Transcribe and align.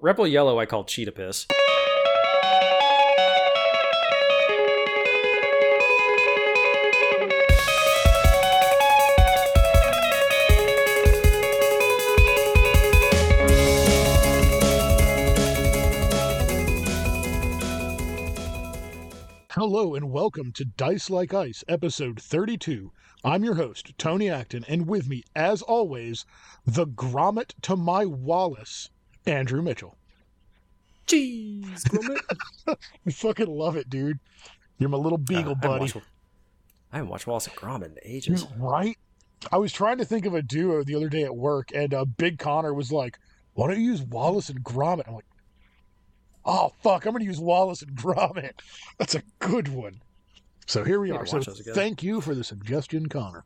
Rebel 0.00 0.26
Yellow 0.26 0.58
I 0.58 0.66
call 0.66 0.84
Cheetah 0.84 1.12
Piss. 1.12 1.46
Hello 19.50 19.94
and 19.94 20.10
welcome 20.10 20.52
to 20.52 20.64
Dice 20.64 21.10
Like 21.10 21.32
Ice, 21.32 21.62
episode 21.68 22.20
32. 22.20 22.90
I'm 23.22 23.44
your 23.44 23.54
host, 23.54 23.92
Tony 23.98 24.28
Acton, 24.28 24.64
and 24.68 24.86
with 24.86 25.08
me, 25.08 25.22
as 25.34 25.62
always, 25.62 26.26
the 26.66 26.86
Gromit 26.86 27.54
to 27.62 27.76
my 27.76 28.04
Wallace, 28.04 28.90
Andrew 29.26 29.62
Mitchell. 29.62 29.96
Jeez, 31.06 31.82
Gromit. 31.84 32.76
I 33.06 33.10
fucking 33.10 33.46
love 33.46 33.76
it, 33.76 33.90
dude. 33.90 34.18
You're 34.78 34.88
my 34.88 34.96
little 34.96 35.18
beagle 35.18 35.52
Uh, 35.52 35.54
buddy. 35.54 35.92
I 36.92 36.96
haven't 36.98 37.10
watched 37.10 37.26
Wallace 37.26 37.46
and 37.46 37.56
Gromit 37.56 37.86
in 37.86 37.98
ages. 38.04 38.46
Right? 38.56 38.96
I 39.52 39.58
was 39.58 39.72
trying 39.72 39.98
to 39.98 40.04
think 40.04 40.24
of 40.26 40.34
a 40.34 40.42
duo 40.42 40.82
the 40.84 40.94
other 40.94 41.08
day 41.08 41.24
at 41.24 41.36
work, 41.36 41.70
and 41.74 41.92
uh, 41.92 42.04
Big 42.04 42.38
Connor 42.38 42.72
was 42.72 42.90
like, 42.90 43.18
Why 43.54 43.66
don't 43.68 43.78
you 43.80 43.84
use 43.90 44.00
Wallace 44.02 44.48
and 44.48 44.62
Gromit? 44.64 45.06
I'm 45.06 45.14
like, 45.14 45.26
Oh, 46.46 46.72
fuck, 46.82 47.04
I'm 47.06 47.12
going 47.12 47.20
to 47.20 47.26
use 47.26 47.40
Wallace 47.40 47.82
and 47.82 47.92
Gromit. 47.96 48.52
That's 48.98 49.14
a 49.14 49.22
good 49.38 49.68
one. 49.68 50.00
So 50.66 50.84
here 50.84 51.00
we 51.00 51.10
Need 51.10 51.16
are. 51.18 51.26
So 51.26 51.36
watch 51.38 51.46
those 51.46 51.60
again. 51.60 51.74
thank 51.74 52.02
you 52.02 52.20
for 52.22 52.34
the 52.34 52.44
suggestion, 52.44 53.08
Connor. 53.08 53.44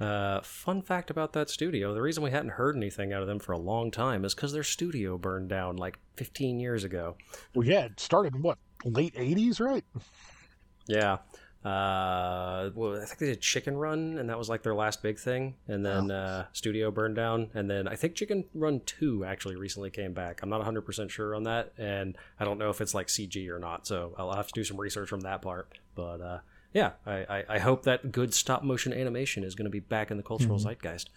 Uh, 0.00 0.40
fun 0.42 0.80
fact 0.80 1.10
about 1.10 1.32
that 1.32 1.50
studio: 1.50 1.92
the 1.92 2.02
reason 2.02 2.22
we 2.22 2.30
hadn't 2.30 2.50
heard 2.50 2.76
anything 2.76 3.12
out 3.12 3.22
of 3.22 3.28
them 3.28 3.38
for 3.38 3.52
a 3.52 3.58
long 3.58 3.90
time 3.90 4.24
is 4.24 4.34
because 4.34 4.52
their 4.52 4.62
studio 4.62 5.18
burned 5.18 5.48
down 5.48 5.76
like 5.76 5.98
15 6.16 6.60
years 6.60 6.84
ago. 6.84 7.16
Well, 7.54 7.66
yeah, 7.66 7.86
it 7.86 7.98
started 7.98 8.34
in 8.34 8.42
what, 8.42 8.58
late 8.84 9.14
80s, 9.14 9.60
right? 9.60 9.84
Yeah. 10.86 11.18
Uh, 11.64 12.70
well, 12.74 13.02
I 13.02 13.04
think 13.04 13.18
they 13.18 13.26
did 13.26 13.40
Chicken 13.40 13.76
Run, 13.76 14.16
and 14.18 14.30
that 14.30 14.38
was 14.38 14.48
like 14.48 14.62
their 14.62 14.74
last 14.74 15.02
big 15.02 15.18
thing. 15.18 15.56
And 15.66 15.84
then 15.84 16.10
uh, 16.10 16.46
studio 16.52 16.90
burned 16.92 17.16
down, 17.16 17.50
and 17.52 17.68
then 17.68 17.88
I 17.88 17.96
think 17.96 18.14
Chicken 18.14 18.44
Run 18.54 18.80
Two 18.86 19.24
actually 19.24 19.56
recently 19.56 19.90
came 19.90 20.12
back. 20.12 20.40
I'm 20.42 20.48
not 20.48 20.58
100 20.58 20.82
percent 20.82 21.10
sure 21.10 21.34
on 21.34 21.42
that, 21.44 21.72
and 21.76 22.16
I 22.38 22.44
don't 22.44 22.58
know 22.58 22.70
if 22.70 22.80
it's 22.80 22.94
like 22.94 23.08
CG 23.08 23.48
or 23.48 23.58
not. 23.58 23.86
So 23.86 24.14
I'll 24.16 24.32
have 24.32 24.46
to 24.46 24.52
do 24.54 24.62
some 24.62 24.76
research 24.76 25.08
from 25.08 25.20
that 25.22 25.42
part. 25.42 25.76
But 25.96 26.20
uh, 26.20 26.38
yeah, 26.72 26.92
I, 27.06 27.12
I, 27.12 27.44
I 27.48 27.58
hope 27.58 27.82
that 27.84 28.12
good 28.12 28.34
stop 28.34 28.62
motion 28.62 28.92
animation 28.92 29.42
is 29.44 29.54
going 29.54 29.64
to 29.64 29.70
be 29.70 29.80
back 29.80 30.10
in 30.10 30.16
the 30.16 30.22
cultural 30.22 30.58
Mhm. 30.58 30.62
zeitgeist. 30.62 31.10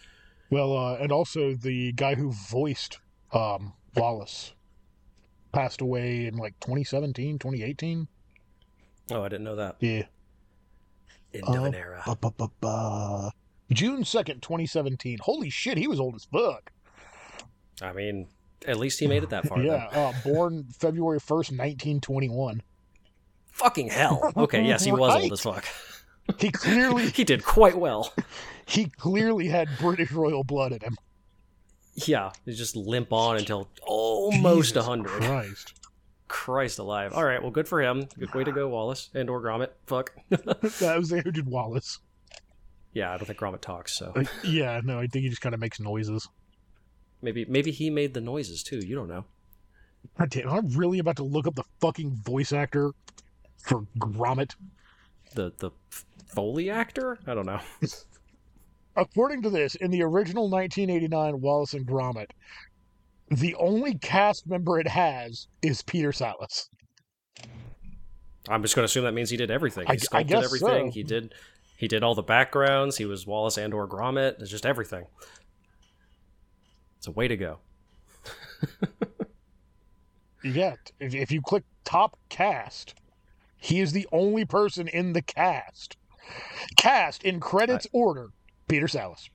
Well, 0.49 0.75
uh, 0.77 0.95
and 0.97 1.11
also 1.11 1.53
the 1.55 1.91
guy 1.94 2.16
who 2.16 2.31
voiced 2.31 2.99
um, 3.33 3.73
Wallace 3.95 4.53
passed 5.53 5.79
away 5.81 6.25
in 6.25 6.35
like 6.38 6.59
2017, 6.59 7.39
2018. 7.39 8.07
Oh, 9.11 9.22
I 9.23 9.29
didn't 9.29 9.44
know 9.45 9.55
that. 9.55 9.77
Yeah. 9.79 10.03
End 11.33 11.44
Uh, 11.47 11.72
era. 11.73 12.03
June 13.72 14.03
2nd, 14.03 14.41
2017. 14.41 15.19
Holy 15.22 15.49
shit, 15.49 15.77
he 15.77 15.88
was 15.88 15.99
old 15.99 16.16
as 16.16 16.25
fuck. 16.25 16.72
I 17.81 17.94
mean, 17.94 18.27
at 18.67 18.77
least 18.77 18.99
he 18.99 19.07
made 19.07 19.23
it 19.23 19.29
that 19.29 19.47
far. 19.47 19.59
yeah, 19.63 19.88
uh, 19.88 20.13
born 20.25 20.66
February 20.77 21.19
1st, 21.19 21.57
1921. 21.57 22.61
Fucking 23.52 23.89
hell. 23.89 24.31
Okay, 24.38 24.63
yes, 24.66 24.83
he 24.83 24.91
was 24.91 25.13
Right? 25.13 25.23
old 25.23 25.33
as 25.33 25.41
fuck. 25.41 25.66
He 26.39 26.52
clearly 26.52 27.09
he 27.16 27.23
did 27.23 27.44
quite 27.44 27.77
well. 27.77 28.13
he 28.66 28.85
clearly 28.85 29.47
had 29.47 29.67
British 29.80 30.11
royal 30.11 30.44
blood 30.44 30.71
in 30.71 30.80
him. 30.81 30.97
Yeah, 31.95 32.31
he 32.45 32.53
just 32.53 32.75
limp 32.75 33.11
on 33.11 33.38
until 33.38 33.67
almost 33.83 34.75
a 34.77 34.79
100. 34.79 35.09
Christ. 35.22 35.73
Christ 36.29 36.79
alive. 36.79 37.11
All 37.13 37.25
right, 37.25 37.41
well, 37.41 37.52
good 37.52 37.67
for 37.67 37.81
him. 37.81 38.07
Good 38.17 38.33
way 38.33 38.45
to 38.45 38.52
go, 38.53 38.69
Wallace. 38.69 39.09
And 39.13 39.29
or 39.29 39.41
Gromit. 39.41 39.69
Fuck. 39.85 40.13
that 40.29 40.95
was 40.97 41.09
who 41.11 41.22
did 41.31 41.45
Wallace. 41.47 42.00
yeah, 42.94 43.13
I 43.13 43.18
don't 43.18 43.25
think 43.25 43.39
Gromit 43.39 43.59
talks, 43.62 43.94
so 43.97 44.13
Uh, 44.16 44.23
yeah, 44.45 44.79
no, 44.83 45.00
I 45.00 45.07
think 45.07 45.23
he 45.23 45.29
just 45.29 45.41
kind 45.41 45.53
of 45.53 45.59
makes 45.59 45.79
noises. 45.81 46.29
maybe 47.22 47.44
maybe 47.45 47.72
he 47.72 47.89
made 47.89 48.13
the 48.13 48.22
noises 48.22 48.63
too. 48.63 48.78
You 48.79 48.95
don't 48.95 49.09
know. 49.09 49.25
God 50.18 50.29
damn, 50.29 50.50
I'm 50.50 50.69
really 50.69 51.00
about 51.00 51.18
to 51.18 51.23
look 51.23 51.45
up 51.45 51.56
the 51.56 51.66
fucking 51.81 52.12
voice 52.23 52.53
actor 52.53 52.91
for 53.63 53.85
Gromit. 53.99 54.55
The 55.35 55.51
the 55.59 55.72
Foley 56.27 56.69
actor? 56.69 57.19
I 57.27 57.33
don't 57.33 57.45
know. 57.45 57.59
According 58.95 59.41
to 59.44 59.49
this, 59.49 59.75
in 59.75 59.89
the 59.91 60.01
original 60.03 60.49
1989 60.49 61.39
Wallace 61.41 61.73
and 61.73 61.85
Gromit, 61.88 62.27
the 63.29 63.55
only 63.55 63.97
cast 64.00 64.45
member 64.47 64.79
it 64.79 64.88
has 64.88 65.47
is 65.61 65.81
Peter 65.81 66.11
Sallis. 66.11 66.67
I'm 68.50 68.61
just 68.63 68.75
going 68.75 68.81
to 68.83 68.85
assume 68.85 69.05
that 69.05 69.13
means 69.13 69.29
he 69.29 69.38
did 69.38 69.51
everything. 69.51 69.85
I- 69.88 69.94
He 69.94 69.97
I 69.97 69.97
sculpted 69.97 70.27
guess 70.27 70.44
everything. 70.45 70.89
so. 70.89 70.94
He 70.94 71.03
did 71.03 71.33
he 71.77 71.88
did 71.88 72.03
all 72.03 72.13
the 72.16 72.21
backgrounds. 72.23 72.97
He 72.97 73.05
was 73.05 73.25
Wallace 73.25 73.57
and 73.57 73.73
or 73.73 73.88
Gromit. 73.88 74.39
It's 74.41 74.50
just 74.51 74.66
everything. 74.66 75.05
It's 76.97 77.07
a 77.07 77.11
way 77.11 77.27
to 77.27 77.38
go. 77.38 77.59
Yeah, 80.44 80.73
if, 81.00 81.13
if 81.13 81.31
you 81.31 81.39
click 81.41 81.63
top 81.83 82.17
cast, 82.29 82.95
he 83.61 83.79
is 83.79 83.94
the 83.94 84.07
only 84.11 84.44
person 84.44 84.88
in 84.89 85.13
the 85.13 85.22
cast. 85.22 85.95
Cast 86.75 87.23
in 87.23 87.39
credits 87.39 87.88
order, 87.94 88.31
Peter 88.67 88.88
Sallis. 88.88 89.29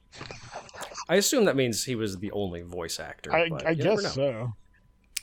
I 1.09 1.15
assume 1.15 1.45
that 1.45 1.57
means 1.57 1.85
he 1.85 1.95
was 1.95 2.19
the 2.19 2.33
only 2.33 2.61
voice 2.63 3.01
actor. 3.01 3.33
I, 3.33 3.49
I 3.65 3.75
guess 3.75 4.15
so. 4.15 4.53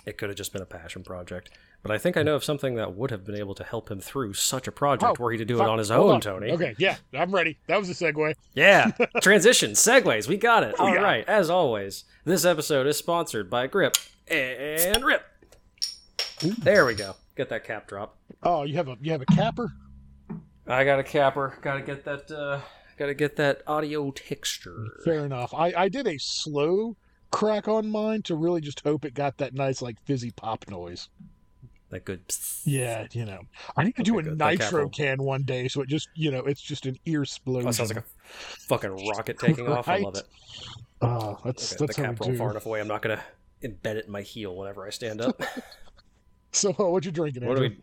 It 0.06 0.18
could 0.18 0.30
have 0.30 0.38
just 0.38 0.54
been 0.54 0.62
a 0.62 0.66
passion 0.66 1.04
project. 1.04 1.50
But 1.82 1.92
I 1.92 1.98
think 1.98 2.16
I 2.16 2.24
know 2.24 2.36
of 2.36 2.46
something 2.46 2.76
that 2.76 2.96
would 2.96 3.12
have 3.12 3.26
been 3.26 3.36
able 3.36 3.56
to 3.56 3.64
help 3.64 3.92
him 3.92 4.00
through 4.00 4.34
such 4.36 4.68
a 4.70 4.72
project 4.72 5.18
Oh, 5.20 5.22
were 5.24 5.32
he 5.34 5.38
to 5.38 5.44
do 5.46 5.58
Fuck, 5.58 5.68
it 5.68 5.70
on 5.70 5.78
his 5.80 5.92
own, 5.92 6.16
on. 6.16 6.22
Tony. 6.22 6.52
Okay, 6.52 6.76
yeah, 6.78 6.96
I'm 7.14 7.32
ready. 7.32 7.58
That 7.68 7.78
was 7.78 7.90
a 7.90 7.94
segue. 7.94 8.34
Yeah. 8.54 8.92
Transition, 9.22 9.72
segues, 9.72 10.28
we 10.30 10.38
got 10.38 10.64
it. 10.64 10.76
Oh, 10.80 10.86
All 10.86 10.94
yeah. 10.94 11.02
right, 11.02 11.28
as 11.28 11.50
always, 11.50 12.06
this 12.24 12.46
episode 12.46 12.88
is 12.88 12.96
sponsored 12.98 13.50
by 13.50 13.68
Grip 13.68 13.98
and 14.30 15.04
Rip. 15.04 15.26
There 16.60 16.86
we 16.86 16.94
go. 16.94 17.16
Get 17.36 17.50
that 17.50 17.64
cap 17.64 17.88
drop. 17.88 18.18
Oh, 18.44 18.64
you 18.64 18.76
have 18.76 18.88
a 18.88 18.98
you 19.02 19.12
have 19.12 19.22
a 19.22 19.26
capper? 19.26 19.74
I 20.68 20.84
got 20.84 21.00
a 21.00 21.04
capper. 21.04 21.58
Got 21.62 21.76
to 21.76 21.82
get 21.82 22.06
that. 22.06 22.32
uh 22.32 22.62
Got 22.98 23.08
to 23.08 23.16
get 23.16 23.36
that 23.38 23.64
audio 23.66 24.12
texture. 24.12 24.86
Fair 25.04 25.26
enough. 25.26 25.52
I, 25.54 25.74
I 25.76 25.90
did 25.90 26.06
a 26.06 26.20
slow 26.20 26.96
crack 27.32 27.68
on 27.68 27.90
mine 27.90 28.22
to 28.24 28.36
really 28.36 28.62
just 28.62 28.82
hope 28.82 29.04
it 29.04 29.16
got 29.16 29.38
that 29.40 29.56
nice 29.56 29.82
like 29.82 29.98
fizzy 30.06 30.30
pop 30.30 30.66
noise. 30.70 31.10
That 31.90 32.06
good. 32.06 32.28
psst. 32.28 32.62
Yeah, 32.66 33.08
you 33.12 33.26
know. 33.26 33.42
I 33.76 33.84
need 33.84 33.96
to 33.96 34.04
do 34.04 34.20
a 34.20 34.24
good. 34.24 34.38
Nitro 34.38 34.90
can 34.90 35.24
one 35.24 35.42
day 35.42 35.68
so 35.68 35.82
it 35.82 35.90
just 35.90 36.08
you 36.14 36.30
know, 36.30 36.42
it's 36.42 36.62
just 36.62 36.86
an 36.86 36.98
ear 37.06 37.24
explosion. 37.24 37.68
Oh, 37.68 37.72
sounds 37.72 37.90
like 37.94 38.04
a 38.04 38.08
fucking 38.28 39.08
rocket 39.10 39.40
taking 39.40 39.68
off. 39.68 39.88
I 39.88 39.98
love 39.98 40.16
it. 40.16 40.28
Oh, 41.02 41.40
that's 41.44 41.74
Okay, 41.74 41.86
that's 41.86 41.96
the 41.96 42.02
how 42.04 42.10
cap 42.10 42.20
we 42.20 42.26
roll 42.28 42.32
do. 42.34 42.38
far 42.38 42.52
enough 42.52 42.66
away. 42.68 42.80
I'm 42.80 42.88
not 42.88 43.02
gonna 43.02 43.24
embed 43.64 43.96
it 43.96 44.06
in 44.06 44.12
my 44.12 44.22
heel 44.22 44.56
whenever 44.56 44.86
I 44.86 44.92
stand 44.92 45.20
up. 45.20 45.42
So 46.54 46.72
what 46.78 47.04
you 47.06 47.12
drinking, 47.12 47.46
What 47.46 47.58
do 47.58 47.64
Andrew? 47.66 47.78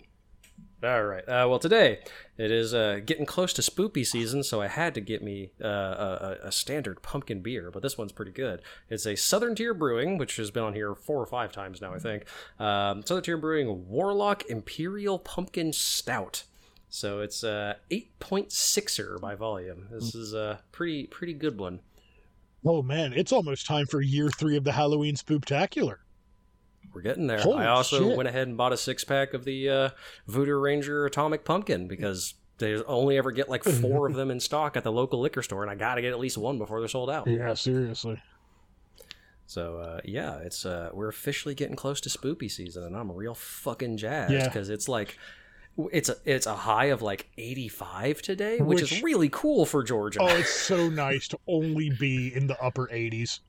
we? 0.83 0.89
All 0.89 1.05
right. 1.05 1.25
Uh, 1.29 1.47
well, 1.47 1.59
today 1.59 1.99
it 2.39 2.51
is 2.51 2.73
uh, 2.73 3.01
getting 3.05 3.27
close 3.27 3.53
to 3.53 3.61
spoopy 3.63 4.07
season, 4.07 4.43
so 4.43 4.63
I 4.63 4.69
had 4.69 4.95
to 4.95 5.03
get 5.03 5.23
me 5.23 5.51
uh, 5.63 5.67
a, 5.69 6.37
a- 6.45 6.53
standard 6.53 7.03
pumpkin 7.03 7.41
beer, 7.43 7.71
but 7.71 7.83
this 7.83 7.99
one's 7.99 8.13
pretty 8.13 8.31
good. 8.33 8.63
It's 8.89 9.05
a 9.05 9.15
Southern 9.15 9.55
Tier 9.55 9.75
Brewing, 9.75 10.17
which 10.17 10.37
has 10.37 10.51
been 10.51 10.63
on 10.63 10.73
here 10.73 10.95
four 10.95 11.21
or 11.21 11.27
five 11.27 11.53
times 11.53 11.83
now, 11.83 11.93
I 11.93 11.99
think. 11.99 12.25
Um, 12.59 13.05
Southern 13.05 13.25
Tier 13.25 13.37
Brewing 13.37 13.89
Warlock 13.89 14.47
Imperial 14.49 15.19
Pumpkin 15.19 15.75
Stout. 15.75 16.45
So 16.89 17.21
it's 17.21 17.43
a 17.45 17.77
uh, 17.91 17.95
8.6er 18.25 19.21
by 19.21 19.35
volume. 19.35 19.87
This 19.91 20.15
is 20.15 20.33
a 20.33 20.61
pretty 20.73 21.07
pretty 21.09 21.35
good 21.35 21.59
one. 21.59 21.81
Oh 22.65 22.83
man, 22.83 23.13
it's 23.13 23.33
almost 23.33 23.67
time 23.67 23.87
for 23.87 24.01
year 24.01 24.29
three 24.31 24.57
of 24.57 24.65
the 24.65 24.73
Halloween 24.73 25.15
Spooktacular. 25.15 25.97
We're 26.93 27.03
getting 27.03 27.27
there. 27.29 27.39
Holy 27.41 27.65
I 27.65 27.69
also 27.69 28.09
shit. 28.09 28.17
went 28.17 28.29
ahead 28.29 28.49
and 28.49 28.57
bought 28.57 28.73
a 28.73 28.77
six 28.77 29.05
pack 29.05 29.33
of 29.35 29.45
the 29.45 29.69
uh, 29.69 29.89
Voodoo 30.27 30.55
Ranger 30.59 31.07
Atomic 31.07 31.45
Pumpkin 31.45 31.87
because 31.87 32.35
they 32.59 32.75
only 32.83 33.17
ever 33.17 33.31
get 33.31 33.49
like 33.49 33.63
four 33.65 34.09
of 34.09 34.15
them 34.17 34.31
in 34.31 34.41
stock 34.41 34.77
at 34.77 34.83
the 34.85 34.91
local 34.93 35.21
liquor 35.21 35.43
store, 35.43 35.63
and 35.63 35.71
I 35.71 35.75
got 35.77 35.95
to 35.95 36.03
get 36.03 36.11
at 36.13 36.19
least 36.19 36.37
one 36.37 36.59
before 36.59 36.81
they're 36.81 36.89
sold 36.89 37.09
out. 37.11 37.27
Yeah, 37.29 37.55
seriously. 37.55 38.21
So 39.47 39.79
uh, 39.79 40.01
yeah, 40.05 40.39
it's 40.39 40.65
uh, 40.65 40.91
we're 40.93 41.09
officially 41.09 41.55
getting 41.55 41.77
close 41.77 42.01
to 42.03 42.09
spoopy 42.09 42.51
season, 42.51 42.85
and 42.85 42.97
I'm 42.97 43.11
real 43.11 43.35
fucking 43.35 43.97
jazzed 43.97 44.33
Yeah. 44.33 44.45
because 44.47 44.69
it's 44.71 44.89
like 44.89 45.19
it's 45.93 46.09
a 46.09 46.17
it's 46.25 46.47
a 46.47 46.55
high 46.55 46.87
of 46.87 47.03
like 47.03 47.29
85 47.39 48.23
today, 48.23 48.59
which, 48.59 48.83
Which- 48.83 48.93
is 48.93 49.03
really 49.03 49.29
cool 49.29 49.67
for 49.67 49.83
Georgia. 49.83 50.21
Oh, 50.23 50.29
it's 50.29 50.51
so 50.55 50.89
nice 50.89 51.27
to 51.29 51.39
only 51.49 51.91
be 51.91 52.33
in 52.35 52.47
the 52.47 52.61
upper 52.63 52.89
80s. 52.93 53.41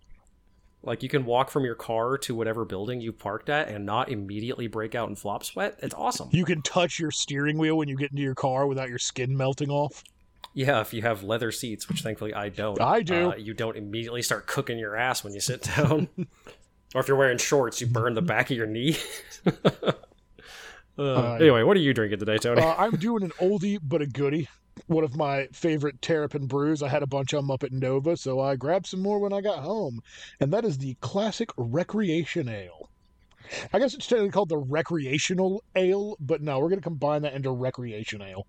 Like 0.84 1.04
you 1.04 1.10
can 1.10 1.26
walk 1.26 1.52
from 1.52 1.64
your 1.64 1.76
car 1.76 2.18
to 2.20 2.34
whatever 2.34 2.66
building 2.66 3.02
you 3.02 3.14
parked 3.14 3.50
at 3.50 3.68
and 3.68 3.86
not 3.86 4.10
immediately 4.10 4.68
break 4.68 4.96
out 4.96 5.10
in 5.10 5.16
flop 5.16 5.44
sweat. 5.44 5.80
It's 5.84 5.94
awesome. 5.94 6.30
You 6.32 6.44
can 6.44 6.62
touch 6.64 7.00
your 7.00 7.12
steering 7.12 7.58
wheel 7.58 7.78
when 7.78 7.88
you 7.88 7.96
get 7.96 8.12
into 8.12 8.24
your 8.24 8.36
car 8.36 8.66
without 8.66 8.90
your 8.90 8.98
skin 8.98 9.38
melting 9.38 9.70
off. 9.70 10.04
Yeah, 10.54 10.82
if 10.82 10.94
you 10.94 11.04
have 11.04 11.24
leather 11.24 11.52
seats, 11.52 11.88
which 11.88 12.02
thankfully 12.02 12.34
I 12.34 12.50
don't. 12.50 12.82
I 12.82 13.04
do. 13.04 13.32
Uh, 13.32 13.36
you 13.36 13.54
don't 13.54 13.78
immediately 13.78 14.22
start 14.22 14.48
cooking 14.48 14.80
your 14.80 14.98
ass 14.98 15.24
when 15.24 15.34
you 15.34 15.40
sit 15.40 15.64
down. 15.64 16.10
Or 16.94 17.00
if 17.00 17.08
you're 17.08 17.18
wearing 17.18 17.38
shorts, 17.38 17.80
you 17.80 17.88
burn 17.88 18.16
the 18.16 18.22
back 18.22 18.52
of 18.52 18.58
your 18.58 18.68
knee. 18.68 18.98
uh, 20.98 21.34
anyway, 21.36 21.64
what 21.64 21.78
are 21.78 21.80
you 21.80 21.94
drinking 21.94 22.20
today, 22.20 22.38
Tony? 22.38 22.62
Uh, 22.62 22.76
I'm 22.78 22.98
doing 22.98 23.24
an 23.24 23.32
oldie 23.40 23.80
but 23.82 24.02
a 24.02 24.06
goodie. 24.06 24.50
One 24.88 25.04
of 25.04 25.16
my 25.16 25.48
favorite 25.52 26.02
Terrapin 26.02 26.48
brews. 26.48 26.82
I 26.82 26.88
had 26.90 27.04
a 27.04 27.08
bunch 27.08 27.34
of 27.34 27.40
them 27.42 27.52
up 27.52 27.64
at 27.64 27.72
Nova, 27.72 28.16
so 28.18 28.40
I 28.40 28.56
grabbed 28.56 28.88
some 28.88 29.02
more 29.02 29.20
when 29.20 29.34
I 29.34 29.42
got 29.42 29.60
home. 29.60 30.02
And 30.40 30.52
that 30.54 30.66
is 30.66 30.78
the 30.78 30.96
classic 31.02 31.50
Recreation 31.58 32.48
Ale. 32.50 32.90
I 33.74 33.80
guess 33.80 33.94
it's 33.94 34.08
technically 34.08 34.32
called 34.32 34.50
the 34.50 34.58
Recreational 34.58 35.62
Ale, 35.76 36.16
but 36.20 36.42
no, 36.42 36.60
we're 36.60 36.70
going 36.70 36.80
to 36.80 36.84
combine 36.84 37.24
that 37.24 37.34
into 37.34 37.52
Recreation 37.52 38.22
Ale. 38.22 38.46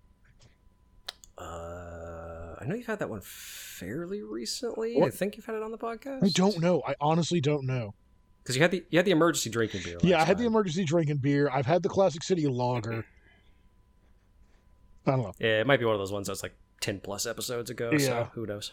Uh, 1.37 2.55
I 2.61 2.65
know 2.65 2.75
you've 2.75 2.85
had 2.87 2.99
that 2.99 3.09
one 3.09 3.21
fairly 3.23 4.21
recently. 4.21 5.01
I 5.01 5.09
think 5.09 5.35
you've 5.35 5.45
had 5.45 5.55
it 5.55 5.63
on 5.63 5.71
the 5.71 5.77
podcast. 5.77 6.23
I 6.23 6.29
don't 6.29 6.59
know. 6.59 6.81
I 6.87 6.95
honestly 7.01 7.41
don't 7.41 7.65
know. 7.65 7.95
because 8.43 8.55
you 8.55 8.61
had 8.61 8.71
the 8.71 8.85
you 8.89 8.99
had 8.99 9.05
the 9.05 9.11
emergency 9.11 9.49
drinking 9.49 9.81
beer. 9.83 9.97
Yeah, 10.03 10.21
I 10.21 10.25
had 10.25 10.37
the 10.37 10.45
emergency 10.45 10.85
drinking 10.85 11.17
beer. 11.17 11.49
I've 11.51 11.65
had 11.65 11.83
the 11.83 11.89
Classic 11.89 12.23
City 12.23 12.47
Lager. 12.47 13.05
I 15.05 15.11
don't 15.11 15.21
know. 15.23 15.33
Yeah, 15.39 15.61
it 15.61 15.67
might 15.67 15.79
be 15.79 15.85
one 15.85 15.95
of 15.95 15.99
those 15.99 16.11
ones 16.11 16.27
that's 16.27 16.43
like 16.43 16.55
ten 16.81 16.99
plus 16.99 17.25
episodes 17.25 17.69
ago. 17.69 17.89
Yeah. 17.91 17.97
So 17.99 18.29
who 18.33 18.45
knows? 18.45 18.71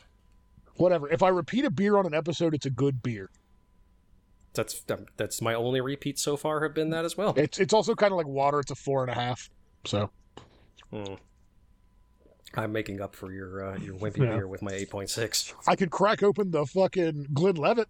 Whatever. 0.76 1.08
If 1.10 1.22
I 1.22 1.28
repeat 1.28 1.64
a 1.64 1.70
beer 1.70 1.96
on 1.96 2.06
an 2.06 2.14
episode, 2.14 2.54
it's 2.54 2.66
a 2.66 2.70
good 2.70 3.02
beer. 3.02 3.30
That's 4.54 4.82
um, 4.90 5.06
that's 5.16 5.40
my 5.40 5.54
only 5.54 5.80
repeats 5.80 6.22
so 6.22 6.36
far 6.36 6.62
have 6.62 6.74
been 6.74 6.90
that 6.90 7.04
as 7.04 7.16
well. 7.16 7.34
It's 7.36 7.58
it's 7.60 7.72
also 7.74 7.94
kind 7.94 8.12
of 8.12 8.16
like 8.18 8.26
water. 8.26 8.60
It's 8.60 8.70
a 8.70 8.74
four 8.74 9.02
and 9.02 9.10
a 9.10 9.14
half. 9.14 9.50
So 9.84 10.10
Hmm. 10.92 11.14
I'm 12.54 12.72
making 12.72 13.00
up 13.00 13.14
for 13.14 13.32
your 13.32 13.64
uh, 13.64 13.78
your 13.78 13.94
wimpy 13.94 14.18
Yeah. 14.24 14.36
beer 14.36 14.48
with 14.48 14.60
my 14.62 14.72
eight 14.72 14.90
point 14.90 15.08
six. 15.10 15.54
I 15.68 15.76
could 15.76 15.90
crack 15.90 16.22
open 16.22 16.50
the 16.50 16.66
fucking 16.66 17.28
Glenlivet. 17.32 17.88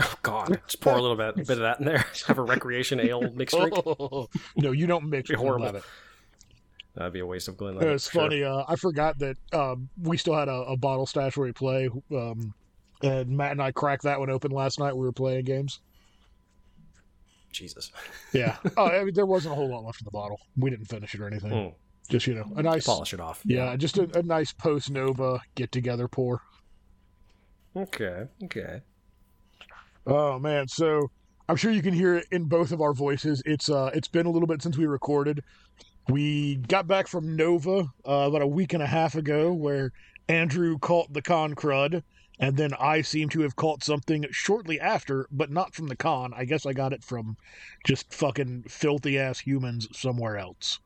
Oh 0.00 0.14
God! 0.22 0.60
Just 0.66 0.80
pour 0.80 0.94
a 0.94 1.00
little 1.00 1.16
bit 1.16 1.34
bit 1.36 1.50
of 1.50 1.58
that 1.58 1.80
in 1.80 1.86
there. 1.86 2.04
Have 2.26 2.38
a 2.38 2.42
recreation 2.42 3.00
ale 3.00 3.28
mixed 3.32 3.56
drink. 3.56 3.74
no, 4.56 4.70
you 4.72 4.86
don't 4.86 5.08
mix. 5.08 5.30
Glenlivet. 5.30 5.82
That'd 6.94 7.12
be 7.12 7.20
a 7.20 7.26
waste 7.26 7.48
of 7.48 7.56
Glenlivet. 7.56 7.88
It's 7.88 8.06
for 8.06 8.12
sure. 8.12 8.22
funny. 8.22 8.44
Uh, 8.44 8.64
I 8.68 8.76
forgot 8.76 9.18
that 9.18 9.36
um, 9.52 9.88
we 10.00 10.16
still 10.16 10.34
had 10.34 10.48
a, 10.48 10.62
a 10.62 10.76
bottle 10.76 11.06
stash 11.06 11.36
where 11.36 11.46
we 11.46 11.52
play. 11.52 11.88
Um, 12.12 12.54
and 13.02 13.28
Matt 13.30 13.52
and 13.52 13.62
I 13.62 13.72
cracked 13.72 14.04
that 14.04 14.20
one 14.20 14.30
open 14.30 14.52
last 14.52 14.78
night. 14.78 14.96
We 14.96 15.04
were 15.04 15.12
playing 15.12 15.44
games. 15.44 15.80
Jesus. 17.50 17.90
Yeah. 18.32 18.56
oh, 18.76 18.86
I 18.86 19.04
mean, 19.04 19.14
there 19.14 19.26
wasn't 19.26 19.52
a 19.52 19.56
whole 19.56 19.68
lot 19.68 19.84
left 19.84 20.00
in 20.00 20.04
the 20.04 20.10
bottle. 20.10 20.40
We 20.56 20.70
didn't 20.70 20.86
finish 20.86 21.14
it 21.14 21.20
or 21.20 21.26
anything. 21.26 21.50
Hmm. 21.50 21.68
Just 22.08 22.26
you 22.26 22.34
know, 22.34 22.50
a 22.56 22.62
nice. 22.62 22.84
Polish 22.84 23.14
it 23.14 23.20
off. 23.20 23.40
Yeah, 23.44 23.74
just 23.76 23.96
a, 23.96 24.18
a 24.18 24.22
nice 24.22 24.52
post 24.52 24.90
Nova 24.90 25.40
get 25.54 25.72
together 25.72 26.06
pour. 26.06 26.42
Okay. 27.74 28.26
Okay. 28.44 28.82
Oh 30.06 30.38
man, 30.38 30.68
so 30.68 31.10
I'm 31.48 31.56
sure 31.56 31.72
you 31.72 31.82
can 31.82 31.94
hear 31.94 32.14
it 32.16 32.26
in 32.30 32.44
both 32.44 32.72
of 32.72 32.82
our 32.82 32.92
voices. 32.92 33.42
It's 33.46 33.70
uh 33.70 33.90
it's 33.94 34.08
been 34.08 34.26
a 34.26 34.30
little 34.30 34.46
bit 34.46 34.62
since 34.62 34.76
we 34.76 34.86
recorded. 34.86 35.42
We 36.08 36.56
got 36.56 36.86
back 36.86 37.08
from 37.08 37.36
Nova 37.36 37.86
uh, 38.06 38.12
about 38.12 38.42
a 38.42 38.46
week 38.46 38.74
and 38.74 38.82
a 38.82 38.86
half 38.86 39.14
ago 39.14 39.52
where 39.52 39.92
Andrew 40.28 40.78
caught 40.78 41.12
the 41.12 41.22
con 41.22 41.54
crud 41.54 42.02
and 42.38 42.56
then 42.56 42.74
I 42.74 43.02
seem 43.02 43.28
to 43.30 43.40
have 43.42 43.56
caught 43.56 43.84
something 43.84 44.26
shortly 44.30 44.80
after, 44.80 45.28
but 45.30 45.50
not 45.50 45.74
from 45.74 45.86
the 45.86 45.96
con. 45.96 46.32
I 46.34 46.44
guess 46.44 46.66
I 46.66 46.72
got 46.72 46.92
it 46.92 47.04
from 47.04 47.36
just 47.86 48.12
fucking 48.12 48.64
filthy 48.64 49.18
ass 49.18 49.38
humans 49.38 49.88
somewhere 49.92 50.36
else. 50.36 50.80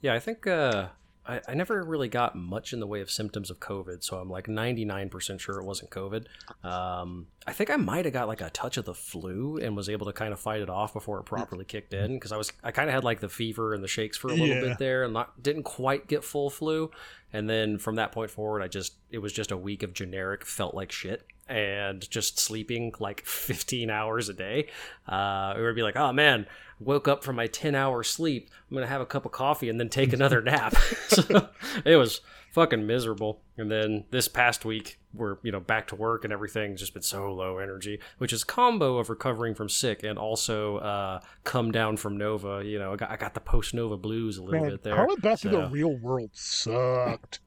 Yeah, 0.00 0.14
I 0.14 0.20
think 0.20 0.46
uh, 0.46 0.88
I, 1.26 1.40
I 1.48 1.54
never 1.54 1.82
really 1.82 2.08
got 2.08 2.36
much 2.36 2.72
in 2.72 2.80
the 2.80 2.86
way 2.86 3.00
of 3.00 3.10
symptoms 3.10 3.50
of 3.50 3.58
COVID, 3.60 4.04
so 4.04 4.18
I'm 4.18 4.28
like 4.28 4.46
99% 4.46 5.40
sure 5.40 5.58
it 5.58 5.64
wasn't 5.64 5.90
COVID. 5.90 6.26
Um, 6.62 7.28
I 7.46 7.52
think 7.52 7.70
I 7.70 7.76
might 7.76 8.04
have 8.04 8.14
got 8.14 8.28
like 8.28 8.40
a 8.40 8.50
touch 8.50 8.76
of 8.76 8.84
the 8.84 8.94
flu 8.94 9.58
and 9.58 9.76
was 9.76 9.88
able 9.88 10.06
to 10.06 10.12
kind 10.12 10.32
of 10.32 10.40
fight 10.40 10.60
it 10.60 10.68
off 10.70 10.92
before 10.92 11.18
it 11.20 11.24
properly 11.24 11.64
kicked 11.64 11.94
in 11.94 12.14
because 12.14 12.32
I 12.32 12.36
was 12.36 12.52
I 12.62 12.70
kind 12.72 12.88
of 12.88 12.94
had 12.94 13.04
like 13.04 13.20
the 13.20 13.28
fever 13.28 13.74
and 13.74 13.82
the 13.82 13.88
shakes 13.88 14.16
for 14.16 14.28
a 14.28 14.32
little 14.32 14.48
Yeah. 14.48 14.60
bit 14.60 14.78
there 14.78 15.04
and 15.04 15.12
not 15.14 15.42
didn't 15.42 15.62
quite 15.64 16.06
get 16.08 16.24
full 16.24 16.50
flu. 16.50 16.90
And 17.32 17.48
then 17.50 17.78
from 17.78 17.96
that 17.96 18.12
point 18.12 18.30
forward, 18.30 18.62
I 18.62 18.68
just 18.68 18.94
it 19.10 19.18
was 19.18 19.32
just 19.32 19.50
a 19.50 19.56
week 19.56 19.82
of 19.82 19.92
generic 19.92 20.44
felt 20.46 20.74
like 20.74 20.92
shit 20.92 21.26
and 21.48 22.08
just 22.10 22.38
sleeping 22.38 22.92
like 22.98 23.20
15 23.26 23.90
hours 23.90 24.28
a 24.28 24.34
day. 24.34 24.68
Uh, 25.08 25.54
it 25.56 25.60
would 25.60 25.76
be 25.76 25.82
like, 25.82 25.96
oh 25.96 26.12
man, 26.12 26.46
woke 26.80 27.08
up 27.08 27.24
from 27.24 27.36
my 27.36 27.46
10 27.46 27.74
hour 27.74 28.02
sleep. 28.02 28.50
I'm 28.70 28.76
gonna 28.76 28.86
have 28.86 29.00
a 29.00 29.06
cup 29.06 29.26
of 29.26 29.32
coffee 29.32 29.68
and 29.68 29.78
then 29.78 29.88
take 29.88 30.12
another 30.14 30.40
nap. 30.40 30.74
so 31.08 31.48
it 31.84 31.96
was 31.96 32.20
fucking 32.52 32.86
miserable. 32.86 33.40
And 33.58 33.70
then 33.70 34.04
this 34.10 34.28
past 34.28 34.64
week, 34.64 34.98
we're 35.12 35.36
you 35.42 35.52
know 35.52 35.60
back 35.60 35.86
to 35.88 35.94
work 35.96 36.24
and 36.24 36.32
everything's 36.32 36.80
just 36.80 36.92
been 36.92 37.02
so 37.02 37.32
low 37.32 37.58
energy, 37.58 38.00
which 38.18 38.32
is 38.32 38.42
combo 38.42 38.98
of 38.98 39.10
recovering 39.10 39.54
from 39.54 39.68
sick 39.68 40.02
and 40.02 40.18
also 40.18 40.78
uh, 40.78 41.20
come 41.44 41.70
down 41.70 41.96
from 41.96 42.16
Nova. 42.16 42.62
You 42.64 42.78
know, 42.78 42.92
I 42.92 42.96
got, 42.96 43.10
I 43.10 43.16
got 43.16 43.34
the 43.34 43.40
post 43.40 43.74
Nova 43.74 43.96
blues 43.96 44.38
a 44.38 44.42
little 44.42 44.60
Man, 44.60 44.70
bit 44.70 44.82
there. 44.82 44.96
calling 44.96 45.16
back 45.20 45.38
to 45.40 45.48
the 45.48 45.68
real 45.68 45.96
world 45.96 46.30
sucked. 46.32 47.38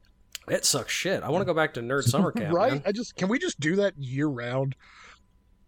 It 0.50 0.64
sucks 0.64 0.92
shit. 0.92 1.22
I 1.22 1.30
want 1.30 1.42
to 1.42 1.46
go 1.46 1.54
back 1.54 1.74
to 1.74 1.80
nerd 1.80 2.04
summer 2.08 2.32
camp, 2.32 2.54
right? 2.54 2.72
man. 2.72 2.82
I 2.86 2.92
just 2.92 3.16
can 3.16 3.28
we 3.28 3.38
just 3.38 3.58
do 3.60 3.76
that 3.76 3.96
year 3.98 4.26
round? 4.26 4.74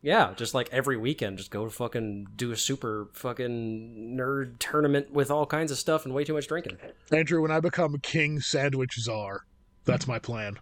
Yeah, 0.03 0.33
just 0.35 0.55
like 0.55 0.71
every 0.73 0.97
weekend, 0.97 1.37
just 1.37 1.51
go 1.51 1.69
fucking 1.69 2.29
do 2.35 2.53
a 2.53 2.57
super 2.57 3.09
fucking 3.13 4.17
nerd 4.19 4.59
tournament 4.59 5.11
with 5.13 5.31
all 5.31 5.45
kinds 5.45 5.71
of 5.71 5.77
stuff 5.77 6.07
and 6.07 6.15
way 6.15 6.25
too 6.25 6.33
much 6.33 6.49
drinking. 6.49 6.79
Andrew, 7.13 7.43
when 7.43 7.51
I 7.51 7.61
become 7.61 7.99
King 7.99 8.41
Sandwich 8.41 8.95
Czar, 8.99 9.45
that's 9.85 10.07
my 10.07 10.19
plan. 10.19 10.59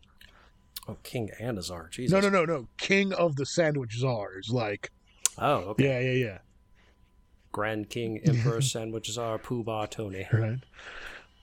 Oh, 0.88 0.96
King 1.04 1.30
and 1.38 1.56
a 1.56 1.62
Czar. 1.62 1.88
Jesus. 1.92 2.12
No, 2.12 2.18
no, 2.18 2.30
no, 2.30 2.44
no. 2.44 2.66
King 2.78 3.12
of 3.12 3.36
the 3.36 3.46
Sandwich 3.46 3.96
Czars. 3.98 4.48
Like, 4.50 4.90
Oh, 5.38 5.56
okay. 5.70 5.84
yeah, 5.84 6.00
yeah, 6.00 6.24
yeah. 6.26 6.38
Grand 7.52 7.88
King 7.90 8.20
Emperor 8.24 8.60
Sandwich 8.60 9.08
Czar 9.10 9.38
Pooh 9.38 9.62
Bah 9.62 9.86
Tony. 9.86 10.26
Right. 10.32 10.58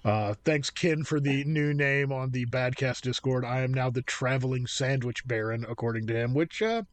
Uh, 0.06 0.36
thanks, 0.46 0.69
Kin, 0.69 1.04
for 1.04 1.19
the 1.19 1.44
new 1.46 1.74
name 1.74 2.12
on 2.12 2.30
the 2.30 2.46
Badcast 2.46 3.02
Discord. 3.02 3.44
I 3.44 3.62
am 3.62 3.74
now 3.74 3.90
the 3.90 4.04
Traveling 4.04 4.68
Sandwich 4.68 5.28
Baron, 5.28 5.66
according 5.68 6.06
to 6.07 6.16
him, 6.16 6.36
which 6.36 6.62
uh, 6.62 6.84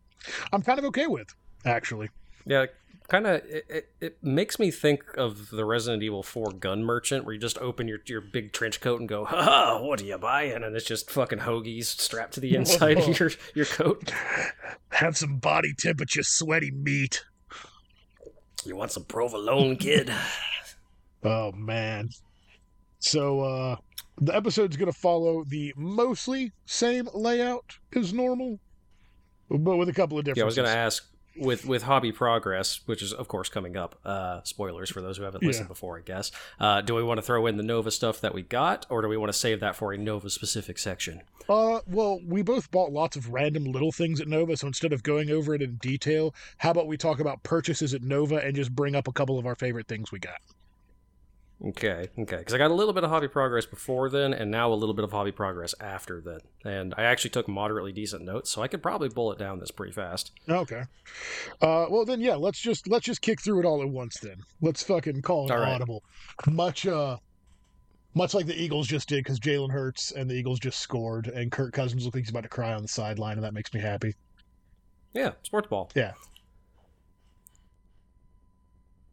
I'm 0.51 0.63
kind 0.63 0.79
of 0.79 0.87
okay 0.87 1.07
with, 1.07 1.29
actually. 1.67 2.09
Yeah, 2.47 2.67
kind 3.09 3.27
of. 3.27 3.43
It, 3.45 3.67
it, 3.69 3.89
it 4.01 4.25
makes 4.25 4.59
me 4.59 4.71
think 4.71 5.03
of 5.19 5.51
the 5.51 5.67
Resident 5.67 6.03
Evil 6.03 6.23
4 6.23 6.53
gun 6.53 6.83
merchant, 6.83 7.27
where 7.27 7.35
you 7.35 7.41
just 7.41 7.59
open 7.59 7.87
your 7.87 7.99
your 8.07 8.23
big 8.23 8.55
trench 8.55 8.81
coat 8.81 8.99
and 8.99 9.09
go, 9.09 9.27
"Ha, 9.27 9.79
what 9.83 10.01
are 10.01 10.05
you 10.05 10.17
buying?" 10.17 10.65
And 10.65 10.75
it's 10.75 10.87
just 10.87 11.11
fucking 11.11 11.41
hoagies 11.41 11.85
strapped 11.85 12.33
to 12.35 12.41
the 12.41 12.55
inside 12.55 12.97
of 12.97 13.19
your 13.21 13.31
your 13.55 13.67
coat. 13.67 14.11
Have 14.89 15.19
some 15.19 15.37
body 15.37 15.75
temperature, 15.79 16.23
sweaty 16.23 16.71
meat. 16.71 17.25
You 18.65 18.75
want 18.75 18.91
some 18.91 19.05
provolone, 19.05 19.77
kid? 19.77 20.11
Oh 21.23 21.53
man. 21.53 22.09
So 23.03 23.41
uh 23.41 23.77
the 24.21 24.35
episode's 24.35 24.77
gonna 24.77 24.93
follow 24.93 25.43
the 25.45 25.75
mostly 25.77 26.53
same 26.67 27.09
layout 27.15 27.77
as 27.97 28.13
normal, 28.13 28.61
but 29.51 29.77
with 29.77 29.89
a 29.89 29.93
couple 29.93 30.19
of 30.19 30.25
differences. 30.25 30.39
Yeah, 30.39 30.45
I 30.45 30.47
was 30.47 30.57
going 30.57 30.69
to 30.69 30.77
ask 30.77 31.05
with 31.37 31.65
with 31.65 31.83
hobby 31.83 32.13
progress, 32.13 32.81
which 32.87 33.03
is 33.03 33.13
of 33.13 33.27
course 33.27 33.49
coming 33.49 33.77
up. 33.77 33.99
Uh, 34.05 34.43
spoilers 34.45 34.91
for 34.91 35.01
those 35.01 35.17
who 35.17 35.25
haven't 35.25 35.43
listened 35.43 35.65
Yeah. 35.65 35.69
before, 35.69 35.99
I 35.99 36.03
guess. 36.03 36.31
Uh, 36.61 36.81
do 36.83 36.95
we 36.95 37.03
want 37.03 37.19
to 37.19 37.23
throw 37.23 37.47
in 37.47 37.57
the 37.57 37.63
Nova 37.63 37.91
stuff 37.91 38.21
that 38.21 38.35
we 38.35 38.43
got, 38.43 38.87
or 38.91 39.03
do 39.03 39.09
we 39.09 39.17
want 39.17 39.33
to 39.33 39.39
save 39.39 39.59
that 39.61 39.75
for 39.75 39.93
a 39.93 39.99
Nova 39.99 40.29
specific 40.31 40.79
section? 40.79 41.23
Uh, 41.49 41.81
well, 41.89 42.21
we 42.27 42.43
both 42.43 42.71
bought 42.71 42.93
lots 42.93 43.17
of 43.17 43.31
random 43.31 43.65
little 43.65 43.91
things 43.93 44.21
at 44.21 44.29
Nova, 44.29 44.57
so 44.57 44.67
instead 44.67 44.93
of 44.93 45.03
going 45.03 45.31
over 45.31 45.55
it 45.55 45.63
in 45.63 45.77
detail, 45.77 46.35
how 46.59 46.71
about 46.71 46.87
we 46.87 46.97
talk 46.99 47.19
about 47.19 47.43
purchases 47.43 47.95
at 47.95 48.03
Nova 48.03 48.37
and 48.37 48.55
just 48.55 48.73
bring 48.77 48.95
up 48.95 49.09
a 49.09 49.13
couple 49.13 49.39
of 49.39 49.47
our 49.47 49.55
favorite 49.57 49.89
things 49.89 50.13
we 50.13 50.19
got? 50.21 50.37
Okay, 51.65 52.09
okay. 52.19 52.37
Because 52.39 52.55
I 52.55 52.59
got 52.59 52.73
a 52.73 52.75
little 52.75 52.93
bit 52.93 53.05
of 53.05 53.11
hobby 53.11 53.29
progress 53.29 53.67
before 53.67 54.11
then, 54.11 54.33
and 54.33 54.51
now 54.51 54.73
a 54.73 54.75
little 54.75 54.95
bit 54.95 55.05
of 55.05 55.13
hobby 55.13 55.31
progress 55.31 55.75
after 55.81 56.21
then. 56.21 56.41
And 56.65 56.93
I 56.99 57.05
actually 57.05 57.31
took 57.31 57.47
moderately 57.47 57.93
decent 57.93 58.25
notes, 58.25 58.51
so 58.51 58.63
I 58.63 58.69
could 58.69 58.83
probably 58.83 59.09
bullet 59.09 59.39
down 59.39 59.61
this 59.61 59.71
pretty 59.71 59.93
fast. 59.93 60.33
Okay. 60.49 60.83
Uh, 61.61 61.87
well 61.89 62.05
then, 62.05 62.21
yeah, 62.21 62.35
let's 62.35 62.61
just 62.61 62.89
let's 62.89 63.07
just 63.07 63.23
kick 63.23 63.41
through 63.41 63.61
it 63.61 63.65
all 63.65 63.81
at 63.81 63.89
once. 63.89 64.19
Then 64.19 64.37
let's 64.61 64.83
fucking 64.83 65.23
call 65.23 65.47
it 65.47 65.53
All 65.53 65.61
right. 65.61 65.75
audible. 65.75 66.03
Much 66.49 66.87
uh, 66.87 67.17
much 68.15 68.35
like 68.35 68.47
the 68.47 68.61
Eagles 68.61 68.89
just 68.89 69.09
did 69.09 69.23
because 69.23 69.39
Jalen 69.39 69.71
Hurts 69.71 70.11
and 70.11 70.29
the 70.29 70.35
Eagles 70.35 70.59
just 70.59 70.81
scored, 70.81 71.29
and 71.29 71.53
Kirk 71.53 71.73
Cousins 71.73 72.05
looks 72.05 72.17
like 72.17 72.25
he's 72.25 72.31
about 72.31 72.43
to 72.43 72.49
cry 72.49 72.75
on 72.75 72.83
the 72.83 72.89
sideline, 72.89 73.35
and 73.35 73.45
that 73.45 73.55
makes 73.55 73.73
me 73.73 73.81
happy. 73.81 74.15
Yeah, 75.15 75.33
sports 75.43 75.69
ball. 75.69 75.91
Yeah. 75.95 76.13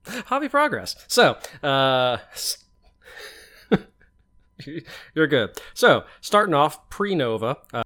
Hobby 0.08 0.50
progress. 0.50 0.96
So, 1.08 1.38
uh, 1.64 2.18
you're 5.14 5.28
good. 5.28 5.60
So, 5.74 6.06
starting 6.22 6.54
off 6.54 6.90
pre 6.90 7.16
Nova, 7.16 7.58
uh, 7.74 7.84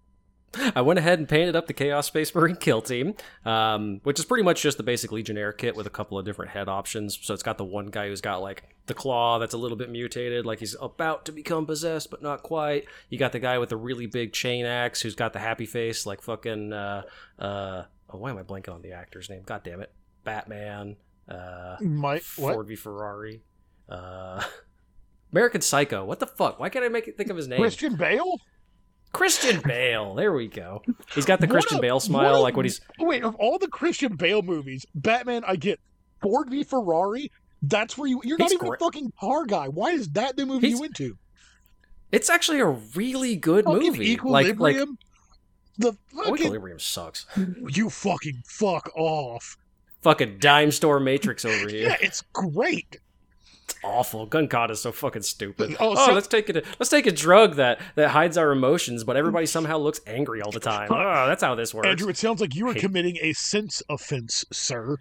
I 0.75 0.81
went 0.81 0.99
ahead 0.99 1.17
and 1.17 1.27
painted 1.27 1.55
up 1.55 1.65
the 1.65 1.73
Chaos 1.73 2.07
Space 2.07 2.33
Marine 2.35 2.55
kill 2.55 2.81
team, 2.81 3.15
um, 3.43 4.01
which 4.03 4.19
is 4.19 4.25
pretty 4.25 4.43
much 4.43 4.61
just 4.61 4.77
the 4.77 4.83
basic 4.83 5.11
Legionnaire 5.11 5.51
kit 5.51 5.75
with 5.75 5.87
a 5.87 5.89
couple 5.89 6.17
of 6.17 6.25
different 6.25 6.51
head 6.51 6.69
options. 6.69 7.17
So, 7.21 7.33
it's 7.33 7.43
got 7.43 7.57
the 7.57 7.65
one 7.65 7.87
guy 7.87 8.07
who's 8.07 8.21
got 8.21 8.41
like 8.41 8.63
the 8.85 8.93
claw 8.93 9.39
that's 9.39 9.53
a 9.53 9.57
little 9.57 9.77
bit 9.77 9.89
mutated, 9.89 10.45
like 10.45 10.59
he's 10.59 10.75
about 10.81 11.25
to 11.25 11.31
become 11.31 11.65
possessed, 11.65 12.11
but 12.11 12.21
not 12.21 12.43
quite. 12.43 12.85
You 13.09 13.17
got 13.17 13.31
the 13.31 13.39
guy 13.39 13.57
with 13.57 13.69
the 13.69 13.77
really 13.77 14.07
big 14.07 14.33
chain 14.33 14.65
axe 14.65 15.01
who's 15.01 15.15
got 15.15 15.33
the 15.33 15.39
happy 15.39 15.65
face, 15.65 16.05
like 16.05 16.21
fucking, 16.21 16.73
uh, 16.73 17.03
uh, 17.39 17.83
oh, 18.09 18.17
why 18.17 18.29
am 18.29 18.37
I 18.37 18.43
blanking 18.43 18.73
on 18.73 18.81
the 18.81 18.91
actor's 18.91 19.29
name? 19.29 19.41
God 19.45 19.61
damn 19.63 19.81
it, 19.81 19.91
Batman, 20.23 20.97
uh, 21.29 21.77
My 21.81 22.13
what? 22.37 22.53
Ford 22.55 22.67
v 22.67 22.75
Ferrari, 22.75 23.41
uh, 23.89 24.43
American 25.31 25.61
Psycho. 25.61 26.05
What 26.05 26.19
the 26.19 26.27
fuck? 26.27 26.59
Why 26.59 26.69
can't 26.69 26.85
I 26.85 26.89
make 26.89 27.07
it 27.07 27.17
think 27.17 27.29
of 27.29 27.37
his 27.37 27.47
name? 27.47 27.59
Christian 27.59 27.95
Bale? 27.95 28.37
Christian 29.13 29.61
Bale. 29.61 30.15
There 30.15 30.33
we 30.33 30.47
go. 30.47 30.81
He's 31.13 31.25
got 31.25 31.39
the 31.39 31.47
Christian 31.47 31.77
a- 31.77 31.81
Bale 31.81 31.99
smile, 31.99 32.37
a- 32.37 32.41
like 32.41 32.55
when 32.57 32.65
he's 32.65 32.81
Wait, 32.99 33.23
of 33.23 33.35
all 33.35 33.59
the 33.59 33.67
Christian 33.67 34.15
Bale 34.15 34.41
movies, 34.41 34.85
Batman, 34.95 35.43
I 35.47 35.55
get 35.55 35.79
Ford 36.21 36.49
v 36.49 36.63
Ferrari. 36.63 37.31
That's 37.61 37.97
where 37.97 38.07
you. 38.09 38.21
You're 38.23 38.37
not 38.37 38.51
even 38.51 38.67
great. 38.67 38.81
a 38.81 38.83
fucking 38.83 39.13
car 39.19 39.45
guy. 39.45 39.67
Why 39.67 39.91
is 39.91 40.09
that 40.09 40.35
the 40.35 40.45
movie 40.45 40.67
He's- 40.67 40.79
you 40.79 40.85
into? 40.85 41.17
It's 42.11 42.29
actually 42.29 42.59
a 42.59 42.67
really 42.95 43.35
good 43.35 43.65
Fucking 43.65 43.81
movie. 43.87 44.15
Like, 44.17 44.23
like 44.23 44.45
Equilibrium. 44.47 44.97
the 45.79 45.93
oh, 46.15 46.23
fucking 46.25 46.35
Equilibrium 46.45 46.77
sucks. 46.79 47.25
you 47.69 47.89
fucking 47.89 48.43
fuck 48.45 48.91
off. 48.95 49.57
Fucking 50.03 50.37
dime 50.39 50.71
store 50.71 50.99
Matrix 50.99 51.43
over 51.45 51.67
here. 51.69 51.89
Yeah, 51.89 51.97
it's 52.01 52.21
great. 52.33 52.99
It's 53.65 53.75
awful. 53.83 54.25
Gun 54.25 54.47
Kata 54.49 54.73
is 54.73 54.81
so 54.81 54.91
fucking 54.91 55.21
stupid. 55.21 55.77
Oh, 55.79 55.91
Oh, 55.97 56.07
so- 56.07 56.13
let's 56.13 56.27
take 56.27 56.49
it. 56.49 56.65
Let's 56.79 56.89
take 56.89 57.07
a 57.07 57.11
drug 57.11 57.55
that 57.55 57.79
that 57.95 58.09
hides 58.09 58.37
our 58.37 58.51
emotions, 58.51 59.03
but 59.05 59.15
everybody 59.15 59.45
somehow 59.45 59.77
looks 59.77 60.01
angry 60.05 60.41
all 60.41 60.51
the 60.51 60.59
time. 60.59 60.89
Oh, 60.91 61.27
that's 61.27 61.41
how 61.41 61.55
this 61.55 61.73
works. 61.73 61.87
Andrew, 61.87 62.09
it 62.09 62.17
sounds 62.17 62.41
like 62.41 62.53
you 62.55 62.67
are 62.69 62.73
committing 62.73 63.17
a 63.21 63.31
sense 63.33 63.81
offense, 63.89 64.43
sir. 64.51 64.97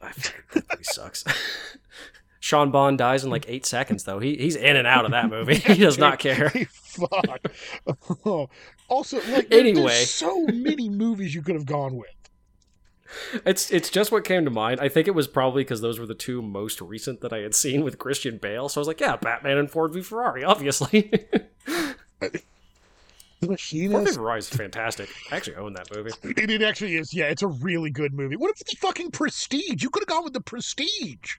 That 0.00 0.32
movie 0.54 0.84
sucks. 0.84 1.24
Sean 2.40 2.70
Bean 2.70 2.96
dies 2.96 3.24
in 3.24 3.30
like 3.30 3.46
eight 3.48 3.66
seconds, 3.66 4.04
though. 4.04 4.20
He 4.20 4.36
he's 4.36 4.54
in 4.54 4.76
and 4.76 4.86
out 4.86 5.04
of 5.04 5.10
that 5.10 5.28
movie. 5.28 5.56
He 5.56 5.74
does 5.74 5.98
not 5.98 6.18
care. 6.20 6.50
Fuck. 6.50 7.40
Oh. 8.24 8.48
Also, 8.88 9.16
like, 9.32 9.48
Anyway. 9.50 9.82
there's 9.86 10.10
so 10.10 10.46
many 10.46 10.88
movies 10.88 11.34
you 11.34 11.42
could 11.42 11.56
have 11.56 11.66
gone 11.66 11.96
with. 11.96 12.06
It's 13.44 13.70
it's 13.70 13.90
just 13.90 14.12
what 14.12 14.24
came 14.24 14.44
to 14.44 14.50
mind. 14.50 14.80
I 14.80 14.88
think 14.88 15.08
it 15.08 15.14
was 15.14 15.26
probably 15.28 15.62
because 15.64 15.80
those 15.80 15.98
were 15.98 16.06
the 16.06 16.14
two 16.14 16.42
most 16.42 16.80
recent 16.80 17.20
that 17.20 17.32
I 17.32 17.38
had 17.38 17.54
seen 17.54 17.82
with 17.82 17.98
Christian 17.98 18.38
Bale. 18.38 18.68
So 18.68 18.80
I 18.80 18.82
was 18.82 18.88
like, 18.88 19.00
yeah, 19.00 19.16
Batman 19.16 19.58
and 19.58 19.70
Ford 19.70 19.92
v 19.92 20.02
Ferrari, 20.02 20.44
obviously. 20.44 21.10
The 23.40 23.56
Ford 23.90 24.08
v. 24.08 24.12
Ferrari 24.14 24.38
is 24.38 24.48
fantastic. 24.48 25.10
I 25.30 25.36
actually 25.36 25.56
own 25.56 25.74
that 25.74 25.94
movie. 25.94 26.10
It, 26.22 26.50
it 26.50 26.62
actually 26.62 26.96
is. 26.96 27.12
Yeah, 27.12 27.26
it's 27.26 27.42
a 27.42 27.48
really 27.48 27.90
good 27.90 28.14
movie. 28.14 28.34
What 28.36 28.50
if 28.50 28.60
it's 28.62 28.74
fucking 28.78 29.10
Prestige? 29.10 29.82
You 29.82 29.90
could 29.90 30.02
have 30.02 30.08
gone 30.08 30.24
with 30.24 30.32
the 30.32 30.40
Prestige. 30.40 31.36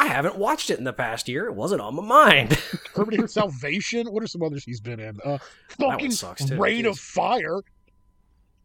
I 0.00 0.06
haven't 0.08 0.36
watched 0.36 0.70
it 0.70 0.78
in 0.78 0.84
the 0.84 0.92
past 0.92 1.28
year. 1.28 1.46
It 1.46 1.54
wasn't 1.54 1.80
on 1.80 1.94
my 1.94 2.02
mind. 2.02 2.58
Terminator 2.94 3.26
Salvation. 3.28 4.06
What 4.08 4.22
are 4.22 4.26
some 4.26 4.42
others 4.42 4.64
he's 4.64 4.80
been 4.80 5.00
in? 5.00 5.18
Uh, 5.24 5.38
fucking 5.68 6.12
sucks, 6.12 6.44
too. 6.44 6.56
Reign 6.56 6.86
of 6.86 6.98
Fire. 6.98 7.60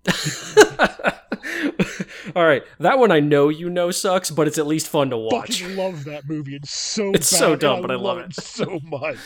All 2.35 2.45
right, 2.45 2.63
that 2.79 2.97
one 2.99 3.11
I 3.11 3.19
know 3.19 3.49
you 3.49 3.69
know 3.69 3.91
sucks, 3.91 4.31
but 4.31 4.47
it's 4.47 4.57
at 4.57 4.65
least 4.67 4.87
fun 4.87 5.09
to 5.11 5.17
watch. 5.17 5.61
Fucking 5.61 5.77
love 5.77 6.03
that 6.05 6.27
movie. 6.27 6.55
It's 6.55 6.71
so 6.77 7.11
It's 7.11 7.31
bad, 7.31 7.37
so 7.37 7.55
dumb, 7.55 7.81
but 7.81 7.91
I 7.91 7.95
love 7.95 8.17
it. 8.19 8.33
so 8.35 8.79
much. 8.83 9.17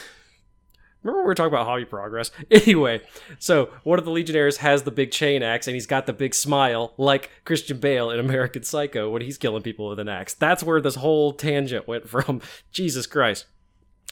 Remember 1.03 1.21
we 1.21 1.27
were 1.27 1.35
talking 1.35 1.53
about 1.53 1.67
hobby 1.67 1.85
progress? 1.85 2.31
Anyway, 2.51 3.01
so 3.39 3.69
one 3.83 3.99
of 3.99 4.05
the 4.05 4.11
Legionnaires 4.11 4.57
has 4.57 4.83
the 4.83 4.91
big 4.91 5.11
chain 5.11 5.43
axe 5.43 5.67
and 5.67 5.75
he's 5.75 5.85
got 5.85 6.05
the 6.05 6.13
big 6.13 6.33
smile, 6.33 6.93
like 6.97 7.29
Christian 7.45 7.79
Bale 7.79 8.09
in 8.09 8.19
American 8.19 8.63
Psycho 8.63 9.09
when 9.09 9.21
he's 9.21 9.37
killing 9.37 9.63
people 9.63 9.89
with 9.89 9.99
an 9.99 10.09
axe. 10.09 10.33
That's 10.33 10.63
where 10.63 10.81
this 10.81 10.95
whole 10.95 11.33
tangent 11.33 11.87
went 11.87 12.09
from. 12.09 12.41
Jesus 12.71 13.05
Christ. 13.05 13.45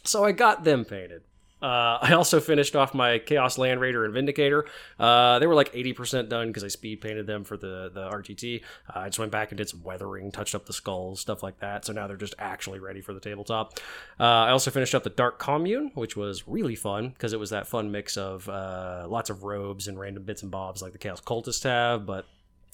So 0.04 0.24
I 0.24 0.32
got 0.32 0.64
them 0.64 0.86
painted. 0.86 1.24
Uh, 1.66 1.98
I 2.02 2.14
also 2.14 2.40
finished 2.40 2.76
off 2.76 2.94
my 2.94 3.18
Chaos 3.18 3.58
Land 3.58 3.82
Raider 3.82 4.06
and 4.06 4.14
Vindicator. 4.14 4.66
Uh, 5.00 5.40
they 5.40 5.48
were 5.48 5.56
like 5.56 5.74
80% 5.74 6.30
done 6.30 6.48
because 6.48 6.64
I 6.64 6.68
speed 6.68 7.02
painted 7.02 7.26
them 7.26 7.44
for 7.44 7.58
the, 7.58 7.90
the 7.94 8.10
RTT. 8.10 8.62
Uh, 8.90 9.00
I 9.00 9.08
just 9.08 9.20
went 9.20 9.32
back 9.32 9.52
and 9.52 9.58
did 9.58 9.70
some 9.70 9.84
weathering, 9.84 10.32
touched 10.32 10.54
up 10.54 10.66
the 10.66 10.74
skulls, 10.74 11.20
stuff 11.20 11.42
like 11.42 11.60
that. 11.60 11.86
So 11.86 11.94
now 11.94 12.08
they're 12.08 12.18
just 12.18 12.36
actually 12.38 12.80
ready 12.80 13.02
for 13.02 13.14
the 13.14 13.20
tabletop. 13.20 13.80
Uh, 14.20 14.24
I 14.24 14.52
also 14.52 14.70
finished 14.70 14.94
up 14.94 15.04
the 15.04 15.10
Dark 15.10 15.40
Commune, 15.40 15.92
which 15.96 16.16
was 16.16 16.48
really 16.48 16.76
fun 16.76 17.10
because 17.10 17.34
it 17.34 17.40
was 17.40 17.50
that 17.50 17.68
fun 17.68 17.92
mix 17.92 18.18
of 18.18 18.48
uh, 18.48 19.06
lots 19.10 19.30
of 19.30 19.44
robes 19.44 19.88
and 19.88 20.00
random 20.00 20.24
bits 20.24 20.44
and 20.44 20.52
bobs 20.52 20.82
like 20.82 20.92
the 20.92 20.98
Chaos 20.98 21.22
Cultists 21.22 21.64
have, 21.64 22.06
but 22.06 22.26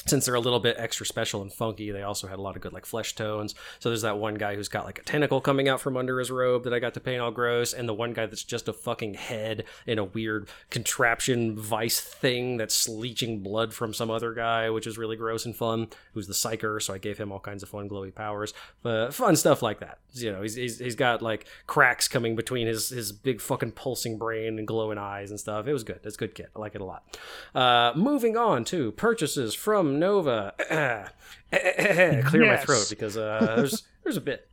since 0.06 0.26
they're 0.26 0.36
a 0.36 0.40
little 0.40 0.60
bit 0.60 0.76
extra 0.80 1.06
special 1.06 1.42
and 1.42 1.52
funky, 1.52 1.92
they 1.92 2.04
also 2.04 2.28
had 2.28 2.40
a 2.40 2.42
lot 2.42 2.56
of 2.56 2.62
good 2.62 2.74
like 2.74 2.86
flesh 2.86 3.14
tones. 3.16 3.54
So 3.80 3.90
there's 3.90 4.02
that 4.02 4.18
one 4.18 4.36
guy 4.36 4.56
who's 4.56 4.68
got 4.68 4.86
like 4.86 5.00
a 5.00 5.04
tentacle 5.04 5.42
coming 5.42 5.70
out 5.70 5.82
from 5.82 5.98
under 5.98 6.20
his 6.20 6.32
robe 6.32 6.64
that 6.64 6.74
I 6.74 6.80
got 6.80 6.94
to 6.96 7.00
paint 7.00 7.22
all 7.22 7.32
gross, 7.32 7.74
and 7.74 7.88
the 7.88 7.94
one 7.94 8.14
guy 8.14 8.26
that's 8.26 8.44
just 8.44 8.68
a 8.68 8.74
fucking 8.74 9.16
head 9.16 9.66
in 9.86 10.00
a 10.00 10.04
weird 10.04 10.48
contraption 10.70 11.56
vice 11.56 12.00
thing 12.00 12.58
that's 12.58 12.90
leeching 12.90 13.40
blood 13.40 13.74
from 13.74 13.94
some 13.94 14.10
other 14.10 14.34
guy, 14.34 14.70
which 14.70 14.88
is 14.88 14.98
really 14.98 15.16
gross 15.16 15.46
and 15.46 15.56
fun. 15.56 15.88
Who's 16.14 16.28
the 16.28 16.34
psyker? 16.34 16.82
So 16.82 16.94
I 16.94 16.98
gave 16.98 17.18
him 17.18 17.32
all 17.32 17.40
kinds 17.40 17.64
of 17.64 17.70
fun 17.70 17.90
glowy 17.90 18.14
powers, 18.14 18.54
but 18.82 19.14
fun 19.14 19.36
stuff 19.36 19.62
like 19.62 19.80
that. 19.80 20.00
You 20.14 20.32
know, 20.32 20.42
he's, 20.42 20.56
he's, 20.56 20.80
he's 20.80 20.96
got 20.96 21.22
like 21.22 21.46
cracks 21.68 22.08
coming 22.08 22.36
between 22.36 22.68
his 22.68 22.90
his 22.90 23.12
big 23.12 23.40
fucking 23.42 23.72
pulsing 23.72 24.18
brain 24.18 24.58
and 24.58 24.68
glowing 24.68 24.98
eyes 24.98 25.30
and 25.30 25.40
stuff. 25.40 25.68
It 25.68 25.74
was 25.74 25.84
good. 25.84 26.00
It's 26.04 26.16
a 26.16 26.20
good 26.20 26.36
kit. 26.36 26.50
I 26.56 26.60
like 26.60 26.76
it 26.76 26.82
a 26.82 26.86
lot. 26.86 27.18
Uh, 27.54 27.94
moving 27.96 28.36
on 28.36 28.66
to 28.66 28.92
purchases 28.94 29.54
from 29.54 29.91
Nova. 30.00 30.54
Clear 31.52 32.46
my 32.46 32.58
throat 32.58 32.88
because 32.90 33.18
uh, 33.18 33.54
there's 33.58 33.84
there's 34.04 34.18
a 34.18 34.22
bit. 34.22 34.48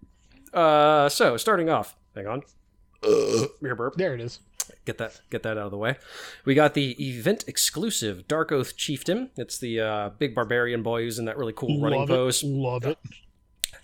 Uh, 0.52 1.08
so 1.08 1.36
starting 1.36 1.70
off, 1.70 1.96
hang 2.14 2.26
on. 2.26 2.42
Your 3.62 3.74
burp. 3.74 3.94
There 3.96 4.14
it 4.14 4.20
is. 4.20 4.40
Get 4.84 4.98
that 4.98 5.20
get 5.30 5.42
that 5.42 5.58
out 5.58 5.66
of 5.66 5.70
the 5.70 5.76
way. 5.76 5.96
We 6.44 6.54
got 6.54 6.74
the 6.74 6.92
event 7.06 7.44
exclusive 7.46 8.26
Dark 8.26 8.52
Oath 8.52 8.76
Chieftain. 8.76 9.30
It's 9.36 9.58
the 9.58 9.80
uh, 9.80 10.10
big 10.18 10.34
barbarian 10.34 10.82
boy 10.82 11.02
who's 11.02 11.18
in 11.18 11.26
that 11.26 11.36
really 11.36 11.52
cool 11.52 11.80
running 11.80 12.00
Love 12.00 12.08
pose 12.08 12.42
it. 12.42 12.48
Love 12.48 12.84
it. 12.84 12.98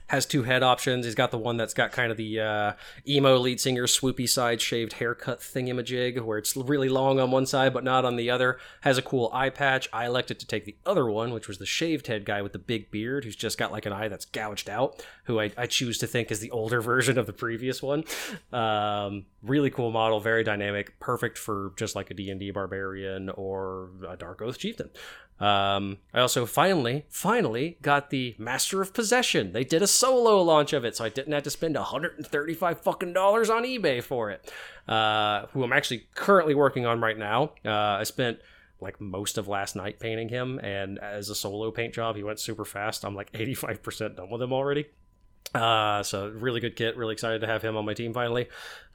Has 0.09 0.27
two 0.27 0.43
head 0.43 0.63
options. 0.63 1.07
He's 1.07 1.15
got 1.15 1.31
the 1.31 1.39
one 1.39 1.57
that's 1.57 1.73
got 1.73 1.93
kind 1.93 2.11
of 2.11 2.19
the 2.19 2.41
uh, 2.41 2.73
emo 3.09 3.39
lead 3.39 3.61
singer 3.61 3.87
swoopy 3.87 4.29
side 4.29 4.61
shaved 4.61 4.95
haircut 4.95 5.41
thingamajig, 5.41 6.21
where 6.23 6.37
it's 6.37 6.57
really 6.57 6.89
long 6.89 7.19
on 7.19 7.31
one 7.31 7.47
side 7.47 7.73
but 7.73 7.85
not 7.85 8.05
on 8.05 8.17
the 8.17 8.31
other. 8.31 8.59
Has 8.83 8.99
a 8.99 9.03
cool 9.03 9.31
eye 9.33 9.51
patch. 9.51 9.89
I 9.93 10.07
elected 10.07 10.39
to 10.41 10.47
take 10.47 10.67
the 10.67 10.77
other 10.85 11.07
one, 11.07 11.33
which 11.33 11.49
was 11.49 11.59
the 11.59 11.67
shaved 11.67 12.07
head 12.07 12.25
guy 12.27 12.43
with 12.43 12.53
the 12.53 12.59
big 12.59 12.91
beard, 12.91 13.25
who's 13.25 13.37
just 13.37 13.57
got 13.57 13.73
like 13.73 13.87
an 13.87 13.93
eye 13.93 14.09
that's 14.09 14.27
gouged 14.27 14.69
out. 14.69 15.05
Who 15.25 15.41
I, 15.41 15.53
I 15.57 15.67
choose 15.67 15.97
to 15.99 16.07
think 16.07 16.31
is 16.31 16.41
the 16.41 16.51
older 16.51 16.81
version 16.83 17.19
of 17.19 17.27
the 17.27 17.33
previous 17.33 17.83
one. 17.83 18.05
Um, 18.53 19.25
really 19.43 19.71
cool 19.71 19.91
model, 19.91 20.21
very 20.21 20.45
dynamic, 20.45 21.01
perfect 21.01 21.39
for 21.39 21.73
just 21.77 21.97
like 21.97 22.11
a 22.11 22.15
D 22.15 22.31
and 22.31 22.39
D 22.39 22.51
barbarian 22.51 23.31
or 23.31 23.89
a 24.07 24.17
Dark 24.17 24.43
Oath 24.43 24.59
chieftain. 24.59 24.91
Um, 25.41 25.99
I 26.13 26.21
also 26.21 26.47
finally, 26.47 27.07
finally 27.09 27.77
got 27.83 28.11
the 28.11 28.37
Master 28.39 28.81
of 28.81 28.95
Possession. 28.95 29.53
They 29.53 29.65
did 29.65 29.83
a 29.83 29.87
solo 29.87 30.41
launch 30.43 30.73
of 30.73 30.85
it, 30.85 30.97
so 30.97 31.05
I 31.05 31.09
didn't 31.09 31.33
have 31.33 31.43
to 31.43 31.51
spend 31.51 31.75
135 31.75 32.81
fucking 32.81 33.13
dollars 33.13 33.51
on 33.51 33.65
eBay 33.65 34.03
for 34.03 34.31
it. 34.31 34.51
Uh, 34.89 35.47
who 35.53 35.65
I'm 35.65 35.73
actually 35.73 36.07
currently 36.15 36.55
working 36.55 36.87
on 36.87 37.01
right 37.01 37.19
now. 37.19 37.53
Uh, 37.65 37.71
I 37.71 38.05
spent 38.05 38.39
like 38.81 39.01
most 39.01 39.39
of 39.39 39.49
last 39.49 39.75
night 39.77 39.99
painting 39.99 40.29
him, 40.29 40.59
and 40.61 40.99
as 40.99 41.31
a 41.31 41.35
solo 41.35 41.71
paint 41.71 41.95
job, 41.95 42.17
he 42.17 42.23
went 42.23 42.39
super 42.39 42.65
fast. 42.65 43.05
I'm 43.05 43.15
like 43.15 43.33
85% 43.33 44.17
done 44.17 44.31
with 44.31 44.43
him 44.43 44.53
already. 44.53 44.87
Uh, 45.55 46.03
so 46.03 46.29
really 46.29 46.61
good 46.61 46.75
kit. 46.75 46.97
Really 46.97 47.13
excited 47.13 47.41
to 47.41 47.47
have 47.47 47.63
him 47.63 47.77
on 47.77 47.85
my 47.85 47.95
team 47.95 48.13
finally. 48.13 48.49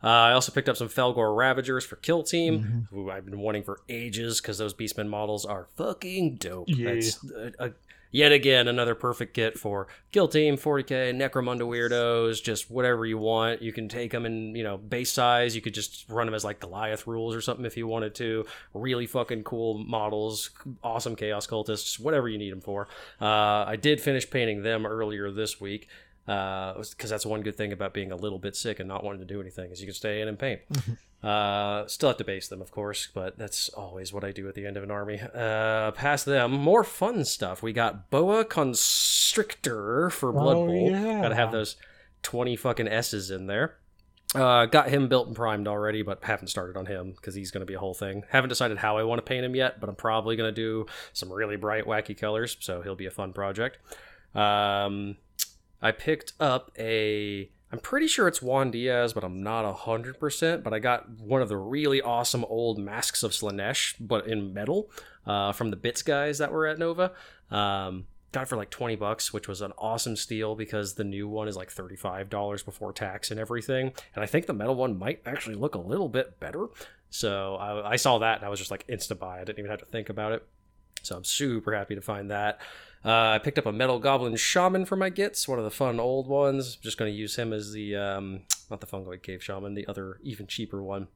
Uh, 0.04 0.08
I 0.08 0.32
also 0.34 0.52
picked 0.52 0.70
up 0.70 0.78
some 0.78 0.90
Fellgor 0.90 1.36
Ravagers 1.36 1.86
for 1.86 1.98
Kill 1.98 2.24
Team, 2.24 2.88
who 2.90 3.10
I've 3.10 3.26
been 3.26 3.40
wanting 3.40 3.64
for 3.64 3.82
ages 3.90 4.40
because 4.40 4.58
those 4.58 4.74
Beastmen 4.74 5.10
models 5.10 5.46
are 5.46 5.68
fucking 5.76 6.36
dope. 6.36 6.70
Yeah. 6.70 6.94
That's 6.94 7.32
uh, 7.32 7.52
uh, 7.60 7.70
yet 8.12 8.32
again 8.32 8.68
another 8.68 8.96
perfect 8.96 9.34
kit 9.34 9.58
for 9.58 9.88
Kill 10.12 10.30
Team, 10.30 10.56
40k, 10.56 11.14
Necromunda 11.14 11.62
weirdos, 11.62 12.42
just 12.42 12.72
whatever 12.72 13.06
you 13.06 13.18
want. 13.18 13.62
You 13.62 13.74
can 13.74 13.90
take 13.90 14.12
them 14.12 14.26
in 14.26 14.56
you 14.56 14.64
know 14.64 14.78
base 14.78 15.12
size. 15.12 15.54
You 15.54 15.62
could 15.62 15.74
just 15.74 16.06
run 16.10 16.28
them 16.28 16.34
as 16.34 16.46
like 16.46 16.62
Goliath 16.62 17.06
rules 17.06 17.36
or 17.36 17.42
something 17.42 17.66
if 17.66 17.76
you 17.76 17.86
wanted 17.86 18.16
to. 18.16 18.46
Really 18.74 19.06
fucking 19.06 19.44
cool 19.44 19.78
models, 19.80 20.50
awesome 20.82 21.18
Chaos 21.18 21.46
Cultists, 21.46 22.00
whatever 22.00 22.30
you 22.30 22.38
need 22.38 22.52
them 22.52 22.62
for. 22.62 22.88
Uh, 23.20 23.66
I 23.66 23.76
did 23.76 24.00
finish 24.00 24.30
painting 24.30 24.64
them 24.64 24.86
earlier 24.86 25.30
this 25.30 25.60
week 25.60 25.90
because 26.30 27.10
that's 27.10 27.26
one 27.26 27.42
good 27.42 27.56
thing 27.56 27.72
about 27.74 27.94
being 27.94 28.12
a 28.12 28.16
little 28.16 28.38
bit 28.40 28.56
sick 28.56 28.80
and 28.80 28.88
not 28.88 29.04
wanting 29.04 29.20
to 29.20 29.26
do 29.26 29.42
anything 29.42 29.72
is 29.72 29.82
you 29.82 29.88
can 29.88 29.96
stay 29.96 30.22
in 30.22 30.28
and 30.28 30.38
paint. 30.38 30.62
uh, 31.24 31.88
still 31.88 32.10
have 32.10 32.18
to 32.18 32.24
base 32.24 32.48
them, 32.48 32.62
of 32.62 32.70
course, 32.72 33.08
but 33.14 33.38
that's 33.38 33.70
always 33.70 34.14
what 34.14 34.24
I 34.24 34.32
do 34.32 34.48
at 34.48 34.54
the 34.54 34.66
end 34.66 34.78
of 34.78 34.84
an 34.84 34.92
army. 34.92 35.20
Uh, 35.34 35.92
past 35.92 36.26
them, 36.26 36.52
more 36.52 36.84
fun 36.84 37.26
stuff. 37.26 37.64
We 37.64 37.74
got 37.74 38.10
Boa 38.12 38.46
Constrictor 38.46 40.10
for 40.12 40.32
Blood 40.32 40.58
Oh, 40.58 40.66
Bowl. 40.68 40.92
yeah. 40.92 41.22
Gotta 41.22 41.36
have 41.36 41.52
those 41.52 41.76
twenty 42.22 42.56
fucking 42.56 42.88
S's 42.88 43.32
in 43.32 43.48
there. 43.48 43.76
Uh, 44.36 44.68
got 44.68 44.90
him 44.90 45.08
built 45.08 45.26
and 45.26 45.36
primed 45.36 45.68
already, 45.68 46.04
but 46.04 46.24
haven't 46.24 46.50
started 46.50 46.78
on 46.78 46.86
him 46.86 47.14
because 47.14 47.34
he's 47.34 47.50
going 47.50 47.62
to 47.62 47.66
be 47.66 47.74
a 47.74 47.80
whole 47.80 47.96
thing. 47.96 48.24
Haven't 48.30 48.50
decided 48.50 48.78
how 48.78 48.96
I 49.00 49.04
want 49.04 49.18
to 49.18 49.24
paint 49.28 49.44
him 49.44 49.56
yet, 49.56 49.80
but 49.80 49.90
I'm 49.90 49.96
probably 49.96 50.36
going 50.36 50.54
to 50.54 50.56
do 50.56 50.86
some 51.14 51.34
really 51.34 51.56
bright, 51.56 51.86
wacky 51.86 52.16
colors, 52.16 52.56
so 52.60 52.84
he'll 52.84 52.94
be 52.94 53.08
a 53.08 53.12
fun 53.12 53.34
project. 53.34 53.80
Um, 54.36 55.18
I 55.82 55.92
picked 55.92 56.34
up 56.40 56.72
a 56.78 57.50
I'm 57.72 57.80
pretty 57.80 58.08
sure 58.08 58.28
it's 58.28 58.42
Juan 58.42 58.72
Diaz, 58.72 59.14
but 59.14 59.24
I'm 59.24 59.44
not 59.44 59.64
100%. 59.78 60.64
But 60.64 60.74
I 60.74 60.80
got 60.80 61.10
one 61.20 61.42
of 61.42 61.50
the 61.50 61.58
really 61.58 62.02
awesome 62.02 62.44
old 62.46 62.80
Masks 62.80 63.22
of 63.22 63.32
Slaanesh, 63.32 63.96
but 64.00 64.28
in 64.28 64.54
metal, 64.54 64.90
uh, 65.26 65.52
from 65.52 65.70
the 65.70 65.76
Bits 65.76 66.02
guys 66.02 66.40
that 66.40 66.52
were 66.52 66.66
at 66.66 66.80
Nova. 66.80 67.12
Um, 67.52 68.08
got 68.32 68.44
it 68.44 68.48
for 68.48 68.58
like 68.58 68.72
20 68.72 68.96
bucks, 68.96 69.34
which 69.34 69.48
was 69.48 69.62
an 69.62 69.74
awesome 69.78 70.16
steal 70.16 70.56
because 70.56 70.96
the 70.96 71.04
new 71.04 71.28
one 71.28 71.48
is 71.48 71.56
like 71.56 71.72
$35 71.72 72.66
before 72.66 72.92
tax 72.92 73.30
and 73.30 73.40
everything. 73.40 73.94
And 74.16 74.24
I 74.24 74.26
think 74.26 74.48
the 74.48 74.54
metal 74.54 74.76
one 74.76 74.98
might 74.98 75.22
actually 75.26 75.56
look 75.56 75.76
a 75.76 75.80
little 75.80 76.10
bit 76.10 76.40
better. 76.40 76.68
So 77.12 77.56
I, 77.56 77.92
I 77.92 77.96
saw 77.96 78.20
that 78.20 78.38
and 78.38 78.46
I 78.46 78.50
was 78.50 78.60
just 78.60 78.72
like 78.72 78.86
insta 78.88 79.18
buy. 79.18 79.42
I 79.42 79.44
didn't 79.44 79.60
even 79.60 79.72
have 79.72 79.80
to 79.80 79.86
think 79.86 80.10
about 80.10 80.32
it. 80.32 80.48
So 81.04 81.16
I'm 81.16 81.24
super 81.24 81.74
happy 81.74 81.96
to 81.96 82.02
find 82.02 82.30
that. 82.32 82.60
Uh, 83.04 83.30
I 83.30 83.40
picked 83.40 83.58
up 83.58 83.66
a 83.66 83.72
Metal 83.72 84.00
Goblin 84.00 84.36
Shaman 84.36 84.86
for 84.86 84.98
my 84.98 85.10
gits, 85.10 85.48
one 85.48 85.58
of 85.58 85.64
the 85.64 85.72
fun 85.72 86.00
old 86.00 86.28
ones. 86.28 86.76
I'm 86.76 86.84
Just 86.84 86.98
going 86.98 87.12
to 87.12 87.18
use 87.18 87.38
him 87.38 87.54
as 87.54 87.72
the, 87.72 87.96
um, 87.96 88.42
not 88.70 88.82
the 88.82 88.88
Fungoid 88.88 89.24
Cave 89.24 89.42
Shaman, 89.42 89.74
the 89.74 89.88
other 89.88 90.20
even 90.22 90.48
cheaper 90.48 90.84
one. 90.84 91.08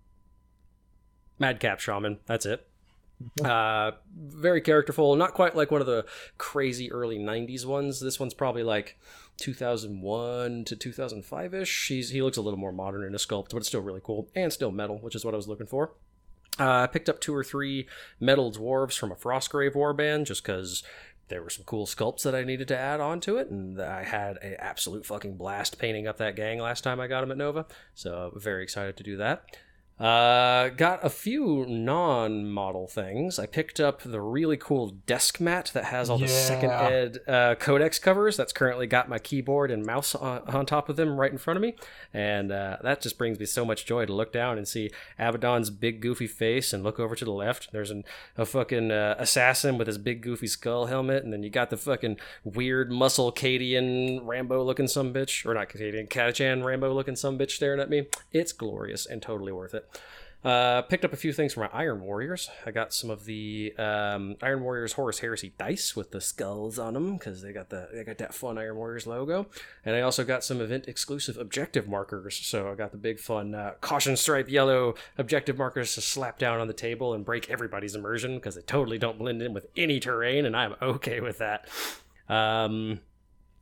Madcap 1.39 1.79
Shaman, 1.79 2.19
that's 2.25 2.45
it. 2.45 2.67
Uh, 3.45 3.91
very 4.17 4.59
characterful, 4.59 5.15
not 5.15 5.33
quite 5.33 5.55
like 5.55 5.71
one 5.71 5.79
of 5.79 5.87
the 5.87 6.05
crazy 6.37 6.91
early 6.91 7.17
90s 7.17 7.65
ones. 7.65 8.01
This 8.01 8.19
one's 8.19 8.33
probably 8.33 8.63
like 8.63 8.99
2001 9.37 10.65
to 10.65 10.75
2005 10.75 11.53
ish. 11.53 11.87
He's 11.87 12.09
He 12.09 12.21
looks 12.21 12.35
a 12.35 12.41
little 12.41 12.59
more 12.59 12.73
modern 12.73 13.03
in 13.05 13.13
a 13.13 13.17
sculpt, 13.17 13.51
but 13.51 13.57
it's 13.57 13.67
still 13.67 13.81
really 13.81 14.01
cool 14.03 14.29
and 14.35 14.51
still 14.51 14.71
metal, 14.71 14.97
which 14.97 15.15
is 15.15 15.23
what 15.23 15.33
I 15.33 15.37
was 15.37 15.47
looking 15.47 15.67
for. 15.67 15.93
Uh, 16.59 16.81
I 16.81 16.87
picked 16.87 17.09
up 17.09 17.19
two 17.19 17.33
or 17.33 17.43
three 17.43 17.87
metal 18.19 18.51
dwarves 18.51 18.97
from 18.97 19.11
a 19.11 19.15
Frostgrave 19.15 19.73
warband 19.73 20.25
just 20.25 20.43
because 20.43 20.83
there 21.29 21.41
were 21.41 21.49
some 21.49 21.65
cool 21.65 21.87
sculpts 21.87 22.21
that 22.23 22.35
I 22.35 22.43
needed 22.43 22.67
to 22.67 22.77
add 22.77 22.99
on 22.99 23.19
to 23.21 23.37
it, 23.37 23.49
and 23.49 23.81
I 23.81 24.03
had 24.03 24.37
an 24.37 24.55
absolute 24.59 25.05
fucking 25.05 25.35
blast 25.37 25.79
painting 25.79 26.07
up 26.07 26.17
that 26.17 26.35
gang 26.35 26.59
last 26.59 26.83
time 26.83 26.99
I 26.99 27.07
got 27.07 27.21
them 27.21 27.31
at 27.31 27.37
Nova. 27.37 27.65
So 27.95 28.33
very 28.35 28.61
excited 28.61 28.97
to 28.97 29.03
do 29.03 29.17
that. 29.17 29.57
Uh, 30.03 30.67
got 30.67 30.99
a 31.01 31.09
few 31.09 31.65
non-model 31.65 32.87
things. 32.87 33.39
I 33.39 33.45
picked 33.45 33.79
up 33.79 34.01
the 34.01 34.19
really 34.19 34.57
cool 34.57 34.89
desk 35.05 35.39
mat 35.39 35.71
that 35.73 35.85
has 35.85 36.09
all 36.09 36.17
the 36.17 36.27
second 36.27 36.71
ed 36.71 37.19
uh, 37.25 37.55
codex 37.55 37.99
covers. 37.99 38.35
That's 38.35 38.51
currently 38.51 38.85
got 38.85 39.07
my 39.07 39.17
keyboard 39.17 39.71
and 39.71 39.85
mouse 39.85 40.13
on, 40.13 40.41
on 40.49 40.65
top 40.65 40.89
of 40.89 40.97
them 40.97 41.17
right 41.17 41.31
in 41.31 41.37
front 41.37 41.55
of 41.55 41.61
me, 41.61 41.75
and 42.13 42.51
uh, 42.51 42.79
that 42.83 42.99
just 42.99 43.17
brings 43.17 43.39
me 43.39 43.45
so 43.45 43.63
much 43.63 43.85
joy 43.85 44.05
to 44.05 44.11
look 44.11 44.33
down 44.33 44.57
and 44.57 44.67
see 44.67 44.91
Abaddon's 45.17 45.69
big 45.69 46.01
goofy 46.01 46.27
face 46.27 46.73
and 46.73 46.83
look 46.83 46.99
over 46.99 47.15
to 47.15 47.23
the 47.23 47.31
left. 47.31 47.71
There's 47.71 47.89
an, 47.89 48.03
a 48.35 48.45
fucking 48.45 48.91
uh, 48.91 49.15
assassin 49.17 49.77
with 49.77 49.87
his 49.87 49.97
big 49.97 50.21
goofy 50.21 50.47
skull 50.47 50.87
helmet, 50.87 51.23
and 51.23 51.31
then 51.31 51.43
you 51.43 51.49
got 51.49 51.69
the 51.69 51.77
fucking 51.77 52.17
weird 52.43 52.91
muscle 52.91 53.31
Cadian 53.31 54.19
Rambo 54.27 54.61
looking 54.65 54.89
some 54.89 55.13
bitch, 55.13 55.45
or 55.45 55.53
not 55.53 55.69
Cadian, 55.69 56.09
Catachan 56.09 56.65
Rambo 56.65 56.93
looking 56.93 57.15
some 57.15 57.37
bitch 57.39 57.51
staring 57.51 57.79
at 57.79 57.89
me. 57.89 58.07
It's 58.33 58.51
glorious 58.51 59.05
and 59.05 59.21
totally 59.21 59.53
worth 59.53 59.73
it. 59.73 59.89
Uh, 60.43 60.81
picked 60.81 61.05
up 61.05 61.13
a 61.13 61.17
few 61.17 61.31
things 61.31 61.53
from 61.53 61.61
my 61.61 61.69
Iron 61.71 62.01
Warriors. 62.01 62.49
I 62.65 62.71
got 62.71 62.93
some 62.93 63.09
of 63.09 63.23
the 63.23 63.73
um, 63.77 64.35
Iron 64.41 64.61
Warriors 64.61 64.93
Horus 64.93 65.19
Heresy 65.19 65.53
dice 65.57 65.95
with 65.95 66.11
the 66.11 66.19
skulls 66.19 66.77
on 66.77 66.95
them 66.95 67.13
because 67.13 67.41
they 67.41 67.53
got 67.53 67.69
the 67.69 67.87
they 67.93 68.03
got 68.03 68.17
that 68.17 68.33
fun 68.33 68.57
Iron 68.57 68.75
Warriors 68.75 69.07
logo, 69.07 69.47
and 69.85 69.95
I 69.95 70.01
also 70.01 70.25
got 70.25 70.43
some 70.43 70.59
event 70.59 70.89
exclusive 70.89 71.37
objective 71.37 71.87
markers. 71.87 72.35
So 72.35 72.69
I 72.69 72.75
got 72.75 72.91
the 72.91 72.97
big 72.97 73.21
fun 73.21 73.55
uh, 73.55 73.75
caution 73.79 74.17
stripe 74.17 74.49
yellow 74.49 74.95
objective 75.17 75.57
markers 75.57 75.95
to 75.95 76.01
slap 76.01 76.39
down 76.39 76.59
on 76.59 76.67
the 76.67 76.73
table 76.73 77.13
and 77.13 77.23
break 77.23 77.49
everybody's 77.49 77.95
immersion 77.95 78.35
because 78.35 78.55
they 78.55 78.61
totally 78.63 78.97
don't 78.97 79.17
blend 79.17 79.41
in 79.41 79.53
with 79.53 79.67
any 79.77 80.01
terrain, 80.01 80.45
and 80.45 80.57
I'm 80.57 80.75
okay 80.81 81.21
with 81.21 81.37
that. 81.37 81.69
Um, 82.27 82.99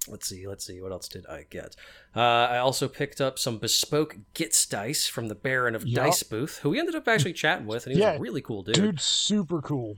let's 0.07 0.27
see, 0.27 0.47
let's 0.47 0.65
see, 0.65 0.81
what 0.81 0.91
else 0.91 1.07
did 1.07 1.25
I 1.27 1.45
get? 1.49 1.75
Uh, 2.15 2.19
I 2.21 2.57
also 2.57 2.87
picked 2.87 3.21
up 3.21 3.37
some 3.37 3.57
bespoke 3.57 4.17
Gits 4.33 4.65
dice 4.65 5.07
from 5.07 5.27
the 5.27 5.35
Baron 5.35 5.75
of 5.75 5.85
Yup. 5.85 6.05
Dice 6.05 6.23
booth, 6.23 6.59
who 6.59 6.69
we 6.71 6.79
ended 6.79 6.95
up 6.95 7.07
actually 7.07 7.33
chatting 7.33 7.67
with, 7.67 7.85
and 7.85 7.93
he 7.95 7.99
was 8.01 8.05
Yeah, 8.05 8.17
a 8.17 8.19
really 8.19 8.41
cool 8.41 8.63
dude. 8.63 8.75
Dude, 8.75 8.99
super 8.99 9.61
cool. 9.61 9.97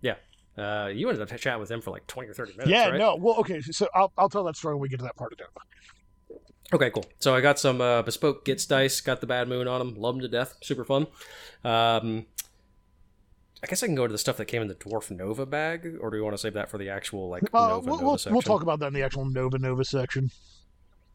Yeah. 0.00 0.16
Uh, 0.58 0.88
you 0.88 1.08
ended 1.08 1.22
up 1.22 1.38
chatting 1.38 1.60
with 1.60 1.70
him 1.70 1.80
for 1.80 1.90
like 1.90 2.06
20 2.06 2.28
or 2.28 2.34
30 2.34 2.52
minutes, 2.52 2.68
yeah, 2.70 2.88
right? 2.88 2.98
no. 2.98 3.16
Well, 3.16 3.36
okay. 3.36 3.60
So 3.62 3.88
I'll, 3.94 4.12
I'll 4.18 4.28
tell 4.28 4.44
that 4.44 4.56
story 4.56 4.74
when 4.74 4.82
we 4.82 4.88
get 4.88 4.98
to 4.98 5.04
that 5.04 5.16
part 5.16 5.32
of 5.32 5.38
it. 5.40 5.46
Okay, 6.72 6.90
cool. 6.90 7.04
So 7.18 7.34
I 7.34 7.40
got 7.40 7.58
some 7.58 7.80
uh, 7.80 8.02
bespoke 8.02 8.44
Gits 8.44 8.66
dice, 8.66 9.00
got 9.00 9.20
the 9.20 9.26
Bad 9.26 9.48
Moon 9.48 9.66
on 9.66 9.78
them, 9.80 9.94
love 9.96 10.14
them 10.14 10.22
to 10.22 10.28
death, 10.28 10.54
super 10.62 10.84
fun. 10.84 11.06
Um, 11.64 12.26
I 13.62 13.66
guess 13.66 13.82
I 13.82 13.86
can 13.86 13.94
go 13.94 14.06
to 14.06 14.12
the 14.12 14.18
stuff 14.18 14.36
that 14.38 14.46
came 14.46 14.62
in 14.62 14.68
the 14.68 14.74
Dwarf 14.74 15.10
Nova 15.10 15.44
bag, 15.44 15.96
or 16.00 16.10
do 16.10 16.16
we 16.16 16.22
want 16.22 16.34
to 16.34 16.38
save 16.38 16.54
that 16.54 16.70
for 16.70 16.78
the 16.78 16.88
actual 16.88 17.28
like 17.28 17.42
Uh, 17.52 17.68
Nova 17.68 17.86
we'll, 17.86 17.94
Nova 17.96 18.04
we'll, 18.06 18.18
section? 18.18 18.32
we'll 18.32 18.42
talk 18.42 18.62
about 18.62 18.78
that 18.80 18.86
in 18.88 18.94
the 18.94 19.02
actual 19.02 19.24
Nova 19.26 19.58
Nova 19.58 19.84
section. 19.84 20.30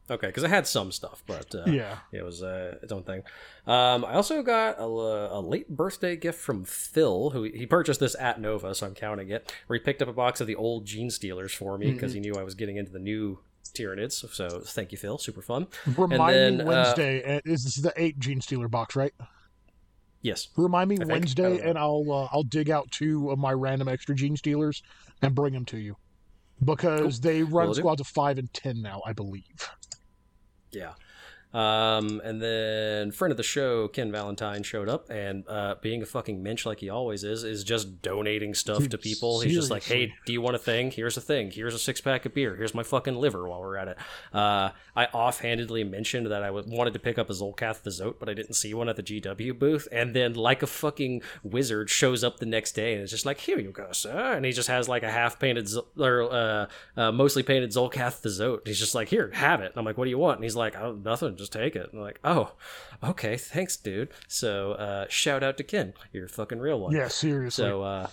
Okay, 0.08 0.28
because 0.28 0.44
I 0.44 0.50
had 0.50 0.68
some 0.68 0.92
stuff, 0.92 1.24
but 1.26 1.56
uh, 1.56 1.64
Yeah. 1.66 1.98
it 2.12 2.24
was 2.24 2.44
uh, 2.44 2.78
its 2.84 2.92
own 2.92 3.02
thing. 3.02 3.24
Um, 3.66 4.06
I 4.06 4.14
also 4.14 4.44
got 4.44 4.78
a, 4.78 4.84
a 4.84 5.40
late 5.42 5.68
birthday 5.70 6.16
gift 6.16 6.40
from 6.40 6.64
Phil, 6.64 7.32
who 7.32 7.42
he 7.42 7.66
purchased 7.66 8.00
this 8.00 8.16
at 8.20 8.40
Nova, 8.40 8.76
so 8.76 8.86
I'm 8.86 8.94
counting 8.94 9.30
it. 9.32 9.52
Where 9.66 9.80
he 9.80 9.84
picked 9.84 10.04
up 10.04 10.08
a 10.08 10.14
box 10.14 10.40
of 10.40 10.46
the 10.46 10.56
old 10.56 10.86
Genestealers 10.86 11.56
for 11.56 11.80
me 11.80 11.92
because 11.92 12.14
he 12.14 12.20
knew 12.20 12.36
I 12.36 12.44
was 12.44 12.54
getting 12.54 12.78
into 12.78 12.92
the 12.92 13.00
new 13.00 13.40
Tyranids. 13.74 14.32
So 14.32 14.60
thank 14.60 14.92
you, 14.92 14.98
Phil. 15.00 15.18
Super 15.18 15.42
fun. 15.42 15.66
Remind 15.98 16.36
then, 16.36 16.58
me 16.58 16.64
uh, 16.64 16.68
Wednesday. 16.68 17.38
uh, 17.38 17.42
is 17.44 17.64
this 17.64 17.76
the 17.78 17.92
eight 17.98 18.20
Genestealer 18.20 18.70
box, 18.70 18.96
right? 18.96 19.14
Yes. 20.26 20.48
Remind 20.58 20.90
me 20.90 20.98
I 21.00 21.06
Wednesday, 21.06 21.60
and 21.60 21.78
I'll 21.78 22.04
uh, 22.10 22.28
I'll 22.32 22.42
dig 22.42 22.72
out 22.72 22.90
two 22.90 23.30
of 23.30 23.38
my 23.38 23.52
random 23.52 23.88
extra 23.88 24.16
Genestealers 24.16 24.82
and 25.22 25.36
bring 25.36 25.54
them 25.54 25.66
to 25.66 25.78
you 25.78 25.98
because 26.64 27.20
they 27.20 27.44
run 27.44 27.68
Will 27.68 27.76
do. 27.76 27.82
squads 27.82 28.02
of 28.02 28.08
five 28.08 28.40
and 28.40 28.52
ten 28.52 28.82
now, 28.82 29.04
I 29.06 29.14
believe. 29.14 29.70
Yeah. 30.72 30.94
Um, 31.56 32.22
and 32.26 32.42
then 32.42 33.12
friend 33.12 33.32
of 33.32 33.38
the 33.38 33.44
show, 33.44 33.88
Ken 33.88 34.12
Valentine, 34.12 34.62
showed 34.62 34.90
up 34.90 35.10
and 35.10 35.48
uh, 35.48 35.76
being 35.82 36.02
a 36.02 36.06
fucking 36.06 36.44
mensch 36.44 36.66
like 36.66 36.82
he 36.82 36.90
always 36.90 37.24
is, 37.24 37.46
is 37.46 37.64
just 37.64 38.02
donating 38.02 38.54
stuff 38.54 38.80
Dude, 38.80 38.92
to 38.92 38.98
people. 38.98 39.40
He's 39.40 39.54
just 39.54 39.72
like, 39.72 39.84
hey, 39.84 40.14
do 40.26 40.34
you 40.34 40.42
want 40.42 40.58
a 40.58 40.60
thing? 40.60 40.92
Here's 40.92 41.16
a 41.16 41.22
thing. 41.22 41.52
Here's 41.52 41.74
a 41.74 41.80
six 41.80 42.02
pack 42.02 42.26
of 42.26 42.34
beer. 42.34 42.58
Here's 42.58 42.76
my 42.76 42.84
fucking 42.84 43.16
liver 43.16 43.48
while 43.48 43.62
we're 43.62 43.78
at 43.78 43.88
it. 43.88 43.98
Uh, 44.34 44.72
I 44.98 45.06
offhandedly 45.06 45.86
mentioned 45.86 46.28
that 46.28 46.44
I 46.44 46.52
wanted 46.52 46.92
to 46.92 47.00
pick 47.00 47.18
up 47.18 47.30
a 47.30 47.34
Zolcath 47.34 47.84
the 47.84 47.90
Zoat, 47.90 48.20
but 48.20 48.28
I 48.28 48.34
didn't 48.34 48.56
see 48.56 48.74
one 48.74 48.90
at 48.90 48.98
the 48.98 49.04
GW 49.04 49.58
booth. 49.58 49.88
And 49.94 50.14
then, 50.14 50.34
like 50.34 50.62
a 50.62 50.68
fucking 50.68 51.22
wizard, 51.42 51.90
shows 51.90 52.22
up 52.22 52.40
the 52.40 52.46
next 52.46 52.74
day 52.74 52.96
and 52.96 53.04
is 53.04 53.12
just 53.12 53.26
like, 53.26 53.40
here 53.40 53.60
you 53.60 53.72
go, 53.72 53.94
sir. 53.94 54.34
And 54.34 54.46
he 54.46 54.52
just 54.52 54.68
has 54.68 54.90
like 54.90 55.04
a 55.04 55.12
half 55.12 55.40
painted, 55.40 55.68
Zol- 55.68 55.86
or 55.98 56.34
uh, 56.34 56.68
uh, 56.98 57.12
mostly 57.14 57.44
painted 57.44 57.70
Zolcath 57.70 58.22
the 58.22 58.30
Zoat. 58.30 58.68
He's 58.68 58.80
just 58.80 58.94
like, 58.94 59.08
here, 59.08 59.32
have 59.34 59.62
it. 59.62 59.72
And 59.72 59.78
I'm 59.78 59.86
like, 59.86 59.98
what 59.98 60.04
do 60.04 60.10
you 60.10 60.18
want? 60.18 60.40
And 60.40 60.44
he's 60.44 60.58
like, 60.58 60.76
oh, 60.76 61.00
nothing, 61.02 61.38
just 61.38 61.45
take 61.50 61.76
it. 61.76 61.92
And 61.92 62.02
like, 62.02 62.20
oh, 62.24 62.52
okay, 63.04 63.38
thanks, 63.38 63.78
dude. 63.78 64.10
So 64.28 64.74
uh, 64.74 65.06
shout 65.10 65.44
out 65.44 65.58
to 65.58 65.64
Ken. 65.64 65.94
You're 66.12 66.26
a 66.26 66.30
fucking 66.30 66.60
real 66.60 66.80
one. 66.80 66.94
Yeah, 66.94 67.08
seriously. 67.08 67.64
So, 67.64 67.82
uh, 67.84 68.08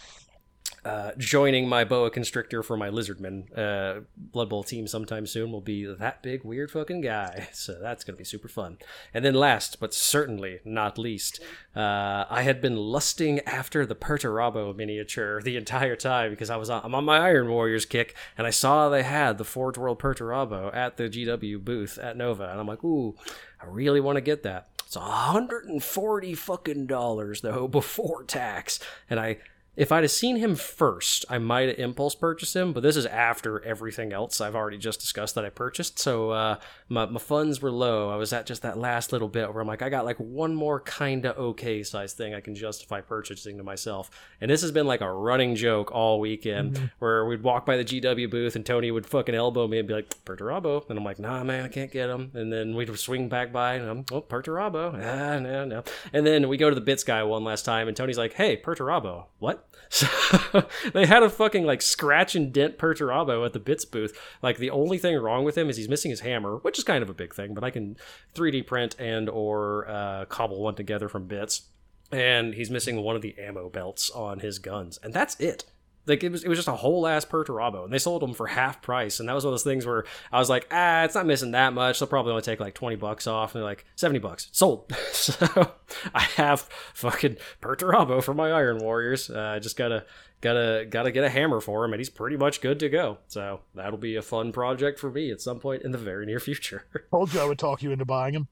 uh, 0.85 1.13
joining 1.17 1.69
my 1.69 1.85
boa 1.85 2.11
constrictor 2.11 2.63
for 2.63 2.77
my 2.77 2.89
lizardman 2.89 3.57
uh, 3.57 4.01
Blood 4.17 4.49
Bowl 4.49 4.65
team 4.65 4.87
sometime 4.87 5.27
soon 5.27 5.53
will 5.53 5.61
be 5.61 5.85
that 5.85 6.23
big 6.23 6.45
weird 6.45 6.71
fucking 6.71 7.01
guy. 7.01 7.49
So 7.63 7.79
that's 7.81 8.03
gonna 8.03 8.17
be 8.17 8.25
super 8.25 8.49
fun. 8.49 8.79
And 9.15 9.25
then 9.25 9.35
last 9.35 9.79
but 9.79 9.95
certainly 9.95 10.59
not 10.65 10.99
least, 10.99 11.39
uh, 11.77 12.25
I 12.29 12.43
had 12.43 12.61
been 12.61 12.77
lusting 12.77 13.39
after 13.41 13.87
the 13.87 13.95
Perturabo 13.95 14.75
miniature 14.75 15.41
the 15.41 15.57
entire 15.57 15.95
time 15.95 16.31
because 16.31 16.51
I 16.51 16.57
was 16.57 16.69
on, 16.69 16.81
I'm 16.85 16.95
on 16.95 17.05
my 17.05 17.19
Iron 17.19 17.49
Warriors 17.49 17.85
kick 17.85 18.17
and 18.37 18.47
I 18.47 18.51
saw 18.51 18.89
they 18.89 19.05
had 19.05 19.39
the 19.39 19.45
Forge 19.45 19.79
World 19.79 20.01
Perturabo 20.01 20.75
at 20.75 20.97
the 20.97 21.05
GW 21.05 21.63
booth 21.63 21.99
at 21.99 22.17
Nova 22.17 22.51
and 22.51 22.59
I'm 22.59 22.67
like, 22.67 22.83
ooh, 22.83 23.15
I 23.61 23.67
really 23.67 24.01
want 24.01 24.17
to 24.17 24.23
get 24.23 24.43
that. 24.43 24.69
It's 24.93 24.97
140 24.99 26.35
fucking 26.35 26.87
dollars 26.87 27.41
though 27.41 27.67
before 27.81 28.25
tax, 28.25 28.79
and 29.09 29.19
I 29.19 29.39
if 29.75 29.91
I'd 29.91 30.05
have 30.05 30.11
seen 30.11 30.37
him 30.37 30.55
first, 30.55 31.25
I 31.31 31.39
might 31.39 31.69
have 31.69 31.79
impulse 31.79 32.15
purchased 32.15 32.55
him, 32.55 32.73
but 32.73 32.83
this 32.83 32.97
is 32.97 33.07
after 33.07 33.65
everything 33.65 34.13
else 34.13 34.41
I've 34.41 34.55
already 34.55 34.79
just 34.79 35.01
discussed 35.01 35.35
that 35.35 35.45
I 35.45 35.51
purchased. 35.51 35.99
So 35.99 36.31
uh, 36.31 36.59
my, 36.93 37.07
my 37.07 37.19
funds 37.19 37.63
were 37.63 37.71
low. 37.71 38.11
I 38.11 38.17
was 38.17 38.33
at 38.35 38.45
just 38.45 38.63
that 38.63 38.77
last 38.77 39.13
little 39.13 39.29
bit 39.29 39.53
where 39.53 39.63
I'm 39.63 39.67
like, 39.67 39.81
I 39.81 39.89
got 39.89 40.05
like 40.05 40.19
one 40.19 40.55
more 40.55 40.81
kind 40.81 41.25
of 41.25 41.39
okay 41.39 41.83
size 41.83 42.13
thing 42.13 42.35
I 42.35 42.41
can 42.41 42.55
justify 42.55 43.01
purchasing 43.01 43.57
to 43.57 43.65
myself. 43.65 44.11
And 44.43 44.51
this 44.51 44.61
has 44.61 44.73
been 44.73 44.87
like 44.87 45.01
a 45.01 45.11
running 45.11 45.55
joke 45.55 45.91
all 45.91 46.21
weekend 46.21 46.91
where 46.99 47.25
we'd 47.25 47.43
walk 47.43 47.65
by 47.65 47.79
the 47.79 47.85
GW 47.85 48.31
booth 48.31 48.57
and 48.57 48.67
Tony 48.67 48.91
would 48.91 49.07
fucking 49.07 49.35
elbow 49.35 49.67
me 49.67 49.79
and 49.79 49.89
be 49.89 49.95
like, 49.95 50.23
Perturabo. 50.25 50.89
And 50.91 50.99
I'm 50.99 51.05
like, 51.05 51.19
nah, 51.19 51.43
man, 51.43 51.65
I 51.65 51.69
can't 51.69 51.91
get 51.91 52.11
him. 52.11 52.31
And 52.35 52.53
then 52.53 52.77
we'd 52.77 52.95
swing 52.99 53.31
back 53.31 53.53
by 53.53 53.75
and 53.75 53.89
I'm, 53.89 54.05
oh, 54.13 54.21
Perturabo. 54.21 54.95
Ah, 54.95 55.39
no, 55.39 55.65
no. 55.65 55.83
And 56.13 56.27
then 56.27 56.47
we 56.49 56.59
go 56.59 56.69
to 56.69 56.75
the 56.75 56.83
Bits 56.83 57.05
guy 57.05 57.23
one 57.23 57.43
last 57.43 57.65
time 57.65 57.89
and 57.89 57.97
Tony's 57.97 58.19
like, 58.19 58.35
hey, 58.35 58.61
Perturabo. 58.61 59.27
What? 59.39 59.67
So 59.93 60.67
they 60.95 61.05
had 61.05 61.23
a 61.23 61.29
fucking 61.29 61.65
like 61.67 61.83
scratch 61.83 62.35
and 62.35 62.51
dent 62.51 62.79
Perturabo 62.79 63.45
at 63.45 63.53
the 63.53 63.59
Bits 63.59 63.85
booth. 63.85 64.19
Like 64.41 64.57
the 64.57 64.71
only 64.71 64.97
thing 64.97 65.17
wrong 65.19 65.45
with 65.45 65.59
him 65.59 65.69
is 65.69 65.77
he's 65.77 65.89
missing 65.89 66.11
his 66.11 66.21
hammer, 66.21 66.57
which 66.57 66.79
is 66.79 66.82
kind 66.85 67.03
of 67.03 67.11
a 67.11 67.15
big 67.15 67.35
thing, 67.35 67.55
but 67.55 67.65
I 67.65 67.71
can 67.71 67.97
3D 68.35 68.67
print 68.67 68.97
and 68.99 69.29
or 69.29 69.89
uh, 69.89 70.25
cobble 70.27 70.61
one 70.63 70.75
together 70.75 71.09
from 71.09 71.27
Bits. 71.27 71.63
And 72.11 72.53
he's 72.55 72.71
missing 72.71 73.03
one 73.03 73.17
of 73.17 73.23
the 73.23 73.35
ammo 73.39 73.71
belts 73.71 74.11
on 74.11 74.41
his 74.41 74.59
guns, 74.59 74.99
and 75.03 75.15
that's 75.15 75.35
it. 75.41 75.65
like 76.07 76.23
it 76.23 76.31
was 76.31 76.45
it 76.45 76.49
was 76.49 76.59
just 76.59 76.69
a 76.69 76.73
whole 76.77 77.07
ass 77.07 77.25
Perturabo, 77.25 77.85
and 77.85 77.93
they 77.93 77.99
sold 77.99 78.21
them 78.21 78.35
for 78.35 78.49
half 78.49 78.83
price. 78.83 79.19
And 79.19 79.27
that 79.29 79.35
was 79.35 79.45
one 79.45 79.51
of 79.51 79.55
those 79.55 79.65
things 79.65 79.87
where 79.87 80.05
I 80.31 80.39
was 80.39 80.51
like, 80.51 80.67
ah, 80.71 81.05
it's 81.05 81.15
not 81.15 81.25
missing 81.25 81.53
that 81.53 81.73
much. 81.73 81.99
They'll 81.99 82.09
probably 82.09 82.33
only 82.33 82.43
take 82.43 82.61
like 82.61 82.75
twenty 82.75 82.97
bucks 82.97 83.27
off. 83.27 83.55
And 83.55 83.61
they're 83.63 83.69
like 83.71 83.87
seventy 83.97 84.19
bucks 84.19 84.49
sold. 84.53 84.93
so 85.13 85.73
I 86.15 86.21
have 86.21 86.69
fucking 86.93 87.39
Perturabo 87.63 88.23
for 88.23 88.35
my 88.35 88.51
Iron 88.51 88.79
Warriors. 88.79 89.31
Uh, 89.31 89.41
I 89.57 89.59
just 89.59 89.79
gotta 89.79 90.05
gotta 90.43 90.87
gotta 90.91 91.11
get 91.11 91.25
a 91.25 91.31
hammer 91.31 91.61
for 91.61 91.85
him, 91.85 91.93
and 91.95 92.01
he's 92.01 92.11
pretty 92.11 92.37
much 92.37 92.61
good 92.61 92.79
to 92.81 92.91
go. 92.91 93.19
So 93.29 93.61
that'll 93.75 93.99
be 93.99 94.17
a 94.17 94.23
fun 94.23 94.53
project 94.53 94.99
for 94.99 95.11
me 95.11 95.31
at 95.31 95.41
some 95.41 95.59
point 95.59 95.83
in 95.83 95.93
the 95.93 95.99
very 95.99 96.27
near 96.27 96.39
future. 96.41 96.85
Told 97.11 97.33
you 97.33 97.41
I 97.41 97.45
would 97.47 97.59
talk 97.59 97.83
you 97.83 97.91
into 97.93 98.05
buying 98.05 98.35
him. 98.35 98.49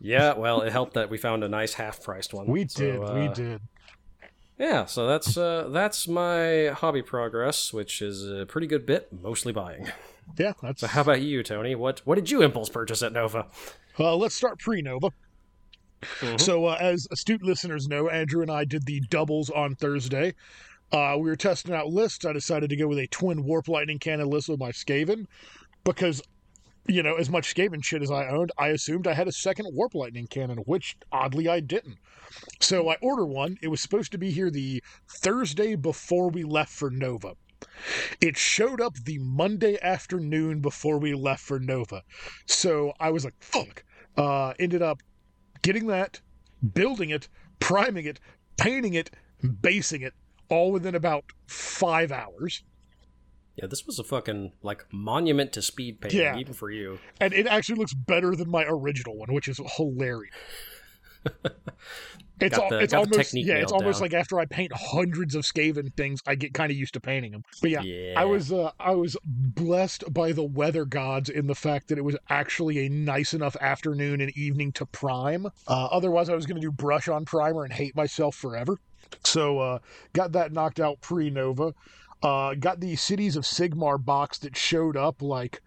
yeah, 0.00 0.34
well, 0.34 0.60
it 0.60 0.70
helped 0.72 0.94
that 0.94 1.10
we 1.10 1.18
found 1.18 1.42
a 1.42 1.48
nice 1.48 1.74
half 1.74 2.00
priced 2.02 2.32
one. 2.32 2.46
We 2.46 2.68
So, 2.68 2.80
did, 2.84 3.00
we 3.00 3.26
uh, 3.26 3.32
did. 3.34 3.60
Yeah, 4.58 4.84
so 4.84 5.08
that's 5.08 5.36
uh, 5.36 5.68
that's 5.72 6.06
my 6.06 6.68
hobby 6.68 7.02
progress, 7.02 7.72
which 7.72 8.00
is 8.00 8.28
a 8.30 8.46
pretty 8.46 8.66
good 8.68 8.86
bit, 8.86 9.08
mostly 9.12 9.52
buying. 9.52 9.90
Yeah, 10.38 10.52
that's. 10.62 10.82
So 10.82 10.86
how 10.86 11.00
about 11.00 11.20
you, 11.22 11.42
Tony? 11.42 11.74
What 11.74 12.00
what 12.04 12.14
did 12.14 12.30
you 12.30 12.42
impulse 12.42 12.68
purchase 12.68 13.02
at 13.02 13.12
Nova? 13.12 13.46
Uh, 13.98 14.14
let's 14.14 14.34
start 14.34 14.58
pre 14.60 14.80
Nova. 14.82 15.10
Mhm. 16.20 16.40
So, 16.40 16.64
uh, 16.66 16.76
as 16.80 17.06
astute 17.12 17.42
listeners 17.42 17.86
know, 17.88 18.08
Andrew 18.08 18.42
and 18.42 18.50
I 18.50 18.64
did 18.64 18.86
the 18.86 19.00
doubles 19.00 19.50
on 19.50 19.74
Thursday. 19.76 20.34
Uh, 20.92 21.16
we 21.16 21.30
were 21.30 21.36
testing 21.36 21.74
out 21.74 21.88
lists. 21.88 22.24
I 22.24 22.32
decided 22.32 22.68
to 22.70 22.76
go 22.76 22.86
with 22.86 22.98
a 22.98 23.06
twin 23.06 23.44
warp 23.44 23.68
lightning 23.68 23.98
cannon 23.98 24.28
list 24.28 24.48
with 24.50 24.60
my 24.60 24.72
Skaven 24.72 25.26
because, 25.84 26.22
you 26.86 27.02
know, 27.02 27.16
as 27.16 27.30
much 27.30 27.54
Skaven 27.54 27.82
shit 27.82 28.02
as 28.02 28.10
I 28.10 28.28
owned, 28.28 28.52
I 28.58 28.68
assumed 28.68 29.06
I 29.06 29.14
had 29.14 29.26
a 29.26 29.32
second 29.32 29.68
warp 29.72 29.94
lightning 29.94 30.26
cannon, 30.26 30.58
which 30.58 30.96
oddly 31.10 31.48
I 31.48 31.60
didn't. 31.60 31.96
So 32.60 32.90
I 32.90 32.96
ordered 33.00 33.26
one. 33.26 33.56
It 33.62 33.68
was 33.68 33.80
supposed 33.80 34.12
to 34.12 34.18
be 34.18 34.30
here 34.30 34.50
the 34.50 34.82
Thursday 35.08 35.76
before 35.76 36.28
we 36.28 36.44
left 36.44 36.72
for 36.72 36.90
Nova. 36.90 37.36
It 38.20 38.36
showed 38.36 38.80
up 38.80 38.96
the 38.96 39.18
Monday 39.18 39.78
afternoon 39.80 40.60
before 40.60 40.98
we 40.98 41.14
left 41.14 41.42
for 41.42 41.58
Nova. 41.58 42.02
So 42.46 42.92
I 43.00 43.10
was 43.10 43.24
like, 43.24 43.34
fuck. 43.40 43.84
Uh, 44.16 44.52
ended 44.58 44.82
up 44.82 45.00
getting 45.62 45.86
that, 45.86 46.20
building 46.74 47.10
it, 47.10 47.28
priming 47.60 48.04
it, 48.04 48.20
painting 48.58 48.94
it, 48.94 49.10
basing 49.60 50.02
it, 50.02 50.12
all 50.52 50.70
within 50.72 50.94
about 50.94 51.24
five 51.46 52.12
hours. 52.12 52.62
Yeah, 53.56 53.66
this 53.66 53.86
was 53.86 53.98
a 53.98 54.04
fucking 54.04 54.52
like 54.62 54.84
monument 54.92 55.52
to 55.54 55.62
speed 55.62 56.00
painting, 56.00 56.20
Yeah. 56.20 56.38
even 56.38 56.54
for 56.54 56.70
you. 56.70 56.98
And 57.20 57.32
it 57.34 57.46
actually 57.46 57.78
looks 57.78 57.92
better 57.94 58.34
than 58.36 58.48
my 58.50 58.64
original 58.66 59.16
one, 59.16 59.32
which 59.32 59.48
is 59.48 59.60
hilarious. 59.76 60.34
It's, 62.40 62.56
the- 62.56 62.80
it's 62.80 62.92
got 62.92 63.04
the 63.04 63.12
almost 63.12 63.30
technique 63.30 63.46
yeah, 63.46 63.54
it's 63.58 63.70
almost 63.70 64.00
down. 64.00 64.06
like 64.06 64.14
after 64.14 64.40
I 64.40 64.46
paint 64.46 64.72
hundreds 64.74 65.36
of 65.36 65.44
Skaven 65.44 65.94
things, 65.94 66.20
I 66.26 66.34
get 66.34 66.52
kind 66.54 66.72
of 66.72 66.76
used 66.76 66.94
to 66.94 67.00
painting 67.00 67.30
them. 67.30 67.44
But 67.60 67.70
yeah, 67.70 67.82
Yeah, 67.82 68.20
I 68.20 68.24
was 68.24 68.50
uh, 68.52 68.72
I 68.80 68.92
was 68.96 69.16
blessed 69.24 70.12
by 70.12 70.32
the 70.32 70.42
weather 70.42 70.84
gods 70.84 71.28
in 71.28 71.46
the 71.46 71.54
fact 71.54 71.86
that 71.88 71.98
it 71.98 72.04
was 72.04 72.16
actually 72.30 72.84
a 72.86 72.88
nice 72.88 73.32
enough 73.32 73.54
afternoon 73.60 74.20
and 74.20 74.36
evening 74.36 74.72
to 74.72 74.86
prime. 74.86 75.46
Uh, 75.46 75.50
otherwise, 75.68 76.28
I 76.28 76.34
was 76.34 76.44
going 76.46 76.56
to 76.56 76.60
do 76.66 76.72
brush 76.72 77.06
on 77.06 77.24
primer 77.24 77.62
and 77.62 77.72
hate 77.72 77.94
myself 77.94 78.34
forever. 78.34 78.78
So 79.24 79.58
uh, 79.58 79.78
got 80.12 80.32
that 80.32 80.52
knocked 80.52 80.80
out 80.80 81.00
pre 81.00 81.30
Nova. 81.30 81.74
Uh, 82.22 82.54
got 82.54 82.80
the 82.80 82.94
Cities 82.96 83.36
of 83.36 83.44
Sigmar 83.44 84.02
box 84.02 84.38
that 84.38 84.56
showed 84.56 84.96
up 84.96 85.22
like 85.22 85.60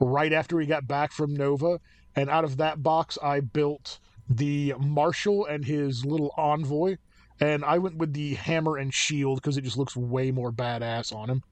right 0.00 0.32
after 0.32 0.56
we 0.56 0.66
got 0.66 0.86
back 0.86 1.12
from 1.12 1.34
Nova, 1.34 1.78
and 2.16 2.30
out 2.30 2.44
of 2.44 2.56
that 2.56 2.82
box, 2.82 3.18
I 3.22 3.40
built 3.40 3.98
the 4.28 4.74
Marshal 4.78 5.46
and 5.46 5.64
his 5.64 6.04
little 6.04 6.32
envoy. 6.36 6.96
And 7.40 7.64
I 7.64 7.78
went 7.78 7.96
with 7.96 8.12
the 8.12 8.34
hammer 8.34 8.76
and 8.76 8.92
shield 8.92 9.40
because 9.40 9.56
it 9.56 9.62
just 9.62 9.78
looks 9.78 9.96
way 9.96 10.30
more 10.30 10.52
badass 10.52 11.14
on 11.14 11.30
him. 11.30 11.42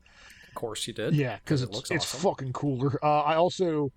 of 0.48 0.54
course 0.54 0.86
you 0.86 0.92
did. 0.92 1.14
Yeah, 1.14 1.38
because 1.42 1.62
it 1.62 1.68
it's, 1.68 1.74
looks 1.74 1.90
it's 1.90 2.04
fucking 2.04 2.52
cooler. 2.52 2.98
Uh, 3.02 3.22
I 3.22 3.36
also, 3.36 3.90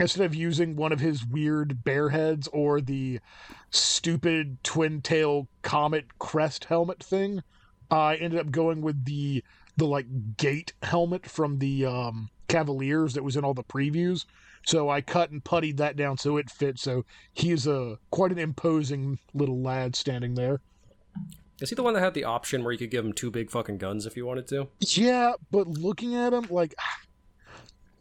instead 0.00 0.24
of 0.24 0.34
using 0.34 0.76
one 0.76 0.92
of 0.92 1.00
his 1.00 1.24
weird 1.24 1.84
bear 1.84 2.08
heads 2.10 2.48
or 2.48 2.80
the 2.80 3.20
stupid 3.70 4.62
twin 4.62 5.00
tail 5.00 5.48
comet 5.62 6.18
crest 6.18 6.66
helmet 6.66 7.02
thing, 7.02 7.42
I 7.90 8.16
ended 8.16 8.40
up 8.40 8.50
going 8.50 8.80
with 8.82 9.04
the 9.04 9.44
the 9.76 9.86
like 9.86 10.36
gate 10.36 10.72
helmet 10.82 11.26
from 11.26 11.58
the 11.58 11.84
um, 11.86 12.30
Cavaliers 12.48 13.14
that 13.14 13.24
was 13.24 13.36
in 13.36 13.44
all 13.44 13.54
the 13.54 13.64
previews. 13.64 14.24
So 14.66 14.88
I 14.88 15.00
cut 15.00 15.30
and 15.30 15.44
puttied 15.44 15.76
that 15.78 15.96
down 15.96 16.16
so 16.16 16.36
it 16.36 16.50
fits. 16.50 16.82
So 16.82 17.04
he 17.32 17.50
is 17.50 17.66
a 17.66 17.98
quite 18.10 18.32
an 18.32 18.38
imposing 18.38 19.18
little 19.34 19.60
lad 19.60 19.96
standing 19.96 20.34
there. 20.34 20.60
Is 21.60 21.70
he 21.70 21.76
the 21.76 21.82
one 21.82 21.94
that 21.94 22.00
had 22.00 22.14
the 22.14 22.24
option 22.24 22.64
where 22.64 22.72
you 22.72 22.78
could 22.78 22.90
give 22.90 23.04
him 23.04 23.12
two 23.12 23.30
big 23.30 23.50
fucking 23.50 23.78
guns 23.78 24.06
if 24.06 24.16
you 24.16 24.26
wanted 24.26 24.46
to? 24.48 24.68
Yeah, 24.80 25.34
but 25.50 25.68
looking 25.68 26.14
at 26.14 26.32
him, 26.32 26.46
like, 26.50 26.74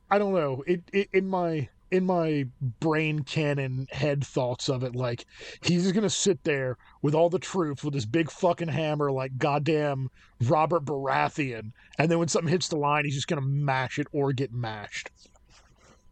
I 0.09 0.17
don't 0.17 0.33
know. 0.33 0.63
It, 0.65 0.83
it 0.91 1.09
in 1.13 1.27
my 1.27 1.69
in 1.93 2.07
my 2.07 2.45
brain 2.79 3.19
canon 3.19 3.87
head 3.91 4.25
thoughts 4.25 4.67
of 4.67 4.83
it, 4.83 4.95
like 4.95 5.25
he's 5.61 5.83
just 5.83 5.93
gonna 5.93 6.09
sit 6.09 6.43
there 6.43 6.75
with 7.03 7.13
all 7.13 7.29
the 7.29 7.37
troops 7.37 7.83
with 7.83 7.93
his 7.93 8.07
big 8.07 8.31
fucking 8.31 8.67
hammer, 8.67 9.11
like 9.11 9.37
goddamn 9.37 10.09
Robert 10.41 10.85
Baratheon, 10.85 11.71
and 11.99 12.09
then 12.09 12.17
when 12.17 12.27
something 12.27 12.51
hits 12.51 12.67
the 12.67 12.77
line, 12.77 13.05
he's 13.05 13.13
just 13.13 13.27
gonna 13.27 13.41
mash 13.41 13.99
it 13.99 14.07
or 14.11 14.33
get 14.33 14.51
mashed. 14.51 15.11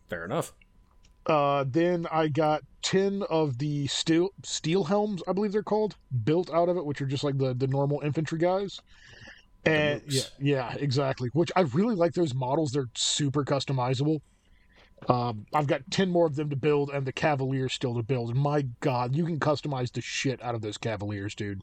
Fair 0.08 0.24
enough. 0.24 0.54
Uh, 1.26 1.66
then 1.68 2.06
I 2.12 2.28
got 2.28 2.62
ten 2.84 3.24
of 3.30 3.58
the 3.58 3.88
steel 3.88 4.30
steel 4.44 4.84
helms, 4.84 5.24
I 5.28 5.34
believe 5.34 5.52
they're 5.52 5.64
called, 5.64 5.96
built 6.24 6.54
out 6.54 6.70
of 6.70 6.78
it, 6.78 6.86
which 6.86 7.02
are 7.02 7.08
just 7.08 7.24
like 7.24 7.40
the 7.40 7.56
the 7.56 7.68
normal 7.68 8.02
infantry 8.02 8.38
guys. 8.38 8.80
And 9.66 10.02
yeah, 10.08 10.22
yeah, 10.40 10.76
exactly. 10.80 11.30
Which 11.34 11.52
I 11.56 11.62
really 11.62 11.96
like 11.96 12.14
those 12.14 12.34
models. 12.34 12.72
They're 12.72 12.90
super 12.96 13.44
customizable. 13.44 14.22
Um, 15.10 15.46
I've 15.54 15.68
got 15.68 15.82
ten 15.90 16.10
more 16.10 16.26
of 16.28 16.36
them 16.36 16.50
to 16.50 16.56
build, 16.56 16.90
and 16.92 17.06
the 17.06 17.12
Cavaliers 17.12 17.74
still 17.74 17.96
to 17.96 18.04
build. 18.04 18.30
And 18.30 18.40
my 18.40 18.64
God, 18.82 19.16
you 19.16 19.26
can 19.26 19.40
customize 19.40 19.92
the 19.92 20.02
shit 20.02 20.42
out 20.44 20.54
of 20.56 20.62
those 20.62 20.78
Cavaliers, 20.78 21.34
dude. 21.36 21.62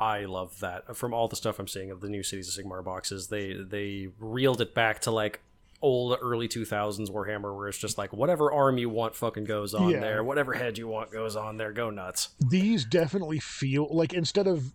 I 0.00 0.24
love 0.24 0.60
that. 0.60 0.96
From 0.96 1.12
all 1.12 1.26
the 1.28 1.36
stuff 1.36 1.58
I'm 1.58 1.66
seeing 1.68 1.90
of 1.90 2.00
the 2.00 2.08
new 2.08 2.22
Cities 2.22 2.56
of 2.56 2.64
Sigmar 2.64 2.84
boxes, 2.84 3.28
they 3.28 3.52
they 3.54 4.08
reeled 4.18 4.60
it 4.60 4.74
back 4.74 5.00
to 5.02 5.10
like 5.10 5.40
old 5.82 6.18
early 6.20 6.46
2000s 6.46 7.10
Warhammer, 7.10 7.56
where 7.56 7.68
it's 7.68 7.78
just 7.78 7.96
like 7.96 8.12
whatever 8.12 8.52
arm 8.52 8.76
you 8.78 8.88
want 8.90 9.14
fucking 9.16 9.44
goes 9.44 9.72
on 9.74 9.88
Yeah. 9.90 10.00
there, 10.00 10.22
whatever 10.22 10.52
head 10.52 10.76
you 10.76 10.86
want 10.86 11.10
goes 11.10 11.36
on 11.36 11.56
there, 11.56 11.72
go 11.72 11.88
nuts. 11.90 12.28
These 12.38 12.84
definitely 12.84 13.38
feel 13.40 13.88
like 13.90 14.12
instead 14.12 14.46
of 14.46 14.72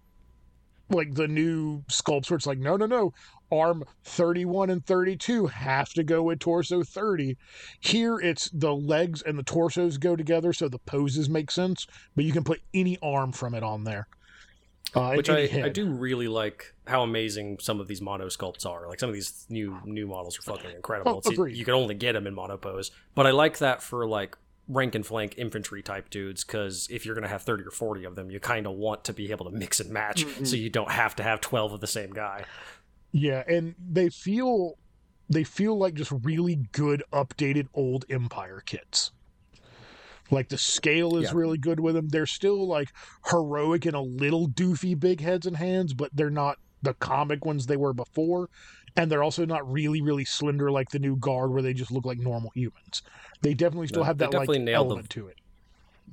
like 0.90 1.14
the 1.14 1.28
new 1.28 1.82
sculpts 1.90 2.30
where 2.30 2.38
it's 2.38 2.46
like 2.46 2.60
no 2.60 2.76
no 2.76 2.86
no 2.86 3.14
arm 3.52 3.84
31 4.04 4.70
and 4.70 4.86
32 4.86 5.48
have 5.48 5.90
to 5.94 6.04
go 6.04 6.24
with 6.24 6.40
torso 6.40 6.84
30 6.84 7.38
here 7.80 8.20
it's 8.20 8.50
the 8.50 8.74
legs 8.74 9.22
and 9.22 9.38
the 9.38 9.44
torsos 9.44 9.98
go 9.98 10.16
together 10.16 10.52
so 10.52 10.68
the 10.68 10.80
poses 10.80 11.30
make 11.30 11.52
sense 11.52 11.88
but 12.16 12.26
you 12.26 12.32
can 12.32 12.44
put 12.44 12.62
any 12.74 12.98
arm 13.02 13.32
from 13.32 13.54
it 13.54 13.64
on 13.64 13.84
there. 13.84 14.08
Uh, 14.94 15.14
Which 15.14 15.30
I, 15.30 15.64
I 15.64 15.70
do 15.70 15.90
really 15.90 16.30
like 16.30 16.74
how 16.88 17.04
amazing 17.04 17.58
some 17.60 17.82
of 17.82 17.88
these 17.90 18.02
mono 18.02 18.28
sculpts 18.28 18.66
are. 18.66 18.88
Like 18.88 19.00
some 19.00 19.10
of 19.10 19.16
these 19.16 19.46
new 19.50 19.78
new 19.84 20.08
models 20.08 20.40
are 20.40 20.42
fucking 20.44 20.72
incredible. 20.72 21.22
Oh, 21.26 21.46
you 21.46 21.66
can 21.66 21.74
only 21.74 21.96
get 21.96 22.14
them 22.14 22.28
in 22.28 22.34
mono 22.34 22.56
pose, 22.56 22.92
but 23.14 23.28
I 23.28 23.32
like 23.32 23.58
that 23.58 23.84
for 23.84 24.08
like 24.08 24.38
rank 24.68 24.96
and 24.96 25.06
flank 25.06 25.36
infantry 25.38 25.84
type 25.84 26.10
dudes 26.10 26.44
because 26.44 26.88
if 26.90 27.06
you're 27.06 27.14
gonna 27.16 27.28
have 27.28 27.44
30 27.44 27.64
or 27.66 27.72
40 27.72 28.04
of 28.06 28.16
them, 28.16 28.32
you 28.32 28.40
kind 28.40 28.66
of 28.66 28.74
want 28.74 29.04
to 29.06 29.14
be 29.14 29.32
able 29.32 29.46
to 29.46 29.52
mix 29.52 29.80
and 29.80 29.92
match, 29.92 30.26
Mm-hmm. 30.26 30.46
so 30.46 30.56
you 30.56 30.70
don't 30.70 30.92
have 30.92 31.16
to 31.18 31.24
have 31.24 31.40
12 31.42 31.74
of 31.74 31.82
the 31.82 31.88
same 31.88 32.12
guy. 32.12 32.46
Yeah, 33.12 33.44
and 33.48 33.76
they 33.80 34.10
feel 34.10 34.78
they 35.30 35.44
feel 35.44 35.78
like 35.78 35.94
just 35.96 36.12
really 36.12 36.56
good 36.72 37.04
updated 37.12 37.68
old 37.74 38.06
Empire 38.10 38.62
kits. 38.66 39.12
Like 40.32 40.50
the 40.50 40.58
scale 40.58 41.18
is 41.18 41.26
Yeah. 41.26 41.38
really 41.38 41.58
good 41.58 41.80
with 41.80 41.96
them. 41.96 42.10
They're 42.10 42.26
still 42.26 42.68
like 42.68 42.92
heroic 43.30 43.86
and 43.86 43.96
a 43.96 44.02
little 44.02 44.48
doofy 44.48 45.00
big 45.00 45.22
heads 45.22 45.46
and 45.46 45.58
hands, 45.58 45.94
but 45.94 46.10
they're 46.14 46.30
not 46.32 46.58
the 46.82 46.94
comic 46.96 47.46
ones 47.46 47.66
they 47.68 47.78
were 47.78 47.94
before. 47.94 48.50
And 48.98 49.12
they're 49.12 49.24
also 49.24 49.46
not 49.46 49.70
really, 49.70 50.02
really 50.02 50.24
slender 50.26 50.72
like 50.72 50.90
the 50.90 51.00
new 51.00 51.16
guard 51.18 51.52
where 51.52 51.62
they 51.62 51.74
just 51.74 51.92
look 51.92 52.06
like 52.06 52.18
normal 52.18 52.52
humans. 52.56 53.02
They 53.42 53.54
definitely 53.54 53.88
still 53.88 54.02
No, 54.02 54.06
have 54.06 54.18
that 54.20 54.34
like 54.34 54.48
nailed 54.50 54.66
the- 54.68 54.74
element 54.74 55.10
to 55.12 55.28
it. 55.28 55.38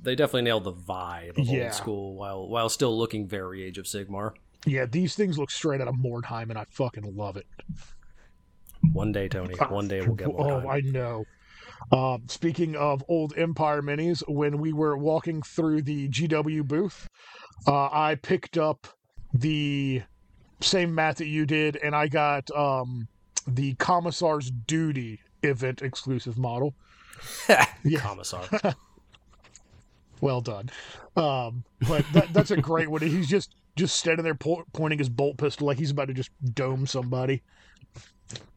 They 0.01 0.15
definitely 0.15 0.41
nailed 0.41 0.65
the 0.65 0.73
vibe 0.73 1.37
of 1.37 1.45
Yeah. 1.47 1.65
old 1.65 1.73
school 1.73 2.15
while 2.15 2.47
while 2.47 2.67
still 2.67 2.97
looking 2.97 3.25
very 3.27 3.63
Age 3.63 3.77
of 3.77 3.85
Sigmar. 3.85 4.31
Yeah, 4.65 4.85
these 4.85 5.15
things 5.15 5.37
look 5.37 5.49
straight 5.51 5.79
out 5.81 5.87
of 5.87 5.95
Mordheim 5.95 6.49
and 6.49 6.57
I 6.57 6.65
fucking 6.69 7.15
love 7.15 7.37
it. 7.37 7.45
One 8.91 9.11
day, 9.13 9.29
Tony. 9.29 9.55
One 9.55 9.87
day 9.87 10.01
we'll 10.01 10.15
get 10.15 10.33
one. 10.33 10.49
Oh, 10.49 10.67
I 10.69 10.81
know. 10.81 11.25
Um, 11.91 12.23
speaking 12.27 12.75
of 12.75 13.03
old 13.07 13.33
Empire 13.37 13.81
minis, 13.81 14.23
when 14.27 14.57
we 14.57 14.73
were 14.73 14.97
walking 14.97 15.41
through 15.41 15.83
the 15.83 16.07
GW 16.09 16.63
booth, 16.67 17.07
uh, 17.67 17.89
I 17.91 18.15
picked 18.21 18.57
up 18.57 18.87
the 19.33 20.01
same 20.61 20.93
mat 20.95 21.17
that 21.17 21.27
you 21.27 21.45
did, 21.45 21.77
and 21.77 21.95
I 21.95 22.07
got 22.07 22.49
um, 22.51 23.07
the 23.47 23.75
Commissar's 23.75 24.51
Duty 24.51 25.19
event 25.41 25.81
exclusive 25.81 26.37
model. 26.37 26.73
Yeah. 27.83 27.99
Commissar. 27.99 28.43
Well 30.21 30.39
done. 30.39 30.69
Um, 31.17 31.65
but 31.85 32.05
that, 32.13 32.31
that's 32.31 32.51
a 32.51 32.55
great 32.55 32.89
one. 32.89 33.01
He's 33.01 33.27
just 33.27 33.55
just 33.75 33.97
standing 33.97 34.23
there 34.23 34.35
po- 34.35 34.63
pointing 34.71 34.99
his 34.99 35.09
bolt 35.09 35.35
pistol 35.37 35.67
like 35.67 35.77
he's 35.77 35.91
about 35.91 36.07
to 36.07 36.13
just 36.13 36.29
dome 36.53 36.87
somebody. 36.87 37.41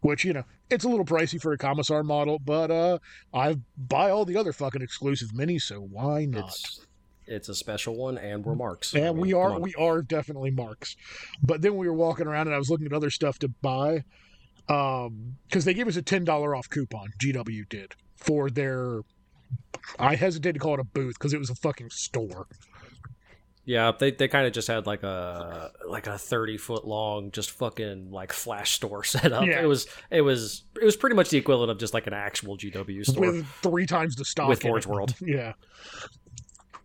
Which 0.00 0.24
you 0.24 0.32
know, 0.32 0.44
it's 0.70 0.84
a 0.84 0.88
little 0.88 1.04
pricey 1.04 1.40
for 1.40 1.52
a 1.52 1.58
commissar 1.58 2.04
model, 2.04 2.38
but 2.38 2.70
uh, 2.70 2.98
I 3.34 3.56
buy 3.76 4.10
all 4.10 4.24
the 4.24 4.36
other 4.36 4.52
fucking 4.52 4.80
exclusive 4.80 5.30
minis, 5.30 5.62
so 5.62 5.80
why 5.80 6.26
not? 6.26 6.50
It's 6.50 6.85
it's 7.26 7.48
a 7.48 7.54
special 7.54 7.96
one, 7.96 8.18
and 8.18 8.44
we're 8.44 8.54
marks. 8.54 8.94
And 8.94 9.04
I 9.04 9.12
mean, 9.12 9.20
we 9.20 9.32
are 9.32 9.58
we 9.58 9.74
are 9.74 10.02
definitely 10.02 10.50
marks. 10.50 10.96
But 11.42 11.62
then 11.62 11.76
we 11.76 11.86
were 11.88 11.94
walking 11.94 12.26
around 12.26 12.46
and 12.46 12.54
I 12.54 12.58
was 12.58 12.70
looking 12.70 12.86
at 12.86 12.92
other 12.92 13.10
stuff 13.10 13.38
to 13.40 13.48
buy. 13.48 14.04
Um 14.68 15.36
because 15.48 15.64
they 15.64 15.74
gave 15.74 15.86
us 15.88 15.96
a 15.96 16.02
ten 16.02 16.24
dollar 16.24 16.54
off 16.56 16.68
coupon, 16.68 17.12
GW 17.20 17.68
did, 17.68 17.94
for 18.16 18.50
their 18.50 19.00
I 19.98 20.16
hesitate 20.16 20.52
to 20.52 20.58
call 20.58 20.74
it 20.74 20.80
a 20.80 20.84
booth 20.84 21.14
because 21.18 21.32
it 21.32 21.38
was 21.38 21.50
a 21.50 21.54
fucking 21.54 21.90
store. 21.90 22.48
Yeah, 23.64 23.90
they, 23.98 24.12
they 24.12 24.28
kind 24.28 24.46
of 24.46 24.52
just 24.52 24.68
had 24.68 24.86
like 24.86 25.02
a 25.02 25.72
like 25.88 26.06
a 26.06 26.16
thirty 26.16 26.56
foot 26.56 26.86
long 26.86 27.32
just 27.32 27.50
fucking 27.50 28.12
like 28.12 28.32
flash 28.32 28.72
store 28.74 29.02
set 29.04 29.32
up. 29.32 29.44
Yeah. 29.44 29.60
It 29.60 29.66
was 29.66 29.86
it 30.10 30.20
was 30.20 30.62
it 30.80 30.84
was 30.84 30.96
pretty 30.96 31.16
much 31.16 31.30
the 31.30 31.38
equivalent 31.38 31.70
of 31.72 31.78
just 31.78 31.92
like 31.92 32.06
an 32.06 32.12
actual 32.12 32.56
GW 32.56 33.04
store. 33.04 33.20
with 33.32 33.46
three 33.62 33.86
times 33.86 34.14
the 34.14 34.24
stock 34.24 34.48
With 34.48 34.62
Forge. 34.62 34.86
World. 34.86 35.14
Yeah. 35.20 35.54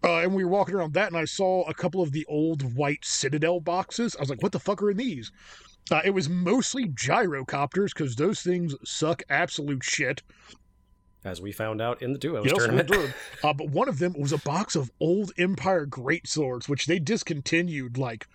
Uh, 0.04 0.18
and 0.20 0.34
we 0.34 0.44
were 0.44 0.50
walking 0.50 0.74
around 0.76 0.94
that, 0.94 1.08
and 1.08 1.18
I 1.18 1.26
saw 1.26 1.62
a 1.70 1.74
couple 1.74 2.02
of 2.02 2.12
the 2.12 2.26
old 2.28 2.76
white 2.76 3.06
Citadel 3.06 3.60
boxes. 3.60 4.16
I 4.16 4.20
was 4.22 4.30
like, 4.30 4.42
"What 4.42 4.52
the 4.52 4.60
fuck 4.60 4.82
are 4.82 4.90
in 4.92 4.98
these?" 4.98 5.32
Uh, 5.92 6.02
it 6.04 6.12
was 6.12 6.28
mostly 6.30 6.88
gyrocopters 6.88 7.94
because 7.94 8.16
those 8.16 8.42
things 8.42 8.76
suck 8.84 9.22
absolute 9.30 9.84
shit. 9.84 10.22
as 11.24 11.40
we 11.40 11.52
found 11.52 11.82
out 11.82 12.02
in 12.02 12.14
the 12.14 12.18
duos 12.20 12.46
Yes, 12.46 12.56
tournament. 12.58 12.88
did. 12.90 13.14
Uh, 13.44 13.54
but 13.54 13.70
one 13.70 13.88
of 13.88 14.00
them 14.00 14.14
was 14.18 14.32
a 14.32 14.38
box 14.40 14.76
of 14.76 14.90
old 15.00 15.32
Empire 15.38 15.86
great 15.86 16.28
swords, 16.28 16.68
which 16.68 16.88
they 16.88 16.98
discontinued 16.98 17.96
like 17.98 18.26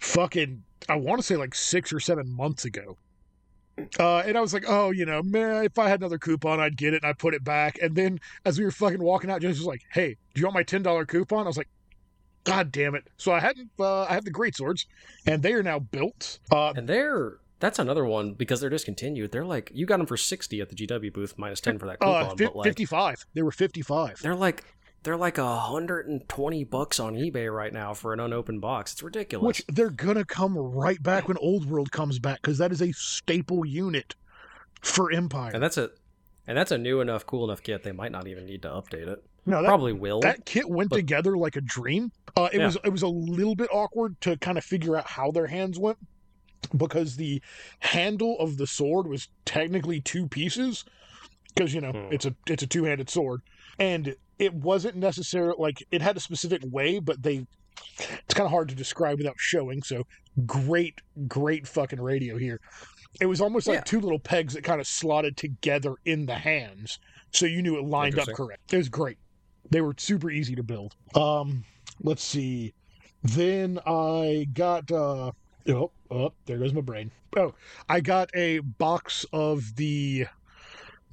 fucking, 0.00 0.64
I 0.88 0.96
want 0.96 1.20
to 1.20 1.22
say 1.26 1.36
like 1.36 1.54
six 1.54 1.92
or 1.92 2.00
seven 2.00 2.28
months 2.28 2.64
ago. 2.64 2.96
Uh, 3.98 4.18
and 4.18 4.38
I 4.38 4.40
was 4.40 4.54
like, 4.54 4.64
oh, 4.66 4.90
you 4.90 5.04
know, 5.04 5.22
man, 5.22 5.64
if 5.64 5.78
I 5.78 5.88
had 5.88 6.00
another 6.00 6.18
coupon, 6.18 6.60
I'd 6.60 6.76
get 6.76 6.94
it, 6.94 7.02
and 7.02 7.08
I 7.10 7.12
put 7.12 7.34
it 7.34 7.44
back. 7.44 7.78
And 7.82 7.94
then 7.94 8.20
as 8.44 8.58
we 8.58 8.64
were 8.64 8.70
fucking 8.70 9.02
walking 9.02 9.30
out, 9.30 9.42
James 9.42 9.58
was 9.58 9.66
like, 9.66 9.82
"Hey, 9.92 10.16
do 10.34 10.40
you 10.40 10.46
want 10.46 10.54
my 10.54 10.62
ten 10.62 10.82
dollar 10.82 11.04
coupon?" 11.04 11.44
I 11.44 11.48
was 11.48 11.58
like, 11.58 11.68
"God 12.44 12.72
damn 12.72 12.94
it!" 12.94 13.04
So 13.18 13.32
I 13.32 13.40
hadn't, 13.40 13.70
uh, 13.78 14.02
I 14.04 14.14
have 14.14 14.24
the 14.24 14.30
great 14.30 14.56
swords, 14.56 14.86
and 15.26 15.42
they 15.42 15.52
are 15.52 15.62
now 15.62 15.78
built. 15.78 16.38
Uh, 16.50 16.72
and 16.74 16.88
they're 16.88 17.38
that's 17.58 17.78
another 17.78 18.04
one 18.04 18.32
because 18.34 18.60
they're 18.60 18.70
discontinued. 18.70 19.32
They're 19.32 19.44
like 19.44 19.70
you 19.74 19.86
got 19.86 19.98
them 19.98 20.06
for 20.06 20.16
sixty 20.16 20.60
at 20.60 20.68
the 20.70 20.74
GW 20.74 21.12
booth 21.12 21.34
minus 21.36 21.60
ten 21.60 21.78
for 21.78 21.86
that 21.86 21.98
coupon, 22.00 22.24
uh, 22.24 22.28
fi- 22.36 22.44
but 22.44 22.56
like 22.56 22.64
fifty-five. 22.66 23.24
They 23.34 23.42
were 23.42 23.52
fifty-five. 23.52 24.20
they're 24.22 24.34
like 24.34 24.64
they're 25.06 25.16
like 25.16 25.38
a 25.38 25.56
hundred 25.56 26.08
and 26.08 26.28
twenty 26.28 26.64
bucks 26.64 26.98
on 26.98 27.14
eBay 27.14 27.50
right 27.54 27.72
now 27.72 27.94
for 27.94 28.12
an 28.12 28.18
unopened 28.20 28.60
box. 28.60 28.92
It's 28.92 29.02
ridiculous. 29.04 29.46
Which 29.46 29.64
they're 29.68 29.88
gonna 29.88 30.24
come 30.24 30.58
right 30.58 31.00
back 31.02 31.28
when 31.28 31.36
Old 31.38 31.64
World 31.70 31.92
comes 31.92 32.18
back 32.18 32.42
because 32.42 32.58
that 32.58 32.72
is 32.72 32.82
a 32.82 32.90
staple 32.92 33.64
unit 33.64 34.16
for 34.82 35.12
Empire. 35.12 35.52
and 35.54 35.62
that's 35.62 35.78
a 35.78 35.90
and 36.48 36.58
that's 36.58 36.72
a 36.72 36.78
new 36.78 37.00
enough, 37.00 37.24
cool 37.24 37.44
enough 37.44 37.62
kit. 37.62 37.84
They 37.84 37.92
might 37.92 38.10
not 38.12 38.26
even 38.26 38.46
need 38.46 38.62
to 38.62 38.68
update 38.68 39.06
it. 39.08 39.24
no, 39.46 39.62
that, 39.62 39.68
Probably 39.68 39.92
will. 39.92 40.20
that 40.20 40.44
kit 40.44 40.68
went 40.68 40.90
but- 40.90 40.96
together 40.96 41.36
like 41.38 41.54
a 41.56 41.60
dream. 41.60 42.10
Uh, 42.36 42.48
it 42.52 42.58
Yeah. 42.58 42.66
was 42.66 42.76
it 42.84 42.90
was 42.90 43.02
a 43.02 43.08
little 43.08 43.54
bit 43.54 43.68
awkward 43.72 44.20
to 44.22 44.36
kind 44.36 44.58
of 44.58 44.64
figure 44.64 44.96
out 44.96 45.06
how 45.06 45.30
their 45.30 45.46
hands 45.46 45.78
went 45.78 45.98
because 46.76 47.14
the 47.16 47.40
handle 47.78 48.36
of 48.40 48.56
the 48.56 48.66
sword 48.66 49.06
was 49.06 49.28
technically 49.44 50.00
two 50.00 50.26
pieces 50.26 50.84
because 51.54 51.72
you 51.72 51.80
know 51.80 51.92
Hmm. 51.92 52.12
it's 52.12 52.26
a 52.26 52.34
it's 52.48 52.62
a 52.64 52.66
two 52.66 52.84
handed 52.84 53.08
sword 53.08 53.40
and 53.78 54.16
it 54.38 54.52
wasn't 54.54 54.96
necessarily 54.96 55.54
like 55.58 55.82
it 55.90 56.02
had 56.02 56.16
a 56.16 56.20
specific 56.20 56.62
way, 56.64 56.98
but 56.98 57.22
they 57.22 57.46
it's 57.98 58.34
kind 58.34 58.46
of 58.46 58.50
hard 58.50 58.68
to 58.68 58.74
describe 58.74 59.18
without 59.18 59.38
showing. 59.38 59.82
So 59.82 60.06
great, 60.46 61.00
great 61.28 61.66
fucking 61.66 62.00
radio 62.00 62.36
here. 62.36 62.60
It 63.20 63.26
was 63.26 63.40
almost 63.40 63.66
like 63.66 63.78
Yeah. 63.78 63.84
two 63.84 64.00
little 64.00 64.18
pegs 64.18 64.54
that 64.54 64.64
kind 64.64 64.80
of 64.80 64.86
slotted 64.86 65.36
together 65.36 65.94
in 66.04 66.26
the 66.26 66.34
hands, 66.34 66.98
so 67.32 67.46
you 67.46 67.62
knew 67.62 67.78
it 67.78 67.84
lined 67.84 68.18
up 68.18 68.28
correct. 68.28 68.72
It 68.72 68.76
was 68.76 68.88
great. 68.88 69.18
They 69.70 69.80
were 69.80 69.94
super 69.96 70.30
easy 70.30 70.54
to 70.54 70.62
build. 70.62 70.94
Um, 71.14 71.64
let's 72.02 72.22
see. 72.22 72.74
Then 73.22 73.78
I 73.86 74.46
got 74.52 74.90
uh 74.92 75.32
oh, 75.68 75.90
oh 76.10 76.32
there 76.44 76.58
goes 76.58 76.72
my 76.74 76.82
brain. 76.82 77.10
Oh, 77.36 77.54
I 77.88 78.00
got 78.00 78.30
a 78.34 78.60
box 78.60 79.26
of 79.32 79.76
the 79.76 80.26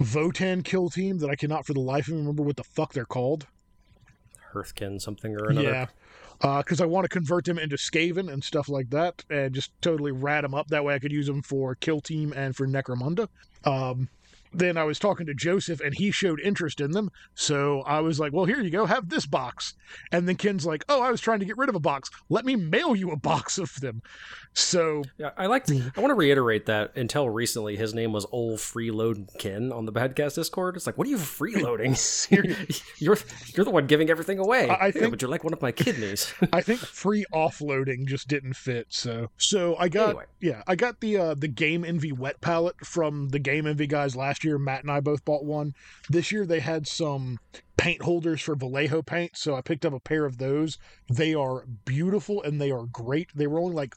Votan 0.03 0.63
kill 0.63 0.89
team 0.89 1.17
that 1.19 1.29
I 1.29 1.35
cannot 1.35 1.65
for 1.65 1.73
the 1.73 1.79
life 1.79 2.07
of 2.07 2.13
me 2.13 2.19
remember 2.19 2.43
what 2.43 2.57
the 2.57 2.63
fuck 2.63 2.93
they're 2.93 3.05
called. 3.05 3.47
Hearthkin 4.53 5.01
something 5.01 5.35
or 5.35 5.49
another. 5.49 5.69
Yeah. 5.69 5.87
Because 6.57 6.81
I 6.81 6.85
want 6.85 7.05
to 7.05 7.09
convert 7.09 7.45
them 7.45 7.57
into 7.57 7.77
Skaven 7.77 8.31
and 8.31 8.43
stuff 8.43 8.67
like 8.67 8.89
that, 8.89 9.23
and 9.29 9.53
just 9.53 9.71
totally 9.81 10.11
rat 10.11 10.41
them 10.41 10.53
up. 10.53 10.67
That 10.67 10.83
way, 10.83 10.93
I 10.93 10.99
could 10.99 11.11
use 11.11 11.25
them 11.25 11.41
for 11.41 11.75
Kill 11.75 12.01
Team 12.01 12.33
and 12.33 12.55
for 12.55 12.67
Necromunda. 12.67 13.29
Um, 13.63 14.09
then 14.53 14.77
I 14.77 14.83
was 14.83 14.99
talking 14.99 15.25
to 15.25 15.33
Joseph, 15.33 15.79
and 15.81 15.93
he 15.93 16.11
showed 16.11 16.39
interest 16.39 16.79
in 16.81 16.91
them. 16.91 17.09
So 17.35 17.81
I 17.81 17.99
was 18.01 18.19
like, 18.19 18.33
"Well, 18.33 18.45
here 18.45 18.61
you 18.61 18.69
go, 18.69 18.85
have 18.85 19.09
this 19.09 19.25
box." 19.25 19.73
And 20.11 20.27
then 20.27 20.35
Ken's 20.35 20.65
like, 20.65 20.83
"Oh, 20.89 21.01
I 21.01 21.11
was 21.11 21.21
trying 21.21 21.39
to 21.39 21.45
get 21.45 21.57
rid 21.57 21.69
of 21.69 21.75
a 21.75 21.79
box. 21.79 22.09
Let 22.29 22.45
me 22.45 22.55
mail 22.55 22.95
you 22.95 23.11
a 23.11 23.17
box 23.17 23.57
of 23.57 23.79
them." 23.81 24.01
So 24.53 25.03
Yeah, 25.17 25.31
I 25.37 25.47
like. 25.47 25.65
To, 25.65 25.91
I 25.95 25.99
want 25.99 26.11
to 26.11 26.15
reiterate 26.15 26.67
that 26.67 26.95
until 26.95 27.29
recently, 27.29 27.75
his 27.75 27.93
name 27.93 28.11
was 28.13 28.25
Ol 28.31 28.57
Freeload 28.57 29.27
Ken 29.39 29.71
on 29.71 29.85
the 29.85 29.91
Badcast 29.91 30.35
Discord. 30.35 30.75
It's 30.75 30.85
like, 30.85 30.97
what 30.97 31.07
are 31.07 31.09
you 31.09 31.17
freeloading? 31.17 31.93
you're 32.99 33.17
you're 33.55 33.65
the 33.65 33.71
one 33.71 33.87
giving 33.87 34.09
everything 34.09 34.37
away. 34.39 34.69
I- 34.69 34.73
I 34.73 34.85
Yeah, 34.87 34.91
think- 34.91 35.11
but 35.11 35.21
you're 35.21 35.31
like 35.31 35.43
one 35.43 35.53
of 35.53 35.61
my 35.61 35.71
kidneys. 35.71 36.33
I 36.53 36.61
think 36.61 36.79
free 36.81 37.25
offloading 37.33 38.05
just 38.05 38.27
didn't 38.27 38.53
fit. 38.53 38.87
So 38.89 39.29
so 39.37 39.75
I 39.77 39.89
got 39.89 40.09
Anyway. 40.09 40.25
yeah 40.41 40.61
I 40.67 40.75
got 40.75 40.99
the 40.99 41.17
uh, 41.17 41.33
the 41.35 41.47
Game 41.47 41.83
Envy 41.83 42.11
wet 42.11 42.39
palette 42.41 42.75
from 42.85 43.29
the 43.29 43.39
Game 43.39 43.65
Envy 43.65 43.87
guys 43.87 44.15
last 44.15 44.42
year. 44.43 44.57
Matt 44.57 44.81
and 44.81 44.91
I 44.91 44.99
both 44.99 45.23
bought 45.25 45.45
one. 45.45 45.73
This 46.09 46.31
year 46.31 46.45
they 46.45 46.59
had 46.59 46.87
some 46.87 47.39
paint 47.77 48.01
holders 48.01 48.41
for 48.41 48.55
Vallejo 48.55 49.01
paint, 49.01 49.35
so 49.35 49.55
I 49.55 49.61
picked 49.61 49.85
up 49.85 49.93
a 49.93 49.99
pair 49.99 50.25
of 50.25 50.37
those. 50.37 50.77
They 51.09 51.33
are 51.33 51.65
beautiful 51.85 52.41
and 52.43 52.61
they 52.61 52.71
are 52.71 52.85
great. 52.85 53.29
They 53.35 53.47
were 53.47 53.59
only 53.59 53.75
like 53.75 53.95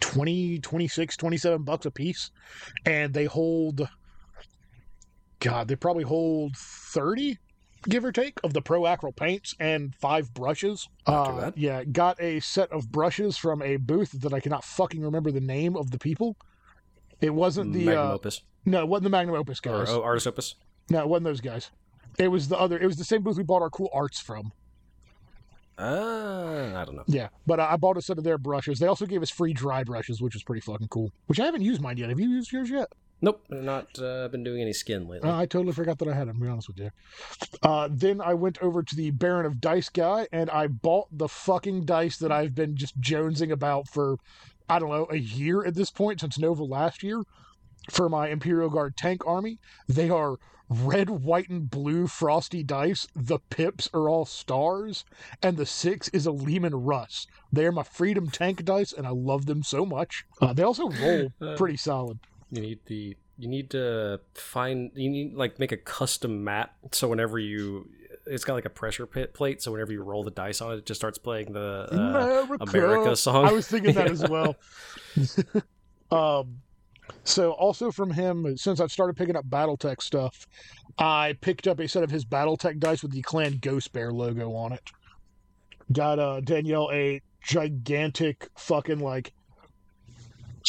20, 0.00 0.58
26, 0.58 1.16
27 1.16 1.62
bucks 1.62 1.86
a 1.86 1.90
piece, 1.90 2.30
and 2.84 3.14
they 3.14 3.26
hold. 3.26 3.88
God, 5.40 5.68
they 5.68 5.76
probably 5.76 6.02
hold 6.02 6.56
thirty 6.56 7.38
give 7.88 8.04
or 8.04 8.12
take, 8.12 8.38
of 8.42 8.52
the 8.52 8.62
Pro 8.62 8.82
Acryl 8.82 9.14
paints 9.14 9.54
and 9.60 9.94
five 9.94 10.32
brushes. 10.34 10.88
Uh, 11.06 11.52
yeah, 11.54 11.84
got 11.84 12.20
a 12.20 12.40
set 12.40 12.70
of 12.72 12.90
brushes 12.90 13.36
from 13.36 13.62
a 13.62 13.76
booth 13.76 14.12
that 14.12 14.32
I 14.32 14.40
cannot 14.40 14.64
fucking 14.64 15.00
remember 15.00 15.30
the 15.30 15.40
name 15.40 15.76
of 15.76 15.90
the 15.90 15.98
people. 15.98 16.36
It 17.20 17.30
wasn't 17.30 17.72
the 17.72 17.96
uh, 17.96 18.18
no, 18.64 18.80
it 18.80 18.88
wasn't 18.88 19.04
the 19.04 19.10
Magnum 19.10 19.36
Opus 19.36 19.60
or 19.64 19.78
guys. 19.78 19.88
oh, 19.90 20.02
Artis 20.02 20.26
Opus. 20.26 20.54
No, 20.90 21.00
it 21.00 21.08
wasn't 21.08 21.24
those 21.24 21.40
guys. 21.40 21.70
It 22.18 22.28
was 22.28 22.48
the 22.48 22.58
other. 22.58 22.78
It 22.78 22.86
was 22.86 22.96
the 22.96 23.04
same 23.04 23.22
booth 23.22 23.36
we 23.36 23.42
bought 23.42 23.62
our 23.62 23.70
cool 23.70 23.90
arts 23.92 24.20
from. 24.20 24.52
Uh, 25.78 26.72
I 26.74 26.84
don't 26.84 26.96
know. 26.96 27.04
Yeah, 27.06 27.28
but 27.46 27.60
I 27.60 27.74
I 27.74 27.76
bought 27.76 27.96
a 27.96 28.02
set 28.02 28.18
of 28.18 28.24
their 28.24 28.38
brushes. 28.38 28.80
They 28.80 28.88
also 28.88 29.06
gave 29.06 29.22
us 29.22 29.30
free 29.30 29.52
dry 29.52 29.84
brushes, 29.84 30.20
which 30.20 30.34
was 30.34 30.42
pretty 30.42 30.60
fucking 30.60 30.88
cool. 30.88 31.12
Which 31.26 31.38
I 31.38 31.44
haven't 31.44 31.62
used 31.62 31.80
mine 31.80 31.96
yet. 31.96 32.08
Have 32.08 32.18
you 32.18 32.28
used 32.28 32.50
yours 32.50 32.68
yet? 32.68 32.88
Nope, 33.20 33.44
not 33.48 33.98
uh, 33.98 34.28
been 34.28 34.44
doing 34.44 34.60
any 34.60 34.72
skin 34.72 35.08
lately. 35.08 35.28
Uh, 35.28 35.36
I 35.36 35.46
totally 35.46 35.72
forgot 35.72 35.98
that 35.98 36.08
I 36.08 36.14
had 36.14 36.28
them, 36.28 36.36
to 36.38 36.42
be 36.44 36.48
honest 36.48 36.68
with 36.68 36.78
you. 36.78 36.90
Uh, 37.62 37.88
then 37.90 38.20
I 38.20 38.34
went 38.34 38.62
over 38.62 38.82
to 38.82 38.94
the 38.96 39.10
Baron 39.10 39.44
of 39.44 39.60
Dice 39.60 39.88
guy 39.88 40.28
and 40.30 40.48
I 40.50 40.68
bought 40.68 41.08
the 41.10 41.28
fucking 41.28 41.84
dice 41.84 42.18
that 42.18 42.30
I've 42.30 42.54
been 42.54 42.76
just 42.76 43.00
jonesing 43.00 43.50
about 43.50 43.88
for, 43.88 44.18
I 44.68 44.78
don't 44.78 44.90
know, 44.90 45.08
a 45.10 45.16
year 45.16 45.64
at 45.66 45.74
this 45.74 45.90
point 45.90 46.20
since 46.20 46.38
Nova 46.38 46.62
last 46.62 47.02
year 47.02 47.22
for 47.90 48.08
my 48.08 48.28
Imperial 48.28 48.70
Guard 48.70 48.96
tank 48.96 49.26
army. 49.26 49.58
They 49.88 50.10
are 50.10 50.38
red, 50.68 51.10
white, 51.10 51.48
and 51.48 51.70
blue 51.70 52.06
frosty 52.06 52.62
dice. 52.62 53.06
The 53.14 53.38
pips 53.38 53.88
are 53.94 54.08
all 54.08 54.24
stars, 54.24 55.04
and 55.42 55.56
the 55.56 55.66
six 55.66 56.08
is 56.08 56.26
a 56.26 56.32
Leman 56.32 56.74
Russ. 56.74 57.26
They 57.52 57.64
are 57.66 57.72
my 57.72 57.82
Freedom 57.82 58.28
tank 58.30 58.64
dice, 58.64 58.92
and 58.92 59.06
I 59.06 59.10
love 59.10 59.46
them 59.46 59.62
so 59.62 59.86
much. 59.86 60.24
Uh, 60.40 60.52
they 60.52 60.62
also 60.62 60.90
roll 60.90 61.32
pretty 61.56 61.76
solid. 61.76 62.18
You 62.50 62.62
need 62.62 62.80
the 62.86 63.16
you 63.38 63.48
need 63.48 63.70
to 63.70 64.20
find 64.34 64.90
you 64.94 65.08
need 65.08 65.34
like 65.34 65.58
make 65.58 65.70
a 65.70 65.76
custom 65.76 66.42
mat 66.42 66.74
so 66.90 67.06
whenever 67.08 67.38
you 67.38 67.88
it's 68.26 68.44
got 68.44 68.54
like 68.54 68.64
a 68.64 68.70
pressure 68.70 69.06
pit 69.06 69.32
plate 69.32 69.62
so 69.62 69.70
whenever 69.70 69.92
you 69.92 70.02
roll 70.02 70.24
the 70.24 70.30
dice 70.30 70.60
on 70.60 70.72
it 70.72 70.78
it 70.78 70.86
just 70.86 71.00
starts 71.00 71.18
playing 71.18 71.52
the 71.52 71.88
uh, 71.92 72.46
America. 72.50 72.56
America 72.60 73.16
song. 73.16 73.46
I 73.46 73.52
was 73.52 73.68
thinking 73.68 73.94
that 73.94 74.10
as 74.10 74.28
well. 74.28 74.56
um, 76.10 76.62
so 77.24 77.52
also 77.52 77.90
from 77.90 78.10
him, 78.10 78.56
since 78.56 78.80
I've 78.80 78.92
started 78.92 79.16
picking 79.16 79.36
up 79.36 79.44
BattleTech 79.46 80.02
stuff, 80.02 80.46
I 80.98 81.36
picked 81.40 81.68
up 81.68 81.78
a 81.80 81.88
set 81.88 82.02
of 82.02 82.10
his 82.10 82.24
BattleTech 82.24 82.78
dice 82.78 83.02
with 83.02 83.12
the 83.12 83.22
Clan 83.22 83.58
Ghost 83.60 83.92
Bear 83.92 84.12
logo 84.12 84.54
on 84.54 84.72
it. 84.72 84.90
Got 85.92 86.18
uh, 86.18 86.40
Danielle 86.40 86.90
a 86.92 87.22
gigantic 87.42 88.48
fucking 88.56 88.98
like 88.98 89.32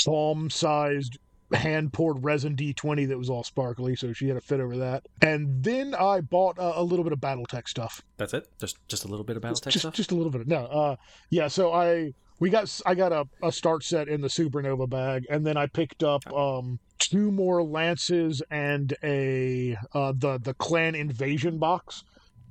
palm-sized 0.05 1.17
hand 1.53 1.91
poured 1.91 2.23
resin 2.23 2.55
D20 2.55 3.07
that 3.07 3.17
was 3.17 3.29
all 3.29 3.43
sparkly, 3.43 3.95
so 3.95 4.13
she 4.13 4.27
had 4.27 4.37
a 4.37 4.41
fit 4.41 4.59
over 4.59 4.77
that. 4.77 5.07
And 5.21 5.63
then 5.63 5.95
I 5.95 6.21
bought 6.21 6.59
uh, 6.59 6.73
a 6.75 6.83
little 6.83 7.03
bit 7.03 7.13
of 7.13 7.19
BattleTech 7.19 7.67
stuff 7.67 8.01
That's 8.17 8.33
it. 8.33 8.47
Just 8.59 8.77
just 8.87 9.05
a 9.05 9.07
little 9.07 9.25
bit 9.25 9.37
of 9.37 9.43
BattleTech 9.43 9.71
just, 9.71 9.79
stuff. 9.79 9.93
just 9.93 10.11
a 10.11 10.15
little 10.15 10.31
bit. 10.31 10.47
No, 10.47 10.65
uh, 10.65 10.95
yeah. 11.29 11.47
So 11.47 11.73
I 11.73 12.13
we 12.39 12.49
got 12.49 12.81
I 12.85 12.95
got 12.95 13.11
a, 13.11 13.25
a 13.43 13.51
start 13.51 13.83
set 13.83 14.07
in 14.07 14.21
the 14.21 14.27
Supernova 14.27 14.89
bag, 14.89 15.25
and 15.29 15.45
then 15.45 15.57
I 15.57 15.67
picked 15.67 16.03
up 16.03 16.31
um 16.33 16.79
two 16.97 17.31
more 17.31 17.63
lances 17.63 18.41
and 18.49 18.93
a 19.03 19.77
uh, 19.93 20.13
the 20.15 20.39
the 20.39 20.53
clan 20.55 20.95
invasion 20.95 21.57
box, 21.57 22.03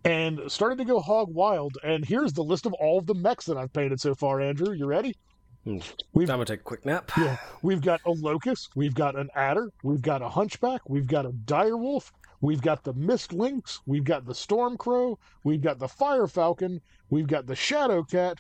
and 0.04 0.40
started 0.48 0.78
to 0.78 0.84
go 0.84 1.00
hog 1.00 1.32
wild. 1.32 1.78
And 1.82 2.04
here's 2.04 2.32
the 2.32 2.44
list 2.44 2.66
of 2.66 2.72
all 2.74 2.98
of 2.98 3.06
the 3.06 3.14
mechs 3.14 3.46
that 3.46 3.56
I've 3.56 3.72
painted 3.72 4.00
so 4.00 4.14
far. 4.14 4.40
Andrew, 4.40 4.72
you 4.72 4.86
ready? 4.86 5.16
Hmm. 5.64 5.78
We've 6.12 6.30
I'm 6.30 6.36
gonna 6.36 6.44
take 6.44 6.60
a 6.60 6.64
quick 6.64 6.86
nap. 6.86 7.10
yeah, 7.16 7.36
we've 7.62 7.82
got 7.82 8.00
a 8.06 8.10
locust, 8.10 8.70
we've 8.76 8.94
got 8.94 9.16
an 9.16 9.28
adder, 9.34 9.70
we've 9.82 10.02
got 10.02 10.22
a 10.22 10.28
hunchback, 10.28 10.88
we've 10.88 11.06
got 11.06 11.26
a 11.26 11.30
direwolf, 11.30 12.10
we've 12.40 12.62
got 12.62 12.84
the 12.84 12.94
mist 12.94 13.32
lynx, 13.32 13.80
we've 13.84 14.04
got 14.04 14.24
the 14.24 14.34
storm 14.34 14.76
crow, 14.76 15.18
we've 15.44 15.60
got 15.60 15.78
the 15.78 15.88
fire 15.88 16.26
falcon, 16.26 16.80
we've 17.10 17.26
got 17.26 17.46
the 17.46 17.56
shadow 17.56 18.02
cat, 18.02 18.38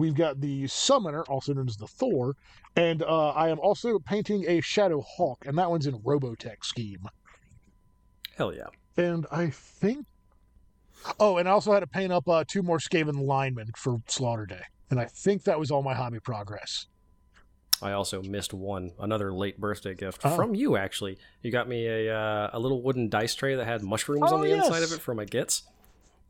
we've 0.00 0.14
got 0.14 0.40
the 0.40 0.66
summoner, 0.66 1.22
also 1.24 1.52
known 1.52 1.68
as 1.68 1.76
the 1.76 1.86
Thor, 1.86 2.34
and 2.74 3.02
uh, 3.02 3.30
I 3.30 3.50
am 3.50 3.58
also 3.60 3.98
painting 3.98 4.44
a 4.48 4.60
shadow 4.60 5.00
hawk, 5.02 5.44
and 5.46 5.56
that 5.58 5.70
one's 5.70 5.86
in 5.86 5.98
Robotech 6.00 6.64
scheme. 6.64 7.06
Hell 8.36 8.54
yeah. 8.54 8.68
And 8.96 9.26
I 9.30 9.50
think, 9.50 10.06
oh, 11.18 11.36
and 11.36 11.48
I 11.48 11.52
also 11.52 11.72
had 11.72 11.80
to 11.80 11.86
paint 11.86 12.12
up 12.12 12.28
uh, 12.28 12.44
two 12.46 12.62
more 12.62 12.78
Skaven 12.78 13.20
linemen 13.26 13.70
for 13.76 13.98
Slaughter 14.06 14.46
Day, 14.46 14.62
and 14.90 14.98
I 14.98 15.04
think 15.04 15.44
that 15.44 15.58
was 15.58 15.70
all 15.70 15.82
my 15.82 15.94
hobby 15.94 16.20
progress. 16.20 16.86
I 17.82 17.92
also 17.92 18.22
missed 18.22 18.52
one, 18.52 18.92
another 18.98 19.32
late 19.32 19.58
birthday 19.58 19.94
gift 19.94 20.20
Oh. 20.24 20.36
from 20.36 20.54
you. 20.54 20.76
Actually, 20.76 21.16
you 21.42 21.50
got 21.50 21.66
me 21.68 21.86
a 21.86 22.14
uh, 22.14 22.50
a 22.52 22.58
little 22.58 22.82
wooden 22.82 23.08
dice 23.08 23.34
tray 23.34 23.54
that 23.54 23.66
had 23.66 23.82
mushrooms 23.82 24.24
Oh, 24.26 24.36
on 24.36 24.40
the 24.42 24.52
inside 24.52 24.82
of 24.82 24.92
it 24.92 25.00
for 25.00 25.14
my 25.14 25.24
gits. 25.24 25.62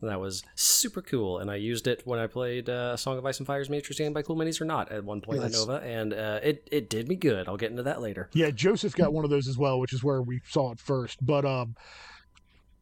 That 0.02 0.18
was 0.18 0.42
super 0.54 1.02
cool, 1.02 1.38
and 1.38 1.50
I 1.50 1.56
used 1.56 1.86
it 1.86 2.00
when 2.06 2.18
I 2.18 2.26
played 2.26 2.70
uh, 2.70 2.96
Song 2.96 3.18
of 3.18 3.26
Ice 3.26 3.36
and 3.38 3.46
Fire's 3.46 3.68
Miniature 3.68 3.92
Stand 3.92 4.14
by 4.14 4.22
Cool 4.22 4.36
Minis 4.36 4.58
or 4.60 4.64
not 4.64 4.90
at 4.90 5.04
one 5.04 5.20
point 5.20 5.42
Yes. 5.42 5.52
at 5.54 5.58
Nova, 5.58 5.84
and 5.84 6.14
uh, 6.14 6.40
it 6.42 6.66
it 6.72 6.88
did 6.88 7.06
me 7.06 7.16
good. 7.16 7.46
I'll 7.48 7.58
get 7.58 7.70
into 7.70 7.82
that 7.82 8.00
later. 8.00 8.30
Yeah, 8.32 8.50
Joseph 8.50 8.94
got 8.96 9.12
one 9.12 9.24
of 9.24 9.30
those 9.30 9.46
as 9.46 9.58
well, 9.58 9.78
which 9.78 9.92
is 9.92 10.02
where 10.02 10.22
we 10.22 10.40
saw 10.48 10.72
it 10.72 10.80
first. 10.80 11.18
But 11.24 11.44
um, 11.44 11.76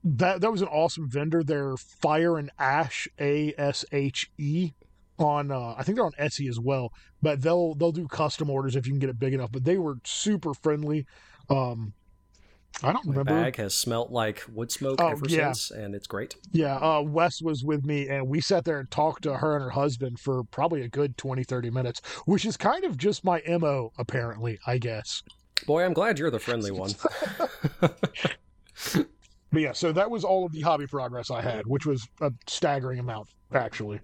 that 0.05 0.41
that 0.41 0.53
was 0.53 0.63
an 0.63 0.69
awesome 0.69 1.11
vendor. 1.11 1.43
They're 1.43 1.77
Fire 1.77 2.39
and 2.39 2.51
Ash 2.59 3.09
A 3.21 3.53
S 3.59 3.85
H 3.91 4.31
E 4.39 4.73
on 5.19 5.51
uh, 5.51 5.75
I 5.77 5.83
think 5.83 5.97
they're 5.97 6.07
on 6.07 6.13
Etsy 6.21 6.49
as 6.49 6.61
well. 6.61 6.93
But 7.21 7.43
they'll 7.43 7.75
they'll 7.75 7.91
do 7.91 8.07
custom 8.07 8.49
orders 8.49 8.77
if 8.77 8.87
you 8.87 8.93
can 8.93 9.01
get 9.01 9.11
it 9.11 9.19
big 9.19 9.35
enough. 9.35 9.51
But 9.51 9.65
they 9.65 9.77
were 9.77 9.97
super 10.05 10.55
friendly. 10.55 11.05
Um, 11.51 11.95
I 12.83 12.93
don't 12.93 13.07
My 13.07 13.11
remember. 13.11 13.33
bag 13.33 13.57
has 13.57 13.75
smelt 13.75 14.11
like 14.13 14.45
wood 14.53 14.71
smoke 14.71 15.01
Oh, 15.03 15.09
ever 15.09 15.27
yeah. 15.29 15.53
since, 15.53 15.71
and 15.73 15.95
it's 15.97 16.07
great. 16.07 16.37
Yeah, 16.53 16.77
uh, 16.77 17.03
Wes 17.03 17.43
was 17.43 17.65
with 17.65 17.85
me, 17.85 18.09
and 18.09 18.29
we 18.29 18.41
sat 18.41 18.65
there 18.65 18.79
and 18.79 18.89
talked 18.91 19.23
to 19.25 19.37
her 19.37 19.57
and 19.57 19.65
her 19.65 19.71
husband 19.71 20.21
for 20.21 20.45
probably 20.45 20.83
a 20.83 20.89
good 20.89 21.17
20, 21.17 21.43
30 21.43 21.71
minutes, 21.71 22.01
which 22.27 22.45
is 22.45 22.57
kind 22.57 22.85
of 22.85 22.97
just 22.97 23.25
my 23.25 23.43
MO, 23.49 23.93
apparently, 23.99 24.59
I 24.67 24.79
guess. 24.79 25.23
Boy, 25.67 25.83
I'm 25.85 25.93
glad 25.93 26.21
you're 26.21 26.31
the 26.31 26.39
friendly 26.39 26.71
one. 26.71 26.93
But 29.51 29.63
yeah, 29.63 29.73
so 29.73 29.93
that 29.93 30.11
was 30.11 30.25
all 30.25 30.45
of 30.45 30.53
the 30.53 30.61
hobby 30.61 30.87
progress 30.87 31.31
I 31.31 31.41
had, 31.41 31.67
which 31.67 31.87
was 31.87 32.07
a 32.21 32.31
staggering 32.47 32.99
amount, 32.99 33.29
actually. 33.55 33.99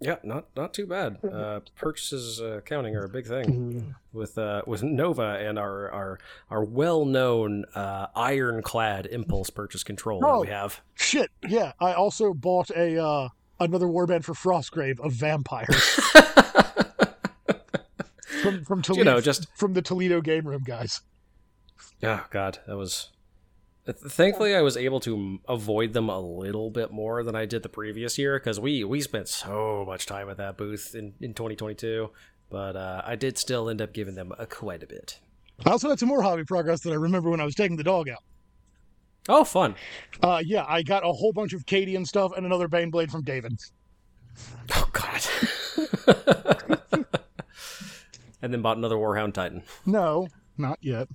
Yeah, 0.00 0.16
not 0.22 0.46
not 0.56 0.72
too 0.74 0.86
bad. 0.86 1.18
Uh, 1.24 1.60
purchases 1.76 2.40
uh, 2.40 2.60
counting 2.64 2.94
are 2.96 3.04
a 3.04 3.08
big 3.08 3.26
thing. 3.26 3.94
with 4.12 4.36
uh, 4.38 4.62
with 4.66 4.82
Nova 4.82 5.38
and 5.40 5.58
our 5.58 5.90
our 5.90 6.18
our 6.50 6.64
well 6.64 7.04
known 7.04 7.64
uh, 7.74 8.06
ironclad 8.16 9.06
impulse 9.06 9.50
purchase 9.50 9.82
control 9.84 10.20
that 10.20 10.26
Oh. 10.26 10.40
we 10.42 10.48
have. 10.48 10.80
Shit, 10.94 11.30
yeah. 11.48 11.72
I 11.80 11.92
also 11.94 12.32
bought 12.34 12.70
a 12.70 13.02
uh, 13.02 13.28
another 13.60 13.86
warband 13.86 14.24
for 14.24 14.34
Frostgrave 14.34 15.00
of 15.00 15.12
vampires 15.12 15.82
from 18.42 18.64
from 18.64 18.82
Toledo, 18.82 18.98
you 19.00 19.04
know, 19.04 19.20
just 19.20 19.46
from 19.56 19.74
the 19.74 19.82
Toledo 19.82 20.20
game 20.20 20.46
room 20.46 20.62
guys. 20.64 21.00
oh 22.02 22.24
god, 22.30 22.58
that 22.66 22.76
was. 22.76 23.10
Thankfully, 23.96 24.54
I 24.54 24.60
was 24.60 24.76
able 24.76 25.00
to 25.00 25.38
avoid 25.48 25.94
them 25.94 26.10
a 26.10 26.20
little 26.20 26.70
bit 26.70 26.92
more 26.92 27.22
than 27.22 27.34
I 27.34 27.46
did 27.46 27.62
the 27.62 27.70
previous 27.70 28.18
year 28.18 28.38
because 28.38 28.60
we 28.60 28.84
we 28.84 29.00
spent 29.00 29.28
so 29.28 29.84
much 29.86 30.04
time 30.04 30.28
at 30.28 30.36
that 30.36 30.58
booth 30.58 30.94
in 30.94 31.14
in 31.20 31.32
2022. 31.32 32.10
But 32.50 32.76
uh, 32.76 33.02
I 33.04 33.16
did 33.16 33.38
still 33.38 33.68
end 33.68 33.80
up 33.82 33.92
giving 33.92 34.14
them 34.14 34.32
a 34.38 34.46
quite 34.46 34.82
a 34.82 34.86
bit. 34.86 35.18
I 35.66 35.70
also 35.70 35.88
had 35.88 35.98
some 35.98 36.08
more 36.08 36.22
hobby 36.22 36.44
progress 36.44 36.80
that 36.82 36.92
I 36.92 36.96
remember 36.96 37.30
when 37.30 37.40
I 37.40 37.44
was 37.44 37.54
taking 37.54 37.76
the 37.76 37.84
dog 37.84 38.08
out. 38.08 38.22
Oh, 39.28 39.44
fun! 39.44 39.74
Uh, 40.22 40.42
yeah, 40.44 40.64
I 40.66 40.82
got 40.82 41.04
a 41.04 41.12
whole 41.12 41.32
bunch 41.32 41.52
of 41.52 41.66
Katie 41.66 41.96
and 41.96 42.06
stuff, 42.06 42.32
and 42.36 42.46
another 42.46 42.68
Baneblade 42.68 43.10
from 43.10 43.22
David. 43.22 43.58
Oh 44.74 44.88
god. 44.92 45.26
and 48.42 48.52
then 48.52 48.62
bought 48.62 48.76
another 48.76 48.96
Warhound 48.96 49.34
Titan. 49.34 49.62
No, 49.84 50.28
not 50.56 50.78
yet. 50.80 51.08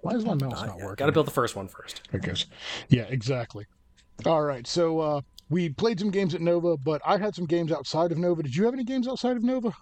Why 0.00 0.12
is 0.12 0.24
my 0.24 0.34
mouse 0.34 0.52
Not 0.52 0.66
not 0.66 0.76
working? 0.78 0.96
Got 0.96 1.06
to 1.06 1.12
build 1.12 1.26
the 1.26 1.32
first 1.32 1.56
one 1.56 1.68
first. 1.68 2.02
I 2.12 2.18
guess. 2.18 2.46
Yeah, 2.88 3.04
exactly. 3.08 3.66
All 4.26 4.42
right, 4.42 4.66
so 4.66 5.00
uh, 5.00 5.20
we 5.48 5.68
played 5.70 5.98
some 6.00 6.10
games 6.10 6.34
at 6.34 6.40
Nova, 6.40 6.76
but 6.76 7.00
I 7.04 7.18
had 7.18 7.34
some 7.34 7.46
games 7.46 7.72
outside 7.72 8.12
of 8.12 8.18
Nova. 8.18 8.42
Did 8.42 8.54
you 8.54 8.64
have 8.64 8.74
any 8.74 8.84
games 8.84 9.06
outside 9.06 9.36
of 9.36 9.44
Nova? 9.44 9.72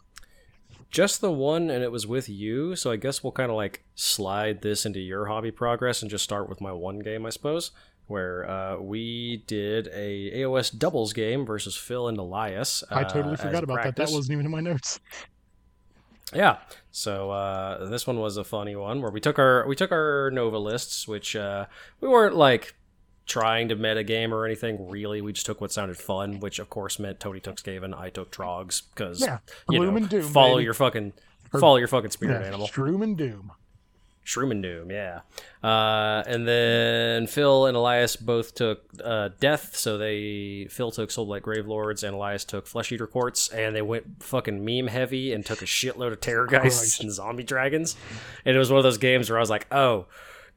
Just 0.90 1.20
the 1.20 1.32
one, 1.32 1.70
and 1.70 1.82
it 1.82 1.90
was 1.90 2.06
with 2.06 2.28
you. 2.28 2.76
So 2.76 2.90
I 2.90 2.96
guess 2.96 3.22
we'll 3.22 3.32
kind 3.32 3.50
of 3.50 3.56
like 3.56 3.84
slide 3.94 4.62
this 4.62 4.86
into 4.86 5.00
your 5.00 5.26
hobby 5.26 5.50
progress 5.50 6.02
and 6.02 6.10
just 6.10 6.24
start 6.24 6.48
with 6.48 6.60
my 6.60 6.72
one 6.72 7.00
game, 7.00 7.26
I 7.26 7.30
suppose, 7.30 7.72
where 8.06 8.48
uh, 8.48 8.76
we 8.78 9.42
did 9.46 9.88
a 9.88 10.30
AOS 10.42 10.76
doubles 10.76 11.12
game 11.12 11.44
versus 11.44 11.76
Phil 11.76 12.08
and 12.08 12.18
Elias. 12.18 12.84
I 12.90 13.02
uh, 13.02 13.08
totally 13.08 13.36
forgot 13.36 13.64
about 13.64 13.82
that. 13.82 13.96
That 13.96 14.10
wasn't 14.10 14.32
even 14.32 14.46
in 14.46 14.52
my 14.52 14.60
notes. 14.60 15.00
Yeah. 16.34 16.58
So 16.90 17.30
uh, 17.30 17.88
this 17.88 18.06
one 18.06 18.18
was 18.18 18.36
a 18.36 18.44
funny 18.44 18.74
one 18.76 19.00
where 19.02 19.10
we 19.10 19.20
took 19.20 19.38
our 19.38 19.66
we 19.66 19.76
took 19.76 19.92
our 19.92 20.30
Nova 20.32 20.58
lists, 20.58 21.06
which 21.06 21.36
uh, 21.36 21.66
we 22.00 22.08
weren't 22.08 22.34
like 22.34 22.74
trying 23.26 23.68
to 23.68 23.74
meta 23.76 24.02
game 24.04 24.32
or 24.32 24.44
anything 24.44 24.88
really. 24.88 25.20
We 25.20 25.32
just 25.32 25.46
took 25.46 25.60
what 25.60 25.72
sounded 25.72 25.96
fun, 25.96 26.40
which 26.40 26.58
of 26.58 26.70
course 26.70 26.98
meant 26.98 27.20
Tony 27.20 27.40
took 27.40 27.56
Skaven, 27.56 27.96
I 27.96 28.10
took 28.10 28.30
Trogs, 28.30 28.82
because 28.94 29.20
Yeah, 29.20 29.38
you 29.70 29.78
know, 29.80 29.98
Doom, 30.00 30.22
follow 30.22 30.54
baby. 30.56 30.64
your 30.64 30.74
fucking 30.74 31.12
follow 31.58 31.76
your 31.76 31.88
fucking 31.88 32.10
spirit 32.10 32.40
Yeah, 32.40 32.46
animal. 32.48 32.68
Shroom 32.68 33.02
and 33.02 33.16
Doom. 33.16 33.52
Shroom 34.26 34.50
and 34.50 34.62
Doom, 34.62 34.90
yeah. 34.90 35.20
Uh, 35.62 36.22
and 36.26 36.46
then 36.48 37.28
Phil 37.28 37.66
and 37.66 37.76
Elias 37.76 38.16
both 38.16 38.54
took 38.54 38.82
uh, 39.02 39.30
Death, 39.38 39.76
so 39.76 39.96
they 39.96 40.66
Phil 40.68 40.90
took 40.90 41.10
Soulblight 41.10 41.42
Gravelords 41.42 42.02
and 42.02 42.14
Elias 42.14 42.44
took 42.44 42.66
Flesh 42.66 42.90
Eater 42.90 43.06
Courts, 43.06 43.48
and 43.48 43.74
they 43.74 43.82
went 43.82 44.22
fucking 44.22 44.64
meme 44.64 44.88
heavy 44.88 45.32
and 45.32 45.46
took 45.46 45.62
a 45.62 45.64
shitload 45.64 46.12
of 46.12 46.20
Terrorgheists 46.20 47.00
and 47.00 47.12
Zombie 47.12 47.44
Dragons. 47.44 47.96
And 48.44 48.56
it 48.56 48.58
was 48.58 48.70
one 48.70 48.78
of 48.78 48.84
those 48.84 48.98
games 48.98 49.30
where 49.30 49.38
I 49.38 49.40
was 49.40 49.50
like, 49.50 49.72
oh, 49.72 50.06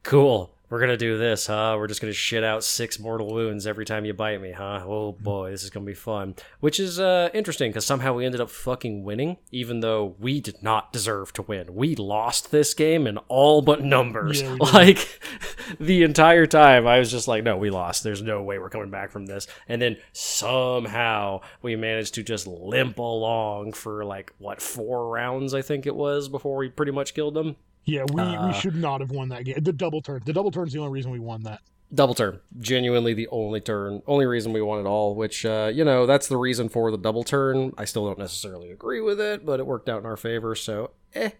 cool. 0.02 0.52
We're 0.70 0.80
gonna 0.80 0.98
do 0.98 1.18
this, 1.18 1.48
huh? 1.48 1.76
We're 1.80 1.88
just 1.88 2.00
gonna 2.00 2.14
shit 2.14 2.44
out 2.44 2.64
six 2.64 3.00
mortal 3.00 3.34
wounds 3.34 3.66
every 3.66 3.86
time 3.86 4.06
you 4.06 4.14
bite 4.14 4.40
me, 4.40 4.52
huh? 4.52 4.84
Oh 4.86 5.14
boy, 5.14 5.50
this 5.50 5.64
is 5.64 5.72
gonna 5.72 5.86
be 5.86 5.96
fun. 5.96 6.36
Which 6.60 6.80
is 6.80 7.00
uh, 7.00 7.30
interesting 7.34 7.72
because 7.72 7.88
somehow 7.88 8.14
we 8.14 8.24
ended 8.24 8.40
up 8.40 8.52
fucking 8.52 9.04
winning, 9.04 9.38
even 9.52 9.80
though 9.80 10.16
we 10.20 10.40
did 10.40 10.62
not 10.62 10.94
deserve 10.94 11.34
to 11.34 11.42
win. 11.42 11.74
We 11.74 11.96
lost 11.96 12.52
this 12.52 12.76
game 12.76 13.08
in 13.08 13.18
all 13.30 13.64
but 13.64 13.84
numbers. 13.84 14.44
Yeah, 14.44 14.58
like 14.74 15.20
the 15.80 16.04
entire 16.04 16.46
time, 16.46 16.86
I 16.86 17.00
was 17.00 17.10
just 17.10 17.28
like, 17.28 17.44
no, 17.44 17.58
we 17.58 17.72
lost. 17.72 18.04
There's 18.04 18.22
no 18.22 18.44
way 18.44 18.60
we're 18.60 18.70
coming 18.70 18.92
back 18.92 19.10
from 19.10 19.26
this. 19.26 19.48
And 19.68 19.82
then 19.82 19.98
somehow 20.14 21.42
we 21.64 21.76
managed 21.78 22.14
to 22.14 22.24
just 22.24 22.46
limp 22.46 23.00
along 23.00 23.74
for 23.74 24.06
like 24.06 24.34
what 24.38 24.62
four 24.62 25.10
rounds, 25.10 25.56
I 25.56 25.64
think 25.64 25.88
it 25.88 25.96
was, 25.96 26.30
before 26.30 26.58
we 26.58 26.70
pretty 26.70 26.92
much 26.92 27.16
killed 27.16 27.34
them. 27.34 27.56
Yeah, 27.86 28.06
we, 28.14 28.22
Uh, 28.22 28.48
we 28.48 28.54
should 28.54 28.76
not 28.76 29.02
have 29.02 29.12
won 29.12 29.30
that 29.30 29.46
game. 29.46 29.56
The 29.62 29.74
double 29.74 30.02
turn. 30.02 30.22
The 30.26 30.34
double 30.34 30.52
turn's 30.52 30.74
the 30.74 30.80
only 30.80 30.92
reason 30.92 31.12
we 31.12 31.20
won 31.20 31.44
that. 31.44 31.62
Double 31.92 32.14
turn. 32.14 32.40
Genuinely 32.60 33.16
the 33.16 33.28
only 33.30 33.60
turn, 33.62 34.04
only 34.06 34.28
reason 34.28 34.54
we 34.54 34.62
won 34.62 34.80
it 34.80 34.86
all, 34.88 35.16
which, 35.16 35.44
uh, 35.44 35.72
you 35.74 35.84
know, 35.84 36.06
that's 36.06 36.28
the 36.28 36.38
reason 36.38 36.70
for 36.70 36.92
the 36.92 36.98
double 36.98 37.24
turn. 37.24 37.74
I 37.80 37.86
still 37.86 38.06
don't 38.06 38.20
necessarily 38.20 38.70
agree 38.72 39.02
with 39.02 39.20
it, 39.20 39.44
but 39.44 39.60
it 39.60 39.66
worked 39.66 39.90
out 39.90 40.00
in 40.00 40.06
our 40.06 40.18
favor, 40.18 40.54
so 40.54 40.92
eh. 41.16 41.32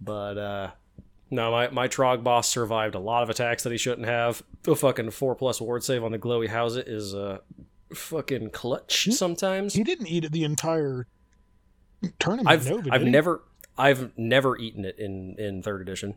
But, 0.00 0.38
uh, 0.38 0.70
no, 1.28 1.50
my, 1.50 1.70
my 1.70 1.88
Trog 1.88 2.22
boss 2.22 2.48
survived 2.48 2.94
a 2.94 3.00
lot 3.00 3.24
of 3.24 3.30
attacks 3.30 3.64
that 3.64 3.72
he 3.72 3.78
shouldn't 3.78 4.06
have. 4.06 4.44
The 4.62 4.76
fucking 4.76 5.10
4 5.10 5.34
plus 5.34 5.60
ward 5.60 5.82
save 5.82 6.04
on 6.04 6.12
the 6.12 6.20
glowy 6.20 6.48
house 6.48 6.76
it 6.76 6.86
is, 6.86 7.12
uh, 7.12 7.38
fucking 7.92 8.50
clutch 8.50 9.08
sometimes. 9.10 9.74
He 9.74 9.82
didn't 9.82 10.06
eat 10.06 10.24
it 10.24 10.30
the 10.30 10.44
entire 10.44 11.08
tournament. 12.20 12.48
I've, 12.48 12.70
I've 12.92 13.02
never, 13.02 13.42
I've 13.78 14.16
never 14.18 14.56
eaten 14.56 14.84
it 14.84 14.98
in, 14.98 15.34
in 15.38 15.62
third 15.62 15.80
edition. 15.80 16.14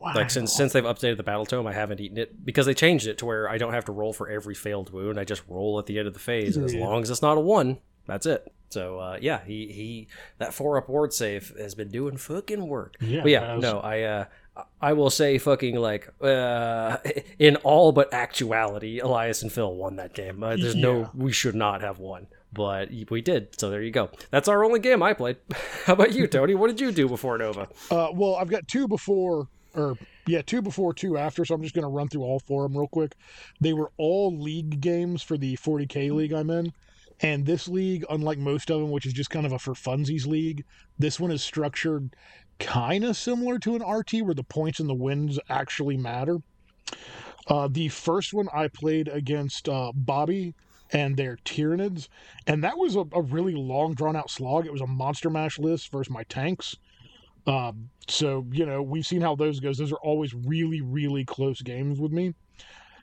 Wow. 0.00 0.12
Like 0.14 0.30
since 0.30 0.52
since 0.54 0.72
they've 0.72 0.84
updated 0.84 1.16
the 1.16 1.22
battle 1.22 1.46
tome, 1.46 1.66
I 1.66 1.72
haven't 1.72 2.00
eaten 2.00 2.18
it 2.18 2.44
because 2.44 2.66
they 2.66 2.74
changed 2.74 3.06
it 3.06 3.18
to 3.18 3.26
where 3.26 3.48
I 3.48 3.56
don't 3.58 3.72
have 3.72 3.86
to 3.86 3.92
roll 3.92 4.12
for 4.12 4.28
every 4.28 4.54
failed 4.54 4.92
wound. 4.92 5.18
I 5.18 5.24
just 5.24 5.42
roll 5.48 5.78
at 5.78 5.86
the 5.86 5.98
end 5.98 6.08
of 6.08 6.14
the 6.14 6.20
phase, 6.20 6.56
and 6.56 6.64
as 6.66 6.74
long 6.74 7.02
as 7.02 7.10
it's 7.10 7.22
not 7.22 7.38
a 7.38 7.40
one, 7.40 7.78
that's 8.06 8.26
it. 8.26 8.52
So 8.70 8.98
uh, 8.98 9.18
yeah, 9.20 9.40
he 9.46 9.68
he 9.72 10.08
that 10.38 10.52
four 10.52 10.76
up 10.76 10.88
ward 10.88 11.12
save 11.14 11.54
has 11.58 11.74
been 11.74 11.88
doing 11.90 12.16
fucking 12.16 12.66
work. 12.66 12.96
Yeah, 13.00 13.22
but 13.22 13.30
yeah, 13.30 13.52
has. 13.54 13.62
no, 13.62 13.78
I 13.80 14.02
uh, 14.02 14.24
I 14.80 14.92
will 14.92 15.10
say 15.10 15.38
fucking 15.38 15.76
like 15.76 16.12
uh, 16.20 16.98
in 17.38 17.56
all 17.56 17.92
but 17.92 18.12
actuality, 18.12 18.98
Elias 18.98 19.42
and 19.42 19.50
Phil 19.52 19.72
won 19.74 19.96
that 19.96 20.12
game. 20.12 20.42
Uh, 20.42 20.56
there's 20.56 20.74
Yeah. 20.74 20.82
no 20.82 21.10
we 21.14 21.32
should 21.32 21.54
not 21.54 21.80
have 21.80 21.98
won, 21.98 22.26
but 22.54 22.90
we 23.10 23.20
did. 23.20 23.58
So 23.58 23.70
there 23.70 23.82
you 23.82 23.90
go. 23.90 24.10
That's 24.30 24.48
our 24.48 24.64
only 24.64 24.80
game 24.80 25.02
I 25.02 25.12
played. 25.12 25.36
How 25.84 25.94
about 25.94 26.12
you, 26.12 26.26
Tony? 26.26 26.54
What 26.54 26.68
did 26.68 26.80
you 26.80 26.92
do 26.92 27.08
before 27.08 27.36
Nova? 27.36 27.68
Uh, 27.90 28.08
well, 28.14 28.36
I've 28.36 28.48
got 28.48 28.66
two 28.68 28.88
before, 28.88 29.48
or 29.74 29.98
yeah, 30.26 30.42
two 30.42 30.62
before, 30.62 30.94
two 30.94 31.18
after. 31.18 31.44
So 31.44 31.54
I'm 31.54 31.62
just 31.62 31.74
going 31.74 31.82
to 31.82 31.88
run 31.88 32.08
through 32.08 32.22
all 32.22 32.40
four 32.40 32.64
of 32.64 32.72
them 32.72 32.78
real 32.78 32.88
quick. 32.88 33.14
They 33.60 33.72
were 33.72 33.90
all 33.98 34.36
league 34.36 34.80
games 34.80 35.22
for 35.22 35.36
the 35.36 35.56
40k 35.56 36.12
league 36.12 36.32
I'm 36.32 36.50
in. 36.50 36.72
And 37.20 37.46
this 37.46 37.68
league, 37.68 38.04
unlike 38.10 38.38
most 38.38 38.70
of 38.70 38.80
them, 38.80 38.90
which 38.90 39.06
is 39.06 39.12
just 39.12 39.30
kind 39.30 39.46
of 39.46 39.52
a 39.52 39.58
for 39.58 39.74
funsies 39.74 40.26
league, 40.26 40.64
this 40.98 41.20
one 41.20 41.30
is 41.30 41.42
structured 41.42 42.14
kind 42.58 43.04
of 43.04 43.16
similar 43.16 43.58
to 43.60 43.74
an 43.74 43.82
RT 43.82 44.22
where 44.22 44.34
the 44.34 44.44
points 44.44 44.80
and 44.80 44.88
the 44.88 44.94
wins 44.94 45.38
actually 45.48 45.96
matter. 45.96 46.38
Uh, 47.46 47.68
the 47.70 47.88
first 47.88 48.32
one 48.32 48.48
I 48.54 48.68
played 48.68 49.08
against 49.08 49.68
uh, 49.68 49.92
Bobby 49.94 50.54
and 50.94 51.16
their 51.16 51.36
Tyranids, 51.44 52.08
and 52.46 52.62
that 52.62 52.78
was 52.78 52.94
a, 52.94 53.04
a 53.12 53.20
really 53.20 53.54
long, 53.54 53.94
drawn 53.94 54.14
out 54.14 54.30
slog. 54.30 54.64
It 54.64 54.72
was 54.72 54.80
a 54.80 54.86
monster 54.86 55.28
mash 55.28 55.58
list 55.58 55.90
versus 55.90 56.10
my 56.10 56.22
tanks. 56.22 56.76
Um, 57.46 57.90
so, 58.08 58.46
you 58.50 58.64
know, 58.64 58.80
we've 58.80 59.04
seen 59.04 59.20
how 59.20 59.34
those 59.34 59.60
goes. 59.60 59.76
Those 59.76 59.92
are 59.92 59.96
always 59.96 60.32
really, 60.32 60.80
really 60.80 61.24
close 61.24 61.60
games 61.60 61.98
with 61.98 62.12
me. 62.12 62.32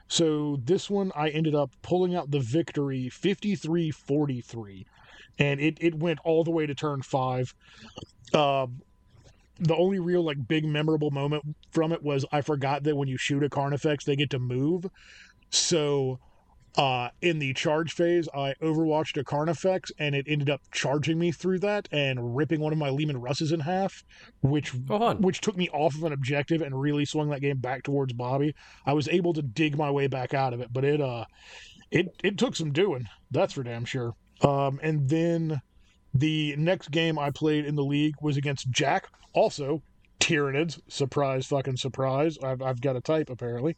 So 0.08 0.58
this 0.64 0.90
one, 0.90 1.12
I 1.16 1.30
ended 1.30 1.54
up 1.54 1.72
pulling 1.82 2.16
out 2.16 2.32
the 2.32 2.40
victory 2.40 3.10
53 3.10 3.92
43, 3.92 4.86
and 5.38 5.60
it, 5.60 5.78
it 5.82 5.96
went 5.96 6.20
all 6.24 6.44
the 6.44 6.52
way 6.52 6.66
to 6.66 6.74
turn 6.74 7.02
five. 7.02 7.54
Uh, 8.34 8.68
the 9.60 9.76
only 9.76 10.00
real 10.00 10.24
like 10.24 10.48
big 10.48 10.66
memorable 10.66 11.12
moment 11.12 11.44
from 11.72 11.92
it 11.92 12.02
was 12.02 12.26
I 12.32 12.42
forgot 12.42 12.84
that 12.84 12.96
when 12.96 13.10
you 13.10 13.18
shoot 13.18 13.44
a 13.44 13.50
Carnifex, 13.50 14.06
they 14.06 14.16
get 14.16 14.30
to 14.32 14.40
move. 14.40 14.86
So 15.50 16.20
uh, 16.78 17.10
in 17.22 17.40
the 17.40 17.54
charge 17.54 17.94
phase, 17.94 18.30
I 18.34 18.54
overwatched 18.62 19.20
a 19.20 19.24
Carnifex 19.24 19.92
and 20.00 20.16
it 20.16 20.26
ended 20.28 20.50
up 20.50 20.62
charging 20.72 21.20
me 21.20 21.32
through 21.32 21.60
that 21.60 21.90
and 21.92 22.36
ripping 22.36 22.62
one 22.62 22.72
of 22.72 22.80
my 22.80 22.90
Leman 22.90 23.20
Russes 23.20 23.52
in 23.52 23.60
half, 23.60 24.04
which 24.42 24.74
Oh, 24.90 25.14
which 25.16 25.42
took 25.42 25.58
me 25.58 25.68
off 25.70 25.96
of 25.96 26.04
an 26.04 26.14
objective 26.14 26.62
and 26.62 26.80
really 26.80 27.04
swung 27.04 27.30
that 27.30 27.42
game 27.42 27.58
back 27.58 27.84
towards 27.84 28.14
Bobby. 28.14 28.56
I 28.86 28.94
was 28.94 29.10
able 29.10 29.34
to 29.34 29.42
dig 29.42 29.78
my 29.78 29.92
way 29.92 30.08
back 30.08 30.34
out 30.34 30.54
of 30.54 30.62
it, 30.62 30.72
but 30.72 30.86
it 30.86 31.02
uh 31.02 31.26
it 31.92 32.08
it 32.24 32.38
took 32.38 32.56
some 32.56 32.72
doing. 32.72 33.06
That's 33.32 33.54
for 33.54 33.64
damn 33.64 33.86
sure. 33.86 34.14
Um 34.42 34.80
and 34.82 35.10
then 35.10 35.62
the 36.14 36.56
next 36.58 36.92
game 36.92 37.20
I 37.20 37.32
played 37.32 37.66
in 37.66 37.76
the 37.76 37.84
league 37.84 38.16
was 38.22 38.38
against 38.38 38.70
Jack, 38.72 39.08
also 39.34 39.82
Tyranids. 40.22 40.80
Surprise, 40.88 41.46
fucking 41.48 41.78
surprise. 41.78 42.38
I've, 42.44 42.62
I've 42.62 42.80
got 42.80 42.96
a 42.96 43.02
type 43.02 43.30
apparently. 43.30 43.76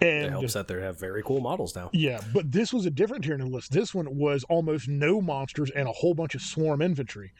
It 0.00 0.06
And 0.06 0.30
helps 0.30 0.54
that 0.54 0.66
they 0.68 0.80
have 0.80 0.98
very 0.98 1.22
cool 1.22 1.40
models 1.40 1.76
now. 1.76 1.90
yeah, 1.92 2.20
but 2.32 2.50
this 2.50 2.72
was 2.72 2.86
a 2.86 2.90
different 2.90 3.24
Tyranid 3.24 3.50
list. 3.52 3.70
This 3.72 3.94
one 3.94 4.16
was 4.16 4.44
almost 4.48 4.88
no 4.88 5.20
monsters 5.20 5.70
and 5.70 5.88
a 5.88 5.92
whole 5.92 6.14
bunch 6.14 6.34
of 6.34 6.40
swarm 6.42 6.82
infantry. 6.82 7.32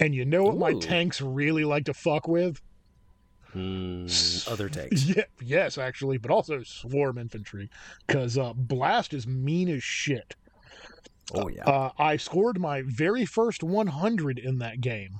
And 0.00 0.14
you 0.14 0.24
know 0.24 0.44
what 0.44 0.58
my 0.58 0.74
tanks 0.78 1.20
really 1.20 1.64
like 1.64 1.84
to 1.86 1.94
fuck 1.94 2.26
with? 2.28 2.60
Hmm, 3.52 4.06
other 4.48 4.68
tanks. 4.70 5.04
Yeah, 5.06 5.24
yes, 5.40 5.78
actually, 5.78 6.18
but 6.18 6.30
also 6.30 6.62
swarm 6.62 7.18
infantry. 7.18 7.70
Because 8.06 8.36
uh, 8.36 8.52
Blast 8.54 9.14
is 9.14 9.26
mean 9.26 9.68
as 9.68 9.82
shit. 9.82 10.34
Oh 11.34 11.48
yeah. 11.48 11.64
Uh, 11.64 11.90
I 11.98 12.16
scored 12.18 12.60
my 12.60 12.82
very 12.86 13.24
first 13.24 13.62
100 13.62 14.38
in 14.38 14.58
that 14.58 14.80
game, 14.80 15.18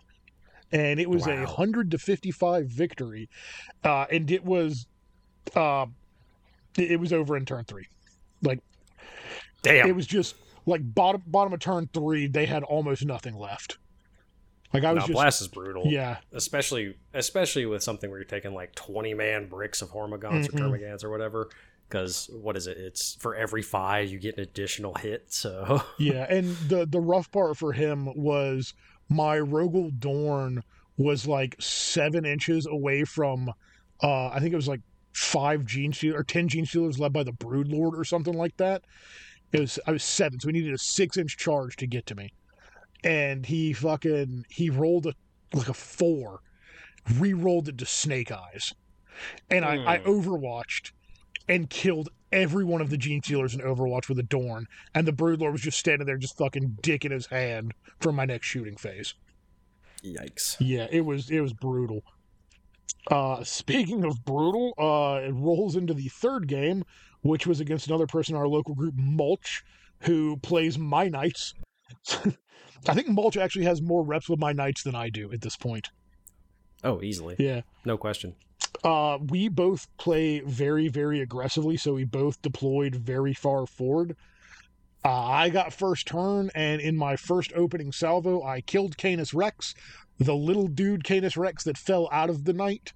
and 0.72 0.98
it 1.00 1.08
was 1.08 1.26
a 1.26 1.30
Wow. 1.30 1.44
100 1.44 1.90
to 1.92 1.98
55 1.98 2.66
victory, 2.66 3.28
uh, 3.84 4.06
and 4.10 4.30
it 4.30 4.44
was, 4.44 4.86
uh, 5.54 5.86
it 6.78 6.98
was 7.00 7.12
over 7.12 7.36
in 7.36 7.44
turn 7.44 7.64
three. 7.64 7.86
Like 8.42 8.60
Damn. 9.62 9.88
it 9.88 9.96
was 9.96 10.06
just 10.06 10.34
like 10.66 10.80
bottom 10.94 11.22
bottom 11.26 11.52
of 11.52 11.60
turn 11.60 11.88
three, 11.92 12.26
they 12.26 12.46
had 12.46 12.62
almost 12.64 13.04
nothing 13.04 13.34
left. 13.34 13.78
Like 14.74 14.84
I 14.84 14.92
was 14.92 15.02
now, 15.02 15.06
just 15.06 15.12
Blast 15.14 15.40
is 15.40 15.48
brutal. 15.48 15.84
yeah, 15.86 16.18
especially 16.32 16.96
especially 17.14 17.64
with 17.66 17.82
something 17.82 18.10
where 18.10 18.18
you're 18.18 18.24
taking 18.26 18.52
like 18.52 18.74
20 18.74 19.14
man 19.14 19.48
bricks 19.48 19.80
of 19.80 19.90
hormagaunts 19.90 20.48
Mhm. 20.50 20.54
or 20.54 20.58
termagants 20.78 21.04
or 21.04 21.10
whatever 21.10 21.48
because 21.88 22.28
what 22.42 22.56
is 22.56 22.66
it 22.66 22.76
it's 22.76 23.14
for 23.20 23.36
every 23.36 23.62
five 23.62 24.10
you 24.10 24.18
get 24.18 24.34
an 24.36 24.42
additional 24.42 24.92
hit 24.94 25.32
so 25.32 25.80
yeah, 25.98 26.26
and 26.28 26.54
the 26.68 26.84
the 26.84 27.00
rough 27.00 27.30
part 27.30 27.56
for 27.56 27.72
him 27.72 28.06
was 28.16 28.74
my 29.08 29.36
Rogal 29.38 29.90
Dorn 29.98 30.62
was 30.96 31.26
like 31.26 31.56
seven 31.60 32.24
inches 32.24 32.66
away 32.66 33.04
from, 33.04 33.50
uh, 34.02 34.28
I 34.28 34.40
think 34.40 34.52
it 34.52 34.56
was 34.56 34.68
like 34.68 34.80
five 35.14 35.62
Genestealers 35.62 36.14
or 36.14 36.24
ten 36.24 36.48
Genestealers 36.48 36.98
led 36.98 37.12
by 37.12 37.22
the 37.22 37.32
Brood 37.32 37.68
Lord 37.68 37.98
or 37.98 38.04
something 38.04 38.34
like 38.34 38.56
that. 38.56 38.82
It 39.52 39.60
was 39.60 39.78
I 39.86 39.92
was 39.92 40.02
seven, 40.04 40.40
so 40.40 40.48
he 40.48 40.52
needed 40.52 40.74
a 40.74 40.78
six 40.78 41.16
inch 41.16 41.36
charge 41.36 41.76
to 41.76 41.86
get 41.86 42.06
to 42.06 42.14
me, 42.14 42.30
and 43.04 43.46
he 43.46 43.72
fucking 43.72 44.44
he 44.48 44.70
rolled 44.70 45.06
a 45.06 45.12
like 45.54 45.68
a 45.68 45.74
four, 45.74 46.40
re-rolled 47.14 47.68
it 47.68 47.78
to 47.78 47.86
Snake 47.86 48.32
Eyes, 48.32 48.72
and 49.50 49.64
I, 49.64 49.78
I 49.86 49.98
Hmm. 49.98 50.08
overwatched 50.08 50.92
and 51.48 51.70
killed 51.70 52.08
every 52.32 52.64
one 52.64 52.80
of 52.80 52.90
the 52.90 52.98
Genestealers 52.98 53.54
in 53.54 53.60
Overwatch 53.60 54.08
with 54.08 54.18
a 54.18 54.22
Dorn, 54.22 54.66
and 54.94 55.06
the 55.06 55.12
Broodlord 55.12 55.52
was 55.52 55.60
just 55.60 55.78
standing 55.78 56.06
there, 56.06 56.16
just 56.18 56.36
fucking 56.36 56.78
dick 56.82 57.04
in 57.04 57.12
his 57.12 57.26
hand 57.26 57.72
for 58.00 58.12
my 58.12 58.24
next 58.24 58.46
shooting 58.46 58.76
phase. 58.76 59.14
yikes 60.02 60.56
Yeah, 60.58 60.86
it 60.90 61.02
was 61.02 61.30
it 61.30 61.40
was 61.40 61.52
brutal. 61.52 62.02
Uh, 63.10 63.44
speaking 63.44 64.04
of 64.04 64.24
brutal, 64.24 64.74
uh, 64.78 65.20
it 65.26 65.32
rolls 65.32 65.76
into 65.76 65.94
the 65.94 66.08
third 66.08 66.48
game, 66.48 66.84
which 67.22 67.46
was 67.46 67.60
against 67.60 67.86
another 67.86 68.06
person 68.06 68.34
in 68.34 68.40
our 68.40 68.48
local 68.48 68.74
group, 68.74 68.94
Mulch, 68.96 69.62
who 70.00 70.36
plays 70.38 70.76
my 70.76 71.08
knights. 71.08 71.54
I 72.88 72.94
think 72.94 73.08
Mulch 73.08 73.36
actually 73.36 73.64
has 73.64 73.80
more 73.80 74.02
reps 74.04 74.28
with 74.28 74.40
my 74.40 74.52
knights 74.52 74.82
than 74.82 74.94
I 74.96 75.08
do 75.08 75.32
at 75.32 75.40
this 75.40 75.56
point. 75.56 75.90
oh 76.84 77.00
easily 77.02 77.36
Yeah. 77.38 77.62
no 77.84 77.96
question 77.96 78.34
Uh, 78.84 79.18
we 79.28 79.48
both 79.48 79.88
play 79.96 80.40
very, 80.40 80.88
very 80.88 81.20
aggressively, 81.20 81.76
so 81.76 81.94
we 81.94 82.04
both 82.04 82.40
deployed 82.42 82.94
very 82.94 83.34
far 83.34 83.66
forward. 83.66 84.16
Uh, 85.04 85.24
I 85.24 85.50
got 85.50 85.72
first 85.72 86.06
turn, 86.06 86.50
and 86.54 86.80
in 86.80 86.96
my 86.96 87.16
first 87.16 87.52
opening 87.54 87.92
salvo, 87.92 88.42
I 88.42 88.60
killed 88.60 88.96
Canis 88.96 89.32
Rex, 89.32 89.74
the 90.18 90.34
little 90.34 90.66
dude 90.66 91.04
Canis 91.04 91.36
Rex 91.36 91.62
that 91.64 91.78
fell 91.78 92.08
out 92.10 92.30
of 92.30 92.44
the 92.44 92.52
night. 92.52 92.92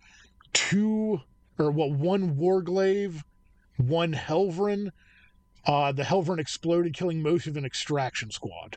Two, 0.52 1.20
or 1.58 1.70
what, 1.70 1.92
one 1.92 2.34
Warglaive, 2.34 3.22
one 3.76 4.12
Helverin. 4.12 4.90
Uh, 5.64 5.92
the 5.92 6.02
Helverin 6.02 6.40
exploded, 6.40 6.94
killing 6.94 7.22
most 7.22 7.46
of 7.46 7.56
an 7.56 7.64
extraction 7.64 8.30
squad. 8.30 8.76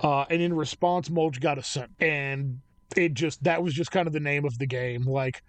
Uh, 0.00 0.24
and 0.30 0.40
in 0.40 0.54
response, 0.54 1.10
Mulch 1.10 1.40
got 1.40 1.58
a 1.58 1.62
scent. 1.62 1.90
And 2.00 2.60
it 2.96 3.14
just, 3.14 3.44
that 3.44 3.62
was 3.62 3.74
just 3.74 3.90
kind 3.90 4.06
of 4.06 4.12
the 4.12 4.20
name 4.20 4.44
of 4.44 4.58
the 4.58 4.66
game. 4.66 5.04
Like, 5.04 5.42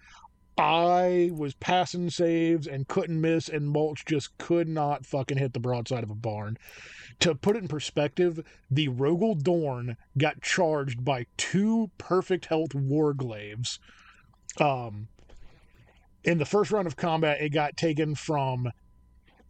I 0.56 1.30
was 1.32 1.54
passing 1.54 2.10
saves 2.10 2.68
and 2.68 2.86
couldn't 2.86 3.20
miss, 3.20 3.48
and 3.48 3.68
Mulch 3.68 4.04
just 4.04 4.38
could 4.38 4.68
not 4.68 5.04
fucking 5.04 5.38
hit 5.38 5.52
the 5.52 5.60
broadside 5.60 6.04
of 6.04 6.10
a 6.10 6.14
barn. 6.14 6.58
To 7.20 7.34
put 7.34 7.56
it 7.56 7.62
in 7.62 7.68
perspective, 7.68 8.40
the 8.70 8.88
Rogal 8.88 9.34
Dorn 9.34 9.96
got 10.16 10.42
charged 10.42 11.04
by 11.04 11.26
two 11.36 11.90
perfect 11.98 12.46
health 12.46 12.70
Warglaives. 12.70 13.78
Um, 14.60 15.08
in 16.22 16.38
the 16.38 16.44
first 16.44 16.70
round 16.70 16.86
of 16.86 16.96
combat, 16.96 17.40
it 17.40 17.50
got 17.50 17.76
taken 17.76 18.14
from. 18.14 18.70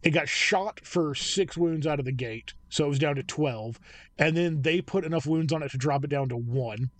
It 0.01 0.11
got 0.11 0.29
shot 0.29 0.81
for 0.83 1.15
six 1.15 1.57
wounds 1.57 1.87
out 1.87 1.99
of 1.99 2.05
the 2.05 2.11
gate, 2.11 2.53
so 2.69 2.85
it 2.85 2.89
was 2.89 2.99
down 2.99 3.15
to 3.15 3.23
12. 3.23 3.79
And 4.19 4.37
then 4.37 4.61
they 4.61 4.81
put 4.81 5.03
enough 5.03 5.25
wounds 5.25 5.51
on 5.51 5.63
it 5.63 5.71
to 5.71 5.77
drop 5.77 6.03
it 6.03 6.09
down 6.09 6.29
to 6.29 6.37
one. 6.37 6.91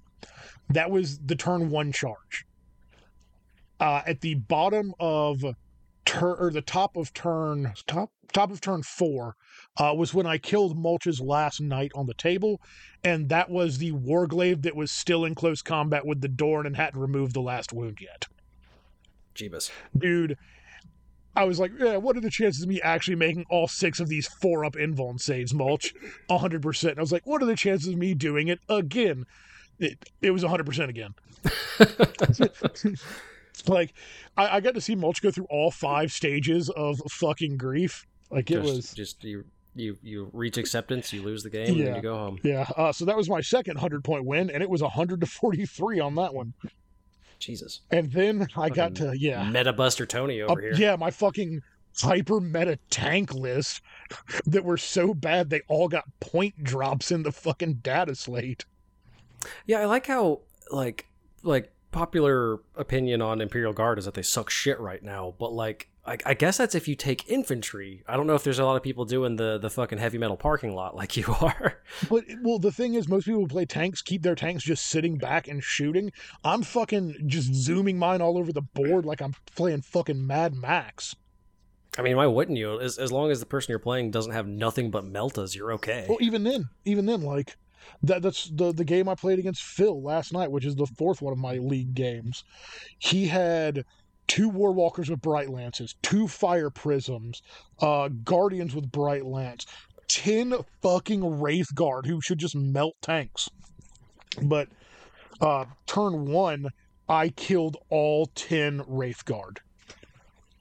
That 0.69 0.89
was 0.89 1.19
the 1.19 1.35
turn 1.35 1.69
one 1.69 1.91
charge 1.91 2.45
uh, 3.79 4.01
at 4.05 4.21
the 4.21 4.35
bottom 4.35 4.93
of 4.99 5.43
turn 6.05 6.35
or 6.39 6.51
the 6.51 6.61
top 6.61 6.95
of 6.95 7.13
turn 7.13 7.73
top 7.87 8.11
top 8.31 8.51
of 8.51 8.61
turn 8.61 8.83
four 8.83 9.35
uh, 9.77 9.93
was 9.95 10.13
when 10.13 10.25
I 10.25 10.37
killed 10.37 10.77
Mulch's 10.77 11.19
last 11.19 11.61
knight 11.61 11.91
on 11.95 12.05
the 12.05 12.13
table, 12.13 12.61
and 13.03 13.29
that 13.29 13.49
was 13.49 13.77
the 13.77 13.91
Warglaive 13.91 14.61
that 14.63 14.75
was 14.75 14.91
still 14.91 15.25
in 15.25 15.35
close 15.35 15.61
combat 15.61 16.05
with 16.05 16.21
the 16.21 16.27
Dorn 16.27 16.65
and 16.65 16.75
hadn't 16.75 16.99
removed 16.99 17.33
the 17.33 17.41
last 17.41 17.73
wound 17.73 17.99
yet. 18.01 18.27
jeebus 19.35 19.71
Dude, 19.97 20.37
I 21.35 21.43
was 21.43 21.59
like, 21.59 21.71
yeah, 21.77 21.97
what 21.97 22.15
are 22.15 22.21
the 22.21 22.29
chances 22.29 22.63
of 22.63 22.69
me 22.69 22.81
actually 22.81 23.15
making 23.15 23.45
all 23.49 23.67
six 23.67 23.99
of 23.99 24.07
these 24.07 24.27
four 24.27 24.63
up 24.63 24.73
invuln 24.73 25.19
saves, 25.19 25.53
Mulch? 25.53 25.93
100%. 26.29 26.89
And 26.89 26.97
I 26.97 27.01
was 27.01 27.11
like, 27.11 27.27
what 27.27 27.41
are 27.41 27.45
the 27.45 27.55
chances 27.55 27.89
of 27.89 27.97
me 27.97 28.13
doing 28.13 28.47
it 28.47 28.59
again? 28.69 29.25
It, 29.77 30.09
it 30.21 30.31
was 30.31 30.43
100% 30.43 30.87
again. 30.87 31.13
like 33.67 33.93
I, 34.37 34.57
I 34.57 34.59
got 34.59 34.73
to 34.75 34.81
see 34.81 34.95
Mulch 34.95 35.21
go 35.21 35.31
through 35.31 35.47
all 35.49 35.71
five 35.71 36.11
stages 36.11 36.69
of 36.69 36.99
fucking 37.09 37.57
grief. 37.57 38.05
Like 38.31 38.49
it 38.51 38.55
just, 38.55 38.65
was 38.73 38.93
just 38.93 39.23
you 39.23 39.45
you 39.75 39.97
you 40.01 40.29
reach 40.33 40.57
acceptance 40.57 41.11
you 41.11 41.21
lose 41.21 41.43
the 41.43 41.49
game 41.49 41.67
and 41.69 41.77
Yeah. 41.77 41.85
then 41.85 41.95
you 41.97 42.01
go 42.01 42.15
home 42.15 42.39
yeah. 42.43 42.65
Uh, 42.77 42.91
so 42.93 43.03
that 43.05 43.17
was 43.17 43.29
my 43.29 43.41
second 43.41 43.77
hundred 43.77 44.03
point 44.03 44.25
win, 44.25 44.49
and 44.49 44.63
it 44.63 44.69
was 44.69 44.81
hundred 44.81 45.19
to 45.21 45.27
forty 45.27 45.65
three 45.65 45.99
on 45.99 46.15
that 46.15 46.33
one. 46.33 46.53
jesus 47.39 47.81
And 47.91 48.11
then 48.11 48.47
I 48.55 48.69
got 48.69 48.95
to 48.95 49.13
yeah, 49.17 49.43
meta 49.49 49.73
buster 49.73 50.05
tony 50.05 50.41
Uh, 50.41 50.47
over 50.47 50.61
here 50.61 50.73
yeah, 50.75 50.95
my 50.95 51.11
fucking 51.11 51.61
hyper 52.01 52.39
meta 52.41 52.77
tank 52.89 53.33
list 53.33 53.81
that 54.45 54.63
were 54.65 54.77
so 54.77 55.13
bad 55.13 55.49
they 55.49 55.61
all 55.67 55.87
got 55.87 56.05
point 56.19 56.63
drops 56.63 57.11
in 57.11 57.23
the 57.23 57.31
fucking 57.31 57.75
data 57.75 58.15
slate. 58.15 58.65
Yeah, 59.65 59.79
I 59.81 59.85
like 59.85 60.07
how 60.07 60.41
like 60.71 61.05
like 61.43 61.71
popular 61.95 62.59
opinion 62.75 63.21
on 63.21 63.39
Imperial 63.39 63.71
Guard 63.71 63.97
is 63.97 64.05
that 64.05 64.13
they 64.13 64.21
suck 64.21 64.49
shit 64.49 64.79
right 64.79 65.01
now, 65.01 65.33
but 65.39 65.53
like 65.53 65.87
I, 66.05 66.17
I 66.25 66.33
guess 66.33 66.57
that's 66.57 66.75
if 66.75 66.87
you 66.87 66.95
take 66.95 67.29
infantry. 67.29 68.03
I 68.05 68.17
don't 68.17 68.27
know 68.27 68.35
if 68.35 68.43
there's 68.43 68.59
a 68.59 68.65
lot 68.65 68.75
of 68.75 68.83
people 68.83 69.05
doing 69.05 69.37
the 69.37 69.57
the 69.57 69.69
fucking 69.69 69.97
heavy 69.97 70.17
metal 70.17 70.35
parking 70.35 70.75
lot 70.75 70.95
like 70.95 71.15
you 71.15 71.33
are. 71.41 71.79
But 72.09 72.25
well, 72.41 72.59
the 72.59 72.71
thing 72.71 72.95
is, 72.95 73.07
most 73.07 73.25
people 73.25 73.41
who 73.41 73.47
play 73.47 73.65
tanks 73.65 74.01
keep 74.01 74.21
their 74.21 74.35
tanks 74.35 74.63
just 74.63 74.87
sitting 74.87 75.17
back 75.17 75.47
and 75.47 75.63
shooting. 75.63 76.11
I'm 76.43 76.63
fucking 76.63 77.23
just 77.27 77.53
zooming 77.53 77.97
mine 77.97 78.21
all 78.21 78.37
over 78.37 78.51
the 78.51 78.61
board 78.61 79.05
like 79.05 79.21
I'm 79.21 79.33
playing 79.55 79.81
fucking 79.81 80.27
Mad 80.27 80.53
Max. 80.53 81.15
I 81.97 82.01
mean, 82.01 82.17
why 82.17 82.27
wouldn't 82.27 82.57
you? 82.57 82.79
As 82.81 82.97
as 82.97 83.11
long 83.11 83.31
as 83.31 83.39
the 83.39 83.45
person 83.45 83.71
you're 83.71 83.79
playing 83.79 84.11
doesn't 84.11 84.33
have 84.33 84.47
nothing 84.47 84.91
but 84.91 85.05
meltas, 85.05 85.55
you're 85.55 85.71
okay. 85.73 86.05
Well, 86.09 86.17
even 86.19 86.43
then, 86.43 86.67
even 86.83 87.05
then, 87.05 87.21
like 87.21 87.55
that 88.03 88.21
that's 88.21 88.49
the 88.49 88.71
the 88.73 88.85
game 88.85 89.07
I 89.09 89.15
played 89.15 89.39
against 89.39 89.63
Phil 89.63 90.01
last 90.01 90.33
night, 90.33 90.51
which 90.51 90.65
is 90.65 90.75
the 90.75 90.85
fourth 90.85 91.21
one 91.21 91.33
of 91.33 91.39
my 91.39 91.55
league 91.55 91.93
games. 91.93 92.43
He 92.99 93.27
had 93.27 93.83
two 94.27 94.51
Warwalkers 94.51 95.09
with 95.09 95.21
Bright 95.21 95.49
Lances, 95.49 95.95
two 96.01 96.27
Fire 96.27 96.69
Prisms, 96.69 97.41
uh, 97.79 98.09
Guardians 98.23 98.75
with 98.75 98.91
Bright 98.91 99.25
Lance, 99.25 99.65
ten 100.07 100.53
fucking 100.81 101.39
Wraith 101.39 101.73
Guard 101.73 102.05
who 102.05 102.21
should 102.21 102.39
just 102.39 102.55
melt 102.55 102.95
tanks. 103.01 103.49
But 104.41 104.69
uh, 105.41 105.65
turn 105.85 106.25
one, 106.25 106.69
I 107.07 107.29
killed 107.29 107.77
all 107.89 108.27
ten 108.35 108.83
Wraith 108.87 109.25
Guard 109.25 109.61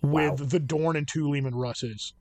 with 0.05 0.41
Wow. 0.41 0.47
the 0.47 0.61
Dorn 0.61 0.97
and 0.97 1.09
two 1.09 1.29
Leman 1.31 1.55
Russes. 1.55 2.13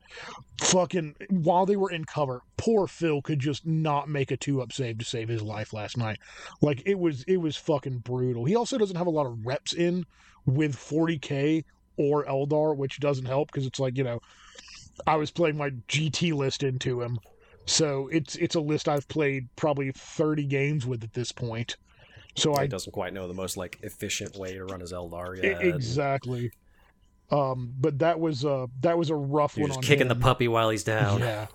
Fucking 0.61 1.15
while 1.29 1.65
they 1.65 1.75
were 1.75 1.91
in 1.91 2.05
cover, 2.05 2.41
poor 2.57 2.87
Phil 2.87 3.21
could 3.21 3.39
just 3.39 3.65
not 3.65 4.07
make 4.07 4.31
a 4.31 4.37
two 4.37 4.61
up 4.61 4.71
save 4.71 4.99
to 4.99 5.05
save 5.05 5.27
his 5.29 5.41
life 5.41 5.73
last 5.73 5.97
night. 5.97 6.19
Like 6.61 6.83
it 6.85 6.97
was 6.99 7.23
it 7.23 7.37
was 7.37 7.57
fucking 7.57 7.99
brutal. 7.99 8.45
He 8.45 8.55
also 8.55 8.77
doesn't 8.77 8.95
have 8.95 9.07
a 9.07 9.11
lot 9.11 9.25
of 9.25 9.45
reps 9.45 9.73
in 9.73 10.05
with 10.45 10.75
40k 10.75 11.63
or 11.97 12.25
Eldar, 12.25 12.75
which 12.75 12.99
doesn't 12.99 13.25
help 13.25 13.51
because 13.51 13.65
it's 13.65 13.79
like, 13.79 13.97
you 13.97 14.03
know, 14.03 14.19
I 15.07 15.15
was 15.15 15.31
playing 15.31 15.57
my 15.57 15.71
GT 15.87 16.33
list 16.33 16.63
into 16.63 17.01
him. 17.01 17.19
So 17.65 18.07
it's 18.11 18.35
it's 18.35 18.55
a 18.55 18.61
list 18.61 18.87
I've 18.89 19.07
played 19.07 19.47
probably 19.55 19.91
30 19.91 20.45
games 20.45 20.85
with 20.85 21.03
at 21.03 21.13
this 21.13 21.31
point. 21.31 21.77
So 22.35 22.53
I 22.55 22.63
he 22.63 22.67
doesn't 22.67 22.91
quite 22.93 23.13
know 23.13 23.27
the 23.27 23.33
most 23.33 23.57
like 23.57 23.79
efficient 23.83 24.35
way 24.37 24.53
to 24.53 24.65
run 24.65 24.79
his 24.79 24.91
Eldar 24.93 25.41
yet. 25.41 25.61
exactly. 25.63 26.51
Um, 27.33 27.73
but 27.79 27.99
that 27.99 28.19
was 28.19 28.45
uh 28.45 28.67
that 28.81 28.97
was 28.97 29.09
a 29.09 29.15
rough 29.15 29.57
You're 29.57 29.67
one 29.67 29.77
just 29.77 29.87
kicking 29.87 30.07
the 30.07 30.15
puppy 30.15 30.47
while 30.47 30.69
he's 30.69 30.83
down. 30.83 31.19
Yeah, 31.19 31.47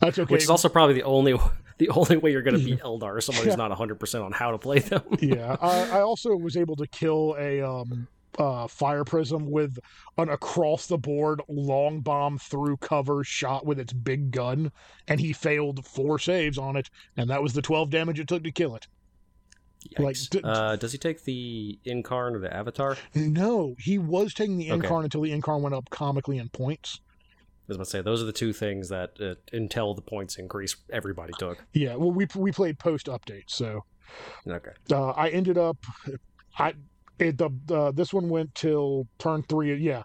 that's 0.00 0.18
okay. 0.18 0.32
Which 0.32 0.42
is 0.42 0.50
also 0.50 0.68
probably 0.68 0.94
the 0.94 1.04
only 1.04 1.38
the 1.78 1.88
only 1.90 2.16
way 2.16 2.32
you're 2.32 2.42
going 2.42 2.58
to 2.58 2.64
beat 2.64 2.80
Eldar 2.82 3.16
is 3.18 3.24
someone 3.24 3.44
who's 3.44 3.56
not 3.56 3.70
100% 3.70 4.24
on 4.24 4.32
how 4.32 4.50
to 4.50 4.58
play 4.58 4.80
them. 4.80 5.02
yeah, 5.20 5.56
I, 5.60 5.98
I 5.98 6.00
also 6.00 6.34
was 6.34 6.56
able 6.56 6.74
to 6.76 6.86
kill 6.88 7.36
a 7.38 7.62
um 7.62 8.08
uh 8.38 8.66
fire 8.66 9.04
prism 9.04 9.50
with 9.50 9.78
an 10.16 10.28
across 10.28 10.86
the 10.86 10.98
board 10.98 11.40
long 11.48 12.00
bomb 12.00 12.38
through 12.38 12.76
cover 12.78 13.22
shot 13.22 13.64
with 13.64 13.78
its 13.78 13.92
big 13.92 14.32
gun, 14.32 14.72
and 15.06 15.20
he 15.20 15.32
failed 15.32 15.86
four 15.86 16.18
saves 16.18 16.58
on 16.58 16.76
it, 16.76 16.90
and 17.16 17.30
that 17.30 17.42
was 17.42 17.52
the 17.52 17.62
twelve 17.62 17.90
damage 17.90 18.18
it 18.18 18.26
took 18.26 18.42
to 18.42 18.50
kill 18.50 18.74
it. 18.74 18.88
Like, 19.98 20.16
d- 20.30 20.40
uh, 20.44 20.76
does 20.76 20.92
he 20.92 20.98
take 20.98 21.24
the 21.24 21.78
Incarn 21.86 22.34
or 22.34 22.38
the 22.40 22.52
Avatar? 22.54 22.96
No, 23.14 23.74
he 23.78 23.98
was 23.98 24.34
taking 24.34 24.58
the 24.58 24.70
Okay. 24.72 24.86
incarn 24.88 25.04
until 25.04 25.22
the 25.22 25.30
incarn 25.30 25.60
went 25.62 25.74
up 25.74 25.88
comically 25.90 26.38
in 26.38 26.48
points. 26.50 27.00
I 27.00 27.68
was 27.68 27.76
about 27.76 27.84
to 27.84 27.90
say 27.90 28.00
those 28.02 28.22
are 28.22 28.26
the 28.26 28.32
two 28.32 28.52
things 28.52 28.88
that 28.88 29.12
uh, 29.20 29.34
until 29.52 29.94
the 29.94 30.00
points 30.02 30.36
increase, 30.38 30.76
everybody 30.90 31.32
took. 31.38 31.64
Yeah, 31.72 31.96
well, 31.96 32.10
we 32.10 32.26
we 32.34 32.50
played 32.52 32.78
post 32.78 33.06
update, 33.06 33.44
so 33.48 33.84
Okay. 34.46 34.70
uh, 34.90 35.10
I 35.10 35.28
ended 35.28 35.58
up, 35.58 35.76
I 36.58 36.74
it 37.18 37.36
the 37.36 37.50
uh, 37.70 37.90
this 37.90 38.12
one 38.14 38.28
went 38.30 38.54
till 38.54 39.06
turn 39.18 39.42
three. 39.42 39.74
Yeah, 39.76 40.04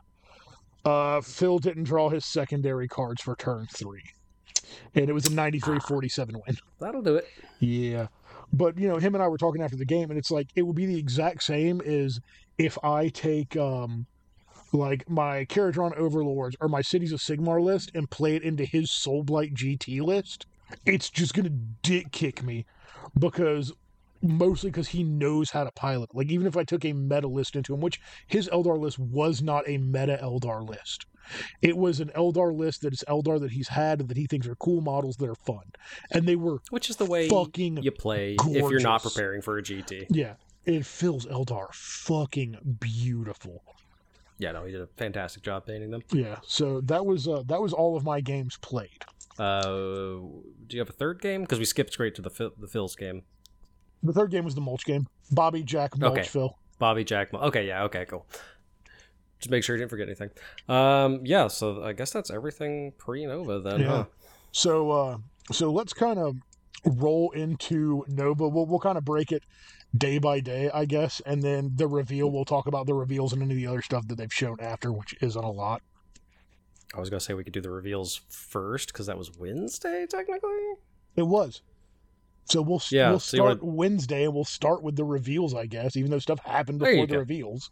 uh, 0.83 1.21
Phil 1.21 1.57
didn't 1.59 1.85
draw 1.85 2.09
his 2.09 2.25
secondary 2.25 2.87
cards 2.89 3.21
for 3.21 3.33
turn 3.37 3.67
three, 3.73 4.03
and 4.95 5.07
it 5.09 5.13
was 5.13 5.25
a 5.27 5.29
93-47 5.29 6.33
win. 6.45 6.57
That'll 6.79 7.01
do 7.01 7.15
it. 7.15 7.27
Yeah, 7.59 8.07
but 8.53 8.77
you 8.77 8.87
know, 8.87 8.97
him 8.97 9.15
and 9.15 9.23
I 9.23 9.27
were 9.27 9.37
talking 9.37 9.61
after 9.61 9.75
the 9.75 9.85
game, 9.85 10.09
and 10.09 10.17
it's 10.17 10.31
like 10.31 10.47
it 10.55 10.61
would 10.61 10.75
be 10.75 10.85
the 10.85 10.97
exact 10.97 11.43
same 11.43 11.81
as 11.81 12.19
if 12.57 12.77
I 12.83 13.09
take 13.09 13.57
um. 13.57 14.05
Like 14.75 15.07
my 15.07 15.45
Kharadron 15.45 15.95
Overlords 15.95 16.55
or 16.59 16.67
my 16.67 16.81
Cities 16.81 17.11
of 17.11 17.19
Sigmar 17.19 17.61
list 17.61 17.91
and 17.93 18.09
play 18.09 18.35
it 18.35 18.41
into 18.41 18.65
his 18.65 18.89
Soulblight 18.89 19.53
GT 19.53 20.01
list, 20.01 20.47
it's 20.83 21.11
just 21.11 21.35
gonna 21.35 21.49
dick 21.49 22.11
kick 22.11 22.41
me 22.41 22.65
because 23.19 23.71
mostly 24.23 24.71
because 24.71 24.87
he 24.87 25.03
knows 25.03 25.51
how 25.51 25.63
to 25.63 25.71
pilot. 25.71 26.15
Like 26.15 26.31
even 26.31 26.47
if 26.47 26.57
I 26.57 26.63
took 26.63 26.85
a 26.85 26.93
meta 26.93 27.27
list 27.27 27.55
into 27.55 27.73
him, 27.73 27.81
which 27.81 28.01
his 28.25 28.49
Eldar 28.49 28.79
list 28.79 28.97
was 28.97 29.41
not 29.41 29.67
a 29.67 29.77
meta 29.77 30.17
Eldar 30.21 30.67
list. 30.67 31.05
It 31.61 31.77
was 31.77 31.99
an 31.99 32.09
Eldar 32.15 32.55
list 32.55 32.81
that 32.81 32.93
is 32.93 33.03
Eldar 33.07 33.39
that 33.41 33.51
he's 33.51 33.67
had 33.69 34.07
that 34.07 34.17
he 34.17 34.25
thinks 34.27 34.47
are 34.47 34.55
cool 34.55 34.81
models 34.81 35.15
that 35.17 35.29
are 35.29 35.35
fun. 35.35 35.63
And 36.11 36.27
they 36.27 36.35
were 36.35 36.59
Which 36.69 36.89
is 36.89 36.95
the 36.97 37.05
way 37.05 37.29
fucking 37.29 37.81
you 37.83 37.91
play 37.91 38.35
if 38.39 38.69
you're 38.69 38.79
not 38.79 39.03
preparing 39.03 39.41
for 39.41 39.57
a 39.57 39.63
GT. 39.63 40.07
yeah. 40.09 40.33
It 40.65 40.85
fills 40.85 41.25
Eldar 41.25 41.73
fucking 41.73 42.77
beautiful. 42.79 43.63
Yeah, 44.39 44.53
no, 44.53 44.63
he 44.65 44.71
did 44.71 44.81
a 44.81 44.87
fantastic 44.87 45.43
job 45.43 45.65
painting 45.65 45.91
them. 45.91 46.03
Yeah. 46.11 46.37
So 46.47 46.81
that 46.81 47.05
was 47.05 47.27
uh 47.27 47.43
that 47.47 47.61
was 47.61 47.73
all 47.73 47.95
of 47.97 48.03
my 48.03 48.21
games 48.21 48.57
played. 48.57 49.03
Uh, 49.39 49.61
do 49.63 50.43
you 50.69 50.79
have 50.79 50.89
a 50.89 50.93
third 50.93 51.21
game? 51.21 51.41
Because 51.41 51.59
we 51.59 51.65
skipped 51.65 51.91
straight 51.93 52.15
to 52.15 52.21
the 52.21 52.29
Phil, 52.29 52.51
the 52.59 52.67
Phil's 52.67 52.95
game. 52.95 53.23
The 54.03 54.13
third 54.13 54.31
game 54.31 54.45
was 54.45 54.53
the 54.55 54.61
mulch 54.61 54.85
game. 54.85 55.07
Bobby 55.31 55.63
Jack 55.63 55.97
mulch 55.97 56.11
Okay. 56.19 56.27
Phil. 56.27 56.57
Bobby 56.79 57.03
Jack. 57.03 57.33
Okay, 57.33 57.65
yeah, 57.67 57.83
okay, 57.83 58.05
cool. 58.05 58.25
Just 59.43 59.51
make 59.51 59.61
sure 59.61 59.75
you 59.75 59.81
didn't 59.81 59.89
forget 59.89 60.07
anything. 60.07 60.29
Um, 60.69 61.19
yeah, 61.25 61.47
so 61.49 61.83
I 61.83 61.91
guess 61.91 62.11
that's 62.11 62.31
everything 62.31 62.93
pre 62.97 63.25
Nova 63.25 63.59
then. 63.59 63.81
Yeah. 63.81 63.87
Huh? 63.87 64.05
So 64.53 64.91
uh 64.91 65.17
so 65.51 65.69
let's 65.69 65.91
kind 65.91 66.17
of 66.17 66.37
roll 66.85 67.31
into 67.31 68.05
Nova. 68.07 68.47
We'll 68.47 68.65
we'll 68.65 68.79
kind 68.79 68.97
of 68.97 69.03
break 69.03 69.33
it 69.33 69.43
day 69.97 70.17
by 70.17 70.39
day, 70.39 70.71
I 70.73 70.85
guess, 70.85 71.21
and 71.25 71.43
then 71.43 71.73
the 71.75 71.87
reveal 71.87 72.31
we'll 72.31 72.45
talk 72.45 72.67
about 72.67 72.85
the 72.85 72.93
reveals 72.93 73.33
and 73.33 73.41
any 73.41 73.51
of 73.51 73.57
the 73.57 73.67
other 73.67 73.81
stuff 73.81 74.07
that 74.07 74.15
they've 74.15 74.31
shown 74.33 74.55
after, 74.61 74.93
which 74.93 75.13
isn't 75.19 75.43
a 75.43 75.51
lot. 75.51 75.81
I 76.95 77.01
was 77.01 77.09
gonna 77.09 77.19
say 77.19 77.33
we 77.33 77.43
could 77.43 77.51
do 77.51 77.59
the 77.59 77.69
reveals 77.69 78.21
first 78.29 78.93
because 78.93 79.07
that 79.07 79.17
was 79.17 79.37
Wednesday 79.37 80.05
technically. 80.09 80.51
It 81.17 81.23
was. 81.23 81.61
So 82.45 82.61
we'll 82.61 82.81
Yeah, 82.91 83.09
we'll 83.09 83.19
so 83.19 83.37
start 83.37 83.59
Wednesday 83.61 84.23
and 84.23 84.33
we'll 84.33 84.45
start 84.45 84.83
with 84.83 84.95
the 84.95 85.03
reveals, 85.03 85.53
I 85.53 85.65
guess, 85.65 85.97
even 85.97 86.11
though 86.11 86.19
stuff 86.19 86.39
happened 86.39 86.79
before 86.79 87.07
the 87.07 87.13
go. 87.13 87.19
reveals. 87.19 87.69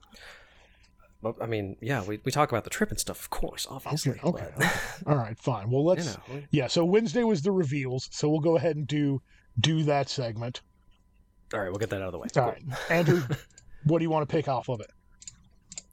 Well, 1.22 1.36
I 1.40 1.46
mean, 1.46 1.76
yeah, 1.82 2.04
we, 2.04 2.20
we 2.24 2.32
talk 2.32 2.52
about 2.52 2.64
the 2.64 2.70
trip 2.72 2.90
and 2.90 3.00
stuff, 3.00 3.20
of 3.22 3.30
course, 3.30 3.68
obviously. 3.70 4.14
Okay, 4.24 4.26
okay. 4.26 4.52
but, 4.58 4.82
All 5.08 5.16
right, 5.18 5.38
fine. 5.38 5.70
Well, 5.70 5.86
let's 5.92 6.18
you 6.30 6.36
know, 6.36 6.42
Yeah, 6.52 6.68
so 6.68 6.84
Wednesday 6.84 7.24
was 7.24 7.42
the 7.44 7.52
reveals, 7.52 8.10
so 8.12 8.28
we'll 8.30 8.40
go 8.40 8.58
ahead 8.58 8.76
and 8.76 8.88
do 8.88 9.22
do 9.60 9.84
that 9.84 10.10
segment. 10.10 10.62
all 11.54 11.60
right, 11.60 11.70
we'll 11.70 11.78
get 11.80 11.90
that 11.92 12.02
out 12.02 12.08
of 12.08 12.12
the 12.14 12.18
way. 12.20 12.28
All 12.38 12.44
Cool. 12.44 12.52
right. 12.70 12.92
Andrew, 12.92 13.22
what 13.84 14.00
do 14.00 14.04
you 14.04 14.10
want 14.10 14.28
to 14.28 14.34
pick 14.36 14.48
off 14.48 14.68
of 14.70 14.80
it? 14.82 14.90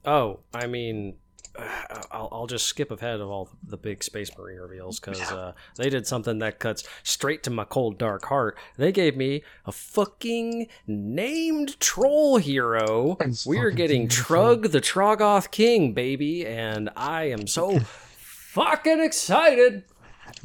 Oh, 0.05 0.39
I 0.53 0.65
mean, 0.65 1.15
I'll, 2.11 2.29
I'll 2.31 2.47
just 2.47 2.65
skip 2.65 2.91
ahead 2.91 3.19
of 3.19 3.29
all 3.29 3.49
the 3.63 3.77
big 3.77 4.03
Space 4.03 4.35
Marine 4.37 4.59
reveals 4.59 4.99
because 4.99 5.21
uh, 5.31 5.53
they 5.77 5.89
did 5.89 6.07
something 6.07 6.39
that 6.39 6.59
cuts 6.59 6.83
straight 7.03 7.43
to 7.43 7.49
my 7.49 7.63
cold, 7.65 7.97
dark 7.97 8.25
heart. 8.25 8.57
They 8.77 8.91
gave 8.91 9.15
me 9.15 9.43
a 9.65 9.71
fucking 9.71 10.67
named 10.87 11.79
troll 11.79 12.37
hero. 12.37 13.17
That's 13.19 13.45
We 13.45 13.59
are 13.59 13.71
getting 13.71 14.07
beautiful. 14.07 14.35
Trugg 14.35 14.71
the 14.71 14.81
Troggoth 14.81 15.51
King, 15.51 15.93
baby, 15.93 16.45
and 16.45 16.89
I 16.95 17.23
am 17.25 17.47
so 17.47 17.79
fucking 17.79 19.01
excited. 19.01 19.83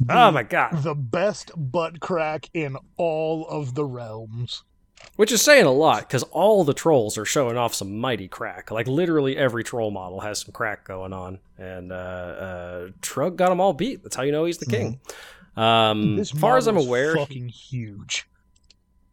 Oh 0.09 0.31
my 0.31 0.43
god. 0.43 0.83
The 0.83 0.95
best 0.95 1.51
butt 1.55 1.99
crack 1.99 2.49
in 2.53 2.77
all 2.97 3.47
of 3.47 3.75
the 3.75 3.85
realms. 3.85 4.63
Which 5.15 5.31
is 5.31 5.41
saying 5.41 5.65
a 5.65 5.71
lot 5.71 5.99
because 5.99 6.23
all 6.23 6.63
the 6.63 6.73
trolls 6.73 7.17
are 7.17 7.25
showing 7.25 7.57
off 7.57 7.73
some 7.73 7.97
mighty 7.99 8.27
crack. 8.27 8.69
Like 8.71 8.87
literally 8.87 9.37
every 9.37 9.63
troll 9.63 9.91
model 9.91 10.19
has 10.19 10.39
some 10.39 10.51
crack 10.51 10.83
going 10.85 11.13
on, 11.13 11.39
and 11.57 11.91
uh, 11.91 11.95
uh, 11.95 12.87
Trugg 13.01 13.35
got 13.37 13.49
them 13.49 13.61
all 13.61 13.73
beat. 13.73 14.03
That's 14.03 14.15
how 14.15 14.23
you 14.23 14.31
know 14.31 14.45
he's 14.45 14.57
the 14.57 14.65
king. 14.65 14.99
Um, 15.55 16.19
as 16.19 16.31
far 16.31 16.57
as 16.57 16.67
I'm 16.67 16.75
aware, 16.77 17.15
fucking 17.15 17.47
huge. 17.47 18.27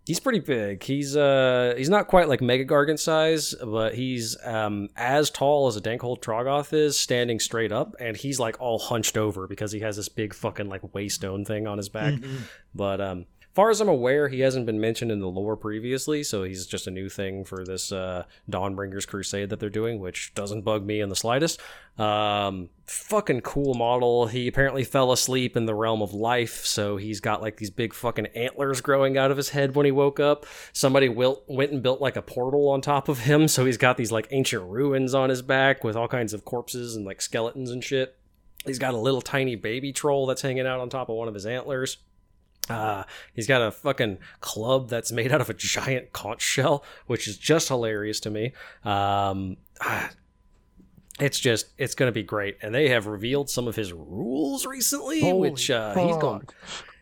he's 0.07 0.21
pretty 0.21 0.41
big. 0.41 0.83
He's 0.83 1.17
uh, 1.17 1.75
he's 1.77 1.89
not 1.89 2.09
quite 2.09 2.29
like 2.29 2.41
Mega 2.41 2.65
Gargant 2.65 2.99
size, 2.99 3.55
but 3.65 3.95
he's 3.95 4.37
um, 4.45 4.89
as 4.97 5.31
tall 5.31 5.69
as 5.69 5.77
a 5.77 5.81
Dankhold 5.81 6.21
Troggoth 6.21 6.73
is, 6.73 6.99
standing 6.99 7.39
straight 7.39 7.73
up, 7.73 7.95
and 8.01 8.17
he's 8.17 8.41
like 8.41 8.61
all 8.61 8.79
hunched 8.79 9.17
over 9.17 9.47
because 9.47 9.73
he 9.73 9.81
has 9.81 9.97
this 9.97 10.09
big 10.09 10.35
fucking 10.35 10.69
like 10.69 10.83
waystone 10.83 11.47
thing 11.47 11.67
on 11.67 11.79
his 11.79 11.89
back. 11.89 12.15
Mm-hmm. 12.15 12.37
But 12.75 13.01
um, 13.01 13.27
far 13.55 13.71
as 13.71 13.81
I'm 13.81 13.89
aware, 13.89 14.29
he 14.29 14.41
hasn't 14.41 14.67
been 14.67 14.81
mentioned 14.81 15.11
in 15.11 15.21
the 15.21 15.29
lore 15.29 15.57
previously, 15.57 16.23
so 16.23 16.43
he's 16.43 16.67
just 16.67 16.87
a 16.87 16.91
new 16.91 17.09
thing 17.09 17.45
for 17.45 17.65
this 17.65 17.93
uh, 17.93 18.25
Dawnbringers 18.51 19.07
Crusade 19.07 19.51
that 19.51 19.61
they're 19.61 19.71
doing, 19.71 20.01
which 20.01 20.35
doesn't 20.35 20.63
bug 20.63 20.85
me 20.85 21.01
in 21.01 21.09
the 21.09 21.17
slightest. 21.17 21.61
Um, 21.99 22.71
fucking 22.87 23.43
cool 23.43 23.75
model. 23.75 24.27
He 24.27 24.49
apparently 24.49 24.85
fell 24.85 25.13
asleep 25.13 25.57
in 25.57 25.67
the 25.67 25.75
realm 25.75 26.01
of 26.01 26.15
life, 26.15 26.65
so 26.65 26.97
he's 26.97 27.21
got 27.21 27.43
like 27.43 27.59
these 27.59 27.71
big 27.71 27.93
fucking 27.93 28.27
antlers 28.29 28.81
growing 28.81 29.19
out 29.19 29.31
of 29.31 29.37
his 29.37 29.51
head 29.51 29.75
when 29.75 29.87
he 29.87 29.93
woke 29.93 30.19
up. 30.19 30.47
Somebody 30.73 31.09
wilt, 31.09 31.45
went 31.47 31.73
and 31.73 31.83
built 31.83 32.01
like 32.01 32.17
a 32.17 32.23
portal 32.23 32.69
on 32.69 32.81
top 32.81 33.09
of 33.09 33.21
him, 33.21 33.49
so 33.49 33.65
he's 33.65 33.77
got 33.77 33.97
these 33.97 34.13
like 34.13 34.29
ancient 34.31 34.63
ruins 34.65 35.15
on 35.15 35.31
his 35.31 35.43
back 35.43 35.85
with 35.85 35.97
all 35.97 36.09
kinds 36.09 36.33
of 36.33 36.45
corpses 36.45 36.97
and 36.97 37.05
like 37.05 37.21
skeletons 37.21 37.71
and 37.71 37.85
shit. 37.85 38.17
He's 38.65 38.79
got 38.79 38.95
a 38.95 38.99
little 38.99 39.21
tiny 39.21 39.57
baby 39.57 39.93
troll 39.93 40.27
that's 40.27 40.43
hanging 40.43 40.67
out 40.67 40.81
on 40.81 40.89
top 40.89 41.09
of 41.09 41.17
one 41.17 41.29
of 41.29 41.35
his 41.35 41.47
antlers. 41.47 41.99
Uh, 42.69 43.05
he's 43.35 43.47
got 43.47 43.61
a 43.61 43.71
fucking 43.71 44.19
club 44.41 44.89
that's 44.89 45.11
made 45.11 45.33
out 45.33 45.41
of 45.41 45.51
a 45.51 45.55
giant 45.55 46.13
conch 46.13 46.43
shell, 46.43 46.85
which 47.07 47.27
is 47.27 47.37
just 47.37 47.69
hilarious 47.69 48.21
to 48.21 48.31
me. 48.31 48.53
Um, 48.85 49.57
it's 51.21 51.39
just 51.39 51.67
it's 51.79 51.95
going 51.95 52.09
to 52.09 52.13
be 52.13 52.23
great, 52.23 52.59
and 52.63 52.75
they 52.75 52.89
have 52.89 53.07
revealed 53.07 53.51
some 53.51 53.69
of 53.69 53.77
his 53.77 53.93
rules 53.93 54.65
recently, 54.65 55.21
Holy 55.21 55.51
which 55.51 55.71
uh, 55.71 55.95
he's 55.95 56.17
going 56.17 56.41
fuck. 56.41 56.55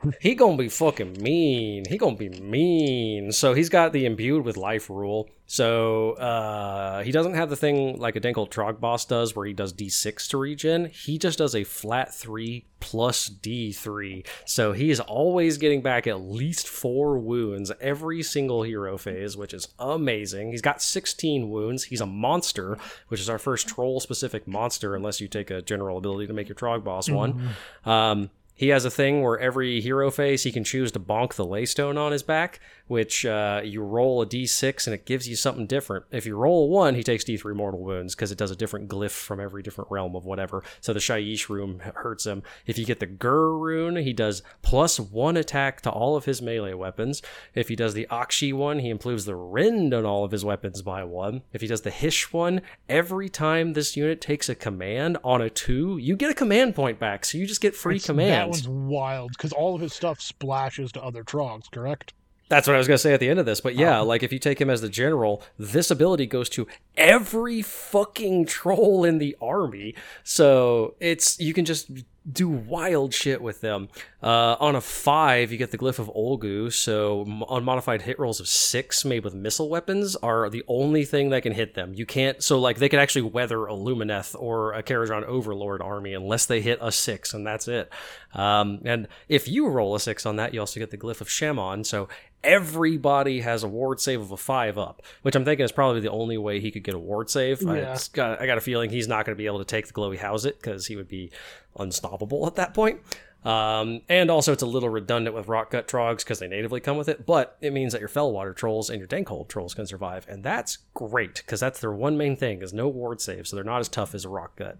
he 0.21 0.35
gonna 0.35 0.57
be 0.57 0.69
fucking 0.69 1.21
mean. 1.21 1.85
He 1.89 1.99
gonna 1.99 2.17
be 2.17 2.29
mean. 2.29 3.33
So 3.33 3.55
he's 3.55 3.69
got 3.69 3.93
the 3.93 4.07
imbued 4.07 4.45
with 4.45 4.57
life 4.57 4.89
rule. 4.89 5.29
So 5.47 6.13
uh, 6.13 7.03
he 7.03 7.11
doesn't 7.11 7.35
have 7.35 7.51
the 7.51 7.57
thing 7.57 7.99
like 7.99 8.15
a 8.15 8.21
Dankhold 8.21 8.51
Trog 8.51 8.79
boss 8.79 9.05
does, 9.05 9.35
where 9.35 9.47
he 9.47 9.53
does 9.53 9.73
D6 9.73 10.29
to 10.29 10.39
regen. 10.39 10.87
He 10.87 11.19
just 11.19 11.39
does 11.39 11.57
a 11.57 11.65
flat 11.65 12.15
three 12.15 12.67
plus 12.79 13.29
D3. 13.29 14.27
So 14.47 14.73
he 14.73 14.91
is 14.91 15.01
always 15.01 15.59
getting 15.59 15.83
back 15.83 16.07
at 16.07 16.21
least 16.21 16.69
four 16.69 17.19
wounds 17.19 17.73
every 17.81 18.23
single 18.23 18.63
hero 18.63 18.97
phase, 18.97 19.37
which 19.37 19.53
is 19.53 19.69
amazing. 19.79 20.53
He's 20.53 20.63
got 20.63 20.81
16 20.81 21.51
wounds. 21.51 21.85
He's 21.85 22.01
a 22.01 22.07
monster, 22.07 22.79
which 23.09 23.21
is 23.21 23.29
our 23.29 23.39
first 23.39 23.69
troll 23.69 23.99
specific 23.99 24.47
monster, 24.47 24.95
unless 24.95 25.21
you 25.21 25.27
take 25.27 25.51
a 25.51 25.63
general 25.63 25.99
ability 25.99 26.29
to 26.29 26.33
make 26.33 26.49
your 26.49 26.57
Trog 26.57 26.85
boss 26.85 27.11
one. 27.11 27.51
Um, 27.85 28.31
he 28.61 28.69
has 28.69 28.85
a 28.85 28.91
thing 28.91 29.23
where 29.23 29.39
every 29.39 29.81
hero 29.81 30.11
phase 30.11 30.43
he 30.43 30.53
can 30.53 30.65
choose 30.65 30.93
to 30.93 31.01
bonk 31.01 31.33
the 31.33 31.47
laystone 31.47 31.97
on 31.97 32.13
his 32.13 32.23
back, 32.23 32.61
which 32.91 33.25
uh, 33.25 33.61
you 33.63 33.81
roll 33.81 34.21
a 34.21 34.27
d6 34.27 34.89
and 34.89 34.95
it 34.95 35.07
gives 35.07 35.29
you 35.29 35.37
something 35.37 35.65
different. 35.65 36.05
If 36.11 36.27
you 36.27 36.35
roll 36.35 36.65
a 36.65 36.67
1, 36.67 36.97
he 36.97 37.05
takes 37.05 37.23
d3 37.23 37.55
mortal 37.55 37.81
wounds 37.81 38.17
because 38.17 38.33
it 38.33 38.39
does 38.39 38.51
a 38.51 38.57
different 38.57 38.89
glyph 38.89 39.13
from 39.13 39.39
every 39.39 39.63
different 39.63 39.93
realm 39.93 40.17
of 40.17 40.25
whatever. 40.25 40.65
So 40.81 40.93
the 40.93 40.99
Shyish 40.99 41.49
rune 41.49 41.79
hurts 41.79 42.27
him. 42.27 42.43
If 42.67 42.79
you 42.79 42.85
get 42.85 42.99
the 42.99 43.07
Ghur 43.07 43.57
rune, 43.57 43.95
he 43.95 44.13
does 44.13 44.43
plus 44.63 44.99
1 44.99 45.37
attack 45.37 45.83
to 45.83 45.91
all 45.91 46.17
of 46.17 46.25
his 46.25 46.43
melee 46.43 46.75
weapons. 46.75 47.23
If 47.55 47.69
he 47.69 47.77
does 47.77 47.95
the 47.95 48.09
Aqshy 48.11 48.53
one, 48.53 48.81
he 48.81 48.89
improves 48.89 49.25
the 49.25 49.37
rend 49.37 49.95
on 49.95 50.05
all 50.05 50.25
of 50.25 50.33
his 50.33 50.45
weapons 50.45 50.83
by 50.83 51.05
1. 51.05 51.43
If 51.53 51.61
he 51.61 51.69
does 51.69 51.83
the 51.83 51.91
Hysh 51.91 52.33
one, 52.33 52.61
every 52.89 53.29
time 53.29 53.75
this 53.75 53.97
unit 53.97 54.21
takes 54.21 54.49
a 54.49 54.57
command 54.57 55.17
on 55.23 55.41
a 55.41 55.49
2, 55.49 55.99
you 55.99 56.17
get 56.17 56.33
a 56.33 56.35
command 56.35 56.75
point 56.75 56.99
back. 56.99 57.25
So 57.25 57.39
you 57.39 57.47
just 57.47 57.61
get 57.61 57.77
free 57.77 58.01
commands. 58.01 58.63
That 58.63 58.69
one's 58.69 58.91
wild 58.91 59.31
because 59.31 59.53
all 59.53 59.77
of 59.77 59.81
his 59.81 59.93
stuff 59.93 60.21
splashes 60.21 60.91
to 60.93 61.03
other 61.05 61.23
trogs, 61.23 61.71
correct? 61.71 62.15
That's 62.51 62.67
what 62.67 62.75
I 62.75 62.79
was 62.79 62.89
going 62.89 62.97
to 62.97 63.03
say 63.03 63.15
at 63.15 63.21
the 63.21 63.29
end 63.29 63.39
of 63.39 63.47
this. 63.47 63.61
But 63.61 63.77
yeah, 63.77 64.01
oh. 64.01 64.05
like 64.05 64.25
if 64.25 64.33
you 64.33 64.41
take 64.41 64.61
him 64.61 64.69
as 64.69 64.81
the 64.81 64.89
general, 64.89 65.43
this 65.57 65.89
ability 65.89 66.27
goes 66.27 66.49
to 66.51 66.67
every 66.97 67.63
fucking 67.63 68.47
troll 68.47 69.05
in 69.05 69.19
the 69.19 69.37
army. 69.41 69.95
So 70.25 70.97
it's, 70.99 71.39
you 71.39 71.55
can 71.55 71.65
just 71.65 71.89
do 72.33 72.49
wild 72.49 73.15
shit 73.15 73.41
with 73.43 73.61
them. 73.61 73.89
Uh, 74.23 74.57
on 74.61 74.77
a 74.77 74.81
five, 74.81 75.51
you 75.51 75.59
get 75.59 75.71
the 75.71 75.79
glyph 75.79 75.99
of 75.99 76.09
Ulgu. 76.09 76.73
So 76.73 77.25
unmodified 77.49 78.03
hit 78.03 78.19
rolls 78.19 78.41
of 78.41 78.49
six 78.49 79.05
made 79.05 79.25
with 79.25 79.35
missile 79.35 79.69
weapons 79.69 80.17
are 80.17 80.51
the 80.51 80.63
only 80.69 81.05
thing 81.05 81.31
that 81.31 81.43
can 81.43 81.53
hit 81.53 81.75
them. 81.75 81.95
You 81.95 82.07
can't, 82.07 82.43
so 82.43 82.59
like 82.59 82.79
they 82.79 82.89
can 82.89 82.99
actually 82.99 83.23
weather 83.23 83.67
a 83.67 83.73
Lumineth 83.73 84.35
or 84.39 84.73
a 84.75 84.83
Kharadron 84.83 85.25
Overlord 85.25 85.81
army 85.81 86.15
unless 86.15 86.47
they 86.47 86.61
hit 86.61 86.79
a 86.81 86.93
six, 86.93 87.33
and 87.33 87.47
that's 87.47 87.69
it. 87.69 87.91
Um, 88.35 88.81
and 88.85 89.09
if 89.29 89.49
you 89.49 89.69
roll 89.69 89.95
a 89.95 90.01
six 90.01 90.27
on 90.27 90.37
that, 90.37 90.55
you 90.55 90.61
also 90.61 90.81
get 90.81 90.91
the 90.91 90.99
glyph 90.99 91.21
of 91.21 91.31
Shaman. 91.31 91.85
So 91.85 92.09
everybody 92.43 93.41
has 93.41 93.63
a 93.63 93.69
ward 93.69 94.01
save 94.01 94.21
of 94.21 94.31
a 94.31 94.37
five 94.37 94.79
up, 94.79 95.03
which 95.23 95.35
I'm 95.35 95.45
thinking 95.45 95.65
is 95.65 95.73
probably 95.73 96.01
the 96.01 96.11
only 96.11 96.39
way 96.39 96.61
he 96.61 96.71
could 96.71 96.85
get 96.85 96.95
a 96.95 96.99
ward 96.99 97.29
save. 97.29 97.63
Yeah. 97.63 97.93
it's 97.93 98.09
got, 98.09 98.41
I 98.41 98.47
got 98.47 98.59
a 98.59 98.63
feeling 98.63 98.91
he's 98.91 99.09
not 99.09 99.27
going 99.27 99.35
to 99.35 99.39
be 99.39 99.47
able 99.47 99.59
to 99.59 99.65
take 99.65 99.87
the 99.87 99.93
glowy 99.93 100.19
house 100.19 100.45
it 100.45 100.59
because 100.59 100.87
he 100.87 100.97
would 100.97 101.09
be 101.09 101.31
unstoppable 101.79 102.47
at 102.47 102.57
that 102.57 102.75
point. 102.75 103.01
Um, 103.45 104.03
and 104.09 104.31
also, 104.31 104.53
it's 104.53 104.63
a 104.63 104.67
little 104.67 104.91
redundant 104.91 105.35
with 105.35 105.49
rock 105.49 105.71
gut 105.71 105.89
trogs 105.89 106.19
because 106.19 106.41
they 106.41 106.49
natively 106.49 106.81
come 106.81 106.99
with 106.99 107.09
it, 107.09 107.25
but 107.25 107.57
it 107.63 107.73
means 107.73 107.93
that 107.93 108.01
your 108.01 108.09
fellwater 108.11 108.55
trolls 108.55 108.91
and 108.91 108.99
your 108.99 109.09
dankhold 109.09 109.49
trolls 109.49 109.73
can 109.73 109.87
survive, 109.87 110.27
and 110.29 110.45
that's 110.45 110.79
great 110.93 111.37
because 111.37 111.61
that's 111.61 111.81
their 111.81 111.93
one 111.93 112.19
main 112.19 112.37
thing 112.37 112.61
is 112.61 112.75
no 112.75 112.87
ward 112.87 113.21
save, 113.21 113.49
so 113.49 113.57
they're 113.57 113.65
not 113.65 113.81
as 113.81 113.89
tough 113.89 114.15
as 114.15 114.27
a 114.27 114.29
rock 114.29 114.57
gut. 114.57 114.79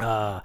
Uh, 0.00 0.40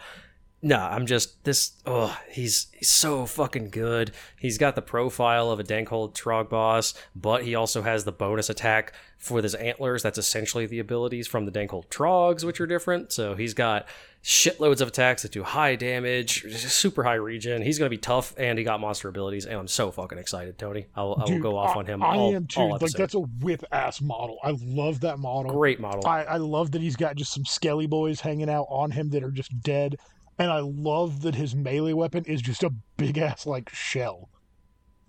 no, 0.62 0.78
I'm 0.78 1.06
just 1.06 1.44
this. 1.46 1.72
Oh, 1.86 2.18
he's 2.30 2.68
he's 2.74 2.90
so 2.90 3.26
fucking 3.26 3.70
good. 3.70 4.12
He's 4.38 4.58
got 4.58 4.76
the 4.76 4.82
profile 4.82 5.52
of 5.52 5.60
a 5.60 5.64
Dankhold 5.64 6.14
Trog 6.16 6.50
boss, 6.50 6.94
but 7.16 7.44
he 7.44 7.56
also 7.56 7.82
has 7.82 8.04
the 8.04 8.12
bonus 8.12 8.50
attack 8.50 8.94
for 9.18 9.42
his 9.42 9.56
antlers. 9.56 10.04
That's 10.04 10.18
essentially 10.18 10.66
the 10.66 10.80
abilities 10.80 11.28
from 11.28 11.46
the 11.46 11.52
Dankhold 11.52 11.88
Trogs, 11.88 12.44
which 12.44 12.60
are 12.60 12.68
different. 12.68 13.14
So 13.14 13.36
he's 13.36 13.54
got 13.54 13.88
shitloads 14.22 14.82
of 14.82 14.90
attacks 14.90 15.22
that 15.22 15.32
do 15.32 15.44
high 15.44 15.76
damage, 15.78 16.44
super 16.58 17.04
high 17.04 17.16
regen. 17.16 17.62
He's 17.62 17.80
gonna 17.80 17.90
be 17.90 17.98
tough, 17.98 18.34
and 18.38 18.58
he 18.58 18.66
got 18.66 18.82
monster 18.82 19.08
abilities. 19.08 19.46
And 19.46 19.58
I'm 19.58 19.68
so 19.70 19.92
fucking 19.92 20.18
excited, 20.18 20.58
Tony. 20.58 20.88
I 20.94 21.04
will, 21.04 21.16
I 21.16 21.20
will 21.22 21.28
Dude, 21.28 21.42
go 21.42 21.58
off 21.58 21.78
I- 21.78 21.80
on 21.80 21.86
him. 21.86 22.04
I 22.04 22.16
all, 22.16 22.36
am 22.36 22.48
too. 22.48 22.64
Like 22.64 22.92
that's 22.92 23.14
a 23.14 23.22
whip 23.22 23.64
ass 23.72 24.02
model. 24.02 24.38
I 24.44 24.58
love 24.62 25.00
that 25.02 25.20
model. 25.20 25.54
great 25.54 25.80
model. 25.80 26.06
I, 26.06 26.24
I 26.24 26.36
love 26.38 26.72
that 26.72 26.82
he's 26.82 26.98
got 26.98 27.16
just 27.16 27.34
some 27.34 27.46
skelly 27.46 27.88
boys 27.88 28.20
hanging 28.20 28.50
out 28.50 28.68
on 28.70 28.92
him 28.92 29.10
that 29.12 29.24
are 29.24 29.32
just 29.32 29.58
dead. 29.62 29.96
And 30.40 30.50
I 30.50 30.60
love 30.62 31.22
that 31.24 31.36
his 31.36 31.54
melee 31.54 31.94
weapon 31.94 32.24
is 32.26 32.42
just 32.42 32.64
a 32.64 32.72
big 32.98 33.18
ass 33.18 33.46
like 33.46 33.70
shell. 33.70 34.30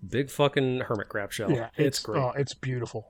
Big 0.07 0.29
fucking 0.29 0.81
hermit 0.81 1.09
crab 1.09 1.31
shell. 1.31 1.51
Yeah, 1.51 1.69
it's, 1.77 1.99
great. 1.99 2.21
uh, 2.21 2.31
it's 2.35 2.53
beautiful. 2.53 3.07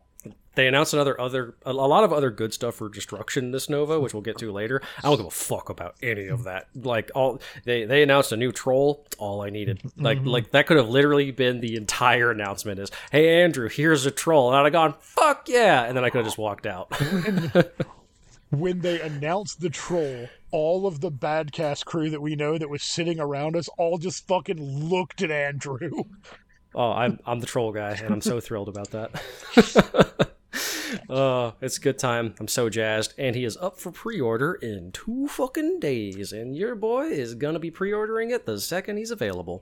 They 0.54 0.68
announced 0.68 0.94
another 0.94 1.20
other 1.20 1.56
a 1.66 1.72
a 1.72 1.74
lot 1.74 2.04
of 2.04 2.12
other 2.12 2.30
good 2.30 2.54
stuff 2.54 2.76
for 2.76 2.90
destruction 2.90 3.52
this 3.52 3.70
Nova, 3.70 4.00
which 4.02 4.14
we'll 4.14 4.22
get 4.22 4.38
to 4.40 4.52
later. 4.52 4.82
I 5.00 5.04
don't 5.04 5.16
give 5.16 5.26
a 5.26 5.32
fuck 5.32 5.70
about 5.70 5.96
any 6.04 6.28
of 6.28 6.44
that. 6.44 6.68
Like 6.76 7.10
all 7.16 7.42
they 7.64 7.86
they 7.86 8.04
announced 8.04 8.34
a 8.34 8.38
new 8.38 8.52
troll. 8.52 9.08
All 9.18 9.42
I 9.42 9.50
needed, 9.50 9.82
like 9.98 10.20
Mm-hmm. 10.20 10.28
like 10.28 10.52
that 10.52 10.68
could 10.68 10.76
have 10.76 10.90
literally 10.90 11.32
been 11.32 11.62
the 11.62 11.76
entire 11.78 12.30
announcement. 12.32 12.80
Is 12.82 12.92
hey 13.12 13.42
Andrew, 13.42 13.70
here's 13.70 14.06
a 14.06 14.12
troll, 14.12 14.50
and 14.50 14.58
I'd 14.58 14.66
have 14.66 14.74
gone 14.74 14.94
fuck 15.00 15.48
yeah, 15.48 15.84
and 15.86 15.96
then 15.96 16.04
I 16.04 16.10
could 16.10 16.18
have 16.20 16.28
just 16.28 16.38
walked 16.38 16.66
out. 16.68 16.94
When 18.50 18.80
they 18.82 19.00
announced 19.00 19.62
the 19.62 19.70
troll, 19.70 20.28
all 20.52 20.86
of 20.88 21.02
the 21.02 21.12
bad 21.12 21.52
cast 21.52 21.86
crew 21.86 22.10
that 22.10 22.22
we 22.22 22.36
know 22.36 22.58
that 22.58 22.70
was 22.70 22.84
sitting 22.84 23.20
around 23.20 23.56
us 23.56 23.68
all 23.78 23.98
just 23.98 24.28
fucking 24.28 24.90
looked 24.90 25.22
at 25.22 25.32
Andrew. 25.32 26.04
oh, 26.76 26.92
I'm 26.92 27.20
I'm 27.26 27.40
the 27.40 27.48
troll 27.48 27.72
guy, 27.72 27.92
and 27.92 28.14
I'm 28.14 28.22
so 28.22 28.40
thrilled 28.40 28.70
about 28.70 28.92
that. 28.92 30.28
Oh, 31.10 31.54
it's 31.62 31.78
a 31.78 31.82
good 31.82 31.98
time. 31.98 32.36
I'm 32.40 32.48
so 32.48 32.70
jazzed. 32.70 33.14
And 33.18 33.36
he 33.36 33.44
is 33.44 33.58
up 33.58 33.78
for 33.78 33.92
pre 33.92 34.20
order 34.20 34.54
in 34.54 34.92
two 34.92 35.28
fucking 35.28 35.80
days. 35.80 36.32
And 36.32 36.56
your 36.56 36.76
boy 36.76 37.08
is 37.08 37.36
going 37.36 37.54
to 37.54 37.60
be 37.60 37.72
pre 37.72 37.94
ordering 37.94 38.32
it 38.32 38.46
the 38.46 38.60
second 38.60 38.98
he's 38.98 39.12
available. 39.12 39.62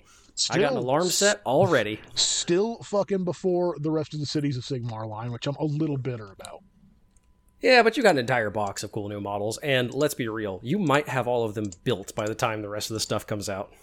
I 0.49 0.59
got 0.59 0.71
an 0.71 0.77
alarm 0.77 1.07
set 1.07 1.41
already. 1.45 1.99
Still 2.15 2.77
fucking 2.83 3.25
before 3.25 3.75
the 3.79 3.91
rest 3.91 4.13
of 4.13 4.19
the 4.21 4.25
cities 4.25 4.57
of 4.57 4.63
Sigmar 4.63 5.07
line, 5.07 5.31
which 5.31 5.47
I'm 5.47 5.55
a 5.57 5.65
little 5.65 5.97
bitter 5.97 6.31
about. 6.31 6.63
Yeah, 7.61 7.83
but 7.83 7.97
you 7.97 8.03
got 8.03 8.11
an 8.11 8.17
entire 8.19 8.49
box 8.49 8.83
of 8.83 8.91
cool 8.91 9.09
new 9.09 9.19
models. 9.19 9.57
And 9.59 9.93
let's 9.93 10.13
be 10.13 10.27
real, 10.29 10.59
you 10.63 10.79
might 10.79 11.09
have 11.09 11.27
all 11.27 11.43
of 11.43 11.55
them 11.55 11.71
built 11.83 12.15
by 12.15 12.25
the 12.25 12.35
time 12.35 12.61
the 12.61 12.69
rest 12.69 12.89
of 12.89 12.93
the 12.93 12.99
stuff 13.01 13.27
comes 13.27 13.49
out. 13.49 13.73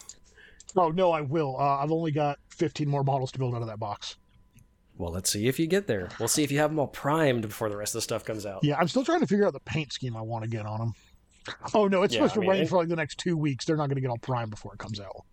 Oh 0.76 0.90
no, 0.90 1.10
I 1.12 1.20
will. 1.22 1.56
Uh, 1.58 1.78
I've 1.78 1.92
only 1.92 2.10
got 2.10 2.38
15 2.50 2.88
more 2.88 3.04
models 3.04 3.32
to 3.32 3.38
build 3.38 3.54
out 3.54 3.62
of 3.62 3.68
that 3.68 3.78
box. 3.78 4.16
Well, 4.98 5.12
let's 5.12 5.30
see 5.30 5.46
if 5.46 5.58
you 5.58 5.66
get 5.66 5.86
there. 5.86 6.08
We'll 6.18 6.28
see 6.28 6.42
if 6.42 6.50
you 6.50 6.58
have 6.58 6.70
them 6.70 6.78
all 6.78 6.86
primed 6.86 7.42
before 7.42 7.68
the 7.68 7.76
rest 7.76 7.94
of 7.94 7.98
the 7.98 8.02
stuff 8.02 8.24
comes 8.24 8.46
out. 8.46 8.64
Yeah, 8.64 8.78
I'm 8.78 8.88
still 8.88 9.04
trying 9.04 9.20
to 9.20 9.26
figure 9.26 9.46
out 9.46 9.52
the 9.52 9.60
paint 9.60 9.92
scheme 9.92 10.16
I 10.16 10.22
want 10.22 10.44
to 10.44 10.50
get 10.50 10.64
on 10.66 10.78
them. 10.78 10.92
Oh 11.74 11.86
no, 11.86 12.02
it's 12.02 12.12
Yeah, 12.12 12.20
supposed 12.26 12.32
I 12.32 12.34
to 12.34 12.40
mean, 12.40 12.50
rain 12.50 12.62
it- 12.62 12.68
for 12.68 12.78
like 12.78 12.88
the 12.88 12.96
next 12.96 13.18
two 13.18 13.36
weeks. 13.36 13.64
They're 13.64 13.76
not 13.76 13.86
going 13.88 13.94
to 13.96 14.00
get 14.00 14.10
all 14.10 14.18
primed 14.18 14.50
before 14.50 14.72
it 14.72 14.78
comes 14.78 14.98
out. 15.00 15.24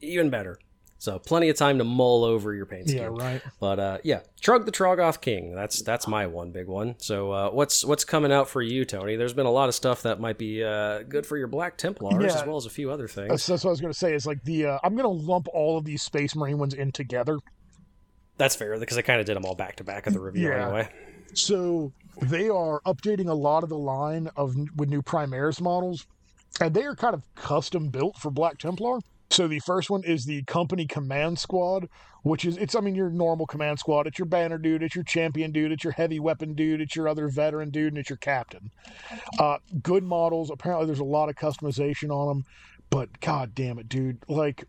Even 0.00 0.30
better. 0.30 0.58
So 1.04 1.18
plenty 1.18 1.50
of 1.50 1.56
time 1.58 1.76
to 1.76 1.84
mull 1.84 2.24
over 2.24 2.54
your 2.54 2.64
paint 2.64 2.88
scheme. 2.88 3.02
Yeah, 3.02 3.08
right. 3.10 3.42
But 3.60 3.78
uh, 3.78 3.98
yeah, 4.04 4.20
Trugg 4.40 4.64
the 4.64 4.72
Troggoth 4.72 5.20
King. 5.20 5.54
That's 5.54 5.82
that's 5.82 6.08
my 6.08 6.26
one 6.26 6.50
big 6.50 6.66
one. 6.66 6.94
So 6.96 7.30
uh, 7.30 7.50
what's 7.50 7.84
what's 7.84 8.06
coming 8.06 8.32
out 8.32 8.48
for 8.48 8.62
you, 8.62 8.86
Tony? 8.86 9.16
There's 9.16 9.34
been 9.34 9.44
a 9.44 9.50
lot 9.50 9.68
of 9.68 9.74
stuff 9.74 10.00
that 10.04 10.18
might 10.18 10.38
be 10.38 10.64
uh, 10.64 11.02
good 11.02 11.26
for 11.26 11.36
your 11.36 11.46
Black 11.46 11.76
Templars 11.76 12.24
Yeah. 12.24 12.40
as 12.40 12.46
well 12.46 12.56
as 12.56 12.64
a 12.64 12.70
few 12.70 12.90
other 12.90 13.06
things. 13.06 13.28
That's, 13.28 13.46
that's 13.46 13.64
what 13.64 13.68
I 13.68 13.72
was 13.72 13.80
going 13.82 13.92
to 13.92 13.98
say. 13.98 14.14
Is 14.14 14.24
like 14.24 14.42
the 14.44 14.64
uh, 14.64 14.78
I'm 14.82 14.96
going 14.96 15.02
to 15.04 15.26
lump 15.26 15.46
all 15.52 15.76
of 15.76 15.84
these 15.84 16.02
Space 16.02 16.34
Marine 16.34 16.56
ones 16.56 16.72
in 16.72 16.90
together. 16.90 17.38
That's 18.38 18.56
fair 18.56 18.78
because 18.78 18.96
I 18.96 19.02
kind 19.02 19.20
of 19.20 19.26
did 19.26 19.36
them 19.36 19.44
all 19.44 19.54
back 19.54 19.76
to 19.76 19.84
back 19.84 20.06
at 20.06 20.14
the 20.14 20.20
review 20.20 20.48
Yeah. 20.48 20.64
anyway. 20.68 20.88
So 21.34 21.92
they 22.22 22.48
are 22.48 22.80
updating 22.86 23.28
a 23.28 23.34
lot 23.34 23.62
of 23.62 23.68
the 23.68 23.76
line 23.78 24.30
of 24.36 24.56
with 24.76 24.88
new 24.88 25.02
Primaris 25.02 25.60
models, 25.60 26.06
and 26.62 26.72
they 26.72 26.84
are 26.84 26.94
kind 26.96 27.12
of 27.12 27.22
custom 27.34 27.90
built 27.90 28.16
for 28.16 28.30
Black 28.30 28.56
Templar. 28.56 29.00
So 29.30 29.48
the 29.48 29.58
first 29.60 29.90
one 29.90 30.04
is 30.04 30.24
the 30.24 30.42
company 30.44 30.86
command 30.86 31.38
squad, 31.38 31.88
which 32.22 32.44
is 32.44 32.56
it's 32.56 32.74
I 32.74 32.80
mean 32.80 32.94
your 32.94 33.10
normal 33.10 33.46
command 33.46 33.78
squad. 33.78 34.06
It's 34.06 34.18
your 34.18 34.26
banner 34.26 34.58
dude, 34.58 34.82
it's 34.82 34.94
your 34.94 35.04
champion 35.04 35.50
dude, 35.50 35.72
it's 35.72 35.82
your 35.84 35.92
heavy 35.92 36.20
weapon 36.20 36.54
dude, 36.54 36.80
it's 36.80 36.94
your 36.94 37.08
other 37.08 37.28
veteran 37.28 37.70
dude, 37.70 37.88
and 37.92 37.98
it's 37.98 38.10
your 38.10 38.16
captain. 38.18 38.70
Uh, 39.38 39.58
good 39.82 40.04
models. 40.04 40.50
Apparently, 40.50 40.86
there's 40.86 41.00
a 41.00 41.04
lot 41.04 41.28
of 41.28 41.34
customization 41.36 42.10
on 42.10 42.28
them, 42.28 42.44
but 42.90 43.20
god 43.20 43.54
damn 43.54 43.78
it, 43.78 43.88
dude! 43.88 44.18
Like, 44.28 44.64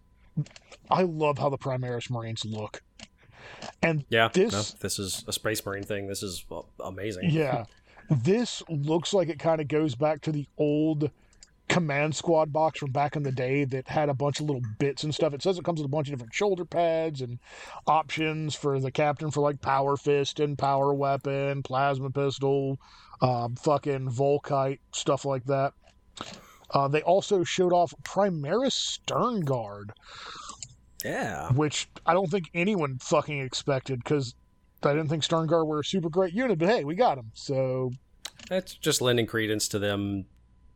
I 0.89 1.03
love 1.03 1.37
how 1.37 1.49
the 1.49 1.57
Primaris 1.57 2.09
Marines 2.09 2.43
look. 2.45 2.81
And 3.83 4.05
Yeah, 4.09 4.29
This- 4.33 4.51
no, 4.51 4.77
this 4.79 4.99
is 4.99 5.23
a 5.27 5.33
Space 5.33 5.65
Marine 5.65 5.83
thing. 5.83 6.07
This 6.07 6.23
is 6.23 6.43
uh, 6.51 6.61
amazing. 6.83 7.29
Yeah. 7.29 7.65
This 8.07 8.61
looks 8.69 9.13
like 9.15 9.29
it 9.29 9.39
kind 9.39 9.59
of 9.59 9.67
goes 9.67 9.95
back 9.95 10.21
to 10.21 10.31
the 10.31 10.45
old 10.59 11.09
command 11.67 12.15
squad 12.15 12.53
box 12.53 12.79
from 12.79 12.91
back 12.91 13.15
in 13.15 13.23
the 13.23 13.31
day 13.31 13.65
that 13.65 13.87
had 13.87 14.07
a 14.09 14.13
bunch 14.13 14.39
of 14.39 14.45
little 14.45 14.61
bits 14.77 15.03
and 15.03 15.13
stuff. 15.13 15.33
It 15.33 15.41
says 15.41 15.57
it 15.57 15.65
comes 15.65 15.79
with 15.79 15.87
a 15.87 15.89
bunch 15.89 16.07
of 16.07 16.13
different 16.13 16.33
shoulder 16.33 16.63
pads 16.65 17.21
and 17.21 17.39
options 17.87 18.53
for 18.55 18.79
the 18.79 18.91
captain 18.91 19.31
for 19.31 19.41
like 19.41 19.61
power 19.61 19.97
fist 19.97 20.39
and 20.39 20.57
power 20.57 20.93
weapon, 20.93 21.63
plasma 21.63 22.11
pistol, 22.11 22.79
um, 23.21 23.55
fucking 23.55 24.09
Volkite, 24.11 24.79
stuff 24.93 25.25
like 25.25 25.43
that. 25.45 25.73
Uh, 26.71 26.87
they 26.87 27.01
also 27.01 27.43
showed 27.43 27.73
off 27.73 27.93
Primaris 28.03 28.71
Stern 28.73 29.41
Guard, 29.41 29.91
Yeah. 31.03 31.51
which 31.53 31.87
I 32.05 32.13
don't 32.13 32.29
think 32.29 32.49
anyone 32.53 32.97
fucking 32.99 33.39
expected 33.39 34.03
because 34.03 34.35
I 34.83 34.93
didn't 34.93 35.09
think 35.09 35.23
Stern 35.23 35.47
Guard 35.47 35.67
were 35.67 35.79
a 35.79 35.83
super 35.83 36.09
great 36.09 36.33
unit, 36.33 36.59
but 36.59 36.69
hey, 36.69 36.83
we 36.83 36.95
got 36.95 37.15
them. 37.15 37.31
So 37.33 37.91
That's 38.49 38.75
just 38.75 39.01
lending 39.01 39.25
credence 39.25 39.67
to 39.69 39.79
them 39.79 40.25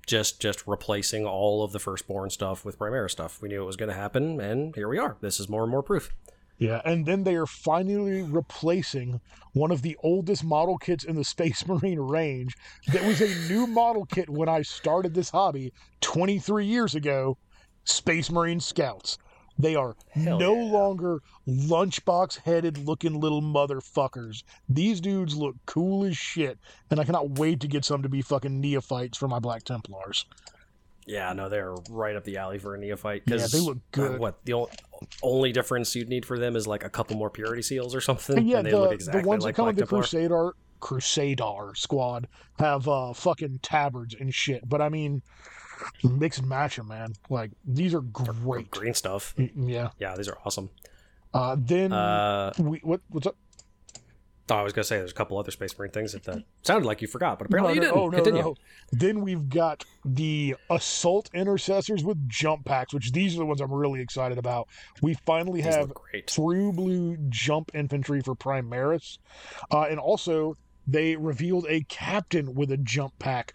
just 0.10 0.41
just 0.41 0.68
replacing 0.68 1.26
all 1.26 1.64
of 1.64 1.72
the 1.72 1.80
firstborn 1.80 2.30
stuff 2.32 2.66
with 2.66 2.80
Primaris 2.80 3.12
stuff. 3.12 3.41
We 3.41 3.47
knew 3.47 3.62
it 3.62 3.66
was 3.66 3.78
going 3.78 3.89
to 3.89 3.95
happen, 3.95 4.41
and 4.41 4.76
here 4.76 4.89
we 4.89 4.97
are. 4.97 5.16
This 5.22 5.39
is 5.39 5.47
more 5.47 5.62
and 5.62 5.72
more 5.72 5.84
proof. 5.84 6.12
Yeah, 6.57 6.82
and 6.84 7.05
then 7.05 7.24
they 7.24 7.36
are 7.36 7.45
finally 7.45 8.24
replacing 8.24 9.22
one 9.53 9.72
of 9.72 9.82
the 9.82 9.95
oldest 10.03 10.43
model 10.43 10.78
kits 10.78 11.05
in 11.05 11.16
the 11.16 11.24
Space 11.36 11.66
Marine 11.66 11.99
range 11.99 12.57
that 12.91 13.05
was 13.05 13.22
a 13.22 13.47
new 13.47 13.68
model 13.68 14.05
kit 14.05 14.30
when 14.30 14.49
I 14.49 14.64
started 14.64 15.14
this 15.14 15.30
hobby 15.30 15.72
23 16.01 16.66
years 16.66 16.95
ago 16.95 17.38
Space 17.86 18.30
Marine 18.30 18.60
Scouts. 18.60 19.18
They 19.60 19.76
are 19.76 19.95
Hell 20.12 20.39
no 20.39 20.55
yeah. 20.55 20.72
longer 20.72 21.22
lunchbox 21.45 22.39
headed 22.39 22.78
looking 22.78 23.20
little 23.20 23.41
motherfuckers. 23.41 24.43
These 24.70 25.01
dudes 25.01 25.36
look 25.36 25.57
cool 25.66 26.05
as 26.05 26.18
shit, 26.18 26.57
and 26.89 26.99
I 26.99 27.03
cannot 27.03 27.38
wait 27.38 27.60
to 27.60 27.68
get 27.68 27.84
some 27.84 28.01
to 28.03 28.10
be 28.10 28.22
fucking 28.22 28.62
neophytes 28.62 29.18
for 29.18 29.28
my 29.28 29.39
Black 29.39 29.64
Templars. 29.64 30.26
Yeah, 31.05 31.34
no, 31.34 31.49
they're 31.49 31.74
right 31.89 32.16
up 32.16 32.24
the 32.24 32.38
alley 32.38 32.60
for 32.60 32.76
a 32.76 32.78
neophyte. 32.78 33.24
Yeah, 33.26 33.47
they 33.51 33.60
look 33.60 33.78
uh, 33.78 33.80
good. 33.91 34.20
what 34.20 34.45
the 34.45 34.53
o- 34.53 34.70
only 35.24 35.51
difference 35.51 35.95
you'd 35.95 36.07
need 36.07 36.26
for 36.26 36.38
them 36.38 36.55
is 36.55 36.68
like 36.68 36.84
a 36.84 36.89
couple 36.89 37.18
more 37.18 37.30
purity 37.30 37.64
seals 37.64 37.95
or 37.95 38.01
something. 38.01 38.38
And 38.38 38.47
yeah, 38.47 38.57
and 38.57 38.68
they 38.68 38.72
the, 38.72 38.80
look 38.80 38.93
exactly 38.93 39.24
the 39.24 39.28
ones 39.28 39.43
like 39.43 39.55
that 39.55 39.62
come 39.62 39.66
with 39.68 39.78
the 39.78 39.86
Crusader 39.86 40.53
Crusader 40.80 41.72
squad 41.76 42.28
have 42.57 42.88
uh 42.88 43.14
fucking 43.14 43.60
tabards 43.62 44.16
and 44.18 44.34
shit. 44.34 44.68
But 44.70 44.82
I 44.82 44.89
mean, 44.89 45.22
mix 46.04 46.38
and 46.40 46.48
match 46.48 46.76
them, 46.78 46.88
man. 46.88 47.14
Like 47.30 47.52
these 47.66 47.94
are 47.94 48.02
great. 48.02 48.70
green 48.72 48.94
stuff. 48.94 49.34
Yeah. 49.56 49.90
Yeah, 50.00 50.16
these 50.16 50.28
are 50.28 50.38
awesome. 50.46 50.70
Uh, 51.34 51.56
then 51.60 51.92
Uh, 51.94 52.52
we 52.58 52.80
what 52.80 53.02
what's 53.10 53.28
up? 53.28 53.36
oh, 54.52 54.56
I 54.56 54.64
was 54.64 54.74
gonna 54.74 54.84
say 54.84 54.98
there's 54.98 55.12
a 55.12 55.14
couple 55.14 55.38
other 55.38 55.52
Space 55.52 55.78
Marine 55.78 55.92
things 55.92 56.14
that, 56.14 56.24
that 56.24 56.44
sounded 56.64 56.88
like 56.88 57.04
you 57.04 57.08
forgot, 57.08 57.38
but 57.38 57.46
apparently 57.48 57.76
No, 57.76 57.76
you 57.76 57.82
didn't. 57.82 57.98
oh, 57.98 58.10
no, 58.10 58.16
Continue. 58.18 58.42
no. 58.42 58.56
Then 58.92 59.22
we've 59.22 59.48
got 59.48 59.86
the 60.04 60.56
assault 60.72 61.30
intercessors 61.36 62.04
with 62.04 62.28
jump 62.28 62.66
packs, 62.66 62.92
which 62.94 63.12
these 63.12 63.36
are 63.36 63.40
the 63.40 63.46
ones 63.46 63.62
I'm 63.62 63.72
really 63.72 64.02
excited 64.02 64.40
about. 64.40 64.68
We 65.04 65.14
finally 65.26 65.62
These 65.62 65.76
have 65.76 65.92
true 66.26 66.72
blue 66.74 67.16
jump 67.30 67.70
infantry 67.76 68.22
for 68.22 68.34
Primaris. 68.34 69.20
Uh, 69.72 69.82
and 69.84 70.00
also, 70.00 70.58
they 70.88 71.16
revealed 71.16 71.68
a 71.70 71.82
captain 71.84 72.56
with 72.56 72.72
a 72.72 72.78
jump 72.78 73.14
pack. 73.20 73.54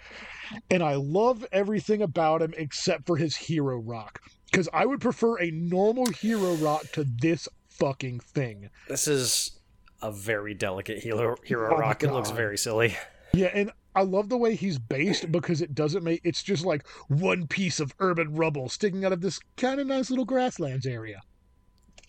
And 0.71 0.83
I 0.83 0.95
love 0.95 1.45
everything 1.53 2.03
about 2.03 2.43
him 2.43 2.55
except 2.57 3.07
for 3.07 3.17
his 3.17 3.37
hero 3.37 3.79
rock. 3.79 4.21
Because 4.51 4.69
I 4.73 4.87
would 4.87 5.01
prefer 5.01 5.41
a 5.41 5.51
normal 5.51 6.07
hero 6.07 6.55
rock 6.55 6.85
to 6.93 7.05
this 7.05 7.49
fucking 7.69 8.21
thing. 8.21 8.71
This 8.89 9.09
is 9.09 9.59
a 10.01 10.13
very 10.13 10.55
delicate 10.55 11.03
hero 11.03 11.37
hero 11.45 11.75
Oh 11.75 11.79
rock. 11.79 12.03
It 12.03 12.13
looks 12.13 12.31
very 12.31 12.59
silly. 12.59 12.97
Yeah, 13.33 13.51
and 13.53 13.73
I 13.97 14.03
love 14.03 14.29
the 14.29 14.37
way 14.37 14.55
he's 14.55 14.79
based 14.79 15.33
because 15.33 15.61
it 15.61 15.75
doesn't 15.75 16.05
make 16.05 16.21
it's 16.25 16.43
just 16.43 16.65
like 16.65 16.87
one 17.09 17.47
piece 17.47 17.81
of 17.81 17.95
urban 18.01 18.35
rubble 18.35 18.69
sticking 18.69 19.05
out 19.05 19.13
of 19.13 19.21
this 19.21 19.41
kind 19.57 19.81
of 19.81 19.87
nice 19.87 20.11
little 20.11 20.25
grasslands 20.25 20.87
area. 20.87 21.21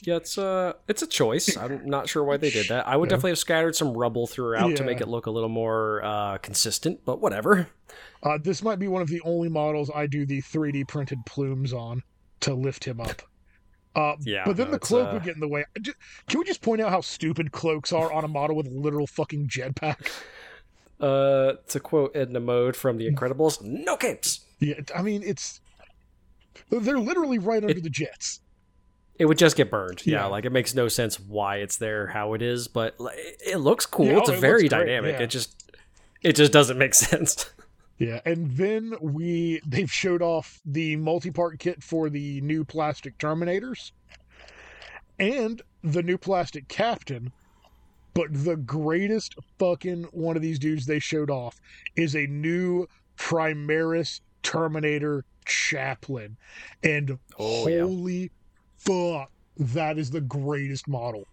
Yeah, 0.02 0.18
it's 0.18 0.38
a 0.38 0.76
it's 0.88 1.02
a 1.02 1.08
choice. 1.08 1.56
I'm 1.58 1.86
not 1.86 2.10
sure 2.10 2.24
why 2.24 2.38
they 2.38 2.50
did 2.50 2.68
that. 2.68 2.88
I 2.88 2.98
would 2.98 3.08
Yeah. 3.10 3.16
definitely 3.16 3.32
have 3.32 3.40
scattered 3.40 3.76
some 3.76 3.94
rubble 3.96 4.28
throughout 4.28 4.76
to 4.76 4.84
make 4.84 5.00
it 5.02 5.08
look 5.08 5.26
a 5.26 5.32
little 5.32 5.50
more 5.50 6.04
uh 6.04 6.38
consistent, 6.40 7.02
but 7.06 7.22
whatever. 7.22 7.68
Uh, 8.22 8.38
this 8.42 8.62
might 8.64 8.78
be 8.80 8.88
one 8.88 9.02
of 9.02 9.08
the 9.08 9.22
only 9.22 9.48
models 9.50 9.90
I 9.94 10.08
do 10.08 10.26
the 10.26 10.42
3D 10.42 10.88
printed 10.88 11.20
plumes 11.26 11.72
on 11.74 12.02
to 12.42 12.54
lift 12.54 12.84
him 12.84 13.00
up. 13.00 13.22
Uh, 13.96 14.16
Yeah, 14.22 14.44
but 14.46 14.58
then 14.58 14.68
no, 14.68 14.72
the 14.74 14.80
cloak 14.80 15.08
uh, 15.10 15.14
would 15.14 15.24
get 15.24 15.36
in 15.36 15.40
the 15.40 15.48
way. 15.48 15.64
I 15.76 15.80
ju- 15.80 15.94
Can 16.28 16.40
we 16.40 16.46
just 16.46 16.62
point 16.62 16.82
out 16.82 16.90
how 16.90 17.00
stupid 17.02 17.52
cloaks 17.54 17.94
are 17.94 18.12
on 18.12 18.26
a 18.26 18.28
model 18.28 18.56
with 18.58 18.68
a 18.68 18.72
literal 18.72 19.08
fucking 19.08 19.48
jetpack? 19.48 20.10
Uh 21.00 21.54
to 21.68 21.80
quote 21.80 22.16
Edna 22.16 22.40
Mode 22.40 22.76
from 22.76 22.98
The 22.98 23.10
Incredibles, 23.10 23.62
no 23.62 23.96
capes. 23.98 24.42
Yeah, 24.60 24.80
I 24.96 25.02
mean 25.02 25.24
it's 25.24 25.60
they're 26.70 26.98
literally 27.00 27.38
right 27.38 27.64
under 27.64 27.80
the 27.82 27.90
jets. 27.90 28.40
It 29.18 29.26
would 29.26 29.38
just 29.38 29.56
get 29.56 29.72
burned. 29.72 30.06
Yeah, 30.06 30.22
Yeah. 30.22 30.26
like 30.26 30.46
it 30.46 30.52
makes 30.52 30.74
no 30.76 30.88
sense 30.88 31.20
why 31.20 31.58
it's 31.58 31.78
there, 31.78 32.08
how 32.08 32.34
it 32.34 32.42
is, 32.42 32.68
but 32.68 32.96
it 33.46 33.58
looks 33.60 33.86
cool. 33.86 34.08
Yeah, 34.08 34.18
it's 34.20 34.30
oh, 34.30 34.40
very 34.40 34.68
dynamic. 34.68 35.18
yeah. 35.18 35.24
It 35.24 35.28
just 35.28 35.72
it 36.22 36.36
just 36.36 36.52
doesn't 36.52 36.78
make 36.78 36.94
sense. 36.96 37.50
Yeah, 37.98 38.20
and 38.26 38.52
then 38.52 38.94
we 39.00 39.62
they've 39.66 39.92
showed 39.92 40.22
off 40.22 40.60
the 40.66 40.98
multi-part 40.98 41.60
kit 41.60 41.82
for 41.82 42.10
the 42.10 42.42
new 42.42 42.66
plastic 42.66 43.18
Terminators 43.18 43.92
and 45.20 45.62
the 45.84 46.04
new 46.04 46.18
plastic 46.18 46.68
Captain. 46.68 47.32
But 48.14 48.28
the 48.32 48.56
greatest 48.56 49.36
fucking 49.60 50.04
one 50.12 50.36
of 50.38 50.42
these 50.42 50.58
dudes 50.60 50.86
they 50.86 51.00
showed 51.00 51.30
off 51.30 51.60
is 51.98 52.16
a 52.16 52.28
new 52.28 52.88
Primaris 53.18 54.22
Terminator 54.42 55.26
Chaplain. 55.46 56.38
And 56.84 57.20
Oh, 57.38 57.68
yeah. 57.68 58.28
Fuck, 58.86 59.32
that 59.58 59.98
is 59.98 60.12
the 60.12 60.22
greatest 60.22 60.88
model. 60.88 61.26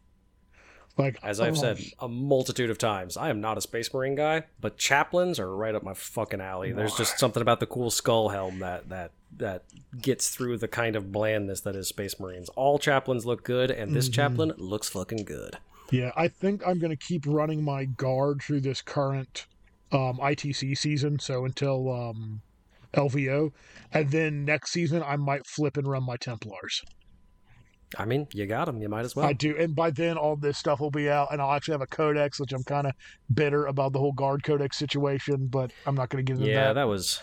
Like 0.98 1.18
As 1.22 1.40
I've 1.40 1.56
oh, 1.56 1.60
said 1.60 1.78
a 2.00 2.08
multitude 2.08 2.68
of 2.68 2.76
times, 2.76 3.16
I 3.16 3.30
am 3.30 3.40
not 3.40 3.56
a 3.56 3.62
Space 3.62 3.92
Marine 3.94 4.14
guy, 4.14 4.44
but 4.60 4.76
chaplains 4.76 5.38
are 5.38 5.54
right 5.56 5.74
up 5.74 5.82
my 5.82 5.94
fucking 5.94 6.40
alley. 6.40 6.72
There's 6.72 6.94
just 6.94 7.18
something 7.18 7.40
about 7.40 7.60
the 7.60 7.66
cool 7.66 7.90
skull 7.90 8.28
helm 8.28 8.58
that 8.58 8.90
that 8.90 9.12
that 9.38 9.64
gets 9.98 10.28
through 10.28 10.58
the 10.58 10.68
kind 10.68 10.94
of 10.94 11.10
blandness 11.10 11.62
that 11.62 11.74
is 11.74 11.88
Space 11.88 12.20
Marines. 12.20 12.50
All 12.50 12.78
chaplains 12.78 13.24
look 13.24 13.42
good, 13.42 13.70
and 13.70 13.94
this 13.94 14.10
Mhm. 14.10 14.12
chaplain 14.12 14.52
looks 14.58 14.90
fucking 14.90 15.24
good. 15.24 15.56
Yeah, 15.90 16.12
I 16.14 16.28
think 16.28 16.66
I'm 16.66 16.78
going 16.78 16.90
to 16.90 16.96
keep 17.02 17.24
running 17.26 17.62
my 17.62 17.86
guard 17.86 18.42
through 18.42 18.60
this 18.60 18.82
current 18.82 19.46
um, 19.92 20.18
ITC 20.20 20.74
season, 20.76 21.18
so 21.18 21.44
until 21.46 21.90
um, 21.92 22.40
LVO, 22.94 23.52
and 23.92 24.10
then 24.10 24.44
next 24.44 24.72
season 24.72 25.02
I 25.02 25.16
might 25.16 25.46
flip 25.46 25.76
and 25.78 25.86
run 25.86 26.04
my 26.04 26.16
Templars. 26.16 26.82
I 27.98 28.04
mean, 28.04 28.26
you 28.32 28.46
got 28.46 28.66
them. 28.66 28.80
You 28.80 28.88
might 28.88 29.04
as 29.04 29.14
well. 29.14 29.26
I 29.26 29.32
do, 29.32 29.56
and 29.56 29.74
by 29.74 29.90
then 29.90 30.16
all 30.16 30.36
this 30.36 30.58
stuff 30.58 30.80
will 30.80 30.90
be 30.90 31.08
out, 31.08 31.28
and 31.32 31.40
I'll 31.40 31.52
actually 31.52 31.72
have 31.72 31.82
a 31.82 31.86
codex, 31.86 32.40
which 32.40 32.52
I'm 32.52 32.64
kind 32.64 32.86
of 32.86 32.94
bitter 33.32 33.66
about 33.66 33.92
the 33.92 33.98
whole 33.98 34.12
guard 34.12 34.42
codex 34.42 34.76
situation, 34.76 35.46
but 35.46 35.72
I'm 35.86 35.94
not 35.94 36.08
going 36.08 36.24
to 36.24 36.32
get 36.32 36.38
into 36.38 36.50
yeah, 36.50 36.68
that. 36.68 36.74
that 36.74 36.88
was 36.88 37.20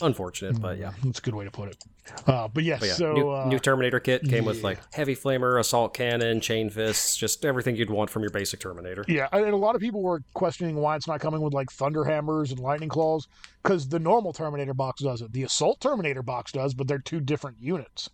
unfortunate, 0.00 0.60
but 0.60 0.78
yeah. 0.78 0.92
that's 1.04 1.18
a 1.18 1.22
good 1.22 1.34
way 1.34 1.44
to 1.44 1.50
put 1.50 1.68
it. 1.68 1.84
Uh, 2.26 2.48
but 2.48 2.62
yes, 2.62 2.80
But 2.80 2.88
yeah, 2.88 2.94
so 2.94 3.12
new, 3.14 3.30
uh, 3.30 3.46
new 3.46 3.58
Terminator 3.58 3.98
kit 3.98 4.22
came 4.28 4.44
with 4.44 4.62
like 4.62 4.78
heavy 4.94 5.16
flamer, 5.16 5.58
assault 5.58 5.94
cannon, 5.94 6.40
chain 6.40 6.70
fists, 6.70 7.16
just 7.16 7.44
everything 7.44 7.76
you'd 7.76 7.90
want 7.90 8.10
from 8.10 8.22
your 8.22 8.30
basic 8.30 8.60
Terminator. 8.60 9.04
Yeah, 9.08 9.28
and 9.32 9.46
a 9.46 9.56
lot 9.56 9.74
of 9.74 9.80
people 9.80 10.02
were 10.02 10.22
questioning 10.34 10.76
why 10.76 10.96
it's 10.96 11.08
not 11.08 11.20
coming 11.20 11.40
with 11.40 11.54
like 11.54 11.70
thunder 11.70 12.04
hammers 12.04 12.50
and 12.50 12.60
lightning 12.60 12.88
claws 12.88 13.26
because 13.62 13.88
the 13.88 13.98
normal 13.98 14.32
Terminator 14.32 14.74
box 14.74 15.02
does 15.02 15.22
it. 15.22 15.32
The 15.32 15.42
assault 15.42 15.80
Terminator 15.80 16.22
box 16.22 16.52
does, 16.52 16.74
but 16.74 16.86
they're 16.86 16.98
two 16.98 17.20
different 17.20 17.58
units. 17.60 18.10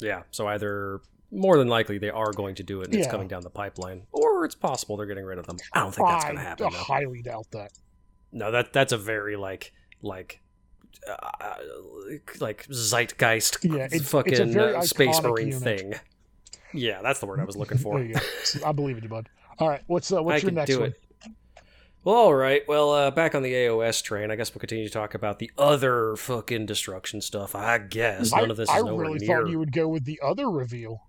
Yeah, 0.00 0.22
so 0.30 0.46
either 0.48 1.00
more 1.30 1.56
than 1.58 1.68
likely 1.68 1.98
they 1.98 2.10
are 2.10 2.32
going 2.32 2.54
to 2.56 2.62
do 2.62 2.80
it 2.80 2.86
and 2.88 2.94
it's 2.96 3.08
coming 3.08 3.28
down 3.28 3.42
the 3.42 3.50
pipeline, 3.50 4.02
or 4.12 4.44
it's 4.44 4.54
possible 4.54 4.96
they're 4.96 5.06
getting 5.06 5.24
rid 5.24 5.38
of 5.38 5.46
them. 5.46 5.56
I 5.72 5.80
don't 5.80 5.94
think 5.94 6.08
that's 6.08 6.24
going 6.24 6.36
to 6.36 6.40
I 6.40 6.44
happen. 6.44 6.68
though. 6.70 6.78
highly 6.78 7.22
doubt 7.22 7.46
that. 7.52 7.72
No, 8.32 8.50
that 8.50 8.72
that's 8.72 8.92
a 8.92 8.98
very 8.98 9.36
like 9.36 9.72
like 10.02 10.40
uh, 11.08 11.54
like 12.40 12.66
zeitgeist 12.70 13.58
Yeah, 13.64 13.84
it's- 13.86 14.08
fucking 14.10 14.32
it's 14.32 14.56
uh, 14.56 14.80
space 14.82 15.20
marine 15.22 15.48
unit. 15.52 15.62
thing. 15.62 15.94
Yeah, 16.72 17.02
that's 17.02 17.20
the 17.20 17.26
word 17.26 17.38
I 17.40 17.44
was 17.44 17.56
looking 17.56 17.78
for. 17.78 17.98
There 17.98 18.08
you 18.08 18.14
go. 18.14 18.66
I 18.66 18.72
believe 18.72 18.96
in 18.96 19.02
you, 19.04 19.08
bud. 19.08 19.28
All 19.60 19.68
right, 19.68 19.82
what's 19.86 20.12
uh, 20.12 20.18
I 20.18 20.20
what's 20.20 20.42
your 20.42 20.48
could 20.50 20.54
next 20.56 20.70
do 20.70 20.80
one? 20.80 20.88
it. 20.90 21.00
Well, 22.04 22.16
all 22.16 22.34
right. 22.34 22.62
Well, 22.68 22.90
uh, 22.92 23.10
back 23.10 23.34
on 23.34 23.42
the 23.42 23.52
AOS 23.54 24.02
train, 24.02 24.30
I 24.30 24.36
guess 24.36 24.54
we'll 24.54 24.60
continue 24.60 24.86
to 24.86 24.92
talk 24.92 25.14
about 25.14 25.38
the 25.38 25.50
other 25.56 26.16
fucking 26.16 26.66
destruction 26.66 27.20
stuff. 27.22 27.54
I 27.54 27.78
guess 27.78 28.30
none 28.30 28.50
of 28.50 28.58
this 28.58 28.68
I 28.68 28.78
is 28.78 28.84
nowhere 28.84 28.96
near. 28.96 29.04
I 29.04 29.08
really 29.14 29.26
near 29.26 29.40
thought 29.42 29.50
you 29.50 29.58
would 29.58 29.72
go 29.72 29.88
with 29.88 30.04
the 30.04 30.20
other 30.22 30.50
reveal. 30.50 31.02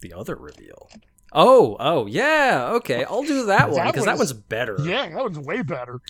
the 0.00 0.12
other 0.12 0.36
reveal. 0.36 0.88
Oh, 1.32 1.76
oh, 1.80 2.06
yeah. 2.06 2.68
Okay, 2.74 3.02
I'll 3.04 3.24
do 3.24 3.46
that 3.46 3.70
one 3.72 3.86
because 3.86 4.04
that 4.04 4.16
one's- 4.18 4.32
better. 4.32 4.76
Yeah, 4.82 5.08
that 5.08 5.16
one's 5.22 5.38
way 5.40 5.62
better. 5.62 6.00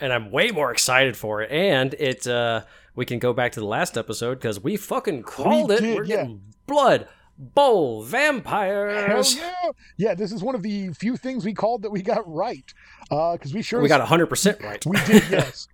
and 0.00 0.12
I'm 0.12 0.30
way 0.32 0.50
more 0.50 0.72
excited 0.72 1.16
for 1.16 1.42
it. 1.42 1.50
And 1.52 1.94
it, 1.94 2.26
uh, 2.26 2.62
we 2.96 3.04
can 3.06 3.20
go 3.20 3.32
back 3.32 3.52
to 3.52 3.60
the 3.60 3.66
last 3.66 3.96
episode 3.96 4.34
because 4.36 4.58
we 4.60 4.76
fucking 4.76 5.22
called 5.22 5.70
it. 5.70 5.80
did, 5.82 5.96
We're 5.96 6.04
yeah. 6.04 6.16
getting 6.16 6.42
blood 6.66 7.06
bowl 7.40 8.02
Hell 8.02 8.10
vampires. 8.10 9.36
yeah! 9.36 9.52
Yeah, 9.96 10.14
this 10.14 10.30
is 10.32 10.42
one 10.42 10.54
of 10.54 10.62
the 10.62 10.90
few 10.92 11.16
things 11.16 11.44
we 11.44 11.54
called 11.54 11.82
that 11.82 11.90
we 11.90 12.02
got 12.02 12.22
right. 12.30 12.72
Uh 13.10 13.32
because 13.32 13.54
we 13.54 13.62
sure 13.62 13.80
We 13.80 13.88
got 13.88 14.00
hundred 14.06 14.26
percent 14.26 14.60
right. 14.62 14.84
We 14.86 14.96
did, 15.06 15.24
yes. 15.30 15.66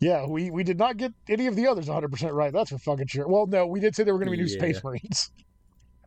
Yeah, 0.00 0.26
we, 0.26 0.50
we 0.52 0.62
did 0.62 0.78
not 0.78 0.96
get 0.96 1.12
any 1.28 1.48
of 1.48 1.56
the 1.56 1.66
others 1.66 1.88
100% 1.88 2.32
right. 2.32 2.52
That's 2.52 2.70
for 2.70 2.78
fucking 2.78 3.08
sure. 3.08 3.26
Well, 3.26 3.46
no, 3.46 3.66
we 3.66 3.80
did 3.80 3.96
say 3.96 4.04
they 4.04 4.12
were 4.12 4.18
going 4.18 4.30
to 4.30 4.36
be 4.36 4.44
new 4.44 4.48
Yeah. 4.48 4.58
Space 4.58 4.84
Marines. 4.84 5.30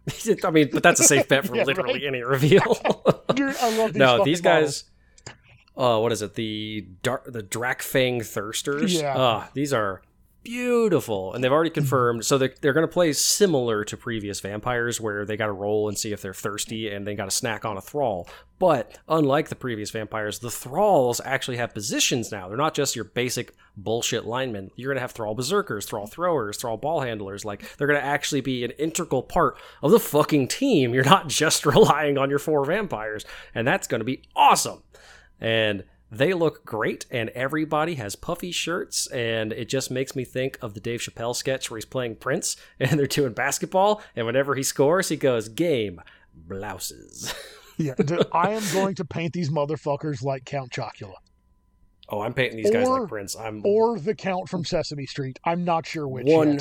I 0.46 0.50
mean, 0.50 0.70
but 0.72 0.82
that's 0.82 1.02
a 1.02 1.04
safe 1.04 1.28
bet 1.28 1.46
for 1.46 1.56
Yeah, 1.58 1.64
literally 1.66 1.96
right. 1.96 2.04
any 2.08 2.22
reveal. 2.24 2.62
Dude, 3.36 3.54
I 3.58 3.78
love 3.78 3.92
these 3.92 4.00
no, 4.00 4.24
these 4.24 4.42
models. 4.42 4.84
guys. 5.26 5.36
Uh, 5.76 6.00
what 6.00 6.12
is 6.14 6.22
it? 6.22 6.36
The 6.36 6.88
dark, 7.04 7.26
the 7.32 7.44
Drakfang 7.44 8.20
Thirsters. 8.22 9.02
Yeah. 9.02 9.14
Ah, 9.18 9.50
these 9.54 9.74
are 9.74 10.02
beautiful, 10.44 11.34
and 11.34 11.44
they've 11.44 11.52
already 11.52 11.70
mm-hmm. 11.70 11.80
confirmed. 11.80 12.26
So 12.26 12.38
they're 12.38 12.54
they're 12.62 12.74
going 12.74 12.88
to 12.88 12.92
play 12.92 13.14
similar 13.14 13.84
to 13.86 13.98
previous 13.98 14.40
vampires, 14.40 15.00
where 15.00 15.26
they 15.26 15.38
got 15.38 15.48
to 15.48 15.52
roll 15.52 15.88
and 15.88 15.98
see 15.98 16.12
if 16.12 16.22
they're 16.22 16.34
thirsty, 16.34 16.90
and 16.90 17.06
they 17.06 17.16
got 17.16 17.26
to 17.26 17.32
snack 17.32 17.66
on 17.66 17.78
a 17.78 17.82
thrall. 17.82 18.28
But 18.60 19.00
unlike 19.08 19.50
the 19.50 19.56
previous 19.56 19.90
vampires, 19.90 20.40
the 20.40 20.52
thralls 20.52 21.20
actually 21.26 21.58
have 21.58 21.74
positions 21.74 22.32
now. 22.32 22.48
They're 22.48 22.58
not 22.58 22.76
just 22.76 22.96
your 22.96 23.06
basic 23.06 23.56
bullshit 23.76 24.26
linemen. 24.26 24.70
You're 24.76 24.90
going 24.90 24.98
to 24.98 25.02
have 25.02 25.14
thrall 25.14 25.34
berserkers, 25.34 25.86
thrall 25.86 26.06
throwers, 26.06 26.58
thrall 26.58 26.78
ball 26.78 27.02
handlers. 27.02 27.44
Like 27.44 27.78
they're 27.78 27.88
going 27.88 28.00
to 28.00 28.06
actually 28.06 28.42
be 28.42 28.64
an 28.64 28.72
integral 28.72 29.24
part 29.24 29.58
of 29.82 29.92
the 29.92 30.00
fucking 30.00 30.48
team. 30.48 30.94
You're 30.94 31.04
not 31.04 31.28
just 31.42 31.66
relying 31.66 32.18
on 32.18 32.30
your 32.30 32.40
four 32.40 32.64
vampires, 32.66 33.26
and 33.56 33.68
that's 33.68 33.88
going 33.88 34.02
to 34.02 34.06
be 34.06 34.24
awesome. 34.36 34.84
And 35.40 35.84
they 36.12 36.34
look 36.34 36.66
great, 36.66 37.06
and 37.10 37.30
everybody 37.30 37.96
has 37.96 38.16
puffy 38.18 38.52
shirts, 38.52 39.08
and 39.08 39.54
it 39.54 39.70
just 39.70 39.90
makes 39.90 40.16
me 40.16 40.26
think 40.26 40.58
of 40.62 40.74
the 40.74 40.82
Dave 40.82 41.00
Chappelle 41.00 41.36
sketch 41.36 41.72
where 41.72 41.78
he's 41.78 41.86
playing 41.86 42.18
Prince, 42.18 42.58
and 42.80 43.00
they're 43.00 43.08
doing 43.08 43.34
basketball, 43.34 44.02
and 44.16 44.26
whenever 44.26 44.56
he 44.56 44.64
scores, 44.64 45.10
he 45.10 45.16
goes, 45.16 45.48
"Game 45.50 46.02
blouses." 46.34 47.34
Yeah, 47.78 47.96
dude, 47.96 48.28
I 48.32 48.52
am 48.52 48.62
going 48.74 48.94
to 48.96 49.06
paint 49.06 49.34
these 49.34 49.50
motherfuckers 49.50 50.22
like 50.22 50.46
Count 50.46 50.72
Chocula. 50.72 51.16
Oh, 52.10 52.22
I'm 52.22 52.34
painting 52.34 52.58
these 52.58 52.70
guys 52.70 52.88
like 52.88 53.08
Prince. 53.08 53.36
I'm 53.36 53.66
Or 53.66 53.98
the 53.98 54.14
Count 54.14 54.50
from 54.50 54.66
Sesame 54.66 55.08
Street. 55.08 55.40
I'm 55.46 55.64
not 55.64 55.88
sure 55.88 56.08
which. 56.08 56.28
one. 56.28 56.60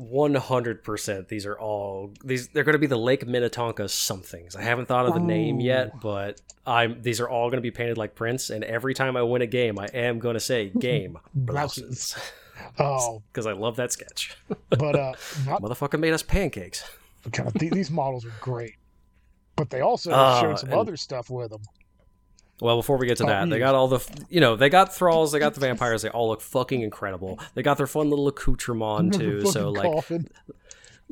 Yet. 0.00 0.10
One 0.10 0.34
hundred 0.34 0.82
percent. 0.84 1.28
These 1.28 1.46
are 1.46 1.58
all 1.58 2.12
these. 2.24 2.48
They're 2.48 2.64
going 2.64 2.74
to 2.74 2.78
be 2.78 2.86
the 2.86 2.96
Lake 2.96 3.26
Minnetonka 3.26 3.88
somethings. 3.88 4.56
I 4.56 4.62
haven't 4.62 4.86
thought 4.86 5.06
of 5.06 5.14
the 5.14 5.20
name 5.20 5.60
yet, 5.60 6.00
but 6.00 6.40
I'm. 6.66 7.02
These 7.02 7.20
are 7.20 7.28
all 7.28 7.48
going 7.50 7.58
to 7.58 7.62
be 7.62 7.70
painted 7.70 7.98
like 7.98 8.14
Prince. 8.14 8.50
And 8.50 8.64
every 8.64 8.94
time 8.94 9.16
I 9.16 9.22
win 9.22 9.42
a 9.42 9.46
game, 9.46 9.78
I 9.78 9.86
am 9.92 10.18
going 10.18 10.34
to 10.34 10.40
say 10.40 10.68
"Game 10.78 11.18
blouses" 11.34 12.16
Oh, 12.78 13.22
because 13.32 13.46
I 13.46 13.52
love 13.52 13.76
that 13.76 13.92
sketch. 13.92 14.36
but 14.70 14.96
uh, 14.96 15.12
not, 15.46 15.62
Motherfucker 15.62 15.98
made 16.00 16.12
us 16.12 16.22
pancakes. 16.22 16.88
God, 17.30 17.52
these 17.54 17.90
models 17.90 18.24
are 18.24 18.32
great. 18.40 18.76
But 19.56 19.68
they 19.68 19.82
also 19.82 20.10
Ah, 20.12 20.40
showed 20.40 20.58
some 20.58 20.70
and- 20.70 20.78
other 20.78 20.96
stuff 20.96 21.28
with 21.28 21.50
them. 21.50 21.60
Well, 22.60 22.76
before 22.76 22.96
we 22.96 23.06
get 23.06 23.18
to 23.18 23.24
Oh, 23.24 23.28
that, 23.28 23.48
they 23.48 23.56
hmm. 23.56 23.60
got 23.60 23.74
all 23.74 23.88
the, 23.88 24.06
you 24.28 24.40
know, 24.40 24.56
they 24.56 24.68
got 24.68 24.94
thralls, 24.94 25.32
they 25.32 25.38
got 25.38 25.54
the 25.54 25.60
vampires. 25.60 26.02
They 26.02 26.10
all 26.10 26.28
look 26.28 26.40
fucking 26.40 26.82
incredible. 26.82 27.38
They 27.54 27.62
got 27.62 27.78
their 27.78 27.86
fun 27.86 28.10
little 28.10 28.28
accoutrement 28.28 29.14
too. 29.14 29.46
So 29.46 29.70
like 29.70 29.90
coffin. 29.90 30.28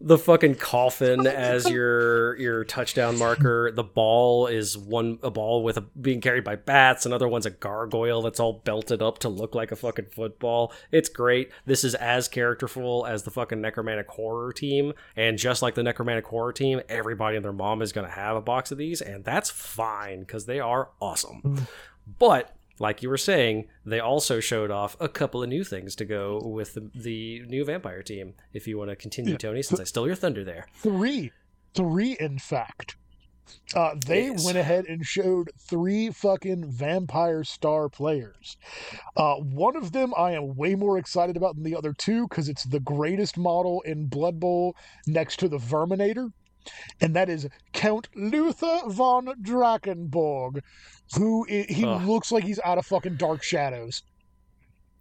The 0.01 0.17
fucking 0.17 0.55
coffin 0.55 1.27
as 1.27 1.69
your 1.69 2.39
your 2.39 2.65
touchdown 2.65 3.19
marker. 3.19 3.73
The 3.73 3.83
ball 3.83 4.47
is 4.47 4.79
one 4.79 5.19
a 5.23 5.31
ball 5.31 5.65
with 5.65 5.77
a 5.77 5.81
being 5.81 6.21
carried 6.21 6.45
by 6.45 6.57
bats. 6.57 7.05
Another 7.05 7.27
one's 7.27 7.47
a 7.47 7.51
gargoyle 7.51 8.23
that's 8.23 8.39
all 8.39 8.55
belted 8.65 9.03
up 9.03 9.19
to 9.19 9.29
look 9.29 9.55
like 9.55 9.73
a 9.73 9.77
fucking 9.77 10.07
football. 10.07 10.73
It's 10.93 11.09
great. 11.09 11.51
This 11.67 11.83
is 11.83 11.95
as 11.97 12.29
characterful 12.29 13.07
as 13.07 13.25
the 13.25 13.31
fucking 13.31 13.61
necromantic 13.61 14.09
horror 14.09 14.53
team, 14.53 14.93
and 15.17 15.37
just 15.37 15.63
like 15.63 15.75
the 15.75 15.83
necromantic 15.83 16.27
horror 16.27 16.53
team, 16.53 16.81
everybody 16.89 17.37
and 17.37 17.45
their 17.45 17.53
mom 17.53 17.83
is 17.83 17.93
gonna 17.93 18.09
have 18.09 18.37
a 18.37 18.43
box 18.43 18.71
of 18.71 18.79
these, 18.79 19.01
and 19.01 19.25
that's 19.25 19.51
fine 19.51 20.21
because 20.21 20.47
they 20.47 20.61
are 20.61 20.91
awesome. 21.01 21.41
Hmm. 21.41 21.59
But 22.19 22.55
like 22.79 23.03
you 23.03 23.09
were 23.09 23.17
saying, 23.17 23.67
they 23.85 24.01
also 24.01 24.41
showed 24.41 24.71
off 24.71 24.97
a 25.01 25.09
couple 25.09 25.43
of 25.43 25.49
new 25.49 25.65
things 25.65 25.95
to 25.97 26.05
go 26.05 26.41
with 26.43 26.75
the, 26.75 26.91
the 26.95 27.43
new 27.47 27.65
vampire 27.65 28.03
team. 28.03 28.35
If 28.53 28.67
you 28.67 28.79
want 28.79 28.91
to 28.91 28.97
continue, 28.97 29.37
Tony, 29.37 29.63
since 29.63 29.81
I 29.81 29.85
stole 29.85 30.07
your 30.07 30.17
thunder 30.17 30.45
there. 30.45 30.67
Three. 30.75 31.33
Three, 31.75 32.17
in 32.19 32.39
fact. 32.39 32.97
Uh, 33.75 33.95
they 34.07 34.27
Yes. 34.27 34.45
went 34.45 34.59
ahead 34.59 34.85
and 34.87 35.05
showed 35.07 35.51
three 35.59 36.11
fucking 36.11 36.71
vampire 36.71 37.43
star 37.45 37.89
players. 37.89 38.59
Uh, 39.17 39.37
one 39.37 39.75
of 39.75 39.93
them 39.93 40.13
I 40.19 40.33
am 40.33 40.55
way 40.55 40.75
more 40.75 40.99
excited 40.99 41.35
about 41.37 41.55
than 41.55 41.65
the 41.65 41.75
other 41.75 41.95
two 41.95 42.29
because 42.29 42.51
it's 42.51 42.65
the 42.65 42.81
greatest 42.81 43.39
model 43.39 43.81
in 43.87 44.07
Blood 44.07 44.39
Bowl 44.39 44.77
next 45.07 45.39
to 45.41 45.49
the 45.49 45.57
Verminator, 45.57 46.31
and 47.01 47.17
that 47.17 47.31
is 47.31 47.49
Count 47.73 48.09
Luther 48.15 48.81
von 48.87 49.29
Drakenborg, 49.43 50.61
who 51.17 51.45
he 51.45 51.85
Ugh. 51.85 52.03
looks 52.03 52.31
like 52.33 52.45
he's 52.45 52.61
out 52.65 52.79
of 52.79 52.87
fucking 52.87 53.17
Dark 53.17 53.43
Shadows. 53.43 54.03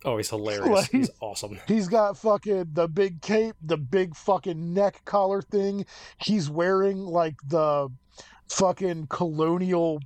Oh, 0.05 0.17
he's 0.17 0.29
hilarious. 0.29 0.67
Like- 0.69 0.91
He's 0.91 1.09
awesome. 1.21 1.59
He's 1.67 1.87
got 1.87 2.17
fucking 2.17 2.67
the 2.73 2.87
big 2.87 3.21
cape, 3.21 3.55
the 3.61 3.77
big 3.77 4.15
fucking 4.15 4.73
neck 4.73 5.01
collar 5.05 5.41
thing. 5.41 5.85
He's 6.21 6.49
wearing 6.49 6.99
like 6.99 7.35
the 7.47 7.89
fucking 8.47 9.07
colonial 9.07 9.99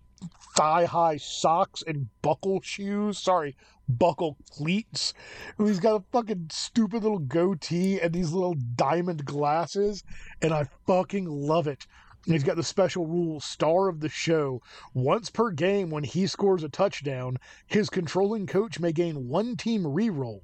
thigh 0.55 0.85
high 0.85 1.17
socks 1.17 1.83
and 1.85 2.07
buckle 2.21 2.61
shoes. 2.61 3.19
Sorry, 3.19 3.55
buckle 3.89 4.37
cleats. 4.49 5.13
He's 5.57 5.79
got 5.79 5.95
a 6.01 6.03
fucking 6.11 6.47
stupid 6.51 7.03
little 7.03 7.19
goatee 7.19 7.99
and 7.99 8.13
these 8.13 8.31
little 8.31 8.55
diamond 8.75 9.25
glasses, 9.25 10.03
and 10.41 10.53
I 10.53 10.67
fucking 10.87 11.25
love 11.25 11.67
it. 11.67 11.85
And 12.25 12.33
He's 12.35 12.43
got 12.43 12.55
the 12.55 12.63
special 12.63 13.07
rule 13.07 13.39
star 13.39 13.87
of 13.87 13.99
the 13.99 14.09
show. 14.09 14.61
Once 14.93 15.29
per 15.29 15.49
game, 15.51 15.89
when 15.89 16.03
he 16.03 16.27
scores 16.27 16.63
a 16.63 16.69
touchdown, 16.69 17.37
his 17.67 17.89
controlling 17.89 18.45
coach 18.45 18.79
may 18.79 18.91
gain 18.91 19.27
one 19.27 19.55
team 19.57 19.83
reroll, 19.83 20.41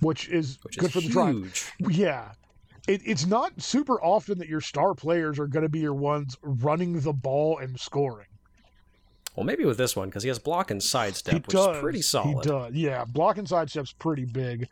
which 0.00 0.28
is 0.28 0.58
Which 0.64 0.76
good 0.78 0.86
is 0.88 0.92
for 0.92 1.00
the 1.00 1.08
tribe. 1.08 1.34
huge. 1.36 1.64
Yeah. 1.98 2.32
It, 2.86 3.00
it's 3.06 3.24
not 3.24 3.62
super 3.62 4.02
often 4.02 4.38
that 4.38 4.48
your 4.48 4.60
star 4.60 4.94
players 4.94 5.38
are 5.38 5.46
going 5.46 5.62
to 5.62 5.70
be 5.70 5.78
your 5.80 5.94
ones 5.94 6.36
running 6.42 7.00
the 7.00 7.14
ball 7.14 7.58
and 7.58 7.80
scoring. 7.80 8.26
Well, 9.34 9.44
maybe 9.46 9.64
with 9.64 9.78
this 9.78 9.96
one 9.96 10.08
because 10.10 10.22
he 10.22 10.28
has 10.28 10.38
block 10.38 10.70
and 10.70 10.82
sidestep, 10.82 11.32
he 11.32 11.40
which 11.40 11.48
does. 11.48 11.76
is 11.76 11.82
pretty 11.82 12.02
solid. 12.02 12.44
He 12.44 12.50
does. 12.50 12.74
Yeah, 12.74 13.04
block 13.06 13.38
and 13.38 13.48
sidestep's 13.48 13.92
pretty 13.92 14.26
big. 14.26 14.68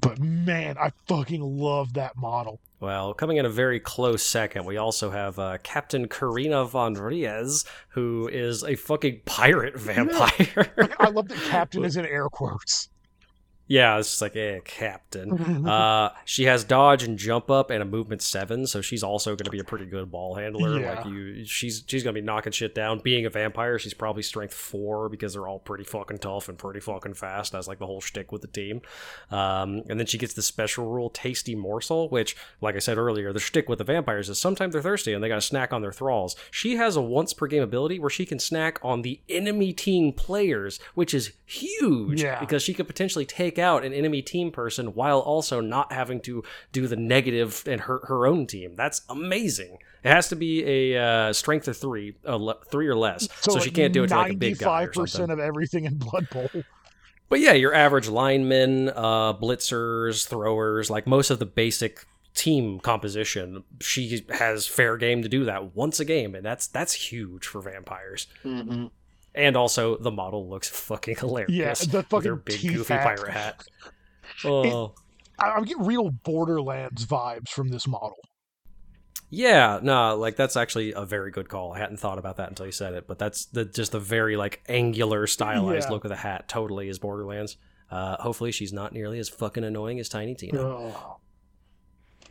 But 0.00 0.18
man, 0.18 0.76
I 0.78 0.90
fucking 1.06 1.42
love 1.42 1.92
that 1.92 2.16
model. 2.16 2.58
Well, 2.84 3.14
coming 3.14 3.38
in 3.38 3.46
a 3.46 3.50
very 3.50 3.80
close 3.80 4.22
second, 4.22 4.66
we 4.66 4.76
also 4.76 5.08
have 5.08 5.38
uh, 5.38 5.56
Captain 5.62 6.06
Karina 6.06 6.66
von 6.66 6.92
Ries, 6.92 7.64
who 7.88 8.28
is 8.28 8.62
a 8.62 8.76
fucking 8.76 9.22
pirate 9.24 9.74
vampire. 9.74 10.70
I 10.98 11.08
love 11.08 11.28
that 11.28 11.38
Captain 11.48 11.82
is 11.86 11.96
in 11.96 12.04
air 12.04 12.28
quotes. 12.28 12.90
Yeah, 13.66 13.98
it's 13.98 14.10
just 14.10 14.22
like, 14.22 14.36
eh, 14.36 14.60
Captain. 14.64 15.64
Uh, 15.74 16.10
she 16.24 16.44
has 16.44 16.62
dodge 16.64 17.02
and 17.02 17.18
jump 17.18 17.50
up 17.50 17.70
and 17.70 17.80
a 17.82 17.84
movement 17.86 18.20
seven, 18.22 18.66
so 18.66 18.80
she's 18.80 19.02
also 19.02 19.30
going 19.30 19.44
to 19.44 19.50
be 19.50 19.58
a 19.60 19.64
pretty 19.64 19.86
good 19.86 20.10
ball 20.10 20.34
handler. 20.34 20.78
Yeah. 20.78 20.94
Like 20.96 21.06
you, 21.06 21.44
she's 21.46 21.82
she's 21.86 22.02
going 22.02 22.14
to 22.14 22.20
be 22.20 22.24
knocking 22.24 22.52
shit 22.52 22.74
down. 22.74 22.98
Being 22.98 23.24
a 23.26 23.30
vampire, 23.30 23.78
she's 23.78 23.94
probably 23.94 24.22
strength 24.22 24.52
four 24.52 25.08
because 25.08 25.32
they're 25.32 25.46
all 25.46 25.58
pretty 25.58 25.84
fucking 25.84 26.18
tough 26.18 26.48
and 26.48 26.58
pretty 26.58 26.80
fucking 26.80 27.14
fast. 27.14 27.52
That's 27.52 27.66
like 27.66 27.78
the 27.78 27.86
whole 27.86 28.00
shtick 28.00 28.30
with 28.32 28.42
the 28.42 28.48
team. 28.48 28.82
Um, 29.30 29.82
and 29.88 29.98
then 29.98 30.06
she 30.06 30.18
gets 30.18 30.34
the 30.34 30.42
special 30.42 30.86
rule, 30.86 31.08
tasty 31.10 31.54
morsel, 31.54 32.08
which, 32.08 32.36
like 32.60 32.74
I 32.76 32.80
said 32.80 32.98
earlier, 32.98 33.32
the 33.32 33.40
shtick 33.40 33.68
with 33.68 33.78
the 33.78 33.84
vampires 33.84 34.28
is 34.28 34.38
sometimes 34.38 34.72
they're 34.74 34.82
thirsty 34.82 35.12
and 35.12 35.22
they 35.24 35.28
got 35.28 35.36
to 35.36 35.40
snack 35.40 35.72
on 35.72 35.82
their 35.82 35.92
thralls. 35.92 36.36
She 36.50 36.76
has 36.76 36.96
a 36.96 37.02
once 37.02 37.32
per 37.32 37.46
game 37.46 37.62
ability 37.62 37.98
where 37.98 38.10
she 38.10 38.26
can 38.26 38.38
snack 38.38 38.78
on 38.82 39.02
the 39.02 39.20
enemy 39.28 39.72
team 39.72 40.12
players, 40.12 40.78
which 40.94 41.14
is 41.14 41.32
huge 41.46 42.22
Yeah. 42.22 42.40
because 42.40 42.62
she 42.62 42.74
could 42.74 42.86
potentially 42.86 43.24
take 43.24 43.53
out 43.58 43.84
an 43.84 43.92
enemy 43.92 44.22
team 44.22 44.50
person 44.50 44.94
while 44.94 45.20
also 45.20 45.60
not 45.60 45.92
having 45.92 46.20
to 46.22 46.42
do 46.72 46.86
the 46.86 46.96
negative 46.96 47.64
and 47.66 47.82
hurt 47.82 48.06
her 48.06 48.26
own 48.26 48.46
team. 48.46 48.74
That's 48.76 49.02
amazing. 49.08 49.78
It 50.02 50.10
has 50.10 50.28
to 50.28 50.36
be 50.36 50.64
a 50.94 51.02
uh, 51.02 51.32
strength 51.32 51.68
of 51.68 51.76
three, 51.76 52.16
uh, 52.26 52.36
le- 52.36 52.64
three 52.70 52.88
or 52.88 52.96
less, 52.96 53.28
so, 53.40 53.58
she 53.58 53.70
like 53.70 53.74
can't 53.74 53.92
do 53.92 54.04
it 54.04 54.08
to 54.08 54.16
like 54.16 54.32
a 54.32 54.36
big 54.36 54.58
guy 54.58 54.82
or 54.82 54.88
95% 54.88 55.32
of 55.32 55.38
everything 55.38 55.84
in 55.84 55.96
Blood 55.96 56.28
Bowl. 56.30 56.50
But 57.30 57.40
yeah, 57.40 57.52
your 57.52 57.74
average 57.74 58.08
linemen, 58.08 58.90
uh, 58.90 59.32
blitzers, 59.34 60.28
throwers, 60.28 60.90
like 60.90 61.06
most 61.06 61.30
of 61.30 61.38
the 61.38 61.46
basic 61.46 62.06
team 62.34 62.80
composition, 62.80 63.64
she 63.80 64.24
has 64.28 64.66
fair 64.66 64.96
game 64.96 65.22
to 65.22 65.28
do 65.28 65.44
that 65.44 65.74
once 65.74 66.00
a 66.00 66.04
game, 66.04 66.34
and 66.34 66.44
that's 66.44 66.66
that's 66.66 66.92
huge 66.92 67.46
for 67.46 67.60
vampires. 67.60 68.26
And 69.34 69.56
also, 69.56 69.96
the 69.96 70.10
model 70.12 70.48
looks 70.48 70.68
fucking 70.68 71.16
hilarious. 71.16 71.50
Yeah, 71.50 71.74
the 71.90 72.02
fucking 72.04 72.22
their 72.22 72.36
big 72.36 72.60
goofy 72.62 72.94
hat. 72.94 73.02
pirate 73.18 73.32
hat. 73.32 73.64
Oh. 74.44 74.94
I- 75.38 75.50
I'm 75.50 75.64
getting 75.64 75.84
real 75.84 76.10
Borderlands 76.10 77.06
vibes 77.06 77.48
from 77.50 77.68
this 77.68 77.86
model. 77.86 78.16
Yeah, 79.30 79.80
no, 79.82 80.16
like 80.16 80.36
that's 80.36 80.56
actually 80.56 80.92
a 80.92 81.04
very 81.04 81.30
good 81.30 81.48
call. 81.48 81.72
I 81.72 81.78
hadn't 81.78 81.96
thought 81.98 82.18
about 82.18 82.36
that 82.36 82.48
until 82.50 82.66
you 82.66 82.72
said 82.72 82.94
it, 82.94 83.06
but 83.08 83.18
that's 83.18 83.46
the 83.46 83.64
just 83.64 83.92
the 83.92 84.00
very 84.00 84.36
like 84.36 84.62
angular, 84.68 85.26
stylized 85.26 85.88
Yeah. 85.88 85.92
look 85.92 86.04
of 86.04 86.10
the 86.10 86.16
hat. 86.16 86.48
Totally 86.48 86.88
is 86.88 86.98
Borderlands. 86.98 87.56
Uh, 87.90 88.16
hopefully, 88.20 88.52
she's 88.52 88.72
not 88.72 88.92
nearly 88.92 89.18
as 89.18 89.28
fucking 89.28 89.64
annoying 89.64 89.98
as 89.98 90.08
Tiny 90.08 90.34
Tina. 90.34 90.60
Oh. 90.60 91.16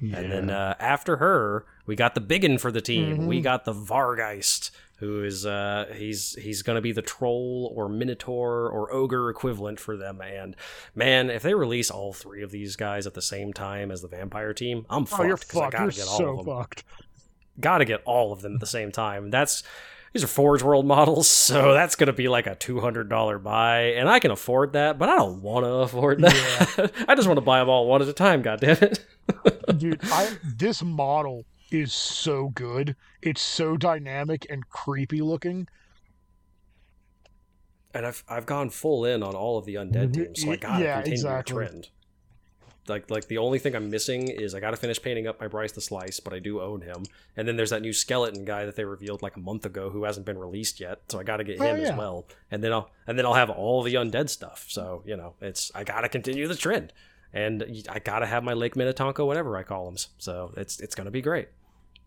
And 0.01 0.31
then 0.31 0.49
uh, 0.49 0.75
after 0.79 1.17
her, 1.17 1.65
we 1.85 1.95
got 1.95 2.15
the 2.15 2.21
biggin 2.21 2.57
for 2.57 2.71
the 2.71 2.81
team. 2.81 3.17
Mhm. 3.19 3.25
We 3.27 3.41
got 3.41 3.63
the 3.65 3.73
Vargeist, 3.73 4.71
who 5.03 5.23
is 5.23 5.45
uh, 5.45 5.91
he's 5.95 6.33
he's 6.41 6.61
going 6.61 6.75
to 6.75 6.81
be 6.81 6.93
the 6.93 7.01
troll 7.01 7.73
or 7.75 7.89
minotaur 7.89 8.69
or 8.69 8.91
ogre 8.93 9.29
equivalent 9.29 9.79
for 9.79 9.97
them. 9.97 10.21
And 10.21 10.55
man, 10.95 11.29
if 11.29 11.43
they 11.43 11.53
release 11.53 11.91
all 11.91 12.13
three 12.13 12.41
of 12.41 12.51
these 12.51 12.75
guys 12.77 13.05
at 13.05 13.13
the 13.13 13.21
same 13.21 13.51
time 13.51 13.91
as 13.91 14.01
the 14.01 14.07
vampire 14.07 14.53
team, 14.53 14.85
I'm 14.89 15.05
Oh, 15.11 15.23
you're 15.23 15.35
fucked 15.37 15.47
because 15.49 15.61
I 15.61 15.69
gotta 15.69 15.83
You're 15.83 15.91
get 15.91 16.07
all 16.07 16.17
so 16.17 16.39
of 16.39 16.45
them. 16.45 16.57
fucked. 16.57 16.83
Gotta 17.59 17.85
get 17.85 18.01
all 18.05 18.31
of 18.31 18.41
them 18.41 18.53
at 18.55 18.59
the 18.61 18.65
same 18.65 18.91
time. 18.91 19.29
That's 19.29 19.63
these 20.13 20.23
are 20.23 20.27
Forge 20.27 20.61
World 20.63 20.85
models, 20.85 21.27
so 21.49 21.73
that's 21.73 21.95
gonna 21.95 22.13
be 22.13 22.27
like 22.29 22.47
a 22.47 22.55
two 22.55 22.79
hundred 22.79 23.09
dollar 23.09 23.37
buy, 23.39 23.93
and 23.97 24.07
I 24.07 24.19
can 24.19 24.31
afford 24.31 24.73
that, 24.73 24.97
but 24.97 25.09
I 25.09 25.17
don't 25.17 25.41
want 25.41 25.65
to 25.65 25.69
afford 25.71 26.21
that. 26.21 26.91
I 27.07 27.15
just 27.15 27.27
want 27.27 27.37
to 27.37 27.41
buy 27.41 27.59
them 27.59 27.67
all 27.69 27.87
one 27.87 28.01
at 28.01 28.07
a 28.07 28.13
time. 28.13 28.41
God 28.41 28.61
damn 28.61 28.77
it! 28.77 29.05
Dude, 29.77 29.99
I 30.05 30.31
this 30.43 30.81
model 30.83 31.45
is 31.73 31.93
so 31.93 32.49
good. 32.49 32.95
It's 33.21 33.41
so 33.41 33.77
dynamic 33.77 34.45
and 34.49 34.67
creepy 34.69 35.21
looking. 35.21 35.67
and 37.95 38.05
I've 38.07 38.23
I've 38.27 38.45
gone 38.47 38.69
full 38.71 39.05
in 39.05 39.21
on 39.21 39.35
all 39.35 39.57
of 39.59 39.65
the 39.65 39.75
undead 39.75 40.09
Mhm. 40.09 40.13
teams, 40.13 40.41
so 40.41 40.51
I 40.51 40.55
gotta 40.55 40.83
Yeah, 40.83 40.95
continue 40.95 41.13
exactly. 41.13 41.53
the 41.53 41.67
trend. 41.69 41.89
Like 42.87 43.09
like 43.11 43.27
the 43.27 43.37
only 43.37 43.59
thing 43.59 43.75
I'm 43.75 43.89
missing 43.91 44.29
is 44.29 44.55
I 44.55 44.59
gotta 44.59 44.77
finish 44.77 44.99
painting 45.01 45.27
up 45.27 45.39
my 45.39 45.47
Bryce 45.47 45.71
the 45.73 45.79
Slice, 45.79 46.19
but 46.19 46.33
I 46.33 46.39
do 46.39 46.59
own 46.59 46.81
him. 46.81 47.03
And 47.37 47.47
then 47.47 47.55
there's 47.55 47.69
that 47.69 47.83
new 47.83 47.93
skeleton 47.93 48.45
guy 48.45 48.65
that 48.65 48.75
they 48.75 48.83
revealed 48.83 49.21
like 49.21 49.35
a 49.35 49.39
month 49.39 49.65
ago 49.65 49.91
who 49.91 50.05
hasn't 50.05 50.25
been 50.25 50.39
released 50.39 50.79
yet, 50.79 51.01
so 51.09 51.19
I 51.19 51.23
gotta 51.23 51.43
get 51.43 51.61
Oh, 51.61 51.65
him 51.65 51.81
as 51.81 51.95
well. 51.95 52.25
And 52.49 52.63
then 52.63 52.73
I'll 52.73 52.89
and 53.05 53.17
then 53.17 53.27
I'll 53.27 53.35
have 53.35 53.51
all 53.51 53.83
the 53.83 53.93
undead 53.93 54.29
stuff. 54.29 54.65
So 54.69 55.03
you 55.05 55.15
know 55.15 55.35
it's 55.39 55.71
I 55.75 55.83
gotta 55.83 56.09
continue 56.09 56.47
the 56.47 56.55
trend, 56.55 56.93
and 57.31 57.63
I 57.89 57.99
gotta 57.99 58.25
have 58.25 58.43
my 58.43 58.53
Lake 58.53 58.75
Minnetonka, 58.75 59.23
whatever 59.23 59.55
I 59.55 59.61
call 59.61 59.85
them. 59.85 59.97
So 60.17 60.51
it's 60.57 60.79
it's 60.79 60.95
gonna 60.95 61.11
be 61.11 61.21
great. 61.21 61.49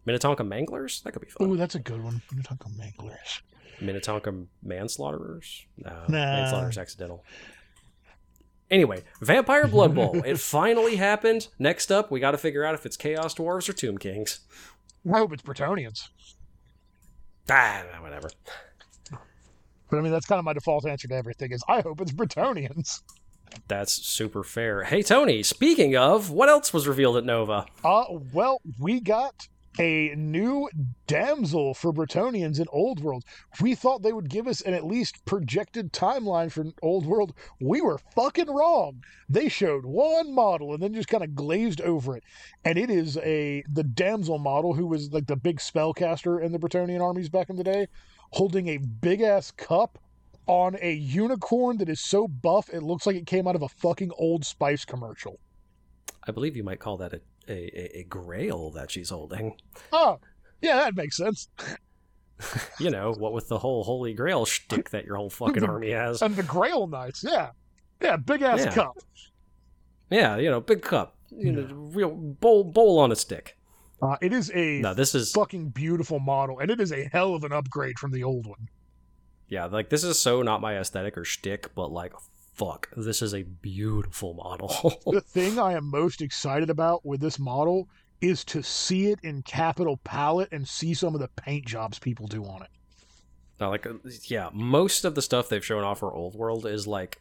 Minnetonka 0.06 0.44
Manglers 0.44 1.02
that 1.02 1.12
could 1.12 1.22
be 1.22 1.28
fun. 1.28 1.50
Ooh, 1.50 1.56
that's 1.56 1.74
a 1.74 1.80
good 1.80 2.02
one. 2.02 2.22
I'm 2.32 2.56
Manglers. 2.78 3.40
Minnetonka 3.80 4.32
manslaughterers? 4.66 5.66
No, 5.76 5.90
Nah. 6.08 6.16
manslaughter's 6.36 6.78
accidental. 6.78 7.24
Anyway, 8.70 9.02
Vampire 9.20 9.66
Blood 9.68 9.94
Bowl. 9.94 10.22
it 10.24 10.38
finally 10.40 10.96
happened. 10.96 11.48
Next 11.58 11.92
up, 11.92 12.10
we 12.10 12.18
got 12.18 12.30
to 12.32 12.38
figure 12.38 12.64
out 12.64 12.74
if 12.74 12.86
it's 12.86 12.96
Chaos 12.96 13.34
Dwarves 13.34 13.68
or 13.68 13.72
Tomb 13.74 13.98
Kings. 13.98 14.40
I 15.12 15.18
hope 15.18 15.32
it's 15.32 15.42
Bretonnians. 15.42 16.08
Ah, 17.48 17.82
whatever. 18.00 18.28
But 19.88 19.98
I 19.98 20.00
mean, 20.00 20.10
that's 20.10 20.26
kind 20.26 20.40
of 20.40 20.44
my 20.44 20.52
default 20.52 20.84
answer 20.84 21.06
to 21.06 21.14
everything 21.14 21.52
is 21.52 21.62
I 21.68 21.80
hope 21.80 22.00
it's 22.00 22.10
Bretonnians. 22.10 23.02
That's 23.68 23.92
super 23.92 24.42
fair. 24.42 24.82
Hey, 24.82 25.02
Tony, 25.02 25.44
speaking 25.44 25.96
of, 25.96 26.30
what 26.30 26.48
else 26.48 26.72
was 26.72 26.88
revealed 26.88 27.16
at 27.18 27.24
Nova? 27.24 27.66
Uh, 27.84 28.04
well, 28.32 28.60
we 28.80 28.98
got 28.98 29.46
a 29.78 30.14
new 30.16 30.68
damsel 31.06 31.74
for 31.74 31.92
Bretonnians 31.92 32.58
in 32.58 32.66
Old 32.70 33.00
World. 33.00 33.24
We 33.60 33.74
thought 33.74 34.02
they 34.02 34.12
would 34.12 34.28
give 34.28 34.46
us 34.46 34.60
an 34.60 34.74
at 34.74 34.86
least 34.86 35.24
projected 35.24 35.92
timeline 35.92 36.50
for 36.50 36.66
Old 36.82 37.06
World. 37.06 37.34
We 37.60 37.80
were 37.80 37.98
fucking 38.14 38.48
wrong. 38.48 39.02
They 39.28 39.48
showed 39.48 39.84
one 39.84 40.34
model 40.34 40.72
and 40.72 40.82
then 40.82 40.94
just 40.94 41.08
kind 41.08 41.24
of 41.24 41.34
glazed 41.34 41.80
over 41.80 42.16
it. 42.16 42.24
And 42.64 42.78
it 42.78 42.90
is 42.90 43.16
a 43.18 43.64
the 43.72 43.84
damsel 43.84 44.38
model 44.38 44.74
who 44.74 44.86
was 44.86 45.12
like 45.12 45.26
the 45.26 45.36
big 45.36 45.58
spellcaster 45.58 46.42
in 46.42 46.52
the 46.52 46.58
Bretonnian 46.58 47.02
armies 47.02 47.28
back 47.28 47.50
in 47.50 47.56
the 47.56 47.64
day, 47.64 47.88
holding 48.30 48.68
a 48.68 48.78
big 48.78 49.20
ass 49.20 49.50
cup 49.50 49.98
on 50.46 50.76
a 50.80 50.92
unicorn 50.92 51.76
that 51.78 51.88
is 51.88 52.00
so 52.00 52.28
buff 52.28 52.68
it 52.72 52.82
looks 52.82 53.04
like 53.04 53.16
it 53.16 53.26
came 53.26 53.48
out 53.48 53.56
of 53.56 53.62
a 53.62 53.68
fucking 53.68 54.12
old 54.16 54.44
spice 54.44 54.84
commercial. 54.84 55.38
I 56.24 56.32
believe 56.32 56.56
you 56.56 56.64
might 56.64 56.80
call 56.80 56.96
that 56.98 57.12
a, 57.12 57.20
a, 57.48 57.52
a, 57.52 57.98
a 58.00 58.04
grail 58.04 58.70
that 58.72 58.90
she's 58.90 59.10
holding. 59.10 59.56
Oh, 59.92 60.18
yeah, 60.62 60.76
that 60.76 60.96
makes 60.96 61.16
sense. 61.16 61.48
You 62.78 62.90
know, 62.90 63.14
what 63.16 63.32
with 63.32 63.48
the 63.48 63.58
whole 63.58 63.82
Holy 63.82 64.12
Grail 64.12 64.44
shtick 64.44 64.90
that 64.90 65.06
your 65.06 65.16
whole 65.16 65.30
fucking 65.30 65.62
The- 65.62 65.68
army 65.68 65.92
has. 65.92 66.20
And 66.20 66.36
the 66.36 66.42
Grail 66.42 66.86
Knights, 66.86 67.24
yeah. 67.26 67.48
Yeah, 68.02 68.18
big 68.18 68.42
ass 68.42 68.60
Yeah. 68.66 68.74
cup. 68.74 68.98
Yeah, 70.10 70.36
you 70.36 70.50
know, 70.50 70.60
big 70.60 70.82
cup. 70.82 71.16
You 71.30 71.52
know, 71.52 71.74
real 71.74 72.10
bowl 72.10 72.64
bowl 72.64 72.98
on 72.98 73.10
a 73.10 73.16
stick. 73.16 73.56
Uh, 74.02 74.16
it 74.20 74.34
is 74.34 74.50
a 74.54 74.80
No, 74.80 74.92
this 74.92 75.14
is 75.14 75.32
fucking 75.32 75.70
beautiful 75.70 76.20
model, 76.20 76.58
and 76.58 76.70
it 76.70 76.78
is 76.78 76.92
a 76.92 77.08
hell 77.10 77.34
of 77.34 77.42
an 77.42 77.52
upgrade 77.52 77.98
from 77.98 78.12
the 78.12 78.22
old 78.22 78.46
one. 78.46 78.68
Yeah, 79.48 79.64
like 79.64 79.88
this 79.88 80.04
is 80.04 80.18
so 80.20 80.42
not 80.42 80.60
my 80.60 80.76
aesthetic 80.78 81.16
or 81.16 81.24
shtick, 81.24 81.74
but 81.74 81.90
like, 81.90 82.12
fuck, 82.56 82.88
this 82.96 83.22
is 83.22 83.34
a 83.34 83.42
beautiful 83.42 84.34
model. 84.34 85.00
The 85.12 85.20
thing 85.20 85.58
I 85.58 85.74
am 85.74 85.84
most 85.84 86.20
excited 86.22 86.70
about 86.70 87.04
with 87.04 87.20
this 87.20 87.38
model 87.38 87.88
is 88.20 88.44
to 88.46 88.62
see 88.62 89.08
it 89.08 89.18
in 89.22 89.42
capital 89.42 89.98
palette 89.98 90.48
and 90.52 90.66
see 90.66 90.94
some 90.94 91.14
of 91.14 91.20
the 91.20 91.28
paint 91.28 91.66
jobs 91.66 91.98
people 91.98 92.26
do 92.26 92.44
on 92.44 92.62
it. 92.62 92.70
Now, 93.60 93.70
like, 93.70 93.86
uh, 93.86 93.94
yeah, 94.24 94.50
most 94.52 95.04
of 95.04 95.14
the 95.14 95.22
stuff 95.22 95.48
they've 95.48 95.64
shown 95.64 95.84
off 95.84 96.00
for 96.00 96.12
Old 96.12 96.34
World 96.34 96.66
is 96.66 96.86
like 96.86 97.20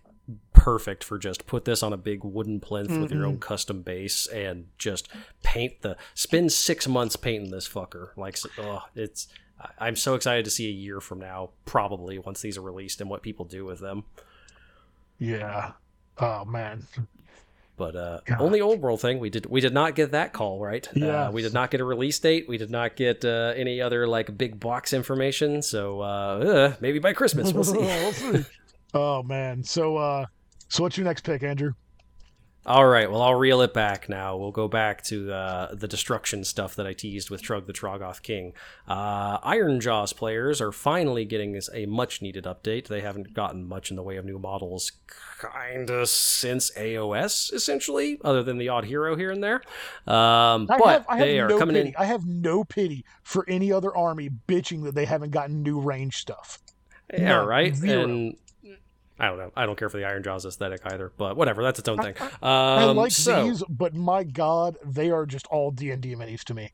perfect 0.54 1.04
for 1.04 1.20
just 1.20 1.46
put 1.46 1.66
this 1.66 1.84
on 1.84 1.94
a 1.94 1.98
big 1.98 2.24
wooden 2.24 2.60
plinth 2.60 2.98
with 2.98 3.12
your 3.12 3.26
own 3.26 3.38
custom 3.40 3.84
base 3.84 4.26
and 4.28 4.68
just 4.78 5.08
paint 5.44 5.82
the 5.82 5.96
spend 6.14 6.52
six 6.52 6.88
months 6.88 7.16
painting 7.16 7.52
this 7.52 7.70
fucker. 7.70 8.10
Like, 8.18 8.38
oh, 8.58 8.84
it's. 8.96 9.28
I'm 9.80 9.96
so 9.96 10.16
excited 10.16 10.44
to 10.46 10.52
see 10.52 10.68
a 10.68 10.72
year 10.72 11.00
from 11.00 11.20
now, 11.20 11.52
probably 11.64 12.20
once 12.20 12.42
these 12.42 12.58
are 12.58 12.62
released 12.62 13.00
and 13.00 13.10
what 13.10 13.22
people 13.22 13.46
do 13.46 13.64
with 13.64 13.80
them. 13.80 14.04
Yeah. 15.20 15.72
Oh 16.18 16.46
man. 16.46 16.86
But 17.78 17.96
uh, 17.96 18.20
God. 18.26 18.40
only 18.40 18.62
old 18.62 18.82
world 18.82 19.02
thing 19.02 19.20
we 19.20 19.30
did 19.30 19.46
we 19.48 19.60
did 19.60 19.74
not 19.74 19.96
get 19.96 20.12
that 20.12 20.32
call 20.34 20.60
right. 20.60 20.88
Yeah. 20.94 21.28
Uh, 21.28 21.32
we 21.32 21.42
did 21.42 21.54
not 21.54 21.72
get 21.72 21.82
a 21.82 21.86
release 21.86 22.18
date. 22.20 22.48
We 22.48 22.58
did 22.58 22.72
not 22.72 22.96
get 22.96 23.26
uh, 23.26 23.54
any 23.56 23.82
other 23.82 24.08
like 24.08 24.38
big 24.38 24.60
box 24.60 24.94
information. 24.94 25.62
So 25.62 26.02
uh, 26.02 26.06
uh, 26.06 26.76
maybe 26.80 27.00
by 27.00 27.14
Christmas 27.14 27.52
we'll 27.52 27.64
see. 27.64 27.78
We'll 27.80 28.14
see. 28.14 28.46
Oh 28.94 29.24
man. 29.24 29.64
So 29.64 29.98
uh 29.98 30.26
so 30.70 30.84
what's 30.84 30.98
your 30.98 31.06
next 31.06 31.24
pick, 31.26 31.44
Andrew? 31.44 31.74
All 32.68 32.88
right, 32.88 33.12
well 33.12 33.22
I'll 33.22 33.36
reel 33.36 33.62
it 33.62 33.76
back 33.76 34.10
now. 34.10 34.36
We'll 34.38 34.52
go 34.52 34.68
back 34.68 35.04
to 35.04 35.32
uh, 35.32 35.76
the 35.76 35.88
destruction 35.88 36.44
stuff 36.44 36.76
that 36.78 36.88
I 36.88 36.94
teased 36.94 37.30
with 37.30 37.44
Trugg 37.44 37.68
the 37.68 37.74
Troggoth 37.74 38.24
King. 38.24 38.54
Uh, 38.88 39.38
Iron 39.44 39.80
Jaws 39.80 40.14
players 40.14 40.60
are 40.62 40.72
finally 40.72 41.26
getting 41.26 41.60
a 41.74 41.86
much 41.86 42.24
needed 42.24 42.46
update. 42.46 42.88
They 42.88 43.02
haven't 43.02 43.34
gotten 43.36 43.68
much 43.68 43.92
in 43.92 43.96
the 43.98 44.02
way 44.02 44.18
of 44.18 44.26
new 44.26 44.40
models 44.40 44.94
kinda 45.40 46.08
since 46.08 46.72
AOS 46.76 47.54
essentially, 47.54 48.20
other 48.24 48.42
than 48.42 48.58
the 48.58 48.70
odd 48.70 48.86
hero 48.86 49.16
here 49.16 49.30
and 49.30 49.44
there. 49.44 49.62
Um, 50.08 50.68
I 50.68 50.78
but 50.80 50.88
have 50.88 51.06
I 51.08 51.18
have 51.18 51.28
they 51.28 51.40
are 51.40 51.50
no 51.50 51.60
coming 51.60 51.76
pity. 51.76 51.90
in. 51.90 51.96
I 52.00 52.06
have 52.06 52.26
no 52.26 52.64
pity 52.64 53.06
for 53.22 53.46
any 53.48 53.72
other 53.72 53.96
army 53.96 54.32
bitching 54.48 54.86
that 54.86 54.96
they 54.96 55.06
haven't 55.06 55.30
gotten 55.30 55.62
new 55.62 55.80
range 55.80 56.18
stuff. 56.18 56.60
Yeah, 57.14 57.26
No, 57.30 57.46
right. 57.46 57.76
zero. 57.76 58.04
And 58.06 58.38
I 59.20 59.28
don't 59.28 59.38
know. 59.38 59.52
I 59.56 59.66
don't 59.66 59.78
care 59.78 59.90
for 59.90 59.98
the 59.98 60.06
Iron 60.06 60.24
Jaws 60.24 60.46
aesthetic 60.46 60.82
either, 60.86 61.12
but 61.18 61.38
whatever. 61.38 61.64
That's 61.64 61.80
its 61.80 61.88
own 61.88 61.98
thing. 62.00 62.16
Um, 62.20 62.30
I 62.42 62.84
like 62.86 63.12
so, 63.12 63.48
these, 63.48 63.64
but 63.70 63.94
my 63.94 64.24
god, 64.24 64.78
they 64.84 65.10
are 65.10 65.26
just 65.26 65.48
all 65.48 65.72
D 65.72 65.92
and 65.92 66.02
D 66.02 66.16
minis 66.16 66.44
to 66.46 66.54
me. 66.54 66.72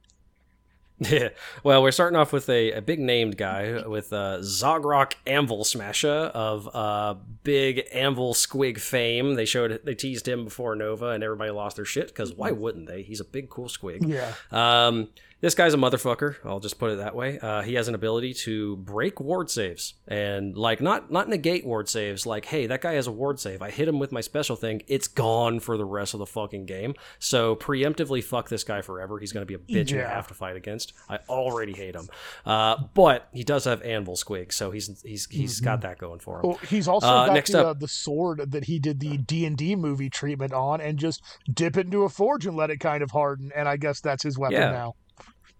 Yeah. 1.09 1.29
Well, 1.63 1.81
we're 1.81 1.91
starting 1.91 2.15
off 2.15 2.31
with 2.31 2.47
a, 2.47 2.73
a 2.73 2.81
big 2.81 2.99
named 2.99 3.35
guy 3.35 3.87
with 3.87 4.13
uh, 4.13 4.37
Zogrok 4.41 5.13
Anvilsmasha 5.25 6.29
of 6.29 6.69
uh, 6.75 7.15
big 7.43 7.87
Anvil 7.91 8.35
Squig 8.35 8.79
fame. 8.79 9.33
They 9.33 9.45
showed 9.45 9.81
they 9.83 9.95
teased 9.95 10.27
him 10.27 10.43
before 10.45 10.75
Nova, 10.75 11.07
and 11.07 11.23
everybody 11.23 11.49
lost 11.49 11.77
their 11.77 11.85
shit 11.85 12.09
because 12.09 12.35
why 12.35 12.51
wouldn't 12.51 12.85
they? 12.85 13.01
He's 13.01 13.19
a 13.19 13.25
big 13.25 13.49
cool 13.49 13.65
squig. 13.65 14.07
Yeah. 14.07 14.33
Um, 14.51 15.09
this 15.41 15.55
guy's 15.55 15.73
a 15.73 15.77
motherfucker. 15.77 16.35
I'll 16.45 16.59
just 16.59 16.79
put 16.79 16.91
it 16.91 16.97
that 16.99 17.15
way. 17.15 17.39
Uh, 17.39 17.61
he 17.61 17.73
has 17.73 17.87
an 17.87 17.95
ability 17.95 18.33
to 18.45 18.77
break 18.77 19.19
ward 19.19 19.49
saves 19.49 19.95
and 20.07 20.55
like 20.55 20.81
not 20.81 21.11
not 21.11 21.27
negate 21.27 21.65
ward 21.65 21.89
saves. 21.89 22.25
Like, 22.25 22.45
hey, 22.45 22.67
that 22.67 22.81
guy 22.81 22.93
has 22.93 23.07
a 23.07 23.11
ward 23.11 23.39
save. 23.39 23.61
I 23.61 23.71
hit 23.71 23.87
him 23.87 23.99
with 23.99 24.11
my 24.11 24.21
special 24.21 24.55
thing. 24.55 24.81
It's 24.87 25.07
gone 25.07 25.59
for 25.59 25.77
the 25.77 25.85
rest 25.85 26.13
of 26.13 26.19
the 26.19 26.25
fucking 26.25 26.65
game. 26.65 26.93
So 27.19 27.55
preemptively 27.55 28.23
fuck 28.23 28.49
this 28.49 28.63
guy 28.63 28.81
forever. 28.81 29.19
He's 29.19 29.31
gonna 29.33 29.45
be 29.45 29.55
a 29.55 29.59
bitch 29.59 29.91
Yeah. 29.91 30.09
half 30.09 30.27
to 30.29 30.33
fight 30.33 30.55
against. 30.55 30.93
I 31.09 31.17
already 31.27 31.73
hate 31.73 31.95
him. 31.95 32.07
Uh, 32.45 32.77
but 32.93 33.27
he 33.33 33.43
does 33.43 33.65
have 33.65 33.81
anvil 33.81 34.15
squig, 34.15 34.53
so 34.53 34.71
he's 34.71 35.01
he's 35.03 35.25
he's 35.29 35.59
got 35.59 35.81
that 35.81 35.97
going 35.97 36.19
for 36.19 36.37
him. 36.39 36.49
Well, 36.49 36.59
he's 36.69 36.87
also 36.87 37.07
Uh, 37.07 37.25
got 37.27 37.33
next 37.33 37.51
the, 37.51 37.61
up- 37.61 37.65
uh, 37.67 37.73
the 37.79 37.87
sword 37.87 38.51
that 38.51 38.65
he 38.65 38.79
did 38.79 38.99
the 38.99 39.17
D 39.17 39.45
and 39.45 39.57
D 39.57 39.75
movie 39.75 40.09
treatment 40.09 40.53
on, 40.53 40.81
and 40.81 40.99
just 40.99 41.21
dip 41.51 41.77
it 41.77 41.85
into 41.87 42.03
a 42.03 42.09
forge 42.09 42.45
and 42.45 42.55
let 42.55 42.69
it 42.69 42.77
kind 42.77 43.01
of 43.01 43.11
harden. 43.11 43.51
And 43.55 43.67
I 43.67 43.77
guess 43.77 44.01
that's 44.01 44.23
his 44.23 44.37
weapon 44.37 44.57
Yeah. 44.59 44.71
now. 44.71 44.95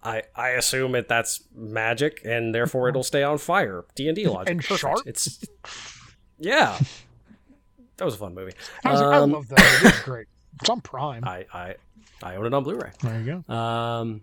I 0.03 0.23
I 0.35 0.49
assume 0.49 0.95
it 0.95 1.07
that's 1.07 1.43
magic, 1.55 2.21
and 2.25 2.53
therefore 2.55 2.89
it'll 2.89 3.03
stay 3.03 3.23
on 3.23 3.37
fire. 3.37 3.85
D 3.95 4.07
and 4.07 4.15
D 4.15 4.27
logic. 4.27 4.49
And 4.51 4.63
sharp? 4.63 5.01
It's 5.05 5.43
yeah. 6.39 6.79
That 7.97 8.05
was 8.05 8.15
a 8.15 8.17
fun 8.17 8.33
movie. 8.33 8.53
I, 8.83 8.91
was 8.91 9.01
like, 9.01 9.13
I 9.13 9.17
Um, 9.17 9.31
love 9.31 9.47
that. 9.49 9.81
It 9.83 9.93
is 9.93 9.99
great. 10.01 10.27
It's 10.59 10.69
on 10.69 10.81
Prime. 10.81 11.23
I 11.23 11.45
I 11.53 11.75
I 12.23 12.35
own 12.35 12.45
it 12.47 12.53
on 12.53 12.63
Blu-ray. 12.63 12.91
There 13.01 13.19
you 13.21 13.43
go. 13.47 13.53
Um, 13.53 14.21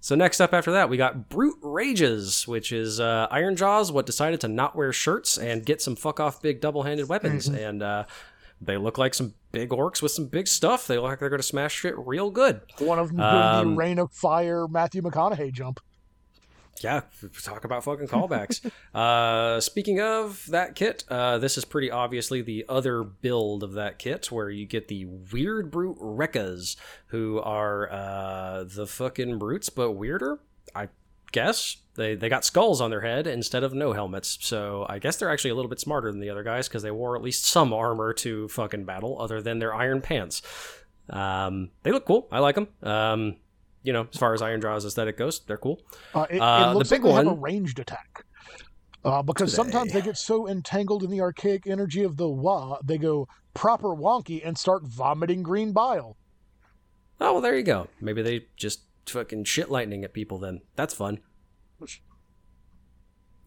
so 0.00 0.14
next 0.14 0.40
up 0.40 0.52
after 0.54 0.72
that, 0.72 0.88
we 0.88 0.96
got 0.96 1.28
Brute 1.28 1.60
Ragerz, 1.62 2.46
which 2.46 2.72
is 2.72 3.00
uh, 3.00 3.26
Iron 3.30 3.56
Jaws, 3.56 3.90
what 3.90 4.06
decided 4.06 4.40
to 4.42 4.48
not 4.48 4.76
wear 4.76 4.92
shirts 4.92 5.36
and 5.36 5.64
get 5.66 5.82
some 5.82 5.96
fuck 5.96 6.20
off 6.20 6.40
big 6.42 6.60
double 6.60 6.82
handed 6.84 7.08
weapons, 7.08 7.48
and 7.48 7.82
uh, 7.82 8.04
they 8.60 8.76
look 8.76 8.98
like 8.98 9.14
some 9.14 9.34
big 9.56 9.70
orcs 9.70 10.02
with 10.02 10.12
some 10.12 10.26
big 10.26 10.46
stuff. 10.46 10.86
They 10.86 10.96
look 10.96 11.04
like 11.04 11.18
they're 11.18 11.30
going 11.30 11.40
to 11.40 11.46
smash 11.46 11.74
shit 11.74 11.94
real 11.96 12.30
good. 12.30 12.60
One 12.78 12.98
of 12.98 13.08
them 13.08 13.16
doing 13.16 13.26
Um, 13.28 13.70
the 13.70 13.76
Reign 13.76 13.98
of 13.98 14.12
Fire 14.12 14.68
Matthew 14.68 15.00
McConaughey 15.02 15.52
jump. 15.52 15.80
Yeah, 16.82 17.00
talk 17.42 17.64
about 17.64 17.84
fucking 17.84 18.06
callbacks. 18.08 18.70
uh, 18.94 19.60
speaking 19.60 19.98
of 19.98 20.44
that 20.50 20.74
kit, 20.74 21.04
uh, 21.08 21.38
this 21.38 21.56
is 21.56 21.64
pretty 21.64 21.90
obviously 21.90 22.42
the 22.42 22.66
other 22.68 23.02
build 23.02 23.62
of 23.62 23.72
that 23.72 23.98
kit, 23.98 24.30
where 24.30 24.50
you 24.50 24.66
get 24.66 24.88
the 24.88 25.06
weird 25.06 25.70
brute 25.70 25.96
Rekkas, 25.98 26.76
who 27.06 27.40
are 27.40 27.90
uh, 27.90 28.64
the 28.64 28.86
fucking 28.86 29.38
brutes, 29.38 29.70
but 29.70 29.92
weirder. 29.92 30.40
I 30.74 30.88
guess 31.32 31.78
they 31.96 32.14
they 32.14 32.28
got 32.28 32.44
skulls 32.44 32.80
on 32.80 32.90
their 32.90 33.00
head 33.00 33.26
instead 33.26 33.64
of 33.64 33.74
no 33.74 33.92
helmets, 33.92 34.38
so 34.40 34.86
I 34.88 34.98
guess 34.98 35.16
they're 35.16 35.30
actually 35.30 35.50
a 35.50 35.54
little 35.54 35.68
bit 35.68 35.80
smarter 35.80 36.10
than 36.10 36.20
the 36.20 36.30
other 36.30 36.42
guys 36.42 36.68
because 36.68 36.82
they 36.82 36.90
wore 36.90 37.16
at 37.16 37.22
least 37.22 37.44
some 37.44 37.72
armor 37.72 38.12
to 38.14 38.48
fucking 38.48 38.84
battle, 38.84 39.20
other 39.20 39.40
than 39.42 39.58
their 39.58 39.74
iron 39.74 40.00
pants. 40.00 40.42
Um, 41.10 41.70
they 41.82 41.92
look 41.92 42.04
cool. 42.06 42.28
I 42.30 42.38
like 42.40 42.54
them. 42.54 42.68
Um, 42.82 43.36
you 43.82 43.92
know, 43.92 44.08
as 44.12 44.18
far 44.18 44.34
as 44.34 44.42
Iron 44.42 44.60
Jaws 44.60 44.84
aesthetic 44.84 45.16
goes, 45.16 45.40
they're 45.46 45.56
cool. 45.56 45.80
Uh, 46.14 46.26
it, 46.28 46.40
Uh, 46.40 46.70
it 46.72 46.74
looks 46.74 46.88
the 46.88 46.96
like 46.96 47.02
big 47.02 47.10
one, 47.12 47.26
have 47.26 47.36
a 47.36 47.40
ranged 47.40 47.78
attack. 47.78 48.24
Uh, 49.04 49.22
because 49.22 49.50
Do 49.52 49.56
sometimes 49.56 49.92
they? 49.92 50.00
they 50.00 50.04
get 50.06 50.16
so 50.16 50.48
entangled 50.48 51.04
in 51.04 51.10
the 51.10 51.20
archaic 51.20 51.68
energy 51.68 52.02
of 52.02 52.16
the 52.16 52.24
Waaagh, 52.24 52.80
they 52.84 52.98
go 52.98 53.28
proper 53.54 53.88
wonky 53.90 54.42
and 54.44 54.58
start 54.58 54.82
vomiting 54.82 55.44
green 55.44 55.72
bile. 55.72 56.16
Oh 57.20 57.34
well, 57.34 57.40
there 57.40 57.56
you 57.56 57.62
go. 57.62 57.86
Maybe 58.00 58.20
they 58.22 58.46
just 58.56 58.80
fucking 59.06 59.44
shit 59.44 59.70
lightning 59.70 60.02
at 60.02 60.12
people. 60.12 60.38
Then 60.38 60.60
that's 60.74 60.92
fun. 60.92 61.20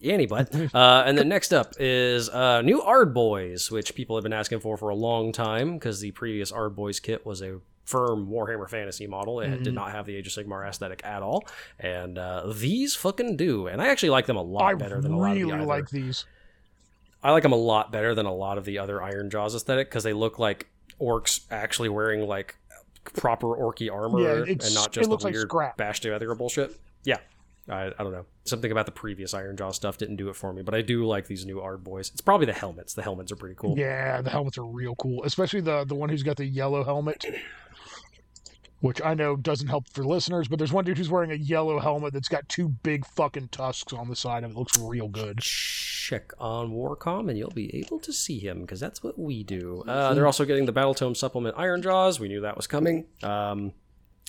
Yanny 0.02 0.28
butt. 0.28 0.54
Uh, 0.74 1.02
and 1.06 1.16
then 1.18 1.28
next 1.28 1.52
up 1.52 1.74
is 1.78 2.28
uh, 2.30 2.62
new 2.62 2.80
Ard 2.80 3.12
Boys, 3.12 3.70
which 3.70 3.94
people 3.94 4.16
have 4.16 4.22
been 4.22 4.32
asking 4.32 4.60
for 4.60 4.76
for 4.76 4.88
a 4.88 4.94
long 4.94 5.32
time 5.32 5.74
because 5.74 6.00
the 6.00 6.10
previous 6.12 6.50
Ard 6.50 6.74
Boys 6.74 7.00
kit 7.00 7.26
was 7.26 7.42
a 7.42 7.60
firm 7.84 8.28
Warhammer 8.28 8.68
Fantasy 8.70 9.06
model. 9.06 9.40
It 9.40 9.62
did 9.62 9.74
not 9.74 9.90
have 9.90 10.06
the 10.06 10.14
Age 10.16 10.26
of 10.26 10.32
Sigmar 10.32 10.66
aesthetic 10.66 11.04
at 11.04 11.22
all, 11.22 11.44
and 11.78 12.16
uh, 12.18 12.50
these 12.54 12.94
fucking 12.94 13.36
do. 13.36 13.66
And 13.66 13.82
I 13.82 13.88
actually 13.88 14.10
like 14.10 14.26
them 14.26 14.36
a 14.36 14.42
lot 14.42 14.62
I 14.64 14.74
better 14.74 15.00
than 15.00 15.12
a 15.12 15.18
lot 15.18 15.32
of 15.32 15.34
the 15.36 15.44
really 15.44 15.52
other. 15.54 15.64
like 15.64 15.90
these. 15.90 16.24
I 17.22 17.32
like 17.32 17.42
them 17.42 17.52
a 17.52 17.56
lot 17.56 17.92
better 17.92 18.14
than 18.14 18.24
a 18.26 18.32
lot 18.34 18.56
of 18.56 18.64
the 18.64 18.78
other 18.78 19.02
Iron 19.02 19.28
Jaws 19.28 19.54
aesthetic 19.54 19.90
because 19.90 20.04
they 20.04 20.14
look 20.14 20.38
like 20.38 20.68
orcs 20.98 21.40
actually 21.50 21.90
wearing 21.90 22.26
like 22.26 22.56
proper 23.16 23.48
orky 23.48 23.92
armor 23.92 24.20
Yeah, 24.20 24.44
and 24.48 24.74
not 24.74 24.86
it 24.86 24.92
just 24.92 24.94
the 24.94 25.08
looks 25.08 25.24
like 25.24 25.34
weird 25.34 25.48
scrap. 25.48 25.76
bash 25.76 26.00
together 26.00 26.34
bullshit. 26.34 26.78
Yeah. 27.04 27.18
I, 27.70 27.86
I 27.86 28.02
don't 28.02 28.12
know. 28.12 28.26
Something 28.44 28.72
about 28.72 28.86
the 28.86 28.92
previous 28.92 29.32
Iron 29.32 29.56
Jaw 29.56 29.70
stuff 29.70 29.96
didn't 29.98 30.16
do 30.16 30.28
it 30.28 30.36
for 30.36 30.52
me, 30.52 30.62
but 30.62 30.74
I 30.74 30.82
do 30.82 31.04
like 31.06 31.26
these 31.26 31.46
new 31.46 31.60
Ard 31.60 31.84
boys. 31.84 32.10
It's 32.10 32.20
probably 32.20 32.46
the 32.46 32.52
helmets. 32.52 32.94
The 32.94 33.02
helmets 33.02 33.30
are 33.30 33.36
pretty 33.36 33.54
cool. 33.54 33.78
Yeah, 33.78 34.20
the 34.22 34.30
helmets 34.30 34.58
are 34.58 34.64
real 34.64 34.94
cool, 34.96 35.22
especially 35.24 35.60
the 35.60 35.84
the 35.84 35.94
one 35.94 36.08
who's 36.08 36.22
got 36.22 36.36
the 36.36 36.46
yellow 36.46 36.82
helmet, 36.82 37.24
which 38.80 39.00
I 39.02 39.14
know 39.14 39.36
doesn't 39.36 39.68
help 39.68 39.88
for 39.92 40.04
listeners. 40.04 40.48
But 40.48 40.58
there's 40.58 40.72
one 40.72 40.84
dude 40.84 40.98
who's 40.98 41.10
wearing 41.10 41.30
a 41.30 41.36
yellow 41.36 41.78
helmet 41.78 42.12
that's 42.12 42.28
got 42.28 42.48
two 42.48 42.68
big 42.68 43.06
fucking 43.06 43.48
tusks 43.48 43.92
on 43.92 44.08
the 44.08 44.16
side 44.16 44.42
of 44.42 44.50
it. 44.52 44.56
Looks 44.56 44.78
real 44.78 45.08
good. 45.08 45.38
Check 45.40 46.32
on 46.38 46.72
Warcom 46.72 47.28
and 47.28 47.38
you'll 47.38 47.50
be 47.50 47.74
able 47.76 48.00
to 48.00 48.12
see 48.12 48.38
him 48.40 48.62
because 48.62 48.80
that's 48.80 49.02
what 49.02 49.18
we 49.18 49.44
do. 49.44 49.84
Uh, 49.86 50.12
they're 50.14 50.26
also 50.26 50.44
getting 50.44 50.64
the 50.66 50.72
Battle 50.72 50.94
Tome 50.94 51.14
supplement 51.14 51.54
Iron 51.56 51.82
Jaws. 51.82 52.18
We 52.18 52.26
knew 52.28 52.40
that 52.40 52.56
was 52.56 52.66
coming. 52.66 53.06
Um, 53.22 53.72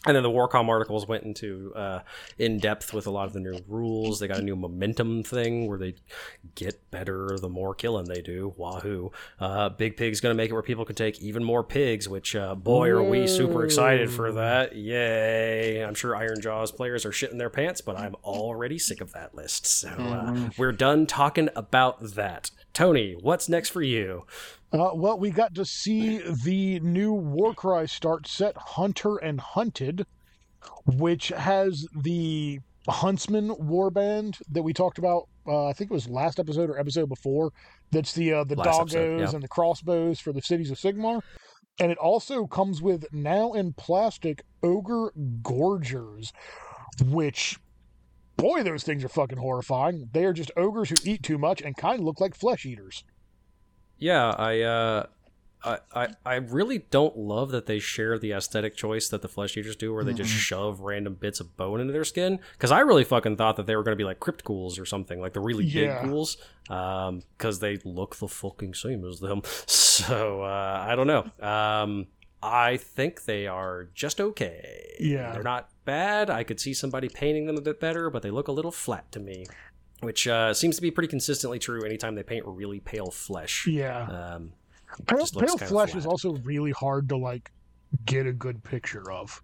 and 0.07 0.15
then 0.15 0.23
the 0.23 0.29
Warcom 0.29 0.67
articles 0.67 1.07
went 1.07 1.23
into 1.23 1.73
uh, 1.75 1.99
in 2.39 2.57
depth 2.57 2.91
with 2.91 3.05
a 3.05 3.11
lot 3.11 3.27
of 3.27 3.33
the 3.33 3.39
new 3.39 3.59
rules. 3.67 4.19
They 4.19 4.27
got 4.27 4.39
a 4.39 4.43
new 4.43 4.55
momentum 4.55 5.23
thing 5.23 5.67
where 5.67 5.77
they 5.77 5.93
get 6.55 6.89
better 6.89 7.37
the 7.39 7.49
more 7.49 7.75
killing 7.75 8.05
they 8.05 8.21
do. 8.21 8.53
Wahoo! 8.57 9.11
Uh, 9.39 9.69
Big 9.69 9.97
Pig's 9.97 10.19
going 10.19 10.35
to 10.35 10.37
make 10.37 10.49
it 10.49 10.53
where 10.53 10.63
people 10.63 10.85
can 10.85 10.95
take 10.95 11.21
even 11.21 11.43
more 11.43 11.63
pigs, 11.63 12.09
which 12.09 12.35
uh, 12.35 12.55
boy 12.55 12.89
are 12.89 13.03
we 13.03 13.27
super 13.27 13.63
excited 13.63 14.09
for 14.09 14.31
that! 14.31 14.75
Yay! 14.75 15.83
I'm 15.83 15.93
sure 15.93 16.15
Iron 16.15 16.41
Jaws 16.41 16.71
players 16.71 17.05
are 17.05 17.11
shitting 17.11 17.37
their 17.37 17.51
pants, 17.51 17.81
but 17.81 17.97
I'm 17.97 18.15
already 18.23 18.79
sick 18.79 19.01
of 19.01 19.13
that 19.13 19.35
list. 19.35 19.67
So 19.67 19.89
uh, 19.89 20.49
we're 20.57 20.71
done 20.71 21.05
talking 21.05 21.49
about 21.55 22.01
that. 22.15 22.49
Tony, 22.73 23.15
what's 23.19 23.47
next 23.47 23.69
for 23.69 23.81
you? 23.83 24.25
Uh, 24.73 24.91
well, 24.93 25.17
we 25.19 25.29
got 25.31 25.53
to 25.55 25.65
see 25.65 26.19
the 26.43 26.79
new 26.79 27.13
Warcry 27.13 27.87
start 27.87 28.25
set, 28.25 28.55
Hunter 28.55 29.17
and 29.17 29.39
Hunted, 29.39 30.05
which 30.85 31.27
has 31.29 31.85
the 31.93 32.59
Huntsman 32.87 33.49
warband 33.49 34.41
that 34.49 34.63
we 34.63 34.73
talked 34.73 34.97
about. 34.97 35.27
Uh, 35.45 35.67
I 35.67 35.73
think 35.73 35.91
it 35.91 35.93
was 35.93 36.07
last 36.07 36.39
episode 36.39 36.69
or 36.69 36.79
episode 36.79 37.09
before. 37.09 37.51
That's 37.91 38.13
the 38.13 38.31
uh, 38.33 38.43
the 38.45 38.55
Last 38.55 38.67
doggos 38.67 38.81
episode, 38.81 39.19
yeah. 39.19 39.31
and 39.33 39.43
the 39.43 39.49
crossbows 39.49 40.19
for 40.21 40.31
the 40.31 40.41
cities 40.41 40.71
of 40.71 40.77
Sigmar, 40.77 41.21
and 41.79 41.91
it 41.91 41.97
also 41.97 42.47
comes 42.47 42.81
with 42.81 43.05
now 43.11 43.51
in 43.51 43.73
plastic 43.73 44.43
ogre 44.63 45.11
gorgers, 45.43 46.31
which. 47.03 47.59
Boy, 48.37 48.63
those 48.63 48.81
things 48.81 49.03
are 49.03 49.09
fucking 49.09 49.37
horrifying. 49.37 50.09
They 50.13 50.25
are 50.25 50.33
just 50.33 50.49
ogres 50.57 50.89
who 50.89 50.95
eat 51.03 51.21
too 51.21 51.37
much 51.37 51.61
and 51.61 51.77
kind 51.77 51.99
of 51.99 52.05
look 52.05 52.19
like 52.19 52.33
flesh 52.33 52.65
eaters. 52.65 53.03
Yeah, 54.01 54.31
I 54.31 54.61
uh 54.61 55.05
I, 55.63 55.77
I, 55.93 56.07
I 56.25 56.35
really 56.37 56.79
don't 56.89 57.15
love 57.15 57.51
that 57.51 57.67
they 57.67 57.77
share 57.77 58.17
the 58.17 58.31
aesthetic 58.31 58.75
choice 58.75 59.09
that 59.09 59.21
the 59.21 59.27
flesh 59.27 59.55
eaters 59.55 59.75
do, 59.75 59.93
where 59.93 60.03
they 60.03 60.11
just 60.13 60.31
shove 60.31 60.79
random 60.79 61.13
bits 61.13 61.39
of 61.39 61.55
bone 61.55 61.79
into 61.79 61.93
their 61.93 62.03
skin. 62.03 62.39
Because 62.53 62.71
I 62.71 62.79
really 62.79 63.03
fucking 63.03 63.37
thought 63.37 63.57
that 63.57 63.67
they 63.67 63.75
were 63.75 63.83
going 63.83 63.93
to 63.93 64.01
be 64.01 64.03
like 64.03 64.19
crypt 64.19 64.43
ghouls 64.43 64.79
or 64.79 64.87
something, 64.87 65.21
like 65.21 65.33
the 65.33 65.39
really 65.39 65.65
Yeah. 65.65 66.01
big 66.01 66.09
ghouls, 66.09 66.37
because 66.63 67.59
they 67.59 67.77
look 67.85 68.15
the 68.15 68.27
fucking 68.27 68.73
same 68.73 69.05
as 69.05 69.19
them. 69.19 69.43
So 70.01 70.41
uh, 70.41 70.85
I 70.89 70.95
don't 70.95 71.05
know. 71.05 71.29
Um, 71.47 72.07
I 72.41 72.77
think 72.77 73.25
they 73.25 73.45
are 73.45 73.89
just 73.93 74.19
okay. 74.19 74.95
Yeah. 74.99 75.31
they're 75.31 75.43
not 75.43 75.69
bad. 75.85 76.31
I 76.31 76.43
could 76.43 76.59
see 76.59 76.73
somebody 76.73 77.07
painting 77.07 77.45
them 77.45 77.55
a 77.57 77.61
bit 77.61 77.79
better, 77.79 78.09
but 78.09 78.23
they 78.23 78.31
look 78.31 78.47
a 78.47 78.51
little 78.51 78.71
flat 78.71 79.11
to 79.11 79.19
me. 79.19 79.45
Which 80.01 80.27
uh, 80.27 80.53
seems 80.53 80.75
to 80.75 80.81
be 80.81 80.91
pretty 80.91 81.07
consistently 81.07 81.59
true 81.59 81.83
anytime 81.83 82.15
they 82.15 82.23
paint 82.23 82.43
really 82.45 82.79
pale 82.79 83.11
flesh. 83.11 83.65
Yeah. 83.67 84.03
Um, 84.35 84.53
Pale, 85.07 85.25
pale 85.39 85.57
flesh 85.57 85.95
is 85.95 86.05
also 86.05 86.33
really 86.43 86.71
hard 86.71 87.07
to 87.09 87.15
like 87.17 87.49
get 88.05 88.25
a 88.27 88.33
good 88.33 88.61
picture 88.61 89.09
of. 89.09 89.41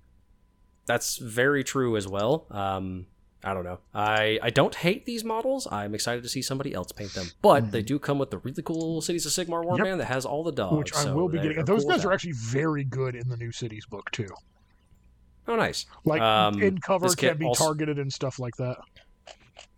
that's 0.86 1.18
very 1.18 1.64
true 1.64 1.96
as 1.96 2.06
well. 2.08 2.48
Um, 2.52 3.06
I 3.44 3.54
don't 3.54 3.64
know. 3.64 3.80
I, 3.94 4.40
I 4.42 4.50
don't 4.50 4.76
hate 4.76 5.06
these 5.06 5.24
models. 5.24 5.66
I'm 5.72 5.94
excited 5.96 6.24
to 6.24 6.30
see 6.30 6.42
somebody 6.42 6.74
else 6.74 6.92
paint 6.92 7.14
them. 7.14 7.28
But 7.42 7.72
they 7.72 7.82
do 7.82 7.98
come 8.00 8.18
with 8.20 8.30
the 8.32 8.40
really 8.40 8.62
cool 8.64 9.00
Cities 9.00 9.26
of 9.26 9.32
Sigmar 9.32 9.64
warband 9.64 10.00
that 10.00 10.06
has 10.06 10.26
all 10.26 10.44
the 10.44 10.52
dogs. 10.52 10.76
which 10.78 10.96
I 10.96 11.04
so 11.04 11.16
will 11.16 11.30
be 11.30 11.40
getting. 11.40 11.64
Those 11.64 11.84
cool 11.84 11.92
guys 11.92 12.04
are 12.04 12.12
actually 12.12 12.34
very 12.34 12.84
good 12.84 13.16
in 13.16 13.30
the 13.30 13.38
new 13.38 13.52
cities 13.54 13.86
book 13.86 14.12
too. 14.12 14.28
Oh, 15.48 15.56
nice. 15.56 15.86
Like 16.04 16.22
Um, 16.22 16.62
in 16.62 16.80
cover 16.80 17.08
can 17.16 17.38
be 17.38 17.46
also- 17.46 17.64
targeted 17.66 18.00
and 18.00 18.12
stuff 18.12 18.38
like 18.40 18.58
that. 18.58 18.78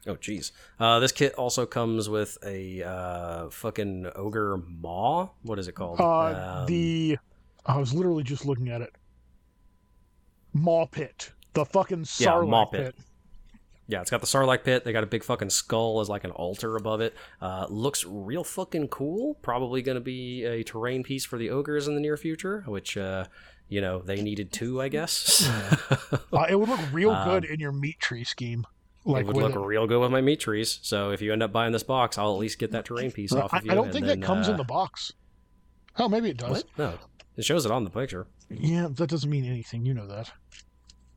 Oh, 0.08 0.16
jeez. 0.16 0.52
Uh, 0.80 1.00
this 1.00 1.12
kit 1.12 1.34
also 1.36 1.66
comes 1.66 2.08
with 2.10 2.38
a 2.46 2.84
uh, 2.84 3.50
fucking 3.50 4.10
ogre 4.16 4.58
maw. 4.58 5.30
What 5.44 5.60
is 5.60 5.68
it 5.68 5.74
called? 5.74 6.00
Uh, 6.00 6.62
Um, 6.62 6.66
the 6.68 7.18
I 7.66 7.78
was 7.78 7.94
literally 7.94 8.24
just 8.24 8.46
looking 8.46 8.70
at 8.70 8.82
it. 8.82 8.92
Maw 10.54 10.86
pit, 10.88 11.32
the 11.54 11.66
fucking 11.66 12.00
Yeah, 12.18 12.32
Sarlacc 12.32 12.50
Maw 12.50 12.66
pit. 12.66 12.96
pit. 12.96 13.06
Yeah, 13.88 14.02
it's 14.02 14.10
got 14.12 14.22
the 14.22 14.28
Sarlacc 14.28 14.64
pit. 14.64 14.84
They 14.84 14.92
got 14.94 15.04
a 15.04 15.08
big 15.08 15.24
fucking 15.24 15.50
skull 15.50 16.00
as 16.00 16.10
like 16.10 16.24
an 16.24 16.32
altar 16.32 16.76
above 16.76 17.02
it. 17.02 17.16
Uh, 17.42 17.66
looks 17.70 18.06
real 18.06 18.44
fucking 18.44 18.88
cool. 18.90 19.34
Probably 19.42 19.82
going 19.82 19.96
to 19.96 20.02
be 20.02 20.44
a 20.46 20.64
terrain 20.64 21.04
piece 21.04 21.26
for 21.26 21.38
the 21.38 21.50
ogres 21.50 21.88
in 21.88 21.96
the 21.96 22.02
near 22.02 22.16
future, 22.16 22.64
which 22.68 22.98
uh, 22.98 23.26
you 23.68 23.82
know 23.82 24.00
they 24.00 24.22
needed 24.22 24.52
two, 24.52 24.82
I 24.82 24.88
guess. 24.90 25.50
Uh, 26.32 26.46
it 26.48 26.56
would 26.60 26.70
look 26.70 26.80
real 26.94 27.10
Um, 27.12 27.28
good 27.28 27.46
in 27.46 27.60
your 27.60 27.72
meat 27.72 28.00
tree 28.00 28.24
scheme. 28.24 28.66
It 29.16 29.26
would 29.26 29.36
look 29.36 29.56
it. 29.56 29.60
real 29.60 29.88
good 29.88 30.00
with 30.00 30.12
my 30.12 30.22
meat 30.22 30.40
trees. 30.40 30.80
So 30.82 31.12
if 31.12 31.22
you 31.22 31.34
end 31.34 31.44
up 31.44 31.52
buying 31.52 31.72
this 31.72 31.84
box, 31.84 32.18
I'll 32.18 32.34
at 32.34 32.40
least 32.40 32.60
get 32.60 32.72
that 32.72 32.86
terrain 32.86 33.12
piece 33.12 33.34
off 33.34 33.54
I, 33.54 33.58
of 33.58 33.66
you. 33.66 33.72
I 33.72 33.76
don't 33.76 33.92
think 33.92 34.06
then, 34.06 34.20
that 34.20 34.26
comes 34.26 34.48
uh, 34.48 34.52
in 34.52 34.58
the 34.58 34.64
box. 34.64 35.14
Oh, 35.98 36.08
maybe 36.08 36.30
it 36.30 36.38
does. 36.38 36.50
What? 36.50 36.66
No, 36.78 36.94
it 37.36 37.46
shows 37.46 37.66
it 37.66 37.72
on 37.72 37.84
the 37.84 37.90
picture. 37.90 38.28
Yeah, 38.50 38.88
that 38.92 39.10
doesn't 39.10 39.30
mean 39.30 39.46
anything. 39.46 39.86
You 39.86 39.94
know 39.94 40.08
that. 40.08 40.32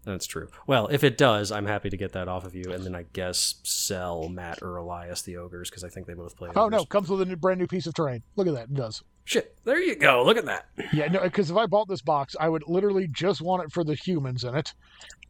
That's 0.04 0.26
true. 0.26 0.48
Well, 0.66 0.88
if 0.88 1.04
it 1.04 1.16
does, 1.16 1.52
I'm 1.52 1.66
happy 1.66 1.88
to 1.88 1.96
get 1.96 2.12
that 2.12 2.26
off 2.26 2.44
of 2.44 2.56
you, 2.56 2.72
and 2.72 2.84
then 2.84 2.94
I 2.94 3.04
guess 3.12 3.56
sell 3.62 4.28
Matt 4.28 4.60
or 4.60 4.76
Elias 4.76 5.22
the 5.22 5.36
ogres 5.36 5.70
because 5.70 5.84
I 5.84 5.88
think 5.88 6.06
they 6.06 6.14
both 6.14 6.36
play. 6.36 6.50
Oh 6.56 6.62
ogres. 6.62 6.80
no, 6.80 6.84
comes 6.86 7.08
with 7.08 7.22
a 7.22 7.24
new, 7.24 7.36
brand 7.36 7.60
new 7.60 7.68
piece 7.68 7.86
of 7.86 7.94
terrain. 7.94 8.22
Look 8.34 8.48
at 8.48 8.54
that, 8.54 8.64
it 8.64 8.74
does. 8.74 9.02
Shit! 9.24 9.56
There 9.64 9.80
you 9.80 9.94
go. 9.94 10.24
Look 10.24 10.36
at 10.36 10.46
that. 10.46 10.66
Yeah, 10.92 11.06
no, 11.06 11.20
because 11.20 11.50
if 11.50 11.56
I 11.56 11.66
bought 11.66 11.88
this 11.88 12.02
box, 12.02 12.34
I 12.40 12.48
would 12.48 12.64
literally 12.66 13.06
just 13.06 13.40
want 13.40 13.62
it 13.62 13.70
for 13.70 13.84
the 13.84 13.94
humans 13.94 14.42
in 14.42 14.56
it, 14.56 14.74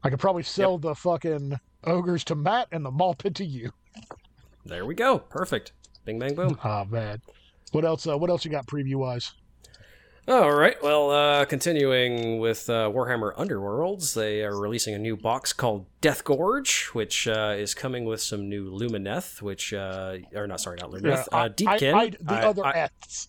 I 0.02 0.08
could 0.08 0.20
probably 0.20 0.42
sell 0.42 0.78
the 0.78 0.94
fucking 0.94 1.58
ogres 1.84 2.24
to 2.24 2.34
Matt 2.34 2.68
and 2.72 2.84
the 2.84 2.90
mall 2.90 3.14
pit 3.14 3.34
to 3.36 3.44
you. 3.44 3.72
There 4.64 4.86
we 4.86 4.94
go. 4.94 5.18
Perfect. 5.18 5.72
Bing 6.04 6.18
bang 6.18 6.34
boom. 6.34 6.58
Oh 6.64 6.84
man. 6.84 7.20
What 7.72 7.84
else? 7.84 8.06
Uh, 8.06 8.16
what 8.18 8.30
else 8.30 8.44
you 8.44 8.50
got 8.50 8.66
preview 8.66 8.96
wise? 8.96 9.32
All 10.28 10.52
right. 10.52 10.80
Well, 10.80 11.10
uh, 11.10 11.44
continuing 11.46 12.38
with 12.38 12.70
uh, 12.70 12.88
Warhammer 12.94 13.34
Underworlds, 13.34 14.14
they 14.14 14.44
are 14.44 14.56
releasing 14.56 14.94
a 14.94 14.98
new 14.98 15.16
box 15.16 15.52
called 15.52 15.86
Death 16.00 16.22
Gorge, 16.22 16.90
which 16.92 17.26
uh, 17.26 17.54
is 17.58 17.74
coming 17.74 18.04
with 18.04 18.20
some 18.20 18.48
new 18.48 18.70
Lumineth, 18.70 19.42
which 19.42 19.72
uh, 19.72 20.18
or 20.34 20.46
not 20.46 20.60
sorry, 20.60 20.78
not 20.80 20.90
Lumineth, 20.92 21.26
uh, 21.32 21.48
Deepkin. 21.48 21.94
I, 21.94 22.02
I, 22.02 22.10
the 22.10 22.34
I- 22.34 22.42
other 22.44 22.62
Eths. 22.62 23.26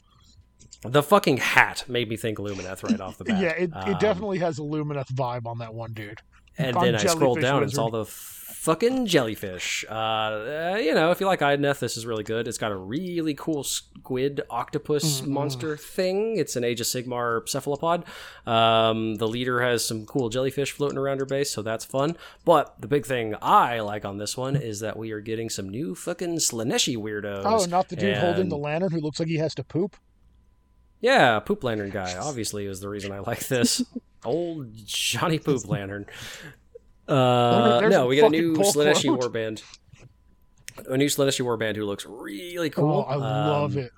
the 0.84 1.02
fucking 1.02 1.38
hat 1.38 1.84
made 1.88 2.10
me 2.10 2.16
think 2.18 2.38
Lumineth 2.38 2.84
right 2.88 3.02
off 3.02 3.18
the 3.18 3.24
bat. 3.26 3.42
Yeah, 3.42 3.50
it, 3.52 3.72
Um, 3.74 3.98
definitely 4.00 4.38
has 4.40 4.60
a 4.60 4.64
Lumineth 4.64 5.12
vibe 5.14 5.48
on 5.48 5.58
that 5.60 5.74
one, 5.74 5.94
dude. 5.94 6.20
And 6.60 6.78
I'm 6.78 6.84
then 6.86 6.96
I 6.96 7.00
Jellyfish 7.00 7.42
down, 7.42 7.64
and 7.64 7.72
it's 7.72 7.80
all 7.80 7.90
the 7.90 8.06
fucking 8.64 9.06
jellyfish. 9.06 9.84
Uh, 9.90 9.94
uh, 9.94 10.80
you 10.82 10.94
know, 10.94 11.12
if 11.12 11.20
you 11.20 11.26
like 11.26 11.42
Idoneth, 11.42 11.80
this 11.80 11.98
is 11.98 12.06
really 12.06 12.24
good. 12.24 12.48
It's 12.48 12.58
got 12.58 12.72
a 12.72 12.78
really 12.78 13.34
cool 13.34 13.62
squid 13.64 14.40
octopus 14.50 15.20
Mm-mm. 15.20 15.28
monster 15.28 15.76
thing. 15.76 16.38
It's 16.38 16.56
an 16.56 16.64
Age 16.64 16.80
of 16.80 16.88
Sigmar 16.88 17.48
cephalopod. 17.48 18.06
Um, 18.48 19.16
the 19.16 19.28
leader 19.28 19.62
has 19.62 19.84
some 19.84 20.06
cool 20.06 20.30
jellyfish 20.30 20.72
floating 20.72 20.98
around 20.98 21.20
her 21.20 21.26
base, 21.26 21.52
so 21.52 21.62
that's 21.62 21.84
fun. 21.84 22.16
But 22.46 22.80
the 22.80 22.88
big 22.88 23.06
thing 23.06 23.36
I 23.42 23.82
like 23.82 24.06
on 24.06 24.18
this 24.18 24.38
one 24.38 24.56
is 24.56 24.80
that 24.80 24.96
we 24.96 25.12
are 25.12 25.20
getting 25.20 25.50
some 25.50 25.68
new 25.68 25.94
fucking 25.94 26.38
Slaaneshi 26.38 26.96
weirdos. 26.96 27.44
Oh, 27.44 27.66
not 27.66 27.90
the 27.90 27.98
dude 27.98 28.16
holding 28.16 28.48
the 28.48 28.58
lantern 28.58 28.92
who 28.92 29.02
looks 29.02 29.20
like 29.20 29.28
he 29.28 29.38
has 29.38 29.54
to 29.56 29.64
poop. 29.66 29.98
Yeah, 31.02 31.42
Poop 31.42 31.66
Lantern 31.66 31.90
guy, 31.90 32.16
obviously, 32.18 32.66
is 32.66 32.80
the 32.80 32.88
reason 32.88 33.12
I 33.12 33.20
like 33.20 33.48
this. 33.50 33.84
Old 34.24 34.74
Johnny 34.86 35.38
Poop 35.38 35.68
Lantern. 35.68 36.06
Uh, 37.08 37.80
There's 37.80 37.92
no, 37.92 38.08
we 38.08 38.18
got 38.18 38.28
a 38.28 38.30
new 38.30 38.56
pull 38.56 38.72
Slaaneshi 38.72 39.16
quote. 39.16 39.34
warband. 39.34 39.62
A 40.90 40.98
new 40.98 41.06
Slaaneshi 41.08 41.46
warband 41.46 41.76
who 41.76 41.86
looks 41.86 42.06
really 42.06 42.70
cool. 42.70 43.06
Oh, 43.08 43.12
I 43.12 43.16
love 43.16 43.74
Um, 43.78 43.84
it. 43.84 43.92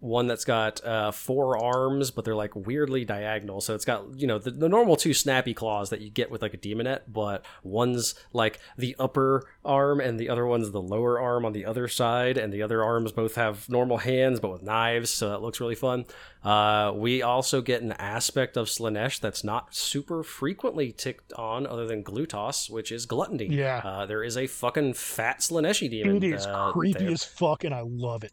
One 0.00 0.26
that's 0.26 0.44
got 0.44 0.84
uh, 0.84 1.10
four 1.10 1.56
arms, 1.56 2.10
but 2.10 2.24
they're 2.24 2.34
like 2.34 2.54
weirdly 2.54 3.04
diagonal. 3.04 3.60
So 3.60 3.74
it's 3.74 3.84
got, 3.84 4.18
you 4.18 4.26
know, 4.26 4.38
the, 4.38 4.50
the 4.50 4.68
normal 4.68 4.96
two 4.96 5.14
snappy 5.14 5.54
claws 5.54 5.90
that 5.90 6.00
you 6.00 6.10
get 6.10 6.30
with 6.30 6.42
like 6.42 6.54
a 6.54 6.58
demonette, 6.58 7.02
but 7.08 7.44
one's 7.62 8.14
like 8.32 8.60
the 8.76 8.94
upper 8.98 9.44
arm 9.64 10.00
and 10.00 10.20
the 10.20 10.28
other 10.28 10.46
one's 10.46 10.70
the 10.70 10.82
lower 10.82 11.18
arm 11.18 11.44
on 11.44 11.52
the 11.52 11.64
other 11.64 11.88
side. 11.88 12.36
And 12.36 12.52
the 12.52 12.62
other 12.62 12.84
arms 12.84 13.12
both 13.12 13.36
have 13.36 13.68
normal 13.68 13.98
hands, 13.98 14.38
but 14.38 14.52
with 14.52 14.62
knives. 14.62 15.10
So 15.10 15.30
that 15.30 15.40
looks 15.40 15.60
really 15.60 15.74
fun. 15.74 16.04
Uh, 16.44 16.92
we 16.94 17.22
also 17.22 17.60
get 17.60 17.82
an 17.82 17.92
aspect 17.92 18.56
of 18.56 18.68
Slaanesh 18.68 19.18
that's 19.18 19.42
not 19.42 19.74
super 19.74 20.22
frequently 20.22 20.92
ticked 20.92 21.32
on 21.32 21.66
other 21.66 21.86
than 21.86 22.04
Glutos, 22.04 22.70
which 22.70 22.92
is 22.92 23.06
gluttony. 23.06 23.46
Yeah. 23.46 23.80
Uh, 23.82 24.06
there 24.06 24.22
is 24.22 24.36
a 24.36 24.46
fucking 24.46 24.94
fat 24.94 25.40
Slaaneshi 25.40 25.90
demon. 25.90 26.16
It 26.22 26.24
is 26.34 26.46
uh, 26.46 26.70
creepy 26.70 27.06
as 27.06 27.24
fuck, 27.24 27.64
and 27.64 27.74
I 27.74 27.80
love 27.80 28.22
it. 28.22 28.32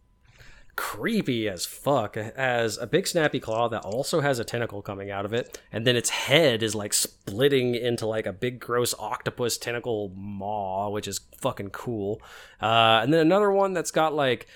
Creepy 0.75 1.47
as 1.47 1.65
fuck. 1.65 2.17
As 2.17 2.77
a 2.77 2.87
big 2.87 3.07
snappy 3.07 3.39
claw 3.39 3.69
that 3.69 3.83
also 3.83 4.21
has 4.21 4.39
a 4.39 4.43
tentacle 4.43 4.81
coming 4.81 5.11
out 5.11 5.25
of 5.25 5.33
it 5.33 5.61
and 5.71 5.85
then 5.85 5.95
its 5.95 6.09
head 6.09 6.63
is 6.63 6.73
like 6.73 6.93
splitting 6.93 7.75
into 7.75 8.05
like 8.05 8.25
a 8.25 8.33
big 8.33 8.59
gross 8.59 8.93
octopus 8.97 9.57
tentacle 9.57 10.11
maw 10.15 10.89
which 10.89 11.07
is 11.07 11.21
fucking 11.37 11.69
cool. 11.69 12.21
Uh, 12.61 13.01
and 13.03 13.13
then 13.13 13.19
another 13.19 13.51
one 13.51 13.73
that's 13.73 13.91
got 13.91 14.13
like 14.13 14.47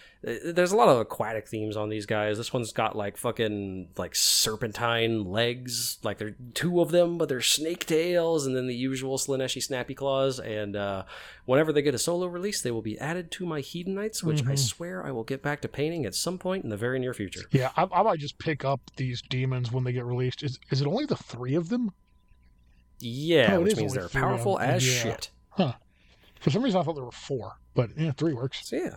there's 0.53 0.71
a 0.71 0.75
lot 0.75 0.89
of 0.89 0.99
aquatic 0.99 1.47
themes 1.47 1.77
on 1.77 1.89
these 1.89 2.05
guys 2.05 2.37
this 2.37 2.51
one's 2.51 2.71
got 2.73 2.95
like 2.95 3.15
fucking 3.17 3.87
like 3.97 4.13
serpentine 4.15 5.23
legs 5.23 5.99
like 6.03 6.17
there 6.17 6.27
are 6.29 6.35
two 6.53 6.81
of 6.81 6.91
them 6.91 7.17
but 7.17 7.29
they're 7.29 7.39
snake 7.41 7.85
tails 7.85 8.45
and 8.45 8.55
then 8.55 8.67
the 8.67 8.75
usual 8.75 9.17
slaaneshi 9.17 9.61
snappy 9.63 9.93
claws 9.95 10.39
and 10.39 10.75
uh, 10.75 11.03
whenever 11.45 11.71
they 11.71 11.81
get 11.81 11.95
a 11.95 11.99
solo 11.99 12.27
release 12.27 12.61
they 12.61 12.71
will 12.71 12.81
be 12.81 12.99
added 12.99 13.31
to 13.31 13.45
my 13.45 13.61
hedonites 13.61 14.21
which 14.23 14.41
i 14.43 14.51
Mhm. 14.53 14.59
swear 14.59 15.05
i 15.05 15.11
will 15.11 15.23
get 15.23 15.41
back 15.41 15.61
to 15.61 15.67
painting 15.67 16.05
at 16.05 16.15
some 16.15 16.37
point 16.37 16.63
in 16.63 16.69
the 16.69 16.77
very 16.77 16.99
near 16.99 17.13
future 17.13 17.41
Yeah, 17.51 17.71
I, 17.77 17.87
I 17.91 18.03
might 18.03 18.19
just 18.19 18.37
pick 18.39 18.65
up 18.65 18.81
these 18.97 19.21
demons 19.21 19.71
when 19.71 19.83
they 19.83 19.93
get 19.93 20.05
released. 20.05 20.43
Is 20.43 20.59
is 20.71 20.81
it 20.81 20.87
only 20.87 21.05
the 21.05 21.15
three 21.15 21.55
of 21.55 21.69
them? 21.69 21.91
yeah 22.99 23.53
Oh, 23.53 23.59
it 23.61 23.63
which 23.63 23.77
means 23.77 23.93
they're 23.93 24.09
powerful 24.09 24.59
as 24.59 24.85
Yeah. 24.85 25.03
shit 25.03 25.31
Huh. 25.51 25.73
For 26.39 26.51
some 26.51 26.61
reason, 26.61 26.79
I 26.79 26.83
thought 26.83 26.93
there 26.93 27.03
were 27.03 27.11
four, 27.11 27.53
but 27.73 27.89
yeah, 27.97 28.11
three 28.11 28.33
works. 28.33 28.67
so 28.67 28.75
yeah 28.75 28.95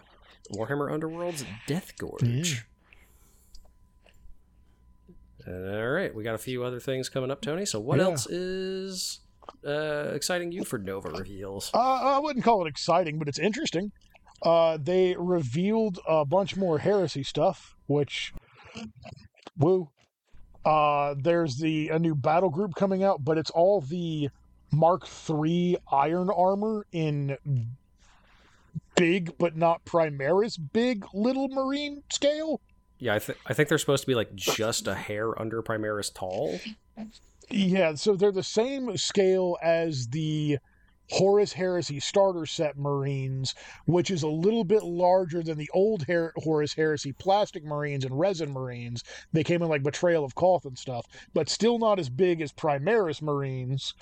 warhammer 0.52 0.92
underworld's 0.92 1.44
death 1.66 1.92
gorge 1.98 2.64
all 5.48 5.88
right 5.88 6.14
we 6.14 6.22
got 6.22 6.34
a 6.34 6.38
few 6.38 6.62
other 6.64 6.80
things 6.80 7.08
coming 7.08 7.30
up 7.30 7.40
tony 7.40 7.64
so 7.64 7.80
what 7.80 7.98
Yeah. 7.98 8.04
else 8.04 8.26
is 8.28 9.20
uh, 9.66 10.12
exciting 10.14 10.52
you 10.52 10.64
for 10.64 10.78
nova 10.78 11.10
reveals 11.10 11.70
Uh, 11.74 11.78
I 11.78 12.18
wouldn't 12.18 12.44
call 12.44 12.64
it 12.64 12.68
exciting, 12.68 13.18
but 13.18 13.26
it's 13.26 13.38
interesting. 13.38 13.90
Uh, 14.42 14.78
they 14.80 15.16
revealed 15.18 15.98
a 16.08 16.24
bunch 16.24 16.56
more 16.56 16.78
heresy 16.78 17.22
stuff, 17.22 17.74
which, 17.86 18.32
woo. 19.58 19.90
Uh, 20.64 21.14
there's 21.18 21.56
the 21.58 21.88
a 21.88 21.98
new 21.98 22.14
battle 22.14 22.48
group 22.48 22.74
coming 22.74 23.02
out, 23.02 23.24
but 23.24 23.36
it's 23.38 23.50
all 23.50 23.80
the 23.80 24.28
Mark 24.70 25.06
III 25.28 25.76
iron 25.90 26.30
armor 26.30 26.86
in 26.92 27.36
big, 29.00 29.36
but 29.38 29.56
not 29.56 29.84
Primaris 29.84 30.58
big 30.72 31.04
little 31.14 31.48
marine 31.48 32.02
scale. 32.12 32.60
yeah 32.98 33.14
I, 33.14 33.18
th- 33.18 33.38
I 33.46 33.54
think 33.54 33.68
they're 33.68 33.78
supposed 33.78 34.02
to 34.02 34.06
be 34.06 34.14
like 34.14 34.34
just 34.34 34.86
a 34.86 34.94
hair 34.94 35.38
under 35.40 35.62
primaris 35.62 36.12
tall 36.12 36.60
Yeah, 37.50 37.94
so 37.94 38.14
they're 38.14 38.30
the 38.30 38.42
same 38.42 38.96
scale 38.96 39.56
as 39.62 40.06
the 40.08 40.58
Horus 41.12 41.52
Heresy 41.52 41.98
starter 41.98 42.46
set 42.46 42.78
Marines, 42.78 43.56
which 43.86 44.12
is 44.12 44.22
a 44.22 44.28
little 44.28 44.62
bit 44.62 44.84
larger 44.84 45.42
than 45.42 45.58
the 45.58 45.68
old 45.74 46.04
Her- 46.06 46.32
Horus 46.36 46.72
Heresy 46.72 47.12
plastic 47.12 47.64
Marines 47.64 48.04
and 48.04 48.16
resin 48.16 48.52
Marines. 48.52 49.02
They 49.32 49.42
came 49.42 49.60
in 49.62 49.68
like 49.68 49.82
Betrayal 49.82 50.24
of 50.24 50.36
Calth 50.36 50.66
and 50.66 50.78
stuff, 50.78 51.06
but 51.34 51.48
still 51.48 51.80
not 51.80 51.98
as 51.98 52.08
big 52.08 52.40
as 52.40 52.52
Primaris 52.52 53.20
Marines. 53.22 53.94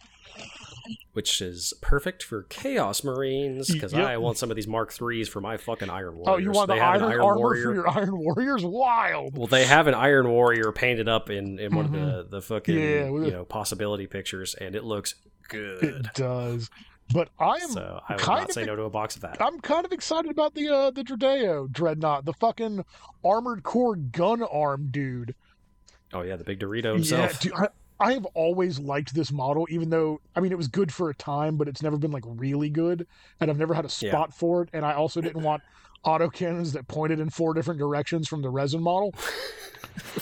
Which 1.12 1.40
is 1.40 1.74
perfect 1.81 2.23
for 2.23 2.44
chaos 2.44 3.02
marines 3.05 3.70
because 3.73 3.93
Yep. 3.93 4.05
i 4.06 4.16
want 4.16 4.39
some 4.39 4.51
of 4.51 4.56
these 4.56 4.66
mark 4.69 4.93
threes 4.93 5.28
for 5.28 5.40
my 5.40 5.56
fucking 5.56 5.90
iron 5.90 6.16
warriors 6.16 6.28
Oh, 6.28 6.36
you 6.39 6.51
want 6.51 6.69
they 6.69 6.77
the 6.77 6.82
iron, 6.85 7.02
an 7.02 7.20
armor 7.20 7.39
warrior 7.39 7.62
for 7.65 7.74
your 7.74 7.89
Iron 7.89 8.19
Warriors? 8.19 8.65
Wild! 8.65 9.36
Well, 9.36 9.47
they 9.47 9.65
have 9.65 9.86
an 9.86 9.94
Iron 9.94 10.28
Warrior 10.28 10.73
painted 10.73 11.09
up 11.09 11.31
in, 11.31 11.59
in 11.59 11.74
one 11.74 11.86
of 11.86 11.93
the, 11.93 12.27
the 12.31 12.43
fucking 12.43 12.74
Mm-hmm. 12.77 13.15
Yeah, 13.23 13.27
you 13.27 13.32
know 13.32 13.44
possibility 13.44 14.06
pictures, 14.06 14.55
and 14.55 14.74
it 14.77 14.85
looks 14.85 15.15
good. 15.48 15.82
It 15.82 16.06
does. 16.15 16.70
But 17.12 17.31
I 17.39 17.55
am 17.55 17.70
So 17.70 18.01
I 18.06 18.15
would 18.15 18.20
kind 18.23 18.40
not 18.40 18.48
of 18.51 18.55
say 18.55 18.65
no 18.66 18.77
to 18.77 18.82
a 18.82 18.90
box 18.90 19.16
of 19.16 19.23
that. 19.23 19.40
I'm 19.40 19.60
kind 19.60 19.86
of 19.86 19.93
excited 19.93 20.31
about 20.31 20.55
the 20.55 20.69
uh 20.69 20.90
the 20.90 21.02
Deredeo 21.02 21.70
dreadnought, 21.73 22.27
the 22.27 22.35
fucking 22.35 22.85
armored 23.24 23.62
core 23.62 23.97
gun 23.97 24.43
arm 24.43 24.89
dude. 24.90 25.35
Oh 26.12 26.20
yeah, 26.23 26.36
the 26.36 26.44
big 26.44 26.60
Dorito 26.60 26.94
himself. 26.94 27.32
Yeah, 27.32 27.39
dude, 27.40 27.52
I, 27.55 27.69
I 28.01 28.12
have 28.12 28.25
always 28.27 28.79
liked 28.79 29.15
this 29.15 29.33
model, 29.33 29.66
even 29.70 29.91
though 29.91 30.20
I 30.37 30.41
mean 30.41 30.53
it 30.53 30.59
was 30.59 30.69
good 30.69 30.93
for 30.93 31.11
a 31.11 31.15
time, 31.15 31.57
but 31.57 31.69
it's 31.69 31.83
never 31.83 31.97
been 31.99 32.11
like 32.12 32.25
really 32.27 32.70
good, 32.70 33.07
and 33.41 33.51
I've 33.51 33.59
never 33.59 33.75
had 33.75 33.85
a 33.85 33.89
Yeah. 34.01 34.11
spot 34.12 34.33
for 34.35 34.62
it. 34.62 34.69
And 34.73 34.85
I 34.85 34.95
also 34.95 35.20
didn't 35.20 35.43
want 35.43 35.62
autocannons 36.07 36.73
that 36.73 36.87
pointed 36.89 37.19
in 37.20 37.31
four 37.31 37.55
different 37.55 37.81
directions 37.81 38.29
from 38.29 38.43
the 38.43 38.51
resin 38.51 38.83
model. 38.83 39.12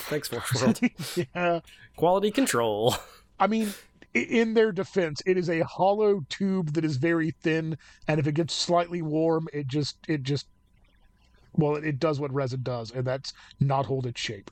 Thanks, 0.09 0.31
World. 0.55 0.81
yeah, 1.35 1.61
Quality 1.97 2.31
control. 2.31 2.95
I 3.39 3.47
mean. 3.47 3.73
In 4.15 4.55
their 4.55 4.73
defense, 4.73 5.21
it 5.27 5.37
is 5.37 5.51
a 5.51 5.61
hollow 5.61 6.23
tube 6.31 6.73
that 6.73 6.87
is 6.87 6.97
very 6.97 7.33
thin, 7.43 7.77
and 8.09 8.19
if 8.19 8.27
it 8.27 8.33
gets 8.33 8.55
slightly 8.55 9.03
warm, 9.03 9.47
it 9.53 9.67
just 9.67 9.99
it 10.09 10.23
just 10.23 10.47
well, 11.53 11.77
it 11.77 11.99
does 11.99 12.19
what 12.19 12.33
resin 12.33 12.63
does, 12.63 12.91
and 12.91 13.07
that's 13.07 13.35
not 13.61 13.85
hold 13.85 14.07
its 14.07 14.19
shape. 14.19 14.51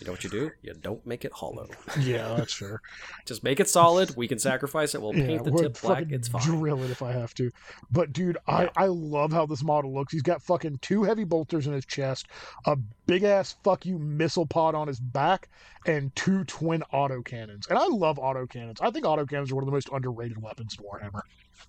You 0.00 0.06
know 0.06 0.12
what 0.12 0.24
you 0.24 0.30
do? 0.30 0.50
You 0.62 0.74
don't 0.74 1.04
make 1.06 1.24
it 1.24 1.32
hollow. 1.32 1.68
Yeah, 2.00 2.34
that's 2.36 2.52
fair. 2.52 2.80
Just 3.24 3.44
make 3.44 3.60
it 3.60 3.68
solid. 3.68 4.16
We 4.16 4.26
can 4.26 4.38
sacrifice 4.38 4.94
it. 4.94 5.00
We'll 5.00 5.12
paint 5.12 5.44
the 5.44 5.52
tip 5.52 5.80
black. 5.80 6.06
It's 6.10 6.28
fine. 6.28 6.42
Drill 6.42 6.82
it 6.82 6.90
if 6.90 7.02
I 7.02 7.12
have 7.12 7.34
to. 7.34 7.50
But 7.90 8.12
dude, 8.12 8.36
I 8.48 8.68
I 8.76 8.86
love 8.86 9.32
how 9.32 9.46
this 9.46 9.62
model 9.62 9.94
looks. 9.94 10.12
He's 10.12 10.22
got 10.22 10.42
fucking 10.42 10.78
two 10.82 11.04
heavy 11.04 11.24
bolters 11.24 11.66
in 11.66 11.72
his 11.72 11.86
chest, 11.86 12.26
a 12.66 12.76
big 13.06 13.22
ass 13.22 13.56
fuck 13.62 13.86
you 13.86 13.98
missile 13.98 14.46
pod 14.46 14.74
on 14.74 14.88
his 14.88 14.98
back, 14.98 15.48
and 15.86 16.14
two 16.16 16.44
twin 16.44 16.82
autocannons. 16.92 17.68
And 17.70 17.78
I 17.78 17.86
love 17.86 18.18
autocannons. 18.18 18.78
I 18.80 18.90
think 18.90 19.04
autocannons 19.04 19.52
are 19.52 19.54
one 19.54 19.62
of 19.62 19.66
the 19.66 19.72
most 19.72 19.88
underrated 19.92 20.42
weapons 20.42 20.76
in 20.78 20.84
Warhammer. 20.84 21.22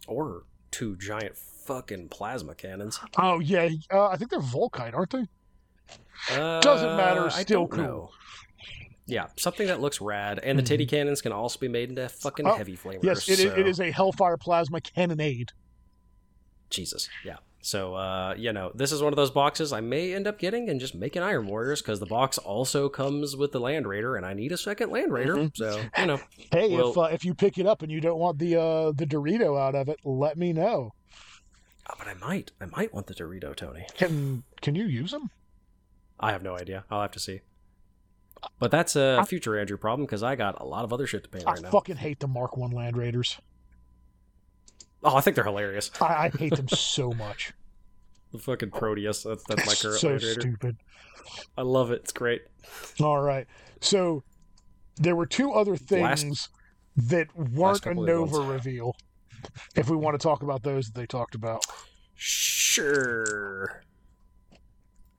Or 0.07 0.43
two 0.72 0.95
giant 0.97 1.38
fucking 1.38 2.10
plasma 2.10 2.56
cannons. 2.56 2.99
Oh 3.18 3.39
yeah, 3.39 3.69
uh, 3.91 4.07
I 4.07 4.18
think 4.18 4.31
they're 4.31 4.39
Volkite, 4.39 4.93
aren't 4.93 5.11
they? 5.11 5.27
Uh, 6.32 6.60
Doesn't 6.62 6.95
matter, 6.98 7.30
still 7.30 7.68
cool. 7.68 7.84
know. 7.84 8.10
Yeah, 9.07 9.28
something 9.38 9.68
that 9.68 9.80
looks 9.82 10.02
rad, 10.02 10.40
and 10.41 10.57
the 10.57 10.64
titty 10.64 10.88
cannons 10.88 11.22
can 11.22 11.32
also 11.32 11.60
be 11.60 11.68
made 11.68 11.90
into 11.90 12.10
fucking 12.10 12.45
Mm-hmm. 12.45 12.53
Oh, 12.56 12.57
heavy 12.57 12.76
flamers. 12.76 13.03
Yes, 13.03 13.30
it, 13.30 13.34
is 13.40 13.52
so- 13.52 13.56
it 13.60 13.68
is 13.68 13.80
a 13.80 13.91
Hellfire 13.91 14.38
plasma 14.38 14.82
cannonade. 14.82 15.49
Jesus, 16.72 17.07
yeah. 17.24 17.38
So, 17.62 17.95
uh, 17.95 18.36
you 18.38 18.53
know, 18.53 18.72
this 18.76 18.91
is 18.91 19.02
one 19.02 19.12
of 19.12 19.18
those 19.18 19.32
boxes 19.32 19.74
I 19.74 19.82
may 19.82 20.14
end 20.14 20.28
up 20.28 20.38
getting 20.38 20.70
and 20.70 20.80
just 20.80 20.94
making 20.94 21.24
Iron 21.24 21.48
Warriors 21.48 21.82
because 21.82 21.99
the 21.99 22.06
box 22.06 22.38
also 22.38 22.90
comes 22.90 23.36
with 23.36 23.52
the 23.52 23.60
Land 23.60 23.88
Raider, 23.88 24.16
and 24.16 24.26
I 24.26 24.34
need 24.34 24.52
a 24.52 24.57
second 24.57 24.91
Land 24.91 25.12
Raider. 25.12 25.36
Mhm. 25.36 25.56
So, 25.57 25.82
you 25.98 26.06
know, 26.06 26.20
Hey, 26.52 26.76
Well- 26.76 26.91
if 26.91 26.98
uh, 26.98 27.02
if 27.12 27.26
you 27.26 27.34
pick 27.34 27.57
it 27.57 27.66
up 27.68 27.82
and 27.82 27.91
you 27.91 28.02
don't 28.02 28.20
want 28.20 28.38
the 28.40 28.56
uh, 28.56 28.91
the 28.91 29.06
Dorito 29.06 29.60
out 29.60 29.74
of 29.76 29.90
it, 29.90 29.99
let 30.03 30.38
me 30.38 30.53
know. 30.53 30.91
oh, 31.90 31.94
but 31.98 32.07
I 32.07 32.14
might, 32.16 32.52
I 32.62 32.66
might 32.66 32.94
want 32.94 33.07
the 33.07 33.14
Dorito, 33.16 33.56
Tony. 33.56 33.86
Can 33.98 34.44
can 34.62 34.74
you 34.76 34.86
use 34.86 35.12
them? 35.12 35.30
I 36.20 36.32
have 36.32 36.44
no 36.44 36.56
idea. 36.58 36.86
I'll 36.90 37.02
have 37.02 37.12
to 37.12 37.20
see. 37.20 37.42
But 38.60 38.70
that's 38.72 38.96
a 38.96 39.24
future 39.28 39.58
Andrew 39.60 39.78
problem 39.78 40.06
because 40.06 40.22
I 40.24 40.36
got 40.36 40.60
a 40.62 40.66
lot 40.66 40.84
of 40.84 40.94
other 40.94 41.08
shit 41.08 41.24
to 41.24 41.30
paint 41.30 41.48
I 41.48 41.54
right 41.54 41.62
now. 41.62 41.70
fucking 41.72 41.98
hate 41.98 42.20
the 42.20 42.28
Mark 42.28 42.58
One 42.58 42.72
Land 42.72 42.96
Raiders. 42.98 43.40
Oh, 45.04 45.16
I 45.16 45.22
think 45.22 45.36
they're 45.36 45.44
hilarious. 45.46 45.92
I, 46.02 46.06
I 46.06 46.30
hate 46.30 46.56
them 46.56 46.68
so 46.70 47.12
much. 47.18 47.54
The 48.32 48.40
fucking 48.40 48.72
Proteus. 48.72 49.24
That's 49.24 49.44
that's 49.46 49.66
my 49.66 49.74
current 49.74 50.00
so 50.00 50.10
Land 50.10 50.24
Raider. 50.24 50.42
stupid. 50.42 50.78
I 51.58 51.62
love 51.64 51.92
it. 51.92 52.02
It's 52.04 52.12
great. 52.12 52.44
All 53.02 53.22
right. 53.22 53.48
So 53.82 54.24
there 54.98 55.16
were 55.16 55.26
two 55.26 55.52
other 55.54 55.78
Last- 55.90 56.22
things 56.24 56.50
that 56.98 57.28
weren't 57.36 57.86
a 57.86 57.94
Nova 57.94 58.40
reveal. 58.40 58.96
If 59.76 59.90
we 59.90 59.96
want 59.98 60.20
to 60.20 60.24
talk 60.24 60.44
about 60.44 60.64
those 60.64 60.88
that 60.88 60.96
they 61.00 61.06
talked 61.06 61.36
about. 61.36 61.64
Sure. 62.16 63.84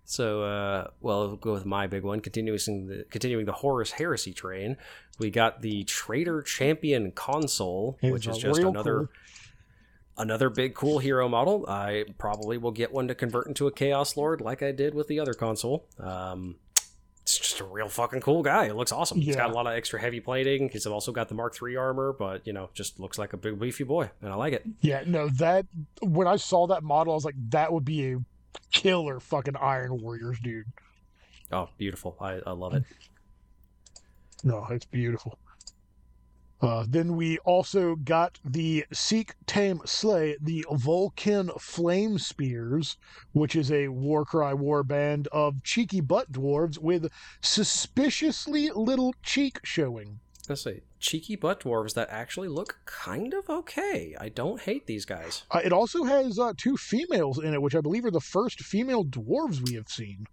So, 0.09 0.43
uh, 0.45 0.89
well, 1.01 1.27
we'll 1.27 1.37
go 1.37 1.53
with 1.53 1.67
my 1.67 1.87
big 1.89 2.05
one. 2.05 2.21
Continuing 2.21 2.59
the 2.87 3.05
continuing 3.11 3.45
the 3.45 3.53
Horus 3.53 3.91
Heresy 3.91 4.33
train, 4.33 4.77
we 5.19 5.31
got 5.31 5.63
the 5.63 5.83
Trader 5.85 6.43
Champion 6.43 7.11
Consul, 7.11 7.99
It's 8.01 8.13
which 8.13 8.27
is 8.29 8.39
just 8.39 8.61
another 8.61 8.97
cool- 8.99 9.09
another 10.19 10.49
big 10.49 10.75
cool 10.75 10.99
hero 11.01 11.29
model. 11.29 11.67
I 11.69 12.05
probably 12.19 12.57
will 12.57 12.71
get 12.71 12.93
one 12.93 13.09
to 13.09 13.15
convert 13.15 13.49
into 13.49 13.67
a 13.67 13.73
Chaos 13.73 14.17
Lord, 14.17 14.41
like 14.41 14.63
I 14.63 14.73
did 14.73 14.95
with 14.95 15.09
the 15.09 15.19
other 15.21 15.35
Consul. 15.35 15.85
Um, 15.99 16.57
it's 17.23 17.37
just 17.39 17.59
a 17.59 17.65
real 17.65 17.89
fucking 17.89 18.21
cool 18.21 18.45
guy. 18.45 18.67
It 18.67 18.77
looks 18.77 18.93
awesome. 18.93 19.21
He's 19.21 19.35
got 19.35 19.51
a 19.51 19.53
lot 19.53 19.67
of 19.67 19.73
extra 19.73 20.01
heavy 20.01 20.21
plating. 20.21 20.69
He's 20.69 20.87
also 20.87 21.11
got 21.11 21.29
the 21.29 21.35
Mark 21.35 21.57
III 21.61 21.75
armor, 21.77 22.13
but 22.17 22.47
you 22.47 22.53
know, 22.53 22.71
just 22.73 23.01
looks 23.01 23.19
like 23.19 23.33
a 23.33 23.37
big 23.37 23.59
beefy 23.59 23.83
boy, 23.83 24.09
and 24.23 24.31
I 24.33 24.37
like 24.37 24.53
it. 24.53 24.65
Yeah, 24.81 25.03
no, 25.05 25.29
that 25.31 25.67
when 26.01 26.29
I 26.29 26.37
saw 26.37 26.69
that 26.69 26.85
model, 26.85 27.13
I 27.13 27.17
was 27.17 27.25
like, 27.25 27.35
that 27.51 27.73
would 27.73 27.85
be 27.85 28.13
a 28.13 28.19
killer 28.71 29.21
fucking 29.21 29.57
Iron 29.57 30.01
Warriors, 30.01 30.39
dude. 30.43 30.67
Oh, 31.53 31.69
beautiful! 31.79 32.17
I, 32.21 32.41
I 32.47 32.53
love 32.53 32.75
it. 32.75 32.85
No, 34.45 34.67
it's 34.71 34.85
beautiful. 34.85 35.39
Uh, 36.61 36.87
then 36.89 37.17
we 37.17 37.39
also 37.39 37.97
got 37.97 38.39
the 38.45 38.85
Seek, 38.93 39.35
Tame, 39.47 39.81
Slay, 39.85 40.37
the 40.41 40.65
Vulkyn 40.71 41.51
Flame 41.61 42.19
Spears, 42.19 42.97
which 43.33 43.55
is 43.55 43.71
a 43.71 43.89
Warcry 43.89 44.55
warband 44.55 45.27
of 45.29 45.63
cheeky 45.63 46.01
butt 46.01 46.33
dwarves 46.33 46.79
with 46.79 47.11
suspiciously 47.43 48.71
little 48.71 49.15
cheek 49.23 49.61
showing. 49.65 50.19
Let's 50.49 50.63
say 50.63 50.83
cheeky 50.99 51.37
butt 51.37 51.61
dwarves 51.61 51.95
that 51.95 52.09
actually 52.11 52.49
look 52.49 52.81
kind 52.85 53.35
of 53.35 53.49
okay. 53.49 54.15
I 54.19 54.29
don't 54.29 54.61
hate 54.61 54.87
these 54.87 55.05
guys. 55.05 55.45
Uh, 55.51 55.61
it 55.65 55.73
also 55.73 56.05
has 56.05 56.39
uh, 56.39 56.53
two 56.57 56.77
females 56.77 57.39
in 57.39 57.55
it, 57.55 57.63
which 57.63 57.75
I 57.75 57.81
believe 57.81 58.05
are 58.05 58.11
the 58.11 58.21
first 58.21 58.61
female 58.61 59.05
dwarves 59.05 59.61
we 59.61 59.75
have 59.75 59.89
seen. 59.89 60.27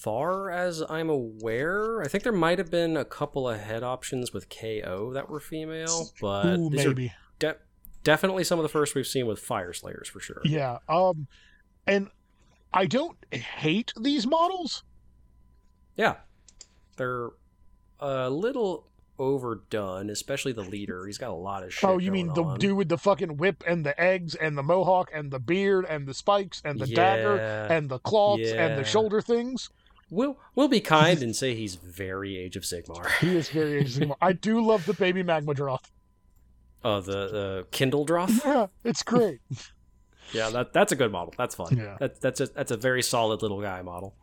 Far 0.00 0.50
as 0.50 0.82
I'm 0.88 1.10
aware, 1.10 2.00
I 2.00 2.08
think 2.08 2.24
there 2.24 2.32
might 2.32 2.58
have 2.58 2.70
been 2.70 2.96
a 2.96 3.04
couple 3.04 3.48
of 3.48 3.60
head 3.60 3.82
options 3.82 4.32
with 4.32 4.48
KO 4.48 5.12
that 5.12 5.28
were 5.28 5.40
female, 5.40 6.10
but 6.20 6.46
Ooh, 6.58 6.70
maybe. 6.70 7.12
de- 7.38 7.56
definitely 8.02 8.44
some 8.44 8.58
of 8.58 8.62
the 8.62 8.70
first 8.70 8.94
we've 8.94 9.06
seen 9.06 9.26
with 9.26 9.46
Fyreslayers 9.46 10.06
for 10.06 10.20
sure. 10.20 10.40
Yeah. 10.44 10.78
Um, 10.88 11.26
and 11.86 12.08
I 12.72 12.86
don't 12.86 13.18
hate 13.30 13.92
these 14.00 14.26
models. 14.26 14.84
Yeah, 15.96 16.16
they're 16.96 17.28
a 17.98 18.30
little 18.30 18.89
overdone, 19.20 20.10
especially 20.10 20.52
the 20.52 20.62
leader. 20.62 21.06
He's 21.06 21.18
got 21.18 21.30
a 21.30 21.34
lot 21.34 21.62
of 21.62 21.68
oh, 21.68 21.70
shit. 21.70 21.90
Oh, 21.90 21.98
you 21.98 22.10
mean 22.10 22.32
the 22.34 22.42
on. 22.42 22.58
dude 22.58 22.76
with 22.76 22.88
the 22.88 22.98
fucking 22.98 23.36
whip 23.36 23.62
and 23.66 23.84
the 23.84 23.98
eggs 24.00 24.34
and 24.34 24.56
the 24.56 24.62
mohawk 24.62 25.10
and 25.14 25.30
the 25.30 25.38
beard 25.38 25.84
and 25.88 26.06
the 26.06 26.14
spikes 26.14 26.62
and 26.64 26.80
the 26.80 26.86
dagger 26.86 27.36
and 27.38 27.88
the 27.88 27.98
cloths 27.98 28.50
and 28.50 28.78
the 28.78 28.84
shoulder 28.84 29.20
things? 29.20 29.70
We'll 30.10 30.38
we'll 30.56 30.68
be 30.68 30.80
kind 30.80 31.22
and 31.22 31.36
say 31.36 31.54
he's 31.54 31.76
very 31.76 32.36
Age 32.36 32.56
of 32.56 32.64
Sigmar. 32.64 33.08
He 33.20 33.36
is 33.36 33.48
very 33.50 33.78
Age 33.78 33.96
of 33.96 34.02
Sigmar. 34.02 34.16
I 34.20 34.32
do 34.32 34.60
love 34.60 34.86
the 34.86 34.94
baby 34.94 35.22
magma 35.22 35.54
droth. 35.54 35.92
Oh, 36.82 37.00
the 37.00 37.12
the 37.28 37.66
Kindle 37.70 38.04
Droth. 38.04 38.44
Yeah, 38.44 38.66
it's 38.84 39.02
great. 39.02 39.40
Yeah, 40.32 40.50
that 40.50 40.72
that's 40.72 40.92
a 40.92 40.96
good 40.96 41.12
model. 41.12 41.34
That's 41.36 41.54
fun. 41.54 41.76
Yeah. 41.76 41.96
That, 42.00 42.20
that's 42.20 42.40
a 42.40 42.46
that's 42.46 42.70
a 42.70 42.76
very 42.76 43.02
solid 43.02 43.42
little 43.42 43.60
guy 43.60 43.82
model. 43.82 44.14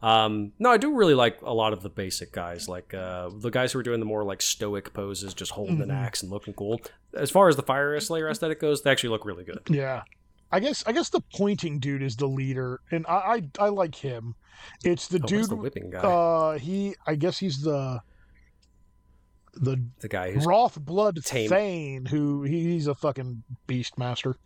Um, 0.00 0.52
no, 0.60 0.70
I 0.70 0.76
do 0.76 0.94
really 0.94 1.14
like 1.14 1.40
a 1.42 1.52
lot 1.52 1.72
of 1.72 1.82
the 1.82 1.88
basic 1.88 2.30
guys, 2.32 2.68
like 2.68 2.94
uh, 2.94 3.30
the 3.34 3.50
guys 3.50 3.72
who 3.72 3.80
are 3.80 3.82
doing 3.82 3.98
the 4.00 4.06
more 4.06 4.22
like 4.24 4.40
stoic 4.40 4.92
poses, 4.94 5.34
just 5.34 5.50
holding 5.52 5.80
an 5.82 5.88
Mhm. 5.88 5.94
axe 5.94 6.22
and 6.22 6.30
looking 6.30 6.54
cool. 6.54 6.80
As 7.14 7.30
far 7.30 7.48
as 7.48 7.56
the 7.56 7.62
Fyreslayer 7.64 8.30
aesthetic 8.30 8.60
goes, 8.60 8.82
they 8.82 8.90
actually 8.92 9.10
look 9.10 9.24
really 9.24 9.44
good. 9.44 9.60
yeah. 9.68 10.02
I 10.50 10.60
guess 10.60 10.82
I 10.86 10.92
guess 10.92 11.10
the 11.10 11.20
pointing 11.34 11.78
dude 11.78 12.02
is 12.02 12.16
the 12.16 12.26
leader, 12.28 12.80
and 12.90 13.04
I 13.06 13.42
I, 13.58 13.66
I 13.66 13.68
like 13.68 13.94
him. 13.96 14.34
It's 14.82 15.06
the 15.08 15.20
Oh, 15.22 15.26
dude. 15.26 15.48
the 15.50 15.56
whipping 15.56 15.90
guy? 15.90 15.98
uh, 15.98 16.58
he 16.58 16.94
I 17.06 17.16
guess 17.16 17.38
he's 17.38 17.60
the 17.62 18.00
the 19.54 19.82
the 20.00 20.08
guy 20.08 20.32
who's 20.32 20.46
Roth 20.46 20.78
Blood 20.80 21.18
tame. 21.24 21.50
Thane, 21.50 22.06
who 22.06 22.44
he's 22.44 22.86
a 22.86 22.94
fucking 22.94 23.42
beast 23.66 23.98
master. 23.98 24.36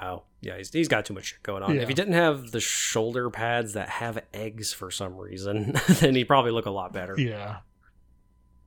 Oh 0.00 0.22
yeah, 0.40 0.56
he's, 0.56 0.72
he's 0.72 0.88
got 0.88 1.04
too 1.04 1.14
much 1.14 1.26
shit 1.26 1.42
going 1.42 1.62
on. 1.62 1.74
Yeah. 1.74 1.82
If 1.82 1.88
he 1.88 1.94
didn't 1.94 2.14
have 2.14 2.50
the 2.50 2.60
shoulder 2.60 3.30
pads 3.30 3.74
that 3.74 3.88
have 3.88 4.22
eggs 4.32 4.72
for 4.72 4.90
some 4.90 5.16
reason, 5.16 5.74
then 5.88 6.14
he'd 6.14 6.24
probably 6.24 6.50
look 6.50 6.66
a 6.66 6.70
lot 6.70 6.92
better. 6.92 7.14
Yeah. 7.18 7.58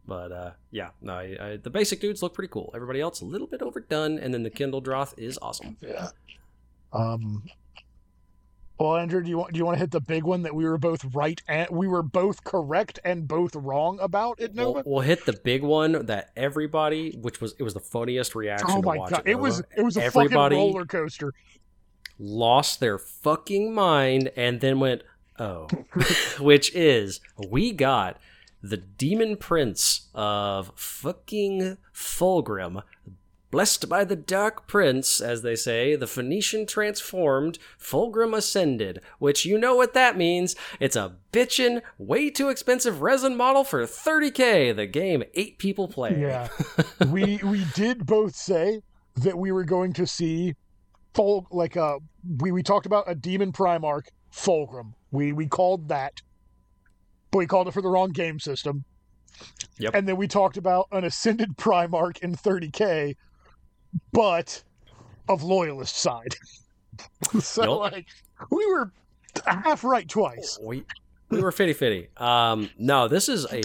But 0.07 0.31
uh, 0.31 0.51
yeah, 0.71 0.91
no, 1.01 1.13
I, 1.13 1.37
I, 1.39 1.57
the 1.57 1.69
basic 1.69 1.99
dudes 1.99 2.23
look 2.23 2.33
pretty 2.33 2.51
cool. 2.51 2.71
Everybody 2.73 3.01
else 3.01 3.19
a 3.21 3.25
little 3.25 3.47
bit 3.47 3.61
overdone, 3.61 4.17
and 4.17 4.33
then 4.33 4.43
the 4.43 4.49
Kindle 4.49 4.79
Droth 4.79 5.13
is 5.17 5.37
awesome. 5.41 5.75
Yeah. 5.81 6.09
Um. 6.93 7.43
Well, 8.79 8.95
Andrew, 8.95 9.23
do 9.23 9.29
you 9.29 9.37
want 9.39 9.53
do 9.53 9.57
you 9.57 9.65
want 9.65 9.75
to 9.75 9.79
hit 9.79 9.91
the 9.91 9.99
big 10.01 10.23
one 10.23 10.43
that 10.43 10.53
we 10.53 10.63
were 10.65 10.77
both 10.77 11.03
right 11.15 11.41
and 11.47 11.67
we 11.71 11.87
were 11.87 12.03
both 12.03 12.43
correct 12.43 12.99
and 13.03 13.27
both 13.27 13.55
wrong 13.55 13.99
about 13.99 14.39
it, 14.39 14.53
We'll, 14.53 14.83
we'll 14.85 15.01
hit 15.01 15.25
the 15.25 15.33
big 15.33 15.63
one 15.63 16.05
that 16.05 16.29
everybody, 16.35 17.17
which 17.19 17.41
was 17.41 17.55
it 17.57 17.63
was 17.63 17.73
the 17.73 17.79
funniest 17.79 18.35
reaction 18.35 18.67
oh 18.69 18.81
my 18.81 18.97
god, 18.97 19.23
it. 19.25 19.31
it 19.31 19.39
was 19.39 19.63
it 19.75 19.81
was 19.81 19.97
a 19.97 20.03
Everybody- 20.03 20.55
fucking 20.55 20.73
roller 20.73 20.85
coaster. 20.85 21.33
lost 22.19 22.79
their 22.79 22.97
fucking 22.99 23.73
mind 23.73 24.31
and 24.35 24.61
then 24.61 24.79
went, 24.79 25.01
oh, 25.39 25.67
which 26.39 26.73
is 26.75 27.19
we 27.49 27.71
got 27.71 28.17
the 28.61 28.77
demon 28.77 29.37
prince 29.37 30.07
of 30.13 30.71
fucking 30.75 31.77
Fulgrim. 31.93 32.81
Blessed 33.49 33.87
by 33.87 34.03
the 34.03 34.17
Dark 34.17 34.67
Prince, 34.67 35.21
as 35.21 35.41
they 35.41 35.55
say, 35.55 35.95
the 35.95 36.07
Phoenician 36.07 36.65
transformed, 36.65 37.59
Fulgrim 37.79 38.35
ascended, 38.35 38.99
which 39.19 39.45
you 39.45 39.57
know 39.57 39.73
what 39.75 39.93
that 39.93 40.17
means. 40.17 40.55
It's 40.81 40.97
a 40.97 41.15
bitchin', 41.31 41.81
way 41.97 42.29
too 42.29 42.49
expensive 42.49 43.01
resin 43.01 43.37
model 43.37 43.63
for 43.63 43.83
30k, 43.83 44.75
the 44.75 44.85
game 44.85 45.23
eight 45.33 45.59
people 45.59 45.87
play. 45.87 46.19
Yeah. 46.19 46.49
we 47.09 47.37
we 47.37 47.63
did 47.73 48.05
both 48.05 48.35
say 48.35 48.81
that 49.15 49.37
we 49.37 49.53
were 49.53 49.63
going 49.63 49.93
to 49.93 50.05
see 50.05 50.55
Fol 51.13 51.47
like 51.49 51.77
uh 51.77 51.99
we 52.39 52.51
we 52.51 52.63
talked 52.63 52.85
about 52.85 53.05
a 53.07 53.15
demon 53.15 53.51
Primarch 53.53 54.07
Fulgrim. 54.31 54.93
We 55.11 55.31
we 55.31 55.47
called 55.47 55.87
that, 55.87 56.21
but 57.31 57.39
we 57.39 57.47
called 57.47 57.69
it 57.69 57.73
for 57.73 57.81
the 57.81 57.89
wrong 57.89 58.11
game 58.11 58.39
system. 58.39 58.83
Yep. 59.79 59.93
And 59.93 60.07
then 60.07 60.17
we 60.17 60.27
talked 60.27 60.57
about 60.57 60.87
an 60.91 61.03
ascended 61.03 61.57
Primarch 61.57 62.19
in 62.19 62.35
30k, 62.35 63.15
but 64.11 64.63
of 65.29 65.43
loyalist 65.43 65.97
side. 65.97 66.35
so 67.39 67.63
Yup. 67.83 67.93
like 67.93 68.07
we 68.49 68.65
were 68.65 68.91
half 69.45 69.83
right 69.83 70.07
twice. 70.07 70.57
We, 70.61 70.83
we 71.29 71.41
were 71.41 71.51
fitty 71.51 71.73
fitty. 71.73 72.07
Um, 72.17 72.69
no, 72.77 73.07
this 73.07 73.29
is 73.29 73.45
a 73.51 73.61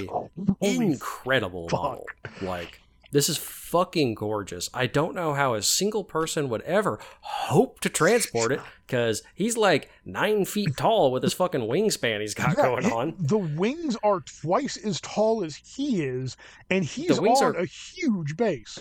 Holy 0.60 0.86
incredible 0.86 1.68
fuck. 1.68 1.80
model. 1.82 2.06
Like 2.42 2.80
this 3.12 3.28
is 3.28 3.36
fucking 3.36 4.14
gorgeous. 4.14 4.68
I 4.74 4.86
don't 4.86 5.14
know 5.14 5.34
how 5.34 5.54
a 5.54 5.62
single 5.62 6.02
person 6.02 6.48
would 6.48 6.62
ever 6.62 6.98
hope 7.20 7.80
to 7.80 7.88
transport 7.88 8.52
it 8.52 8.60
because 8.86 9.22
he's 9.34 9.56
like 9.56 9.90
nine 10.04 10.44
feet 10.46 10.76
tall 10.76 11.12
with 11.12 11.22
his 11.22 11.32
fucking 11.34 11.60
wingspan 11.60 12.20
he's 12.20 12.34
got 12.34 12.56
Yeah, 12.56 12.64
going 12.64 12.86
it- 12.86 12.92
on. 12.92 13.14
The 13.18 13.38
wings 13.38 13.96
are 14.02 14.20
twice 14.20 14.76
as 14.78 15.00
tall 15.00 15.44
as 15.44 15.56
he 15.56 16.02
is, 16.04 16.36
and 16.70 16.84
he's 16.84 17.18
on 17.18 17.28
are- 17.42 17.52
a 17.52 17.66
huge 17.66 18.36
base. 18.36 18.78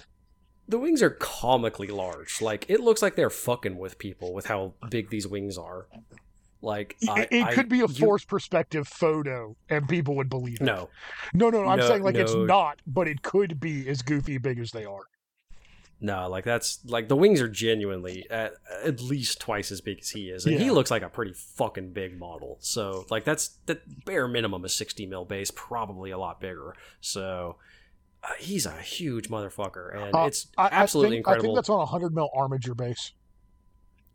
The 0.72 0.80
wings 0.80 1.03
are 1.03 1.11
comically 1.11 1.88
large. 1.89 2.41
Like 2.41 2.65
it 2.69 2.80
looks 2.80 3.02
like 3.02 3.15
they're 3.15 3.30
fucking 3.30 3.77
with 3.77 3.98
people 3.98 4.34
with 4.34 4.48
how 4.48 4.73
big 4.89 5.10
these 5.10 5.27
wings 5.27 5.57
are. 5.57 5.88
Like 6.61 6.95
I, 7.10 7.22
it 7.23 7.27
it 7.31 7.43
I- 7.43 7.53
could 7.53 7.69
be 7.69 7.81
a 7.81 7.88
forced 7.88 8.27
perspective 8.27 8.88
photo, 8.88 9.56
and 9.69 9.88
people 9.89 10.15
would 10.15 10.30
believe 10.30 10.61
it. 10.61 10.64
No, 10.64 10.89
no, 11.34 11.49
no. 11.49 11.65
I'm 11.65 11.80
No, 11.80 11.88
saying 11.88 12.03
like 12.03 12.15
it's 12.15 12.34
not, 12.34 12.81
but 12.88 13.07
it 13.07 13.22
could 13.22 13.60
be 13.60 13.88
as 13.89 14.02
goofy 14.02 14.38
big 14.38 14.60
as 14.60 14.72
they 14.72 14.85
are. 14.85 15.03
No, 16.03 16.27
like 16.30 16.43
that's 16.45 16.80
like 16.85 17.10
the 17.10 17.15
wings 17.15 17.41
are 17.41 17.48
genuinely 17.48 18.26
at, 18.31 18.53
at 18.84 19.02
least 19.02 19.39
twice 19.39 19.72
as 19.72 19.81
big 19.81 19.99
as 19.99 20.10
he 20.10 20.30
is, 20.30 20.45
and 20.45 20.60
he 20.60 20.72
looks 20.72 20.89
like 20.89 21.03
a 21.03 21.10
pretty 21.10 21.34
fucking 21.34 21.93
big 21.93 22.18
model. 22.18 22.57
So 22.60 23.06
like 23.11 23.23
that's 23.23 23.57
the 23.65 23.80
bare 24.06 24.27
minimum 24.27 24.64
is 24.65 24.73
sixty 24.73 25.06
mil 25.06 25.26
base, 25.26 25.52
probably 25.53 26.10
a 26.11 26.18
lot 26.18 26.39
bigger. 26.39 26.76
So 27.02 27.57
uh, 28.23 28.30
he's 28.39 28.65
a 28.65 28.73
huge 28.73 29.30
motherfucker, 29.30 29.95
and 29.95 30.15
Uh, 30.15 30.26
it's 30.26 30.48
I, 30.57 30.69
absolutely 30.72 31.18
I 31.18 31.18
think, 31.18 31.27
I 31.27 31.39
think 31.39 31.56
that's 31.56 31.69
on 31.69 31.81
a 31.81 31.85
hundred 31.85 32.14
mil 32.14 32.30
armature 32.35 32.76
base. 32.76 33.14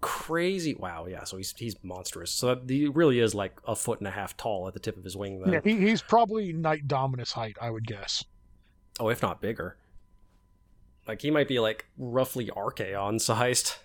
Crazy! 0.01 0.75
Wow, 0.75 1.07
yeah. 1.07 1.25
So 1.25 1.37
he's 1.39 1.55
he's 1.57 1.75
monstrous. 1.83 2.31
So 2.31 2.61
he 2.69 2.87
really 2.87 3.19
is 3.19 3.35
like 3.35 3.59
a 3.67 3.75
foot 3.75 3.99
and 3.99 4.07
a 4.07 4.11
half 4.11 4.37
tall 4.37 4.69
at 4.69 4.75
the 4.75 4.81
tip 4.81 4.97
of 4.97 5.05
his 5.05 5.17
wing. 5.17 5.41
Then. 5.41 5.53
Yeah, 5.55 5.61
he, 5.65 5.77
he's 5.89 6.03
probably 6.03 6.53
Knight 6.53 6.87
Dominus 6.87 7.33
height, 7.33 7.57
I 7.61 7.71
would 7.71 7.87
guess. 7.87 8.23
Oh, 9.01 9.09
if 9.09 9.23
not 9.23 9.41
bigger. 9.41 9.77
Like 11.09 11.23
he 11.23 11.31
might 11.31 11.49
be 11.49 11.59
like 11.59 11.87
roughly 11.97 12.47
Archaon 12.49 13.21
sized. 13.21 13.77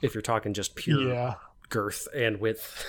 If 0.00 0.14
you're 0.14 0.22
talking 0.22 0.52
just 0.52 0.74
pure 0.74 1.00
Yeah, 1.00 1.34
girth 1.72 2.06
and 2.14 2.38
width. 2.38 2.84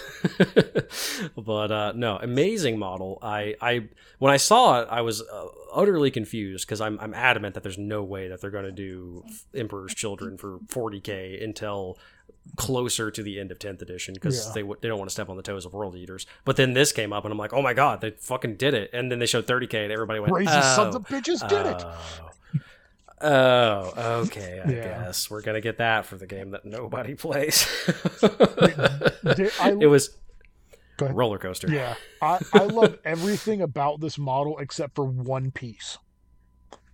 but 1.35 1.71
uh 1.71 1.93
no, 1.95 2.17
amazing 2.21 2.77
model. 2.77 3.17
I 3.21 3.55
I 3.61 3.87
when 4.19 4.31
I 4.31 4.37
saw 4.37 4.81
it, 4.81 4.87
I 4.91 5.01
was 5.01 5.21
uh, 5.21 5.45
utterly 5.73 6.11
confused 6.11 6.67
because 6.67 6.81
I'm 6.81 6.99
I'm 6.99 7.13
adamant 7.13 7.55
that 7.55 7.63
there's 7.63 7.77
no 7.77 8.03
way 8.03 8.27
that 8.27 8.41
they're 8.41 8.51
going 8.51 8.65
to 8.65 8.71
do 8.71 9.23
Emperor's 9.55 9.93
Children 9.95 10.37
for 10.37 10.59
40k 10.67 11.43
until 11.43 11.97
closer 12.57 13.09
to 13.09 13.23
the 13.23 13.39
end 13.39 13.51
of 13.51 13.57
10th 13.59 13.81
edition 13.81 14.13
because 14.13 14.47
Yeah. 14.47 14.51
they 14.53 14.61
w- 14.61 14.77
they 14.81 14.89
don't 14.89 14.97
want 14.97 15.09
to 15.09 15.13
step 15.13 15.29
on 15.29 15.37
the 15.37 15.43
toes 15.43 15.65
of 15.65 15.73
World 15.73 15.95
Eaters. 15.95 16.25
But 16.43 16.57
then 16.57 16.73
this 16.73 16.91
came 16.91 17.13
up 17.13 17.23
and 17.23 17.31
I'm 17.31 17.37
like, 17.37 17.53
"Oh 17.53 17.61
my 17.61 17.73
god, 17.73 18.01
they 18.01 18.11
fucking 18.11 18.57
did 18.57 18.73
it." 18.73 18.89
And 18.93 19.09
then 19.09 19.19
they 19.19 19.25
showed 19.25 19.47
30k 19.47 19.75
and 19.83 19.91
everybody 19.93 20.19
went, 20.19 20.33
crazy 20.33 20.51
oh, 20.53 20.75
sons 20.75 20.95
of 20.95 21.03
bitches 21.03 21.47
did 21.47 21.65
it. 21.65 21.83
Oh. 23.23 24.21
Okay. 24.25 24.61
I 24.65 24.69
Yeah. 24.69 25.03
guess 25.05 25.29
we're 25.29 25.41
gonna 25.41 25.61
get 25.61 25.77
that 25.77 26.05
for 26.05 26.17
the 26.17 26.27
game 26.27 26.51
that 26.51 26.65
nobody 26.65 27.15
plays. 27.25 27.67
I- 28.21 29.77
it 29.79 29.87
was 29.89 30.17
roller 30.99 31.37
coaster. 31.37 31.69
Yeah, 31.69 31.95
I, 32.21 32.39
I 32.53 32.63
love 32.65 32.97
everything 33.03 33.61
about 33.61 33.99
this 33.99 34.17
model 34.17 34.57
except 34.59 34.95
for 34.95 35.05
one 35.05 35.51
piece. 35.51 35.97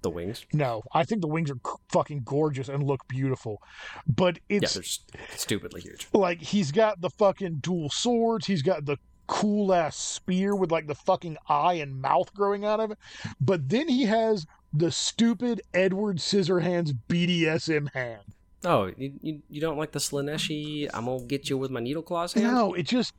The 0.02 0.10
wings. 0.10 0.46
No, 0.54 0.82
I 0.94 1.04
think 1.04 1.22
the 1.22 1.28
wings 1.28 1.52
are 1.52 1.58
fucking 1.90 2.22
gorgeous 2.24 2.70
and 2.70 2.82
look 2.84 3.06
beautiful, 3.10 3.62
but 4.08 4.40
Yeah, 4.48 4.60
it's 4.62 4.74
they're 4.74 4.84
just 4.84 5.12
stupidly 5.36 5.82
huge. 5.82 6.08
like 6.14 6.42
he's 6.42 6.72
got 6.72 7.02
the 7.02 7.10
fucking 7.10 7.56
dual 7.56 7.90
swords. 7.90 8.48
He's 8.48 8.62
got 8.62 8.86
the 8.86 8.98
cool 9.28 9.74
ass 9.74 9.98
spear 9.98 10.56
with 10.56 10.72
like 10.72 10.88
the 10.88 10.96
fucking 10.96 11.36
eye 11.50 11.74
and 11.74 12.02
mouth 12.02 12.34
growing 12.34 12.64
out 12.66 12.80
of 12.80 12.92
it. 12.92 12.98
But 13.42 13.68
then 13.68 13.90
he 13.90 14.04
has 14.06 14.46
the 14.74 14.92
stupid 14.92 15.62
Edward 15.74 16.18
Scissorhands 16.18 16.94
BDSM 17.08 17.92
hand. 17.94 18.22
Oh, 18.66 18.92
you, 18.98 19.14
you, 19.22 19.42
you 19.50 19.62
don't 19.62 19.78
like 19.78 19.92
the 19.94 20.00
Slaaneshi? 20.00 20.90
I'm 20.94 21.06
gonna 21.06 21.24
get 21.24 21.50
you 21.50 21.58
with 21.58 21.72
my 21.72 21.80
needle 21.80 22.04
claws 22.04 22.34
hand. 22.34 22.48
No, 22.48 22.74
it 22.74 22.84
just 22.84 23.14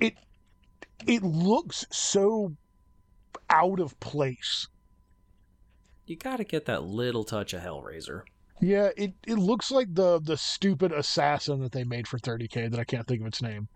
it 0.00 0.14
it 1.06 1.22
looks 1.22 1.84
so 1.90 2.56
out 3.48 3.80
of 3.80 3.98
place. 4.00 4.68
You 6.06 6.16
gotta 6.16 6.44
get 6.44 6.64
that 6.66 6.84
little 6.84 7.24
touch 7.24 7.52
of 7.52 7.62
Hellraiser. 7.62 8.22
Yeah, 8.60 8.90
it, 8.96 9.14
it 9.26 9.36
looks 9.36 9.70
like 9.70 9.94
the 9.94 10.20
the 10.20 10.36
stupid 10.36 10.92
assassin 10.92 11.60
that 11.60 11.72
they 11.72 11.84
made 11.84 12.08
for 12.08 12.18
30k 12.18 12.70
that 12.70 12.80
I 12.80 12.84
can't 12.84 13.06
think 13.06 13.20
of 13.20 13.26
its 13.26 13.42
name. 13.42 13.68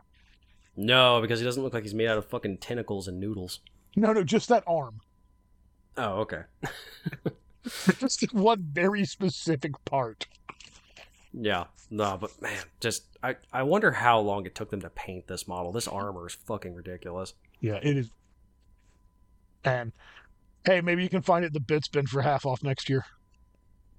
No, 0.76 1.20
because 1.20 1.38
he 1.38 1.44
doesn't 1.44 1.62
look 1.62 1.74
like 1.74 1.84
he's 1.84 1.94
made 1.94 2.08
out 2.08 2.18
of 2.18 2.26
fucking 2.26 2.58
tentacles 2.58 3.08
and 3.08 3.20
noodles. 3.20 3.60
No, 3.96 4.12
no, 4.12 4.24
just 4.24 4.48
that 4.48 4.64
arm. 4.66 5.00
Oh, 5.96 6.20
okay. 6.20 6.42
just 7.98 8.32
one 8.34 8.66
very 8.72 9.04
specific 9.04 9.72
part. 9.84 10.26
Yeah, 11.32 11.64
no, 11.90 12.16
but 12.20 12.40
man, 12.40 12.62
just 12.80 13.04
I, 13.22 13.36
I 13.52 13.62
wonder 13.62 13.92
how 13.92 14.20
long 14.20 14.46
it 14.46 14.54
took 14.54 14.70
them 14.70 14.80
to 14.82 14.90
paint 14.90 15.26
this 15.26 15.48
model. 15.48 15.72
This 15.72 15.88
armor 15.88 16.26
is 16.26 16.34
fucking 16.34 16.74
ridiculous. 16.74 17.34
Yeah, 17.60 17.78
it 17.82 17.96
is. 17.96 18.10
And 19.64 19.92
hey, 20.64 20.80
maybe 20.80 21.02
you 21.02 21.08
can 21.08 21.22
find 21.22 21.44
it 21.44 21.48
at 21.48 21.52
the 21.52 21.60
bits 21.60 21.88
bin 21.88 22.06
for 22.06 22.22
half 22.22 22.46
off 22.46 22.62
next 22.62 22.88
year. 22.88 23.04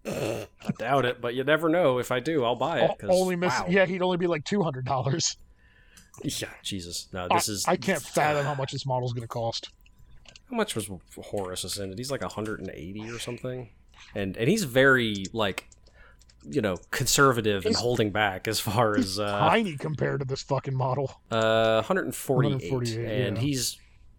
I 0.05 0.47
doubt 0.77 1.05
it, 1.05 1.19
but 1.19 1.33
you 1.33 1.43
never 1.43 1.67
know. 1.67 1.97
If 1.97 2.11
I 2.11 2.19
do, 2.19 2.43
I'll 2.43 2.55
buy 2.55 2.81
it. 2.81 2.91
Only 3.09 3.35
miss. 3.35 3.51
wow. 3.59 3.65
Yeah, 3.67 3.85
he'd 3.85 4.03
only 4.03 4.17
be 4.17 4.27
like 4.27 4.43
two 4.43 4.61
hundred 4.61 4.85
dollars. 4.85 5.37
Yeah, 6.23 6.47
Jesus. 6.63 7.09
No, 7.11 7.27
I, 7.29 7.35
this 7.35 7.49
is. 7.49 7.65
I 7.67 7.75
can't 7.75 8.01
fathom 8.01 8.45
how 8.45 8.55
much 8.57 8.71
this 8.71 8.85
model's 8.85 9.11
going 9.11 9.23
to 9.23 9.27
cost. 9.27 9.69
How 10.55 10.57
much 10.57 10.73
was 10.73 10.89
Horus 11.21 11.65
Ascended? 11.65 11.97
He's 11.97 12.09
like 12.09 12.21
180 12.21 13.09
or 13.09 13.19
something, 13.19 13.71
and 14.15 14.37
and 14.37 14.47
he's 14.47 14.63
very 14.63 15.25
like, 15.33 15.67
you 16.49 16.61
know, 16.61 16.77
conservative 16.91 17.65
and 17.65 17.75
holding 17.75 18.11
back 18.11 18.47
as 18.47 18.61
far 18.61 18.95
as 18.95 19.19
uh, 19.19 19.37
Tiny 19.37 19.75
compared 19.75 20.21
to 20.21 20.25
this 20.25 20.43
fucking 20.43 20.73
model. 20.73 21.19
uh 21.29 21.83
148, 21.85 22.71
148, 22.71 23.27
and 23.27 23.35
yeah. 23.35 23.43
he's 23.43 23.77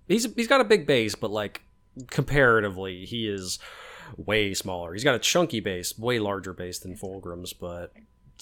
he's 0.09 0.31
he's 0.35 0.47
got 0.47 0.61
a 0.61 0.65
big 0.65 0.87
base, 0.87 1.15
but 1.15 1.31
like 1.31 1.63
comparatively, 2.09 3.07
he 3.07 3.27
is 3.27 3.59
way 4.19 4.53
smaller. 4.53 4.93
He's 4.93 5.05
got 5.05 5.15
a 5.15 5.19
chunky 5.19 5.61
base, 5.61 5.99
way 5.99 6.19
larger 6.19 6.53
base 6.53 6.79
than 6.81 6.99
Fulgrim's, 6.99 7.55
but 7.55 7.95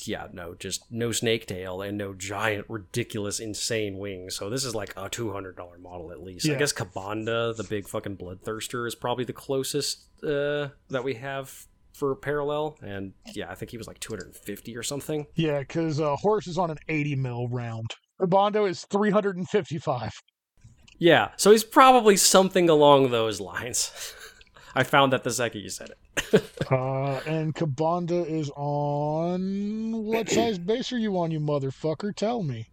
yeah, 0.02 0.28
no, 0.32 0.54
just 0.54 0.90
no 0.90 1.12
snake 1.12 1.46
tail 1.46 1.82
and 1.82 1.96
no 1.96 2.14
giant, 2.14 2.66
ridiculous, 2.68 3.40
insane 3.40 3.98
wings. 3.98 4.34
So 4.36 4.50
this 4.50 4.64
is 4.64 4.74
like 4.74 4.92
a 4.96 5.08
two 5.08 5.32
hundred 5.32 5.56
dollar 5.56 5.78
model 5.78 6.10
at 6.10 6.22
least. 6.22 6.48
I 6.48 6.54
guess 6.54 6.72
Ka'Bandha, 6.72 7.56
the 7.56 7.64
big 7.64 7.88
fucking 7.88 8.16
bloodthirster, 8.16 8.86
is 8.86 8.94
probably 8.94 9.24
the 9.24 9.32
closest 9.32 10.04
uh, 10.22 10.68
that 10.90 11.04
we 11.04 11.14
have 11.14 11.66
for 11.92 12.14
parallel. 12.16 12.76
And 12.82 13.12
yeah, 13.34 13.50
I 13.50 13.54
think 13.54 13.70
he 13.70 13.78
was 13.78 13.86
like 13.86 14.00
two 14.00 14.12
hundred 14.12 14.26
and 14.26 14.36
fifty 14.36 14.76
or 14.76 14.82
something. 14.82 15.26
Yeah, 15.34 15.60
because 15.60 16.00
uh, 16.00 16.16
Horse 16.16 16.46
is 16.46 16.58
on 16.58 16.70
an 16.70 16.78
eighty 16.88 17.16
mil 17.16 17.48
round. 17.48 17.90
Bondo 18.18 18.64
is 18.66 18.84
three 18.90 19.10
hundred 19.10 19.36
and 19.36 19.48
fifty-five. 19.48 20.12
Yeah, 20.98 21.30
so 21.36 21.50
he's 21.50 21.64
probably 21.64 22.16
something 22.16 22.68
along 22.68 23.10
those 23.10 23.40
lines. 23.40 23.92
I 24.74 24.82
found 24.82 25.12
that 25.12 25.24
the 25.24 25.30
second 25.30 25.60
you 25.60 25.68
said 25.68 25.90
it. 25.90 25.98
Uh, 26.70 27.20
and 27.26 27.54
Ka'Bandha 27.54 28.26
is 28.26 28.50
on 28.56 30.04
what 30.04 30.30
size 30.30 30.58
base 30.58 30.92
are 30.92 30.98
you 30.98 31.18
on, 31.18 31.30
you 31.30 31.38
motherfucker? 31.38 32.14
Tell 32.16 32.42
me. 32.42 32.68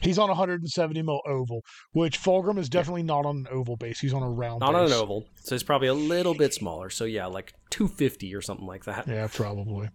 He's 0.00 0.18
on 0.18 0.28
170 0.28 1.02
mil 1.02 1.20
oval, 1.26 1.64
which 1.92 2.20
Fulgrim 2.20 2.58
is 2.58 2.68
definitely 2.68 3.02
not 3.02 3.26
on 3.26 3.38
an 3.38 3.48
oval 3.50 3.76
base. 3.76 4.00
He's 4.00 4.14
on 4.14 4.22
a 4.22 4.30
round 4.30 4.60
Not 4.60 4.74
on 4.74 4.86
an 4.86 4.92
oval, 4.92 5.26
so 5.34 5.54
he's 5.54 5.62
probably 5.62 5.88
a 5.88 5.94
little 5.94 6.34
bit 6.34 6.54
smaller. 6.54 6.88
So 6.88 7.04
yeah, 7.04 7.26
like 7.26 7.52
250 7.70 8.34
or 8.34 8.40
something 8.40 8.66
like 8.66 8.84
that. 8.84 9.06
Yeah, 9.06 9.28
probably. 9.32 9.90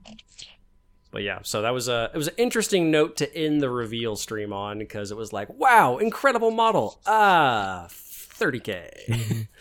But 1.12 1.24
yeah, 1.24 1.40
so 1.44 1.62
that 1.62 1.74
was 1.74 1.88
a 1.88 2.12
it 2.14 2.18
was 2.18 2.28
an 2.28 2.36
interesting 2.38 2.92
note 2.92 3.16
to 3.18 3.36
end 3.36 3.62
the 3.62 3.70
reveal 3.70 4.16
stream 4.16 4.52
on 4.52 4.80
because 4.80 5.10
it 5.10 5.18
was 5.18 5.32
like, 5.32 5.50
wow, 5.50 5.98
incredible 5.98 6.52
model. 6.52 7.00
Ah, 7.06 7.88
30k. 7.90 9.48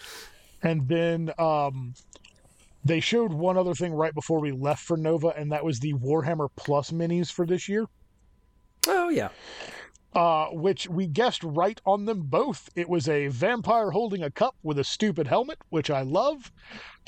And 0.63 0.87
then 0.87 1.33
um, 1.39 1.95
they 2.85 3.01
showed 3.01 3.33
one 3.33 3.57
other 3.57 3.75
thing 3.75 3.93
right 3.93 4.15
before 4.15 4.41
we 4.41 4.53
left 4.53 4.83
for 4.85 4.97
Nova, 4.97 5.29
and 5.29 5.53
that 5.53 5.65
was 5.65 5.81
the 5.81 5.95
Warhammer 5.95 6.49
Plus 6.57 6.91
minis 6.91 7.31
for 7.31 7.47
this 7.47 7.69
year. 7.69 7.87
oh 8.89 9.09
yeah, 9.09 9.29
uh, 10.15 10.47
which 10.49 10.89
we 10.89 11.07
guessed 11.07 11.43
right 11.45 11.81
on 11.87 12.05
them 12.05 12.23
both. 12.23 12.69
It 12.75 12.89
was 12.89 13.09
a 13.09 13.29
vampire 13.29 13.91
holding 13.91 14.23
a 14.23 14.31
cup 14.31 14.57
with 14.63 14.79
a 14.79 14.85
stupid 14.85 15.27
helmet, 15.27 15.59
which 15.71 15.91
I 15.91 16.03
love, 16.03 16.51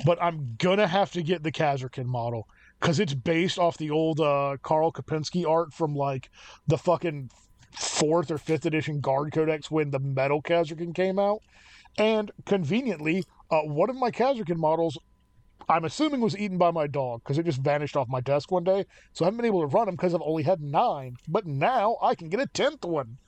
but 0.05 0.23
I'm 0.23 0.57
gonna 0.59 0.87
have 0.87 1.13
to 1.13 1.23
get 1.23 1.43
the 1.43 1.53
Kasrkin 1.53 2.07
model 2.07 2.49
because 2.81 3.01
it's 3.01 3.15
based 3.15 3.59
off 3.59 3.79
the 3.79 3.91
old 3.91 4.21
uh, 4.21 4.57
Karl 4.63 4.93
Kopinski 4.93 5.49
art 5.49 5.73
from 5.73 5.95
like 5.95 6.31
the 6.67 6.79
fucking 6.79 7.31
fourth 7.73 8.31
or 8.31 8.39
fifth 8.39 8.67
edition 8.67 9.01
Guard 9.01 9.33
Codex 9.33 9.71
when 9.71 9.91
the 9.91 9.99
metal 9.99 10.43
Kasrkin 10.43 10.95
came 10.95 11.19
out. 11.19 11.41
And 11.97 12.31
conveniently, 12.45 13.25
uh, 13.51 13.61
one 13.61 13.91
of 13.91 13.97
my 13.97 14.11
Kasrkin 14.11 14.57
models, 14.57 14.99
I'm 15.69 15.85
assuming 15.85 16.21
was 16.21 16.37
eaten 16.37 16.59
by 16.59 16.71
my 16.71 16.87
dog 16.87 17.23
because 17.23 17.39
it 17.39 17.45
just 17.47 17.61
vanished 17.61 17.97
off 17.97 18.09
my 18.09 18.21
desk 18.21 18.51
one 18.51 18.65
day. 18.65 18.87
So 19.13 19.25
I 19.25 19.27
haven't 19.27 19.39
been 19.39 19.47
able 19.47 19.61
to 19.61 19.67
run 19.67 19.87
them 19.87 19.95
because 19.97 20.15
I've 20.15 20.23
only 20.23 20.43
had 20.43 20.61
nine. 20.61 21.17
But 21.29 21.47
now 21.47 21.97
I 22.03 22.15
can 22.15 22.29
get 22.29 22.41
a 22.41 22.47
tenth 22.47 22.85
one. 22.85 23.19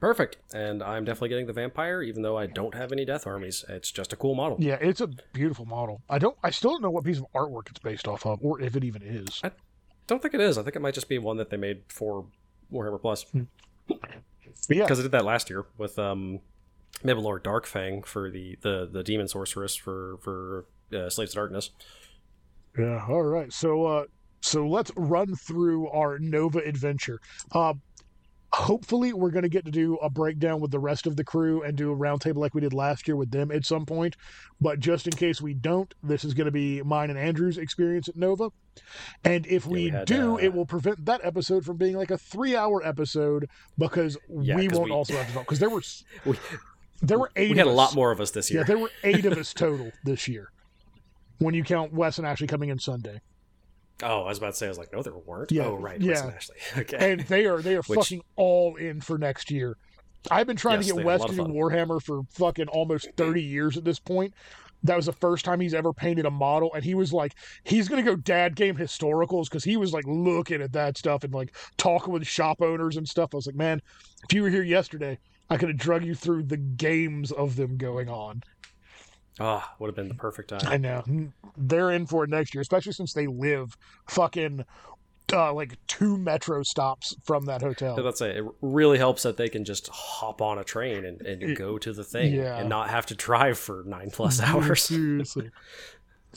perfect. 0.00 0.36
And 0.54 0.82
I'm 0.82 1.04
definitely 1.04 1.30
getting 1.30 1.46
the 1.46 1.52
vampire, 1.52 2.02
even 2.02 2.22
though 2.22 2.36
I 2.36 2.46
don't 2.46 2.74
have 2.74 2.92
any 2.92 3.04
death 3.04 3.26
armies. 3.26 3.64
It's 3.68 3.90
just 3.90 4.12
a 4.12 4.16
cool 4.16 4.34
model. 4.34 4.56
Yeah, 4.60 4.76
it's 4.80 5.00
a 5.00 5.08
beautiful 5.32 5.64
model. 5.66 6.02
I 6.10 6.18
don't. 6.18 6.36
I 6.42 6.50
still 6.50 6.72
don't 6.72 6.82
know 6.82 6.90
what 6.90 7.04
piece 7.04 7.18
of 7.18 7.26
artwork 7.34 7.70
it's 7.70 7.78
based 7.78 8.06
off 8.06 8.26
of, 8.26 8.38
or 8.42 8.60
if 8.60 8.76
it 8.76 8.84
even 8.84 9.02
is. 9.02 9.40
I 9.42 9.50
don't 10.06 10.22
think 10.22 10.34
it 10.34 10.40
is. 10.40 10.58
I 10.58 10.62
think 10.62 10.76
it 10.76 10.80
might 10.82 10.94
just 10.94 11.08
be 11.08 11.18
one 11.18 11.36
that 11.38 11.50
they 11.50 11.56
made 11.56 11.82
for 11.88 12.26
Warhammer 12.72 13.00
Plus. 13.00 13.24
But 13.88 13.98
yeah, 14.68 14.84
because 14.84 14.98
I 15.00 15.02
did 15.02 15.12
that 15.12 15.24
last 15.24 15.48
year 15.50 15.64
with 15.78 15.98
um, 15.98 16.40
Mabelor 17.04 17.40
Darkfang 17.40 18.04
for 18.04 18.30
the, 18.30 18.56
the, 18.62 18.88
the 18.90 19.02
demon 19.02 19.28
sorceress 19.28 19.74
for 19.74 20.18
for 20.18 20.66
uh, 20.94 21.08
Slaves 21.10 21.32
of 21.32 21.36
Darkness. 21.36 21.70
yeah. 22.78 23.04
All 23.08 23.22
right. 23.22 23.52
So, 23.52 23.84
uh, 23.86 24.04
so 24.42 24.66
let's 24.66 24.90
run 24.96 25.34
through 25.34 25.88
our 25.90 26.18
Nova 26.18 26.58
adventure. 26.60 27.20
Uh, 27.52 27.74
hopefully 28.52 29.12
we're 29.12 29.30
going 29.30 29.42
to 29.42 29.48
get 29.48 29.64
to 29.64 29.70
do 29.70 29.96
a 29.96 30.08
breakdown 30.08 30.60
with 30.60 30.70
the 30.70 30.78
rest 30.78 31.06
of 31.06 31.16
the 31.16 31.24
crew 31.24 31.62
and 31.62 31.76
do 31.76 31.92
a 31.92 31.96
roundtable 31.96 32.36
like 32.36 32.54
we 32.54 32.60
did 32.60 32.72
last 32.72 33.06
year 33.08 33.16
with 33.16 33.30
them 33.30 33.50
at 33.50 33.66
some 33.66 33.84
point. 33.84 34.16
But 34.60 34.78
just 34.78 35.06
in 35.06 35.12
case 35.14 35.42
we 35.42 35.52
don't, 35.52 35.92
this 36.02 36.24
is 36.24 36.32
going 36.32 36.44
to 36.46 36.50
be 36.52 36.80
mine 36.82 37.10
and 37.10 37.18
Andrew's 37.18 37.58
experience 37.58 38.08
at 38.08 38.16
Nova. 38.16 38.50
And 39.24 39.46
if 39.46 39.66
we, 39.66 39.84
we 39.84 39.88
had, 39.90 40.06
do, 40.06 40.34
uh, 40.34 40.36
it 40.36 40.54
will 40.54 40.64
prevent 40.64 41.04
that 41.06 41.20
episode 41.24 41.64
from 41.64 41.76
being 41.76 41.96
like 41.96 42.10
a 42.10 42.18
three-hour 42.18 42.86
episode 42.86 43.48
because 43.78 44.16
Yeah, 44.28 44.56
we 44.56 44.68
won't 44.68 44.84
we- 44.84 44.90
also 44.92 45.14
have 45.16 45.26
to 45.26 45.32
talk 45.34 45.42
because 45.44 45.58
there 45.58 45.70
were 45.70 45.82
We, 46.24 46.36
there 47.02 47.18
were 47.18 47.30
eight. 47.36 47.50
we 47.50 47.58
had 47.58 47.66
a 47.66 47.70
lot 47.70 47.94
more 47.94 48.10
of 48.10 48.20
us 48.20 48.30
this 48.30 48.50
year. 48.50 48.60
Yeah, 48.60 48.66
there 48.66 48.78
were 48.78 48.90
eight 49.04 49.26
of 49.26 49.34
us 49.36 49.52
total 49.54 49.90
this 50.04 50.28
year. 50.28 50.50
When 51.38 51.54
you 51.54 51.62
count 51.64 51.92
Wes 51.92 52.18
and 52.18 52.26
Ashley 52.26 52.46
coming 52.46 52.70
in 52.70 52.78
Sunday, 52.78 53.20
oh, 54.02 54.22
I 54.22 54.28
was 54.28 54.38
about 54.38 54.52
to 54.52 54.56
say, 54.56 54.66
I 54.66 54.68
was 54.70 54.78
like, 54.78 54.92
no, 54.92 55.02
there 55.02 55.14
weren't. 55.14 55.52
Yeah, 55.52 55.66
oh, 55.66 55.76
right. 55.76 56.00
yeah. 56.00 56.12
Wes 56.12 56.22
and 56.22 56.32
Ashley. 56.34 56.56
Okay. 56.78 57.12
and 57.12 57.20
they 57.22 57.46
are 57.46 57.60
they 57.60 57.74
are 57.76 57.82
Which- 57.82 57.98
fucking 57.98 58.22
all 58.36 58.76
in 58.76 59.00
for 59.00 59.18
next 59.18 59.50
year. 59.50 59.76
I've 60.30 60.46
been 60.48 60.56
trying 60.56 60.80
Yes, 60.80 60.88
to 60.88 60.94
get 60.96 61.04
Wes 61.04 61.24
to 61.24 61.34
do. 61.36 61.42
Warhammer 61.44 62.02
for 62.02 62.22
fucking 62.30 62.68
almost 62.68 63.08
thirty 63.16 63.42
years 63.42 63.76
at 63.76 63.84
this 63.84 63.98
point. 64.00 64.34
That 64.82 64.96
was 64.96 65.06
the 65.06 65.12
first 65.12 65.44
time 65.44 65.60
he's 65.60 65.72
ever 65.74 65.92
painted 65.92 66.26
a 66.26 66.30
model, 66.30 66.72
and 66.74 66.84
he 66.84 66.94
was 66.94 67.12
like, 67.12 67.34
he's 67.64 67.88
gonna 67.88 68.02
go 68.02 68.16
dad 68.16 68.56
game 68.56 68.76
historicals 68.76 69.44
because 69.44 69.64
he 69.64 69.76
was 69.76 69.92
like 69.92 70.04
looking 70.06 70.62
at 70.62 70.72
that 70.72 70.98
stuff 70.98 71.22
and 71.24 71.32
like 71.32 71.54
talking 71.76 72.12
with 72.12 72.26
shop 72.26 72.60
owners 72.60 72.96
and 72.96 73.06
stuff. 73.08 73.30
I 73.32 73.36
was 73.36 73.46
like, 73.46 73.56
man, 73.56 73.80
if 74.28 74.34
you 74.34 74.42
were 74.42 74.50
here 74.50 74.62
yesterday, 74.64 75.18
I 75.48 75.56
could 75.56 75.68
have 75.68 75.78
drug 75.78 76.04
you 76.04 76.14
through 76.14 76.44
the 76.44 76.56
games 76.56 77.30
of 77.32 77.54
them 77.56 77.76
going 77.76 78.08
on. 78.08 78.42
Ah, 79.38 79.74
would 79.78 79.88
have 79.88 79.94
been 79.96 80.08
the 80.08 80.14
perfect 80.14 80.48
time. 80.50 80.60
I 80.64 80.76
know 80.78 81.04
they're 81.56 81.90
in 81.90 82.06
for 82.06 82.24
it 82.24 82.30
next 82.30 82.54
year, 82.54 82.62
especially 82.62 82.92
since 82.92 83.12
they 83.12 83.26
live 83.26 83.76
fucking 84.08 84.64
uh, 85.32 85.52
like 85.52 85.76
two 85.88 86.16
metro 86.16 86.62
stops 86.62 87.14
from 87.24 87.46
that 87.46 87.60
hotel. 87.60 87.96
That's 87.96 88.20
Let's 88.20 88.36
it 88.38 88.44
really 88.62 88.96
helps 88.98 89.24
that 89.24 89.36
they 89.36 89.48
can 89.48 89.64
just 89.64 89.88
hop 89.88 90.40
on 90.40 90.58
a 90.58 90.64
train 90.64 91.04
and, 91.04 91.20
and 91.22 91.56
go 91.56 91.76
to 91.78 91.92
the 91.92 92.04
thing 92.04 92.32
Yeah. 92.34 92.56
and 92.58 92.68
not 92.68 92.88
have 92.90 93.06
to 93.06 93.14
drive 93.14 93.58
for 93.58 93.82
nine 93.86 94.10
plus 94.10 94.40
hours. 94.42 94.84
Seriously. 94.84 95.50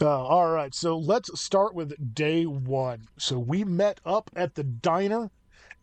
Uh, 0.01 0.07
all 0.26 0.49
right, 0.49 0.73
so 0.73 0.97
let's 0.97 1.39
start 1.39 1.76
with 1.76 2.15
day 2.15 2.45
one. 2.45 3.07
So 3.17 3.38
we 3.38 3.63
met 3.63 3.99
up 4.05 4.30
at 4.35 4.55
the 4.55 4.63
diner 4.63 5.30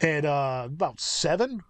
at 0.00 0.24
uh, 0.24 0.62
about 0.66 1.00
seven. 1.00 1.62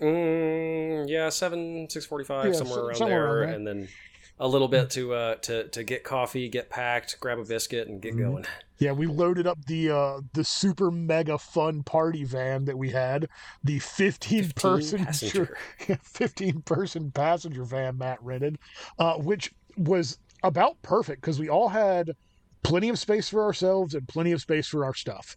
Mm, 0.00 1.08
yeah, 1.08 1.28
seven 1.28 1.88
six 1.90 2.06
forty 2.06 2.24
five 2.24 2.46
Yeah, 2.46 2.52
somewhere 2.52 2.76
so- 2.76 2.84
around 2.86 2.96
somewhere 2.96 3.18
there, 3.22 3.26
around 3.40 3.46
there. 3.48 3.56
and 3.56 3.66
then 3.66 3.88
a 4.40 4.46
little 4.48 4.68
bit 4.68 4.90
to 4.90 5.14
uh 5.14 5.34
to 5.36 5.68
to 5.68 5.82
get 5.82 6.04
coffee, 6.04 6.48
get 6.48 6.70
packed, 6.70 7.18
grab 7.20 7.38
a 7.38 7.44
biscuit, 7.44 7.88
and 7.88 8.00
get 8.00 8.14
Mhm. 8.14 8.18
going. 8.18 8.44
Yeah, 8.78 8.92
we 8.92 9.06
loaded 9.06 9.46
up 9.48 9.64
the 9.66 9.90
uh, 9.90 10.20
the 10.34 10.44
super 10.44 10.90
mega 10.92 11.36
fun 11.38 11.82
party 11.82 12.22
van 12.22 12.64
that 12.66 12.78
we 12.78 12.90
had, 12.90 13.28
the 13.64 13.80
fifteen, 13.80 14.50
person 14.52 15.04
passenger. 15.04 15.56
15 16.02 16.62
person 16.62 17.10
passenger 17.10 17.64
van 17.64 17.98
Matt 17.98 18.22
rented, 18.22 18.58
uh, 19.00 19.14
which 19.14 19.52
was 19.76 20.18
about 20.44 20.80
perfect 20.82 21.20
because 21.22 21.40
we 21.40 21.48
all 21.48 21.68
had 21.70 22.12
plenty 22.62 22.88
of 22.88 22.98
space 23.00 23.28
for 23.28 23.42
ourselves 23.42 23.94
and 23.94 24.06
plenty 24.06 24.30
of 24.30 24.40
space 24.40 24.68
for 24.68 24.84
our 24.84 24.94
stuff. 24.94 25.36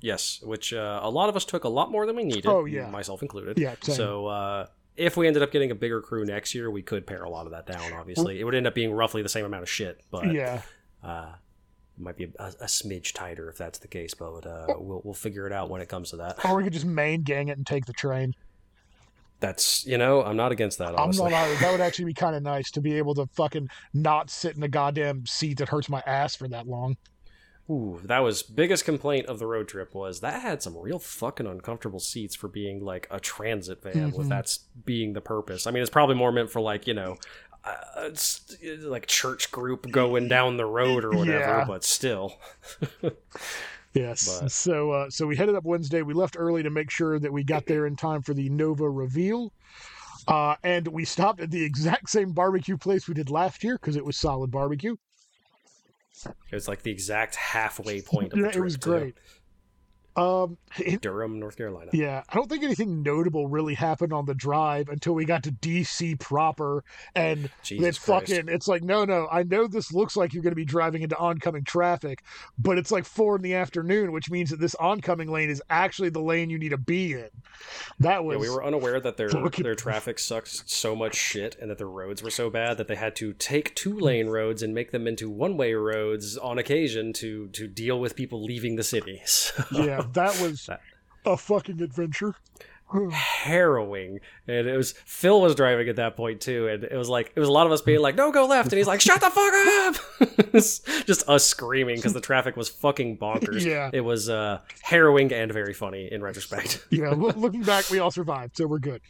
Yes, 0.00 0.40
which 0.42 0.72
uh, 0.72 0.98
a 1.02 1.10
lot 1.10 1.28
of 1.28 1.36
us 1.36 1.44
took 1.44 1.62
a 1.64 1.68
lot 1.68 1.90
more 1.92 2.04
than 2.06 2.16
we 2.16 2.24
needed. 2.24 2.46
Oh, 2.46 2.64
yeah. 2.64 2.88
myself 2.88 3.22
included. 3.22 3.58
Yeah, 3.58 3.74
same. 3.82 3.94
So 3.94 4.26
uh, 4.26 4.66
if 5.00 5.16
we 5.16 5.26
ended 5.26 5.42
up 5.42 5.50
getting 5.50 5.70
a 5.70 5.74
bigger 5.74 6.02
crew 6.02 6.26
next 6.26 6.54
year, 6.54 6.70
we 6.70 6.82
could 6.82 7.06
pare 7.06 7.24
a 7.24 7.30
lot 7.30 7.46
of 7.46 7.52
that 7.52 7.66
down. 7.66 7.92
Obviously, 7.94 8.38
it 8.38 8.44
would 8.44 8.54
end 8.54 8.66
up 8.66 8.74
being 8.74 8.92
roughly 8.92 9.22
the 9.22 9.30
same 9.30 9.46
amount 9.46 9.62
of 9.62 9.70
shit, 9.70 10.02
but 10.10 10.30
yeah, 10.30 10.60
uh, 11.02 11.30
it 11.96 12.02
might 12.02 12.18
be 12.18 12.24
a, 12.38 12.46
a 12.60 12.66
smidge 12.66 13.14
tighter 13.14 13.48
if 13.48 13.56
that's 13.56 13.78
the 13.78 13.88
case. 13.88 14.12
But 14.12 14.46
uh, 14.46 14.66
we'll 14.78 15.00
we'll 15.02 15.14
figure 15.14 15.46
it 15.46 15.52
out 15.54 15.70
when 15.70 15.80
it 15.80 15.88
comes 15.88 16.10
to 16.10 16.16
that. 16.16 16.44
or 16.44 16.54
we 16.54 16.64
could 16.64 16.74
just 16.74 16.84
main 16.84 17.22
gang 17.22 17.48
it 17.48 17.56
and 17.56 17.66
take 17.66 17.86
the 17.86 17.94
train. 17.94 18.34
That's 19.40 19.86
you 19.86 19.96
know 19.96 20.22
I'm 20.22 20.36
not 20.36 20.52
against 20.52 20.76
that. 20.78 20.88
I'm 21.00 21.10
not 21.12 21.32
either. 21.32 21.54
That 21.56 21.72
would 21.72 21.80
actually 21.86 22.04
be 22.04 22.14
kind 22.14 22.36
of 22.36 22.42
nice 22.42 22.70
to 22.72 22.82
be 22.82 22.98
able 22.98 23.14
to 23.14 23.26
fucking 23.32 23.70
not 23.94 24.28
sit 24.28 24.54
in 24.54 24.62
a 24.62 24.68
goddamn 24.68 25.24
seat 25.24 25.56
that 25.58 25.70
hurts 25.70 25.88
my 25.88 26.02
ass 26.06 26.36
for 26.36 26.46
that 26.48 26.66
long. 26.66 26.98
Ooh, 27.70 28.00
that 28.04 28.18
was 28.18 28.42
biggest 28.42 28.84
complaint 28.84 29.26
of 29.26 29.38
the 29.38 29.46
road 29.46 29.68
trip 29.68 29.94
was 29.94 30.20
that 30.20 30.42
had 30.42 30.60
some 30.62 30.76
real 30.76 30.98
fucking 30.98 31.46
uncomfortable 31.46 32.00
seats 32.00 32.34
for 32.34 32.48
being 32.48 32.84
like 32.84 33.06
a 33.12 33.20
transit 33.20 33.80
van. 33.82 34.10
Mhm. 34.10 34.16
With 34.18 34.28
that's 34.28 34.58
being 34.84 35.12
the 35.12 35.20
purpose. 35.20 35.66
I 35.66 35.70
mean, 35.70 35.80
it's 35.82 35.90
probably 35.90 36.16
more 36.16 36.32
meant 36.32 36.50
for 36.50 36.60
like 36.60 36.86
you 36.88 36.94
know, 36.94 37.16
uh, 37.64 37.74
it's 37.98 38.56
like 38.82 39.06
church 39.06 39.52
group 39.52 39.88
going 39.90 40.26
down 40.28 40.56
the 40.56 40.66
road 40.66 41.04
or 41.04 41.10
whatever. 41.10 41.38
Yeah. 41.38 41.64
But 41.64 41.84
still, 41.84 42.34
Yes. 43.94 44.40
But- 44.40 44.50
So 44.52 44.90
uh, 44.92 45.10
so 45.10 45.26
we 45.26 45.36
headed 45.36 45.54
up 45.54 45.64
Wednesday. 45.64 46.02
We 46.02 46.14
left 46.14 46.36
early 46.38 46.62
to 46.62 46.70
make 46.70 46.90
sure 46.90 47.18
that 47.18 47.32
we 47.32 47.42
got 47.44 47.66
there 47.66 47.86
in 47.86 47.96
time 47.96 48.22
for 48.22 48.34
the 48.34 48.48
Nova 48.48 48.88
reveal. 48.88 49.52
Uh, 50.28 50.54
and 50.62 50.86
we 50.88 51.04
stopped 51.04 51.40
at 51.40 51.50
the 51.50 51.62
exact 51.70 52.08
same 52.10 52.32
barbecue 52.32 52.76
place 52.76 53.08
we 53.08 53.14
did 53.14 53.30
last 53.30 53.64
year 53.64 53.74
because 53.76 53.96
it 53.96 54.04
was 54.04 54.16
solid 54.16 54.50
barbecue. 54.50 54.96
It 56.26 56.54
was 56.54 56.68
like 56.68 56.82
the 56.82 56.90
exact 56.90 57.34
halfway 57.36 58.00
point 58.02 58.32
of 58.32 58.38
the 58.38 58.44
Yeah, 58.44 58.50
trip. 58.52 58.56
it 58.56 58.64
was 58.64 58.76
too. 58.76 59.12
Um, 60.20 60.58
it- 60.78 61.00
Durham, 61.00 61.38
North 61.40 61.56
Carolina. 61.56 61.90
yeah, 61.94 62.22
I 62.28 62.34
don't 62.36 62.48
think 62.48 62.62
anything 62.62 63.02
notable 63.02 63.48
really 63.48 63.74
happened 63.74 64.12
on 64.12 64.26
the 64.26 64.34
drive 64.34 64.88
until 64.88 65.14
we 65.14 65.24
got 65.24 65.42
to 65.44 65.52
DC 65.52 66.18
proper, 66.20 66.84
and 67.14 67.50
Jesus 67.62 67.86
it's 67.88 67.98
Christ. 67.98 68.28
fucking. 68.28 68.48
It's 68.48 68.68
like 68.68 68.82
no, 68.82 69.04
no. 69.04 69.28
I 69.30 69.42
know 69.44 69.66
this 69.66 69.92
looks 69.92 70.16
like 70.16 70.34
you're 70.34 70.42
going 70.42 70.52
to 70.52 70.56
be 70.56 70.64
driving 70.64 71.02
into 71.02 71.16
oncoming 71.18 71.64
traffic, 71.64 72.22
but 72.58 72.76
it's 72.78 72.90
like 72.90 73.04
four 73.04 73.36
in 73.36 73.42
the 73.42 73.54
afternoon, 73.54 74.12
which 74.12 74.30
means 74.30 74.50
that 74.50 74.60
this 74.60 74.74
oncoming 74.76 75.30
lane 75.30 75.50
is 75.50 75.62
actually 75.70 76.10
the 76.10 76.20
lane 76.20 76.50
you 76.50 76.58
need 76.58 76.70
to 76.70 76.78
be 76.78 77.12
in. 77.14 77.28
That 77.98 78.24
was 78.24 78.34
Yeah, 78.36 78.40
we 78.40 78.50
were 78.50 78.64
unaware 78.64 79.00
that 79.00 79.16
their 79.16 79.28
Fucking- 79.30 79.62
their 79.62 79.74
traffic 79.74 80.18
sucks 80.18 80.62
so 80.66 80.94
much 80.94 81.14
shit, 81.14 81.56
and 81.60 81.70
that 81.70 81.78
the 81.78 81.86
roads 81.86 82.22
were 82.22 82.30
so 82.30 82.50
bad 82.50 82.76
that 82.78 82.88
they 82.88 82.96
had 82.96 83.16
to 83.16 83.32
take 83.32 83.74
two 83.74 83.98
lane 83.98 84.28
roads 84.28 84.62
and 84.62 84.74
make 84.74 84.90
them 84.90 85.06
into 85.06 85.30
one 85.30 85.56
way 85.56 85.74
roads 85.74 86.36
on 86.36 86.58
occasion 86.58 87.12
to 87.14 87.48
to 87.48 87.66
deal 87.66 87.98
with 88.00 88.16
people 88.16 88.42
leaving 88.44 88.76
the 88.76 88.84
city. 88.84 89.22
So, 89.30 89.64
yeah, 89.72 90.02
that 90.14 90.40
was 90.40 90.68
a 91.24 91.36
fucking 91.36 91.80
adventure. 91.82 92.34
harrowing. 93.12 94.20
And 94.48 94.66
it 94.66 94.76
was 94.76 94.92
Phil 95.04 95.40
was 95.40 95.54
driving 95.54 95.88
at 95.88 95.96
that 95.96 96.16
point 96.16 96.40
too, 96.40 96.68
and 96.68 96.84
it 96.84 96.96
was 96.96 97.08
like 97.08 97.32
it 97.34 97.40
was 97.40 97.48
a 97.48 97.52
lot 97.52 97.66
of 97.66 97.72
us 97.72 97.80
being 97.82 98.00
like, 98.00 98.16
"No, 98.16 98.32
go 98.32 98.46
left," 98.46 98.72
and 98.72 98.78
he's 98.78 98.86
like, 98.86 99.00
"Shut 99.00 99.20
the 99.20 99.30
fuck 99.30 100.50
up!" 100.50 100.52
Just 101.06 101.28
us 101.28 101.46
screaming 101.46 101.96
because 101.96 102.12
the 102.12 102.20
traffic 102.20 102.56
was 102.56 102.68
fucking 102.68 103.18
bonkers. 103.18 103.64
Yeah. 103.64 103.90
it 103.92 104.00
was 104.00 104.28
uh, 104.28 104.60
harrowing 104.82 105.32
and 105.32 105.52
very 105.52 105.72
funny 105.74 106.10
in 106.10 106.22
retrospect. 106.22 106.84
Yeah, 106.90 107.10
loo- 107.10 107.30
looking 107.30 107.62
back, 107.62 107.88
we 107.90 108.00
all 108.00 108.10
survived, 108.10 108.56
so 108.56 108.66
we're 108.66 108.78
good. 108.80 109.00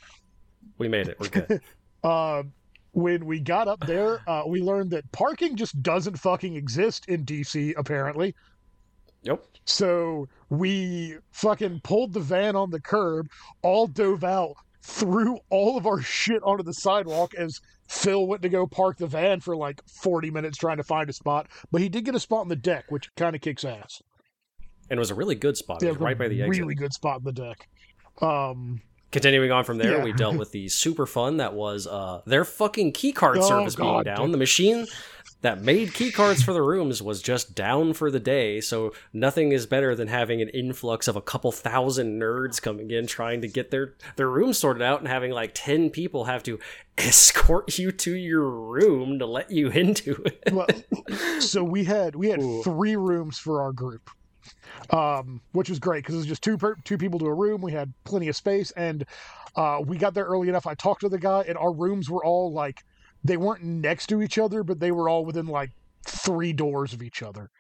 we 0.79 0.87
made 0.89 1.09
it. 1.09 1.17
We're 1.19 1.29
good. 1.29 1.61
Uh, 2.03 2.45
when 2.93 3.27
we 3.27 3.39
got 3.41 3.69
up 3.69 3.87
there, 3.87 4.21
uh, 4.27 4.43
we 4.47 4.63
learned 4.63 4.91
that 4.91 5.11
parking 5.13 5.55
just 5.55 5.83
doesn't 5.83 6.19
fucking 6.19 6.57
exist 6.57 7.07
in 7.09 7.27
DC, 7.27 7.75
apparently. 7.77 8.35
Yep. 9.23 9.45
So 9.67 10.29
we 10.49 11.17
fucking 11.33 11.81
pulled 11.85 12.13
the 12.13 12.21
van 12.21 12.57
on 12.57 12.71
the 12.71 12.81
curb, 12.81 13.29
all 13.63 13.87
dove 13.87 14.25
out, 14.25 14.55
threw 14.83 15.39
all 15.51 15.77
of 15.77 15.87
our 15.87 16.01
shit 16.01 16.43
onto 16.43 16.63
the 16.65 16.75
sidewalk 16.75 17.35
as 17.35 17.61
Phil 17.89 18.27
went 18.27 18.43
to 18.43 18.49
go 18.49 18.67
park 18.67 18.97
the 18.97 19.07
van 19.07 19.41
for 19.41 19.57
like 19.57 19.81
40 19.89 20.31
minutes 20.31 20.57
trying 20.59 20.79
to 20.79 20.85
find 20.85 21.11
a 21.11 21.13
spot. 21.13 21.49
But 21.71 21.83
he 21.83 21.89
did 21.89 22.05
get 22.05 22.15
a 22.15 22.21
spot 22.21 22.41
on 22.41 22.49
the 22.49 22.57
deck, 22.57 22.85
which 22.89 23.09
kind 23.17 23.37
of 23.37 23.43
kicks 23.43 23.65
ass. 23.65 24.01
And 24.89 24.99
it 24.99 25.01
was 25.01 25.11
a 25.11 25.15
really 25.15 25.35
good 25.37 25.57
spot. 25.57 25.83
It 25.83 25.89
was 25.89 25.99
Yeah, 25.99 26.05
right 26.05 26.19
by 26.19 26.29
the 26.29 26.43
exit. 26.43 26.59
Really 26.61 26.75
good 26.75 26.93
spot 26.93 27.17
on 27.17 27.25
the 27.25 27.33
deck. 27.33 27.69
Um, 28.23 28.81
Continuing 29.13 29.51
on 29.51 29.65
from 29.65 29.79
there, 29.79 29.99
Yeah. 29.99 30.05
we 30.05 30.13
dealt 30.13 30.37
with 30.37 30.53
the 30.53 30.69
super 30.69 31.05
fun 31.05 31.39
that 31.39 31.53
was 31.55 31.87
uh, 31.87 32.23
their 32.27 32.45
fucking 32.45 32.93
keycard 32.93 33.37
Oh, 33.43 33.49
service 33.49 33.75
being 33.75 33.89
God. 33.89 34.05
down. 34.05 34.31
The 34.31 34.39
machine 34.39 34.87
that 35.43 35.63
made 35.63 35.91
keycards 35.91 36.45
for 36.45 36.53
the 36.53 36.63
rooms 36.63 37.03
was 37.03 37.23
just 37.23 37.55
down 37.55 37.95
for 37.95 38.11
the 38.11 38.21
day, 38.21 38.61
so 38.61 38.93
nothing 39.13 39.53
is 39.53 39.67
better 39.67 39.95
than 39.95 40.09
having 40.09 40.43
an 40.43 40.49
influx 40.51 41.09
of 41.09 41.17
a 41.17 41.23
couple 41.23 41.51
thousand 41.51 42.21
nerds 42.21 42.61
coming 42.61 42.91
in 42.91 43.07
trying 43.07 43.41
to 43.41 43.49
get 43.49 43.71
their, 43.71 43.95
their 44.17 44.29
room 44.29 44.53
sorted 44.53 44.83
out 44.83 45.01
and 45.01 45.09
having 45.09 45.31
like 45.31 45.53
10 45.55 45.91
people 45.91 46.25
have 46.25 46.43
to 46.43 46.59
escort 46.99 47.79
you 47.79 47.91
to 47.91 48.15
your 48.15 48.49
room 48.51 49.19
to 49.19 49.27
let 49.27 49.51
you 49.51 49.69
into 49.71 50.23
it. 50.25 50.53
well, 50.53 50.69
so 51.41 51.65
we 51.65 51.85
had 51.85 52.15
we 52.15 52.29
had 52.29 52.43
Ooh. 52.43 52.63
three 52.63 52.97
rooms 52.97 53.39
for 53.39 53.63
our 53.63 53.73
group, 53.73 54.11
um, 54.91 55.41
which 55.53 55.71
was 55.71 55.79
great 55.79 56.03
because 56.05 56.15
it 56.17 56.19
was 56.19 56.27
just 56.27 56.43
two 56.43 56.59
per, 56.59 56.75
two 56.85 56.99
people 56.99 57.19
to 57.19 57.27
a 57.27 57.35
room. 57.35 57.63
We 57.63 57.73
had 57.73 57.93
plenty 58.05 58.29
of 58.29 58.37
space, 58.37 58.73
and 58.73 59.07
uh, 59.57 59.81
we 59.85 59.97
got 59.97 60.13
there 60.13 60.25
early 60.25 60.49
enough. 60.49 60.67
I 60.67 60.75
talked 60.75 61.01
to 61.01 61.09
the 61.09 61.19
guy, 61.19 61.45
and 61.49 61.57
our 61.57 61.73
rooms 61.73 62.11
were 62.11 62.25
all 62.25 62.53
like 62.53 62.85
they 63.25 63.37
weren't 63.37 63.63
next 63.65 64.07
to 64.09 64.23
each 64.23 64.39
other, 64.39 64.63
but 64.63 64.81
they 64.81 64.93
were 64.93 65.09
all 65.09 65.25
within 65.25 65.47
like 65.47 65.71
three 66.07 66.53
doors 66.53 66.93
of 66.93 67.03
each 67.03 67.23
other. 67.23 67.51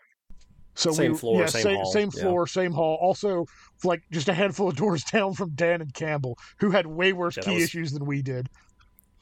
So 0.74 0.92
Same 0.92 1.12
we, 1.12 1.18
floor, 1.18 1.40
yeah, 1.40 1.46
same 1.46 1.62
same, 1.62 1.76
hall, 1.76 1.92
same 1.92 2.10
yeah. 2.14 2.22
floor, 2.22 2.46
same 2.46 2.72
hall. 2.72 2.96
Also, 3.02 3.44
like 3.84 4.02
just 4.10 4.28
a 4.28 4.32
handful 4.32 4.68
of 4.68 4.76
doors 4.84 5.04
down 5.04 5.34
from 5.34 5.50
Dan 5.50 5.80
and 5.82 5.92
Campbell, 5.92 6.38
who 6.58 6.70
had 6.70 6.86
way 6.86 7.12
worse 7.12 7.36
Yeah, 7.36 7.42
key 7.42 7.54
was- 7.56 7.64
issues 7.64 7.92
than 7.92 8.06
we 8.06 8.22
did. 8.22 8.48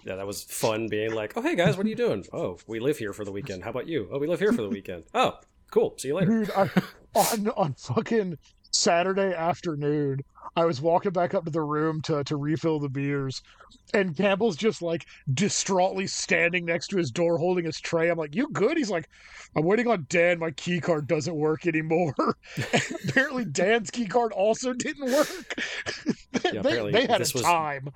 Yeah, 0.05 0.15
that 0.15 0.27
was 0.27 0.45
fun 0.45 0.87
being 0.89 1.13
like, 1.13 1.37
oh, 1.37 1.43
hey 1.43 1.57
guys, 1.57 1.77
what 1.77 1.85
are 1.85 1.89
you 1.89 1.97
doing? 1.97 2.25
Oh, 2.33 2.59
we 2.67 2.79
live 2.79 2.99
here 2.99 3.13
for 3.13 3.25
the 3.25 3.33
weekend. 3.33 3.65
How 3.65 3.71
about 3.71 3.89
you? 3.89 4.09
Oh, 4.13 4.19
we 4.19 4.27
live 4.29 4.39
here 4.39 4.53
for 4.53 4.63
the 4.63 4.69
weekend. 4.69 5.05
Oh, 5.13 5.39
cool. 5.73 5.95
See 5.99 6.09
you 6.09 6.15
later. 6.15 6.31
dude 6.45 6.51
I, 6.53 6.71
on 7.15 7.49
on 7.57 7.75
fucking 7.75 8.39
Saturday 8.71 9.35
afternoon, 9.35 10.21
I 10.57 10.65
was 10.65 10.81
walking 10.81 11.13
back 11.13 11.35
up 11.35 11.45
to 11.45 11.51
the 11.51 11.63
room 11.63 12.01
to 12.03 12.25
to 12.25 12.37
refill 12.37 12.81
the 12.81 12.89
beers, 12.89 13.43
and 13.95 14.17
Campbell's 14.17 14.57
just 14.57 14.83
like 14.83 15.07
distraughtly 15.35 16.07
standing 16.07 16.65
next 16.65 16.89
to 16.89 16.97
his 16.97 17.11
door 17.11 17.39
holding 17.39 17.65
his 17.65 17.81
tray. 17.81 18.09
I'm 18.09 18.19
like, 18.19 18.35
"You 18.35 18.49
good?" 18.53 18.77
He's 18.77 18.91
like, 18.91 19.09
"I'm 19.57 19.65
waiting 19.65 19.89
on 19.89 20.07
Dan. 20.09 20.39
My 20.39 20.51
key 20.51 20.81
card 20.81 21.07
doesn't 21.07 21.35
work 21.35 21.67
anymore." 21.67 22.15
apparently, 23.09 23.45
Dan's 23.45 23.91
key 23.91 24.07
card 24.07 24.33
also 24.33 24.73
didn't 24.73 25.11
work. 25.13 25.29
they, 26.33 26.51
Yeah, 26.55 26.63
they, 26.63 26.91
they 26.91 27.01
had 27.07 27.21
a 27.21 27.31
was- 27.35 27.43
time. 27.43 27.91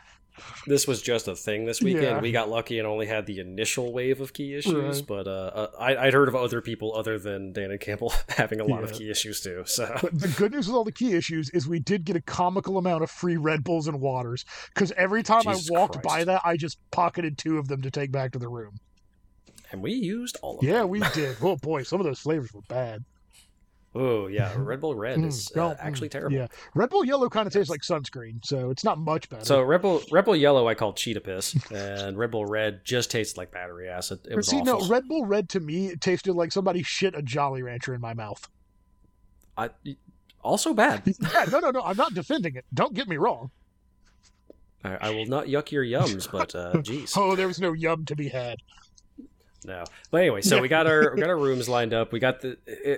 This 0.66 0.86
was 0.86 1.02
just 1.02 1.28
a 1.28 1.36
thing 1.36 1.64
this 1.66 1.80
weekend. 1.82 2.04
Yeah. 2.04 2.20
We 2.20 2.32
got 2.32 2.48
lucky 2.48 2.78
and 2.78 2.86
only 2.86 3.06
had 3.06 3.26
the 3.26 3.38
initial 3.40 3.92
wave 3.92 4.20
of 4.20 4.32
key 4.32 4.54
issues, 4.54 4.98
Right. 4.98 5.06
but 5.06 5.26
uh, 5.26 5.30
uh, 5.30 5.70
I, 5.78 5.96
I'd 6.06 6.12
heard 6.14 6.28
of 6.28 6.34
other 6.36 6.60
people 6.60 6.94
other 6.96 7.18
than 7.18 7.52
Dan 7.52 7.70
and 7.70 7.80
Campbell 7.80 8.12
having 8.28 8.60
a 8.60 8.64
lot 8.64 8.82
of 8.84 8.92
key 8.92 9.10
issues 9.10 9.40
too. 9.40 9.62
So 9.66 9.96
But 10.00 10.18
the 10.18 10.28
good 10.28 10.52
news 10.52 10.66
with 10.66 10.74
all 10.76 10.84
the 10.84 10.92
key 10.92 11.14
issues 11.14 11.50
is 11.50 11.66
we 11.68 11.78
did 11.78 12.04
get 12.04 12.16
a 12.16 12.20
comical 12.22 12.78
amount 12.78 13.02
of 13.02 13.10
free 13.10 13.36
Red 13.36 13.64
Bulls 13.64 13.88
and 13.88 14.00
waters 14.00 14.44
because 14.74 14.92
every 14.92 15.22
time 15.22 15.42
Jesus 15.42 15.70
I 15.70 15.78
walked 15.78 16.02
by 16.02 16.24
that, 16.24 16.42
I 16.44 16.56
just 16.56 16.78
pocketed 16.90 17.38
two 17.38 17.58
of 17.58 17.68
them 17.68 17.82
to 17.82 17.90
take 17.90 18.10
back 18.12 18.32
to 18.32 18.38
the 18.38 18.48
room. 18.48 18.78
and 19.70 19.82
we 19.82 19.92
used 19.92 20.36
all 20.42 20.58
of 20.58 20.64
Yeah, 20.64 20.72
them. 20.72 20.80
Yeah, 20.80 20.84
we 20.86 21.00
did. 21.14 21.36
Oh 21.42 21.56
boy, 21.56 21.82
some 21.82 22.00
of 22.00 22.06
those 22.06 22.20
flavors 22.20 22.52
were 22.52 22.62
bad. 22.68 23.04
Oh 23.94 24.26
yeah, 24.26 24.52
Red 24.56 24.80
Bull 24.80 24.94
Red 24.94 25.18
Mm, 25.18 25.26
is 25.26 25.52
uh, 25.54 25.74
actually 25.78 26.08
mm, 26.08 26.12
terrible. 26.12 26.36
Yeah, 26.36 26.46
Red 26.74 26.90
Bull 26.90 27.04
Yellow 27.04 27.28
kind 27.28 27.46
of 27.46 27.52
tastes 27.52 27.68
like 27.68 27.82
sunscreen, 27.82 28.44
so 28.44 28.70
it's 28.70 28.84
not 28.84 28.98
much 28.98 29.28
better. 29.28 29.44
So 29.44 29.62
Red 29.62 29.82
Bull, 29.82 30.02
Red 30.10 30.24
Bull 30.24 30.36
Yellow 30.36 30.66
I 30.68 30.74
call 30.74 30.92
cheetah 30.92 31.20
piss, 31.20 31.54
and 31.70 32.16
Red 32.16 32.30
Bull 32.30 32.46
Red 32.46 32.84
just 32.84 33.10
tastes 33.10 33.36
like 33.36 33.50
battery 33.50 33.88
acid. 33.88 34.20
It 34.30 34.36
was 34.36 34.48
see, 34.48 34.60
awful. 34.60 34.80
no, 34.80 34.86
Red 34.86 35.08
Bull 35.08 35.26
Red 35.26 35.48
to 35.50 35.60
me 35.60 35.88
it 35.88 36.00
tasted 36.00 36.32
like 36.32 36.52
somebody 36.52 36.82
shit 36.82 37.14
a 37.14 37.22
Jolly 37.22 37.62
Rancher 37.62 37.94
in 37.94 38.00
my 38.00 38.14
mouth. 38.14 38.48
I, 39.56 39.70
also 40.42 40.74
bad. 40.74 41.02
Yeah, 41.32 41.44
no, 41.50 41.60
no, 41.60 41.70
no. 41.70 41.82
I'm 41.82 41.96
not 41.96 42.14
defending 42.14 42.56
it. 42.56 42.64
Don't 42.72 42.94
get 42.94 43.08
me 43.08 43.16
wrong. 43.16 43.50
I, 44.84 44.96
I 45.08 45.10
will 45.10 45.26
not 45.26 45.46
yuck 45.46 45.70
your 45.70 45.84
yums, 45.84 46.30
but 46.30 46.54
uh, 46.54 46.72
jeez. 46.82 47.16
Oh, 47.16 47.36
there 47.36 47.46
was 47.46 47.60
no 47.60 47.72
yum 47.72 48.04
to 48.06 48.16
be 48.16 48.28
had. 48.28 48.58
No, 49.64 49.84
but 50.10 50.20
anyway, 50.22 50.40
so 50.42 50.60
we 50.60 50.68
got 50.68 50.86
our 50.86 51.14
we 51.14 51.20
got 51.20 51.30
our 51.30 51.36
rooms 51.48 51.68
lined 51.68 51.94
up. 51.94 52.12
We 52.12 52.18
got 52.20 52.40
the 52.40 52.56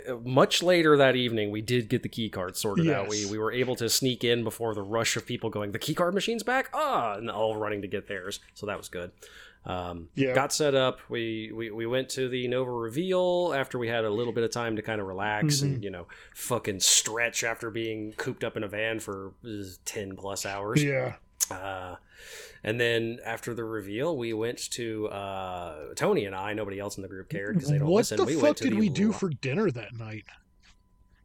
uh, 0.09 0.17
much 0.25 0.63
later 0.63 0.97
that 0.97 1.15
evening. 1.17 1.51
We 1.51 1.61
did 1.61 1.89
get 1.89 2.03
the 2.03 2.09
key 2.09 2.29
card 2.31 2.57
sorted 2.57 2.89
out. 2.91 3.09
We 3.09 3.27
we 3.27 3.39
were 3.39 3.53
able 3.53 3.77
to 3.77 3.89
sneak 3.91 4.25
in 4.25 4.45
before 4.45 4.75
the 4.75 4.83
rush 4.83 5.17
of 5.17 5.27
people 5.27 5.51
going. 5.51 5.73
The 5.73 5.79
key 5.79 5.95
card 5.95 6.15
machine's 6.15 6.43
back. 6.43 6.71
Ah, 6.73 7.15
and 7.17 7.31
all 7.31 7.57
running 7.57 7.83
to 7.83 7.89
get 7.89 8.09
theirs. 8.09 8.41
So 8.55 8.67
that 8.67 8.79
was 8.79 8.89
good. 8.89 9.11
Um, 9.67 10.09
Yeah. 10.15 10.35
got 10.35 10.53
set 10.53 10.75
up. 10.75 11.01
We, 11.09 11.51
we 11.55 11.71
we 11.71 11.87
went 11.87 12.11
to 12.11 12.29
the 12.29 12.47
Nova 12.49 12.71
reveal 12.71 13.55
after 13.57 13.79
we 13.79 13.89
had 13.89 14.05
a 14.05 14.11
little 14.11 14.33
bit 14.35 14.45
of 14.45 14.51
time 14.51 14.77
to 14.77 14.83
kind 14.83 15.01
of 15.01 15.07
relax 15.07 15.57
Mm-hmm. 15.57 15.67
and 15.75 15.85
you 15.85 15.91
know 15.91 16.07
fucking 16.35 16.81
stretch 16.81 17.43
after 17.45 17.71
being 17.71 18.13
cooped 18.19 18.45
up 18.45 18.57
in 18.59 18.63
a 18.63 18.69
van 18.69 19.01
for 19.01 19.33
uh, 19.43 19.49
ten 19.87 20.17
plus 20.17 20.45
hours. 20.45 20.85
Yeah. 20.85 21.15
Uh, 21.51 21.97
and 22.63 22.81
then 22.81 23.19
after 23.25 23.53
the 23.55 23.65
reveal, 23.65 24.17
we 24.17 24.33
went 24.33 24.59
to 24.73 25.09
uh, 25.09 25.95
Tony 25.95 26.25
and 26.25 26.35
I. 26.35 26.53
Nobody 26.55 26.79
else 26.81 26.97
in 26.97 27.03
the 27.03 27.09
group 27.09 27.29
cared 27.29 27.55
because 27.55 27.69
they 27.71 27.79
don't 27.79 27.89
what 27.89 27.99
listen. 27.99 28.17
the 28.17 28.25
we 28.25 28.35
fuck 28.35 28.43
went 28.43 28.57
to 28.59 28.65
did 28.65 28.73
the 28.73 28.77
fuck 28.77 28.81
did 28.85 28.91
we 28.91 28.95
do 29.07 29.13
for 29.13 29.29
dinner 29.29 29.71
that 29.71 29.93
night? 29.95 30.25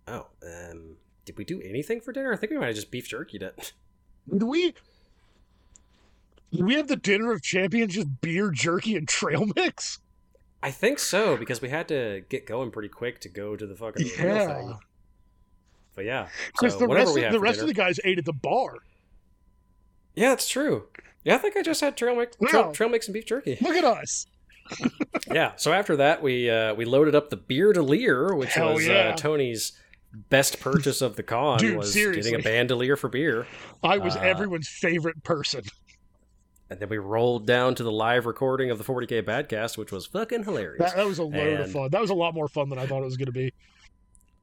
Oh, 0.08 0.28
um, 0.44 0.98
did 1.26 1.38
we 1.38 1.46
do 1.46 1.62
anything 1.62 2.02
for 2.02 2.12
dinner? 2.12 2.34
I 2.34 2.36
think 2.36 2.52
we 2.52 2.58
might 2.58 2.66
have 2.68 2.76
just 2.76 2.92
beef 2.92 3.10
jerkied 3.10 3.42
it. 3.44 3.74
Did 4.32 4.44
we? 4.44 4.74
Did 6.52 6.66
we 6.66 6.76
have 6.76 6.88
the 6.88 6.96
dinner 6.96 7.32
of 7.32 7.42
champions 7.42 7.94
just 7.96 8.22
beer 8.22 8.52
jerky 8.52 8.96
and 8.96 9.08
trail 9.08 9.46
mix? 9.56 10.00
I 10.62 10.72
think 10.72 11.00
so 11.00 11.38
because 11.38 11.62
we 11.62 11.70
had 11.70 11.88
to 11.88 12.22
get 12.30 12.46
going 12.46 12.70
pretty 12.70 12.90
quick 12.90 13.22
to 13.22 13.30
go 13.30 13.56
to 13.56 13.66
the 13.66 13.76
fucking 13.76 14.08
Yeah. 14.20 14.48
thing. 14.48 14.78
But 15.96 16.06
yeah, 16.06 16.28
Because 16.52 16.74
so 16.74 16.80
the 16.80 16.88
rest 16.88 17.18
of 17.18 17.32
the 17.32 17.40
rest 17.40 17.62
of 17.62 17.68
the 17.68 17.74
guys 17.74 18.00
ate 18.04 18.18
at 18.20 18.26
the 18.26 18.34
bar. 18.34 18.76
Yeah, 20.20 20.34
it's 20.34 20.48
true. 20.50 20.88
Yeah, 21.24 21.36
I 21.36 21.38
think 21.38 21.56
I 21.58 21.62
just 21.62 21.82
had 21.82 21.98
trail 21.98 22.16
mix, 22.16 22.36
trail, 22.38 22.64
Wow. 22.68 22.72
trail 22.72 22.90
mix 22.90 23.08
and 23.08 23.14
beef 23.14 23.26
jerky. 23.26 23.58
Look 23.62 23.76
at 23.76 23.84
us. 23.84 24.26
yeah. 25.32 25.54
So 25.56 25.74
after 25.74 25.96
that, 25.98 26.22
we 26.22 26.50
uh, 26.50 26.74
we 26.76 26.86
loaded 26.86 27.16
up 27.16 27.30
the 27.30 27.38
beer 27.38 27.74
de 27.74 27.82
Leer, 27.82 28.34
which 28.36 28.54
Hell 28.54 28.76
was 28.76 28.86
yeah. 28.88 29.10
uh, 29.10 29.16
Tony's 29.16 29.74
best 30.30 30.60
purchase 30.60 31.02
of 31.02 31.16
the 31.16 31.24
con. 31.24 31.60
Dude, 31.60 31.78
was 31.78 31.94
seriously. 31.94 32.32
getting 32.32 32.40
a 32.40 32.44
bandolier 32.44 32.96
for 32.96 33.10
beer. 33.10 33.48
I 33.84 33.98
was 33.98 34.16
Uh, 34.16 34.20
everyone's 34.22 34.68
favorite 34.68 35.24
person. 35.24 35.64
And 36.72 36.80
then 36.80 36.90
we 36.90 37.00
rolled 37.00 37.48
down 37.48 37.74
to 37.76 37.84
the 37.84 37.92
live 37.92 38.28
recording 38.28 38.70
of 38.70 38.78
the 38.78 38.84
40k 38.84 39.24
Badcast, 39.24 39.76
which 39.78 39.92
was 39.92 40.06
fucking 40.06 40.44
hilarious. 40.44 40.80
That, 40.80 40.96
that 40.98 41.06
was 41.08 41.18
a 41.18 41.24
load 41.24 41.60
of 41.62 41.72
fun. 41.72 41.90
That 41.90 42.00
was 42.02 42.12
a 42.12 42.16
lot 42.16 42.36
more 42.36 42.48
fun 42.48 42.70
than 42.70 42.78
I 42.78 42.86
thought 42.86 43.02
it 43.02 43.06
was 43.06 43.18
going 43.18 43.26
to 43.26 43.32
be. 43.32 43.52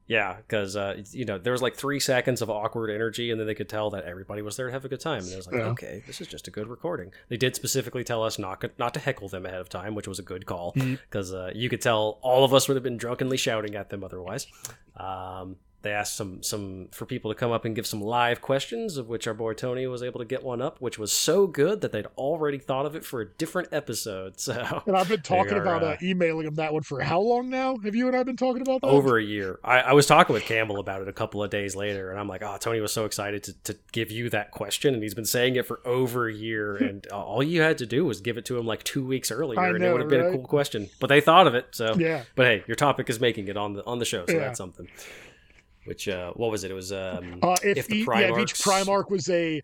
Yeah, 0.07 0.37
because 0.37 0.75
uh, 0.75 1.01
you 1.11 1.25
know 1.25 1.37
there 1.37 1.51
was 1.51 1.61
like 1.61 1.75
three 1.75 1.99
seconds 1.99 2.41
of 2.41 2.49
awkward 2.49 2.89
energy, 2.89 3.29
and 3.29 3.39
then 3.39 3.45
they 3.47 3.55
could 3.55 3.69
tell 3.69 3.89
that 3.91 4.05
everybody 4.05 4.41
was 4.41 4.55
there 4.57 4.67
to 4.67 4.71
have 4.71 4.85
a 4.85 4.87
good 4.89 4.99
time. 5.01 5.21
And 5.23 5.31
it 5.31 5.35
was 5.35 5.47
like, 5.47 5.55
Yeah. 5.57 5.67
okay, 5.67 6.01
this 6.07 6.21
is 6.21 6.27
just 6.27 6.47
a 6.47 6.51
good 6.51 6.67
recording. 6.67 7.11
They 7.29 7.37
did 7.37 7.55
specifically 7.55 8.03
tell 8.03 8.23
us 8.23 8.39
not 8.39 8.63
not 8.79 8.93
to 8.93 8.99
heckle 8.99 9.27
them 9.29 9.45
ahead 9.45 9.59
of 9.59 9.69
time, 9.69 9.95
which 9.95 10.07
was 10.07 10.19
a 10.19 10.23
good 10.23 10.45
call 10.45 10.71
because 10.73 11.33
uh, 11.33 11.51
you 11.53 11.69
could 11.69 11.81
tell 11.81 12.19
all 12.21 12.43
of 12.45 12.53
us 12.53 12.67
would 12.67 12.75
have 12.75 12.83
been 12.83 12.97
drunkenly 12.97 13.37
shouting 13.37 13.75
at 13.75 13.89
them 13.89 14.03
otherwise. 14.03 14.47
Um, 14.95 15.57
they 15.87 15.93
asked 15.93 16.17
some 16.17 16.43
some 16.43 16.89
for 16.91 17.05
people 17.05 17.31
to 17.31 17.35
come 17.35 17.51
up 17.51 17.63
and 17.63 17.73
give 17.75 17.87
some 17.87 18.01
live 18.01 18.41
questions, 18.41 18.97
of 18.97 19.07
which 19.07 19.25
our 19.25 19.33
boy 19.33 19.53
Tony 19.53 19.87
was 19.87 20.03
able 20.03 20.19
to 20.19 20.25
get 20.25 20.43
one 20.43 20.61
up, 20.61 20.81
which 20.81 20.99
was 20.99 21.13
so 21.13 21.47
good 21.47 21.79
that 21.81 21.93
they'd 21.93 22.07
already 22.17 22.57
thought 22.57 22.85
of 22.85 22.95
it 22.95 23.05
for 23.05 23.21
a 23.21 23.25
different 23.25 23.69
episode. 23.71 24.35
So 24.47 24.81
And 24.85 24.95
I've 24.95 25.09
been 25.09 25.21
talking 25.21 25.53
are, 25.53 25.61
about 25.61 25.83
uh, 25.83 25.87
uh, 25.87 25.97
emailing 26.01 26.47
him 26.47 26.55
that 26.55 26.71
one 26.71 26.83
for 26.83 27.01
how 27.01 27.19
long 27.19 27.49
now? 27.49 27.75
Have 27.77 27.95
you 27.95 28.07
and 28.07 28.15
I 28.15 28.23
been 28.23 28.37
talking 28.37 28.61
about 28.61 28.81
that? 28.81 28.87
over 28.87 29.17
a 29.17 29.23
year. 29.23 29.59
I, 29.63 29.79
I 29.79 29.93
was 29.93 30.05
talking 30.05 30.33
with 30.33 30.43
Campbell 30.43 30.79
about 30.79 31.01
it 31.01 31.07
a 31.07 31.13
couple 31.13 31.43
of 31.43 31.49
days 31.49 31.75
later, 31.75 32.11
and 32.11 32.19
I'm 32.19 32.27
like, 32.27 32.41
oh, 32.43 32.57
Tony 32.59 32.79
was 32.79 32.93
so 32.93 33.05
excited 33.05 33.43
to, 33.43 33.53
to 33.63 33.77
give 33.91 34.09
you 34.09 34.29
that 34.29 34.51
question, 34.51 34.93
and 34.93 35.03
he's 35.03 35.13
been 35.13 35.25
saying 35.25 35.55
it 35.57 35.65
for 35.65 35.79
over 35.85 36.27
a 36.29 36.33
year, 36.33 36.75
and 36.87 37.05
all 37.07 37.43
you 37.43 37.61
had 37.61 37.77
to 37.79 37.85
do 37.85 38.05
was 38.05 38.21
give 38.21 38.37
it 38.37 38.45
to 38.45 38.57
him 38.57 38.65
like 38.65 38.83
two 38.83 39.05
weeks 39.05 39.31
earlier, 39.31 39.59
I 39.59 39.69
and 39.69 39.83
it 39.83 39.91
would 39.91 40.01
have 40.01 40.09
been 40.09 40.21
right? 40.21 40.33
a 40.33 40.37
cool 40.37 40.47
question. 40.47 40.89
But 40.99 41.07
they 41.07 41.19
thought 41.21 41.47
of 41.47 41.55
it, 41.55 41.67
so. 41.71 41.95
Yeah. 41.97 42.23
But 42.35 42.45
hey, 42.47 42.63
your 42.67 42.75
topic 42.75 43.09
is 43.09 43.19
making 43.19 43.47
it 43.47 43.57
on 43.57 43.73
the 43.73 43.85
on 43.85 43.99
the 43.99 44.05
show, 44.05 44.25
so 44.25 44.33
Yeah. 44.33 44.39
that's 44.39 44.57
something. 44.57 44.87
Which 45.87 46.07
uh, 46.07 46.31
what 46.35 46.51
was 46.51 46.63
it? 46.63 46.71
It 46.71 46.73
was 46.75 46.91
um, 46.91 47.39
Uh, 47.41 47.55
if, 47.63 47.77
If 47.77 47.87
the 47.87 47.97
e- 47.99 48.05
yeah, 48.07 48.19
if 48.33 48.37
each 48.39 48.53
Primarchs- 48.55 48.85
Primarch 48.85 49.09
was 49.09 49.29
a 49.29 49.61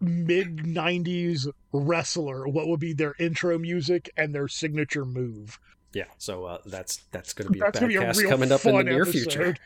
mid 0.00 0.56
90s 0.58 1.48
wrestler, 1.72 2.46
what 2.48 2.68
would 2.68 2.80
be 2.80 2.92
their 2.92 3.14
intro 3.18 3.58
music 3.58 4.10
and 4.16 4.34
their 4.34 4.48
signature 4.48 5.04
move? 5.04 5.58
yeah. 5.94 6.04
So 6.18 6.44
uh, 6.44 6.58
that's 6.66 6.98
that's 7.12 7.32
going 7.32 7.46
to 7.46 7.52
be 7.52 7.58
a 7.60 7.62
That's 7.62 7.80
going 7.80 7.92
to 7.92 7.98
be 7.98 8.04
a 8.04 8.08
podcast 8.08 8.28
coming 8.28 8.52
up 8.52 8.64
in 8.66 8.76
the 8.76 8.82
near 8.84 9.02
episode. 9.02 9.12
future. 9.32 9.56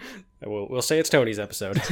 We'll, 0.42 0.68
we'll 0.70 0.80
say 0.80 0.98
it's 0.98 1.10
Tony's 1.10 1.38
episode. 1.38 1.76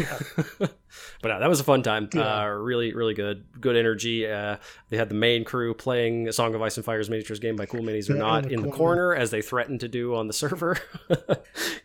but 0.58 1.30
uh, 1.30 1.38
that 1.38 1.50
was 1.50 1.60
a 1.60 1.64
fun 1.64 1.82
time. 1.82 2.08
Yeah. 2.14 2.44
Uh, 2.44 2.46
really, 2.46 2.94
really 2.94 3.12
good. 3.12 3.44
Good 3.60 3.76
energy. 3.76 4.26
Uh, 4.26 4.56
they 4.88 4.96
had 4.96 5.10
the 5.10 5.14
main 5.14 5.44
crew 5.44 5.74
playing 5.74 6.28
a 6.28 6.32
Song 6.32 6.54
of 6.54 6.62
Ice 6.62 6.78
and 6.78 6.84
Fire's 6.84 7.10
miniatures 7.10 7.40
game 7.40 7.56
by 7.56 7.66
Cool 7.66 7.82
Minis 7.82 8.08
or 8.08 8.14
Not 8.14 8.44
in 8.44 8.48
the 8.48 8.54
in 8.54 8.62
the 8.62 8.68
corner. 8.70 9.10
corner 9.10 9.14
as 9.16 9.30
they 9.30 9.42
threatened 9.42 9.80
to 9.80 9.88
do 9.88 10.14
on 10.14 10.28
the 10.28 10.32
server. 10.32 10.78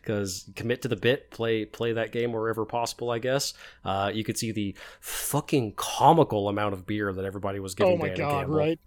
Because 0.01 0.49
commit 0.55 0.81
to 0.83 0.87
the 0.87 0.95
bit, 0.95 1.31
play 1.31 1.65
play 1.65 1.91
that 1.91 2.13
game 2.13 2.31
wherever 2.31 2.63
possible, 2.65 3.11
I 3.11 3.19
guess. 3.19 3.53
Uh, 3.83 4.09
you 4.13 4.23
could 4.23 4.37
see 4.37 4.53
the 4.53 4.73
fucking 5.01 5.73
comical 5.75 6.47
amount 6.47 6.73
of 6.75 6.87
beer 6.87 7.11
that 7.11 7.25
everybody 7.25 7.59
was 7.59 7.75
giving 7.75 7.95
Oh 7.95 7.97
my 7.97 8.07
Dan 8.07 8.17
god, 8.17 8.39
Campbell. 8.39 8.55
right? 8.55 8.79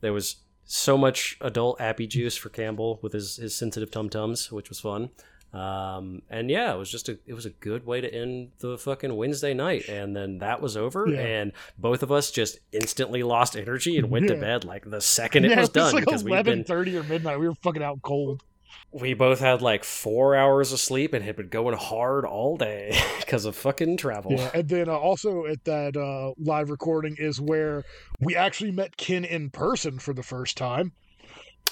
There 0.00 0.14
was 0.14 0.36
so 0.64 0.96
much 0.96 1.36
adult 1.42 1.80
appy 1.82 2.06
juice 2.06 2.36
for 2.36 2.48
Campbell 2.48 2.98
with 3.02 3.12
his, 3.12 3.36
his 3.36 3.54
sensitive 3.54 3.90
tum 3.90 4.08
tums, 4.08 4.50
which 4.50 4.70
was 4.70 4.80
fun. 4.80 5.10
Um, 5.52 6.22
and 6.28 6.50
yeah, 6.50 6.74
it 6.74 6.76
was 6.78 6.90
just 6.90 7.08
a 7.08 7.18
it 7.26 7.32
was 7.34 7.46
a 7.46 7.50
good 7.50 7.86
way 7.86 8.00
to 8.00 8.12
end 8.14 8.50
the 8.58 8.76
fucking 8.76 9.14
Wednesday 9.16 9.54
night. 9.54 9.88
And 9.88 10.14
then 10.14 10.38
that 10.38 10.60
was 10.60 10.76
over, 10.76 11.06
Yeah. 11.08 11.20
and 11.20 11.52
both 11.78 12.02
of 12.02 12.12
us 12.12 12.30
just 12.30 12.58
instantly 12.72 13.22
lost 13.22 13.56
energy 13.56 13.96
and 13.96 14.10
went 14.10 14.28
to 14.28 14.36
bed 14.36 14.64
like 14.64 14.88
the 14.90 15.00
second 15.00 15.46
it 15.46 15.52
yeah, 15.52 15.60
was 15.60 15.68
it 15.70 15.72
done 15.74 15.84
was 15.86 15.94
like 15.94 16.04
because 16.04 16.22
we've 16.24 16.32
eleven 16.34 16.58
been 16.58 16.64
thirty 16.64 16.96
or 16.96 17.02
midnight. 17.02 17.40
We 17.40 17.48
were 17.48 17.54
fucking 17.62 17.82
out 17.82 18.02
cold. 18.02 18.42
we 18.92 19.14
both 19.14 19.40
had 19.40 19.62
like 19.62 19.84
four 19.84 20.36
hours 20.36 20.72
of 20.72 20.80
sleep 20.80 21.14
and 21.14 21.24
had 21.24 21.36
been 21.36 21.48
going 21.48 21.76
hard 21.76 22.26
all 22.26 22.56
day 22.58 22.98
because 23.20 23.46
of 23.46 23.56
fucking 23.56 23.96
travel. 23.96 24.32
Yeah, 24.32 24.50
and 24.52 24.68
then 24.68 24.88
uh, 24.90 24.92
also 24.96 25.46
at 25.46 25.64
that 25.64 25.96
uh, 25.96 26.34
live 26.38 26.68
recording 26.70 27.16
is 27.18 27.40
where 27.40 27.84
we 28.20 28.36
actually 28.36 28.70
met 28.70 28.96
Kin 28.98 29.24
in 29.24 29.48
person 29.48 29.98
for 29.98 30.12
the 30.12 30.22
first 30.22 30.58
time. 30.58 30.92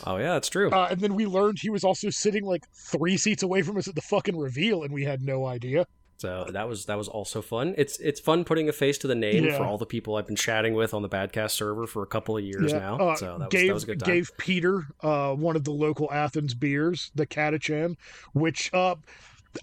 Oh 0.04 0.16
yeah, 0.18 0.34
that's 0.34 0.48
true. 0.48 0.70
Uh, 0.70 0.88
and 0.90 1.00
then 1.00 1.14
we 1.14 1.26
learned 1.26 1.58
he 1.60 1.70
was 1.70 1.84
also 1.84 2.10
sitting 2.10 2.44
like 2.44 2.64
three 2.74 3.16
seats 3.16 3.42
away 3.42 3.62
from 3.62 3.76
us 3.78 3.88
at 3.88 3.94
the 3.94 4.02
fucking 4.02 4.36
reveal, 4.36 4.82
and 4.82 4.92
we 4.92 5.04
had 5.04 5.22
no 5.22 5.46
idea. 5.46 5.86
So 6.18 6.46
that 6.52 6.68
was 6.68 6.86
that 6.86 6.96
was 6.96 7.08
also 7.08 7.42
fun. 7.42 7.74
It's 7.76 7.98
it's 7.98 8.20
fun 8.20 8.44
putting 8.44 8.68
a 8.68 8.72
face 8.72 8.96
to 8.98 9.06
the 9.06 9.14
name 9.14 9.44
Yeah. 9.44 9.56
for 9.58 9.64
all 9.64 9.76
the 9.78 9.86
people 9.86 10.16
I've 10.16 10.26
been 10.26 10.36
chatting 10.36 10.74
with 10.74 10.94
on 10.94 11.02
the 11.02 11.08
Badcast 11.08 11.50
server 11.50 11.86
for 11.86 12.02
a 12.02 12.06
couple 12.06 12.36
of 12.36 12.42
years 12.44 12.72
Yeah, 12.72 12.78
now. 12.78 12.96
uh, 12.98 13.16
so 13.16 13.26
that 13.38 13.38
was, 13.38 13.48
gave 13.50 13.68
that 13.68 13.74
was 13.74 13.82
a 13.82 13.86
good 13.86 14.00
time. 14.00 14.14
gave 14.14 14.30
Peter 14.38 14.86
uh, 15.02 15.34
one 15.34 15.56
of 15.56 15.64
the 15.64 15.72
local 15.72 16.10
Athens 16.12 16.54
beers, 16.54 17.10
the 17.14 17.26
Catachan, 17.26 17.96
which 18.32 18.72
uh, 18.72 18.94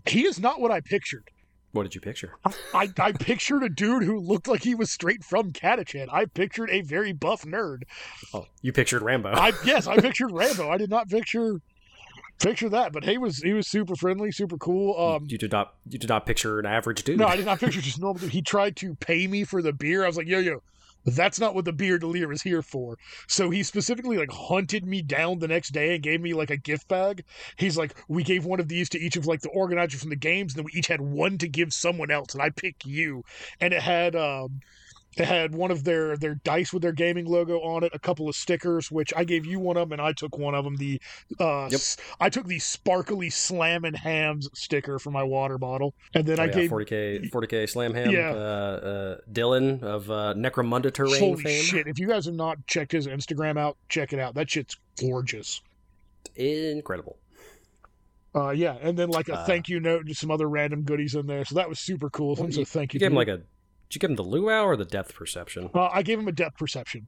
he 0.07 0.25
is 0.25 0.39
not 0.39 0.59
what 0.61 0.71
I 0.71 0.79
pictured. 0.81 1.27
What 1.73 1.83
did 1.83 1.93
you 1.95 2.01
picture? 2.01 2.35
I, 2.73 2.89
I 2.97 3.11
pictured 3.11 3.63
a 3.63 3.69
dude 3.69 4.03
who 4.03 4.19
looked 4.19 4.47
like 4.47 4.63
he 4.63 4.75
was 4.75 4.89
straight 4.89 5.23
from 5.23 5.51
Catachan. 5.51 6.07
I 6.11 6.25
pictured 6.25 6.69
a 6.69 6.81
very 6.81 7.11
buff 7.11 7.43
nerd. 7.43 7.83
Oh, 8.33 8.45
you 8.61 8.71
pictured 8.71 9.01
Rambo. 9.01 9.29
I 9.31 9.51
yes, 9.65 9.85
I 9.87 9.97
pictured 9.97 10.31
Rambo. 10.31 10.69
I 10.69 10.77
did 10.77 10.89
not 10.89 11.09
picture 11.09 11.59
Picture 12.39 12.67
that, 12.69 12.91
but 12.91 13.05
he 13.05 13.17
was 13.17 13.37
he 13.37 13.53
was 13.53 13.67
super 13.67 13.95
friendly, 13.95 14.31
super 14.31 14.57
cool. 14.57 14.99
Um, 14.99 15.27
you 15.29 15.37
did 15.37 15.51
not 15.51 15.75
you 15.87 15.97
did 15.97 16.09
not 16.09 16.25
picture 16.25 16.59
an 16.59 16.65
average 16.65 17.03
dude. 17.03 17.19
no, 17.19 17.27
I 17.27 17.35
did 17.37 17.45
not 17.45 17.59
picture 17.59 17.79
just 17.79 17.99
normal. 18.01 18.19
dude. 18.21 18.31
He 18.31 18.41
tried 18.41 18.75
to 18.77 18.95
pay 18.95 19.27
me 19.27 19.43
for 19.43 19.61
the 19.61 19.71
beer. 19.71 20.03
I 20.03 20.07
was 20.07 20.17
like, 20.17 20.27
yo, 20.27 20.39
yo, 20.39 20.61
that's 21.05 21.39
not 21.39 21.55
what 21.55 21.65
the 21.65 21.73
beer 21.73 21.97
dealer 21.97 22.31
is 22.31 22.41
here 22.41 22.61
for. 22.61 22.97
So 23.27 23.49
he 23.49 23.63
specifically 23.63 24.17
like 24.17 24.31
hunted 24.31 24.85
me 24.85 25.01
down 25.01 25.39
the 25.39 25.47
next 25.47 25.69
day 25.69 25.95
and 25.95 26.03
gave 26.03 26.21
me 26.21 26.33
like 26.33 26.49
a 26.49 26.57
gift 26.57 26.87
bag. 26.87 27.23
He's 27.57 27.77
like, 27.77 27.95
we 28.07 28.23
gave 28.23 28.45
one 28.45 28.59
of 28.59 28.67
these 28.67 28.89
to 28.89 28.99
each 28.99 29.15
of 29.15 29.25
like 29.25 29.41
the 29.41 29.49
organizers 29.49 30.01
from 30.01 30.09
the 30.09 30.15
games, 30.15 30.53
and 30.53 30.59
then 30.59 30.65
we 30.65 30.77
each 30.77 30.87
had 30.87 31.01
one 31.01 31.37
to 31.39 31.47
give 31.47 31.73
someone 31.73 32.11
else, 32.11 32.33
and 32.33 32.41
I 32.41 32.49
picked 32.49 32.85
you. 32.85 33.23
And 33.59 33.73
it 33.73 33.81
had 33.81 34.15
um 34.15 34.61
it 35.17 35.25
had 35.25 35.53
one 35.55 35.71
of 35.71 35.83
their 35.83 36.17
their 36.17 36.35
dice 36.35 36.71
with 36.73 36.81
their 36.81 36.91
gaming 36.91 37.25
logo 37.25 37.59
on 37.61 37.83
it, 37.83 37.91
a 37.93 37.99
couple 37.99 38.27
of 38.29 38.35
stickers, 38.35 38.89
which 38.91 39.13
I 39.15 39.23
gave 39.23 39.45
you 39.45 39.59
one 39.59 39.77
of 39.77 39.89
them, 39.89 39.99
and 39.99 40.01
I 40.01 40.13
took 40.13 40.37
one 40.37 40.55
of 40.55 40.63
them. 40.63 40.75
The 40.77 41.01
uh, 41.39 41.67
Yep. 41.71 41.81
I 42.19 42.29
took 42.29 42.47
the 42.47 42.59
sparkly 42.59 43.29
slamming 43.29 43.93
hams 43.93 44.49
sticker 44.53 44.99
for 44.99 45.11
my 45.11 45.23
water 45.23 45.57
bottle, 45.57 45.93
and 46.13 46.25
then 46.25 46.39
Oh, 46.39 46.43
I 46.43 46.45
yeah, 46.47 46.51
gave 46.53 46.69
40k 46.71 47.29
40k 47.31 47.69
slam 47.69 47.93
ham. 47.93 48.09
Yeah. 48.11 48.31
Uh, 48.31 48.35
uh, 48.35 49.17
Dylan 49.31 49.81
of 49.83 50.09
uh, 50.11 50.33
Necromunda 50.35 50.93
Terrain 50.93 51.19
holy 51.19 51.43
fame. 51.43 51.63
shit. 51.63 51.87
If 51.87 51.99
you 51.99 52.07
guys 52.07 52.25
have 52.25 52.35
not 52.35 52.65
checked 52.67 52.91
his 52.91 53.07
Instagram 53.07 53.57
out, 53.57 53.77
check 53.89 54.13
it 54.13 54.19
out. 54.19 54.35
That 54.35 54.49
shit's 54.49 54.77
gorgeous. 54.99 55.61
Incredible. 56.35 57.17
Uh, 58.35 58.49
yeah, 58.49 58.77
and 58.81 58.97
then 58.97 59.09
like 59.09 59.29
a 59.29 59.35
Uh, 59.35 59.45
thank 59.45 59.69
you 59.69 59.79
note 59.79 59.99
and 59.99 60.07
just 60.07 60.19
some 60.21 60.31
other 60.31 60.49
random 60.49 60.81
goodies 60.81 61.13
in 61.13 61.27
there. 61.27 61.45
So 61.45 61.53
that 61.55 61.69
was 61.69 61.79
super 61.79 62.09
cool. 62.09 62.35
Well, 62.35 62.51
so 62.51 62.63
thank 62.65 62.93
You 62.93 62.97
you. 62.97 62.99
gave 63.01 63.11
him 63.11 63.15
like 63.15 63.27
a. 63.27 63.41
Did 63.93 63.97
you 63.97 64.07
give 64.07 64.09
him 64.09 64.15
the 64.15 64.23
luau 64.23 64.63
or 64.65 64.75
the 64.75 64.85
depth 64.85 65.13
perception? 65.13 65.69
Uh, 65.71 65.87
I 65.93 66.01
gave 66.01 66.17
him 66.17 66.27
a 66.27 66.31
depth 66.31 66.57
perception. 66.57 67.05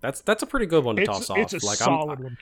That's 0.00 0.20
that's 0.22 0.42
a 0.42 0.46
pretty 0.46 0.66
good 0.66 0.82
one 0.82 0.96
to 0.96 1.02
It's, 1.02 1.08
toss 1.08 1.30
off. 1.30 1.38
it's 1.38 1.52
a 1.52 1.64
like 1.64 1.78
solid 1.78 2.18
I'm, 2.18 2.24
one. 2.24 2.36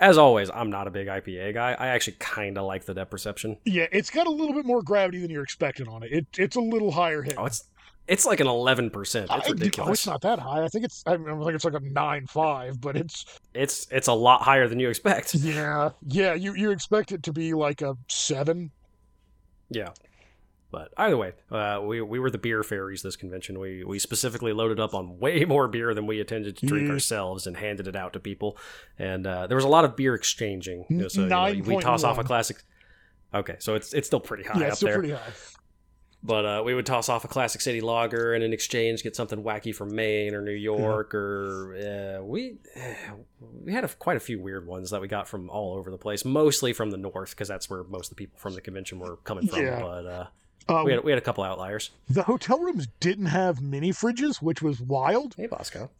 as 0.00 0.16
always, 0.16 0.48
I'm 0.48 0.70
not 0.70 0.86
a 0.86 0.90
big 0.90 1.06
IPA 1.06 1.52
guy. 1.52 1.72
I 1.78 1.88
actually 1.88 2.16
kind 2.18 2.56
of 2.56 2.64
like 2.64 2.86
the 2.86 2.94
depth 2.94 3.10
perception. 3.10 3.58
Yeah, 3.66 3.88
it's 3.92 4.08
got 4.08 4.26
a 4.26 4.30
little 4.30 4.54
bit 4.54 4.64
more 4.64 4.80
gravity 4.82 5.20
than 5.20 5.30
you're 5.30 5.42
expecting 5.44 5.86
on 5.86 6.02
it. 6.02 6.12
it 6.12 6.26
it's 6.38 6.56
a 6.56 6.60
little 6.62 6.90
higher 6.92 7.20
hit. 7.20 7.34
Oh, 7.36 7.44
it's 7.44 7.64
it's 8.08 8.24
like 8.24 8.40
an 8.40 8.46
11 8.46 8.88
percent. 8.88 9.28
It's 9.30 9.48
I- 9.48 9.50
ridiculous. 9.52 9.88
Oh, 9.90 9.92
it's 9.92 10.06
not 10.06 10.22
that 10.22 10.38
high. 10.38 10.64
I 10.64 10.68
think 10.68 10.86
it's. 10.86 11.04
I, 11.06 11.18
mean, 11.18 11.28
I 11.28 11.44
think 11.44 11.54
it's 11.54 11.64
like 11.66 11.74
a 11.74 11.80
nine 11.80 12.26
five, 12.26 12.80
but 12.80 12.96
it's 12.96 13.26
It's 13.52 13.86
it's 13.90 14.08
a 14.08 14.14
lot 14.14 14.40
higher 14.40 14.66
than 14.66 14.80
you 14.80 14.88
expect. 14.88 15.34
yeah, 15.34 15.90
yeah. 16.08 16.32
You 16.32 16.54
you 16.54 16.70
expect 16.70 17.12
it 17.12 17.22
to 17.24 17.32
be 17.34 17.52
like 17.52 17.82
a 17.82 17.98
seven. 18.08 18.70
Yeah. 19.68 19.90
But 20.72 20.92
either 20.96 21.16
way, 21.18 21.34
uh, 21.50 21.80
we 21.84 22.00
we 22.00 22.18
were 22.18 22.30
the 22.30 22.38
beer 22.38 22.62
fairies 22.64 23.02
this 23.02 23.14
convention. 23.14 23.58
We 23.60 23.84
we 23.84 23.98
specifically 24.00 24.52
loaded 24.54 24.80
up 24.80 24.94
on 24.94 25.18
way 25.18 25.44
more 25.44 25.68
beer 25.68 25.92
than 25.94 26.06
we 26.06 26.18
intended 26.18 26.56
to 26.56 26.66
drink 26.66 26.86
Yeah. 26.88 26.94
ourselves 26.94 27.46
and 27.46 27.56
handed 27.56 27.86
it 27.86 27.94
out 27.94 28.14
to 28.14 28.20
people. 28.20 28.56
And 28.98 29.26
uh, 29.26 29.46
there 29.46 29.56
was 29.56 29.64
a 29.66 29.68
lot 29.68 29.84
of 29.84 29.94
beer 29.94 30.14
exchanging. 30.14 30.86
N- 30.90 31.08
So, 31.10 31.20
you 31.22 31.26
know, 31.28 31.52
we 31.66 31.76
toss 31.76 32.02
off 32.02 32.18
a 32.18 32.24
classic. 32.24 32.56
Okay, 33.34 33.56
so 33.60 33.74
it's 33.74 33.92
it's 33.92 34.06
still 34.06 34.18
pretty 34.20 34.44
high 34.44 34.58
yeah, 34.60 34.64
up 34.64 34.68
it's 34.70 34.76
still 34.78 34.88
there. 34.88 34.98
pretty 34.98 35.12
high. 35.14 35.32
But 36.24 36.44
uh, 36.46 36.62
we 36.64 36.72
would 36.72 36.86
toss 36.86 37.08
off 37.08 37.24
a 37.24 37.28
classic 37.28 37.60
city 37.60 37.80
lager 37.80 38.32
and 38.32 38.44
in 38.44 38.52
exchange 38.52 39.02
get 39.02 39.16
something 39.16 39.42
wacky 39.42 39.74
from 39.74 39.92
Maine 39.92 40.34
or 40.36 40.40
New 40.40 40.52
York 40.52 41.14
or 41.16 41.74
uh, 42.20 42.22
we 42.22 42.58
we 43.40 43.72
had 43.72 43.82
a, 43.84 43.88
quite 43.88 44.16
a 44.16 44.20
few 44.20 44.40
weird 44.40 44.64
ones 44.66 44.90
that 44.90 45.00
we 45.00 45.08
got 45.08 45.26
from 45.26 45.50
all 45.50 45.74
over 45.74 45.90
the 45.90 45.98
place, 45.98 46.24
mostly 46.24 46.72
from 46.72 46.90
the 46.92 46.96
north 46.96 47.30
because 47.30 47.48
that's 47.48 47.68
where 47.68 47.82
most 47.84 48.06
of 48.12 48.16
the 48.16 48.20
people 48.24 48.38
from 48.38 48.54
the 48.54 48.60
convention 48.60 49.00
were 49.00 49.16
coming 49.18 49.48
from. 49.48 49.62
Yeah. 49.62 49.80
But 49.80 50.06
uh, 50.06 50.26
Uh, 50.68 50.82
we 50.84 50.92
had 50.92 51.02
we 51.04 51.10
had 51.10 51.18
a 51.18 51.22
couple 51.22 51.42
outliers. 51.44 51.90
the 52.08 52.22
hotel 52.22 52.58
rooms 52.60 52.86
didn't 53.00 53.26
have 53.26 53.60
mini 53.60 53.90
fridges, 53.90 54.36
which 54.40 54.62
was 54.62 54.80
wild. 54.80 55.34
Hey, 55.36 55.46
Bosco. 55.46 55.90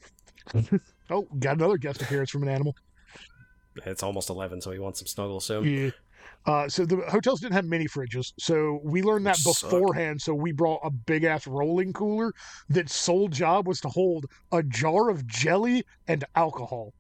Oh, 1.11 1.27
got 1.41 1.57
another 1.57 1.77
guest 1.77 2.01
appearance 2.01 2.31
from 2.31 2.43
an 2.45 2.49
animal. 2.49 2.75
It's 3.85 4.03
almost 4.03 4.31
eleven, 4.31 4.61
so 4.61 4.71
he 4.71 4.79
wants 4.79 4.99
some 5.01 5.07
snuggles 5.07 5.45
soon. 5.45 5.65
Yeah. 5.65 5.91
Uh, 6.47 6.69
so 6.69 6.85
the 6.87 6.97
hotels 7.09 7.41
didn't 7.41 7.53
have 7.55 7.67
mini 7.67 7.87
fridges, 7.87 8.33
so 8.39 8.81
we 8.83 9.03
learned 9.03 9.27
that 9.27 9.37
Which 9.45 9.57
sucked. 9.57 9.73
beforehand. 9.73 10.23
So 10.23 10.33
we 10.35 10.53
brought 10.53 10.81
a 10.83 10.91
big 10.91 11.25
ass 11.25 11.47
rolling 11.47 11.93
cooler 11.93 12.33
that's 12.69 12.95
sole 12.95 13.29
job 13.29 13.67
was 13.69 13.81
to 13.83 13.89
hold 13.89 14.27
a 14.53 14.63
jar 14.63 15.11
of 15.11 15.27
jelly 15.27 15.85
and 16.09 16.25
alcohol, 16.35 16.95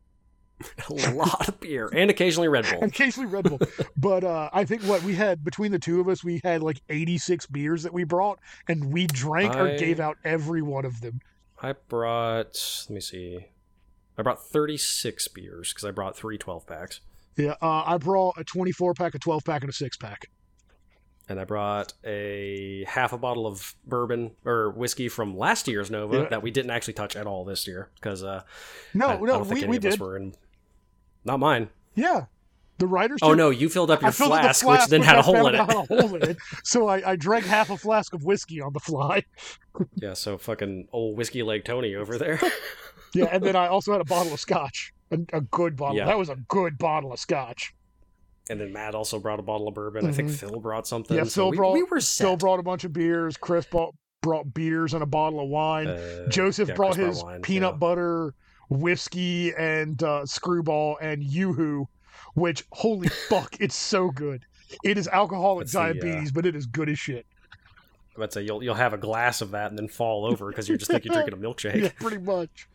a 0.90 1.10
lot 1.12 1.48
of 1.48 1.60
beer 1.60 1.88
and 1.92 2.10
occasionally 2.10 2.48
Red 2.48 2.64
Bull. 2.70 2.80
and 2.82 2.90
occasionally 2.92 3.28
Red 3.28 3.44
Bull. 3.44 3.60
but 3.96 4.24
uh, 4.24 4.50
I 4.52 4.64
think 4.64 4.82
what 4.82 5.02
we 5.02 5.14
had 5.14 5.44
between 5.44 5.72
the 5.72 5.78
two 5.78 6.00
of 6.00 6.08
us, 6.08 6.22
we 6.24 6.40
had 6.44 6.62
like 6.62 6.80
eighty 6.88 7.18
six 7.18 7.46
beers 7.46 7.82
that 7.82 7.92
we 7.92 8.04
brought, 8.04 8.38
and 8.68 8.92
we 8.92 9.06
drank 9.06 9.54
or 9.56 9.76
gave 9.76 10.00
out 10.00 10.16
every 10.24 10.62
one 10.62 10.84
of 10.84 11.00
them. 11.00 11.20
I 11.60 11.72
brought. 11.88 12.84
Let 12.88 12.94
me 12.94 13.00
see. 13.00 13.46
I 14.18 14.22
brought 14.22 14.44
thirty 14.46 14.76
six 14.76 15.28
beers 15.28 15.72
because 15.72 15.84
I 15.84 15.90
brought 15.90 16.16
three 16.16 16.36
12 16.38 16.66
packs. 16.66 17.00
Yeah, 17.36 17.54
uh, 17.62 17.82
I 17.86 17.96
brought 17.96 18.36
a 18.38 18.44
twenty 18.44 18.72
four 18.72 18.92
pack, 18.94 19.14
a 19.14 19.18
twelve 19.18 19.44
pack, 19.44 19.62
and 19.62 19.70
a 19.70 19.72
six 19.72 19.96
pack. 19.96 20.26
and 21.30 21.40
I 21.40 21.44
brought 21.44 21.94
a 22.04 22.84
half 22.86 23.12
a 23.14 23.18
bottle 23.18 23.46
of 23.46 23.74
bourbon 23.86 24.32
or 24.44 24.70
whiskey 24.70 25.08
from 25.08 25.38
last 25.38 25.66
year's 25.68 25.90
Nova 25.90 26.16
Yeah. 26.18 26.28
that 26.28 26.42
we 26.42 26.50
didn't 26.50 26.72
actually 26.72 26.92
touch 26.94 27.16
at 27.16 27.26
all 27.26 27.44
this 27.46 27.66
year 27.66 27.90
because 27.94 28.22
uh, 28.22 28.42
No, 28.92 29.06
I, 29.06 29.14
I 29.14 29.20
no, 29.20 29.44
think 29.44 29.60
we, 29.62 29.66
we 29.68 29.78
did. 29.78 29.98
were 29.98 30.16
in. 30.18 30.34
Not 31.24 31.38
mine. 31.40 31.68
Yeah, 31.94 32.26
the 32.78 32.86
writers. 32.86 33.18
Oh 33.22 33.34
no, 33.34 33.50
you 33.50 33.68
filled 33.68 33.90
up 33.90 34.00
your 34.00 34.08
up 34.08 34.14
flask, 34.14 34.66
which 34.66 34.86
then 34.86 35.00
which 35.00 35.08
had 35.08 35.18
a 35.18 35.22
hole 35.22 35.46
in 35.46 35.54
it. 35.54 35.58
had 35.58 35.70
a 35.70 35.82
hole 35.82 36.14
in 36.16 36.22
it. 36.30 36.36
So 36.64 36.88
I, 36.88 37.12
I 37.12 37.16
drank 37.16 37.44
half 37.46 37.70
a 37.70 37.76
flask 37.76 38.14
of 38.14 38.24
whiskey 38.24 38.60
on 38.60 38.72
the 38.72 38.80
fly. 38.80 39.22
yeah, 39.94 40.14
so 40.14 40.38
fucking 40.38 40.88
old 40.92 41.16
whiskey 41.16 41.42
leg 41.42 41.64
Tony 41.64 41.94
over 41.94 42.18
there. 42.18 42.40
Yeah, 43.14 43.26
and 43.30 43.42
then 43.44 43.56
I 43.56 43.66
also 43.66 43.92
had 43.92 44.00
a 44.00 44.06
bottle 44.06 44.32
of 44.32 44.40
scotch, 44.40 44.90
a, 45.10 45.18
a 45.34 45.42
good 45.42 45.76
bottle. 45.76 45.98
Yeah. 45.98 46.06
That 46.06 46.16
was 46.16 46.30
a 46.30 46.36
good 46.48 46.78
bottle 46.78 47.12
of 47.12 47.18
scotch. 47.18 47.74
and 48.48 48.58
then 48.58 48.72
Matt 48.72 48.94
also 48.94 49.18
brought 49.18 49.38
a 49.38 49.42
bottle 49.42 49.68
of 49.68 49.74
bourbon. 49.74 50.06
I 50.06 50.12
think 50.12 50.30
Mhm. 50.30 50.36
Phil 50.36 50.60
brought 50.60 50.86
something. 50.86 51.14
Yeah, 51.14 51.24
so 51.24 51.28
Phil 51.42 51.50
we, 51.50 51.56
brought- 51.58 51.74
we 51.74 51.82
were 51.82 52.00
Phil 52.00 52.38
brought 52.38 52.58
a 52.58 52.62
bunch 52.62 52.84
of 52.84 52.94
beers. 52.94 53.36
Chris 53.36 53.66
brought, 53.66 53.94
brought 54.22 54.54
beers 54.54 54.94
and 54.94 55.02
a 55.02 55.06
bottle 55.06 55.40
of 55.40 55.50
wine. 55.50 55.88
Uh, 55.88 56.26
Joseph 56.30 56.70
yeah, 56.70 56.74
brought 56.74 56.94
Chris 56.94 57.16
his 57.16 57.22
wine, 57.22 57.42
peanut 57.42 57.74
yeah. 57.74 57.76
butter, 57.76 58.34
whiskey, 58.72 59.54
and 59.54 60.02
uh, 60.02 60.22
Skrewball 60.24 60.96
and 61.00 61.22
yoo-hoo, 61.22 61.88
which 62.34 62.64
holy 62.72 63.08
fuck, 63.28 63.56
it's 63.60 63.76
so 63.76 64.10
good. 64.10 64.44
It 64.84 64.96
is 64.98 65.08
alcoholic 65.08 65.66
That's 65.66 65.72
the, 65.72 65.80
uh, 65.80 65.92
diabetes, 65.92 66.32
but 66.32 66.46
it 66.46 66.56
is 66.56 66.66
good 66.66 66.88
as 66.88 66.98
shit. 66.98 67.26
I'd 68.20 68.32
say 68.32 68.42
you'll 68.42 68.62
you'll 68.62 68.74
have 68.74 68.92
a 68.92 68.98
glass 68.98 69.40
of 69.40 69.52
that 69.52 69.70
and 69.70 69.78
then 69.78 69.88
fall 69.88 70.26
over 70.26 70.48
because 70.48 70.68
you 70.68 70.76
just 70.76 70.90
think 70.90 71.04
you're 71.04 71.14
drinking 71.14 71.34
a 71.34 71.36
milkshake. 71.48 71.82
Yeah, 71.82 71.90
pretty 71.98 72.18
much. 72.18 72.68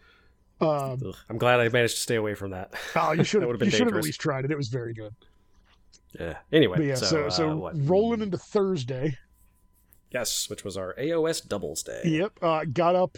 Um, 0.60 1.14
I'm 1.30 1.38
glad 1.38 1.60
I 1.60 1.69
managed 1.69 1.95
to 1.95 2.02
stay 2.02 2.15
away 2.15 2.34
from 2.34 2.52
that. 2.52 2.74
oh, 2.95 3.11
you 3.11 3.24
should 3.24 3.44
have 3.44 3.61
you 3.61 3.69
should 3.69 3.88
have 3.88 3.95
at 3.95 4.03
least 4.03 4.19
tried 4.19 4.45
it. 4.45 4.52
It 4.52 4.57
was 4.57 4.69
very 4.69 4.94
good. 4.94 5.14
Yeah. 6.19 6.38
Anyway, 6.52 6.78
But 6.78 6.86
yeah, 6.86 6.95
so 6.95 7.28
uh, 7.28 7.30
so, 7.30 7.72
rolling 7.76 8.22
into 8.22 8.38
Thursday. 8.38 9.18
Yes, 10.11 10.49
which 10.49 10.64
was 10.64 10.78
our 10.78 10.95
AOS 10.95 11.48
doubles 11.48 11.84
day. 11.84 12.02
Yep. 12.06 12.40
Uh, 12.41 12.65
got 12.65 12.95
up 12.95 13.18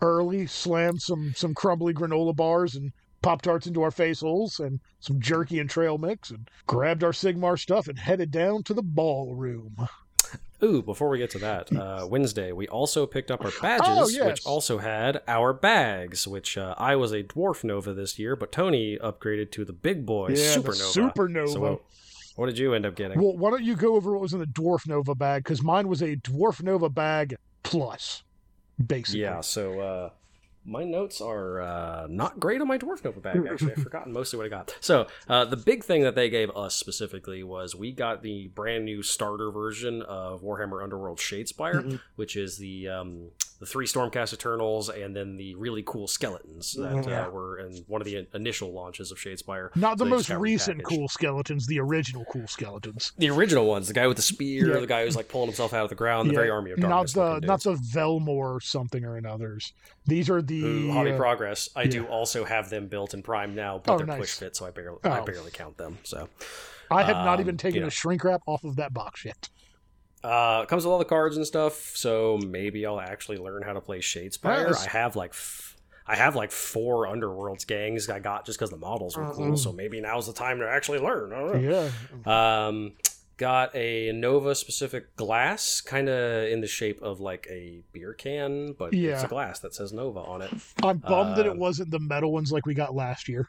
early, 0.00 0.46
slammed 0.46 1.00
some 1.02 1.32
some 1.36 1.54
crumbly 1.54 1.92
granola 1.94 2.34
bars 2.34 2.74
and 2.74 2.92
pop 3.22 3.42
tarts 3.42 3.66
into 3.66 3.82
our 3.82 3.90
face 3.90 4.20
holes, 4.20 4.60
and 4.60 4.80
some 5.00 5.20
jerky 5.20 5.58
and 5.58 5.68
trail 5.68 5.98
mix, 5.98 6.30
and 6.30 6.48
grabbed 6.66 7.02
our 7.02 7.10
Sigmar 7.12 7.58
stuff 7.58 7.88
and 7.88 7.98
headed 7.98 8.30
down 8.30 8.62
to 8.64 8.74
the 8.74 8.82
ballroom. 8.82 9.88
Ooh, 10.62 10.82
before 10.82 11.08
we 11.08 11.18
get 11.18 11.30
to 11.30 11.38
that, 11.38 11.72
uh, 11.72 12.06
Wednesday 12.10 12.50
we 12.50 12.66
also 12.68 13.06
picked 13.06 13.30
up 13.30 13.44
our 13.44 13.52
badges, 13.62 13.86
Oh, 13.88 14.08
yes. 14.08 14.26
which 14.26 14.46
also 14.46 14.78
had 14.78 15.20
our 15.28 15.52
bags. 15.52 16.26
Which 16.26 16.58
uh, 16.58 16.74
I 16.76 16.96
was 16.96 17.12
a 17.12 17.22
dwarf 17.22 17.62
nova 17.64 17.94
this 17.94 18.18
year, 18.18 18.34
but 18.34 18.50
Tony 18.52 18.98
upgraded 18.98 19.52
to 19.52 19.64
the 19.64 19.72
big 19.72 20.04
boy 20.04 20.30
yeah, 20.30 20.56
supernova. 20.56 21.12
supernova. 21.12 21.48
So 21.52 21.60
what, 21.60 21.80
what 22.36 22.46
did 22.46 22.58
you 22.58 22.74
end 22.74 22.86
up 22.86 22.96
getting? 22.96 23.20
well, 23.20 23.36
why 23.36 23.50
don't 23.50 23.62
you 23.64 23.76
go 23.76 23.94
over 23.94 24.12
what 24.12 24.20
was 24.20 24.32
in 24.32 24.40
the 24.40 24.46
dwarf 24.46 24.86
nova 24.88 25.14
bag? 25.14 25.44
Because 25.44 25.62
mine 25.62 25.86
was 25.88 26.02
a 26.02 26.16
dwarf 26.16 26.60
nova 26.62 26.88
bag 26.88 27.36
plus, 27.62 28.22
basically. 28.84 29.20
yeah, 29.20 29.40
so 29.40 29.80
uh, 29.80 30.10
my 30.68 30.84
notes 30.84 31.20
are 31.20 31.60
uh, 31.60 32.06
not 32.08 32.38
great 32.38 32.60
on 32.60 32.68
my 32.68 32.78
dwarf 32.78 33.02
nova 33.04 33.20
bag. 33.20 33.40
Actually, 33.50 33.72
I've 33.72 33.82
forgotten 33.82 34.12
mostly 34.12 34.36
what 34.36 34.46
I 34.46 34.48
got. 34.50 34.76
So 34.80 35.06
uh, 35.28 35.44
the 35.46 35.56
big 35.56 35.82
thing 35.84 36.02
that 36.02 36.14
they 36.14 36.28
gave 36.30 36.50
us 36.50 36.74
specifically 36.76 37.42
was 37.42 37.74
we 37.74 37.90
got 37.92 38.22
the 38.22 38.48
brand 38.48 38.84
new 38.84 39.02
starter 39.02 39.50
version 39.50 40.02
of 40.02 40.42
Warhammer 40.42 40.82
Underworld 40.82 41.18
Shadespire, 41.18 41.82
Mhm. 41.84 42.00
which 42.16 42.36
is 42.36 42.58
the 42.58 42.88
um, 42.88 43.28
the 43.60 43.66
three 43.66 43.86
Stormcast 43.86 44.32
Eternals 44.32 44.88
and 44.88 45.16
then 45.16 45.36
the 45.36 45.56
really 45.56 45.82
cool 45.84 46.06
skeletons 46.06 46.74
that 46.74 47.04
Yeah. 47.08 47.26
uh, 47.26 47.30
were 47.30 47.58
in 47.58 47.78
one 47.88 48.00
of 48.00 48.04
the 48.04 48.28
initial 48.32 48.72
launches 48.72 49.10
of 49.10 49.18
Shadespire. 49.18 49.74
Not 49.74 49.98
the 49.98 50.04
So 50.04 50.04
they 50.04 50.10
most 50.12 50.30
recent 50.30 50.78
repackaged. 50.78 50.84
cool 50.84 51.08
skeletons, 51.08 51.66
the 51.66 51.80
original 51.80 52.24
cool 52.30 52.46
skeletons. 52.46 53.12
The 53.18 53.30
original 53.30 53.66
ones, 53.66 53.88
the 53.88 53.94
guy 53.94 54.06
with 54.06 54.16
the 54.16 54.22
spear, 54.22 54.74
Yeah. 54.74 54.80
the 54.80 54.86
guy 54.86 55.04
who's 55.04 55.16
like 55.16 55.28
pulling 55.28 55.48
himself 55.48 55.72
out 55.74 55.82
of 55.82 55.88
the 55.88 55.96
ground, 55.96 56.30
the 56.30 56.34
very 56.34 56.50
army 56.50 56.70
of 56.70 56.78
not 56.78 56.88
darkness. 56.88 57.12
the 57.14 57.20
looking 57.34 57.46
not 57.48 57.62
the 57.64 57.74
Velmore 57.74 58.60
something 58.62 59.04
or 59.04 59.16
another's. 59.16 59.72
These 60.06 60.30
are 60.30 60.40
the 60.40 60.57
Hobby 60.92 61.12
progress. 61.12 61.68
I 61.76 61.86
do 61.86 62.06
also 62.06 62.44
have 62.44 62.70
them 62.70 62.88
built 62.88 63.14
in 63.14 63.22
Prime 63.22 63.54
now, 63.54 63.80
but 63.84 63.92
Oh, 63.94 63.96
they're 63.98 64.06
nice. 64.06 64.18
push 64.18 64.34
fit, 64.34 64.56
so 64.56 64.66
I 64.66 64.70
barely 64.70 64.98
I 65.04 65.20
Oh. 65.20 65.24
barely 65.24 65.50
count 65.50 65.76
them. 65.76 65.98
So 66.04 66.28
I 66.90 67.02
have 67.02 67.16
not 67.16 67.40
even 67.40 67.54
um, 67.54 67.58
taken 67.58 67.76
you 67.76 67.80
know. 67.82 67.86
a 67.88 67.90
shrink 67.90 68.24
wrap 68.24 68.40
off 68.46 68.64
of 68.64 68.76
that 68.76 68.92
box 68.94 69.24
yet. 69.24 69.48
uh, 70.24 70.62
it 70.64 70.68
comes 70.68 70.84
with 70.84 70.90
all 70.92 70.98
the 70.98 71.04
cards 71.04 71.36
and 71.36 71.46
stuff. 71.46 71.92
So 71.94 72.38
maybe 72.46 72.84
I'll 72.84 73.00
actually 73.00 73.38
learn 73.38 73.62
how 73.62 73.72
to 73.74 73.80
play 73.80 74.00
Shadespire. 74.00 74.68
Yes. 74.68 74.86
I 74.86 74.90
have 74.90 75.14
like 75.16 75.30
f- 75.30 75.76
I 76.10 76.16
have 76.16 76.34
like 76.34 76.50
four 76.50 77.06
Underworlds 77.06 77.66
gangs 77.66 78.08
I 78.08 78.18
got 78.18 78.46
just 78.46 78.58
because 78.58 78.70
the 78.70 78.78
models 78.78 79.16
were 79.16 79.30
cool. 79.30 79.50
Mhm. 79.52 79.58
So 79.58 79.72
maybe 79.72 80.00
now's 80.00 80.26
the 80.26 80.32
time 80.32 80.58
to 80.60 80.68
actually 80.68 80.98
learn. 81.00 81.32
I 81.34 81.38
don't 81.38 81.62
know. 81.62 81.90
Yeah. 82.26 82.66
Um, 82.66 82.92
got 83.38 83.74
a 83.74 84.12
Nova 84.12 84.54
specific 84.54 85.16
glass, 85.16 85.80
kind 85.80 86.08
of 86.10 86.48
in 86.50 86.60
the 86.60 86.66
shape 86.66 87.00
of 87.00 87.20
like 87.20 87.46
a 87.48 87.82
beer 87.92 88.12
can, 88.12 88.72
but 88.78 88.92
it's 88.92 89.22
a 89.22 89.28
glass 89.28 89.60
that 89.60 89.74
says 89.74 89.92
Nova 89.92 90.20
on 90.20 90.42
it. 90.42 90.50
I'm 90.82 90.98
bummed 90.98 91.36
that 91.38 91.46
Uh, 91.46 91.52
it 91.52 91.56
wasn't 91.56 91.90
the 91.90 92.00
metal 92.00 92.30
ones 92.32 92.52
like 92.52 92.66
we 92.66 92.74
got 92.74 92.94
last 92.94 93.28
year. 93.28 93.48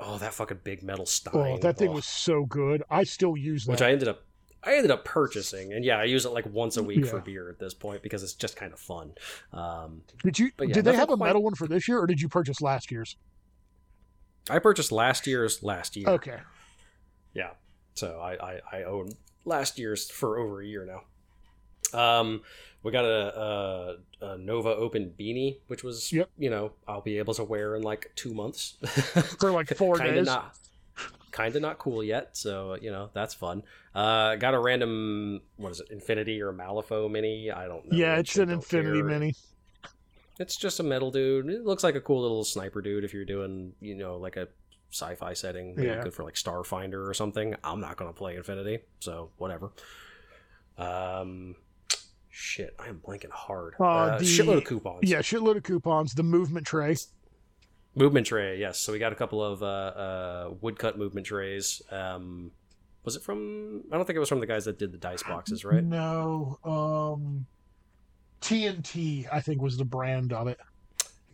Oh, 0.00 0.16
that 0.18 0.32
fucking 0.34 0.60
big 0.62 0.84
metal 0.84 1.06
Stein. 1.06 1.32
Oh, 1.34 1.58
that 1.58 1.76
thing 1.76 1.88
Oh. 1.88 1.94
was 1.94 2.06
so 2.06 2.44
good. 2.44 2.84
I 2.88 3.02
still 3.02 3.36
use 3.36 3.64
that. 3.64 3.72
which 3.72 3.82
I 3.82 3.90
ended 3.90 4.06
up. 4.06 4.22
I 4.62 4.74
ended 4.74 4.90
up 4.90 5.04
purchasing, 5.04 5.72
and 5.72 5.84
yeah, 5.84 5.98
I 5.98 6.04
use 6.04 6.24
it 6.26 6.30
like 6.30 6.44
once 6.46 6.76
a 6.76 6.82
week 6.82 7.06
for 7.06 7.20
beer 7.20 7.48
at 7.48 7.58
this 7.60 7.74
point 7.74 8.02
because 8.02 8.22
it's 8.24 8.34
just 8.34 8.56
kind 8.56 8.72
of 8.72 8.78
fun. 8.80 9.12
Um, 9.52 10.02
did 10.24 10.38
you? 10.38 10.50
yeah, 10.60 10.72
did 10.74 10.84
they 10.84 10.94
have 10.96 11.10
a 11.10 11.16
quite- 11.16 11.26
metal 11.28 11.42
one 11.42 11.54
for 11.54 11.66
this 11.68 11.86
year, 11.88 11.98
or 12.00 12.06
did 12.06 12.20
you 12.20 12.28
purchase 12.28 12.60
last 12.60 12.90
year's? 12.90 13.16
I 14.50 14.58
purchased 14.58 14.90
last 14.92 15.26
year's 15.26 15.62
last 15.62 15.96
year. 15.96 16.08
Okay. 16.08 16.38
So 17.98 18.20
I, 18.20 18.32
I, 18.52 18.60
I 18.72 18.82
own 18.84 19.10
last 19.44 19.78
year's 19.78 20.10
for 20.10 20.38
over 20.38 20.60
a 20.62 20.66
year 20.66 20.86
now. 20.86 21.02
Um, 21.98 22.42
we 22.82 22.92
got 22.92 23.04
a, 23.04 23.96
a, 24.20 24.24
a 24.34 24.38
Nova 24.38 24.68
Open 24.68 25.12
beanie, 25.18 25.58
which 25.66 25.82
was, 25.82 26.12
Yep. 26.12 26.30
you 26.38 26.50
know, 26.50 26.72
I'll 26.86 27.00
be 27.00 27.18
able 27.18 27.34
to 27.34 27.44
wear 27.44 27.74
in 27.76 27.82
like 27.82 28.12
two 28.14 28.34
months. 28.34 28.76
For 29.40 29.50
like 29.50 29.68
four 29.76 29.96
kind 29.96 30.10
of 30.10 30.14
days. 30.16 30.26
not, 30.26 30.54
kind 31.32 31.56
of 31.56 31.62
not 31.62 31.78
cool 31.78 32.04
yet. 32.04 32.36
So 32.36 32.76
you 32.80 32.90
know 32.90 33.10
that's 33.14 33.34
fun. 33.34 33.62
Uh, 33.94 34.36
got 34.36 34.54
a 34.54 34.58
random 34.60 35.40
what 35.56 35.72
is 35.72 35.80
it, 35.80 35.88
Infinity 35.90 36.40
or 36.42 36.52
Malifaux 36.52 37.10
mini? 37.10 37.50
I 37.50 37.66
don't 37.66 37.90
know. 37.90 37.96
yeah, 37.96 38.16
it's 38.18 38.36
an 38.36 38.50
Infinity 38.50 38.98
care. 39.00 39.08
Mini. 39.08 39.34
It's 40.38 40.56
just 40.56 40.78
a 40.78 40.82
metal 40.84 41.10
dude. 41.10 41.48
It 41.48 41.64
looks 41.64 41.82
like 41.82 41.96
a 41.96 42.00
cool 42.00 42.22
little 42.22 42.44
sniper 42.44 42.80
dude 42.80 43.02
if 43.02 43.12
you're 43.12 43.24
doing, 43.24 43.72
you 43.80 43.96
know, 43.96 44.16
like 44.18 44.36
a 44.36 44.46
sci-fi 44.90 45.32
setting. 45.34 45.74
Yeah. 45.78 46.02
good 46.02 46.14
for 46.14 46.24
like 46.24 46.34
Starfinder 46.34 47.06
or 47.08 47.14
something. 47.14 47.54
I'm 47.64 47.80
not 47.80 47.96
gonna 47.96 48.12
play 48.12 48.36
Infinity, 48.36 48.80
so 49.00 49.30
whatever. 49.36 49.70
Um, 50.76 51.56
shit, 52.30 52.74
I 52.78 52.88
am 52.88 53.00
blanking 53.06 53.30
hard. 53.30 53.74
Uh, 53.80 53.84
Uh, 53.84 54.18
the- 54.18 54.24
shitload 54.24 54.58
of 54.58 54.64
coupons. 54.64 55.00
Yeah, 55.02 55.18
shitload 55.18 55.56
of 55.56 55.62
coupons. 55.64 56.14
The 56.14 56.22
movement 56.22 56.66
tray. 56.66 56.96
Movement 57.94 58.26
tray, 58.26 58.58
yes. 58.58 58.78
So 58.78 58.92
we 58.92 58.98
got 58.98 59.12
a 59.12 59.16
couple 59.16 59.42
of 59.42 59.62
uh, 59.62 59.66
uh, 59.66 60.54
woodcut 60.60 60.96
movement 60.98 61.26
trays. 61.26 61.82
Um, 61.90 62.52
was 63.04 63.16
it 63.16 63.22
from? 63.22 63.82
I 63.90 63.96
don't 63.96 64.06
think 64.06 64.16
it 64.16 64.20
was 64.20 64.28
from 64.28 64.40
the 64.40 64.46
guys 64.46 64.66
that 64.66 64.78
did 64.78 64.92
the 64.92 64.98
dice 64.98 65.22
boxes, 65.22 65.64
right? 65.64 65.82
No. 65.82 66.58
Um. 66.64 67.46
TNT, 68.40 69.26
I 69.32 69.40
think, 69.40 69.60
was 69.60 69.76
the 69.76 69.84
brand 69.84 70.32
of 70.32 70.46
it. 70.46 70.60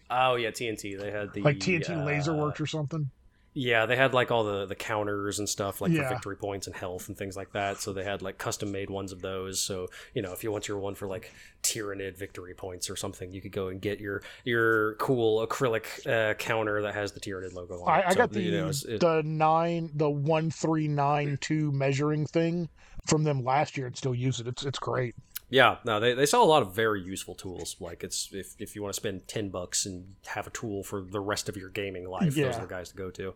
Oh 0.08 0.36
yeah, 0.36 0.50
TNT. 0.50 0.98
They 0.98 1.10
had 1.10 1.34
the 1.34 1.42
Like 1.42 1.58
TNT 1.58 1.90
uh, 1.90 2.06
Laserworks 2.06 2.60
or 2.60 2.66
something. 2.66 3.10
Yeah, 3.56 3.86
they 3.86 3.94
had 3.94 4.12
like 4.14 4.32
all 4.32 4.42
the 4.42 4.66
the 4.66 4.74
counters 4.74 5.38
and 5.38 5.48
stuff, 5.48 5.80
like 5.80 5.92
Yeah. 5.92 6.02
for 6.08 6.14
victory 6.14 6.36
points 6.36 6.66
and 6.66 6.74
health 6.74 7.06
and 7.08 7.16
things 7.16 7.36
like 7.36 7.52
that. 7.52 7.80
So 7.80 7.92
they 7.92 8.02
had 8.02 8.20
like 8.20 8.36
custom 8.36 8.72
made 8.72 8.90
ones 8.90 9.12
of 9.12 9.20
those. 9.22 9.60
So 9.60 9.88
you 10.12 10.22
know, 10.22 10.32
if 10.32 10.42
you 10.42 10.50
want 10.50 10.66
your 10.66 10.78
one 10.78 10.96
for 10.96 11.06
like 11.06 11.32
Tyranid 11.62 12.16
victory 12.18 12.52
points 12.54 12.90
or 12.90 12.96
something, 12.96 13.30
you 13.30 13.40
could 13.40 13.52
go 13.52 13.68
and 13.68 13.80
get 13.80 14.00
your 14.00 14.22
your 14.44 14.94
cool 14.96 15.46
acrylic 15.46 16.04
uh, 16.06 16.34
counter 16.34 16.82
that 16.82 16.94
has 16.94 17.12
the 17.12 17.20
Tyranid 17.20 17.54
logo 17.54 17.80
on 17.82 17.88
it. 17.88 17.92
I, 18.04 18.08
I 18.08 18.10
So, 18.10 18.16
got 18.16 18.32
the 18.32 18.42
you 18.42 18.50
know, 18.50 18.68
it- 18.70 19.00
the 19.00 19.22
nine 19.24 19.90
the 19.94 20.10
one 20.10 20.50
three 20.50 20.88
nine 20.88 21.38
two 21.40 21.70
measuring 21.70 22.26
thing 22.26 22.68
from 23.06 23.22
them 23.22 23.44
last 23.44 23.76
year 23.76 23.86
and 23.86 23.96
still 23.96 24.14
use 24.16 24.40
it. 24.40 24.48
It's 24.48 24.64
it's 24.64 24.78
great. 24.80 25.14
Yeah, 25.54 25.76
no, 25.84 26.00
they, 26.00 26.14
they 26.14 26.26
sell 26.26 26.42
a 26.42 26.50
lot 26.50 26.62
of 26.62 26.74
very 26.74 27.00
useful 27.00 27.36
tools. 27.36 27.76
Like 27.78 28.02
it's 28.02 28.30
if, 28.32 28.56
if 28.58 28.74
you 28.74 28.82
want 28.82 28.92
to 28.92 28.96
spend 28.96 29.28
ten 29.28 29.50
bucks 29.50 29.86
and 29.86 30.16
have 30.26 30.48
a 30.48 30.50
tool 30.50 30.82
for 30.82 31.00
the 31.00 31.20
rest 31.20 31.48
of 31.48 31.56
your 31.56 31.68
gaming 31.68 32.08
life, 32.08 32.34
those 32.34 32.56
are 32.56 32.62
the 32.62 32.66
guys 32.66 32.88
to 32.88 32.96
go 32.96 33.08
to. 33.10 33.34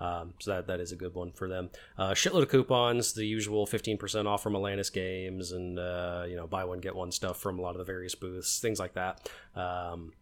Um, 0.00 0.32
so 0.40 0.52
that 0.52 0.66
that 0.68 0.80
is 0.80 0.92
a 0.92 0.96
good 0.96 1.14
one 1.14 1.30
for 1.32 1.46
them. 1.46 1.68
Uh, 1.98 2.12
shitload 2.12 2.44
of 2.44 2.48
coupons, 2.48 3.12
the 3.12 3.26
usual 3.26 3.66
fifteen 3.66 3.98
percent 3.98 4.26
off 4.26 4.42
from 4.42 4.56
Atlantis 4.56 4.88
Games, 4.88 5.52
and 5.52 5.78
uh, 5.78 6.24
you 6.26 6.36
know 6.36 6.46
buy 6.46 6.64
one 6.64 6.80
get 6.80 6.96
one 6.96 7.12
stuff 7.12 7.38
from 7.38 7.58
a 7.58 7.62
lot 7.62 7.72
of 7.72 7.78
the 7.78 7.84
various 7.84 8.14
booths, 8.14 8.60
things 8.60 8.80
like 8.80 8.94
that. 8.94 9.28
Um, 9.54 10.14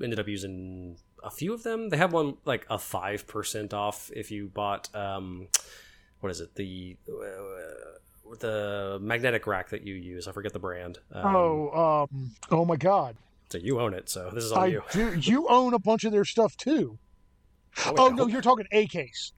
ended 0.00 0.20
up 0.20 0.28
using 0.28 0.98
a 1.24 1.32
few 1.32 1.52
of 1.52 1.64
them. 1.64 1.88
They 1.88 1.96
have 1.96 2.12
one 2.12 2.36
like 2.44 2.64
a 2.70 2.78
five 2.78 3.26
percent 3.26 3.74
off 3.74 4.08
if 4.14 4.30
you 4.30 4.46
bought 4.46 4.88
um, 4.94 5.48
what 6.20 6.30
is 6.30 6.40
it 6.40 6.54
the 6.54 6.96
uh, 7.08 7.98
the 8.40 8.98
magnetic 9.00 9.46
rack 9.46 9.70
that 9.70 9.86
you 9.86 9.94
use. 9.94 10.26
I 10.28 10.32
forget 10.32 10.52
the 10.52 10.58
brand. 10.58 10.98
Um, 11.12 11.36
oh, 11.36 12.06
um, 12.10 12.30
oh 12.50 12.64
my 12.64 12.76
God! 12.76 13.16
so 13.50 13.58
you 13.58 13.80
own 13.80 13.92
it. 13.94 14.08
So 14.08 14.30
this 14.32 14.44
is 14.44 14.52
all 14.52 14.62
I 14.62 14.66
you. 14.66 14.82
do. 14.92 15.14
You 15.18 15.46
own 15.48 15.74
a 15.74 15.78
bunch 15.78 16.04
of 16.04 16.12
their 16.12 16.24
stuff 16.24 16.56
too. 16.56 16.98
Oh 17.98 18.08
no, 18.08 18.26
you're 18.26 18.42
talking 18.42 18.66
a 18.72 18.86
case. 18.86 19.32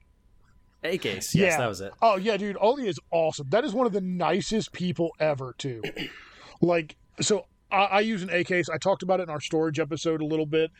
A 0.83 0.97
case. 0.97 1.33
Yes, 1.33 1.51
Yeah. 1.53 1.57
that 1.57 1.67
was 1.67 1.81
it. 1.81 1.93
Oh 2.01 2.15
yeah, 2.17 2.37
dude, 2.37 2.57
Oli 2.59 2.87
is 2.87 2.99
awesome. 3.11 3.47
That 3.49 3.63
is 3.65 3.73
one 3.73 3.85
of 3.87 3.93
the 3.93 4.01
nicest 4.01 4.71
people 4.71 5.11
ever, 5.19 5.55
too. 5.57 5.81
like, 6.61 6.95
so 7.21 7.45
I, 7.71 7.77
I 7.85 7.99
use 8.01 8.23
an 8.23 8.29
A 8.31 8.43
case. 8.43 8.69
I 8.69 8.77
talked 8.77 9.03
about 9.03 9.19
it 9.19 9.23
in 9.23 9.29
our 9.29 9.41
storage 9.41 9.79
episode 9.79 10.21
a 10.21 10.25
little 10.25 10.45
bit. 10.45 10.71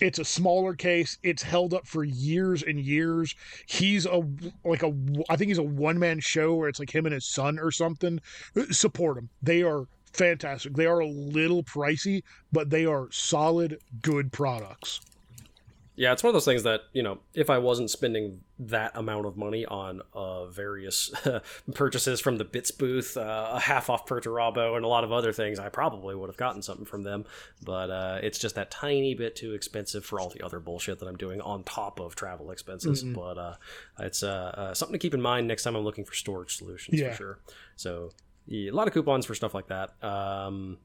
It's 0.00 0.18
a 0.18 0.24
smaller 0.24 0.74
case. 0.74 1.18
It's 1.22 1.42
held 1.42 1.72
up 1.72 1.86
for 1.86 2.02
years 2.02 2.62
and 2.62 2.80
years. 2.80 3.34
He's 3.66 4.06
a 4.06 4.26
like 4.64 4.82
a 4.82 4.92
I 5.30 5.36
think 5.36 5.48
he's 5.48 5.58
a 5.58 5.62
one 5.62 5.98
man 5.98 6.20
show 6.20 6.54
where 6.54 6.68
it's 6.68 6.80
like 6.80 6.94
him 6.94 7.06
and 7.06 7.14
his 7.14 7.26
son 7.26 7.58
or 7.58 7.70
something. 7.70 8.20
Support 8.70 9.16
them. 9.16 9.30
They 9.42 9.62
are 9.62 9.86
fantastic. 10.12 10.74
They 10.74 10.86
are 10.86 11.00
a 11.00 11.08
little 11.08 11.62
pricey, 11.62 12.22
but 12.52 12.70
they 12.70 12.86
are 12.86 13.08
solid, 13.12 13.78
good 14.02 14.32
products. 14.32 15.00
Yeah, 15.96 16.12
it's 16.12 16.24
one 16.24 16.30
of 16.30 16.34
those 16.34 16.44
things 16.44 16.64
that 16.64 16.82
you 16.92 17.04
know, 17.04 17.18
if 17.34 17.48
I 17.50 17.58
wasn't 17.58 17.88
spending 17.88 18.40
that 18.58 18.92
amount 18.96 19.26
of 19.26 19.36
money 19.36 19.64
on 19.64 20.02
uh, 20.12 20.46
various 20.46 21.12
purchases 21.74 22.20
from 22.20 22.36
the 22.38 22.44
Bits 22.44 22.72
booth, 22.72 23.16
uh, 23.16 23.50
a 23.52 23.60
half 23.60 23.88
off 23.88 24.04
Perturabo, 24.04 24.74
and 24.76 24.84
a 24.84 24.88
lot 24.88 25.04
of 25.04 25.12
other 25.12 25.32
things, 25.32 25.60
I 25.60 25.68
probably 25.68 26.16
would 26.16 26.28
have 26.28 26.36
gotten 26.36 26.62
something 26.62 26.84
from 26.84 27.02
them. 27.02 27.24
But 27.62 27.90
uh, 27.90 28.18
it's 28.22 28.38
just 28.40 28.56
that 28.56 28.72
tiny 28.72 29.14
bit 29.14 29.36
too 29.36 29.54
expensive 29.54 30.04
for 30.04 30.18
all 30.18 30.30
the 30.30 30.42
other 30.44 30.58
bullshit 30.58 30.98
that 30.98 31.06
I'm 31.06 31.16
doing 31.16 31.40
on 31.40 31.62
top 31.62 32.00
of 32.00 32.16
travel 32.16 32.50
expenses. 32.50 33.04
Mhm. 33.04 33.14
But 33.14 33.38
uh, 33.38 33.54
it's 34.00 34.22
uh, 34.24 34.52
uh, 34.56 34.74
something 34.74 34.94
to 34.94 34.98
keep 34.98 35.14
in 35.14 35.22
mind 35.22 35.46
next 35.46 35.62
time 35.62 35.76
I'm 35.76 35.84
looking 35.84 36.04
for 36.04 36.14
storage 36.14 36.56
solutions 36.56 37.00
Yeah. 37.00 37.10
for 37.12 37.16
sure. 37.16 37.38
So 37.76 38.10
yeah, 38.46 38.70
a 38.70 38.74
lot 38.74 38.88
of 38.88 38.94
coupons 38.94 39.26
for 39.26 39.34
stuff 39.36 39.54
like 39.54 39.68
that. 39.68 39.94
Um, 40.04 40.78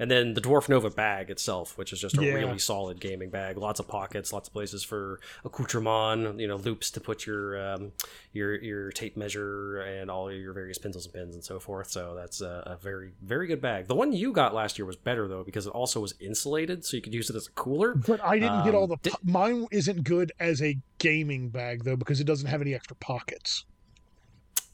and 0.00 0.10
then 0.10 0.34
the 0.34 0.40
Dwarf 0.40 0.68
Nova 0.68 0.90
bag 0.90 1.30
itself, 1.30 1.78
which 1.78 1.92
is 1.92 2.00
just 2.00 2.18
a 2.18 2.24
Yeah. 2.24 2.32
really 2.34 2.58
solid 2.58 2.98
gaming 3.00 3.30
bag. 3.30 3.56
Lots 3.56 3.78
of 3.78 3.86
pockets, 3.86 4.32
lots 4.32 4.48
of 4.48 4.52
places 4.52 4.82
for 4.82 5.20
accoutrement. 5.44 6.40
You 6.40 6.48
know, 6.48 6.56
loops 6.56 6.90
to 6.92 7.00
put 7.00 7.26
your 7.26 7.60
um, 7.74 7.92
your 8.32 8.56
your 8.60 8.90
tape 8.90 9.16
measure 9.16 9.80
and 9.82 10.10
all 10.10 10.32
your 10.32 10.52
various 10.52 10.78
pencils 10.78 11.04
and 11.04 11.14
pins 11.14 11.34
and 11.36 11.44
so 11.44 11.60
forth. 11.60 11.90
So 11.90 12.14
that's 12.16 12.40
a, 12.40 12.62
a 12.66 12.76
very 12.82 13.12
very 13.22 13.46
good 13.46 13.60
bag. 13.60 13.86
The 13.86 13.94
one 13.94 14.12
you 14.12 14.32
got 14.32 14.54
last 14.54 14.78
year 14.78 14.86
was 14.86 14.96
better 14.96 15.28
though 15.28 15.44
because 15.44 15.66
it 15.66 15.70
also 15.70 16.00
was 16.00 16.14
insulated, 16.18 16.84
so 16.84 16.96
you 16.96 17.02
could 17.02 17.14
use 17.14 17.30
it 17.30 17.36
as 17.36 17.46
a 17.46 17.50
cooler. 17.52 17.94
But 17.94 18.20
I 18.24 18.38
didn't 18.40 18.64
get 18.64 18.74
Um, 18.74 18.80
all 18.80 18.86
the. 18.88 18.96
di- 19.02 19.10
po- 19.10 19.18
Mine 19.22 19.66
isn't 19.70 20.02
good 20.04 20.32
as 20.40 20.60
a 20.62 20.78
gaming 20.98 21.50
bag 21.50 21.84
though 21.84 21.96
because 21.96 22.18
it 22.20 22.24
doesn't 22.24 22.48
have 22.48 22.60
any 22.62 22.74
extra 22.74 22.96
pockets. 22.96 23.64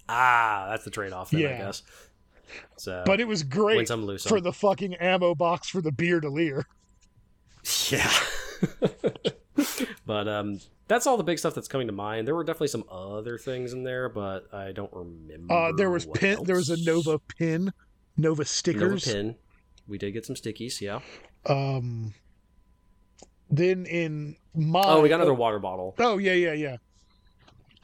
Ah, 0.09 0.69
that's 0.70 0.85
the 0.85 0.90
trade 0.90 1.12
off. 1.12 1.31
Then 1.31 1.47
I 1.47 1.57
guess. 1.59 1.82
So, 2.77 3.02
But 3.06 3.20
it 3.20 3.27
was 3.28 3.43
great 3.43 3.89
some, 3.89 4.06
for 4.18 4.40
the 4.40 4.52
fucking 4.52 4.94
ammo 4.94 5.35
box 5.35 5.68
for 5.68 5.81
the 5.81 5.93
beer 5.93 6.20
delier. 6.20 6.64
Yeah. 7.90 8.12
but 10.06 10.28
um 10.28 10.60
that's 10.89 11.06
all 11.06 11.16
the 11.16 11.24
big 11.24 11.39
stuff 11.39 11.55
that's 11.55 11.66
coming 11.66 11.89
to 11.89 11.93
mind. 11.93 12.27
There 12.28 12.35
were 12.35 12.44
definitely 12.44 12.68
some 12.68 12.85
other 12.90 13.39
things 13.39 13.73
in 13.73 13.82
there, 13.82 14.09
but 14.09 14.47
I 14.55 14.70
don't 14.70 14.93
remember. 14.93 15.52
Uh, 15.52 15.73
there 15.77 15.90
was 15.90 16.06
pin. 16.06 16.44
There 16.44 16.55
was 16.56 16.70
a. 16.70 16.77
Nova 16.85 17.18
pin, 17.18 17.73
Nova 18.16 18.39
Nova 18.39 18.44
stickers. 18.44 19.05
pin. 19.05 19.35
We 19.89 19.98
did 19.98 20.12
get 20.12 20.24
some 20.24 20.36
stickies, 20.36 20.81
yeah. 20.81 21.01
Um. 21.47 22.14
Then 23.51 23.86
in 23.86 24.36
mine. 24.55 24.85
Oh, 24.86 25.01
we 25.01 25.09
got 25.09 25.16
another 25.16 25.35
water 25.35 25.59
bottle. 25.59 25.97
Oh 25.98 26.18
yeah, 26.18 26.35
yeah, 26.35 26.52
yeah. 26.52 26.77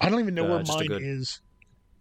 I 0.00 0.08
don't 0.08 0.20
even 0.20 0.34
know 0.34 0.44
Uh, 0.46 0.62
where 0.62 0.64
mine 0.64 0.86
good- 0.86 1.02
is. 1.02 1.40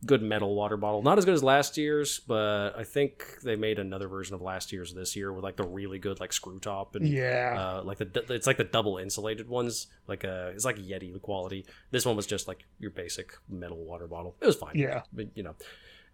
Good 0.05 0.23
metal 0.23 0.55
water 0.55 0.77
bottle. 0.77 1.03
Not 1.03 1.17
as 1.19 1.25
good 1.25 1.35
as 1.35 1.43
last 1.43 1.77
year's, 1.77 2.19
but 2.19 2.71
I 2.75 2.83
think 2.83 3.23
they 3.43 3.55
made 3.55 3.77
another 3.77 4.07
version 4.07 4.33
of 4.33 4.41
last 4.41 4.71
year's 4.73 4.93
this 4.93 5.15
year 5.15 5.31
with 5.31 5.43
like 5.43 5.57
the 5.57 5.63
really 5.63 5.99
good 5.99 6.19
like 6.19 6.33
screw 6.33 6.59
top 6.59 6.95
and 6.95 7.07
Yeah. 7.07 7.55
uh, 7.79 7.83
like 7.83 7.99
the 7.99 8.25
it's 8.33 8.47
like 8.47 8.57
the 8.57 8.63
double 8.63 8.97
insulated 8.97 9.47
ones. 9.47 9.87
Like 10.07 10.25
uh, 10.25 10.51
it's 10.55 10.65
like 10.65 10.77
Yeti 10.77 11.21
quality. 11.21 11.65
This 11.91 12.05
one 12.05 12.15
was 12.15 12.25
just 12.25 12.47
like 12.47 12.65
your 12.79 12.89
basic 12.91 13.33
metal 13.47 13.77
water 13.83 14.07
bottle. 14.07 14.35
It 14.41 14.47
was 14.47 14.55
fine. 14.55 14.75
yeah. 14.75 15.03
but 15.13 15.27
you 15.35 15.43
know, 15.43 15.55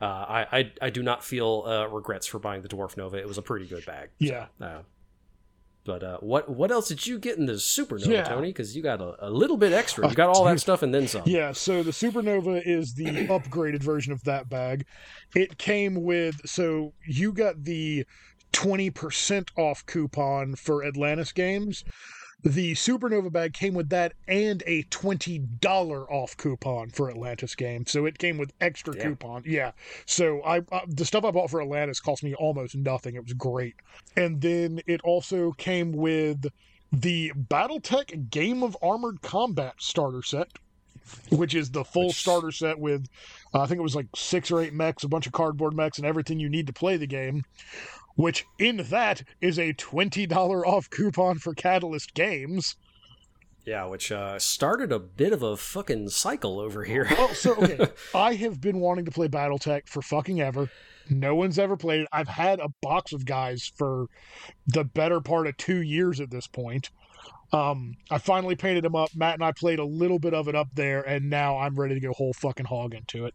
uh, 0.02 0.06
I, 0.06 0.48
I 0.60 0.72
I 0.82 0.90
do 0.90 1.02
not 1.02 1.24
feel 1.24 1.64
uh, 1.66 1.86
regrets 1.88 2.28
for 2.28 2.40
buying 2.40 2.62
the 2.64 2.68
Dwarf 2.70 2.98
Nova. 2.98 3.18
It 3.18 3.28
was 3.28 3.38
a 3.38 3.42
pretty 3.42 3.68
good 3.68 3.86
bag. 3.86 4.10
Yeah. 4.20 4.48
Uh, 4.60 4.80
but 5.88 6.04
uh, 6.04 6.18
what 6.20 6.50
what 6.50 6.70
else 6.70 6.90
did 6.90 7.08
you 7.08 7.18
get 7.18 7.38
in 7.40 7.48
the 7.48 7.54
Supernova, 7.54 8.06
Yeah. 8.06 8.24
Tony? 8.26 8.50
Because 8.50 8.76
you 8.76 8.84
got 8.84 9.02
a, 9.02 9.16
a 9.28 9.30
little 9.32 9.58
bit 9.58 9.72
extra. 9.74 10.08
You 10.08 10.14
got 10.14 10.30
all 10.30 10.44
that 10.44 10.60
stuff 10.60 10.84
and 10.84 10.94
then 10.94 11.08
some. 11.08 11.24
Yeah, 11.26 11.54
so 11.54 11.82
the 11.82 11.92
Supernova 11.92 12.62
is 12.64 12.94
the 12.94 13.06
upgraded 13.28 13.82
version 13.82 14.14
of 14.14 14.24
that 14.26 14.50
bag. 14.50 14.86
It 15.34 15.58
came 15.58 16.04
with 16.04 16.48
so 16.48 16.94
you 17.08 17.32
got 17.32 17.64
the 17.64 18.06
20% 18.54 19.50
off 19.58 19.86
coupon 19.86 20.56
for 20.56 20.84
Atlantis 20.84 21.32
games. 21.32 21.84
The 22.44 22.74
Supernova 22.74 23.32
bag 23.32 23.54
came 23.54 23.74
with 23.74 23.90
that 23.90 24.14
and 24.28 24.62
a 24.68 24.84
twenty 24.84 25.40
dollar 25.40 26.10
off 26.12 26.38
coupon 26.38 26.90
for 26.92 27.10
Atlantis 27.10 27.56
game. 27.56 27.86
So 27.88 28.06
it 28.06 28.18
came 28.20 28.38
with 28.38 28.54
extra 28.62 28.96
Yeah. 28.96 29.04
coupon. 29.04 29.44
Yeah. 29.46 29.72
So 30.06 30.42
I 30.44 30.60
uh, 30.72 30.82
the 30.88 31.04
stuff 31.06 31.26
I 31.26 31.32
bought 31.32 31.50
for 31.50 31.62
Atlantis 31.62 32.00
cost 32.00 32.24
me 32.24 32.36
almost 32.36 32.76
nothing. 32.76 33.16
It 33.16 33.24
was 33.24 33.34
great. 33.34 33.76
And 34.16 34.40
then 34.40 34.82
it 34.86 35.02
also 35.04 35.52
came 35.54 35.92
with 35.92 36.46
the 36.92 37.34
BattleTech 37.50 38.30
Game 38.30 38.64
of 38.64 38.78
Armored 38.82 39.22
Combat 39.22 39.74
starter 39.78 40.22
set, 40.24 40.48
which 41.30 41.54
is 41.56 41.72
the 41.72 41.84
full 41.84 42.08
Which- 42.08 42.16
starter 42.18 42.52
set 42.52 42.78
with 42.80 43.08
uh, 43.54 43.62
I 43.62 43.66
think 43.66 43.80
it 43.80 43.84
was 43.84 43.96
like 43.96 44.08
six 44.16 44.52
or 44.52 44.62
eight 44.62 44.74
mechs, 44.74 45.04
a 45.04 45.08
bunch 45.10 45.26
of 45.26 45.34
cardboard 45.34 45.74
mechs, 45.76 45.98
and 45.98 46.06
everything 46.06 46.40
you 46.40 46.50
need 46.50 46.68
to 46.68 46.74
play 46.74 46.98
the 46.98 47.08
game. 47.08 47.44
Which 48.18 48.46
in 48.60 48.78
that 48.90 49.24
is 49.40 49.58
a 49.58 49.72
twenty 49.72 50.26
dollar 50.26 50.68
off 50.68 50.90
coupon 50.90 51.38
for 51.38 51.54
Catalyst 51.54 52.14
Games. 52.14 52.76
Yeah, 53.66 53.86
which 53.86 54.14
uh, 54.14 54.40
started 54.40 54.94
a 54.94 55.00
bit 55.00 55.34
of 55.34 55.44
a 55.44 55.58
fucking 55.58 56.08
cycle 56.10 56.58
over 56.60 56.86
here. 56.86 57.06
Well, 57.12 57.34
so 57.34 57.54
okay, 57.56 57.88
I 58.16 58.34
have 58.36 58.62
been 58.62 58.80
wanting 58.80 59.04
to 59.06 59.12
play 59.12 59.28
BattleTech 59.28 59.88
for 59.88 60.02
fucking 60.02 60.40
ever. 60.40 60.70
No 61.10 61.36
one's 61.36 61.60
ever 61.60 61.76
played 61.76 62.02
it. 62.02 62.08
I've 62.12 62.30
had 62.30 62.60
a 62.60 62.70
box 62.82 63.12
of 63.12 63.26
guys 63.26 63.72
for 63.76 64.08
the 64.68 64.84
better 64.84 65.20
part 65.20 65.48
of 65.48 65.58
two 65.58 65.82
years 65.82 66.22
at 66.22 66.32
this 66.32 66.48
point. 66.48 66.90
Um, 67.52 67.98
I 68.10 68.18
finally 68.18 68.56
painted 68.56 68.84
them 68.86 68.96
up. 68.96 69.10
Matt 69.16 69.36
and 69.36 69.44
I 69.44 69.52
played 69.52 69.80
a 69.80 69.86
little 69.86 70.20
bit 70.20 70.34
of 70.34 70.48
it 70.48 70.56
up 70.56 70.70
there, 70.74 71.02
and 71.02 71.30
now 71.30 71.58
I'm 71.58 71.76
ready 71.76 71.94
to 71.94 72.00
go 72.00 72.14
whole 72.14 72.34
fucking 72.34 72.66
hog 72.66 72.94
into 72.94 73.26
it. 73.26 73.34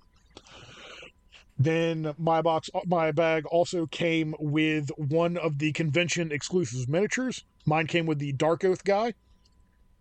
Then 1.63 2.13
my 2.19 2.43
box, 2.43 2.71
my 2.87 3.13
bag 3.13 3.47
also 3.47 3.87
came 3.87 4.35
with 4.41 4.91
one 4.97 5.37
of 5.37 5.59
the 5.59 5.71
convention 5.73 6.33
exclusive 6.33 6.89
miniatures. 6.89 7.45
Mine 7.67 7.87
came 7.87 8.05
with 8.05 8.19
the 8.19 8.33
Dark 8.33 8.65
Oath 8.65 8.83
guy, 8.83 9.15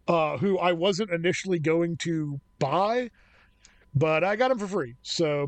uh, 0.07 0.37
who 0.37 0.57
I 0.57 0.71
wasn't 0.71 1.11
initially 1.11 1.59
going 1.59 1.97
to 1.97 2.39
buy, 2.57 3.11
but 3.93 4.23
I 4.23 4.35
got 4.37 4.49
him 4.49 4.57
for 4.57 4.67
free. 4.67 4.95
So 5.03 5.47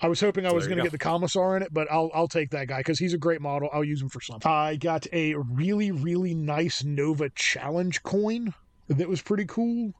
I 0.00 0.08
was 0.08 0.20
hoping 0.20 0.44
I 0.44 0.52
was 0.52 0.66
going 0.66 0.78
to 0.78 0.82
get 0.82 0.92
the 0.92 0.98
commissar 0.98 1.56
in 1.56 1.62
it, 1.62 1.72
but 1.72 1.86
I'll 1.88 2.10
I'll 2.12 2.28
take 2.28 2.50
that 2.50 2.66
guy 2.66 2.78
because 2.78 2.98
he's 2.98 3.14
a 3.14 3.18
great 3.18 3.40
model. 3.40 3.68
I'll 3.72 3.84
use 3.84 4.02
him 4.02 4.08
for 4.08 4.20
something. 4.20 4.50
I 4.50 4.74
got 4.74 5.06
a 5.12 5.34
really 5.34 5.92
really 5.92 6.34
nice 6.34 6.82
Nova 6.82 7.30
Challenge 7.30 8.02
coin 8.02 8.54
that 8.88 9.08
was 9.08 9.22
pretty 9.22 9.44
cool. 9.44 9.92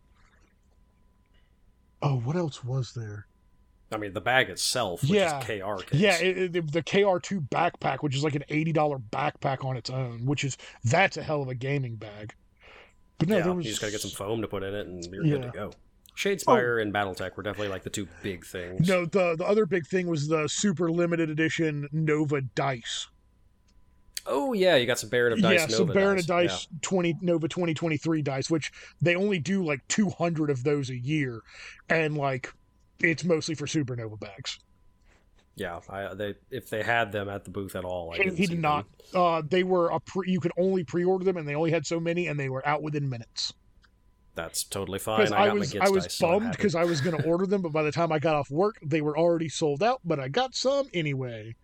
Oh, 2.03 2.17
what 2.17 2.35
else 2.35 2.65
was 2.65 2.93
there? 2.95 3.27
I 3.95 3.99
mean, 3.99 4.13
the 4.13 4.21
bag 4.21 4.51
itself, 4.51 5.03
which 5.03 5.11
Yeah. 5.13 5.39
is 5.39 5.45
KR 5.45 5.83
case. 5.85 6.01
Yeah, 6.01 6.19
it, 6.21 6.57
it- 6.57 6.73
the 6.73 6.83
KR2 6.83 7.49
backpack, 7.49 7.99
which 8.03 8.15
is 8.17 8.25
like 8.25 8.35
an 8.35 8.45
eighty 8.49 8.73
dollar 8.73 8.99
backpack 8.99 9.65
on 9.65 9.77
its 9.77 9.91
own, 9.91 10.25
which 10.27 10.45
is 10.45 10.57
that's 10.85 11.17
a 11.17 11.23
hell 11.23 11.43
of 11.43 11.49
a 11.49 11.55
gaming 11.55 11.97
bag. 11.97 12.35
But 13.19 13.29
no, 13.29 13.39
yeah, 13.39 13.47
was 13.49 13.65
you 13.65 13.71
just 13.71 13.81
gotta 13.81 13.93
get 13.93 14.01
some 14.01 14.11
foam 14.11 14.43
to 14.43 14.49
put 14.49 14.63
in 14.63 14.75
it, 14.75 14.87
and 14.87 15.05
you're 15.07 15.25
Yeah. 15.25 15.33
good 15.35 15.43
to 15.43 15.51
go. 15.51 15.71
Oh. 15.73 15.79
Shadespire 16.17 16.81
and 16.81 16.93
BattleTech 16.95 17.37
were 17.37 17.43
definitely 17.43 17.69
like 17.69 17.83
the 17.83 17.91
two 17.91 18.07
big 18.23 18.45
things. 18.45 18.89
no. 18.89 19.05
The 19.05 19.35
the 19.37 19.45
other 19.47 19.67
big 19.67 19.87
thing 19.87 20.07
was 20.07 20.29
the 20.29 20.49
super 20.49 20.91
limited 20.91 21.29
edition 21.31 21.89
Nova 21.93 22.41
dice. 22.41 23.09
Oh 24.27 24.53
yeah, 24.55 24.77
you 24.77 24.87
got 24.87 24.99
some 24.99 25.11
Baron 25.11 25.35
of 25.35 25.43
Dice. 25.43 25.69
yeah, 25.71 25.77
Nova 25.77 25.93
Baron 25.93 26.19
of 26.19 26.27
dice. 26.27 26.51
Dice 26.51 26.69
twenty 26.83 27.15
Nova 27.21 27.47
twenty 27.49 27.75
twenty 27.75 27.97
three 27.99 28.23
dice, 28.23 28.49
which 28.51 28.73
they 29.03 29.15
only 29.17 29.39
do 29.39 29.63
like 29.65 29.81
two 29.89 30.09
hundred 30.09 30.49
of 30.51 30.65
those 30.65 30.89
a 30.89 30.97
year, 30.97 31.41
and 31.91 32.17
like 32.17 32.53
it's 33.11 33.25
mostly 33.25 33.55
for 33.55 33.67
supernova 33.67 34.19
bags. 34.19 34.59
Yeah, 35.57 35.81
yeah 35.89 36.11
I, 36.11 36.15
they 36.15 36.35
if 36.51 36.69
they 36.69 36.83
had 36.83 37.13
them 37.13 37.29
at 37.29 37.45
the 37.45 37.51
booth 37.51 37.77
at 37.77 37.85
all, 37.85 38.13
I 38.13 38.23
He, 38.23 38.31
he 38.31 38.47
did 38.47 38.61
not. 38.61 38.87
Uh, 39.15 39.43
they 39.49 39.63
were 39.63 39.89
a 39.89 40.01
pre, 40.01 40.31
you 40.31 40.41
could 40.41 40.53
only 40.59 40.85
pre-order 40.85 41.25
them, 41.25 41.37
and 41.37 41.47
they 41.47 41.55
only 41.55 41.71
had 41.71 41.87
so 41.87 42.01
many, 42.01 42.27
and 42.27 42.39
they 42.39 42.49
were 42.49 42.67
out 42.67 42.83
within 42.83 43.09
minutes. 43.09 43.53
That's 44.35 44.65
totally 44.65 44.99
fine. 44.99 45.33
I 45.33 45.47
I, 45.47 45.53
was 45.53 45.77
I 45.77 45.89
was 45.89 46.19
bummed 46.19 46.51
because 46.51 46.75
I 46.75 46.85
was 46.85 47.01
going 47.01 47.17
to 47.23 47.25
order 47.25 47.47
them, 47.47 47.63
but 47.63 47.73
by 47.73 47.85
the 47.85 47.93
time 47.93 48.11
I 48.11 48.19
got 48.19 48.35
off 48.35 48.51
work, 48.51 48.79
they 48.85 49.01
were 49.01 49.17
already 49.17 49.49
sold 49.49 49.83
out. 49.83 50.01
But 50.05 50.19
I 50.19 50.29
got 50.29 50.55
some 50.55 50.89
anyway. 50.93 51.55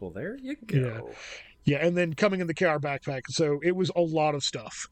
Well, 0.00 0.10
there 0.10 0.36
you 0.36 0.56
go. 0.66 1.10
Yeah, 1.64 1.84
and 1.84 1.96
then 1.96 2.14
coming 2.14 2.40
in 2.40 2.46
the 2.46 2.54
KR 2.54 2.78
backpack, 2.78 3.22
so 3.28 3.60
it 3.62 3.76
was 3.76 3.90
a 3.94 4.00
lot 4.00 4.34
of 4.34 4.42
stuff. 4.42 4.88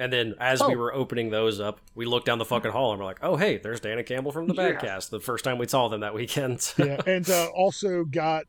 And 0.00 0.12
then 0.12 0.34
as 0.40 0.60
we 0.60 0.74
Oh. 0.74 0.78
were 0.78 0.94
opening 0.94 1.28
those 1.30 1.60
up, 1.60 1.80
we 1.94 2.06
looked 2.06 2.24
down 2.26 2.38
the 2.38 2.44
fucking 2.44 2.70
hall 2.70 2.92
and 2.92 2.98
we're 2.98 3.04
like, 3.04 3.18
"Oh, 3.22 3.36
hey, 3.36 3.58
there's 3.58 3.80
Dana 3.80 4.02
Campbell 4.02 4.32
from 4.32 4.46
the 4.46 4.54
Yeah. 4.54 4.72
Badcast." 4.72 5.10
The 5.10 5.20
first 5.20 5.44
time 5.44 5.58
we 5.58 5.68
saw 5.68 5.88
them 5.88 6.00
that 6.00 6.14
weekend. 6.14 6.72
Yeah, 6.78 7.00
and 7.06 7.28
uh, 7.28 7.48
also 7.54 8.04
got 8.04 8.46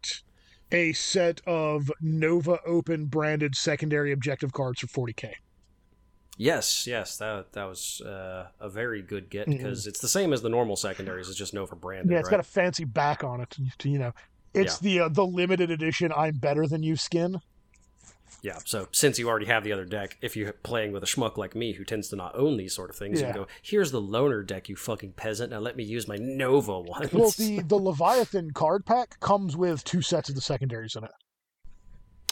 a 0.71 0.93
set 0.93 1.41
of 1.45 1.91
Nova 2.01 2.59
Open 2.65 3.05
branded 3.07 3.55
secondary 3.55 4.13
objective 4.13 4.53
cards 4.53 4.79
for 4.79 4.87
40k. 4.87 5.33
yes, 6.37 6.87
yes, 6.87 7.17
that 7.17 7.51
that 7.53 7.65
was 7.65 7.99
uh, 8.01 8.47
a 8.59 8.69
very 8.69 9.01
good 9.01 9.29
get 9.29 9.47
because 9.47 9.85
it's 9.87 9.99
the 9.99 10.07
same 10.07 10.31
as 10.33 10.41
the 10.41 10.49
normal 10.49 10.75
secondaries. 10.77 11.27
It's 11.29 11.37
just 11.37 11.53
Nova 11.53 11.75
branded. 11.75 12.11
Yeah, 12.11 12.19
it's 12.19 12.27
right? 12.27 12.37
got 12.37 12.39
a 12.39 12.43
fancy 12.43 12.85
back 12.85 13.23
on 13.23 13.41
it. 13.41 13.57
To, 13.79 13.89
you 13.89 13.99
know, 13.99 14.13
it's 14.53 14.79
the 14.79 15.01
uh, 15.01 15.09
the 15.09 15.25
limited 15.25 15.69
edition 15.69 16.11
"I'm 16.15 16.37
better 16.37 16.65
than 16.67 16.81
you" 16.83 16.95
skin. 16.95 17.41
Yeah, 18.41 18.57
so 18.65 18.87
since 18.91 19.19
you 19.19 19.29
already 19.29 19.45
have 19.45 19.63
the 19.63 19.71
other 19.71 19.85
deck, 19.85 20.17
if 20.21 20.35
you're 20.35 20.51
playing 20.53 20.93
with 20.93 21.03
a 21.03 21.05
schmuck 21.05 21.37
like 21.37 21.53
me 21.55 21.73
who 21.73 21.83
tends 21.83 22.07
to 22.09 22.15
not 22.15 22.35
own 22.35 22.57
these 22.57 22.73
sort 22.73 22.89
of 22.89 22.95
things, 22.95 23.19
you 23.21 23.27
Yeah. 23.27 23.33
can 23.33 23.41
go, 23.43 23.47
here's 23.61 23.91
the 23.91 24.01
loner 24.01 24.41
deck, 24.41 24.67
you 24.67 24.75
fucking 24.75 25.13
peasant. 25.13 25.51
Now 25.51 25.59
let 25.59 25.75
me 25.75 25.83
use 25.83 26.07
my 26.07 26.15
Nova 26.15 26.79
ones. 26.79 27.13
Well, 27.13 27.29
the 27.37 27.59
the 27.67 27.75
Leviathan 27.77 28.51
card 28.51 28.85
pack 28.85 29.19
comes 29.19 29.55
with 29.55 29.83
two 29.83 30.01
sets 30.01 30.29
of 30.29 30.35
the 30.35 30.41
secondaries 30.41 30.95
in 30.95 31.03
it. 31.03 31.11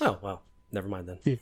Oh, 0.01 0.17
well, 0.21 0.41
never 0.71 0.88
mind 0.88 1.07
then. 1.09 1.39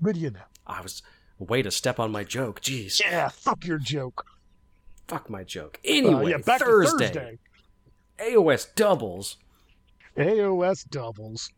But 0.00 0.16
you 0.16 0.30
know, 0.30 0.40
I 0.66 0.80
was 0.80 1.02
way 1.38 1.62
to 1.62 1.70
step 1.70 2.00
on 2.00 2.10
my 2.10 2.24
joke. 2.24 2.60
Jeez, 2.60 3.00
yeah, 3.00 3.28
fuck 3.28 3.64
your 3.64 3.78
joke. 3.78 4.24
fuck 5.06 5.28
my 5.30 5.44
joke. 5.44 5.78
Uh, 5.84 5.88
Anyway, 5.92 6.30
yeah, 6.30 6.38
back 6.38 6.60
Thursday, 6.60 7.08
to 7.08 7.12
Thursday. 7.12 7.38
AOS 8.18 8.74
doubles. 8.74 9.36
AOS 10.16 10.88
doubles. 10.88 11.50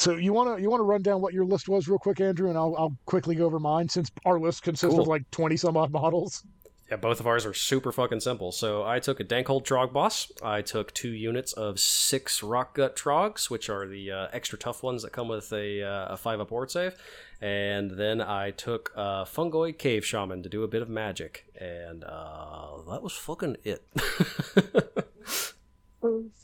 So 0.00 0.16
you 0.16 0.32
want 0.32 0.56
to 0.56 0.62
you 0.62 0.70
want 0.70 0.80
to 0.80 0.84
run 0.84 1.02
down 1.02 1.20
what 1.20 1.34
your 1.34 1.44
list 1.44 1.68
was 1.68 1.86
real 1.86 1.98
quick, 1.98 2.22
Andrew, 2.22 2.48
and 2.48 2.56
I'll 2.56 2.74
I'll 2.78 2.96
quickly 3.04 3.34
go 3.34 3.44
over 3.44 3.60
mine 3.60 3.86
since 3.86 4.10
our 4.24 4.40
list 4.40 4.62
consists 4.62 4.94
Cool. 4.94 5.02
of 5.02 5.08
like 5.08 5.30
twenty 5.30 5.58
some 5.58 5.76
odd 5.76 5.90
models. 5.92 6.42
Yeah, 6.90 6.96
both 6.96 7.20
of 7.20 7.26
ours 7.26 7.44
are 7.44 7.52
super 7.52 7.92
fucking 7.92 8.20
simple. 8.20 8.50
So 8.50 8.82
I 8.82 8.98
took 8.98 9.20
a 9.20 9.24
Dankhold 9.24 9.66
Trog 9.66 9.92
Boss. 9.92 10.32
I 10.42 10.62
took 10.62 10.94
two 10.94 11.10
units 11.10 11.52
of 11.52 11.78
six 11.78 12.42
Rock 12.42 12.76
Gut 12.76 12.96
Trogs, 12.96 13.50
which 13.50 13.68
are 13.68 13.86
the 13.86 14.10
uh, 14.10 14.28
extra 14.32 14.58
tough 14.58 14.82
ones 14.82 15.02
that 15.02 15.12
come 15.12 15.28
with 15.28 15.52
a, 15.52 15.82
uh, 15.84 16.14
a 16.14 16.16
5 16.16 16.40
up 16.40 16.50
ward 16.50 16.68
save. 16.70 16.94
And 17.40 17.92
then 17.92 18.20
I 18.20 18.50
took 18.50 18.90
uh, 18.96 19.24
Fungoid 19.24 19.78
Cave 19.78 20.04
Shaman 20.04 20.42
to 20.42 20.48
do 20.48 20.64
a 20.64 20.68
bit 20.68 20.82
of 20.82 20.88
magic. 20.88 21.44
And 21.60 22.02
uh, 22.02 22.78
that 22.90 23.02
was 23.02 23.12
fucking 23.12 23.58
it. 23.62 23.86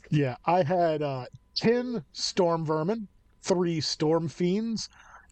Yeah, 0.09 0.35
I 0.45 0.63
had 0.63 1.01
uh, 1.01 1.25
ten 1.55 2.05
storm 2.13 2.63
vermin, 2.65 3.07
three 3.47 3.81
storm 3.81 4.27
fiends, 4.27 4.89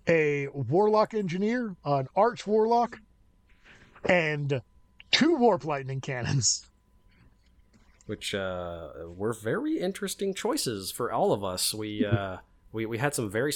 a 0.07 0.47
warlock 0.53 1.13
engineer, 1.13 1.75
an 1.83 2.07
arch 2.15 2.47
warlock, 2.47 2.99
and 4.05 4.61
two 5.11 5.35
warp 5.35 5.65
lightning 5.65 6.01
cannons. 6.01 6.65
which 8.05 8.35
uh, 8.35 8.89
were 9.07 9.33
very 9.33 9.79
interesting 9.79 10.33
choices 10.33 10.91
for 10.91 11.11
all 11.11 11.33
of 11.33 11.43
us. 11.43 11.73
We 11.73 12.05
uh, 12.05 12.37
we 12.71 12.85
we 12.85 12.97
had 12.99 13.15
some 13.15 13.29
very 13.29 13.51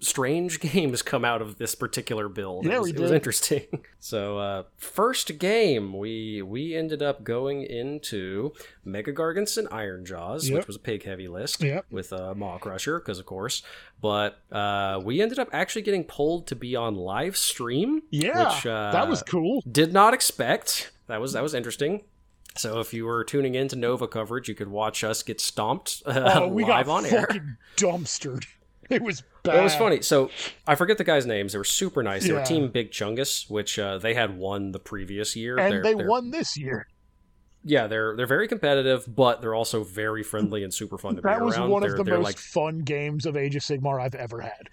strange 0.00 0.60
games 0.72 1.02
come 1.02 1.24
out 1.24 1.42
of 1.42 1.58
this 1.58 1.74
particular 1.74 2.28
build. 2.28 2.64
Yeah, 2.64 2.74
it 2.76 2.78
was, 2.80 2.92
we 2.92 2.98
it 2.98 3.00
was 3.00 3.10
interesting. 3.12 3.66
So 4.00 4.38
uh, 4.38 4.62
first 4.76 5.38
game, 5.38 5.98
we 5.98 6.40
we 6.40 6.74
ended 6.76 7.02
up 7.02 7.24
going 7.24 7.62
into 7.64 8.52
Mega 8.84 9.12
Gargants 9.12 9.58
and 9.58 9.68
Ironjawz, 9.70 10.48
Yep. 10.48 10.54
which 10.56 10.66
was 10.68 10.76
a 10.76 10.78
pig 10.78 11.02
heavy 11.04 11.26
list 11.26 11.60
Yep. 11.62 11.86
with 11.90 12.12
uh, 12.12 12.32
Maw-krusha, 12.34 12.98
because 13.00 13.18
of 13.18 13.26
course. 13.26 13.62
But 14.00 14.38
uh, 14.52 15.00
we 15.04 15.20
ended 15.20 15.40
up 15.40 15.48
actually 15.52 15.82
getting 15.82 16.04
pulled 16.04 16.46
to 16.46 16.54
be 16.56 16.76
on 16.76 16.94
live 16.94 17.36
stream. 17.36 18.02
Yeah, 18.10 18.54
which, 18.54 18.66
uh, 18.66 18.92
that 18.92 19.08
was 19.08 19.22
cool. 19.24 19.62
did 19.70 19.92
not 19.92 20.14
expect. 20.14 20.92
That 21.08 21.20
was 21.20 21.32
that 21.32 21.42
was 21.42 21.54
interesting. 21.54 22.04
So 22.56 22.78
if 22.80 22.92
you 22.94 23.04
were 23.04 23.24
tuning 23.24 23.54
in 23.56 23.68
to 23.68 23.76
Nova 23.76 24.06
coverage, 24.08 24.48
you 24.48 24.54
could 24.54 24.68
watch 24.68 25.02
us 25.04 25.22
get 25.22 25.40
stomped 25.40 26.02
uh, 26.06 26.32
Oh, 26.42 26.48
we 26.48 26.64
live 26.64 26.86
got 26.86 26.88
on 26.88 27.06
air. 27.06 27.56
dumpstered. 27.76 28.46
It 28.90 29.02
was 29.02 29.22
bad. 29.42 29.56
It 29.58 29.62
was 29.62 29.74
funny. 29.74 30.00
So 30.02 30.30
I 30.66 30.74
forget 30.74 30.96
the 30.98 31.04
guys' 31.04 31.26
names. 31.26 31.52
They 31.52 31.58
were 31.58 31.64
super 31.64 32.02
nice. 32.02 32.26
They 32.26 32.32
were 32.32 32.42
Team 32.44 32.70
Big 32.70 32.90
Chungus, 32.90 33.48
which 33.50 33.78
uh, 33.78 33.98
they 33.98 34.14
had 34.14 34.38
won 34.38 34.72
the 34.72 34.78
previous 34.78 35.36
year. 35.36 35.58
and 35.58 35.72
They're- 35.72 35.82
they 35.82 35.94
they're- 35.94 36.08
won 36.08 36.30
this 36.30 36.56
year. 36.56 36.86
Yeah, 37.64 37.86
they're 37.86 38.16
they're 38.16 38.26
very 38.26 38.48
competitive, 38.48 39.04
but 39.14 39.42
they're 39.42 39.54
also 39.54 39.82
very 39.84 40.22
friendly 40.22 40.62
and 40.62 40.72
super 40.72 40.96
fun 40.96 41.16
to 41.16 41.22
be 41.22 41.28
around. 41.28 41.40
That 41.40 41.44
was 41.44 41.58
one 41.58 41.82
they're, 41.82 41.96
of 41.96 42.06
the 42.06 42.12
most 42.12 42.24
like 42.24 42.38
fun 42.38 42.78
games 42.78 43.26
of 43.26 43.36
Age 43.36 43.56
of 43.56 43.62
Sigmar 43.62 44.00
I've 44.00 44.14
ever 44.14 44.40
had. 44.40 44.68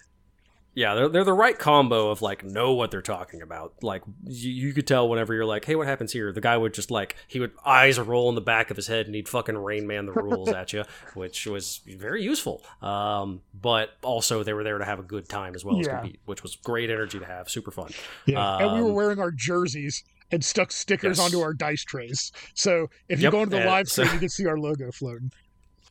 Yeah, 0.76 0.94
they're, 0.94 1.08
they're 1.10 1.24
the 1.24 1.32
right 1.34 1.58
combo 1.58 2.10
of 2.10 2.22
like 2.22 2.44
know 2.44 2.74
what 2.74 2.92
they're 2.92 3.02
talking 3.02 3.42
about. 3.42 3.74
Like 3.82 4.04
you, 4.26 4.52
you 4.52 4.74
could 4.74 4.86
tell 4.86 5.08
whenever 5.08 5.34
you're 5.34 5.46
like, 5.46 5.64
hey, 5.64 5.76
what 5.76 5.88
happens 5.88 6.12
here? 6.12 6.32
The 6.34 6.42
guy 6.42 6.58
would 6.58 6.74
just 6.74 6.92
like 6.92 7.16
he 7.30 7.40
would 7.40 7.54
eyes 7.66 7.98
roll 7.98 8.28
in 8.28 8.36
the 8.36 8.42
back 8.42 8.70
of 8.72 8.76
his 8.76 8.88
head 8.88 9.06
and 9.06 9.16
he'd 9.16 9.30
fucking 9.30 9.58
Rain 9.58 9.88
Man 9.88 10.06
the 10.06 10.12
rules 10.12 10.50
at 10.50 10.74
you, 10.74 10.84
which 11.14 11.48
was 11.48 11.80
very 11.88 12.22
useful. 12.24 12.62
Um, 12.82 13.42
but 13.60 13.92
also 14.04 14.44
they 14.44 14.52
were 14.54 14.64
there 14.66 14.78
to 14.78 14.86
have 14.86 15.00
a 15.00 15.04
good 15.04 15.30
time 15.30 15.56
as 15.56 15.64
well 15.64 15.80
as 15.80 15.88
compete, 15.88 16.20
which 16.26 16.44
was 16.44 16.58
great 16.58 16.90
energy 16.90 17.20
to 17.20 17.26
have, 17.26 17.50
super 17.50 17.72
fun. 17.72 17.92
Yeah, 18.26 18.58
and 18.58 18.74
we 18.74 18.82
were 18.82 18.90
Um, 18.90 18.96
wearing 18.96 19.20
our 19.20 19.32
jerseys 19.32 20.04
and 20.32 20.44
stuck 20.44 20.72
stickers 20.72 21.20
Yes. 21.20 21.26
onto 21.26 21.40
our 21.40 21.54
dice 21.54 21.84
trays. 21.86 22.32
So 22.54 22.88
if 23.08 23.20
you 23.20 23.24
Yep, 23.26 23.32
go 23.32 23.40
into 23.44 23.52
the 23.52 23.62
and 23.62 23.70
live 23.70 23.88
so- 23.88 24.04
stream, 24.04 24.16
you 24.16 24.20
can 24.20 24.30
see 24.30 24.46
our 24.46 24.58
logo 24.58 24.92
floating. 24.92 25.32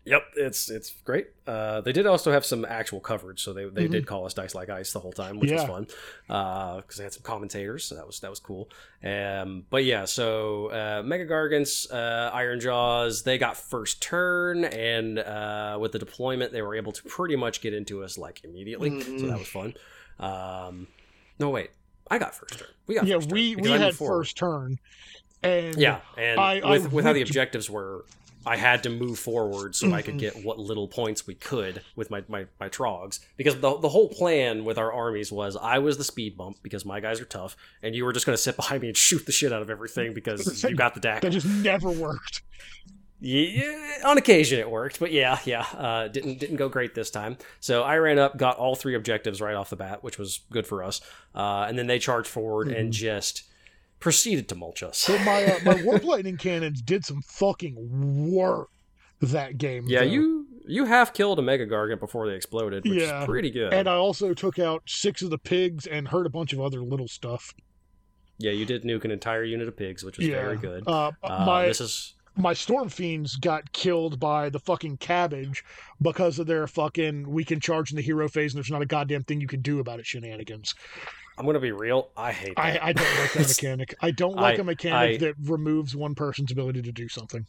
Yep, 0.06 0.22
it's 0.36 0.68
it's 0.70 0.90
great. 1.04 1.28
Uh, 1.46 1.80
they 1.80 1.92
did 1.92 2.04
also 2.06 2.30
have 2.30 2.44
some 2.44 2.66
actual 2.66 3.00
coverage, 3.00 3.42
so 3.42 3.54
they, 3.54 3.64
they 3.70 3.86
Mhm. 3.86 3.90
did 3.90 4.06
call 4.06 4.26
us 4.26 4.34
Dice 4.34 4.54
Like 4.54 4.68
Ice 4.68 4.92
the 4.92 5.00
whole 5.00 5.12
time, 5.12 5.38
which 5.40 5.50
was 5.50 5.64
fun 5.64 5.86
because 6.26 6.96
they 6.98 7.04
had 7.04 7.12
some 7.14 7.22
commentators, 7.22 7.84
so 7.86 7.94
that 7.94 8.06
was 8.06 8.20
that 8.20 8.28
was 8.28 8.38
cool. 8.38 8.68
Um, 9.02 9.64
but 9.70 9.84
yeah, 9.84 10.04
so 10.04 10.66
uh, 10.66 11.02
Mega 11.04 11.24
Gargants, 11.26 11.90
uh, 11.90 12.30
Ironjawz, 12.36 13.24
they 13.24 13.38
got 13.38 13.56
first 13.56 14.02
turn, 14.02 14.64
and 14.66 15.18
uh, 15.20 15.78
with 15.80 15.92
the 15.92 15.98
deployment, 15.98 16.52
they 16.52 16.60
were 16.60 16.74
able 16.74 16.92
to 16.92 17.02
pretty 17.04 17.36
much 17.36 17.62
get 17.62 17.72
into 17.72 18.04
us 18.04 18.18
like 18.18 18.42
immediately, 18.44 18.90
so 18.90 19.06
Mhm. 19.06 19.28
that 19.28 19.38
was 19.38 19.48
fun. 19.48 19.74
Um, 20.18 20.86
no, 21.38 21.48
wait, 21.48 21.70
I 22.10 22.18
got 22.18 22.34
first 22.34 22.58
turn. 22.58 22.68
We 22.86 22.94
got 22.94 23.06
Yeah, 23.06 23.16
first 23.16 23.28
turn 23.30 23.34
we 23.34 23.56
we 23.56 23.72
I 23.72 23.78
had 23.78 23.94
forward. 23.94 24.18
first 24.24 24.36
turn, 24.36 24.78
and 25.42 25.78
Yeah, 25.78 26.00
and 26.18 26.38
I- 26.38 26.60
I 26.60 26.70
with, 26.72 26.92
with 26.92 27.04
how 27.06 27.14
the 27.14 27.22
objectives 27.22 27.70
were, 27.70 28.04
I 28.46 28.56
had 28.56 28.82
to 28.82 28.90
move 28.90 29.18
forward 29.18 29.74
so 29.74 29.92
I 29.92 30.02
could 30.02 30.14
Mhm. 30.14 30.18
get 30.20 30.44
what 30.44 30.58
little 30.58 30.86
points 30.88 31.26
we 31.26 31.34
could 31.34 31.82
with 31.96 32.10
my, 32.10 32.22
my, 32.28 32.46
my 32.60 32.68
trogs. 32.68 33.20
Because 33.36 33.54
the, 33.60 33.76
the 33.78 33.88
whole 33.88 34.08
plan 34.08 34.64
with 34.64 34.76
our 34.78 34.92
armies 34.92 35.32
was 35.32 35.56
I 35.56 35.78
was 35.78 35.96
the 35.98 36.04
speed 36.04 36.36
bump 36.36 36.58
because 36.62 36.84
my 36.84 37.00
guys 37.00 37.20
are 37.20 37.24
tough, 37.24 37.56
and 37.82 37.94
you 37.94 38.04
were 38.04 38.12
just 38.12 38.26
going 38.26 38.36
to 38.36 38.42
sit 38.42 38.56
behind 38.62 38.82
me 38.82 38.88
and 38.88 38.96
shoot 38.96 39.26
the 39.26 39.32
shit 39.32 39.52
out 39.52 39.62
of 39.62 39.70
everything 39.70 40.14
because 40.14 40.62
you 40.68 40.74
got 40.76 40.94
the 40.94 41.00
deck. 41.00 41.22
that 41.22 41.30
just 41.30 41.46
never 41.46 41.90
worked. 41.90 42.42
Yeah, 43.20 44.00
on 44.04 44.18
occasion 44.18 44.58
it 44.58 44.70
worked, 44.70 45.00
but 45.00 45.10
yeah, 45.10 45.38
yeah, 45.46 45.62
uh, 45.78 46.08
didn't 46.08 46.38
didn't 46.40 46.56
go 46.56 46.68
great 46.68 46.94
this 46.94 47.10
time. 47.10 47.38
So 47.60 47.82
I 47.82 47.96
ran 47.96 48.18
up, 48.18 48.36
got 48.36 48.58
all 48.58 48.74
three 48.74 48.94
objectives 48.94 49.40
right 49.40 49.54
off 49.54 49.70
the 49.70 49.76
bat, 49.76 50.04
which 50.04 50.18
was 50.18 50.40
good 50.50 50.66
for 50.66 50.82
us. 50.84 51.00
Uh, 51.34 51.64
and 51.66 51.78
then 51.78 51.86
they 51.86 51.98
charged 51.98 52.28
forward 52.28 52.68
and 52.68 52.92
just 52.92 53.44
proceeded 54.04 54.48
to 54.50 54.54
mulch 54.54 54.82
us. 54.82 54.98
So 54.98 55.18
my 55.24 55.44
uh, 55.44 55.58
my 55.64 55.82
warp 55.82 56.04
lightning 56.04 56.36
cannons 56.36 56.80
did 56.82 57.04
some 57.04 57.22
fucking 57.22 57.74
work 58.30 58.68
that 59.20 59.58
game. 59.58 59.84
Yeah, 59.88 60.00
though. 60.00 60.04
you 60.06 60.46
you 60.66 60.84
half 60.84 61.12
killed 61.14 61.38
a 61.38 61.42
Mega 61.42 61.66
Gargant 61.66 61.98
before 62.00 62.28
they 62.28 62.34
exploded, 62.34 62.84
which 62.84 63.00
Yeah, 63.02 63.20
is 63.20 63.24
pretty 63.26 63.50
good. 63.50 63.72
And 63.74 63.88
I 63.88 63.94
also 63.94 64.32
took 64.34 64.58
out 64.58 64.82
six 64.86 65.22
of 65.22 65.30
the 65.30 65.38
pigs 65.38 65.86
and 65.86 66.06
hurt 66.06 66.26
a 66.26 66.30
bunch 66.30 66.52
of 66.52 66.60
other 66.60 66.82
little 66.82 67.08
stuff. 67.08 67.52
yeah, 68.38 68.50
you 68.52 68.66
did 68.66 68.82
nuke 68.84 69.04
an 69.04 69.10
entire 69.10 69.42
unit 69.44 69.66
of 69.68 69.76
pigs, 69.76 70.04
which 70.04 70.18
was 70.18 70.26
yeah, 70.28 70.36
very 70.42 70.56
good. 70.58 70.86
Uh, 70.86 71.10
Uh, 71.22 71.44
my 71.46 71.66
this 71.66 71.80
is 71.80 72.14
my 72.36 72.52
storm 72.52 72.88
fiends 72.90 73.36
got 73.36 73.72
killed 73.72 74.20
by 74.20 74.50
the 74.50 74.58
fucking 74.58 74.98
cabbage 74.98 75.64
because 76.02 76.38
of 76.38 76.46
their 76.46 76.66
fucking 76.66 77.30
we 77.30 77.42
can 77.44 77.58
charge 77.60 77.90
in 77.90 77.96
the 77.96 78.02
hero 78.02 78.28
phase 78.28 78.52
and 78.52 78.58
there's 78.58 78.70
not 78.70 78.82
a 78.82 78.86
goddamn 78.86 79.22
thing 79.22 79.40
you 79.40 79.46
can 79.46 79.62
do 79.62 79.78
about 79.80 79.98
it 80.00 80.04
shenanigans. 80.06 80.74
I'm 81.36 81.46
gonna 81.46 81.60
be 81.60 81.72
real. 81.72 82.08
I 82.16 82.32
hate 82.32 82.56
that. 82.56 82.82
I, 82.82 82.88
I 82.88 82.92
don't 82.92 83.18
like 83.18 83.32
that 83.32 83.48
mechanic. 83.48 83.94
I 84.00 84.10
don't 84.10 84.36
like 84.36 84.58
I- 84.58 84.62
a 84.62 84.64
mechanic 84.64 85.22
I- 85.22 85.24
that 85.26 85.34
removes 85.42 85.96
one 85.96 86.14
person's 86.14 86.52
ability 86.52 86.82
to 86.82 86.92
do 86.92 87.08
something. 87.08 87.46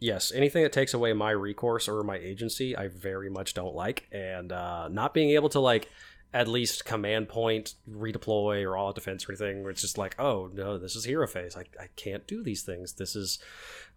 yes, 0.00 0.32
anything 0.34 0.62
that 0.64 0.72
takes 0.72 0.94
away 0.94 1.12
my 1.12 1.30
recourse 1.30 1.88
or 1.88 2.02
my 2.02 2.16
agency, 2.18 2.76
I 2.76 2.88
very 2.88 3.30
much 3.30 3.54
don't 3.54 3.74
like. 3.74 4.08
And 4.12 4.52
uh, 4.52 4.88
not 4.88 5.14
being 5.14 5.30
able 5.30 5.48
to 5.50 5.60
like 5.60 5.88
at 6.34 6.48
least 6.48 6.84
command 6.86 7.28
point, 7.28 7.74
redeploy, 7.90 8.64
or 8.66 8.76
all 8.76 8.88
out 8.88 8.94
defense 8.94 9.28
or 9.28 9.32
anything, 9.32 9.62
where 9.62 9.70
it's 9.70 9.82
just 9.82 9.98
like, 9.98 10.18
oh 10.18 10.50
no, 10.52 10.78
this 10.78 10.96
is 10.96 11.04
hero 11.04 11.26
phase. 11.26 11.56
I 11.56 11.64
I 11.80 11.88
can't 11.96 12.26
do 12.26 12.42
these 12.42 12.62
things. 12.62 12.94
This 12.94 13.14
is 13.16 13.38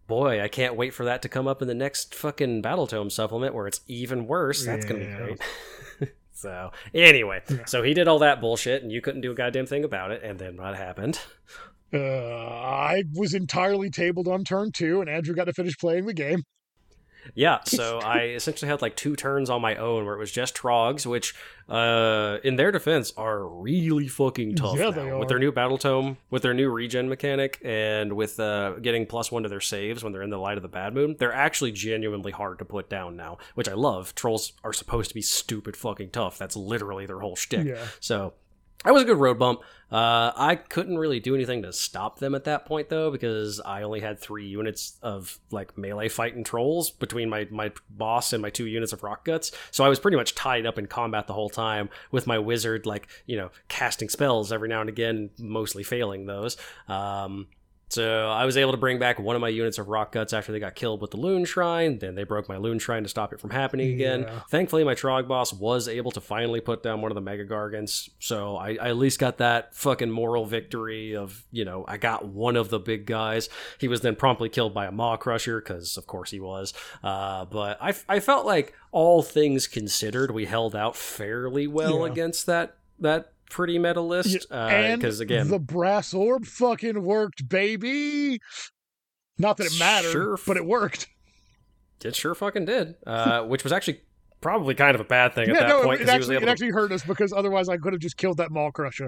boy, 0.08 0.40
I 0.42 0.48
can't 0.48 0.76
wait 0.76 0.94
for 0.94 1.04
that 1.06 1.22
to 1.24 1.30
come 1.30 1.48
up 1.48 1.62
in 1.62 1.68
the 1.68 1.74
next 1.74 2.14
fucking 2.14 2.62
Battle 2.62 2.86
Tome 2.88 3.10
supplement 3.10 3.56
where 3.56 3.66
it's 3.68 3.82
even 3.88 4.28
worse. 4.28 4.64
That's 4.66 4.86
gonna 4.86 5.00
be 5.06 5.14
great. 5.14 5.42
so 6.46 6.72
anyway, 6.94 7.42
Yeah. 7.50 7.66
so 7.66 7.82
he 7.82 7.94
did 7.94 8.08
all 8.08 8.20
that 8.20 8.40
bullshit, 8.40 8.84
and 8.84 8.92
you 8.92 9.02
couldn't 9.02 9.22
do 9.22 9.32
a 9.32 9.36
goddamn 9.36 9.66
thing 9.66 9.84
about 9.84 10.12
it. 10.12 10.22
And 10.24 10.38
then 10.40 10.58
what 10.58 10.76
happened? 10.76 11.20
Uh, 11.94 11.98
I 11.98 13.04
was 13.14 13.34
entirely 13.34 13.90
tabled 13.90 14.28
on 14.28 14.44
turn 14.44 14.72
two, 14.72 15.02
and 15.02 15.10
Andrew 15.10 15.34
got 15.36 15.46
to 15.46 15.54
finish 15.54 15.78
playing 15.78 16.06
the 16.06 16.14
game. 16.14 16.44
Yeah, 17.34 17.60
so 17.66 18.00
I 18.00 18.26
essentially 18.36 18.70
had 18.70 18.82
like 18.82 18.96
two 18.96 19.16
turns 19.16 19.50
on 19.50 19.62
my 19.62 19.76
own 19.76 20.06
where 20.06 20.16
it 20.16 20.20
was 20.20 20.32
just 20.32 20.56
Trogs, 20.56 21.06
which, 21.06 21.34
uh, 21.68 22.38
in 22.44 22.56
their 22.56 22.72
defense, 22.72 23.12
are 23.18 23.46
really 23.48 24.08
fucking 24.08 24.56
tough 24.56 24.78
Yeah, 24.78 24.90
now. 24.92 25.20
with 25.20 25.30
their 25.30 25.40
new 25.40 25.52
battle 25.52 25.78
tome, 25.78 26.18
with 26.30 26.44
their 26.44 26.54
new 26.54 26.70
regen 26.70 27.10
mechanic, 27.10 27.60
and 27.64 28.14
with 28.14 28.40
uh, 28.40 28.74
getting 28.82 29.06
plus 29.06 29.32
one 29.32 29.44
to 29.44 29.50
their 29.50 29.62
saves 29.62 30.04
when 30.04 30.14
they're 30.14 30.22
in 30.22 30.30
the 30.30 30.38
light 30.38 30.58
of 30.58 30.62
the 30.62 30.70
bad 30.70 30.94
moon. 30.94 31.16
They're 31.18 31.34
actually 31.34 31.72
genuinely 31.72 32.32
hard 32.32 32.60
to 32.60 32.66
put 32.66 32.90
down 32.90 33.16
now, 33.16 33.38
which 33.56 33.68
I 33.68 33.74
love. 33.74 34.14
Trolls 34.16 34.54
are 34.64 34.74
supposed 34.74 35.10
to 35.10 35.16
be 35.16 35.22
stupid 35.22 35.76
fucking 35.76 36.12
tough. 36.12 36.38
That's 36.38 36.56
literally 36.56 37.06
their 37.06 37.20
whole 37.20 37.36
shtick. 37.36 37.66
Yeah. 37.66 37.86
So 38.00 38.34
that 38.84 38.94
was 38.94 39.04
a 39.04 39.06
good 39.06 39.18
road 39.18 39.40
bump. 39.40 39.62
Uh, 39.92 40.32
I 40.36 40.56
couldn't 40.56 40.98
really 40.98 41.20
do 41.20 41.36
anything 41.36 41.62
to 41.62 41.72
stop 41.72 42.20
them 42.20 42.36
at 42.36 42.44
that 42.46 42.66
point 42.66 42.90
though, 42.90 43.12
because 43.12 43.62
I 43.62 43.84
only 43.84 44.00
had 44.00 44.20
three 44.20 44.48
units 44.48 44.98
of 45.02 45.40
like 45.52 45.78
melee 45.78 46.10
fighting 46.10 46.44
trolls 46.44 46.92
between 46.92 47.30
my 47.30 47.48
my 47.52 47.72
boss 47.90 48.34
and 48.34 48.42
my 48.42 48.50
two 48.50 48.66
units 48.66 48.94
of 48.94 49.04
rock 49.04 49.26
guts. 49.26 49.52
So 49.72 49.84
I 49.84 49.90
was 49.90 50.00
pretty 50.00 50.18
much 50.18 50.36
tied 50.36 50.66
up 50.66 50.78
in 50.78 50.88
combat 50.88 51.28
the 51.28 51.34
whole 51.34 51.50
time 51.50 51.90
with 52.12 52.28
my 52.28 52.40
wizard, 52.40 52.86
like 52.86 53.08
you 53.26 53.38
know, 53.38 53.52
casting 53.70 54.10
spells 54.10 54.52
every 54.52 54.70
now 54.70 54.82
and 54.82 54.90
again, 54.90 55.30
mostly 55.38 55.84
failing 55.84 56.26
those. 56.26 56.58
Um, 56.88 57.48
so 57.90 58.30
I 58.30 58.46
was 58.46 58.58
able 58.58 58.72
to 58.72 58.78
bring 58.78 59.00
back 59.00 59.20
one 59.20 59.36
of 59.36 59.42
my 59.42 59.50
units 59.50 59.78
of 59.78 59.88
rock 59.88 60.12
guts 60.12 60.34
after 60.34 60.52
they 60.52 60.60
got 60.60 60.76
killed 60.76 61.02
with 61.02 61.12
the 61.12 61.18
loon 61.18 61.46
shrine. 61.46 62.00
Then 62.00 62.16
they 62.16 62.24
broke 62.24 62.50
my 62.50 62.58
loon 62.58 62.80
shrine 62.80 63.04
to 63.04 63.10
stop 63.10 63.32
it 63.32 63.40
from 63.40 63.52
happening 63.52 63.94
again. 63.94 64.22
Yeah. 64.22 64.40
Thankfully, 64.50 64.84
my 64.84 64.96
Trog 64.96 65.28
boss 65.28 65.54
was 65.54 65.88
able 65.88 66.12
to 66.12 66.22
finally 66.22 66.62
put 66.62 66.84
down 66.84 67.02
one 67.02 67.12
of 67.12 67.16
the 67.16 67.22
Mega 67.22 67.46
Gargants. 67.46 68.10
So 68.20 68.58
I, 68.58 68.72
I 68.82 68.90
at 68.90 68.98
least 68.98 69.20
got 69.20 69.38
that 69.38 69.76
fucking 69.76 70.10
moral 70.12 70.46
victory 70.46 71.16
of, 71.16 71.46
you 71.52 71.64
know, 71.66 71.86
I 71.88 71.98
got 71.98 72.26
one 72.28 72.56
of 72.56 72.70
the 72.70 72.80
big 72.80 73.06
guys. 73.06 73.50
He 73.80 73.88
was 73.88 74.02
then 74.02 74.16
promptly 74.16 74.50
killed 74.50 74.74
by 74.74 74.86
a 74.88 74.92
Maw-krusha, 74.92 75.58
because 75.60 75.98
of 75.98 76.08
course 76.08 76.32
he 76.32 76.40
was. 76.40 76.74
Uh, 77.04 77.46
but 77.46 77.78
I, 77.82 77.94
I 78.10 78.20
felt 78.20 78.46
like 78.46 78.74
all 78.92 79.22
things 79.22 79.68
considered, 79.68 80.32
we 80.32 80.46
held 80.46 80.76
out 80.76 80.96
fairly 80.96 81.68
well 81.68 82.06
Yeah. 82.06 82.12
against 82.12 82.46
that 82.48 82.78
that 83.00 83.34
pretty 83.50 83.78
meta 83.80 84.02
list. 84.02 84.46
and 84.52 85.02
Because 85.02 85.20
Uh, 85.22 85.24
again, 85.24 85.48
the 85.50 85.60
brass 85.60 86.14
orb 86.14 86.46
fucking 86.46 87.04
worked, 87.04 87.48
baby. 87.48 88.40
Not 89.38 89.58
that 89.58 89.68
it 89.68 89.78
mattered, 89.80 90.12
Sure. 90.12 90.38
but 90.48 90.58
it 90.58 90.66
worked. 90.66 91.08
it 92.04 92.16
sure 92.16 92.36
fucking 92.36 92.66
did. 92.66 92.96
Uh, 93.06 93.44
which 93.44 93.64
was 93.64 93.74
actually 93.74 94.00
probably 94.42 94.76
kind 94.76 94.94
of 94.94 95.02
a 95.02 95.06
bad 95.06 95.34
thing 95.34 95.50
at 95.50 95.56
that 95.58 95.68
no, 95.68 95.82
point 95.82 96.00
it 96.02 96.04
was 96.04 96.10
actually, 96.10 96.36
it 96.36 96.42
to 96.42 96.48
actually 96.50 96.70
hurt 96.70 96.92
us 96.92 97.04
because 97.04 97.34
otherwise 97.34 97.68
I 97.68 97.78
could 97.78 97.94
have 97.94 98.02
just 98.02 98.16
killed 98.16 98.38
that 98.38 98.52
Maw-krusha 98.52 99.08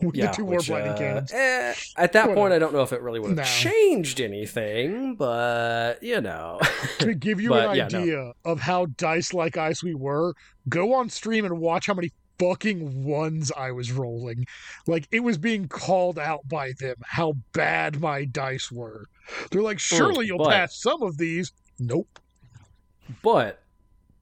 with 0.00 0.14
the 0.14 0.28
two 0.28 0.46
which, 0.46 0.70
uh, 0.70 0.96
cannons. 0.96 1.30
eh, 1.30 1.74
at 1.98 2.12
that 2.14 2.34
point, 2.34 2.54
I 2.54 2.58
don't 2.58 2.72
know 2.72 2.80
if 2.80 2.90
it 2.92 3.02
really 3.02 3.20
would 3.20 3.28
have 3.30 3.36
No. 3.38 3.44
changed 3.44 4.18
anything, 4.18 5.14
but 5.16 6.02
you 6.02 6.22
know, 6.22 6.58
to 7.00 7.12
give 7.14 7.38
you 7.38 7.50
but, 7.50 7.70
an 7.70 7.76
yeah, 7.76 7.88
no. 7.92 7.98
idea 8.00 8.32
of 8.46 8.60
how 8.60 8.86
dice 8.96 9.34
like 9.34 9.58
ice 9.58 9.82
we 9.84 9.94
were, 9.94 10.32
go 10.70 10.94
on 10.94 11.10
stream 11.10 11.44
and 11.44 11.58
watch 11.60 11.86
how 11.86 11.94
many 11.94 12.10
fucking 12.38 13.04
ones 13.04 13.50
I 13.56 13.70
was 13.72 13.92
rolling. 13.92 14.46
Like 14.86 15.08
it 15.10 15.20
was 15.20 15.38
being 15.38 15.68
called 15.68 16.18
out 16.18 16.48
by 16.48 16.72
them 16.78 16.96
how 17.04 17.34
bad 17.52 18.00
my 18.00 18.24
dice 18.24 18.70
were. 18.70 19.06
They're 19.50 19.62
like, 19.62 19.78
surely 19.78 20.26
you'll 20.26 20.38
but- 20.38 20.50
pass 20.50 20.76
some 20.76 21.02
of 21.02 21.18
these. 21.18 21.52
Nope. 21.78 22.18
but 23.22 23.62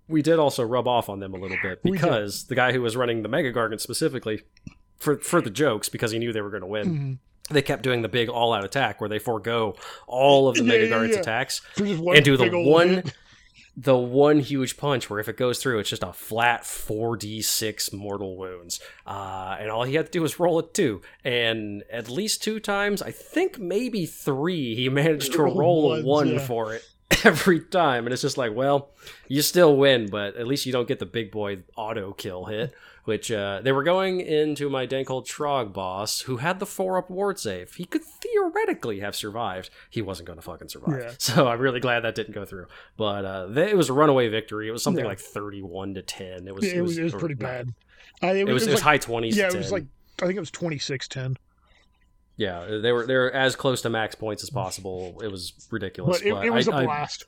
we 0.08 0.20
did 0.22 0.38
also 0.38 0.62
rub 0.62 0.86
off 0.86 1.08
on 1.08 1.20
them 1.20 1.32
a 1.34 1.38
little 1.38 1.56
bit 1.62 1.82
because 1.82 2.44
the 2.44 2.54
guy 2.54 2.72
who 2.72 2.82
was 2.82 2.96
running 2.96 3.22
the 3.22 3.28
Mega 3.28 3.52
Gargant 3.52 3.80
specifically, 3.80 4.42
for 4.98 5.16
for 5.18 5.40
the 5.40 5.50
jokes, 5.50 5.88
because 5.88 6.10
he 6.10 6.18
knew 6.18 6.32
they 6.32 6.40
were 6.42 6.50
going 6.50 6.60
to 6.62 6.66
win, 6.66 6.88
Mhm. 7.48 7.54
they 7.54 7.62
kept 7.62 7.82
doing 7.82 8.02
the 8.02 8.08
big 8.08 8.28
all 8.28 8.52
out 8.52 8.64
attack 8.64 9.00
where 9.00 9.08
they 9.08 9.18
forego 9.18 9.76
all 10.06 10.48
of 10.48 10.56
the 10.56 10.62
Yeah, 10.64 10.68
Mega 10.68 10.84
yeah, 10.86 10.90
Gargant's 10.94 11.14
yeah. 11.14 11.20
attacks 11.20 11.58
For 11.74 11.86
just 11.86 12.00
one 12.02 12.16
and 12.16 12.24
do 12.24 12.36
the 12.36 12.50
one 12.50 12.88
hit. 12.88 13.14
The 13.76 13.96
one 13.96 14.38
huge 14.38 14.76
punch 14.76 15.10
where 15.10 15.18
if 15.18 15.28
it 15.28 15.36
goes 15.36 15.58
through 15.58 15.78
it's 15.78 15.90
just 15.90 16.02
a 16.02 16.12
flat 16.12 16.62
4d6 16.62 17.92
mortal 17.92 18.36
wounds. 18.36 18.80
Uh, 19.06 19.56
and 19.58 19.70
all 19.70 19.84
he 19.84 19.94
had 19.94 20.06
to 20.06 20.12
do 20.12 20.22
was 20.22 20.38
roll 20.38 20.58
it 20.60 20.72
two. 20.74 21.02
And 21.24 21.82
at 21.90 22.08
least 22.08 22.42
two 22.42 22.60
times 22.60 23.02
i 23.02 23.10
think 23.10 23.58
maybe 23.58 24.06
three 24.06 24.74
he 24.74 24.88
managed 24.88 25.32
to 25.32 25.42
Roll 25.42 25.54
roll 25.54 25.94
a 25.94 26.04
one 26.04 26.28
yeah. 26.28 26.46
for 26.46 26.74
it 26.74 26.88
every 27.24 27.60
time. 27.60 28.06
And 28.06 28.12
it's 28.12 28.22
just 28.22 28.38
like 28.38 28.54
well 28.54 28.90
you 29.28 29.42
still 29.42 29.76
win 29.76 30.08
but 30.08 30.36
at 30.36 30.46
least 30.46 30.66
you 30.66 30.72
don't 30.72 30.88
get 30.88 30.98
the 30.98 31.06
big 31.06 31.30
boy 31.30 31.58
auto 31.76 32.12
kill 32.12 32.44
hit 32.44 32.74
which 33.04 33.30
uh, 33.30 33.60
they 33.62 33.72
were 33.72 33.82
going 33.82 34.20
into 34.20 34.68
my 34.70 34.86
Dankhold 34.86 35.26
Trog 35.26 35.72
boss, 35.72 36.22
who 36.22 36.38
had 36.38 36.58
the 36.58 36.66
four 36.66 36.96
up 36.98 37.10
ward 37.10 37.38
save. 37.38 37.74
He 37.74 37.84
could 37.84 38.02
theoretically 38.02 39.00
have 39.00 39.14
survived. 39.14 39.70
He 39.90 40.02
wasn't 40.02 40.26
going 40.26 40.38
to 40.38 40.42
fucking 40.42 40.68
survive. 40.68 41.00
Yeah. 41.02 41.10
So 41.18 41.46
I'm 41.48 41.58
really 41.60 41.80
glad 41.80 42.00
that 42.00 42.14
didn't 42.14 42.34
go 42.34 42.44
through. 42.44 42.66
But 42.96 43.24
uh, 43.24 43.46
they, 43.46 43.70
it 43.70 43.76
was 43.76 43.88
a 43.90 43.92
runaway 43.92 44.28
victory. 44.28 44.68
It 44.68 44.72
was 44.72 44.82
something 44.82 45.04
Yeah. 45.04 45.08
like 45.10 45.18
31 45.20 45.94
to 45.94 46.02
10. 46.02 46.48
It 46.48 46.54
was. 46.54 46.64
Yeah, 46.64 46.78
it 46.78 46.80
was, 46.82 46.98
it 46.98 47.02
was 47.04 47.14
pretty 47.14 47.34
bad. 47.34 47.74
I, 48.22 48.32
It 48.32 48.46
was, 48.46 48.66
it 48.66 48.70
was 48.70 48.74
like, 48.80 48.82
high 48.84 48.98
twenties. 48.98 49.36
yeah, 49.36 49.48
it 49.48 49.54
was 49.54 49.72
like 49.72 49.84
I 50.22 50.26
think 50.26 50.36
it 50.36 50.40
was 50.40 50.50
twenty 50.50 50.78
six 50.78 51.08
ten. 51.08 51.36
yeah, 52.36 52.64
they 52.80 52.92
were 52.92 53.06
they 53.06 53.14
were 53.14 53.30
as 53.32 53.54
close 53.56 53.82
to 53.82 53.90
max 53.90 54.14
points 54.14 54.42
as 54.42 54.50
possible. 54.50 55.20
It 55.22 55.28
was 55.30 55.52
ridiculous. 55.70 56.18
But 56.20 56.26
it, 56.26 56.46
it 56.46 56.50
was 56.50 56.68
I- 56.68 56.72
a 56.72 56.76
I- 56.80 56.84
blast. 56.84 57.26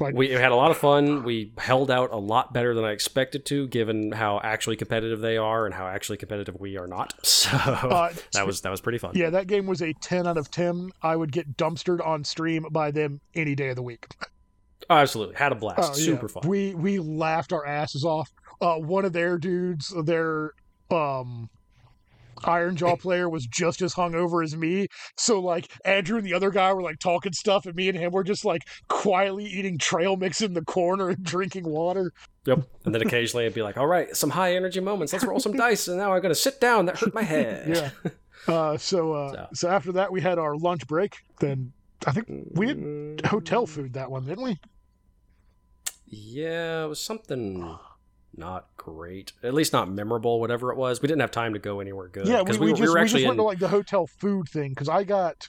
Like 0.00 0.14
we 0.14 0.30
had 0.30 0.52
a 0.52 0.56
lot 0.56 0.70
of 0.70 0.78
fun. 0.78 1.22
We 1.22 1.52
held 1.58 1.90
out 1.90 2.12
a 2.12 2.16
lot 2.16 2.52
better 2.52 2.74
than 2.74 2.84
I 2.84 2.92
expected 2.92 3.44
to, 3.46 3.66
given 3.68 4.12
how 4.12 4.40
actually 4.42 4.76
competitive 4.76 5.20
they 5.20 5.36
are 5.36 5.66
and 5.66 5.74
how 5.74 5.86
actually 5.86 6.16
competitive 6.18 6.56
we 6.58 6.78
are 6.78 6.86
not. 6.86 7.14
So 7.42 7.56
uh, 7.56 8.12
that 8.32 8.46
was 8.46 8.60
that 8.62 8.70
was 8.70 8.80
pretty 8.80 8.98
fun. 8.98 9.12
yeah, 9.14 9.30
that 9.30 9.48
game 9.48 9.66
was 9.66 9.82
a 9.82 9.92
ten 10.00 10.26
out 10.26 10.38
of 10.38 10.50
ten. 10.50 10.90
I 11.02 11.16
would 11.16 11.32
get 11.32 11.56
dumpstered 11.56 12.04
on 12.06 12.24
stream 12.24 12.66
by 12.70 12.92
them 12.92 13.20
any 13.34 13.54
day 13.54 13.70
of 13.70 13.76
the 13.76 13.82
week. 13.82 14.06
Oh, 14.88 14.96
absolutely, 14.96 15.34
had 15.34 15.52
a 15.52 15.56
blast. 15.56 15.78
Oh, 15.80 15.96
yeah. 15.96 16.04
Super 16.04 16.28
fun. 16.28 16.48
We 16.48 16.74
we 16.74 16.98
laughed 16.98 17.52
our 17.52 17.66
asses 17.66 18.04
off. 18.04 18.30
Uh, 18.60 18.76
one 18.76 19.04
of 19.04 19.12
their 19.12 19.38
dudes, 19.38 19.92
their 20.04 20.52
um, 20.90 21.50
Ironjaw 22.42 23.00
player, 23.00 23.28
was 23.28 23.46
just 23.46 23.82
as 23.82 23.94
hungover 23.94 24.44
as 24.44 24.56
me. 24.56 24.86
So 25.16 25.40
like 25.40 25.70
Andrew 25.84 26.16
and 26.18 26.26
the 26.26 26.34
other 26.34 26.50
guy 26.50 26.72
were 26.72 26.82
like 26.82 26.98
talking 26.98 27.32
stuff, 27.32 27.66
and 27.66 27.74
me 27.74 27.88
and 27.88 27.98
him 27.98 28.12
were 28.12 28.24
just 28.24 28.44
like 28.44 28.62
quietly 28.88 29.44
eating 29.46 29.78
trail 29.78 30.16
mix 30.16 30.40
in 30.40 30.54
the 30.54 30.64
corner 30.64 31.08
and 31.10 31.22
drinking 31.24 31.68
water. 31.68 32.12
Yep. 32.46 32.66
And 32.84 32.94
then 32.94 33.02
occasionally 33.02 33.44
it'd 33.44 33.54
be 33.54 33.62
like, 33.62 33.76
all 33.76 33.86
right, 33.86 34.14
some 34.16 34.30
high 34.30 34.56
energy 34.56 34.80
moments. 34.80 35.12
Let's 35.12 35.24
roll 35.24 35.40
some 35.40 35.52
dice. 35.56 35.88
And 35.88 35.96
now 35.98 36.12
I'm 36.12 36.20
going 36.22 36.34
to 36.34 36.40
sit 36.40 36.60
down. 36.60 36.86
That 36.86 36.98
hurt 36.98 37.14
my 37.14 37.22
head. 37.22 37.68
Yeah. 37.68 37.90
Uh, 38.48 38.76
so 38.76 39.12
uh, 39.12 39.32
So. 39.32 39.48
so 39.54 39.68
after 39.68 39.92
that, 39.92 40.10
we 40.10 40.20
had 40.20 40.36
our 40.36 40.56
lunch 40.56 40.88
break. 40.88 41.18
Then 41.38 41.72
I 42.04 42.10
think 42.10 42.26
we 42.54 42.66
did 42.74 43.24
hotel 43.24 43.68
food 43.68 43.92
that 43.92 44.10
one, 44.10 44.24
didn't 44.24 44.42
we? 44.42 44.58
Yeah, 46.06 46.84
it 46.84 46.88
was 46.88 46.98
something 47.00 47.78
not 48.36 48.68
great. 48.76 49.32
At 49.42 49.54
least 49.54 49.72
not 49.72 49.90
memorable, 49.90 50.40
whatever 50.40 50.72
it 50.72 50.76
was. 50.76 51.02
We 51.02 51.08
didn't 51.08 51.20
have 51.20 51.30
time 51.30 51.52
to 51.52 51.58
go 51.58 51.80
anywhere 51.80 52.08
good. 52.08 52.26
Yeah, 52.26 52.42
we, 52.42 52.58
we, 52.58 52.70
were, 52.72 52.76
just 52.76 52.80
we 52.80 52.88
were 52.88 53.00
we 53.00 53.08
just 53.08 53.14
went 53.14 53.26
in. 53.32 53.36
to 53.36 53.42
like 53.42 53.58
the 53.58 53.68
hotel 53.68 54.06
food 54.06 54.48
thing 54.48 54.70
because 54.70 54.88
I 54.88 55.04
got. 55.04 55.48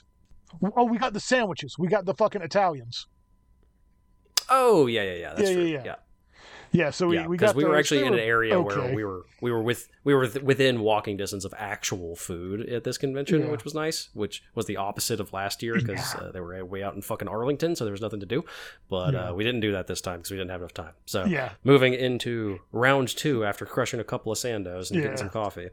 Oh, 0.76 0.84
we 0.84 0.98
got 0.98 1.12
the 1.12 1.20
sandwiches. 1.20 1.76
We 1.78 1.88
got 1.88 2.04
the 2.04 2.14
fucking 2.14 2.42
Italians. 2.42 3.06
Oh, 4.48 4.86
yeah, 4.86 5.02
yeah, 5.02 5.14
yeah. 5.14 5.34
That's 5.34 5.48
Yeah, 5.48 5.54
true. 5.54 5.64
yeah, 5.64 5.70
Yeah. 5.78 5.84
yeah. 5.84 5.94
Yeah, 6.74 6.90
so 6.90 7.06
we 7.06 7.14
yeah, 7.14 7.28
we 7.28 7.36
because 7.36 7.50
got 7.52 7.56
we, 7.56 7.64
were 7.64 7.76
actually 7.76 8.04
in 8.04 8.14
an 8.14 8.18
area 8.18 8.60
where 8.60 8.92
we 8.92 9.04
were 9.04 9.22
we 9.40 9.52
were 9.52 9.62
with 9.62 9.88
we 10.02 10.12
were 10.12 10.26
th- 10.26 10.44
within 10.44 10.80
walking 10.80 11.16
distance 11.16 11.44
of 11.44 11.54
actual 11.56 12.16
food 12.16 12.68
at 12.68 12.82
this 12.82 12.98
convention, 12.98 13.42
Yeah. 13.42 13.50
which 13.52 13.62
was 13.62 13.74
nice. 13.74 14.08
Which 14.12 14.42
was 14.56 14.66
the 14.66 14.76
opposite 14.76 15.20
of 15.20 15.32
last 15.32 15.62
year 15.62 15.74
because 15.74 16.16
uh, 16.16 16.32
they 16.34 16.40
were 16.40 16.64
way 16.64 16.82
out 16.82 16.96
in 16.96 17.00
fucking 17.02 17.28
Arlington, 17.28 17.76
so 17.76 17.84
there 17.84 17.92
was 17.92 18.00
nothing 18.00 18.18
to 18.18 18.26
do. 18.26 18.44
But 18.90 19.14
Yeah. 19.14 19.28
uh, 19.30 19.34
we 19.34 19.44
didn't 19.44 19.60
do 19.60 19.70
that 19.70 19.86
this 19.86 20.00
time 20.00 20.16
because 20.18 20.32
we 20.32 20.36
didn't 20.36 20.50
have 20.50 20.62
enough 20.62 20.74
time. 20.74 20.94
So 21.06 21.24
Yeah, 21.26 21.50
moving 21.62 21.94
into 21.94 22.58
round 22.72 23.06
two 23.06 23.44
after 23.44 23.64
crushing 23.66 24.00
a 24.00 24.04
couple 24.04 24.32
of 24.32 24.38
sandos 24.38 24.90
and 24.90 24.96
Yeah. 24.96 25.02
getting 25.02 25.16
some 25.18 25.30
coffee. 25.30 25.68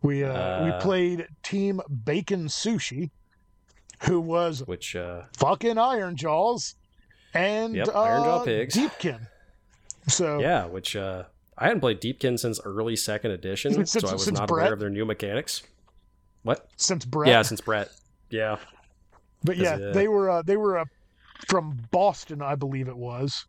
we 0.00 0.24
uh, 0.24 0.32
Uh, 0.32 0.64
we 0.64 0.82
played 0.82 1.28
Team 1.42 1.82
Bacon 2.06 2.46
Sushi, 2.46 3.10
who 4.04 4.18
was 4.22 4.66
Which 4.66 4.96
uh, 4.96 5.24
fucking 5.36 5.74
Ironjawz, 5.76 6.74
and 7.34 7.74
Yep, 7.76 7.88
uh, 7.88 7.92
Ironjaw 7.92 8.44
Pigs. 8.46 8.74
Deepkin. 8.74 9.28
So 10.08 10.38
yeah, 10.40 10.66
which 10.66 10.94
uh, 10.96 11.24
I 11.58 11.64
hadn't 11.66 11.80
played 11.80 12.00
Deepkin 12.00 12.38
since 12.38 12.60
early 12.64 12.96
second 12.96 13.32
edition, 13.32 13.72
Since- 13.86 13.92
so 13.92 14.08
I 14.08 14.12
was 14.12 14.30
not 14.30 14.48
Brett? 14.48 14.64
aware 14.66 14.72
of 14.74 14.80
their 14.80 14.90
new 14.90 15.04
mechanics. 15.04 15.62
What? 16.42 16.68
since 16.76 17.04
Brett, 17.04 17.28
Yeah, 17.28 17.42
since 17.42 17.60
Brett. 17.60 17.90
Yeah. 18.30 18.56
but 19.42 19.56
yeah, 19.56 19.74
uh, 19.74 19.92
they 19.92 20.06
were 20.08 20.30
uh, 20.30 20.42
they 20.42 20.56
were 20.56 20.78
uh, 20.78 20.84
from 21.48 21.76
Boston, 21.90 22.40
I 22.42 22.54
believe 22.54 22.88
it 22.88 22.96
was. 22.96 23.46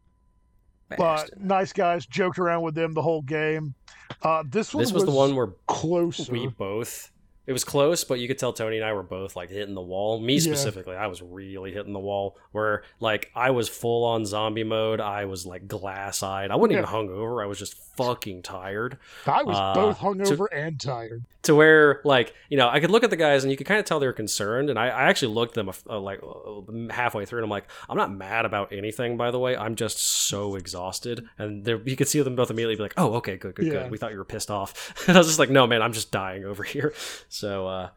But 0.98 1.30
nice 1.40 1.74
guys, 1.74 2.06
joked 2.06 2.40
around 2.40 2.62
with 2.62 2.74
them 2.74 2.94
the 2.94 3.02
whole 3.02 3.22
game. 3.22 3.76
Uh, 4.24 4.44
this 4.50 4.74
one 4.74 4.82
This 4.84 4.94
was 4.94 5.04
the 5.04 5.12
one 5.12 5.36
where 5.36 5.50
closer. 5.68 6.32
we 6.32 6.48
both 6.48 7.12
it 7.48 7.54
was 7.54 7.64
close 7.64 8.04
but 8.04 8.20
you 8.20 8.28
could 8.28 8.38
tell 8.38 8.54
tony 8.54 8.76
and 8.78 8.86
i 8.86 8.94
were 8.94 9.02
both 9.04 9.36
like 9.36 9.50
hitting 9.50 9.74
the 9.74 9.82
wall. 9.82 10.20
Me 10.20 10.34
Yeah. 10.36 10.40
specifically 10.42 10.96
i 10.96 11.08
was 11.08 11.22
really 11.22 11.72
hitting 11.72 11.94
the 11.94 12.00
wall 12.00 12.38
where 12.52 12.84
like 13.00 13.32
i 13.34 13.50
was 13.52 13.68
full 13.70 14.04
on 14.06 14.26
zombie 14.26 14.64
mode. 14.66 15.00
I 15.00 15.26
was 15.26 15.46
like 15.46 15.68
glass 15.68 16.22
eyed 16.22 16.52
i 16.52 16.56
wasn't 16.56 16.74
even 16.74 16.86
hungover. 16.86 17.42
I 17.42 17.48
was 17.48 17.58
just 17.58 17.80
fucking 17.98 18.42
tired 18.44 18.98
I 19.26 19.44
was 19.44 19.58
uh, 19.58 19.74
both 19.74 20.00
to- 20.00 20.06
hungover 20.06 20.46
and 20.52 20.80
tired. 20.80 21.24
to 21.44 21.56
where 21.56 22.02
like 22.04 22.34
you 22.50 22.58
know 22.58 22.70
i 22.70 22.80
could 22.80 22.92
look 22.92 23.04
at 23.04 23.10
the 23.10 23.16
guys 23.18 23.44
and 23.44 23.52
you 23.52 23.58
could 23.58 23.68
kind 23.68 23.80
of 23.80 23.86
tell 23.86 24.00
they 24.00 24.08
were 24.08 24.14
concerned 24.14 24.70
and 24.70 24.78
i, 24.80 24.88
I 24.88 25.04
actually 25.10 25.34
looked 25.34 25.58
at 25.58 25.66
them 25.66 25.74
uh, 25.90 26.00
like 26.00 26.22
uh, 26.24 26.94
halfway 26.94 27.26
through 27.26 27.40
and 27.40 27.44
i'm 27.46 27.50
like 27.50 27.66
i'm 27.90 27.98
not 27.98 28.14
mad 28.14 28.46
about 28.46 28.72
anything 28.72 29.18
by 29.18 29.32
the 29.32 29.40
way 29.40 29.58
i'm 29.58 29.76
just 29.76 29.98
so 30.00 30.56
exhausted 30.56 31.26
and 31.38 31.66
there 31.66 31.82
you 31.86 31.96
could 31.96 32.08
see 32.08 32.22
them 32.22 32.36
both 32.36 32.50
immediately 32.52 32.76
be 32.76 32.84
like 32.84 32.94
oh 32.98 33.16
okay 33.16 33.38
good 33.38 33.56
good 33.56 33.66
Yeah. 33.66 33.74
good 33.84 33.92
we 33.92 33.98
thought 33.98 34.12
you 34.12 34.18
were 34.18 34.26
pissed 34.26 34.52
off 34.52 34.94
and 35.08 35.18
i 35.18 35.20
was 35.20 35.28
just 35.28 35.40
like 35.40 35.50
no 35.50 35.66
man 35.68 35.82
i'm 35.82 35.94
just 35.94 36.12
dying 36.12 36.46
over 36.46 36.64
here 36.74 36.94
so 37.30 37.68
uh 37.68 37.90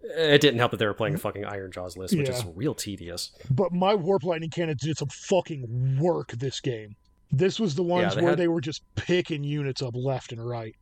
it 0.00 0.40
didn't 0.40 0.58
help 0.60 0.70
that 0.70 0.76
they 0.76 0.86
were 0.86 0.94
playing 0.94 1.16
a 1.16 1.18
fucking 1.18 1.42
Ironjawz 1.42 1.96
list, 1.96 2.16
which 2.16 2.28
is 2.28 2.44
real 2.54 2.72
tedious. 2.72 3.32
But 3.50 3.72
my 3.72 3.96
warp 3.96 4.22
lightning 4.22 4.48
cannon 4.48 4.76
did 4.80 4.96
some 4.96 5.08
fucking 5.08 5.98
work 6.00 6.30
this 6.30 6.60
game. 6.60 6.94
This 7.30 7.60
was 7.60 7.74
the 7.74 7.82
ones 7.82 8.14
they 8.14 8.22
where 8.22 8.30
had- 8.30 8.38
they 8.38 8.48
were 8.48 8.60
just 8.60 8.82
picking 8.94 9.44
units 9.44 9.82
up 9.82 9.94
left 9.94 10.32
and 10.32 10.46
right. 10.46 10.74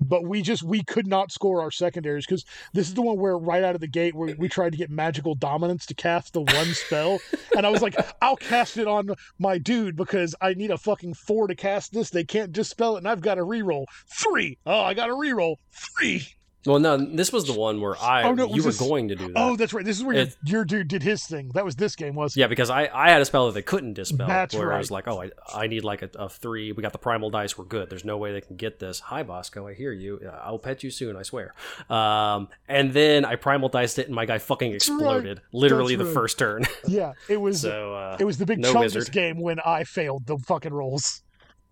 But 0.00 0.22
we 0.24 0.40
just 0.40 0.62
we 0.62 0.84
could 0.84 1.08
not 1.08 1.32
score 1.32 1.60
our 1.60 1.72
secondaries 1.72 2.24
because 2.26 2.44
this 2.74 2.86
is 2.86 2.94
the 2.94 3.02
one 3.02 3.18
where 3.18 3.36
right 3.36 3.64
out 3.64 3.74
of 3.74 3.80
the 3.80 3.88
gate 3.88 4.14
where 4.14 4.32
we 4.38 4.48
tried 4.48 4.70
to 4.70 4.78
get 4.78 4.88
magical 4.88 5.34
dominance 5.34 5.84
to 5.86 5.94
cast 5.94 6.32
the 6.32 6.42
one 6.42 6.66
spell, 6.74 7.18
and 7.56 7.66
I 7.66 7.70
was 7.70 7.82
like, 7.82 7.96
I'll 8.22 8.36
cast 8.36 8.76
it 8.76 8.86
on 8.86 9.08
my 9.40 9.58
dude 9.58 9.96
because 9.96 10.32
I 10.40 10.54
need 10.54 10.70
a 10.70 10.78
fucking 10.78 11.14
four 11.14 11.48
to 11.48 11.56
cast 11.56 11.92
this. 11.92 12.10
They 12.10 12.22
can't 12.22 12.52
dispel 12.52 12.94
it, 12.94 12.98
and 12.98 13.08
I've 13.08 13.20
got 13.20 13.34
to 13.34 13.42
reroll 13.42 13.86
three. 14.06 14.58
Oh, 14.64 14.80
I 14.82 14.94
got 14.94 15.06
to 15.08 15.14
reroll 15.14 15.56
three. 15.72 16.24
Well, 16.66 16.78
no, 16.78 16.96
this 16.96 17.32
was 17.32 17.44
the 17.46 17.52
one 17.52 17.80
where 17.80 17.96
I 17.98 18.22
Oh, 18.24 18.32
no, 18.32 18.46
you 18.46 18.62
were 18.62 18.70
this- 18.70 18.78
going 18.78 19.08
to 19.08 19.14
do 19.14 19.26
that. 19.28 19.32
Oh, 19.36 19.56
that's 19.56 19.72
right. 19.72 19.84
This 19.84 19.98
is 19.98 20.04
where 20.04 20.14
your, 20.14 20.24
It- 20.24 20.36
your 20.44 20.64
dude 20.64 20.88
did 20.88 21.02
his 21.02 21.24
thing. 21.24 21.50
That 21.54 21.64
was 21.64 21.76
this 21.76 21.94
game, 21.96 22.14
wasn't 22.14 22.38
it? 22.38 22.40
Yeah, 22.40 22.46
because 22.46 22.70
I, 22.70 22.88
I 22.92 23.10
had 23.10 23.20
a 23.20 23.24
spell 23.24 23.46
that 23.46 23.52
they 23.52 23.62
couldn't 23.62 23.94
dispel. 23.94 24.26
That's 24.26 24.54
where 24.54 24.72
I 24.72 24.78
was 24.78 24.90
like, 24.90 25.06
oh, 25.08 25.22
I, 25.22 25.30
I 25.54 25.66
need 25.66 25.84
like 25.84 26.02
a, 26.02 26.10
a 26.18 26.28
three. 26.28 26.72
We 26.72 26.82
got 26.82 26.92
the 26.92 26.98
primal 26.98 27.30
dice. 27.30 27.58
We're 27.58 27.64
good. 27.66 27.90
There's 27.90 28.04
no 28.04 28.16
way 28.16 28.32
they 28.32 28.40
can 28.40 28.56
get 28.56 28.78
this. 28.78 29.00
Hi, 29.00 29.22
Bosco. 29.22 29.66
I 29.66 29.74
hear 29.74 29.92
you. 29.92 30.20
Uh, 30.24 30.30
I'll 30.42 30.58
pet 30.58 30.82
you 30.82 30.90
soon. 30.90 31.16
I 31.16 31.22
swear. 31.22 31.54
Um, 31.90 32.48
and 32.68 32.92
then 32.92 33.24
I 33.24 33.36
primal 33.36 33.68
diced 33.68 33.98
it, 33.98 34.06
and 34.06 34.14
my 34.14 34.24
guy 34.26 34.38
fucking 34.38 34.70
right. 34.70 34.76
exploded. 34.76 35.40
Literally 35.52 35.96
That's 35.96 36.08
the 36.08 36.14
right. 36.14 36.22
first 36.22 36.38
turn. 36.38 36.64
Yeah, 36.86 37.14
it 37.28 37.40
was. 37.40 37.60
so 37.62 37.94
uh, 37.94 38.16
It 38.20 38.24
was 38.24 38.38
the 38.38 38.46
big 38.46 38.58
no 38.58 38.86
game 39.10 39.40
when 39.40 39.58
I 39.60 39.84
failed 39.84 40.26
the 40.26 40.38
fucking 40.38 40.72
rolls 40.72 41.22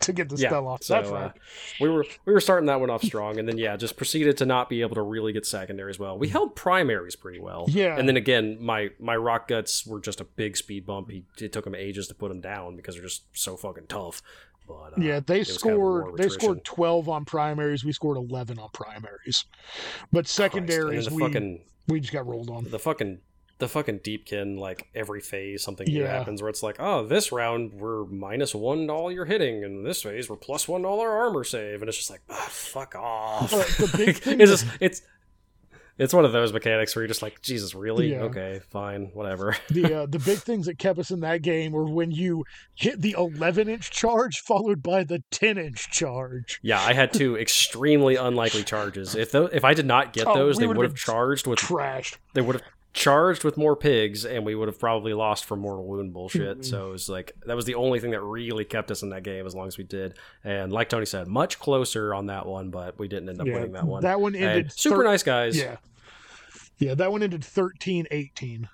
to 0.03 0.13
get 0.13 0.29
the 0.29 0.37
yeah. 0.37 0.49
spell 0.49 0.69
off. 0.69 0.83
So 0.83 0.95
That's 0.95 1.11
uh, 1.11 1.33
we 1.81 1.89
were 1.89 2.05
we 2.25 2.33
were 2.33 2.41
starting 2.41 2.67
that 2.67 2.81
one 2.81 2.91
off 2.91 3.03
strong, 3.03 3.39
and 3.39 3.49
then 3.49 3.59
yeah, 3.59 3.77
just 3.77 3.97
proceeded 3.97 4.37
to 4.39 4.47
not 4.47 4.69
be 4.69 4.83
able 4.83 4.95
to 4.95 5.03
really 5.03 5.33
get 5.33 5.47
secondaries 5.47 5.99
well. 5.99 6.19
We 6.19 6.29
held 6.29 6.57
primaries 6.57 7.17
pretty 7.17 7.41
well. 7.41 7.67
Yeah. 7.69 7.99
And 7.99 8.09
then 8.09 8.17
again, 8.17 8.59
my 8.61 8.91
my 8.99 9.17
rock 9.17 9.49
guts 9.49 9.87
were 9.87 10.01
just 10.01 10.21
a 10.21 10.25
big 10.25 10.57
speed 10.57 10.87
bump. 10.87 11.11
He, 11.11 11.25
it 11.41 11.53
took 11.53 11.67
him 11.67 11.75
ages 11.75 12.09
to 12.09 12.15
put 12.15 12.29
them 12.29 12.41
down 12.41 12.77
because 12.77 12.95
they're 12.95 13.05
just 13.05 13.25
so 13.33 13.57
fucking 13.57 13.87
tough. 13.89 14.23
But 14.67 14.99
uh, 14.99 15.01
yeah, 15.01 15.21
they 15.21 15.41
was 15.41 15.59
kind 15.59 15.75
of 15.75 15.81
scored. 15.81 16.17
they 16.17 16.29
scored 16.29 16.65
twelve 16.65 17.09
on 17.09 17.25
primaries. 17.25 17.85
We 17.85 17.93
scored 17.93 18.17
eleven 18.17 18.59
on 18.59 18.69
primaries, 18.73 19.45
but 20.13 20.29
secondaries 20.29 21.07
then 21.07 21.15
we 21.15 21.23
fucking 21.23 21.65
we 21.89 22.01
just 22.01 22.13
got 22.13 22.27
rolled 22.27 22.51
on. 22.51 22.65
the 22.65 22.79
fucking 22.79 23.19
the 23.63 23.69
fucking 23.69 24.01
deepkin 24.01 24.59
like 24.59 24.89
every 24.95 25.21
phase 25.21 25.63
something 25.63 25.89
Yeah. 25.89 26.09
happens 26.19 26.43
where 26.43 26.49
it's 26.51 26.63
like 26.63 26.77
oh 26.79 27.07
this 27.07 27.33
round 27.33 27.73
we're 27.75 28.05
minus 28.05 28.55
one 28.55 28.89
to 28.89 28.93
all 28.93 29.11
your 29.11 29.25
hitting 29.25 29.65
and 29.65 29.87
this 29.87 30.03
phase 30.03 30.29
we're 30.29 30.37
plus 30.37 30.67
one 30.69 30.83
to 30.83 30.89
all 30.89 31.01
our 31.01 31.25
armor 31.27 31.45
save 31.45 31.81
and 31.81 31.89
it's 31.89 31.97
just 31.97 32.11
like 32.11 32.21
ah, 32.29 32.47
fuck 32.51 32.95
off 32.95 33.53
Uh, 33.55 33.59
the 33.87 33.95
big 33.97 34.17
thing 34.25 34.41
it's 34.41 34.51
just 34.51 34.67
it's 34.81 35.03
it's 35.99 36.15
one 36.15 36.25
of 36.25 36.33
those 36.33 36.53
mechanics 36.55 36.97
where 36.97 37.03
you're 37.03 37.09
just 37.09 37.21
like 37.23 37.41
jesus 37.43 37.75
really 37.75 38.13
Yeah. 38.13 38.23
okay 38.23 38.61
fine 38.71 39.11
whatever 39.15 39.57
the 39.71 39.95
uh, 40.03 40.07
the 40.11 40.19
big 40.19 40.39
things 40.39 40.67
that 40.67 40.79
kept 40.79 40.99
us 40.99 41.11
in 41.11 41.21
that 41.21 41.43
game 41.43 41.71
were 41.73 41.85
when 41.89 42.11
you 42.11 42.45
hit 42.75 43.01
the 43.01 43.15
eleven 43.17 43.69
inch 43.69 43.91
charge 43.91 44.41
followed 44.41 44.83
by 44.83 45.05
the 45.05 45.23
ten 45.31 45.59
inch 45.59 45.91
charge. 45.91 46.59
yeah 46.63 46.81
i 46.81 46.95
had 46.95 47.13
two 47.13 47.37
extremely 47.39 48.17
unlikely 48.17 48.65
charges 48.65 49.15
if 49.15 49.31
tho- 49.33 49.51
if 49.53 49.65
i 49.65 49.75
did 49.75 49.87
not 49.87 50.13
get 50.13 50.27
Oh, 50.27 50.35
those 50.35 50.57
we 50.57 50.63
they 50.63 50.67
would 50.73 50.85
have 50.85 50.97
charged 50.97 51.47
with 51.47 51.59
Trashed. 51.59 52.17
they 52.35 52.41
would 52.41 52.57
have 52.57 52.65
charged 52.95 53.43
with 53.43 53.57
more 53.57 53.75
pigs 53.75 54.27
and 54.27 54.45
we 54.45 54.55
would 54.55 54.69
have 54.69 54.79
probably 54.79 55.15
lost 55.15 55.47
for 55.47 55.57
mortal 55.57 55.87
wound 55.87 56.13
bullshit. 56.13 56.59
Mhm. 56.61 56.65
so 56.65 56.89
it 56.89 56.93
was 56.93 57.09
like 57.09 57.33
that 57.47 57.57
was 57.57 57.65
the 57.65 57.75
only 57.75 57.99
thing 58.01 58.11
that 58.11 58.21
really 58.21 58.67
kept 58.67 58.91
us 58.91 59.03
in 59.03 59.09
that 59.11 59.23
game 59.23 59.47
as 59.47 59.55
long 59.55 59.67
as 59.67 59.79
we 59.79 59.85
did. 59.85 60.19
And 60.45 60.71
like 60.73 60.91
tony 60.91 61.07
said 61.07 61.27
much 61.27 61.59
closer 61.59 62.13
on 62.15 62.27
that 62.27 62.45
one 62.47 62.69
but 62.71 62.99
we 62.99 63.09
didn't 63.09 63.31
end 63.31 63.41
up 63.41 63.47
yeah, 63.47 63.55
winning 63.55 63.73
that 63.73 63.87
one. 63.87 64.03
That 64.03 64.21
one 64.21 64.35
And 64.35 64.45
ended 64.45 64.73
super 64.73 64.97
thir- 64.99 65.05
nice 65.05 65.23
guys. 65.23 65.57
Yeah, 65.57 65.77
yeah, 66.79 66.95
that 66.95 67.11
one 67.13 67.23
ended 67.23 67.41
13-18. 67.43 68.69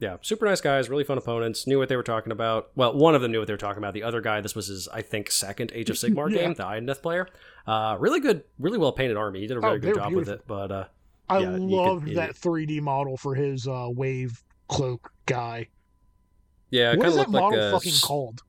yeah 0.00 0.16
super 0.22 0.44
nice 0.46 0.60
guys 0.60 0.88
really 0.88 1.04
fun 1.04 1.18
opponents 1.18 1.64
knew 1.66 1.78
what 1.78 1.88
they 1.88 1.96
were 1.96 2.02
talking 2.02 2.32
about. 2.32 2.70
Well 2.74 2.96
one 2.96 3.14
of 3.14 3.22
them 3.22 3.30
knew 3.30 3.38
what 3.38 3.46
they 3.46 3.54
were 3.54 3.56
talking 3.58 3.78
about. 3.78 3.94
The 3.94 4.02
other 4.02 4.20
guy 4.20 4.40
this 4.40 4.56
was 4.56 4.66
his 4.66 4.88
i 4.88 5.00
think 5.02 5.30
second 5.30 5.70
age 5.76 5.90
of 5.90 5.96
sigmar 6.02 6.28
Yeah. 6.28 6.38
game 6.42 6.54
the 6.54 6.64
Idoneth 6.64 7.02
player. 7.02 7.28
Uh 7.68 7.96
really 8.00 8.18
good 8.18 8.42
really 8.58 8.78
well 8.78 8.90
painted 8.92 9.16
army. 9.16 9.40
He 9.40 9.46
did 9.46 9.56
a 9.56 9.58
Oh, 9.58 9.60
very 9.60 9.78
they 9.78 9.86
good 9.92 9.94
job 9.96 10.12
with 10.12 10.28
it 10.28 10.42
but 10.48 10.72
uh 10.72 10.84
I 11.30 11.38
Yeah, 11.40 11.56
you 11.56 12.00
could- 12.00 12.16
that 12.16 12.34
3D 12.34 12.80
model 12.80 13.16
for 13.16 13.34
his 13.34 13.66
uh, 13.68 13.88
wave 13.90 14.42
cloak 14.68 15.12
guy. 15.26 15.68
yeah 16.70 16.92
it 16.92 16.98
what 16.98 17.04
kind 17.04 17.14
is 17.14 17.20
of 17.20 17.26
that 17.26 17.30
looked 17.30 17.34
like 17.34 17.42
model 17.52 17.68
a 17.68 17.72
fucking 17.72 17.92
s- 17.92 18.00
called? 18.04 18.42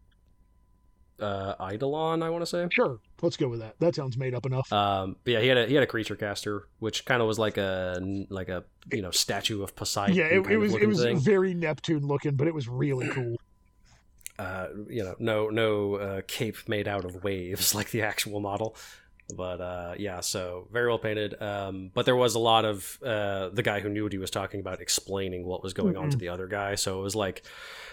uh, 1.20 1.56
Eidolon, 1.72 2.24
I 2.24 2.30
want 2.30 2.42
to 2.44 2.46
say. 2.46 2.66
Sure, 2.72 3.00
let's 3.22 3.36
go 3.36 3.50
with 3.50 3.60
that. 3.60 3.76
That 3.80 3.94
sounds 3.96 4.18
made 4.18 4.34
up 4.34 4.46
enough. 4.46 4.72
Um, 4.72 5.18
but 5.26 5.32
yeah, 5.34 5.40
he 5.42 5.48
had 5.50 5.58
a 5.58 5.66
he 5.68 5.74
had 5.74 5.84
a 5.84 5.88
creature 5.88 6.16
caster, 6.16 6.68
which 6.80 7.04
kind 7.06 7.22
of 7.22 7.28
was 7.28 7.38
like 7.38 7.58
a 7.58 8.00
like 8.30 8.48
a 8.48 8.64
you 8.92 9.02
know 9.02 9.12
statue 9.12 9.62
of 9.62 9.76
Poseidon. 9.76 10.16
yeah, 10.16 10.26
it, 10.26 10.46
it 10.50 10.58
was 10.58 10.74
it 10.76 10.88
was 10.88 11.02
thing. 11.02 11.20
very 11.20 11.54
Neptune 11.54 12.08
looking, 12.08 12.36
but 12.36 12.48
it 12.48 12.54
was 12.54 12.70
really 12.70 13.10
cool. 13.10 13.36
uh, 14.40 14.68
you 14.88 15.04
know, 15.04 15.16
no 15.20 15.50
no 15.50 15.96
uh, 15.96 16.22
cape 16.28 16.56
made 16.70 16.88
out 16.88 17.04
of 17.04 17.22
waves 17.24 17.76
like 17.80 17.92
the 17.92 18.02
actual 18.02 18.40
model. 18.40 18.76
But 19.36 19.62
uh, 19.62 19.94
yeah, 19.98 20.22
so 20.22 20.68
very 20.72 20.88
well 20.88 20.98
painted. 20.98 21.40
Um, 21.42 21.92
but 21.94 22.06
there 22.06 22.16
was 22.16 22.36
a 22.36 22.40
lot 22.40 22.66
of 22.66 22.98
uh, 23.06 23.50
the 23.50 23.62
guy 23.64 23.80
who 23.80 23.90
knew 23.90 24.04
what 24.04 24.12
he 24.12 24.18
was 24.18 24.32
talking 24.32 24.60
about 24.60 24.82
explaining 24.82 25.46
what 25.46 25.62
was 25.64 25.74
going 25.74 25.96
on 25.98 26.10
to 26.10 26.18
the 26.18 26.30
other 26.30 26.48
guy. 26.48 26.76
So 26.76 27.00
it 27.00 27.04
was 27.04 27.16
like, 27.16 27.44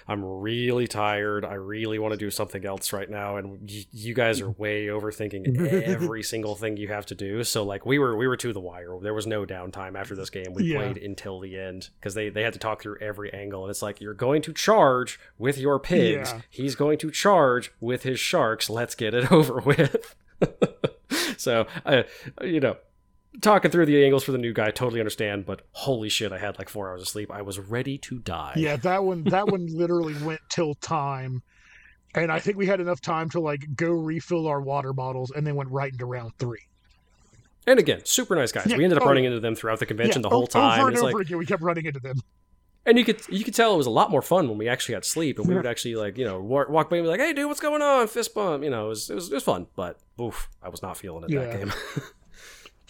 I'm 0.09 0.25
really 0.25 0.87
tired. 0.87 1.45
I 1.45 1.55
really 1.55 1.99
want 1.99 2.13
to 2.13 2.17
do 2.17 2.31
something 2.31 2.65
else 2.65 2.93
right 2.93 3.11
now, 3.11 3.37
and 3.37 3.59
y- 3.69 3.85
you 3.93 4.15
guys 4.15 4.41
are 4.41 4.51
way 4.51 4.87
overthinking 4.87 5.67
every 5.85 6.23
single 6.23 6.55
thing 6.55 6.77
you 6.77 6.89
have 6.89 7.05
to 7.07 7.15
do. 7.15 7.43
So 7.45 7.65
like 7.65 7.85
we 7.85 7.99
were 7.99 8.17
we 8.17 8.27
were 8.29 8.37
to 8.39 8.53
the 8.53 8.61
wire. 8.61 8.97
There 9.03 9.15
was 9.15 9.27
no 9.27 9.45
downtime 9.45 9.99
after 9.99 10.15
this 10.15 10.31
game. 10.31 10.55
We 10.55 10.65
Yeah. 10.73 10.79
played 10.79 10.99
until 10.99 11.41
the 11.41 11.59
end 11.59 11.91
because 12.01 12.15
they 12.15 12.29
they 12.31 12.45
had 12.45 12.53
to 12.53 12.59
talk 12.59 12.81
through 12.81 12.99
every 13.01 13.33
angle, 13.35 13.65
and 13.65 13.71
it's 13.71 13.83
like 13.83 14.01
you're 14.01 14.15
going 14.15 14.43
to 14.43 14.53
charge 14.53 15.19
with 15.39 15.59
your 15.59 15.79
pigs. 15.81 16.31
Yeah. 16.33 16.41
He's 16.51 16.77
going 16.77 16.99
to 16.99 17.11
charge 17.11 17.73
with 17.81 18.05
his 18.05 18.19
sharks. 18.21 18.71
Let's 18.71 18.95
get 18.95 19.13
it 19.13 19.31
over 19.33 19.61
with. 19.61 20.15
so, 21.41 21.67
uh, 21.85 22.03
you 22.43 22.61
know, 22.61 22.77
talking 23.41 23.71
through 23.71 23.87
the 23.87 24.05
angles 24.05 24.25
for 24.25 24.33
the 24.33 24.39
new 24.39 24.53
guy, 24.53 24.71
totally 24.71 25.01
understand. 25.01 25.47
But 25.47 25.63
holy 25.73 26.09
shit, 26.09 26.33
I 26.33 26.39
had 26.39 26.59
like 26.59 26.69
four 26.69 26.89
hours 26.89 27.03
of 27.03 27.09
sleep. 27.09 27.31
I 27.31 27.43
was 27.43 27.59
ready 27.59 27.99
to 27.99 28.19
die. 28.19 28.55
Yeah, 28.57 28.77
that 28.77 29.05
one 29.05 29.25
that 29.25 29.49
one 29.49 29.67
literally 29.71 30.15
went 30.23 30.41
till 30.49 30.75
time. 30.75 31.43
And 32.15 32.33
I 32.33 32.39
think 32.39 32.57
we 32.57 32.67
had 32.67 32.81
enough 32.81 33.01
time 33.01 33.29
to 33.31 33.41
like 33.41 33.63
go 33.77 33.91
refill 33.91 34.47
our 34.47 34.61
water 34.61 34.93
bottles 34.93 35.31
and 35.31 35.47
then 35.47 35.55
went 35.55 35.71
right 35.71 35.93
into 35.93 36.07
round 36.07 36.33
three. 36.39 36.63
And 37.67 37.79
again, 37.79 38.01
super 38.05 38.37
nice 38.37 38.53
guys. 38.53 38.67
Yeah, 38.67 38.77
we 38.77 38.85
ended 38.85 38.99
up 38.99 39.05
oh, 39.05 39.09
running 39.09 39.25
into 39.25 39.41
them 39.41 39.55
throughout 39.55 39.81
the 39.81 39.87
convention 39.87 40.23
Yeah, 40.23 40.29
the 40.29 40.35
whole 40.35 40.47
time. 40.47 40.79
Over 40.79 40.89
and 40.89 40.97
It's 40.97 41.03
over 41.03 41.13
like, 41.13 41.27
again, 41.27 41.39
we 41.39 41.47
kept 41.47 41.63
running 41.63 41.85
into 41.85 42.01
them. 42.01 42.17
And 42.87 42.99
you 42.99 43.05
could 43.05 43.21
you 43.29 43.45
could 43.45 43.55
tell 43.55 43.75
it 43.75 43.77
was 43.77 43.87
a 43.87 43.91
lot 43.91 44.11
more 44.11 44.23
fun 44.23 44.49
when 44.49 44.57
we 44.59 44.69
actually 44.69 44.95
got 44.95 45.05
sleep 45.05 45.39
and 45.39 45.49
we 45.49 45.55
would 45.55 45.67
actually 45.67 45.97
like 45.97 46.17
you 46.17 46.25
know 46.25 46.41
walk, 46.41 46.69
walk 46.69 46.89
by 46.89 46.97
and 46.97 47.05
be 47.05 47.09
like, 47.09 47.21
hey 47.21 47.33
dude, 47.33 47.47
what's 47.47 47.61
going 47.61 47.83
on? 47.83 48.07
Fist 48.09 48.35
bump. 48.35 48.65
You 48.65 48.71
know, 48.71 48.87
it 48.87 48.89
was 48.89 49.11
it 49.11 49.15
was, 49.15 49.31
it 49.31 49.35
was 49.35 49.43
fun, 49.43 49.67
but 49.77 49.99
oof, 50.21 50.49
I 50.63 50.69
was 50.69 50.83
not 50.83 50.97
feeling 50.97 51.25
it 51.29 51.35
that 51.35 51.59
game. 51.59 51.73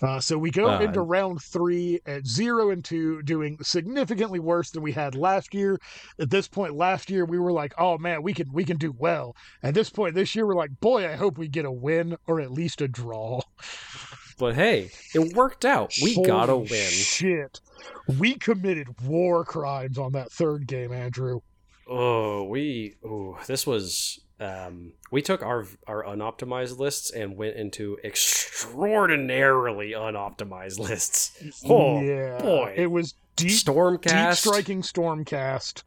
Uh, 0.03 0.21
so 0.21 0.37
we 0.37 0.51
go 0.51 0.69
Uh, 0.69 0.81
into 0.81 1.01
round 1.01 1.41
three 1.41 1.99
at 2.05 2.27
zero 2.27 2.69
and 2.69 2.85
two, 2.85 3.23
doing 3.23 3.57
significantly 3.63 4.39
worse 4.39 4.71
than 4.71 4.83
we 4.83 4.93
had 4.93 5.15
last 5.15 5.55
year. 5.55 5.81
At 6.21 6.29
this 6.29 6.47
point, 6.47 6.75
last 6.75 7.09
year 7.09 7.25
we 7.25 7.39
were 7.39 7.51
like, 7.51 7.73
"Oh 7.79 7.97
man, 7.97 8.23
we 8.23 8.35
can 8.35 8.53
we 8.53 8.63
can 8.67 8.77
do 8.77 8.95
well." 8.99 9.35
At 9.63 9.73
this 9.73 9.89
point 9.89 10.15
this 10.15 10.35
year, 10.35 10.47
we're 10.47 10.55
like, 10.55 10.81
"Boy, 10.81 11.09
I 11.09 11.17
hope 11.17 11.39
we 11.39 11.49
get 11.49 11.65
a 11.65 11.73
win 11.73 12.19
or 12.27 12.43
at 12.43 12.53
least 12.53 12.83
a 12.83 12.89
draw." 12.89 13.41
but 14.39 14.55
hey, 14.55 14.91
it 15.15 15.35
worked 15.35 15.65
out. 15.65 15.95
We 16.03 16.23
got 16.23 16.49
a 16.49 16.53
Holy 16.53 16.69
win. 16.71 16.91
Shit, 16.91 17.61
we 18.19 18.35
committed 18.35 18.89
war 19.03 19.45
crimes 19.45 19.99
on 19.99 20.13
that 20.13 20.31
third 20.33 20.67
game, 20.67 20.93
Andrew. 20.93 21.41
Oh, 21.89 22.45
we 22.45 22.95
oh 23.05 23.39
this 23.47 23.67
was 23.67 24.21
um 24.41 24.93
we 25.11 25.23
took 25.23 25.43
our 25.43 25.67
our 25.87 26.05
unoptimized 26.05 26.79
lists 26.79 27.11
and 27.13 27.37
went 27.37 27.57
into 27.57 27.97
extraordinarily 28.05 29.93
unoptimized 29.93 30.79
lists. 30.79 31.43
Oh 31.69 32.01
yeah, 32.01 32.39
boy. 32.41 32.75
it 32.77 32.89
was 32.91 33.15
deep, 33.37 33.51
stormcast, 33.53 34.31
deep 34.31 34.35
striking 34.35 34.83
Stormcast 34.83 35.83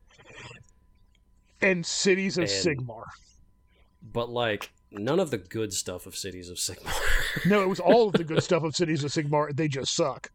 and 1.62 1.86
Cities 1.86 2.38
of 2.38 2.44
And- 2.44 2.52
Sigmar. 2.52 3.04
But 4.02 4.30
like 4.30 4.72
none 4.92 5.20
of 5.20 5.32
the 5.32 5.38
good 5.38 5.74
stuff 5.74 6.06
of 6.06 6.16
Cities 6.16 6.50
of 6.50 6.58
Sigmar. 6.58 6.94
No, 7.46 7.62
it 7.62 7.70
was 7.70 7.80
all 7.80 8.08
of 8.08 8.14
the 8.14 8.24
good 8.24 8.44
stuff 8.50 8.64
of 8.64 8.76
Cities 8.76 9.04
of 9.04 9.12
Sigmar. 9.12 9.56
They 9.56 9.68
just 9.68 9.96
suck. 9.96 10.32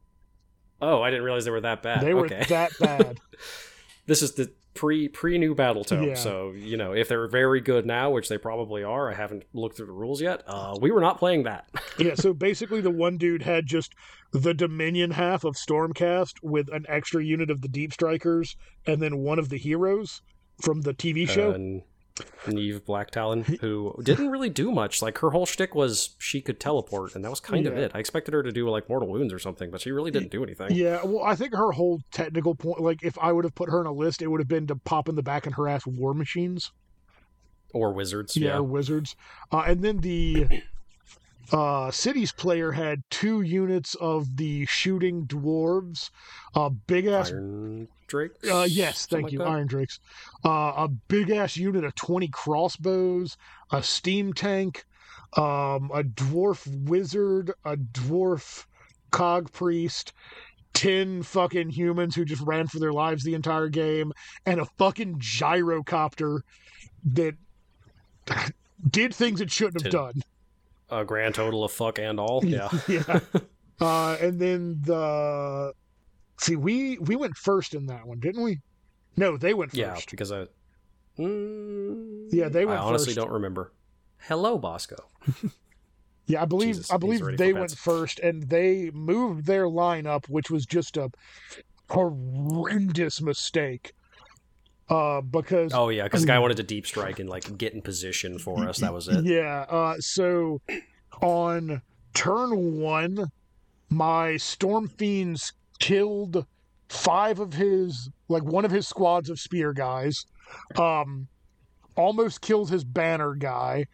oh, 0.81 1.03
I 1.03 1.11
didn't 1.11 1.25
realize 1.25 1.45
they 1.45 1.51
were 1.51 1.61
that 1.63 1.83
bad. 1.83 2.03
They 2.03 2.15
were 2.15 2.27
okay. 2.27 2.45
that 2.49 2.73
bad. 2.79 3.19
this 4.07 4.23
is 4.23 4.33
the 4.33 4.53
pre 4.75 5.09
pre 5.09 5.39
new 5.39 5.55
battle 5.55 5.85
tome 5.85 6.03
Yeah. 6.03 6.15
so 6.15 6.51
you 6.51 6.77
know 6.77 6.93
if 6.93 7.09
they're 7.09 7.29
very 7.29 7.61
good 7.61 7.87
now 7.87 8.11
which 8.11 8.29
they 8.29 8.37
probably 8.37 8.83
are 8.83 9.09
i 9.09 9.15
haven't 9.15 9.45
looked 9.53 9.77
through 9.77 9.87
the 9.87 9.93
rules 9.93 10.21
yet 10.21 10.43
uh 10.49 10.77
we 10.81 10.91
were 10.91 11.01
not 11.01 11.17
playing 11.17 11.45
that 11.45 11.69
yeah, 12.01 12.17
so 12.17 12.35
basically 12.35 12.81
the 12.81 12.91
one 12.91 13.17
dude 13.17 13.43
had 13.43 13.67
just 13.67 13.95
the 14.33 14.53
Dominion 14.53 15.13
half 15.13 15.45
of 15.45 15.55
Stormcast 15.55 16.33
with 16.43 16.69
an 16.73 16.85
extra 16.89 17.23
unit 17.25 17.51
of 17.51 17.61
the 17.63 17.69
Deep 17.69 17.93
Strikers 17.93 18.57
and 18.85 19.01
then 19.01 19.19
one 19.19 19.39
of 19.39 19.49
the 19.49 19.59
heroes 19.59 20.23
from 20.61 20.81
the 20.81 20.93
TV 20.93 21.29
show. 21.29 21.53
and 21.53 21.83
Neve 22.47 22.85
Blacktalon, 22.85 23.45
who 23.61 23.99
didn't 24.03 24.31
really 24.31 24.51
do 24.51 24.71
much. 24.71 25.03
Like 25.03 25.19
her 25.19 25.31
whole 25.31 25.47
shtick 25.47 25.75
was 25.75 26.15
she 26.19 26.41
could 26.41 26.61
teleport, 26.61 27.15
and 27.15 27.25
that 27.25 27.31
was 27.31 27.41
kind 27.41 27.67
of 27.67 27.77
it. 27.77 27.91
I 27.95 27.99
expected 27.99 28.35
her 28.35 28.43
to 28.43 28.53
do 28.53 28.69
like 28.69 28.89
mortal 28.89 29.09
wounds 29.09 29.33
or 29.33 29.39
something, 29.39 29.71
but 29.71 29.81
she 29.81 29.91
really 29.91 30.11
didn't 30.11 30.31
do 30.31 30.43
anything. 30.45 30.73
yeah, 30.73 31.01
well, 31.05 31.25
I 31.25 31.35
think 31.35 31.55
her 31.55 31.73
whole 31.73 32.01
technical 32.13 32.55
point, 32.55 32.81
like 32.81 33.03
if 33.03 33.19
I 33.19 33.33
would 33.33 33.45
have 33.45 33.55
put 33.55 33.69
her 33.71 33.81
in 33.81 33.87
a 33.87 33.93
list, 33.93 34.23
it 34.23 34.29
would 34.29 34.41
have 34.41 34.49
been 34.49 34.67
to 34.69 34.77
pop 34.77 35.09
in 35.09 35.17
the 35.17 35.23
back 35.23 35.47
and 35.47 35.55
harass 35.55 35.87
war 35.87 36.15
machines. 36.15 36.73
Or 37.73 37.93
wizards. 37.93 38.37
yeah, 38.37 38.51
Yeah. 38.51 38.57
or 38.59 38.63
wizards. 38.63 39.17
Uh, 39.51 39.65
and 39.67 39.83
then 39.83 39.99
the 39.99 40.47
uh, 41.53 41.91
cities 41.91 42.33
player 42.33 42.73
had 42.73 43.03
two 43.11 43.43
units 43.43 43.95
of 43.97 44.37
the 44.37 44.67
shooting 44.67 45.27
dwarves, 45.27 46.11
uh, 46.55 46.69
big 46.69 47.07
ass. 47.07 47.31
Iron 47.31 47.89
Drake. 48.07 48.33
Uh, 48.51 48.67
yes, 48.69 49.07
thank 49.07 49.33
you, 49.33 49.43
Iron 49.43 49.67
Drakes. 49.67 50.01
Uh, 50.45 50.73
a 50.77 50.89
big 51.09 51.31
ass 51.31 51.57
unit 51.57 51.85
of 51.85 51.95
twenty 51.95 52.29
crossbows, 52.29 53.37
a 53.71 53.83
steam 53.83 54.33
tank, 54.33 54.85
um, 55.37 55.91
a 55.93 56.03
dwarf 56.03 56.67
wizard, 56.89 57.53
a 57.65 57.77
dwarf 57.77 58.67
cog 59.11 59.53
priest. 59.53 60.13
10 60.75 61.23
fucking 61.23 61.71
humans 61.71 62.17
who 62.17 62.25
just 62.25 62.43
ran 62.43 62.67
for 62.67 62.81
their 62.81 62.93
lives 62.93 63.23
the 63.23 63.35
entire 63.35 63.69
game 63.69 64.13
and 64.45 64.59
a 64.59 64.65
fucking 64.77 65.17
gyrocopter 65.21 66.41
that 67.05 67.37
did 68.91 69.15
things 69.15 69.41
it 69.41 69.53
shouldn't 69.53 69.81
have 69.83 69.93
Did- 69.93 69.93
done. 69.93 70.23
A 70.91 71.05
grand 71.05 71.35
total 71.35 71.65
of 71.65 71.73
fuck 71.73 71.99
and 71.99 72.19
all. 72.21 72.41
Yeah. 72.47 72.69
yeah. 72.89 73.21
Uh, 73.81 74.17
and 74.21 74.39
then 74.39 74.81
the 74.83 75.73
see, 76.41 76.55
we 76.55 76.97
we 76.99 77.17
went 77.17 77.37
first 77.37 77.75
in 77.75 77.87
that 77.87 78.07
one, 78.07 78.21
didn't 78.21 78.43
we? 78.45 78.61
No, 79.17 79.37
they 79.37 79.53
went 79.53 79.73
first. 79.73 79.79
yeah, 79.81 79.97
because 80.09 80.31
I. 80.31 80.47
Mm, 81.19 82.29
Yeah, 82.31 82.49
they 82.49 82.65
went 82.67 82.79
I 82.79 82.83
honestly 82.85 83.07
first. 83.15 83.17
don't 83.17 83.33
remember. 83.33 83.73
Hello, 84.19 84.59
Bosco. 84.59 84.97
Yeah, 86.27 86.41
I 86.41 86.45
believe 86.47 86.77
Jesus, 86.77 86.91
I 86.91 86.97
believe 86.97 87.37
they 87.37 87.53
went 87.53 87.73
first, 87.77 88.19
and 88.21 88.45
they 88.45 88.91
moved 88.95 89.45
their 89.45 89.65
lineup, 89.67 90.27
which 90.31 90.51
was 90.51 90.65
just 90.65 90.97
a 90.97 91.11
horrendous 91.91 93.21
mistake. 93.21 93.93
Uh, 94.89 95.21
because 95.23 95.73
Oh 95.73 95.89
yeah, 95.89 96.05
because 96.05 96.23
the 96.23 96.27
guy 96.27 96.39
wanted 96.41 96.59
to 96.59 96.63
deep 96.63 96.87
strike 96.87 97.19
and 97.19 97.29
like 97.29 97.57
get 97.57 97.73
in 97.73 97.83
position 97.83 98.39
for 98.39 98.69
us. 98.69 98.79
That 98.79 98.93
was 98.93 99.09
it. 99.09 99.25
Yeah. 99.25 99.65
Uh, 99.69 99.97
so 99.99 100.61
on 101.23 101.83
turn 102.15 102.81
one, 102.81 103.31
my 103.89 104.33
Stormfiends 104.33 105.53
killed 105.79 106.47
five 106.89 107.41
of 107.41 107.55
his, 107.55 108.11
like 108.29 108.45
one 108.45 108.65
of 108.65 108.71
his 108.71 108.87
squads 108.87 109.31
of 109.31 109.41
spear 109.41 109.73
guys. 109.73 110.25
Um, 110.77 111.29
almost 111.97 112.41
killed 112.41 112.71
his 112.71 112.85
banner 112.85 113.35
guy. 113.35 113.87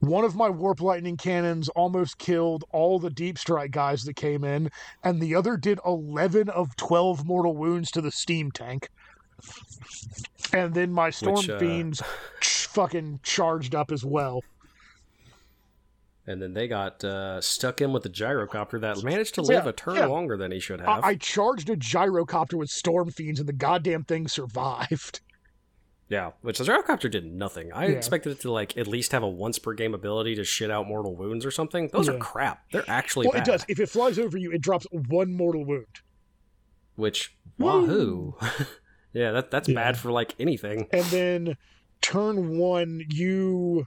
One 0.00 0.24
of 0.24 0.34
my 0.34 0.48
warp 0.48 0.80
lightning 0.80 1.16
cannons 1.16 1.68
almost 1.70 2.18
killed 2.18 2.64
all 2.72 2.98
the 2.98 3.10
deep 3.10 3.38
strike 3.38 3.70
guys 3.70 4.02
that 4.02 4.16
came 4.16 4.42
in, 4.42 4.68
and 5.04 5.20
the 5.20 5.36
other 5.36 5.56
did 5.56 5.78
11 5.86 6.48
of 6.48 6.74
12 6.74 7.24
mortal 7.24 7.56
wounds 7.56 7.90
to 7.92 8.00
the 8.00 8.10
steam 8.10 8.50
tank. 8.50 8.88
And 10.52 10.74
then 10.74 10.92
my 10.92 11.10
storm 11.10 11.36
Which, 11.36 11.48
uh, 11.48 11.58
fiends 11.58 12.02
ch- 12.40 12.66
fucking 12.66 13.20
charged 13.22 13.74
up 13.74 13.90
as 13.90 14.04
well. 14.04 14.42
And 16.26 16.40
then 16.40 16.52
they 16.54 16.68
got 16.68 17.02
uh, 17.02 17.40
stuck 17.40 17.80
in 17.80 17.92
with 17.92 18.04
the 18.04 18.08
gyrocopter 18.08 18.80
that 18.80 19.02
managed 19.02 19.34
to 19.36 19.42
Yeah, 19.42 19.56
live 19.56 19.66
a 19.66 19.72
turn 19.72 19.96
yeah. 19.96 20.06
longer 20.06 20.36
than 20.36 20.52
he 20.52 20.60
should 20.60 20.80
have. 20.80 20.88
I-, 21.04 21.08
I 21.08 21.14
charged 21.16 21.68
a 21.68 21.76
gyrocopter 21.76 22.54
with 22.54 22.68
stormfiends, 22.70 23.40
and 23.40 23.48
the 23.48 23.52
goddamn 23.52 24.04
thing 24.04 24.28
survived. 24.28 25.20
Yeah, 26.08 26.32
which 26.42 26.58
the 26.58 26.64
gyrocopter 26.64 27.10
did 27.10 27.24
nothing. 27.24 27.72
I 27.72 27.86
Yeah. 27.86 27.92
expected 27.92 28.32
it 28.32 28.40
to 28.40 28.52
like 28.52 28.76
at 28.76 28.86
least 28.86 29.12
have 29.12 29.22
a 29.22 29.28
once 29.28 29.58
per 29.58 29.72
game 29.72 29.94
ability 29.94 30.34
to 30.34 30.44
shit 30.44 30.70
out 30.70 30.86
mortal 30.86 31.16
wounds 31.16 31.46
or 31.46 31.50
something. 31.50 31.88
Those 31.88 32.06
are 32.06 32.18
crap. 32.18 32.64
They're 32.70 32.84
actually 32.86 33.28
well, 33.28 33.32
bad. 33.32 33.48
it 33.48 33.50
does. 33.50 33.64
If 33.66 33.80
it 33.80 33.88
flies 33.88 34.18
over 34.18 34.36
you, 34.36 34.52
it 34.52 34.60
drops 34.60 34.86
one 34.90 35.32
mortal 35.32 35.64
wound. 35.64 35.86
Which 36.96 37.34
wahoo. 37.56 38.34
yeah, 39.12 39.30
that 39.32 39.50
that's 39.50 39.68
Yeah. 39.68 39.74
bad 39.76 39.96
for 39.98 40.10
like 40.12 40.34
anything. 40.38 40.86
And 40.92 41.04
then 41.06 41.56
turn 42.00 42.58
one, 42.58 43.04
you 43.10 43.86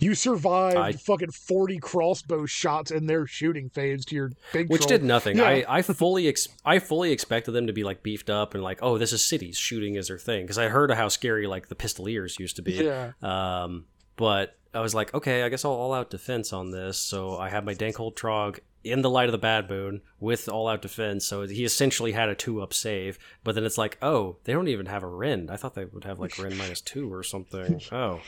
you 0.00 0.14
survived 0.14 0.76
I- 0.76 0.92
fucking 0.92 1.30
forty 1.30 1.78
crossbow 1.78 2.46
shots 2.46 2.90
in 2.90 3.06
their 3.06 3.26
shooting 3.26 3.68
phase 3.70 4.04
to 4.06 4.14
your 4.14 4.32
big 4.52 4.68
Which 4.68 4.82
troll. 4.82 4.88
did 4.88 5.04
nothing. 5.04 5.38
Yeah. 5.38 5.44
I, 5.44 5.64
I 5.78 5.82
fully 5.82 6.28
ex- 6.28 6.48
I 6.64 6.78
fully 6.78 7.10
expected 7.12 7.52
them 7.52 7.66
to 7.68 7.72
be 7.72 7.84
like 7.84 8.02
beefed 8.02 8.30
up 8.30 8.54
and 8.54 8.62
like, 8.62 8.78
oh, 8.82 8.98
this 8.98 9.12
is 9.12 9.24
cities 9.24 9.56
shooting 9.56 9.94
is 9.96 10.08
their 10.08 10.18
thing 10.18 10.42
because 10.44 10.58
I 10.58 10.68
heard 10.68 10.90
how 10.92 11.08
scary 11.08 11.46
like 11.46 11.68
the 11.68 11.74
pistoliers 11.74 12.38
used 12.38 12.56
to 12.56 12.62
be. 12.62 12.72
Yeah. 12.74 13.12
Um, 13.22 13.86
but 14.16 14.57
I 14.74 14.80
was 14.80 14.94
like, 14.94 15.14
okay, 15.14 15.42
I 15.42 15.48
guess 15.48 15.64
I'll 15.64 15.72
all 15.72 15.94
out 15.94 16.10
defense 16.10 16.52
on 16.52 16.70
this. 16.70 16.98
So 16.98 17.38
I 17.38 17.48
have 17.48 17.64
my 17.64 17.74
Dankhold 17.74 18.14
Trog 18.14 18.60
in 18.84 19.02
the 19.02 19.10
light 19.10 19.28
of 19.28 19.32
the 19.32 19.38
bad 19.38 19.68
moon 19.68 20.02
with 20.20 20.48
all 20.48 20.68
out 20.68 20.82
defense. 20.82 21.24
So 21.24 21.46
he 21.46 21.64
essentially 21.64 22.12
had 22.12 22.28
a 22.28 22.34
two 22.34 22.60
up 22.60 22.72
save. 22.72 23.18
But 23.44 23.54
then 23.54 23.64
it's 23.64 23.78
like, 23.78 23.98
oh, 24.02 24.36
they 24.44 24.52
don't 24.52 24.68
even 24.68 24.86
have 24.86 25.02
a 25.02 25.08
rend. 25.08 25.50
I 25.50 25.56
thought 25.56 25.74
they 25.74 25.84
would 25.84 26.04
have 26.04 26.18
like 26.18 26.38
rend 26.38 26.58
minus 26.58 26.80
two 26.80 27.12
or 27.12 27.22
something. 27.22 27.80
Oh. 27.92 28.20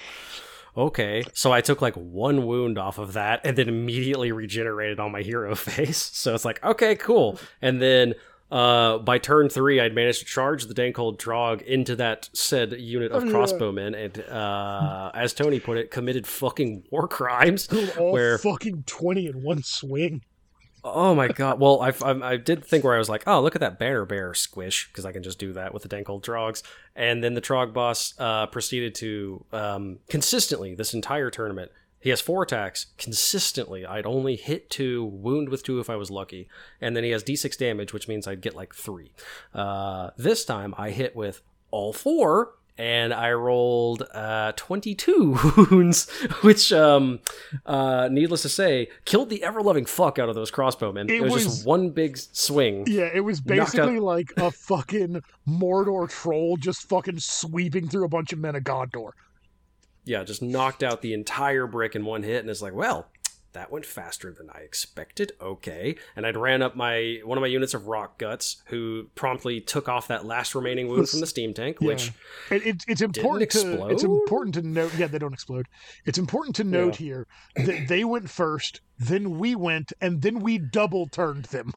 Okay, 0.76 1.24
so 1.32 1.52
I 1.52 1.60
took 1.60 1.82
like 1.82 1.94
one 1.94 2.46
wound 2.46 2.78
off 2.78 2.98
of 2.98 3.14
that 3.14 3.40
and 3.44 3.58
then 3.58 3.68
immediately 3.68 4.30
regenerated 4.30 5.00
on 5.00 5.10
my 5.10 5.22
hero 5.22 5.54
face. 5.56 5.98
So 5.98 6.32
it's 6.34 6.44
like, 6.44 6.62
okay, 6.64 6.94
cool. 6.94 7.40
And 7.60 7.82
then 7.82 8.14
uh, 8.50 8.98
by 8.98 9.18
turn 9.18 9.48
three, 9.48 9.80
I'd 9.80 9.94
managed 9.94 10.20
to 10.20 10.24
charge 10.24 10.66
the 10.66 10.74
Dankhold 10.74 11.18
Trog 11.18 11.62
into 11.62 11.96
that 11.96 12.28
said 12.32 12.72
unit 12.72 13.12
of 13.12 13.24
Oh, 13.24 13.26
crossbowmen, 13.26 13.96
and 14.04 14.20
uh, 14.28 15.10
as 15.14 15.32
Tony 15.32 15.60
put 15.60 15.76
it, 15.78 15.90
committed 15.90 16.26
fucking 16.26 16.84
war 16.90 17.06
crimes. 17.08 17.68
All 17.98 18.12
Where 18.12 18.38
fucking 18.38 18.84
20 18.86 19.26
in 19.26 19.42
one 19.42 19.62
swing. 19.62 20.22
oh 20.82 21.14
my 21.14 21.28
god! 21.28 21.60
Well, 21.60 21.80
I, 21.82 21.92
I 22.02 22.32
I 22.32 22.36
did 22.36 22.64
think 22.64 22.84
where 22.84 22.94
I 22.94 22.98
was 22.98 23.08
like, 23.08 23.22
oh 23.26 23.40
look 23.42 23.54
at 23.54 23.60
that 23.60 23.78
banner 23.78 24.04
bear 24.06 24.32
squish 24.34 24.88
because 24.88 25.04
I 25.04 25.12
can 25.12 25.22
just 25.22 25.38
do 25.38 25.52
that 25.52 25.74
with 25.74 25.82
the 25.82 25.88
Dankhold 25.88 26.22
Trogs, 26.22 26.62
and 26.96 27.22
then 27.22 27.34
the 27.34 27.40
Trog 27.42 27.72
boss 27.72 28.14
uh, 28.18 28.46
proceeded 28.46 28.94
to 28.96 29.44
um, 29.52 29.98
consistently 30.08 30.74
this 30.74 30.94
entire 30.94 31.30
tournament. 31.30 31.70
He 32.00 32.10
has 32.10 32.20
four 32.20 32.42
attacks 32.42 32.86
consistently. 32.98 33.84
I'd 33.84 34.06
only 34.06 34.36
hit 34.36 34.70
two, 34.70 35.04
wound 35.04 35.48
with 35.50 35.62
two 35.62 35.80
if 35.80 35.90
I 35.90 35.96
was 35.96 36.10
lucky, 36.10 36.48
and 36.80 36.96
then 36.96 37.04
he 37.04 37.10
has 37.10 37.22
d6 37.22 37.56
damage, 37.58 37.92
which 37.92 38.08
means 38.08 38.26
I'd 38.26 38.40
get 38.40 38.56
like 38.56 38.74
three. 38.74 39.12
Uh, 39.54 40.10
this 40.16 40.44
time 40.44 40.74
I 40.78 40.90
hit 40.90 41.14
with 41.14 41.42
all 41.70 41.92
four, 41.92 42.54
and 42.78 43.12
I 43.12 43.32
rolled 43.32 44.02
uh, 44.14 44.52
22 44.56 45.38
wounds, 45.70 46.08
which, 46.40 46.72
um, 46.72 47.20
uh, 47.66 48.08
needless 48.10 48.40
to 48.42 48.48
say, 48.48 48.88
killed 49.04 49.28
the 49.28 49.42
ever 49.44 49.60
loving 49.60 49.84
fuck 49.84 50.18
out 50.18 50.30
of 50.30 50.34
those 50.34 50.50
crossbowmen. 50.50 51.10
It, 51.10 51.16
It 51.16 51.20
was, 51.22 51.32
was- 51.34 51.44
just 51.44 51.66
one 51.66 51.90
big 51.90 52.16
swing. 52.16 52.84
Yeah, 52.86 53.10
it 53.12 53.20
was 53.20 53.44
Knocked 53.44 53.50
out- 53.60 53.66
basically 53.66 53.98
like 53.98 54.32
a 54.38 54.50
fucking 54.50 55.22
Mordor 55.46 56.08
troll 56.08 56.56
just 56.56 56.88
fucking 56.88 57.18
sweeping 57.18 57.88
through 57.90 58.06
a 58.06 58.08
bunch 58.08 58.32
of 58.32 58.38
men 58.38 58.56
of 58.56 58.62
Gondor. 58.62 59.10
Yeah, 60.04 60.24
just 60.24 60.42
knocked 60.42 60.82
out 60.82 61.02
the 61.02 61.14
entire 61.14 61.66
brick 61.66 61.94
in 61.94 62.04
one 62.04 62.22
hit, 62.22 62.40
and 62.40 62.50
it's 62.50 62.62
like, 62.62 62.74
well, 62.74 63.08
that 63.52 63.72
went 63.72 63.84
faster 63.84 64.32
than 64.32 64.48
I 64.50 64.60
expected. 64.60 65.32
Okay, 65.40 65.96
and 66.14 66.24
I'd 66.26 66.36
ran 66.36 66.62
up 66.62 66.76
my 66.76 67.20
one 67.24 67.36
of 67.36 67.42
my 67.42 67.48
units 67.48 67.74
of 67.74 67.86
rock 67.86 68.18
guts, 68.18 68.62
who 68.66 69.08
promptly 69.14 69.60
took 69.60 69.88
off 69.88 70.08
that 70.08 70.24
last 70.24 70.54
remaining 70.54 70.88
wound 70.88 71.08
from 71.08 71.20
the 71.20 71.26
steam 71.34 71.52
tank, 71.52 71.80
which 71.80 72.12
It, 72.50 72.66
it, 72.66 72.84
it's 72.86 73.00
important 73.02 73.50
to 73.50 73.86
it's 73.88 74.04
important 74.04 74.54
to 74.54 74.62
note. 74.62 74.94
Yeah, 74.96 75.08
they 75.08 75.18
don't 75.18 75.34
explode. 75.34 75.66
It's 76.04 76.18
important 76.18 76.56
to 76.56 76.64
note 76.64 76.96
here 76.96 77.26
that 77.56 77.88
they 77.88 78.04
went 78.04 78.30
first, 78.30 78.80
then 78.98 79.38
we 79.38 79.54
went, 79.54 79.92
and 80.00 80.22
then 80.22 80.40
we 80.40 80.58
double 80.58 81.06
turned 81.08 81.46
them. 81.46 81.72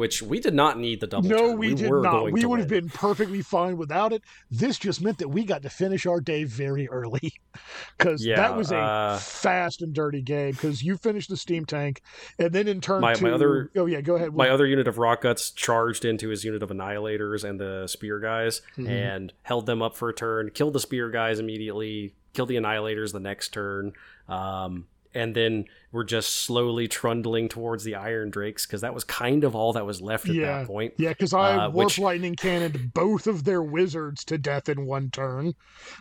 Which 0.00 0.22
we 0.22 0.40
did 0.40 0.54
not 0.54 0.78
need 0.78 0.98
the 1.00 1.06
double. 1.06 1.28
no, 1.28 1.36
turn. 1.50 1.58
we, 1.58 1.74
did 1.74 1.90
were 1.90 2.00
not. 2.00 2.32
We 2.32 2.44
would 2.46 2.58
have 2.58 2.68
been 2.68 2.88
perfectly 2.88 3.42
fine 3.42 3.76
without 3.76 4.14
it. 4.14 4.22
This 4.50 4.78
just 4.78 5.02
meant 5.02 5.18
that 5.18 5.28
we 5.28 5.44
got 5.44 5.60
to 5.62 5.68
finish 5.68 6.06
our 6.06 6.20
day 6.22 6.44
very 6.44 6.88
early 6.88 7.34
because 7.98 8.24
Yeah, 8.24 8.36
that 8.36 8.56
was 8.56 8.72
a 8.72 8.78
uh, 8.78 9.18
fast 9.18 9.82
and 9.82 9.92
dirty 9.94 10.22
game. 10.22 10.52
Because 10.52 10.82
you 10.82 10.96
finished 10.96 11.28
the 11.28 11.36
steam 11.36 11.66
tank, 11.66 12.00
and 12.38 12.50
then 12.50 12.66
in 12.66 12.80
turn 12.80 13.02
My- 13.02 13.12
two, 13.12 13.26
my 13.26 13.30
other- 13.32 13.70
oh 13.76 13.84
yeah, 13.84 14.00
go 14.00 14.16
ahead. 14.16 14.34
my 14.34 14.48
other 14.48 14.66
unit 14.66 14.88
of 14.88 14.96
rock 14.96 15.20
guts 15.20 15.50
charged 15.50 16.06
into 16.06 16.30
his 16.30 16.44
unit 16.44 16.62
of 16.62 16.70
annihilators 16.70 17.44
and 17.44 17.60
the 17.60 17.86
spear 17.86 18.18
guys 18.20 18.62
Mhm. 18.78 18.88
and 18.88 19.32
held 19.42 19.66
them 19.66 19.82
up 19.82 19.94
for 19.96 20.08
a 20.08 20.14
turn 20.14 20.50
killed 20.54 20.72
the 20.72 20.80
spear 20.80 21.10
guys 21.10 21.38
immediately 21.38 22.14
killed 22.32 22.48
the 22.48 22.56
annihilators 22.56 23.12
the 23.12 23.20
next 23.20 23.50
turn 23.50 23.92
um, 24.28 24.86
and 25.14 25.34
then 25.34 25.64
we're 25.92 26.04
just 26.04 26.30
slowly 26.44 26.86
trundling 26.86 27.48
towards 27.48 27.82
the 27.82 27.96
iron 27.96 28.30
drakes 28.30 28.64
because 28.64 28.80
that 28.82 28.94
was 28.94 29.02
kind 29.02 29.42
of 29.42 29.56
all 29.56 29.72
that 29.72 29.84
was 29.84 30.00
left 30.00 30.28
at 30.28 30.34
Yeah. 30.36 30.58
that 30.58 30.66
point 30.68 30.94
Yeah, 30.98 31.08
because 31.10 31.34
I 31.34 31.56
Uh, 31.56 31.70
warp 31.70 31.86
which- 31.86 31.98
lightning 31.98 32.36
cannoned 32.36 32.92
both 32.94 33.26
of 33.26 33.44
their 33.44 33.62
wizards 33.62 34.24
to 34.26 34.38
death 34.38 34.68
in 34.68 34.86
one 34.86 35.10
turn, 35.10 35.54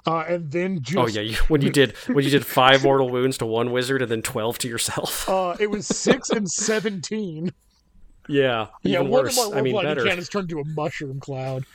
uh, 0.05 0.25
and 0.27 0.51
then 0.51 0.81
just 0.83 0.97
oh 0.97 1.07
yeah 1.07 1.21
you, 1.21 1.35
when 1.47 1.61
you 1.61 1.69
did 1.71 1.95
when 2.07 2.23
you 2.23 2.29
did 2.31 2.45
five 2.59 2.83
mortal 2.83 3.09
wounds 3.09 3.37
to 3.39 3.45
one 3.45 3.71
wizard 3.71 4.01
and 4.01 4.11
then 4.11 4.21
12 4.21 4.59
to 4.59 4.67
yourself 4.67 5.27
uh, 5.27 5.55
it 5.59 5.71
was 5.71 5.87
six 5.87 6.29
and 6.37 6.49
seventeen. 6.49 7.51
yeah 8.27 8.67
Yeah, 8.83 8.99
even 8.99 9.09
one 9.09 9.23
worse 9.23 9.37
of 9.43 9.53
my 9.53 9.59
i 9.59 9.61
mean 9.63 9.73
lightning 9.73 9.95
better 9.95 10.05
cannons 10.07 10.29
turned 10.29 10.51
into 10.51 10.61
a 10.61 10.65
mushroom 10.75 11.19
cloud. 11.19 11.65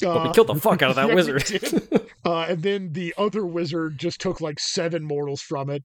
But 0.00 0.22
we 0.22 0.28
Uh, 0.28 0.32
killed 0.32 0.46
the 0.48 0.54
fuck 0.56 0.82
out 0.82 0.90
of 0.90 0.96
that 0.96 1.08
yeah, 1.08 1.14
wizard 1.14 2.02
uh, 2.24 2.46
and 2.48 2.62
then 2.62 2.92
the 2.92 3.14
other 3.16 3.44
wizard 3.46 3.98
just 3.98 4.20
took 4.20 4.40
like 4.40 4.58
seven 4.58 5.04
mortals 5.04 5.40
from 5.42 5.70
it, 5.70 5.82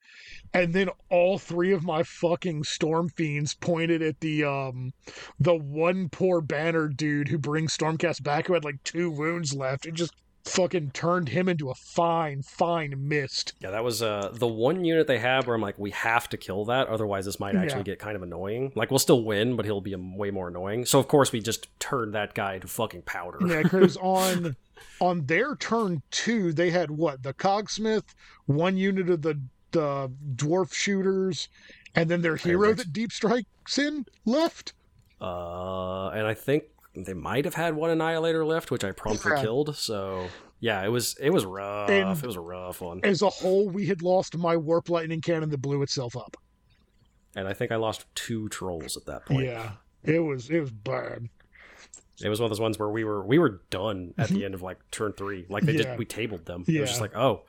and 0.53 0.73
then 0.73 0.89
all 1.09 1.37
three 1.37 1.71
of 1.71 1.83
my 1.83 2.03
fucking 2.03 2.63
stormfiends 2.63 3.59
pointed 3.59 4.01
at 4.01 4.19
the 4.19 4.43
um 4.43 4.91
the 5.39 5.55
one 5.55 6.09
poor 6.09 6.41
banner 6.41 6.87
dude 6.87 7.27
who 7.29 7.37
brings 7.37 7.75
Stormcast 7.75 8.23
back 8.23 8.47
who 8.47 8.53
had 8.53 8.65
like 8.65 8.83
two 8.83 9.09
wounds 9.09 9.53
left. 9.53 9.85
and 9.85 9.95
just 9.95 10.13
fucking 10.45 10.91
turned 10.91 11.29
him 11.29 11.49
into 11.49 11.69
a 11.71 11.75
fine, 11.75 12.41
fine 12.43 12.93
mist. 13.07 13.53
Yeah, 13.59 13.71
that 13.71 13.83
was 13.83 14.01
uh, 14.01 14.29
the 14.33 14.47
one 14.47 14.85
unit 14.85 15.07
they 15.07 15.17
have 15.19 15.47
where 15.47 15.55
I'm 15.55 15.61
like, 15.61 15.77
we 15.79 15.91
have 15.91 16.29
to 16.29 16.37
kill 16.37 16.65
that, 16.65 16.87
otherwise 16.87 17.25
this 17.25 17.39
might 17.39 17.55
actually 17.55 17.79
Yeah. 17.79 17.83
get 17.83 17.99
kind 17.99 18.15
of 18.15 18.21
annoying. 18.23 18.71
Like, 18.75 18.91
we'll 18.91 18.99
still 18.99 19.23
win, 19.23 19.55
but 19.55 19.65
he'll 19.65 19.81
be 19.81 19.95
way 19.95 20.29
more 20.31 20.47
annoying. 20.47 20.85
So 20.85 20.99
of 20.99 21.07
course 21.07 21.31
we 21.31 21.39
just 21.41 21.67
turned 21.79 22.13
that 22.13 22.33
guy 22.35 22.59
to 22.59 22.67
fucking 22.67 23.01
powder. 23.03 23.39
Yeah, 23.45 23.63
because 23.63 23.97
on 24.01 24.55
on 25.01 25.25
their 25.25 25.55
turn 25.55 26.01
two, 26.11 26.53
they 26.53 26.69
had 26.69 26.91
what 26.91 27.23
the 27.23 27.33
cogsmith, 27.33 28.13
one 28.45 28.77
unit 28.77 29.09
of 29.09 29.21
the 29.23 29.39
the 29.71 30.11
dwarf 30.35 30.73
shooters, 30.73 31.49
and 31.95 32.07
then 32.09 32.21
their 32.21 32.35
hero 32.37 32.73
that 32.73 32.93
deep 32.93 33.11
strikes 33.11 33.77
in 33.77 34.05
left. 34.25 34.73
Uh, 35.19 36.09
and 36.09 36.27
I 36.27 36.33
think 36.33 36.65
they 37.03 37.13
might 37.13 37.45
have 37.45 37.55
had 37.55 37.75
one 37.75 37.89
annihilator 37.89 38.45
left, 38.45 38.71
which 38.71 38.83
I 38.83 38.91
promptly 38.91 39.31
Yeah. 39.31 39.41
killed. 39.41 39.75
So 39.75 40.27
yeah, 40.59 40.83
it 40.83 40.89
was 40.89 41.15
it 41.19 41.31
was 41.31 41.45
rough. 41.45 41.89
And- 41.89 42.17
it 42.17 42.25
was 42.25 42.35
a 42.35 42.41
rough 42.41 42.81
one, 42.81 43.01
As 43.03 43.21
a 43.21 43.29
whole, 43.29 43.69
we 43.69 43.87
had 43.87 44.01
lost 44.01 44.37
my 44.37 44.55
warp 44.55 44.89
lightning 44.89 45.21
cannon 45.21 45.49
that 45.49 45.57
blew 45.61 45.81
itself 45.81 46.15
up. 46.15 46.37
and 47.35 47.47
I 47.47 47.53
think 47.53 47.71
I 47.71 47.75
lost 47.75 48.05
two 48.15 48.47
trolls 48.49 48.95
at 48.95 49.05
that 49.07 49.25
point. 49.25 49.45
Yeah, 49.45 49.71
it 50.03 50.19
was 50.19 50.49
it 50.49 50.59
was 50.61 50.71
bad. 50.71 51.27
It 52.23 52.29
was 52.29 52.39
one 52.39 52.45
of 52.45 52.51
those 52.51 52.61
ones 52.61 52.79
where 52.79 52.89
we 52.89 53.03
were 53.03 53.25
we 53.25 53.39
were 53.39 53.61
done 53.69 54.13
at 54.17 54.29
the 54.29 54.35
mm-hmm. 54.35 54.45
end 54.45 54.53
of 54.53 54.61
like 54.61 54.77
turn 54.91 55.11
three. 55.13 55.45
Like 55.49 55.63
they 55.63 55.73
Yeah. 55.73 55.83
just 55.83 55.97
we 55.97 56.05
tabled 56.05 56.45
them. 56.45 56.63
It 56.67 56.79
was 56.79 56.89
just 56.89 57.01
like, 57.01 57.15
oh, 57.15 57.43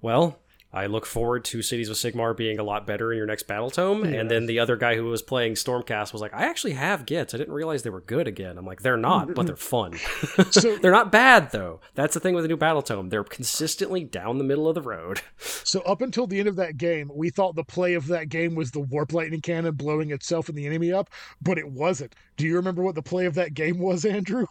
well, 0.00 0.38
I 0.76 0.86
look 0.86 1.06
forward 1.06 1.42
to 1.46 1.62
Cities 1.62 1.88
of 1.88 1.96
Sigmar 1.96 2.36
being 2.36 2.58
a 2.58 2.62
lot 2.62 2.86
better 2.86 3.10
in 3.10 3.16
your 3.16 3.26
next 3.26 3.44
battle 3.44 3.70
tome. 3.70 4.04
Yeah. 4.04 4.20
And 4.20 4.30
then 4.30 4.44
the 4.44 4.58
other 4.58 4.76
guy 4.76 4.94
who 4.94 5.04
was 5.04 5.22
playing 5.22 5.54
Stormcast 5.54 6.12
was 6.12 6.20
like, 6.20 6.34
I 6.34 6.44
actually 6.44 6.74
have 6.74 7.06
Gits. 7.06 7.32
I 7.32 7.38
didn't 7.38 7.54
realize 7.54 7.82
they 7.82 7.88
were 7.88 8.02
good 8.02 8.28
again. 8.28 8.58
I'm 8.58 8.66
like, 8.66 8.82
they're 8.82 8.98
not, 8.98 9.34
but 9.34 9.46
they're 9.46 9.56
fun. 9.56 9.94
So- 10.50 10.76
they're 10.76 10.92
not 10.92 11.10
bad 11.10 11.50
though. 11.50 11.80
That's 11.94 12.12
the 12.12 12.20
thing 12.20 12.34
with 12.34 12.44
the 12.44 12.48
new 12.48 12.58
battle 12.58 12.82
tome. 12.82 13.08
They're 13.08 13.24
consistently 13.24 14.04
down 14.04 14.36
the 14.36 14.44
middle 14.44 14.68
of 14.68 14.74
the 14.74 14.82
road. 14.82 15.22
So 15.64 15.80
up 15.80 16.00
until 16.00 16.26
the 16.26 16.38
end 16.38 16.48
of 16.48 16.56
that 16.56 16.76
game, 16.76 17.10
we 17.12 17.30
thought 17.30 17.56
the 17.56 17.64
play 17.64 17.94
of 17.94 18.06
that 18.08 18.28
game 18.28 18.54
was 18.54 18.70
the 18.70 18.80
warp 18.80 19.12
lightning 19.12 19.40
cannon 19.40 19.74
blowing 19.74 20.10
itself 20.10 20.48
and 20.48 20.56
the 20.56 20.66
enemy 20.66 20.92
up, 20.92 21.10
but 21.42 21.58
it 21.58 21.68
wasn't. 21.68 22.14
Do 22.36 22.46
you 22.46 22.54
remember 22.56 22.82
what 22.82 22.94
the 22.94 23.02
play 23.02 23.26
of 23.26 23.34
that 23.34 23.54
game 23.54 23.78
was, 23.78 24.04
Andrew? 24.04 24.46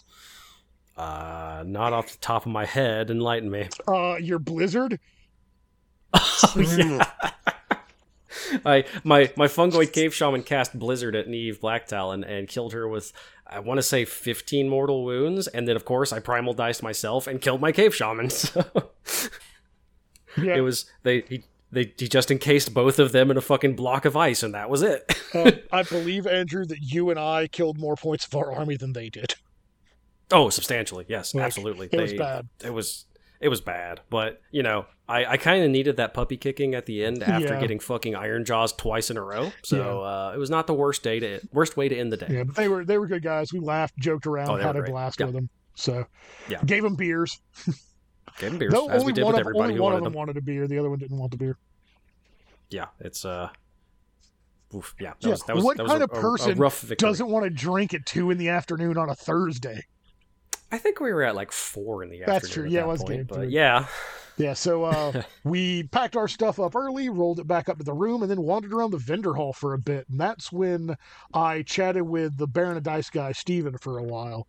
Uh, 0.97 1.63
not 1.65 1.93
off 1.93 2.11
the 2.11 2.17
top 2.17 2.45
of 2.45 2.51
my 2.51 2.65
head. 2.65 3.09
Enlighten 3.11 3.49
me. 3.51 3.69
Uh, 3.87 4.15
your 4.15 4.39
blizzard. 4.39 4.99
Oh, 6.43 6.59
yeah. 6.77 7.09
I 8.65 8.85
my 9.03 9.31
my 9.35 9.47
fungoid 9.47 9.91
cave 9.91 10.13
shaman 10.13 10.43
cast 10.43 10.77
blizzard 10.77 11.15
at 11.15 11.27
Neve 11.27 11.59
Blacktalon 11.59 12.23
and 12.27 12.47
killed 12.47 12.73
her 12.73 12.87
with 12.87 13.11
I 13.47 13.59
want 13.59 13.77
to 13.77 13.83
say 13.83 14.05
15 14.05 14.69
mortal 14.69 15.03
wounds, 15.03 15.47
and 15.47 15.67
then 15.67 15.75
of 15.75 15.85
course 15.85 16.11
I 16.13 16.19
primal 16.19 16.53
diced 16.53 16.83
myself 16.83 17.27
and 17.27 17.41
killed 17.41 17.61
my 17.61 17.71
cave 17.71 17.95
shaman. 17.95 18.29
So 18.35 18.65
Yeah, 20.37 20.55
it 20.55 20.61
was 20.61 20.85
they 21.03 21.21
he 21.21 21.43
they 21.71 21.93
he 21.97 22.07
just 22.07 22.29
encased 22.29 22.73
both 22.73 22.99
of 22.99 23.11
them 23.13 23.31
in 23.31 23.37
a 23.37 23.41
fucking 23.41 23.75
block 23.75 24.05
of 24.05 24.17
ice, 24.17 24.43
and 24.43 24.53
that 24.53 24.69
was 24.69 24.81
it. 24.81 25.17
uh, 25.33 25.51
I 25.71 25.83
believe 25.83 26.27
Andrew 26.27 26.65
that 26.65 26.79
you 26.81 27.09
and 27.09 27.19
I 27.19 27.47
killed 27.47 27.77
more 27.79 27.95
points 27.95 28.25
of 28.25 28.35
our 28.35 28.51
army 28.51 28.75
than 28.77 28.93
they 28.93 29.09
did. 29.09 29.35
oh, 30.31 30.49
substantially, 30.49 31.05
yes, 31.07 31.33
Like, 31.33 31.45
absolutely. 31.45 31.89
It 31.91 32.01
was 32.01 32.13
bad. 32.13 32.49
It 32.63 32.73
was 32.73 33.05
it 33.39 33.49
was 33.49 33.61
bad, 33.61 34.01
but 34.09 34.41
you 34.51 34.63
know 34.63 34.85
I 35.07 35.25
I 35.25 35.37
kind 35.37 35.63
of 35.63 35.69
needed 35.71 35.97
that 35.97 36.13
puppy 36.13 36.37
kicking 36.37 36.73
at 36.75 36.85
the 36.85 37.03
end 37.05 37.21
after 37.23 37.53
Yeah. 37.53 37.59
getting 37.61 37.79
fucking 37.79 38.13
Ironjawz 38.13 38.77
twice 38.77 39.09
in 39.09 39.17
a 39.17 39.21
row. 39.23 39.51
So 39.63 40.01
uh, 40.03 40.31
it 40.35 40.37
was 40.37 40.49
not 40.49 40.67
the 40.67 40.73
worst 40.73 41.03
day 41.03 41.19
to 41.19 41.39
worst 41.51 41.77
way 41.77 41.89
to 41.89 41.95
end 41.97 42.11
the 42.11 42.17
day. 42.17 42.27
Yeah, 42.29 42.43
but 42.43 42.55
they 42.55 42.67
were 42.67 42.85
they 42.85 42.97
were 42.97 43.07
good 43.07 43.23
guys. 43.23 43.51
We 43.53 43.59
laughed, 43.59 43.97
joked 43.99 44.25
around, 44.27 44.49
Oh, 44.49 44.55
had 44.57 44.75
a 44.75 44.83
blast 44.83 45.19
Yeah. 45.19 45.27
with 45.27 45.35
them. 45.35 45.49
So 45.75 46.05
Yeah. 46.49 46.61
gave 46.65 46.83
them 46.83 46.95
beers. 46.95 47.39
Gave 48.39 48.49
them 48.51 48.59
beers, 48.59 48.73
as 48.73 48.79
only 48.79 49.05
we 49.05 49.13
did 49.13 49.23
one 49.23 49.33
with 49.33 49.41
of, 49.41 49.47
everybody 49.47 49.63
only 49.63 49.75
who 49.75 49.81
one 49.83 49.93
of 49.93 50.01
wanted 50.01 50.05
them 50.05 50.11
them. 50.13 50.17
wanted 50.17 50.37
a 50.37 50.41
beer. 50.41 50.67
The 50.67 50.77
other 50.79 50.89
one 50.89 50.99
didn't 50.99 51.17
want 51.17 51.31
the 51.31 51.37
beer. 51.37 51.57
Yeah, 52.69 52.87
it's 52.99 53.23
uh, 53.23 53.49
oof, 54.73 54.93
yeah. 54.99 55.11
That 55.21 55.23
Yeah, 55.23 55.29
was 55.31 55.43
that 55.43 55.55
was 55.55 55.63
what 55.65 55.77
that 55.77 55.83
was 55.83 55.91
kind 55.91 56.01
a, 56.01 56.05
of 56.05 56.11
a- 56.11 56.15
a 56.17 56.21
person 56.21 56.57
rough. 56.57 56.85
Doesn't 56.97 57.29
want 57.29 57.43
to 57.45 57.49
drink 57.49 57.93
at 57.93 58.05
two 58.05 58.31
in 58.31 58.37
the 58.37 58.49
afternoon 58.49 58.97
on 58.97 59.09
a 59.09 59.15
Thursday. 59.15 59.85
I 60.71 60.77
think 60.77 60.99
we 60.99 61.13
were 61.13 61.23
at 61.23 61.35
like 61.35 61.51
four 61.51 62.03
in 62.03 62.09
the 62.09 62.19
That's 62.25 62.45
afternoon. 62.45 62.53
true. 62.53 62.65
at 62.65 62.71
Yeah, 62.71 62.81
it 62.81 62.87
was 62.87 63.03
point, 63.03 63.11
game 63.11 63.25
but 63.27 63.49
yeah, 63.49 63.87
Yeah, 64.37 64.53
so 64.53 64.83
uh, 64.83 65.23
we 65.43 65.83
packed 65.83 66.15
our 66.15 66.27
stuff 66.27 66.59
up 66.59 66.75
early, 66.75 67.09
rolled 67.09 67.39
it 67.39 67.47
back 67.47 67.69
up 67.69 67.77
to 67.77 67.83
the 67.83 67.93
room, 67.93 68.21
and 68.21 68.29
then 68.29 68.41
wandered 68.41 68.73
around 68.73 68.91
the 68.91 68.97
vendor 68.97 69.33
hall 69.33 69.53
for 69.53 69.73
a 69.73 69.77
bit. 69.77 70.07
And 70.09 70.19
that's 70.19 70.51
when 70.51 70.97
I 71.33 71.61
chatted 71.61 72.03
with 72.03 72.37
the 72.37 72.47
Baron 72.47 72.77
of 72.77 72.83
Dice 72.83 73.09
guy, 73.09 73.31
Steven, 73.31 73.77
for 73.77 73.97
a 73.97 74.03
while. 74.03 74.47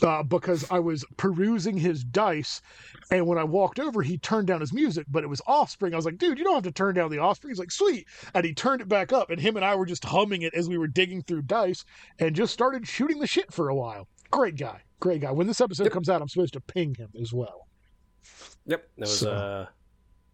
Uh, 0.00 0.22
because 0.22 0.64
I 0.70 0.78
was 0.78 1.04
perusing 1.16 1.76
his 1.76 2.04
dice, 2.04 2.62
and 3.10 3.26
when 3.26 3.36
I 3.36 3.42
walked 3.42 3.80
over, 3.80 4.00
he 4.00 4.16
turned 4.16 4.46
down 4.46 4.60
his 4.60 4.72
music, 4.72 5.06
but 5.10 5.24
it 5.24 5.26
was 5.26 5.42
Offspring. 5.44 5.92
I 5.92 5.96
was 5.96 6.04
like, 6.04 6.18
dude, 6.18 6.38
you 6.38 6.44
don't 6.44 6.54
have 6.54 6.62
to 6.62 6.70
turn 6.70 6.94
down 6.94 7.10
the 7.10 7.18
Offspring. 7.18 7.50
He's 7.50 7.58
like, 7.58 7.72
sweet. 7.72 8.06
And 8.32 8.44
he 8.44 8.54
turned 8.54 8.80
it 8.80 8.86
back 8.86 9.12
up, 9.12 9.30
and 9.30 9.40
him 9.40 9.56
and 9.56 9.64
I 9.64 9.74
were 9.74 9.86
just 9.86 10.04
humming 10.04 10.42
it 10.42 10.54
as 10.54 10.68
we 10.68 10.78
were 10.78 10.86
digging 10.86 11.22
through 11.22 11.42
dice 11.42 11.84
and 12.20 12.36
just 12.36 12.52
started 12.52 12.86
shooting 12.86 13.18
the 13.18 13.26
shit 13.26 13.52
for 13.52 13.70
a 13.70 13.74
while. 13.74 14.06
Great 14.30 14.54
guy. 14.54 14.82
Great 15.00 15.20
guy. 15.20 15.30
When 15.30 15.46
this 15.46 15.60
episode 15.60 15.90
comes 15.92 16.08
out, 16.08 16.20
I'm 16.22 16.28
supposed 16.28 16.54
to 16.54 16.60
ping 16.60 16.94
him 16.94 17.10
as 17.20 17.32
well. 17.32 17.66
Yep, 18.66 18.88
that 18.98 19.00
was 19.00 19.18
So- 19.20 19.30
uh, 19.32 19.66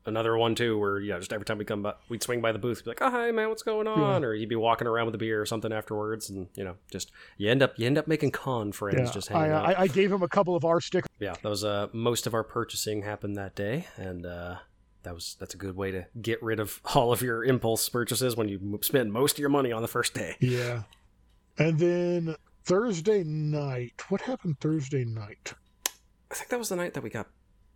another 0.07 0.37
one 0.37 0.55
too, 0.55 0.79
where 0.79 0.99
yeah, 1.01 1.19
just 1.19 1.33
every 1.33 1.45
time 1.45 1.59
we 1.59 1.65
come 1.65 1.83
by, 1.83 1.95
we'd 2.09 2.23
swing 2.23 2.41
by 2.41 2.51
the 2.53 2.59
booth, 2.59 2.83
be 2.85 2.91
like, 2.91 3.03
"Oh, 3.03 3.11
hi, 3.11 3.31
man, 3.31 3.49
what's 3.49 3.63
going 3.63 3.87
on?" 3.87 4.25
Or 4.25 4.35
you'd 4.35 4.49
be 4.49 4.57
walking 4.57 4.87
around 4.87 5.07
with 5.07 5.15
a 5.15 5.19
beer 5.19 5.41
or 5.41 5.47
something 5.47 5.73
afterwards, 5.73 6.31
and 6.31 6.49
you 6.57 6.65
know, 6.65 6.77
just 6.91 7.11
you 7.37 7.51
end 7.51 7.63
up 7.63 7.79
you 7.79 7.87
end 7.87 7.99
up 7.99 8.09
making 8.09 8.31
con 8.33 8.73
friends 8.73 8.99
Yeah, 9.11 9.13
just 9.13 9.31
I, 9.31 9.35
hanging 9.39 9.53
out. 9.53 9.67
I, 9.67 9.83
I 9.83 9.87
gave 9.87 10.11
him 10.11 10.23
a 10.23 10.29
couple 10.29 10.57
of 10.57 10.65
our 10.65 10.81
stickers. 10.81 11.11
yeah, 11.21 11.35
that 11.43 11.49
was 11.49 11.63
uh, 11.65 11.89
most 11.93 12.27
of 12.27 12.35
our 12.35 12.43
purchasing 12.45 13.03
happened 13.03 13.37
that 13.37 13.55
day, 13.55 13.87
and 13.97 14.27
uh, 14.27 14.57
that 15.05 15.15
was 15.15 15.37
that's 15.39 15.55
a 15.55 15.59
good 15.59 15.77
way 15.77 15.91
to 15.93 16.07
get 16.21 16.43
rid 16.43 16.59
of 16.59 16.81
all 16.95 17.13
of 17.13 17.23
your 17.23 17.45
impulse 17.45 17.89
purchases 17.89 18.35
when 18.37 18.49
you 18.49 18.79
spend 18.83 19.13
most 19.13 19.33
of 19.35 19.39
your 19.39 19.51
money 19.51 19.71
on 19.73 19.83
the 19.83 19.89
first 19.89 20.15
day. 20.15 20.37
Yeah. 20.41 20.83
And 21.57 21.79
then 21.79 22.35
Thursday 22.65 23.23
night. 23.25 24.03
What 24.09 24.21
happened 24.23 24.59
Thursday 24.61 25.05
night? 25.05 25.53
I 26.31 26.35
think 26.35 26.49
that 26.51 26.59
was 26.59 26.71
the 26.71 26.77
night 26.77 26.95
that 26.95 27.03
we 27.03 27.11
got 27.11 27.29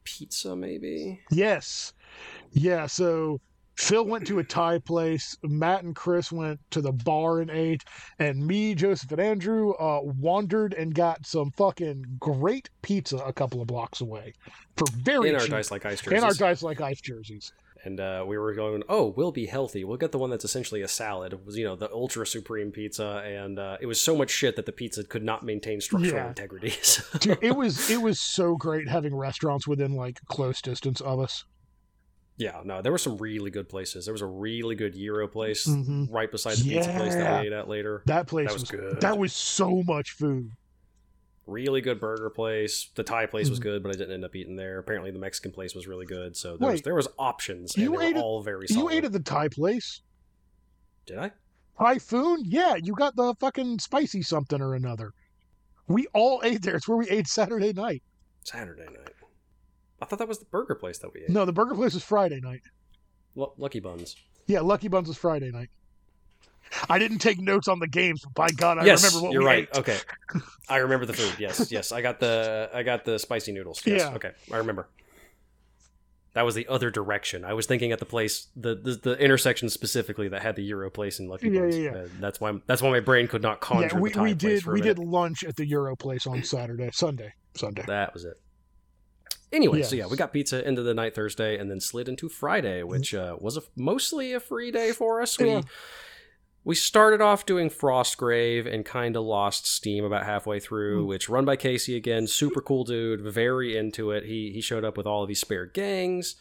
pizza, 0.05 0.57
maybe. 0.57 1.21
Yes. 1.31 1.93
Yeah, 2.53 2.87
so 2.87 3.41
Phil 3.77 4.05
went 4.05 4.27
to 4.27 4.39
a 4.41 4.45
Thai 4.45 4.79
place. 4.79 5.37
Matt 5.45 5.85
and 5.85 5.95
Chris 5.95 6.33
went 6.33 6.59
to 6.71 6.81
the 6.81 6.91
bar 6.93 7.41
and 7.41 7.51
ate. 7.51 7.85
And 8.19 8.45
me, 8.45 8.75
Joseph, 8.75 9.13
and 9.13 9.21
Andrew 9.21 9.73
uh, 9.75 10.01
wandered 10.03 10.75
and 10.75 10.95
got 10.95 11.25
some 11.27 11.53
fucking 11.53 12.05
great 12.19 12.71
pizza 12.83 13.19
a 13.19 13.33
couple 13.33 13.61
of 13.61 13.69
blocks 13.69 14.01
away 14.01 14.33
for 14.77 14.87
very 14.97 15.29
in 15.29 15.35
our 15.37 15.43
cheap. 15.43 15.51
dice 15.51 15.71
like 15.71 15.87
ice 15.87 16.01
jerseys. 16.01 16.19
in 16.19 16.25
our 16.25 16.35
dice 16.35 16.63
like 16.63 16.81
ice 16.81 17.01
jerseys. 17.01 17.53
And 17.85 18.01
uh, 18.01 18.25
we 18.27 18.37
were 18.39 18.55
going, 18.55 18.83
oh, 18.89 19.15
we'll 19.17 19.33
be 19.33 19.47
healthy. 19.47 19.85
We'll 19.85 19.97
get 19.99 20.13
the 20.13 20.19
one 20.19 20.31
that's 20.31 20.45
essentially 20.45 20.83
a 20.83 20.89
salad. 20.89 21.33
It 21.33 21.45
was, 21.47 21.57
you 21.57 21.65
know, 21.65 21.77
the 21.77 21.91
ultra 21.93 22.27
supreme 22.27 22.71
pizza, 22.73 23.23
and 23.25 23.59
uh, 23.59 23.77
it 23.81 23.87
was 23.87 24.01
so 24.01 24.17
much 24.17 24.31
shit 24.31 24.57
that 24.57 24.67
the 24.67 24.73
pizza 24.73 25.05
could 25.05 25.23
not 25.23 25.45
maintain 25.45 25.81
structural 25.81 26.15
Yeah. 26.23 26.29
integrity. 26.29 26.71
So- 26.83 27.19
Dude, 27.19 27.39
it 27.43 27.57
was 27.57 27.91
it 27.91 28.01
was 28.03 28.21
so 28.21 28.57
great 28.57 28.89
having 28.89 29.15
restaurants 29.15 29.67
within 29.69 29.95
like 29.95 30.21
close 30.27 30.61
distance 30.61 31.01
of 31.01 31.21
us. 31.21 31.45
yeah, 32.37 32.61
no, 32.65 32.81
there 32.83 32.93
were 32.93 32.99
some 32.99 33.17
really 33.19 33.51
good 33.51 33.69
places. 33.69 34.05
There 34.07 34.13
was 34.15 34.23
a 34.23 34.27
really 34.27 34.75
good 34.77 34.95
Euro 34.95 35.27
place 35.29 35.67
Mhm. 35.67 36.07
right 36.11 36.31
beside 36.31 36.57
the 36.59 36.65
pizza 36.69 36.91
place 36.93 37.15
that 37.15 37.41
we 37.41 37.47
ate 37.49 37.53
at 37.53 37.69
later. 37.69 38.03
That 38.07 38.27
place 38.29 38.47
That 38.49 38.53
was 38.55 38.63
was, 38.63 38.71
good. 38.71 39.01
That 39.01 39.19
was 39.19 39.33
so 39.33 39.83
much 39.85 40.13
food. 40.13 40.53
Really 41.49 41.81
good 41.81 41.99
burger 41.99 42.29
place. 42.29 42.91
The 42.95 43.03
Thai 43.03 43.25
place 43.27 43.49
was 43.49 43.59
Mhm. 43.59 43.63
good, 43.63 43.83
but 43.83 43.89
I 43.89 43.93
didn't 43.99 44.13
end 44.13 44.25
up 44.25 44.37
eating 44.37 44.57
there. 44.57 44.79
Apparently, 44.79 45.11
the 45.11 45.19
Mexican 45.19 45.51
place 45.51 45.75
was 45.75 45.87
really 45.87 46.05
good. 46.05 46.37
So 46.37 46.57
there 46.59 46.71
was 46.71 46.83
there 46.83 46.95
was 46.95 47.09
options, 47.19 47.75
you 47.77 48.01
ate 48.01 48.17
at- 48.17 48.23
all 48.23 48.43
very 48.43 48.67
You 48.69 48.91
ate 48.91 49.05
at 49.05 49.13
the 49.13 49.19
Thai 49.21 49.49
place. 49.49 50.03
Did 51.07 51.19
I? 51.19 51.33
Typhoon? 51.79 52.43
Yeah, 52.45 52.75
you 52.77 52.95
got 52.95 53.17
the 53.17 53.35
fucking 53.41 53.79
spicy 53.79 54.21
something 54.21 54.61
or 54.61 54.75
another. 54.75 55.13
We 55.87 56.07
all 56.13 56.41
ate 56.45 56.61
there. 56.63 56.77
It's 56.77 56.87
where 56.87 56.99
we 56.99 57.09
ate 57.09 57.27
Saturday 57.27 57.73
night. 57.73 58.03
Saturday 58.45 58.85
night. 58.85 59.15
I 60.03 60.05
thought 60.05 60.19
that 60.19 60.29
was 60.29 60.39
the 60.41 60.45
burger 60.45 60.75
place 60.75 60.99
that 60.99 61.15
we 61.15 61.23
ate. 61.23 61.31
No, 61.31 61.45
the 61.47 61.53
burger 61.53 61.75
place 61.75 61.95
was 61.95 62.05
Friday 62.05 62.41
night. 62.41 62.61
Lu- 63.35 63.53
Lucky 63.57 63.81
Buns. 63.81 64.17
Yeah, 64.47 64.61
Lucky 64.61 64.89
Buns 64.89 65.09
was 65.09 65.17
Friday 65.17 65.51
night. 65.51 65.71
I 66.89 66.99
didn't 66.99 67.19
take 67.19 67.39
notes 67.41 67.69
on 67.69 67.79
the 67.79 67.87
games, 67.89 68.23
but 68.23 68.35
by 68.35 68.49
God, 68.51 68.79
I 68.79 68.85
yes, 68.85 69.03
remember 69.05 69.25
what 69.27 69.33
you're 69.33 69.45
right. 69.45 69.69
ate. 69.73 69.79
Okay, 69.79 69.99
I 70.69 70.79
remember 70.79 71.07
the 71.07 71.13
food. 71.15 71.35
Yes, 71.39 71.71
yes, 71.73 71.93
I 71.93 72.03
got 72.03 72.21
the 72.21 72.71
I 72.73 72.83
got 72.83 73.05
the 73.05 73.19
spicy 73.19 73.53
noodles. 73.53 73.83
Yes. 73.85 74.01
Yeah. 74.01 74.15
Okay, 74.15 74.33
I 74.53 74.57
remember. 74.59 74.89
That 76.35 76.45
was 76.45 76.55
the 76.55 76.69
other 76.69 76.91
direction. 76.91 77.45
I 77.45 77.55
was 77.55 77.67
thinking 77.67 77.91
at 77.91 77.99
the 77.99 78.05
place, 78.05 78.49
the 78.55 78.75
the, 78.75 78.93
the 78.95 79.19
intersection 79.19 79.69
specifically 79.71 80.29
that 80.29 80.43
had 80.43 80.57
the 80.57 80.63
Euro 80.63 80.91
place 80.91 81.19
in 81.19 81.29
Lucky 81.29 81.49
Yeah, 81.49 81.61
Buns. 81.63 81.77
yeah, 81.77 81.83
yeah. 81.83 81.99
Uh, 81.99 82.09
that's 82.21 82.41
why 82.41 82.53
that's 82.67 82.83
why 82.83 82.91
my 82.91 83.01
brain 83.01 83.27
could 83.27 83.43
not 83.43 83.61
conjure 83.61 83.97
Yeah, 83.97 84.01
we, 84.01 84.11
we 84.11 84.35
place 84.35 84.37
did 84.37 84.67
we 84.67 84.81
did 84.81 84.99
lunch 84.99 85.43
at 85.43 85.57
the 85.57 85.67
Euro 85.67 85.97
place 85.97 86.27
on 86.27 86.43
Saturday, 86.45 86.91
Sunday, 86.93 87.33
Sunday. 87.57 87.83
That 87.87 88.15
was 88.15 88.25
it. 88.25 88.39
Anyway, 89.51 89.83
so 89.83 89.97
yeah, 89.97 90.07
we 90.07 90.17
got 90.17 90.33
pizza 90.33 90.67
into 90.69 90.83
the 90.83 90.93
night 90.93 91.15
Thursday, 91.15 91.59
and 91.59 91.71
then 91.71 91.81
slid 91.81 92.07
into 92.09 92.29
Friday, 92.29 92.83
which 92.83 93.15
uh, 93.15 93.35
was 93.41 93.57
a, 93.57 93.63
mostly 93.75 94.35
a 94.35 94.41
free 94.41 94.71
day 94.71 94.93
for 94.93 95.23
us. 95.23 95.39
We 95.39 95.47
Yeah. 95.49 95.63
We 96.69 96.75
started 96.75 97.23
off 97.23 97.47
doing 97.47 97.71
Frostgrave 97.71 98.71
and 98.71 98.85
kind 98.85 99.17
of 99.17 99.25
lost 99.25 99.67
steam 99.67 100.05
about 100.05 100.27
halfway 100.27 100.61
through. 100.61 101.01
Hmm. 101.01 101.09
Which 101.09 101.31
run 101.31 101.47
by 101.47 101.57
Casey 101.57 101.97
again, 101.97 102.27
super 102.27 102.61
cool 102.61 102.85
dude, 102.85 103.23
very 103.23 103.75
into 103.75 104.11
it. 104.11 104.25
He 104.25 104.51
he 104.53 104.61
showed 104.61 104.85
up 104.85 104.99
with 104.99 105.07
all 105.07 105.23
of 105.23 105.29
these 105.29 105.41
spare 105.41 105.65
gangs, 105.65 106.37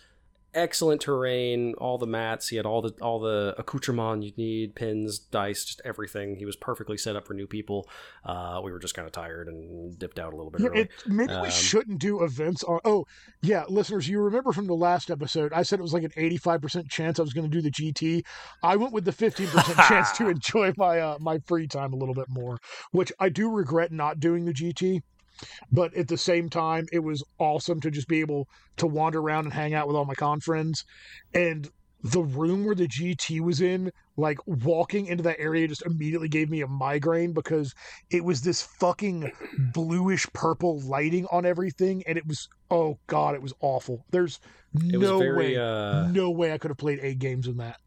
excellent 0.54 1.02
terrain, 1.02 1.74
all 1.78 1.98
the 1.98 2.08
mats. 2.08 2.48
He 2.48 2.56
had 2.58 2.66
all 2.66 2.82
the 2.82 2.94
all 3.02 3.20
the 3.20 3.54
accoutrement 3.58 4.24
you'd 4.24 4.38
need, 4.38 4.76
pins, 4.76 5.20
dice, 5.20 5.66
just 5.66 5.82
everything. 5.86 6.36
He 6.38 6.46
was 6.46 6.56
perfectly 6.56 6.98
set 6.98 7.16
up 7.16 7.28
for 7.28 7.34
new 7.34 7.48
people. 7.48 7.88
Uh, 8.26 8.62
we 8.64 8.72
were 8.72 8.80
just 8.80 8.96
kind 8.96 9.06
of 9.06 9.12
tired 9.12 9.48
and 9.48 9.98
dipped 10.00 10.20
out 10.20 10.34
a 10.34 10.36
little 10.36 10.52
bit 10.52 10.62
Yeah, 10.62 10.70
early. 10.70 10.82
it, 10.82 10.90
maybe 11.06 11.34
Um, 11.34 11.44
we 11.44 11.50
shouldn't 11.52 12.00
do 12.00 12.24
events 12.24 12.64
on. 12.64 12.80
Oh, 12.86 13.06
yeah, 13.42 13.64
listeners, 13.70 14.08
you 14.08 14.20
remember 14.22 14.52
from 14.52 14.68
the 14.68 14.74
last 14.76 15.12
episode, 15.12 15.54
I 15.54 15.64
said 15.64 15.80
it 15.80 15.84
was 15.84 15.94
like 15.94 16.04
an 16.04 16.12
85% 16.16 16.90
chance 16.90 17.20
I 17.20 17.24
was 17.24 17.34
going 17.34 17.50
to 17.50 17.56
do 17.56 17.62
the 17.62 17.72
GT. 17.72 18.24
I 18.64 18.76
went 18.76 18.94
with 18.94 19.06
the 19.06 19.12
15% 19.12 19.88
chance 19.88 20.12
to 20.18 20.30
enjoy 20.30 20.74
my 20.78 21.00
uh, 21.00 21.18
my 21.20 21.40
free 21.46 21.68
time 21.68 21.94
a 21.94 21.98
little 21.98 22.16
bit 22.16 22.30
more, 22.30 22.58
which 22.92 23.12
I 23.20 23.30
do 23.30 23.50
regret 23.50 23.92
not 23.92 24.20
doing 24.20 24.46
the 24.46 24.54
GT. 24.54 25.02
But 25.72 25.94
at 25.96 26.08
the 26.08 26.18
same 26.18 26.50
time, 26.50 26.86
it 26.92 27.00
was 27.00 27.24
awesome 27.40 27.80
to 27.82 27.92
just 27.92 28.08
be 28.08 28.20
able 28.20 28.48
to 28.78 28.88
wander 28.88 29.20
around 29.20 29.46
and 29.46 29.54
hang 29.54 29.74
out 29.74 29.88
with 29.88 29.96
all 29.96 30.06
my 30.06 30.16
con 30.16 30.40
friends. 30.40 30.86
And 31.34 31.70
the 32.04 32.22
room 32.22 32.66
where 32.66 32.76
the 32.76 32.88
GT 32.88 33.42
was 33.42 33.62
in, 33.62 33.92
like 34.18 34.40
walking 34.46 35.06
into 35.06 35.24
that 35.24 35.40
area 35.40 35.68
just 35.68 35.86
immediately 35.86 36.28
gave 36.28 36.50
me 36.50 36.62
a 36.62 36.68
migraine 36.68 37.34
because 37.34 37.74
it 38.10 38.24
was 38.24 38.42
this 38.42 38.62
fucking 38.62 39.32
bluish 39.74 40.26
purple 40.34 40.80
lighting 40.82 41.26
on 41.32 41.46
everything 41.46 42.04
and 42.08 42.18
it 42.18 42.28
was 42.28 42.50
oh 42.72 42.98
god 43.08 43.36
it 43.36 43.42
was 43.42 43.54
awful 43.62 44.04
there's 44.12 44.40
It 44.76 45.00
no 45.00 45.20
very 45.20 45.38
way 45.38 45.58
uh, 45.58 46.08
no 46.08 46.32
way 46.32 46.52
i 46.52 46.58
could 46.58 46.72
have 46.72 46.78
played 46.78 47.00
eight 47.02 47.20
games 47.20 47.48
in 47.48 47.58
that 47.58 47.78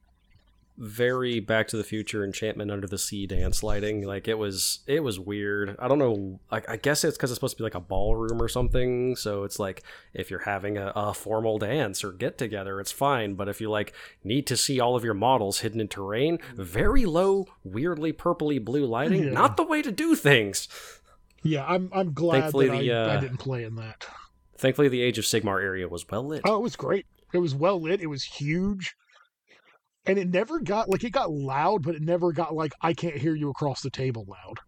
very 0.81 1.39
Back 1.41 1.69
to 1.69 1.77
the 1.77 1.85
Future 1.85 2.25
enchantment 2.25 2.71
under 2.71 2.87
the 2.87 2.99
sea 2.99 3.27
dance 3.27 3.63
lighting. 3.63 4.03
Like 4.07 4.27
it 4.27 4.39
was, 4.39 4.81
it 4.87 5.05
was 5.05 5.21
weird. 5.21 5.77
I 5.79 5.87
don't 5.89 5.99
know. 5.99 6.41
I, 6.51 6.63
I 6.69 6.77
guess 6.77 7.05
it's 7.05 7.17
because 7.17 7.31
it's 7.31 7.37
supposed 7.37 7.57
to 7.57 7.61
be 7.61 7.65
like 7.65 7.75
a 7.75 7.81
ballroom 7.81 8.41
or 8.41 8.49
something. 8.49 9.15
So 9.17 9.45
it's 9.45 9.59
like 9.59 9.83
if 10.15 10.31
you're 10.31 10.41
having 10.41 10.79
a, 10.79 10.93
a 10.97 11.15
formal 11.15 11.59
dance 11.59 12.03
or 12.03 12.13
get 12.13 12.39
together, 12.39 12.81
it's 12.81 12.91
fine. 12.93 13.35
But 13.35 13.49
if 13.49 13.61
you 13.61 13.71
like 13.71 13.93
need 14.25 14.47
to 14.49 14.57
see 14.57 14.81
all 14.81 14.97
of 14.97 15.05
your 15.05 15.15
models 15.15 15.61
hidden 15.61 15.81
in 15.81 15.89
terrain, 15.89 16.39
very 16.57 17.05
low, 17.05 17.47
weirdly 17.63 18.13
purpley 18.13 18.65
blue 18.65 18.87
lighting, 18.87 19.25
Yeah. 19.25 19.31
not 19.33 19.57
the 19.57 19.65
way 19.65 19.83
to 19.83 19.93
do 19.93 20.17
things. 20.17 20.67
yeah 21.43 21.65
i'm 21.67 21.89
i'm 21.95 22.13
glad 22.13 22.41
Thankfully, 22.43 22.69
that 22.69 22.79
the, 22.81 22.93
I, 22.93 22.97
I 23.13 23.17
uh, 23.17 23.21
didn't 23.21 23.39
play 23.39 23.65
in 23.65 23.75
that 23.77 24.07
Thankfully, 24.59 24.89
the 24.89 25.01
Age 25.01 25.17
of 25.19 25.25
Sigmar 25.25 25.63
area 25.63 25.89
was 25.89 26.07
well 26.11 26.23
lit. 26.27 26.43
oh 26.45 26.57
it 26.57 26.63
was 26.63 26.77
great 26.77 27.07
it 27.33 27.39
was 27.39 27.55
well 27.55 27.81
lit 27.81 28.01
it 28.03 28.09
was 28.09 28.25
huge 28.25 28.95
and 30.07 30.19
it 30.19 30.29
never 30.29 30.61
got 30.61 30.89
like 30.89 31.05
it 31.05 31.11
got 31.11 31.31
loud 31.31 31.83
but 31.83 31.95
it 31.95 32.03
never 32.03 32.33
got 32.33 32.55
like 32.55 32.73
i 32.81 32.93
can't 32.93 33.17
hear 33.17 33.35
you 33.35 33.51
across 33.51 33.81
the 33.83 33.91
table 33.91 34.25
loud 34.29 34.59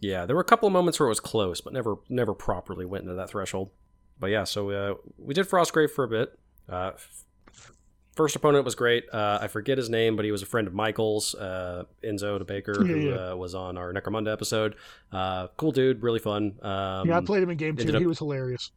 Yeah, 0.00 0.26
there 0.26 0.34
were 0.36 0.42
a 0.42 0.44
couple 0.52 0.66
of 0.66 0.72
moments 0.72 0.98
where 0.98 1.06
it 1.06 1.10
was 1.10 1.20
close, 1.20 1.60
but 1.60 1.72
never 1.72 1.94
never 2.08 2.34
properly 2.34 2.84
went 2.84 3.02
into 3.04 3.14
that 3.14 3.30
threshold. 3.30 3.70
But 4.18 4.30
yeah, 4.30 4.44
so 4.44 4.70
uh, 4.70 4.94
we 5.16 5.32
did 5.32 5.48
Frostgrave 5.48 5.90
for 5.92 6.02
a 6.04 6.08
bit. 6.08 6.36
Uh, 6.68 6.92
first 8.16 8.34
opponent 8.36 8.64
was 8.64 8.74
great. 8.74 9.04
Uh, 9.12 9.38
I 9.40 9.46
forget 9.48 9.78
his 9.78 9.88
name, 9.88 10.16
but 10.16 10.24
he 10.24 10.32
was 10.32 10.42
a 10.42 10.46
friend 10.46 10.66
of 10.66 10.74
Michael's, 10.74 11.34
uh, 11.36 11.84
Enzo 12.04 12.38
de 12.38 12.44
Baker, 12.44 12.74
Yeah, 12.84 12.86
who 12.92 12.98
yeah. 13.10 13.14
Uh, 13.32 13.36
was 13.36 13.54
on 13.54 13.78
our 13.78 13.92
Necromunda 13.92 14.32
episode. 14.32 14.74
Uh, 15.12 15.46
cool 15.56 15.70
dude, 15.72 16.02
really 16.02 16.18
fun. 16.18 16.58
Um, 16.62 17.08
yeah 17.08 17.16
i 17.18 17.20
played 17.20 17.42
him 17.42 17.50
in 17.50 17.56
game 17.56 17.76
two 17.76 17.88
up- 17.94 18.00
he 18.00 18.06
was 18.06 18.18
hilarious 18.18 18.70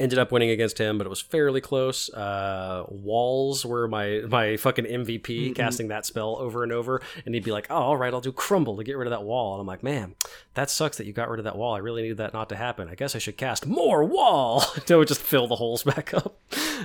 ended 0.00 0.18
up 0.18 0.30
winning 0.30 0.50
against 0.50 0.78
him, 0.78 0.96
but 0.98 1.06
it 1.06 1.10
was 1.10 1.20
fairly 1.20 1.60
close. 1.60 2.08
Uh, 2.12 2.84
walls 2.88 3.64
were 3.66 3.88
my 3.88 4.22
my 4.28 4.56
fucking 4.56 4.84
MVP, 4.86 5.50
Mhm. 5.50 5.54
casting 5.56 5.88
that 5.88 6.06
spell 6.06 6.36
over 6.38 6.62
and 6.62 6.72
over, 6.72 7.02
and 7.26 7.34
he'd 7.34 7.44
be 7.44 7.50
like, 7.52 7.66
"Oh, 7.70 7.74
all 7.76 7.96
right, 7.96 8.12
I'll 8.14 8.20
do 8.20 8.30
crumble 8.32 8.76
to 8.76 8.84
get 8.84 8.96
rid 8.96 9.06
of 9.06 9.10
that 9.10 9.24
wall." 9.24 9.54
And 9.54 9.60
I'm 9.60 9.66
like, 9.66 9.82
"Man, 9.82 10.14
that 10.54 10.70
sucks 10.70 10.96
that 10.98 11.06
you 11.06 11.12
got 11.12 11.28
rid 11.28 11.40
of 11.40 11.44
that 11.44 11.56
wall. 11.56 11.74
I 11.74 11.78
really 11.78 12.02
needed 12.02 12.18
that 12.18 12.32
not 12.32 12.48
to 12.50 12.56
happen. 12.56 12.88
I 12.88 12.94
guess 12.94 13.16
I 13.16 13.18
should 13.18 13.36
cast 13.36 13.66
more 13.66 14.04
wall 14.04 14.60
to 14.86 15.04
just 15.04 15.20
fill 15.20 15.46
the 15.48 15.56
holes 15.56 15.82
back 15.84 16.14
up." 16.14 16.38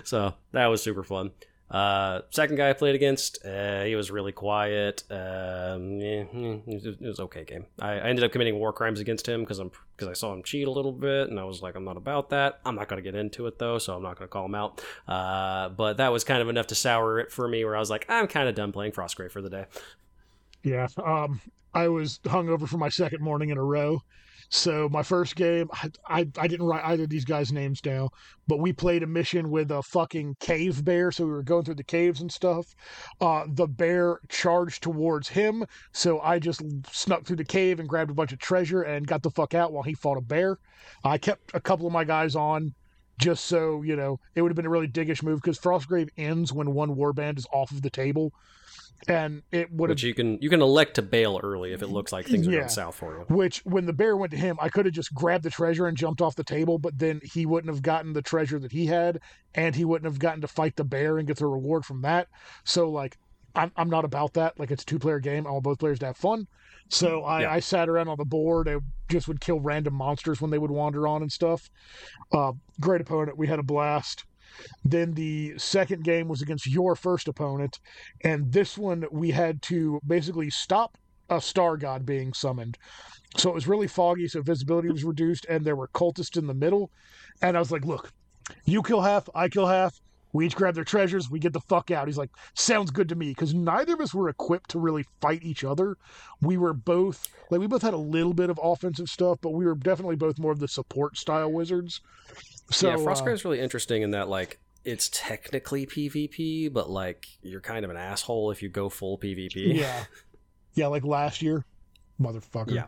So 0.03 0.34
that 0.52 0.68
was 0.68 0.81
super 0.81 1.03
fun. 1.03 1.31
Uh, 1.73 2.21
second 2.29 2.55
guy 2.55 2.69
I 2.69 2.73
played 2.73 2.93
against, 2.93 3.43
uh, 3.43 3.83
he 3.83 3.95
was 3.95 4.11
really 4.11 4.31
quiet. 4.31 5.03
Um, 5.09 5.99
it 5.99 7.01
was 7.01 7.19
okay 7.19 7.43
game. 7.43 7.65
I, 7.79 7.93
I 7.93 8.09
ended 8.09 8.23
up 8.23 8.31
committing 8.31 8.59
war 8.59 8.71
crimes 8.71 8.99
against 8.99 9.27
him 9.27 9.41
because 9.41 9.57
I'm 9.57 9.71
because 9.97 10.07
I 10.07 10.13
saw 10.13 10.33
him 10.33 10.43
cheat 10.43 10.67
a 10.67 10.71
little 10.71 10.91
bit, 10.91 11.29
and 11.29 11.39
I 11.39 11.43
was 11.45 11.63
like, 11.63 11.75
I'm 11.75 11.83
not 11.83 11.97
about 11.97 12.29
that. 12.29 12.59
I'm 12.63 12.75
not 12.75 12.89
going 12.89 13.03
to 13.03 13.11
get 13.11 13.19
into 13.19 13.47
it 13.47 13.57
though, 13.57 13.79
so 13.79 13.95
I'm 13.95 14.03
not 14.03 14.17
going 14.17 14.27
to 14.27 14.31
call 14.31 14.45
him 14.45 14.55
out. 14.55 14.83
Uh, 15.07 15.69
but 15.69 15.97
that 15.97 16.11
was 16.11 16.23
kind 16.23 16.41
of 16.43 16.49
enough 16.49 16.67
to 16.67 16.75
sour 16.75 17.19
it 17.19 17.31
for 17.31 17.47
me, 17.47 17.65
where 17.65 17.75
I 17.75 17.79
was 17.79 17.89
like, 17.89 18.05
I'm 18.07 18.27
kind 18.27 18.47
of 18.47 18.53
done 18.53 18.71
playing 18.71 18.91
Frostgrave 18.91 19.31
for 19.31 19.41
the 19.41 19.49
day. 19.49 19.65
Yeah. 20.61 20.87
Um, 21.03 21.41
I 21.73 21.87
was 21.87 22.19
hungover 22.23 22.67
for 22.67 22.77
my 22.77 22.89
second 22.89 23.21
morning 23.21 23.49
in 23.49 23.57
a 23.57 23.63
row. 23.63 24.03
So 24.49 24.90
my 24.90 25.03
first 25.03 25.36
game, 25.36 25.70
I, 25.74 25.90
I, 26.07 26.28
I 26.38 26.48
didn't 26.48 26.65
write 26.65 26.86
either 26.86 27.03
of 27.03 27.10
these 27.10 27.26
guys' 27.26 27.52
names 27.52 27.82
down, 27.82 28.10
but 28.48 28.60
we 28.60 28.74
played 28.74 29.03
a 29.03 29.07
mission 29.07 29.49
with 29.49 29.72
a 29.72 29.82
fucking 29.84 30.36
cave 30.40 30.84
bear. 30.84 31.11
So 31.11 31.26
we 31.26 31.32
were 31.32 31.44
going 31.44 31.65
through 31.65 31.76
the 31.76 31.84
caves 31.84 32.22
and 32.22 32.32
stuff. 32.32 32.76
Uh, 33.20 33.45
the 33.48 33.68
bear 33.68 34.20
charged 34.30 34.84
towards 34.84 35.30
him, 35.30 35.65
so 35.91 36.20
I 36.20 36.40
just 36.40 36.61
snuck 36.91 37.26
through 37.26 37.38
the 37.38 37.45
cave 37.45 37.80
and 37.80 37.90
grabbed 37.90 38.11
a 38.11 38.15
bunch 38.15 38.34
of 38.34 38.40
treasure 38.40 38.82
and 38.82 39.07
got 39.07 39.24
the 39.24 39.32
fuck 39.32 39.53
out 39.53 39.72
while 39.72 39.84
he 39.84 39.94
fought 39.94 40.18
a 40.18 40.22
bear. 40.22 40.57
I 41.03 41.18
kept 41.18 41.52
a 41.53 41.61
couple 41.61 41.88
of 41.88 41.94
my 41.94 42.03
guys 42.03 42.36
on 42.36 42.74
just 43.20 43.45
so 43.45 43.84
you 43.84 43.95
know 43.95 44.20
it 44.36 44.41
would 44.41 44.49
have 44.49 44.56
been 44.56 44.65
a 44.65 44.70
really 44.70 44.88
diggish 44.88 45.22
move 45.22 45.40
because 45.41 45.60
Frostgrave 45.60 46.10
ends 46.18 46.52
when 46.52 46.74
one 46.74 46.95
warband 46.95 47.38
is 47.38 47.45
off 47.53 47.72
of 47.72 47.82
the 47.82 47.90
table 47.90 48.34
and 49.07 49.43
it 49.51 49.71
would 49.71 49.89
have 49.89 49.99
you 50.01 50.13
can 50.13 50.38
you 50.41 50.49
can 50.49 50.61
elect 50.61 50.95
to 50.95 51.01
bail 51.01 51.39
early 51.43 51.73
if 51.73 51.81
it 51.81 51.88
looks 51.88 52.11
like 52.11 52.25
things 52.25 52.47
are 52.47 52.51
Yeah. 52.51 52.57
going 52.59 52.69
south 52.69 52.95
for 52.95 53.17
you. 53.17 53.35
which 53.35 53.59
when 53.65 53.85
the 53.85 53.93
bear 53.93 54.15
went 54.17 54.31
to 54.31 54.38
him 54.38 54.57
i 54.61 54.69
could 54.69 54.85
have 54.85 54.93
just 54.93 55.13
grabbed 55.13 55.43
the 55.43 55.49
treasure 55.49 55.88
and 55.88 55.97
jumped 55.97 56.21
off 56.21 56.35
the 56.35 56.43
table 56.43 56.77
but 56.77 56.97
then 56.97 57.19
he 57.23 57.45
wouldn't 57.45 57.73
have 57.73 57.81
gotten 57.81 58.13
the 58.13 58.21
treasure 58.21 58.59
that 58.59 58.71
he 58.71 58.85
had 58.85 59.19
and 59.55 59.75
he 59.75 59.85
wouldn't 59.85 60.11
have 60.11 60.19
gotten 60.19 60.41
to 60.41 60.47
fight 60.47 60.75
the 60.75 60.84
bear 60.84 61.17
and 61.17 61.27
get 61.27 61.38
the 61.38 61.45
reward 61.47 61.85
from 61.85 62.01
that. 62.01 62.27
So 62.63 62.89
like 62.89 63.17
i'm, 63.55 63.71
I'm 63.77 63.89
not 63.89 64.03
about 64.05 64.34
that. 64.34 64.59
Like 64.59 64.71
it's 64.71 64.81
a 64.84 64.85
two 64.85 64.97
player 64.99 65.19
game. 65.19 65.45
I 65.45 65.51
want 65.51 65.63
both 65.63 65.77
players 65.80 65.99
to 65.99 66.07
have 66.07 66.17
fun. 66.17 66.47
So 66.89 67.23
I, 67.23 67.41
Yeah. 67.41 67.51
I 67.53 67.59
sat 67.59 67.88
around 67.88 68.07
on 68.07 68.17
the 68.17 68.25
board. 68.25 68.67
And 68.67 68.81
just 69.09 69.27
would 69.27 69.39
kill 69.41 69.59
random 69.59 69.93
monsters 69.93 70.41
when 70.41 70.49
they 70.49 70.57
would 70.57 70.71
wander 70.71 71.07
on 71.07 71.21
and 71.21 71.31
stuff. 71.31 71.69
Uh, 72.31 72.53
great 72.80 72.99
opponent. 72.99 73.38
We 73.38 73.45
had 73.45 73.59
a 73.59 73.63
blast 73.63 74.23
then 74.84 75.13
the 75.13 75.53
second 75.57 76.03
game 76.03 76.27
was 76.27 76.41
against 76.41 76.67
your 76.67 76.95
first 76.95 77.27
opponent 77.27 77.80
and 78.23 78.51
this 78.51 78.77
one 78.77 79.05
we 79.11 79.31
had 79.31 79.61
to 79.61 79.99
basically 80.05 80.49
stop 80.49 80.97
a 81.30 81.39
star 81.39 81.77
god 81.77 82.05
being 82.05 82.34
summoned 82.34 82.77
so 83.35 83.49
it 83.49 83.55
was 83.55 83.67
really 83.67 83.88
foggy, 83.88 84.27
so 84.27 84.41
visibility 84.41 84.91
was 84.91 85.03
reduced, 85.03 85.45
and 85.49 85.65
there 85.65 85.75
were 85.75 85.88
cultists 85.89 86.38
in 86.38 86.47
the 86.47 86.53
middle. 86.53 86.91
And 87.41 87.57
I 87.57 87.59
was 87.59 87.71
like, 87.71 87.85
look, 87.85 88.11
you 88.65 88.84
kill 88.84 89.01
half, 89.01 89.27
I 89.34 89.49
kill 89.49 89.67
half. 89.67 89.99
We 90.34 90.47
each 90.47 90.55
grab 90.55 90.73
their 90.73 90.84
treasures, 90.84 91.30
we 91.30 91.38
get 91.38 91.53
the 91.53 91.59
fuck 91.61 91.91
out. 91.91 92.07
He's 92.07 92.17
like, 92.17 92.31
sounds 92.55 92.89
good 92.89 93.09
to 93.09 93.15
me, 93.15 93.30
because 93.30 93.53
neither 93.53 93.93
of 93.93 94.01
us 94.01 94.15
were 94.15 94.30
equipped 94.30 94.71
to 94.71 94.80
really 94.80 95.05
fight 95.21 95.43
each 95.43 95.63
other. 95.63 95.95
We 96.41 96.57
were 96.57 96.73
both, 96.73 97.27
like, 97.51 97.61
we 97.61 97.67
both 97.67 97.84
had 97.84 97.93
a 97.93 97.97
little 97.97 98.34
bit 98.34 98.49
of 98.49 98.59
offensive 98.61 99.09
stuff, 99.09 99.38
but 99.41 99.51
we 99.51 99.65
were 99.65 99.75
definitely 99.75 100.15
both 100.15 100.39
more 100.39 100.51
of 100.51 100.59
the 100.59 100.67
support 100.67 101.17
style 101.17 101.51
wizards. 101.51 102.01
So, 102.73 102.89
yeah, 102.89 102.95
uh, 102.95 102.97
Frostgrave's 102.99 103.45
really 103.45 103.59
interesting 103.59 104.01
in 104.01 104.11
that 104.11 104.27
like 104.29 104.59
it's 104.83 105.09
technically 105.13 105.85
PvP, 105.85 106.71
but 106.73 106.89
like 106.89 107.27
you're 107.41 107.61
kind 107.61 107.85
of 107.85 107.91
an 107.91 107.97
asshole 107.97 108.51
if 108.51 108.61
you 108.61 108.69
go 108.69 108.89
full 108.89 109.17
PvP. 109.17 109.75
yeah. 109.75 110.05
Yeah, 110.75 110.87
like 110.87 111.03
last 111.03 111.43
year. 111.43 111.63
Motherfucker. 112.19 112.71
Yeah. 112.73 112.85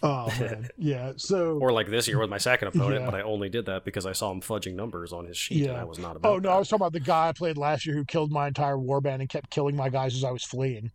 Oh, 0.00 0.32
man. 0.38 0.68
yeah. 0.78 1.12
So. 1.16 1.58
Or 1.58 1.72
like 1.72 1.88
this 1.90 2.06
year 2.06 2.20
with 2.20 2.30
my 2.30 2.38
second 2.38 2.68
opponent, 2.68 3.00
Yeah. 3.00 3.10
but 3.10 3.16
I 3.16 3.22
only 3.22 3.48
did 3.48 3.66
that 3.66 3.84
because 3.84 4.06
I 4.06 4.12
saw 4.12 4.30
him 4.30 4.40
fudging 4.40 4.74
numbers 4.76 5.12
on 5.12 5.26
his 5.26 5.36
sheet, 5.36 5.66
and 5.66 5.76
I 5.76 5.82
was 5.82 5.98
not 5.98 6.14
about. 6.14 6.28
Oh 6.32 6.38
no, 6.38 6.50
I 6.50 6.58
was 6.58 6.68
talking 6.68 6.82
about 6.82 6.92
the 6.92 7.00
guy 7.00 7.26
I 7.28 7.32
played 7.32 7.58
last 7.58 7.84
year 7.84 7.96
who 7.96 8.04
killed 8.04 8.30
my 8.30 8.46
entire 8.46 8.76
warband 8.76 9.16
and 9.18 9.28
kept 9.28 9.50
killing 9.50 9.74
my 9.74 9.88
guys 9.88 10.14
as 10.14 10.22
I 10.22 10.30
was 10.30 10.44
fleeing. 10.44 10.92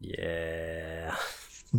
Yeah. 0.00 1.14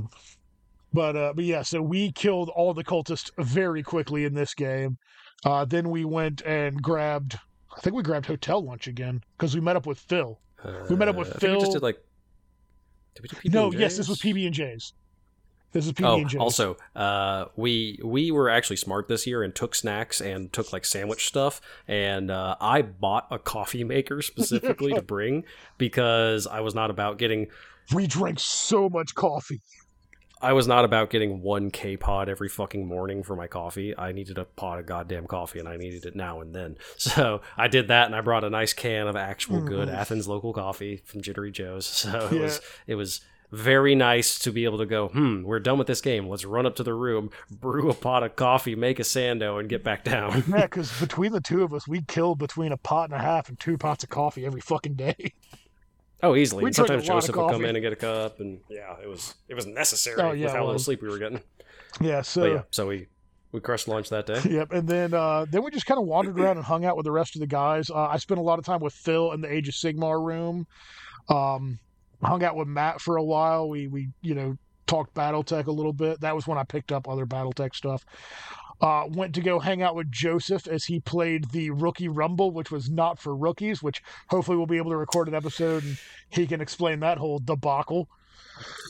But 0.93 1.15
uh, 1.15 1.33
but 1.35 1.43
yeah, 1.43 1.63
so 1.63 1.81
we 1.81 2.11
killed 2.11 2.49
all 2.49 2.71
the 2.75 2.83
cultists 2.83 3.31
very 3.39 3.81
quickly 3.81 4.25
in 4.25 4.35
this 4.35 4.53
game. 4.53 4.99
Uh, 5.45 5.65
then 5.65 5.89
we 5.89 6.05
went 6.05 6.41
and 6.41 6.81
grabbed. 6.81 7.39
I 7.75 7.81
think 7.81 7.95
we 7.95 8.03
grabbed 8.03 8.25
hotel 8.25 8.63
lunch 8.63 8.87
again 8.87 9.23
because 9.37 9.55
we 9.55 9.61
met 9.61 9.75
up 9.75 9.85
with 9.85 9.99
Phil. 9.99 10.39
We 10.89 10.95
met 10.95 11.07
up 11.09 11.15
with 11.15 11.29
Uh, 11.29 11.35
I 11.35 11.39
think 11.39 11.53
we 11.53 11.59
just 11.59 11.71
did 11.73 11.81
like. 11.83 11.97
Did 13.15 13.23
we 13.23 13.27
do 13.27 13.35
PB 13.49 13.53
no, 13.53 13.71
yes, 13.71 13.97
this 13.97 14.07
was 14.07 14.19
PB 14.19 14.45
and 14.45 14.53
J's. 14.53 14.93
This 15.71 15.87
is 15.87 15.91
PB 15.93 16.07
Oh, 16.07 16.17
and 16.17 16.29
J's. 16.29 16.39
Oh, 16.39 16.43
also, 16.43 16.77
uh, 16.95 17.45
we 17.55 17.99
we 18.03 18.31
were 18.31 18.49
actually 18.49 18.77
smart 18.77 19.07
this 19.07 19.27
year 19.27 19.43
and 19.43 19.53
took 19.53 19.75
snacks 19.75 20.21
and 20.21 20.53
took 20.53 20.71
like 20.71 20.85
sandwich 20.85 21.27
stuff, 21.27 21.59
and 21.87 22.31
uh, 22.31 22.55
I 22.61 22.83
bought 22.83 23.27
a 23.31 23.39
coffee 23.39 23.83
maker 23.83 24.21
specifically 24.21 24.93
to 24.93 25.01
bring 25.13 25.43
because 25.77 26.47
I 26.47 26.61
was 26.61 26.75
not 26.75 26.89
about 26.91 27.17
getting 27.17 27.47
we 27.93 28.07
drank 28.07 28.39
so 28.39 28.87
much 28.87 29.13
coffee. 29.15 29.61
I 30.43 30.53
was 30.53 30.67
not 30.67 30.85
about 30.85 31.09
getting 31.09 31.41
one 31.41 31.71
K 31.71 31.95
pod 31.97 32.29
every 32.29 32.49
fucking 32.49 32.85
morning 32.85 33.23
for 33.23 33.35
my 33.35 33.47
coffee. 33.47 33.97
I 33.97 34.11
needed 34.11 34.37
a 34.37 34.45
pot 34.45 34.77
of 34.79 34.85
goddamn 34.85 35.25
coffee, 35.25 35.59
and 35.59 35.67
I 35.69 35.77
needed 35.77 36.05
it 36.05 36.15
now 36.15 36.41
and 36.41 36.53
then. 36.53 36.77
So 36.97 37.41
I 37.57 37.67
did 37.67 37.87
that, 37.87 38.07
and 38.07 38.15
I 38.15 38.21
brought 38.21 38.43
a 38.43 38.49
nice 38.49 38.73
can 38.73 39.07
of 39.07 39.15
actual 39.15 39.61
good 39.61 39.87
Mhm. 39.89 39.93
Athens 39.93 40.27
local 40.27 40.53
coffee 40.53 40.97
from 41.05 41.21
Jittery 41.21 41.51
Joe's. 41.51 41.85
So 42.03 42.27
it 42.27 42.33
Yeah. 42.35 42.41
was 42.41 42.61
it 42.87 42.95
was 42.95 43.21
very 43.51 43.93
nice 43.93 44.39
to 44.39 44.51
be 44.51 44.65
able 44.65 44.79
to 44.79 44.85
go. 44.85 45.09
Hmm, 45.09 45.43
we're 45.43 45.59
done 45.59 45.77
with 45.77 45.85
this 45.85 46.01
game. 46.01 46.27
Let's 46.27 46.43
run 46.43 46.65
up 46.65 46.75
to 46.77 46.83
the 46.83 46.93
room, 46.95 47.29
brew 47.51 47.89
a 47.89 47.93
pot 47.93 48.23
of 48.23 48.35
coffee, 48.35 48.75
make 48.75 48.99
a 48.99 49.03
sando, 49.03 49.59
and 49.59 49.69
get 49.69 49.83
back 49.83 50.03
down. 50.03 50.43
Yeah, 50.49 50.61
because 50.63 50.91
between 50.99 51.31
the 51.33 51.39
two 51.39 51.61
of 51.63 51.71
us, 51.73 51.87
we 51.87 52.01
killed 52.01 52.39
between 52.39 52.71
a 52.71 52.77
pot 52.77 53.11
and 53.11 53.19
a 53.19 53.23
half 53.23 53.49
and 53.49 53.59
two 53.59 53.77
pots 53.77 54.03
of 54.03 54.09
coffee 54.09 54.45
every 54.45 54.59
fucking 54.61 54.95
day. 54.95 55.33
Oh, 56.23 56.35
easily. 56.35 56.63
We 56.63 56.69
And 56.69 56.75
Sometimes 56.75 57.07
a 57.07 57.11
lot 57.11 57.17
of 57.17 57.23
Joseph 57.23 57.35
would 57.35 57.51
come 57.51 57.65
in 57.65 57.75
and 57.75 57.83
get 57.83 57.93
a 57.93 57.97
cup, 57.97 58.39
and 58.39 58.59
yeah, 58.69 58.95
it 59.01 59.07
was 59.07 59.35
it 59.47 59.53
was 59.53 59.65
necessary 59.65 60.21
Oh, 60.21 60.31
yeah, 60.31 60.45
with 60.45 60.53
how 60.55 60.65
little 60.65 60.79
sleep 60.79 61.01
we 61.01 61.09
were 61.09 61.19
getting. 61.19 61.41
Yeah, 62.01 62.21
so 62.21 62.41
But 62.41 62.51
yeah, 62.51 62.61
so 62.71 62.87
we 62.87 63.07
we 63.51 63.59
crushed 63.59 63.87
lunch 63.87 64.09
that 64.09 64.25
day. 64.25 64.41
Yep, 64.49 64.71
and 64.71 64.87
then 64.87 65.13
uh, 65.13 65.45
then 65.49 65.63
we 65.63 65.71
just 65.71 65.85
kind 65.85 65.99
of 65.99 66.05
wandered 66.07 66.39
around 66.39 66.57
and 66.57 66.65
hung 66.65 66.85
out 66.85 66.97
with 66.97 67.03
the 67.05 67.11
rest 67.11 67.35
of 67.35 67.39
the 67.41 67.47
guys. 67.47 67.89
Uh, 67.89 68.07
I 68.07 68.17
spent 68.17 68.39
a 68.39 68.43
lot 68.43 68.57
of 68.57 68.65
time 68.65 68.79
with 68.79 68.93
Phil 68.93 69.31
in 69.31 69.41
the 69.41 69.51
Age 69.51 69.67
of 69.67 69.75
Sigmar 69.75 70.23
room. 70.25 70.65
Um, 71.29 71.79
hung 72.21 72.43
out 72.43 72.55
with 72.55 72.67
Matt 72.67 72.99
for 72.99 73.17
a 73.17 73.23
while. 73.23 73.69
We 73.69 73.87
we 73.87 74.09
you 74.21 74.33
know 74.33 74.57
talked 74.87 75.13
BattleTech 75.13 75.67
a 75.67 75.71
little 75.71 75.93
bit. 75.93 76.19
That 76.21 76.35
was 76.35 76.47
when 76.47 76.57
I 76.57 76.63
picked 76.63 76.91
up 76.91 77.07
other 77.07 77.25
BattleTech 77.25 77.75
stuff. 77.75 78.03
Uh, 78.81 79.05
went 79.09 79.33
to 79.35 79.41
go 79.41 79.59
hang 79.59 79.81
out 79.81 79.95
with 79.95 80.11
Joseph 80.11 80.67
as 80.67 80.85
he 80.85 80.99
played 80.99 81.51
the 81.51 81.69
Rookie 81.69 82.07
Rumble, 82.09 82.51
which 82.51 82.69
was 82.71 82.89
not 82.89 83.17
for 83.19 83.35
rookies. 83.35 83.81
Which 83.81 84.01
hopefully 84.27 84.57
we'll 84.57 84.65
be 84.65 84.77
able 84.77 84.91
to 84.91 84.97
record 84.97 85.27
an 85.27 85.35
episode 85.35 85.83
and 85.83 85.97
he 86.29 86.45
can 86.47 86.59
explain 86.59 86.99
that 86.99 87.17
whole 87.17 87.39
debacle. 87.39 88.09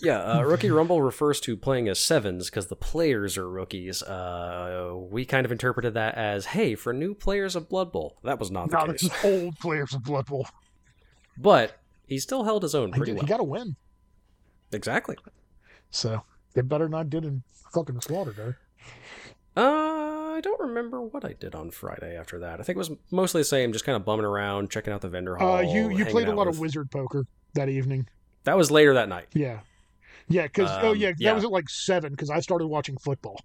Yeah, 0.02 0.20
uh, 0.20 0.42
Rookie 0.44 0.72
Rumble 0.72 1.02
refers 1.02 1.40
to 1.42 1.56
playing 1.56 1.88
as 1.88 1.98
sevens 2.00 2.50
because 2.50 2.68
the 2.68 2.76
players 2.76 3.38
are 3.38 3.50
rookies. 3.50 4.04
Uh, 4.04 4.94
we 5.10 5.26
kind 5.26 5.46
of 5.46 5.52
interpreted 5.54 5.94
that 5.94 6.16
as, 6.16 6.48
hey, 6.48 6.76
for 6.76 6.92
new 6.92 7.14
players 7.14 7.56
of 7.56 7.70
Blood 7.70 7.92
Bowl. 7.92 8.18
That 8.24 8.40
was 8.40 8.52
not 8.52 8.70
the 8.70 8.78
Now 8.78 8.86
case. 8.88 9.04
is 9.04 9.12
old 9.24 9.58
players 9.60 9.94
of 9.94 10.04
Blood 10.04 10.26
Bowl. 10.26 10.48
But 11.38 11.80
he 12.08 12.20
still 12.20 12.44
held 12.44 12.64
his 12.64 12.76
own 12.76 12.92
pretty 12.92 13.12
did- 13.14 13.16
well. 13.20 13.26
he 13.26 13.30
got 13.30 13.40
a 13.40 13.44
win, 13.44 13.76
Exactly. 14.74 15.16
so 15.92 16.24
it 16.56 16.68
better 16.68 16.90
not 16.90 17.10
did 17.10 17.24
in 17.24 17.44
fucking 17.74 18.02
slaughter 18.02 18.32
there. 18.32 18.58
Uh, 19.56 20.34
I 20.36 20.40
don't 20.42 20.60
remember 20.60 21.02
what 21.02 21.24
I 21.24 21.34
did 21.34 21.54
on 21.56 21.70
Friday 21.72 22.18
after 22.18 22.40
that. 22.40 22.60
I 22.60 22.64
think 22.64 22.76
it 22.76 22.80
was 22.80 22.92
mostly 23.12 23.42
the 23.42 23.46
same, 23.46 23.72
just 23.72 23.86
kind 23.86 23.96
of 23.96 24.04
bumming 24.06 24.26
around, 24.26 24.72
checking 24.72 24.92
out 24.94 25.02
the 25.02 25.10
vendor 25.10 25.36
hall. 25.36 25.58
Uh, 25.58 25.62
you 25.62 25.90
you 25.90 26.06
played 26.06 26.28
a 26.28 26.34
lot 26.34 26.48
with- 26.48 26.56
of 26.56 26.60
wizard 26.62 26.90
poker 26.92 27.26
that 27.54 27.70
evening. 27.70 28.08
That 28.46 28.58
was 28.58 28.72
later 28.72 28.94
that 28.96 29.08
night. 29.10 29.28
Yeah, 29.34 29.60
yeah. 30.28 30.44
Because 30.44 30.70
oh 30.82 30.92
Um, 30.92 30.98
yeah, 30.98 31.12
that 31.12 31.20
yeah. 31.20 31.34
was 31.34 31.44
at 31.46 31.52
like 31.52 31.70
seven. 31.70 32.12
Because 32.12 32.30
I 32.30 32.40
started 32.40 32.68
watching 32.68 32.98
football. 32.98 33.40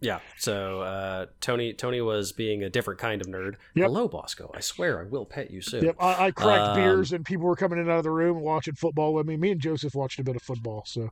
Yeah. 0.00 0.20
So 0.38 0.80
uh, 0.80 1.26
Tony 1.42 1.74
Tony 1.74 2.00
was 2.00 2.32
being 2.32 2.62
a 2.62 2.70
different 2.70 2.98
kind 3.00 3.20
of 3.20 3.26
nerd. 3.26 3.56
Yep. 3.74 3.86
Hello, 3.88 4.08
Bosco. 4.08 4.50
I 4.54 4.60
swear 4.60 5.00
I 5.00 5.04
will 5.04 5.26
pet 5.26 5.50
you 5.50 5.60
soon. 5.60 5.84
Yep, 5.84 5.96
I, 6.00 6.26
I 6.26 6.30
cracked 6.30 6.70
Um, 6.70 6.76
beers 6.76 7.12
and 7.12 7.22
people 7.26 7.44
were 7.46 7.56
coming 7.56 7.78
in 7.78 7.90
out 7.90 7.98
of 7.98 8.04
the 8.04 8.10
room 8.10 8.40
watching 8.40 8.74
football 8.74 9.12
with 9.12 9.26
me. 9.26 9.36
Me 9.36 9.50
and 9.50 9.60
Joseph 9.60 9.94
watched 9.94 10.18
a 10.18 10.24
bit 10.24 10.36
of 10.36 10.42
football. 10.42 10.84
So 10.86 11.10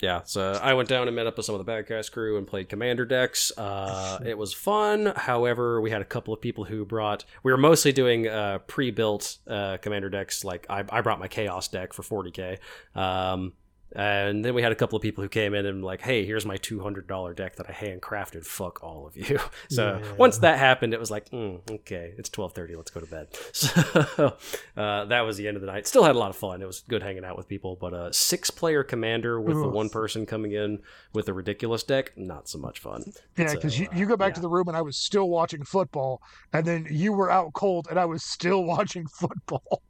Yeah, 0.00 0.22
so 0.24 0.58
I 0.62 0.74
went 0.74 0.90
down 0.90 1.06
and 1.06 1.16
met 1.16 1.26
up 1.26 1.38
with 1.38 1.46
some 1.46 1.54
of 1.54 1.58
the 1.58 1.64
bad 1.64 1.86
guys 1.86 2.10
crew 2.10 2.36
and 2.36 2.46
played 2.46 2.68
commander 2.68 3.06
decks. 3.06 3.50
Uh, 3.56 4.18
it 4.26 4.36
was 4.36 4.52
fun. 4.52 5.12
However, 5.16 5.80
we 5.80 5.90
had 5.90 6.02
a 6.02 6.04
couple 6.04 6.34
of 6.34 6.40
people 6.40 6.64
who 6.64 6.84
brought. 6.84 7.24
We 7.42 7.50
were 7.50 7.58
mostly 7.58 7.92
doing 7.92 8.28
uh, 8.28 8.58
pre-built 8.66 9.38
uh, 9.48 9.78
commander 9.78 10.10
decks. 10.10 10.44
Like 10.44 10.66
I, 10.68 10.84
I 10.90 11.00
brought 11.00 11.18
my 11.18 11.28
chaos 11.28 11.68
deck 11.68 11.94
for 11.94 12.02
40k, 12.02 12.58
um, 12.94 13.54
And 13.96 14.44
then 14.44 14.54
we 14.54 14.60
had 14.62 14.72
a 14.72 14.74
couple 14.74 14.94
of 14.96 15.02
people 15.02 15.22
who 15.24 15.28
came 15.28 15.54
in 15.54 15.64
and 15.64 15.82
like, 15.82 16.02
hey, 16.02 16.26
here's 16.26 16.44
my 16.44 16.56
two 16.58 16.80
hundred 16.80 17.06
dollar 17.08 17.32
deck 17.32 17.56
that 17.56 17.68
I 17.68 17.72
handcrafted. 17.72 18.44
Fuck 18.44 18.82
all 18.84 19.06
of 19.06 19.16
you. 19.16 19.38
So 19.70 19.98
Yeah. 20.02 20.12
once 20.18 20.38
that 20.38 20.58
happened, 20.58 20.92
it 20.94 21.00
was 21.00 21.10
like, 21.10 21.30
mm, 21.30 21.60
okay, 21.70 22.12
it's 22.18 22.28
twelve 22.28 22.52
thirty. 22.52 22.76
Let's 22.76 22.90
go 22.90 23.00
to 23.00 23.06
bed. 23.06 23.28
So 23.52 24.36
uh, 24.76 25.06
that 25.06 25.22
was 25.22 25.36
the 25.38 25.48
end 25.48 25.56
of 25.56 25.60
the 25.62 25.66
night. 25.66 25.86
Still 25.86 26.04
had 26.04 26.14
a 26.14 26.18
lot 26.18 26.30
of 26.30 26.36
fun. 26.36 26.60
It 26.62 26.66
was 26.66 26.80
good 26.88 27.02
hanging 27.02 27.24
out 27.24 27.36
with 27.36 27.48
people. 27.48 27.76
But 27.80 27.94
a 27.94 28.12
six 28.12 28.50
player 28.50 28.84
commander 28.84 29.40
with 29.40 29.56
the 29.56 29.68
one 29.68 29.88
person 29.88 30.26
coming 30.26 30.52
in 30.52 30.80
with 31.14 31.28
a 31.28 31.32
ridiculous 31.32 31.82
deck, 31.82 32.12
not 32.16 32.48
so 32.48 32.58
much 32.58 32.78
fun. 32.80 33.12
Yeah, 33.36 33.48
So, 33.48 33.54
because 33.54 33.78
you, 33.78 33.86
uh, 33.90 33.96
you 33.96 34.06
go 34.06 34.16
back 34.16 34.30
yeah. 34.32 34.34
to 34.36 34.40
the 34.42 34.48
room 34.50 34.68
and 34.68 34.76
I 34.76 34.82
was 34.82 34.96
still 34.96 35.28
watching 35.30 35.64
football, 35.64 36.20
and 36.52 36.66
then 36.66 36.86
you 36.90 37.12
were 37.12 37.30
out 37.30 37.52
cold 37.54 37.86
and 37.90 37.98
I 37.98 38.04
was 38.04 38.22
still 38.24 38.62
watching 38.74 39.06
football. 39.06 39.82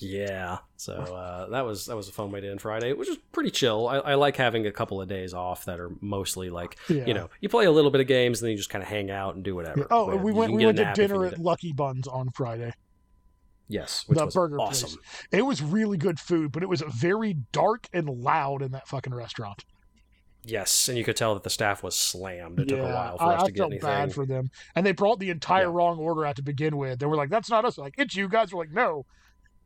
Yeah, 0.00 0.58
so 0.76 0.92
uh, 0.94 1.48
that 1.48 1.64
was 1.66 1.86
that 1.86 1.96
was 1.96 2.08
a 2.08 2.12
fun 2.12 2.30
way 2.30 2.40
to 2.40 2.48
end 2.48 2.60
Friday, 2.60 2.92
which 2.92 3.08
is 3.08 3.16
pretty 3.32 3.50
chill. 3.50 3.88
I, 3.88 3.96
I 3.98 4.14
like 4.14 4.36
having 4.36 4.64
a 4.66 4.70
couple 4.70 5.00
of 5.00 5.08
days 5.08 5.34
off 5.34 5.64
that 5.64 5.80
are 5.80 5.90
mostly 6.00 6.50
like 6.50 6.76
Yeah. 6.88 7.04
you 7.04 7.14
know 7.14 7.30
you 7.40 7.48
play 7.48 7.64
a 7.64 7.72
little 7.72 7.90
bit 7.90 8.00
of 8.00 8.06
games 8.06 8.40
and 8.40 8.46
then 8.46 8.52
you 8.52 8.56
just 8.56 8.70
kind 8.70 8.82
of 8.82 8.88
hang 8.88 9.10
out 9.10 9.34
and 9.34 9.42
do 9.42 9.56
whatever. 9.56 9.80
Yeah. 9.80 9.86
Oh, 9.90 10.14
we 10.16 10.30
went 10.32 10.52
we 10.52 10.64
went 10.64 10.76
to 10.78 10.84
nap 10.84 10.92
if 10.98 11.02
you 11.02 11.08
dinner 11.08 11.24
at. 11.26 11.38
Lucky 11.40 11.72
Buns 11.72 12.06
on 12.06 12.30
Friday. 12.30 12.72
yes, 13.66 14.04
which 14.06 14.18
the 14.18 14.24
was 14.26 14.34
burger 14.34 14.60
awesome. 14.60 14.90
place. 14.90 14.98
It 15.32 15.42
was 15.42 15.62
really 15.62 15.98
good 15.98 16.20
food, 16.20 16.52
but 16.52 16.62
it 16.62 16.68
was 16.68 16.80
very 16.82 17.34
dark 17.52 17.88
and 17.92 18.08
loud 18.08 18.62
in 18.62 18.70
that 18.72 18.86
fucking 18.86 19.14
restaurant. 19.14 19.64
Yes, 20.44 20.88
and 20.88 20.96
you 20.96 21.04
could 21.04 21.16
tell 21.16 21.34
that 21.34 21.42
the 21.42 21.50
staff 21.50 21.82
was 21.82 21.96
slammed. 21.96 22.60
It 22.60 22.68
took 22.68 22.78
a 22.78 22.82
while 22.84 23.18
for 23.18 23.24
I, 23.24 23.34
us 23.34 23.42
I 23.42 23.46
to 23.46 23.52
get 23.52 23.58
felt 23.58 23.72
anything. 23.72 23.88
bad 23.88 24.14
for 24.14 24.24
them, 24.24 24.50
and 24.76 24.86
they 24.86 24.92
brought 24.92 25.18
the 25.18 25.30
entire 25.30 25.64
Yeah. 25.64 25.70
wrong 25.72 25.98
order 25.98 26.24
out 26.24 26.36
to 26.36 26.42
begin 26.42 26.76
with. 26.76 27.00
They 27.00 27.06
were 27.06 27.16
like, 27.16 27.28
"That's 27.30 27.50
not 27.50 27.64
us." 27.64 27.76
Like, 27.76 27.94
it's 27.98 28.14
you 28.14 28.28
guys. 28.28 28.52
Were 28.52 28.60
like, 28.62 28.70
"No, 28.72 29.04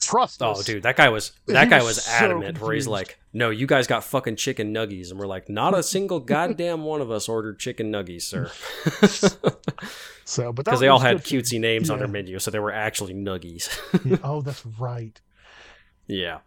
trust 0.02 0.42
Oh, 0.42 0.60
dude, 0.62 0.82
that 0.82 0.96
guy 0.96 1.08
was 1.08 1.32
He 1.46 1.52
that 1.54 1.70
guy 1.70 1.78
was 1.78 1.96
was 1.96 2.04
so 2.04 2.12
adamant. 2.24 2.60
Where 2.60 2.72
he's 2.74 2.86
like, 2.88 3.18
"No, 3.32 3.50
you 3.50 3.66
guys 3.66 3.86
got 3.86 4.04
fucking 4.04 4.36
chicken 4.36 4.72
nuggies," 4.74 5.10
and 5.10 5.18
we're 5.18 5.26
like, 5.26 5.48
"Not 5.48 5.76
a 5.78 5.82
single 5.82 6.20
goddamn 6.20 6.82
one 6.84 7.00
of 7.00 7.10
us 7.10 7.28
ordered 7.28 7.58
chicken 7.58 7.90
nuggies, 7.92 8.22
sir." 8.22 8.50
So, 10.24 10.52
but 10.52 10.64
Because 10.64 10.78
they 10.80 10.86
all 10.88 11.00
had 11.00 11.16
good 11.18 11.24
food. 11.26 11.44
cutesy 11.44 11.60
names 11.60 11.90
on 11.90 11.98
their 11.98 12.06
menu, 12.08 12.38
so 12.38 12.50
they 12.52 12.60
were 12.60 12.72
actually 12.72 13.12
nuggies. 13.12 13.68
Yeah, 14.04 14.18
Oh, 14.24 14.40
that's 14.40 14.64
right. 14.64 15.20
yeah. 16.06 16.38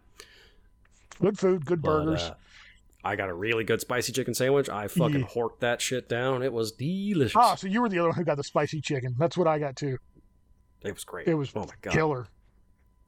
Good 1.20 1.38
food, 1.38 1.66
good 1.66 1.82
But, 1.82 2.04
burgers. 2.04 2.22
uh, 2.22 2.34
I 3.04 3.16
got 3.16 3.28
a 3.28 3.34
really 3.34 3.64
good 3.64 3.80
spicy 3.82 4.12
chicken 4.12 4.32
sandwich. 4.34 4.68
I 4.70 4.88
fucking 4.88 5.20
Yeah. 5.20 5.26
horked 5.26 5.60
that 5.60 5.80
shit 5.82 6.08
down. 6.08 6.42
It 6.42 6.52
was 6.54 6.72
delicious. 6.72 7.36
ah, 7.36 7.54
so 7.54 7.66
you 7.68 7.82
were 7.82 7.88
the 7.90 7.98
other 7.98 8.08
one 8.08 8.16
who 8.18 8.24
got 8.24 8.38
the 8.38 8.44
spicy 8.44 8.80
chicken. 8.80 9.14
That's 9.18 9.36
what 9.36 9.46
I 9.46 9.58
got 9.58 9.76
too. 9.76 9.98
it 10.82 10.92
was 10.94 11.04
great. 11.04 11.28
It 11.28 11.34
was 11.34 11.52
oh 11.54 11.60
my 11.60 11.66
god, 11.82 11.92
Killer. 11.92 12.26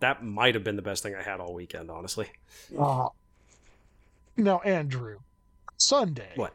That 0.00 0.24
might 0.24 0.54
have 0.54 0.64
been 0.64 0.76
the 0.76 0.82
best 0.82 1.02
thing 1.02 1.14
I 1.14 1.22
had 1.22 1.40
all 1.40 1.54
weekend. 1.54 1.90
Honestly, 1.90 2.28
Ah. 2.78 3.08
now, 4.36 4.60
Andrew, 4.60 5.18
Sunday. 5.76 6.32
what? 6.36 6.54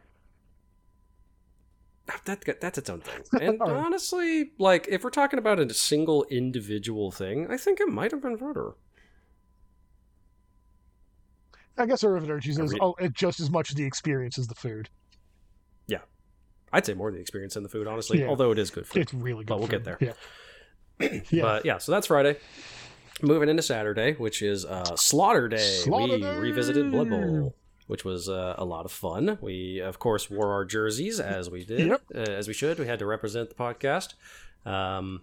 That, 2.25 2.59
that's 2.59 2.77
its 2.77 2.89
own 2.89 2.99
thing. 3.01 3.23
And 3.41 3.59
right. 3.59 3.69
honestly, 3.69 4.51
like 4.59 4.87
if 4.89 5.03
we're 5.03 5.09
talking 5.09 5.39
about 5.39 5.59
a 5.59 5.73
single 5.73 6.25
individual 6.29 7.11
thing, 7.11 7.47
I 7.49 7.57
think 7.57 7.79
it 7.79 7.87
might 7.87 8.11
have 8.11 8.21
been 8.21 8.37
Verter. 8.37 8.73
I 11.77 11.85
guess 11.85 12.03
our 12.03 12.17
energy 12.17 12.51
I 12.51 12.55
says 12.55 12.75
oh, 12.81 12.95
it 12.99 13.13
just 13.13 13.39
as 13.39 13.49
much 13.49 13.73
the 13.73 13.83
experience 13.83 14.37
as 14.37 14.47
the 14.47 14.55
food. 14.55 14.89
Yeah. 15.87 15.99
I'd 16.71 16.85
say 16.85 16.93
more 16.93 17.11
the 17.11 17.19
experience 17.19 17.55
than 17.55 17.63
the 17.63 17.69
food, 17.69 17.87
honestly. 17.87 18.19
Yeah. 18.19 18.27
Although 18.27 18.51
it 18.51 18.59
is 18.59 18.69
good 18.69 18.85
food. 18.85 19.01
It's 19.01 19.13
really 19.13 19.39
good. 19.43 19.47
But 19.47 19.59
we'll 19.59 19.67
food. 19.67 19.83
get 19.99 20.01
Yeah. 20.99 21.19
yeah. 21.31 21.41
But 21.41 21.65
yeah, 21.65 21.77
so 21.79 21.91
that's 21.91 22.07
Friday. 22.07 22.37
Moving 23.21 23.47
into 23.49 23.61
Saturday, 23.61 24.13
which 24.13 24.41
is 24.41 24.65
uh, 24.65 24.95
Slaughter 24.95 25.47
Day. 25.47 25.57
Slaughter 25.83 26.13
we 26.15 26.21
Day! 26.21 26.37
revisited 26.37 26.91
Blood 26.91 27.09
Bowl, 27.09 27.55
which 27.87 28.03
was 28.03 28.27
uh, 28.27 28.55
a 28.57 28.65
lot 28.65 28.85
of 28.85 28.91
fun. 28.91 29.37
We, 29.41 29.79
of 29.79 29.99
course, 29.99 30.29
wore 30.29 30.51
our 30.51 30.65
jerseys 30.65 31.19
as 31.19 31.49
we 31.49 31.63
did, 31.63 31.87
Yep. 31.87 32.01
uh, 32.15 32.17
as 32.19 32.47
we 32.47 32.53
should. 32.53 32.79
We 32.79 32.87
had 32.87 32.99
to 32.99 33.05
represent 33.05 33.49
the 33.49 33.55
podcast. 33.55 34.13
Um, 34.65 35.21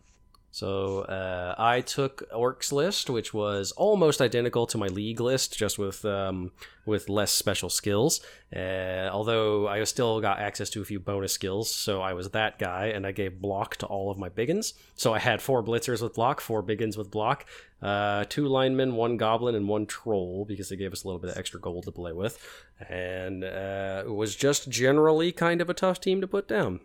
so 0.53 1.03
uh, 1.03 1.55
I 1.57 1.81
took 1.81 2.29
Orcs 2.31 2.73
list, 2.73 3.09
which 3.09 3.33
was 3.33 3.71
almost 3.73 4.21
identical 4.21 4.67
to 4.67 4.79
my 4.79 4.89
league 4.89 5.21
list, 5.21 5.57
just 5.57 5.79
with 5.79 6.05
um, 6.05 6.51
with 6.85 7.09
less 7.09 7.31
special 7.31 7.71
skills. 7.71 8.21
Uh, 8.55 9.09
although 9.13 9.69
I 9.69 9.85
still 9.85 10.21
got 10.21 10.41
access 10.41 10.69
to 10.71 10.83
a 10.83 10.85
few 10.85 10.99
bonus 10.99 11.33
skills, 11.33 11.73
so 11.73 12.03
I 12.03 12.15
was 12.15 12.31
that 12.31 12.59
guy, 12.59 12.87
and 12.87 13.07
I 13.07 13.13
gave 13.13 13.41
block 13.41 13.77
to 13.77 13.87
all 13.87 14.11
of 14.11 14.19
my 14.19 14.29
biggins. 14.29 14.73
So 14.97 15.15
I 15.15 15.21
had 15.21 15.41
four 15.41 15.63
blitzers 15.63 16.03
with 16.03 16.15
block, 16.15 16.41
four 16.41 16.65
biggins 16.65 16.97
with 16.97 17.13
block, 17.13 17.47
uh, 17.81 18.25
two 18.29 18.49
linemen, 18.49 18.97
one 18.97 19.17
goblin, 19.17 19.55
and 19.55 19.69
one 19.69 19.87
troll 19.87 20.45
because 20.45 20.69
they 20.69 20.77
gave 20.77 20.93
us 20.93 21.05
a 21.05 21.07
little 21.07 21.21
bit 21.21 21.31
of 21.31 21.39
extra 21.39 21.61
gold 21.61 21.85
to 21.85 21.93
play 21.93 22.13
with, 22.13 22.45
and 22.89 23.45
uh, 23.45 24.03
it 24.05 24.13
was 24.13 24.35
just 24.35 24.69
generally 24.69 25.31
kind 25.31 25.61
of 25.61 25.71
a 25.71 25.75
tough 25.75 26.01
team 26.01 26.21
to 26.21 26.27
put 26.27 26.49
down. 26.49 26.81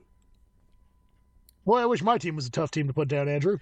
Boy, 1.65 1.79
I 1.79 1.85
wish 1.85 2.01
my 2.01 2.17
team 2.17 2.35
was 2.35 2.45
a 2.45 2.51
tough 2.51 2.71
team 2.71 2.87
to 2.87 2.93
put 2.93 3.07
down, 3.07 3.27
Andrew. 3.27 3.57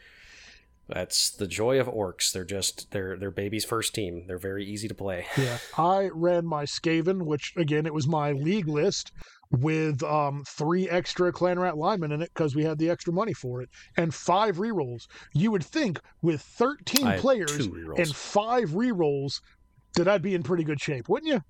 That's 0.89 1.29
the 1.31 1.47
joy 1.47 1.79
of 1.79 1.87
orcs. 1.87 2.33
They're 2.33 2.43
just 2.43 2.91
they're 2.91 3.15
they're 3.15 3.31
baby's 3.31 3.63
first 3.63 3.95
team. 3.95 4.25
They're 4.27 4.37
very 4.37 4.65
easy 4.65 4.89
to 4.89 4.93
play. 4.93 5.25
Yeah. 5.37 5.57
I 5.77 6.09
ran 6.13 6.45
my 6.45 6.65
Skaven, 6.65 7.21
which 7.23 7.53
again 7.55 7.85
it 7.85 7.93
was 7.93 8.05
my 8.05 8.33
league 8.33 8.67
list 8.67 9.13
with 9.49 10.03
um, 10.03 10.43
three 10.45 10.89
extra 10.89 11.31
Clan 11.31 11.57
Rat 11.57 11.77
linemen 11.77 12.11
in 12.11 12.21
it 12.21 12.31
because 12.33 12.53
we 12.53 12.65
had 12.65 12.77
the 12.79 12.89
extra 12.89 13.13
money 13.13 13.31
for 13.33 13.61
it, 13.61 13.69
and 13.95 14.13
five 14.13 14.57
rerolls. 14.57 15.07
You 15.33 15.51
would 15.51 15.63
think 15.63 15.99
with 16.21 16.41
13 16.41 17.07
I 17.07 17.17
players 17.17 17.51
and 17.99 18.13
five 18.13 18.71
rerolls 18.71 19.39
that 19.95 20.09
I'd 20.09 20.21
be 20.21 20.35
in 20.35 20.43
pretty 20.43 20.65
good 20.65 20.81
shape, 20.81 21.07
wouldn't 21.07 21.31
you? 21.31 21.41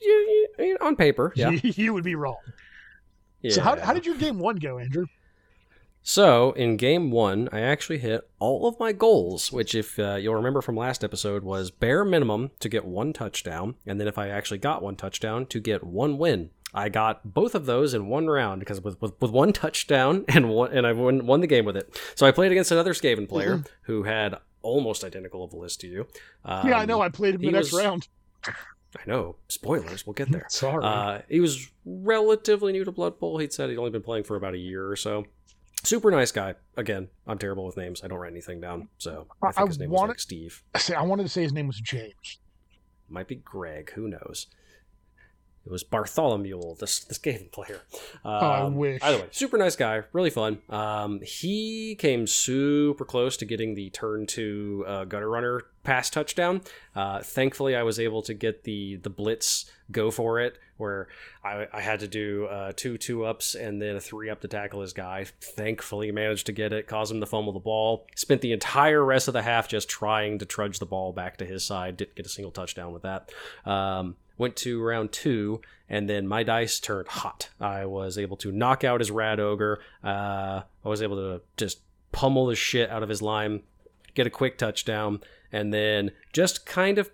You- 0.00 0.48
you- 0.58 0.78
on 0.80 0.94
paper, 0.94 1.32
yeah. 1.34 1.50
you 1.62 1.92
would 1.94 2.04
be 2.04 2.14
wrong. 2.14 2.36
Yeah. 3.42 3.50
So 3.52 3.60
how, 3.62 3.78
how 3.80 3.92
did 3.92 4.06
your 4.06 4.16
game 4.16 4.38
one 4.38 4.56
go, 4.56 4.78
Andrew? 4.78 5.06
So 6.02 6.52
in 6.52 6.76
game 6.76 7.10
one, 7.10 7.48
I 7.52 7.60
actually 7.60 7.98
hit 7.98 8.28
all 8.38 8.66
of 8.66 8.78
my 8.80 8.92
goals, 8.92 9.52
which, 9.52 9.74
if 9.74 9.98
uh, 9.98 10.14
you'll 10.14 10.34
remember 10.36 10.62
from 10.62 10.76
last 10.76 11.04
episode, 11.04 11.42
was 11.42 11.70
bare 11.70 12.04
minimum 12.04 12.50
to 12.60 12.68
get 12.68 12.84
one 12.86 13.12
touchdown, 13.12 13.74
and 13.86 14.00
then 14.00 14.08
if 14.08 14.16
I 14.16 14.28
actually 14.28 14.58
got 14.58 14.82
one 14.82 14.96
touchdown, 14.96 15.44
to 15.46 15.60
get 15.60 15.84
one 15.84 16.16
win. 16.16 16.50
I 16.72 16.88
got 16.88 17.34
both 17.34 17.54
of 17.54 17.66
those 17.66 17.94
in 17.94 18.08
one 18.08 18.26
round 18.26 18.60
because 18.60 18.80
with, 18.82 19.00
with, 19.02 19.20
with 19.20 19.30
one 19.30 19.52
touchdown 19.64 20.24
and 20.28 20.48
one 20.50 20.70
and 20.72 20.86
I 20.86 20.92
won, 20.92 21.26
won 21.26 21.40
the 21.40 21.46
game 21.46 21.64
with 21.64 21.76
it. 21.76 21.98
So 22.14 22.26
I 22.26 22.30
played 22.30 22.52
against 22.52 22.70
another 22.70 22.92
Skaven 22.92 23.28
player 23.28 23.64
who 23.82 24.02
had 24.04 24.36
almost 24.62 25.02
identical 25.02 25.42
of 25.44 25.52
a 25.52 25.56
list 25.56 25.80
to 25.80 25.88
you. 25.88 26.06
Um, 26.44 26.58
Mm-hmm. 26.60 26.68
yeah, 26.68 26.78
I 26.78 26.84
know. 26.84 27.00
I 27.00 27.08
played 27.08 27.34
him 27.36 27.40
the 27.42 27.50
next 27.52 27.72
was- 27.72 27.82
round. 27.84 28.08
I 28.98 29.08
know. 29.08 29.36
Spoilers. 29.48 30.06
We'll 30.06 30.14
get 30.14 30.30
there. 30.30 30.46
Sorry. 30.50 30.84
Uh, 30.84 31.20
he 31.28 31.40
was 31.40 31.70
relatively 31.84 32.72
new 32.72 32.84
to 32.84 32.92
Blood 32.92 33.18
Bowl. 33.18 33.38
He'd 33.38 33.52
said 33.52 33.70
he'd 33.70 33.78
only 33.78 33.90
been 33.90 34.02
playing 34.02 34.24
for 34.24 34.36
about 34.36 34.54
a 34.54 34.58
year 34.58 34.88
or 34.90 34.96
so. 34.96 35.24
Super 35.84 36.10
nice 36.10 36.32
guy. 36.32 36.54
Again, 36.76 37.08
I'm 37.26 37.38
terrible 37.38 37.64
with 37.64 37.76
names. 37.76 38.02
I 38.02 38.08
don't 38.08 38.18
write 38.18 38.32
anything 38.32 38.60
down. 38.60 38.88
So 38.98 39.28
I 39.42 39.46
I- 39.48 39.52
think 39.52 39.64
I 39.64 39.66
his 39.68 39.78
name 39.78 39.90
was 39.90 40.08
like 40.08 40.18
Steve. 40.20 40.62
See, 40.76 40.94
I 40.94 41.02
wanted 41.02 41.22
to 41.22 41.28
say 41.28 41.42
his 41.42 41.52
name 41.52 41.66
was 41.68 41.80
James. 41.80 42.38
Might 43.08 43.28
be 43.28 43.36
Greg. 43.36 43.92
Who 43.94 44.08
knows? 44.08 44.48
It 45.64 45.70
was 45.72 45.84
Bartholomew, 45.84 46.76
this 46.80 47.00
this 47.00 47.18
game 47.18 47.48
player. 47.52 47.82
Um, 48.24 48.32
I 48.32 48.64
wish. 48.68 49.02
Either 49.02 49.18
way, 49.18 49.28
super 49.32 49.58
nice 49.58 49.76
guy, 49.76 50.02
really 50.12 50.30
fun. 50.30 50.58
Um, 50.70 51.20
he 51.22 51.94
came 51.98 52.26
super 52.26 53.04
close 53.04 53.36
to 53.36 53.44
getting 53.44 53.74
the 53.74 53.90
turn 53.90 54.26
to 54.28 54.84
uh, 54.86 55.04
gutter 55.04 55.28
runner 55.28 55.62
pass 55.88 56.10
touchdown. 56.10 56.60
Uh, 56.94 57.22
thankfully, 57.22 57.74
I 57.74 57.82
was 57.82 57.98
able 57.98 58.20
to 58.22 58.34
get 58.34 58.64
the 58.64 58.96
the 58.96 59.08
blitz 59.08 59.70
go 59.90 60.10
for 60.10 60.38
it, 60.38 60.58
where 60.76 61.08
I, 61.42 61.66
I 61.72 61.80
had 61.80 62.00
to 62.00 62.08
do 62.08 62.46
uh, 62.46 62.72
two 62.76 62.98
two 62.98 63.24
ups 63.24 63.54
and 63.54 63.80
then 63.80 63.96
a 63.96 64.00
three 64.00 64.28
up 64.28 64.42
to 64.42 64.48
tackle 64.48 64.82
his 64.82 64.92
guy. 64.92 65.24
Thankfully, 65.40 66.12
managed 66.12 66.44
to 66.46 66.52
get 66.52 66.74
it, 66.74 66.86
cause 66.86 67.10
him 67.10 67.20
to 67.20 67.26
fumble 67.26 67.54
the 67.54 67.58
ball. 67.58 68.06
Spent 68.16 68.42
the 68.42 68.52
entire 68.52 69.02
rest 69.02 69.28
of 69.28 69.32
the 69.32 69.42
half 69.42 69.66
just 69.66 69.88
trying 69.88 70.38
to 70.40 70.44
trudge 70.44 70.78
the 70.78 70.86
ball 70.86 71.12
back 71.12 71.38
to 71.38 71.46
his 71.46 71.64
side. 71.64 71.96
Didn't 71.96 72.14
get 72.16 72.26
a 72.26 72.28
single 72.28 72.52
touchdown 72.52 72.92
with 72.92 73.02
that. 73.02 73.32
Um, 73.64 74.16
went 74.36 74.56
to 74.56 74.82
round 74.82 75.10
two, 75.10 75.62
and 75.88 76.06
then 76.06 76.26
my 76.26 76.42
dice 76.42 76.80
turned 76.80 77.08
hot. 77.08 77.48
I 77.58 77.86
was 77.86 78.18
able 78.18 78.36
to 78.38 78.52
knock 78.52 78.84
out 78.84 79.00
his 79.00 79.10
rad 79.10 79.40
ogre. 79.40 79.80
Uh, 80.04 80.62
I 80.84 80.88
was 80.88 81.00
able 81.00 81.16
to 81.16 81.40
just 81.56 81.80
pummel 82.12 82.46
the 82.46 82.54
shit 82.54 82.90
out 82.90 83.02
of 83.02 83.08
his 83.08 83.22
lime, 83.22 83.62
get 84.14 84.26
a 84.26 84.30
quick 84.30 84.58
touchdown, 84.58 85.20
and 85.52 85.72
then 85.72 86.12
just 86.32 86.66
kind 86.66 86.98
of. 86.98 87.10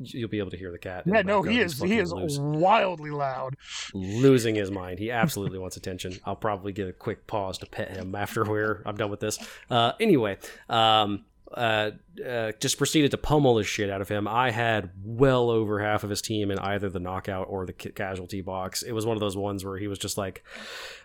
You'll 0.00 0.28
be 0.28 0.40
able 0.40 0.50
to 0.50 0.56
hear 0.56 0.72
the 0.72 0.78
cat. 0.78 1.04
Yeah, 1.06 1.22
no, 1.22 1.42
he 1.42 1.60
is. 1.60 1.80
He 1.80 1.98
is 1.98 2.12
wildly 2.12 3.10
loud. 3.10 3.56
losing 3.94 4.56
his 4.56 4.68
mind. 4.68 4.98
He 4.98 5.12
absolutely 5.12 5.58
wants 5.58 5.76
attention. 5.76 6.18
I'll 6.24 6.34
probably 6.34 6.72
get 6.72 6.88
a 6.88 6.92
quick 6.92 7.28
pause 7.28 7.58
to 7.58 7.66
pet 7.66 7.90
him 7.90 8.12
after 8.16 8.42
we're 8.44 8.82
I'm 8.84 8.96
done 8.96 9.10
with 9.10 9.20
this. 9.20 9.38
Uh, 9.70 9.92
anyway, 10.00 10.38
um, 10.68 11.24
uh, 11.56 11.92
uh, 12.26 12.52
just 12.60 12.78
proceeded 12.78 13.12
to 13.12 13.18
pummel 13.18 13.54
the 13.54 13.62
shit 13.62 13.88
out 13.88 14.00
of 14.00 14.08
him. 14.08 14.26
I 14.26 14.50
had 14.50 14.90
well 15.04 15.50
over 15.50 15.80
half 15.80 16.02
of 16.02 16.10
his 16.10 16.20
team 16.20 16.50
in 16.50 16.58
either 16.58 16.88
the 16.88 16.98
knockout 16.98 17.46
or 17.48 17.64
the 17.64 17.72
casualty 17.72 18.40
box. 18.40 18.82
It 18.82 18.92
was 18.92 19.06
one 19.06 19.16
of 19.16 19.20
those 19.20 19.36
ones 19.36 19.64
where 19.64 19.78
he 19.78 19.86
was 19.86 19.98
just 19.98 20.18
like, 20.18 20.42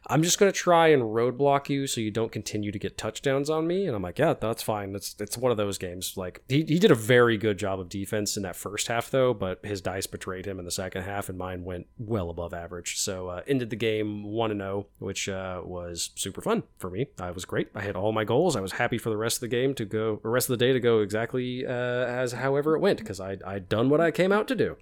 "I'm 0.09 0.23
just 0.23 0.39
gonna 0.39 0.51
try 0.51 0.87
and 0.87 1.03
roadblock 1.03 1.69
you 1.69 1.87
so 1.87 2.01
you 2.01 2.11
don't 2.11 2.31
continue 2.31 2.71
to 2.71 2.79
get 2.79 2.97
touchdowns 2.97 3.49
on 3.49 3.67
me." 3.67 3.85
And 3.85 3.95
I'm 3.95 4.01
like, 4.01 4.19
"Yeah, 4.19 4.33
that's 4.33 4.63
fine. 4.63 4.95
It's 4.95 5.15
it's 5.19 5.37
one 5.37 5.51
of 5.51 5.57
those 5.57 5.77
games." 5.77 6.15
Like 6.17 6.41
he 6.49 6.63
he 6.63 6.79
did 6.79 6.91
a 6.91 6.95
very 6.95 7.37
good 7.37 7.57
job 7.57 7.79
of 7.79 7.89
defense 7.89 8.35
in 8.37 8.43
that 8.43 8.55
first 8.55 8.87
half 8.87 9.09
though, 9.11 9.33
but 9.33 9.63
his 9.63 9.81
dice 9.81 10.07
betrayed 10.07 10.45
him 10.45 10.59
in 10.59 10.65
the 10.65 10.71
second 10.71 11.03
half, 11.03 11.29
and 11.29 11.37
mine 11.37 11.63
went 11.63 11.87
well 11.97 12.29
above 12.29 12.53
average. 12.53 12.97
So 12.97 13.29
uh, 13.29 13.41
ended 13.47 13.69
the 13.69 13.75
game 13.75 14.23
one 14.23 14.51
and 14.51 14.59
zero, 14.59 14.87
which 14.99 15.29
uh, 15.29 15.61
was 15.63 16.11
super 16.15 16.41
fun 16.41 16.63
for 16.77 16.89
me. 16.89 17.07
I 17.19 17.31
was 17.31 17.45
great. 17.45 17.69
I 17.75 17.81
hit 17.81 17.95
all 17.95 18.11
my 18.11 18.23
goals. 18.23 18.55
I 18.55 18.61
was 18.61 18.73
happy 18.73 18.97
for 18.97 19.09
the 19.09 19.17
rest 19.17 19.37
of 19.37 19.41
the 19.41 19.47
game 19.47 19.73
to 19.75 19.85
go, 19.85 20.19
the 20.23 20.29
rest 20.29 20.49
of 20.49 20.57
the 20.57 20.65
day 20.65 20.73
to 20.73 20.79
go 20.79 20.99
exactly 20.99 21.65
uh, 21.65 21.69
as 21.69 22.33
however 22.33 22.75
it 22.75 22.79
went 22.79 22.99
because 22.99 23.19
I 23.19 23.37
I'd 23.45 23.69
done 23.69 23.89
what 23.89 24.01
I 24.01 24.11
came 24.11 24.31
out 24.31 24.47
to 24.49 24.55
do. 24.55 24.77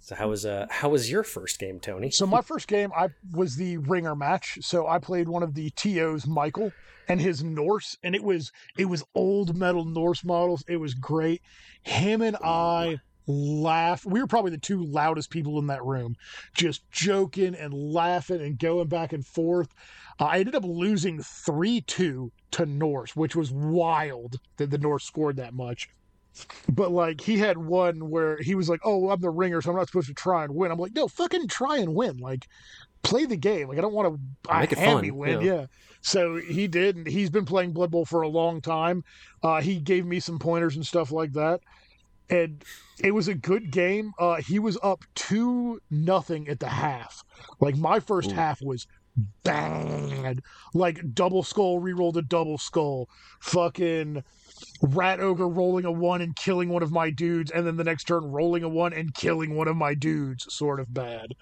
So 0.00 0.14
how 0.14 0.28
was 0.28 0.44
uh 0.46 0.66
how 0.70 0.90
was 0.90 1.10
your 1.10 1.22
first 1.22 1.58
game, 1.58 1.80
Tony? 1.80 2.10
So 2.10 2.26
my 2.26 2.40
first 2.40 2.68
game, 2.68 2.90
I 2.96 3.08
was 3.32 3.56
the 3.56 3.78
ringer 3.78 4.16
match. 4.16 4.58
So 4.62 4.86
I 4.86 4.98
played 4.98 5.28
one 5.28 5.42
of 5.42 5.54
the 5.54 5.70
TOs, 5.70 6.26
Michael, 6.26 6.72
and 7.08 7.20
his 7.20 7.42
Norse, 7.42 7.96
and 8.02 8.14
it 8.14 8.22
was 8.22 8.52
it 8.78 8.86
was 8.86 9.04
old 9.14 9.56
metal 9.56 9.84
Norse 9.84 10.24
models. 10.24 10.64
It 10.68 10.78
was 10.78 10.94
great. 10.94 11.42
Him 11.82 12.22
and 12.22 12.36
I 12.42 12.98
laugh. 13.26 14.04
We 14.04 14.20
were 14.20 14.26
probably 14.26 14.50
the 14.50 14.58
two 14.58 14.84
loudest 14.84 15.30
people 15.30 15.58
in 15.58 15.66
that 15.68 15.84
room, 15.84 16.16
just 16.54 16.90
joking 16.90 17.54
and 17.54 17.72
laughing 17.74 18.40
and 18.40 18.58
going 18.58 18.88
back 18.88 19.12
and 19.12 19.26
forth. 19.26 19.68
Uh, 20.18 20.24
I 20.24 20.38
ended 20.38 20.54
up 20.54 20.64
losing 20.64 21.20
3 21.20 21.80
2 21.82 22.32
to 22.52 22.66
Norse, 22.66 23.16
which 23.16 23.34
was 23.36 23.50
wild 23.50 24.36
that 24.56 24.70
the 24.70 24.78
Norse 24.78 25.04
scored 25.04 25.36
that 25.36 25.54
much. 25.54 25.88
But 26.68 26.90
like 26.90 27.20
he 27.20 27.38
had 27.38 27.58
one 27.58 28.10
where 28.10 28.38
he 28.38 28.54
was 28.54 28.68
like, 28.68 28.80
"Oh, 28.84 29.10
I'm 29.10 29.20
the 29.20 29.30
ringer, 29.30 29.60
so 29.60 29.70
I'm 29.70 29.76
not 29.76 29.86
supposed 29.86 30.08
to 30.08 30.14
try 30.14 30.44
and 30.44 30.54
win." 30.54 30.70
I'm 30.70 30.78
like, 30.78 30.94
"No, 30.94 31.08
fucking 31.08 31.48
try 31.48 31.78
and 31.78 31.94
win. 31.94 32.18
Like, 32.18 32.48
play 33.02 33.24
the 33.24 33.36
game. 33.36 33.68
Like, 33.68 33.78
I 33.78 33.80
don't 33.80 33.94
want 33.94 34.14
to 34.14 34.58
make 34.60 34.72
it 34.72 34.78
fun. 34.78 35.16
win." 35.16 35.40
Yeah. 35.40 35.54
yeah. 35.54 35.66
So 36.00 36.36
he 36.36 36.66
did, 36.66 36.96
and 36.96 37.06
he's 37.06 37.30
been 37.30 37.44
playing 37.44 37.72
Blood 37.72 37.90
Bowl 37.90 38.04
for 38.04 38.22
a 38.22 38.28
long 38.28 38.60
time. 38.60 39.04
Uh, 39.42 39.60
he 39.60 39.78
gave 39.78 40.04
me 40.04 40.20
some 40.20 40.38
pointers 40.38 40.76
and 40.76 40.86
stuff 40.86 41.12
like 41.12 41.32
that, 41.32 41.60
and 42.28 42.64
it 43.02 43.12
was 43.12 43.28
a 43.28 43.34
good 43.34 43.70
game. 43.70 44.12
Uh, 44.18 44.36
he 44.36 44.58
was 44.58 44.76
up 44.82 45.04
two 45.14 45.80
nothing 45.90 46.48
at 46.48 46.60
the 46.60 46.68
half. 46.68 47.24
Like 47.60 47.76
my 47.76 48.00
first 48.00 48.32
Ooh. 48.32 48.34
half 48.34 48.60
was 48.60 48.86
bad. 49.42 50.42
Like 50.72 51.14
double 51.14 51.42
skull 51.42 51.80
rerolled 51.80 52.16
a 52.16 52.22
double 52.22 52.58
skull. 52.58 53.08
Fucking 53.40 54.24
rat 54.82 55.20
ogre 55.20 55.48
rolling 55.48 55.84
a 55.84 55.92
one 55.92 56.20
and 56.20 56.34
killing 56.36 56.68
one 56.68 56.82
of 56.82 56.92
my 56.92 57.10
dudes, 57.10 57.50
and 57.50 57.66
then 57.66 57.76
the 57.76 57.84
next 57.84 58.04
turn 58.04 58.24
rolling 58.24 58.62
a 58.62 58.68
one 58.68 58.92
and 58.92 59.14
killing 59.14 59.54
one 59.54 59.68
of 59.68 59.76
my 59.76 59.94
dudes. 59.94 60.46
Sort 60.52 60.80
of 60.80 60.92
bad. 60.92 61.34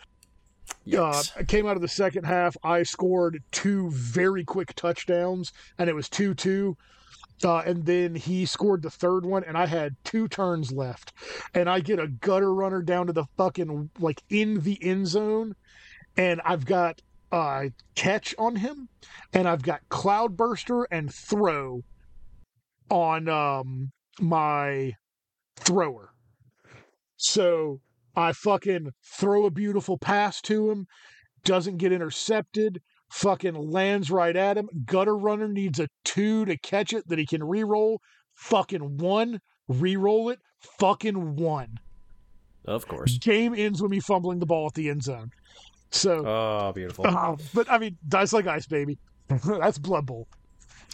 Uh, 0.97 1.23
I 1.37 1.45
came 1.45 1.67
out 1.67 1.77
of 1.77 1.83
the 1.83 1.89
second 1.89 2.25
half. 2.25 2.57
I 2.65 2.83
scored 2.83 3.43
two 3.51 3.91
very 3.91 4.45
quick 4.45 4.75
touchdowns, 4.75 5.53
and 5.79 5.89
it 5.89 5.95
was 5.95 6.09
2 6.09 6.35
2. 6.35 6.77
Uh, 7.45 7.59
and 7.59 7.85
then 7.85 8.15
he 8.15 8.47
scored 8.47 8.83
the 8.83 8.91
third 8.91 9.25
one, 9.25 9.43
and 9.45 9.59
I 9.59 9.67
had 9.67 9.97
two 10.05 10.29
turns 10.29 10.71
left. 10.71 11.13
And 11.55 11.69
I 11.69 11.81
get 11.81 11.99
a 11.99 12.07
gutter 12.07 12.55
runner 12.55 12.83
down 12.83 13.09
to 13.09 13.13
the 13.13 13.25
fucking, 13.37 13.91
like, 13.99 14.23
in 14.29 14.61
the 14.61 14.79
end 14.83 15.09
zone. 15.09 15.57
And 16.17 16.41
I've 16.45 16.65
got 16.65 17.03
uh, 17.33 17.65
catch 17.95 18.35
on 18.39 18.57
him, 18.57 18.89
and 19.33 19.49
I've 19.49 19.63
got 19.63 19.89
Cloudburster 19.89 20.85
and 20.91 21.13
Throw 21.13 21.83
on 22.93 23.27
um, 23.27 23.91
my 24.21 24.93
thrower. 25.57 26.11
So 27.17 27.81
I 28.15 28.33
fucking 28.33 28.91
throw 29.19 29.47
a 29.47 29.51
beautiful 29.51 29.97
pass 29.97 30.43
to 30.43 30.71
him, 30.71 30.87
doesn't 31.43 31.79
get 31.79 31.93
intercepted, 31.93 32.83
fucking 33.11 33.55
lands 33.55 34.11
right 34.11 34.37
at 34.37 34.59
him. 34.59 34.69
Gutter 34.85 35.17
runner 35.17 35.49
needs 35.49 35.81
a 35.81 35.89
two 36.05 36.45
to 36.45 36.59
catch 36.59 36.93
it 36.93 37.09
that 37.09 37.19
he 37.19 37.25
can 37.27 37.43
re-roll. 37.43 38.03
Fucking 38.35 38.99
one, 38.99 39.41
re-roll 39.69 40.29
it, 40.29 40.41
fucking 40.79 41.37
one. 41.37 41.79
Of 42.67 42.87
course. 42.87 43.17
Game 43.19 43.55
ends 43.57 43.81
with 43.81 43.91
me 43.91 44.01
fumbling 44.01 44.39
the 44.39 44.47
ball 44.47 44.67
at 44.67 44.75
the 44.75 44.91
end 44.91 45.03
zone. 45.03 45.31
So, 45.91 46.27
oh, 46.27 46.73
beautiful. 46.73 47.07
Uh, 47.07 47.37
but 47.55 47.71
I 47.71 47.79
mean, 47.79 47.97
dice 48.07 48.35
like 48.35 48.47
ice, 48.47 48.67
baby. 48.67 48.99
That's 49.29 49.79
Blood 49.79 50.05
Bowl. 50.07 50.29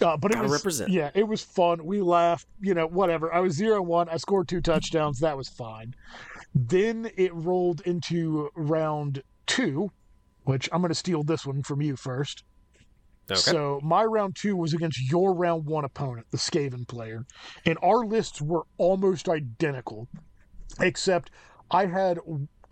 Uh, 0.00 0.16
but 0.16 0.30
it 0.30 0.34
Gotta 0.34 0.48
was 0.48 0.52
represent. 0.52 0.90
yeah, 0.90 1.10
it 1.14 1.26
was 1.26 1.42
fun. 1.42 1.84
We 1.84 2.00
laughed, 2.00 2.46
you 2.60 2.74
know, 2.74 2.86
whatever. 2.86 3.32
I 3.32 3.40
was 3.40 3.54
zero 3.54 3.82
one. 3.82 4.08
I 4.08 4.16
scored 4.16 4.48
two 4.48 4.60
touchdowns. 4.60 5.20
That 5.20 5.36
was 5.36 5.48
fine. 5.48 5.94
Then 6.54 7.10
it 7.16 7.34
rolled 7.34 7.80
into 7.82 8.50
round 8.54 9.22
two, 9.46 9.90
which 10.44 10.68
I'm 10.72 10.80
going 10.80 10.90
to 10.90 10.94
steal 10.94 11.22
this 11.22 11.46
one 11.46 11.62
from 11.62 11.82
you 11.82 11.96
first. 11.96 12.44
Okay. 13.30 13.38
So 13.38 13.80
my 13.82 14.04
round 14.04 14.36
two 14.36 14.56
was 14.56 14.72
against 14.72 15.10
your 15.10 15.34
round 15.34 15.66
one 15.66 15.84
opponent, 15.84 16.26
the 16.30 16.38
Skaven 16.38 16.86
player, 16.88 17.26
and 17.66 17.76
our 17.82 18.06
lists 18.06 18.40
were 18.40 18.62
almost 18.78 19.28
identical, 19.28 20.08
except 20.80 21.30
I 21.70 21.86
had 21.86 22.18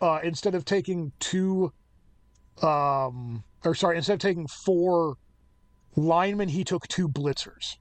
uh, 0.01 0.19
instead 0.23 0.55
of 0.55 0.65
taking 0.65 1.11
two 1.19 1.71
um, 2.63 3.43
or 3.63 3.75
sorry, 3.75 3.97
instead 3.97 4.13
of 4.13 4.19
taking 4.19 4.47
four 4.47 5.17
linemen, 5.97 6.49
he 6.49 6.63
took 6.63 6.87
two 6.87 7.09
blitzers 7.09 7.75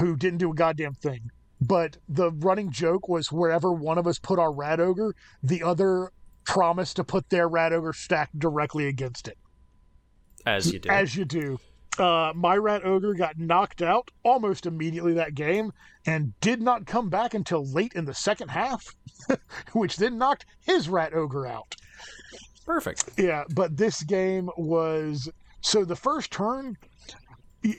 who 0.00 0.16
didn't 0.16 0.38
do 0.38 0.50
a 0.50 0.54
goddamn 0.54 0.94
thing. 0.94 1.30
But 1.60 1.96
the 2.08 2.32
running 2.32 2.70
joke 2.70 3.08
was 3.08 3.32
wherever 3.32 3.72
one 3.72 3.98
of 3.98 4.06
us 4.06 4.18
put 4.18 4.38
our 4.38 4.52
rat 4.52 4.80
ogre, 4.80 5.14
the 5.42 5.62
other 5.62 6.10
promised 6.44 6.96
to 6.96 7.04
put 7.04 7.28
their 7.30 7.48
rat 7.48 7.72
ogre 7.72 7.92
stacked 7.92 8.38
directly 8.38 8.86
against 8.88 9.28
it. 9.28 9.38
As 10.44 10.72
you 10.72 10.78
do. 10.78 10.88
As 10.88 11.16
you 11.16 11.24
do. 11.24 11.58
Uh, 11.98 12.32
my 12.34 12.56
rat 12.56 12.84
ogre 12.84 13.14
got 13.14 13.38
knocked 13.38 13.80
out 13.80 14.10
almost 14.22 14.66
immediately 14.66 15.14
that 15.14 15.34
game 15.34 15.72
and 16.04 16.38
did 16.40 16.60
not 16.60 16.86
come 16.86 17.08
back 17.08 17.32
until 17.32 17.64
late 17.72 17.94
in 17.94 18.04
the 18.04 18.12
second 18.12 18.48
half, 18.48 18.94
which 19.72 19.96
then 19.96 20.18
knocked 20.18 20.44
his 20.60 20.90
rat 20.90 21.14
ogre 21.14 21.46
out. 21.46 21.74
Perfect. 22.66 23.10
Yeah, 23.16 23.44
but 23.54 23.78
this 23.78 24.02
game 24.02 24.50
was 24.58 25.30
so 25.66 25.84
the 25.84 25.96
first 25.96 26.30
turn. 26.30 26.78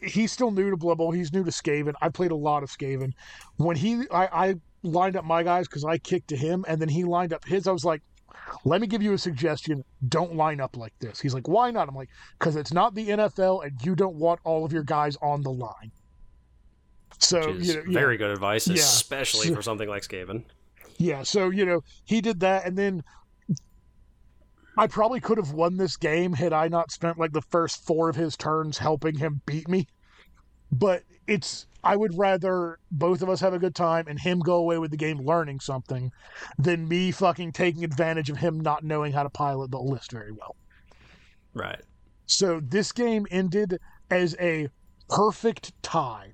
He's 0.03 0.33
still 0.33 0.51
new 0.51 0.69
to 0.69 0.75
Blood 0.75 0.97
Bowl. 0.97 1.11
He's 1.11 1.31
new 1.31 1.45
to 1.45 1.51
Skaven. 1.51 1.93
I 2.01 2.09
played 2.09 2.31
a 2.31 2.35
lot 2.35 2.61
of 2.61 2.69
Skaven. 2.69 3.13
When 3.55 3.77
he, 3.77 4.03
I, 4.11 4.47
I 4.49 4.55
lined 4.83 5.15
up 5.15 5.23
my 5.23 5.43
guys 5.43 5.69
because 5.69 5.85
I 5.85 5.97
kicked 5.97 6.27
to 6.29 6.35
him, 6.35 6.65
and 6.67 6.81
then 6.81 6.89
he 6.89 7.05
lined 7.05 7.31
up 7.31 7.45
his. 7.45 7.65
I 7.65 7.71
was 7.71 7.85
like, 7.85 8.01
"Let 8.65 8.81
me 8.81 8.87
give 8.87 9.01
you 9.01 9.13
a 9.13 9.17
suggestion. 9.17 9.85
Don't 10.09 10.35
line 10.35 10.59
up 10.59 10.75
like 10.75 10.91
this." 10.99 11.21
He's 11.21 11.33
like, 11.33 11.47
"Why 11.47 11.71
not?" 11.71 11.87
I'm 11.87 11.95
like, 11.95 12.09
"Because 12.37 12.57
it's 12.57 12.73
not 12.73 12.93
the 12.93 13.07
NFL, 13.07 13.65
and 13.65 13.81
you 13.81 13.95
don't 13.95 14.15
want 14.15 14.41
all 14.43 14.65
of 14.65 14.73
your 14.73 14.83
guys 14.83 15.15
on 15.21 15.41
the 15.41 15.51
line." 15.51 15.91
So, 17.19 17.51
you 17.51 17.75
know, 17.75 17.83
very 17.87 18.15
yeah. 18.15 18.17
good 18.17 18.31
advice, 18.31 18.67
especially 18.67 19.55
for 19.55 19.61
something 19.61 19.87
like 19.87 20.01
Skaven. 20.01 20.43
Yeah, 20.97 21.23
so 21.23 21.49
you 21.49 21.65
know 21.65 21.83
he 22.03 22.19
did 22.19 22.41
that, 22.41 22.65
and 22.65 22.77
then 22.77 23.03
I 24.77 24.87
probably 24.87 25.19
could 25.19 25.37
have 25.37 25.53
won 25.53 25.77
this 25.77 25.97
game 25.97 26.33
had 26.33 26.53
I 26.53 26.67
not 26.67 26.91
spent 26.91 27.17
like 27.17 27.33
the 27.33 27.41
first 27.41 27.85
four 27.85 28.09
of 28.09 28.15
his 28.15 28.37
turns 28.37 28.77
helping 28.77 29.17
him 29.17 29.41
beat 29.45 29.67
me. 29.67 29.87
But 30.71 31.03
it's 31.25 31.65
I 31.83 31.95
would 31.95 32.17
rather 32.17 32.79
both 32.91 33.21
of 33.21 33.29
us 33.29 33.39
have 33.41 33.53
a 33.53 33.59
good 33.59 33.75
time 33.75 34.05
and 34.07 34.19
him 34.19 34.39
go 34.39 34.55
away 34.55 34.77
with 34.77 34.91
the 34.91 34.97
game 34.97 35.19
learning 35.19 35.61
something 35.61 36.11
than 36.59 36.87
me 36.87 37.11
fucking 37.11 37.53
taking 37.53 37.83
advantage 37.83 38.29
of 38.29 38.37
him 38.37 38.59
not 38.59 38.83
knowing 38.83 39.13
how 39.13 39.23
to 39.23 39.29
pilot 39.29 39.71
the 39.71 39.79
list 39.79 40.11
very 40.11 40.31
well. 40.31 40.55
Right. 41.53 41.81
So 42.25 42.59
this 42.59 42.91
game 42.91 43.25
ended 43.31 43.79
as 44.11 44.35
a 44.39 44.69
perfect 45.09 45.71
tie. 45.81 46.33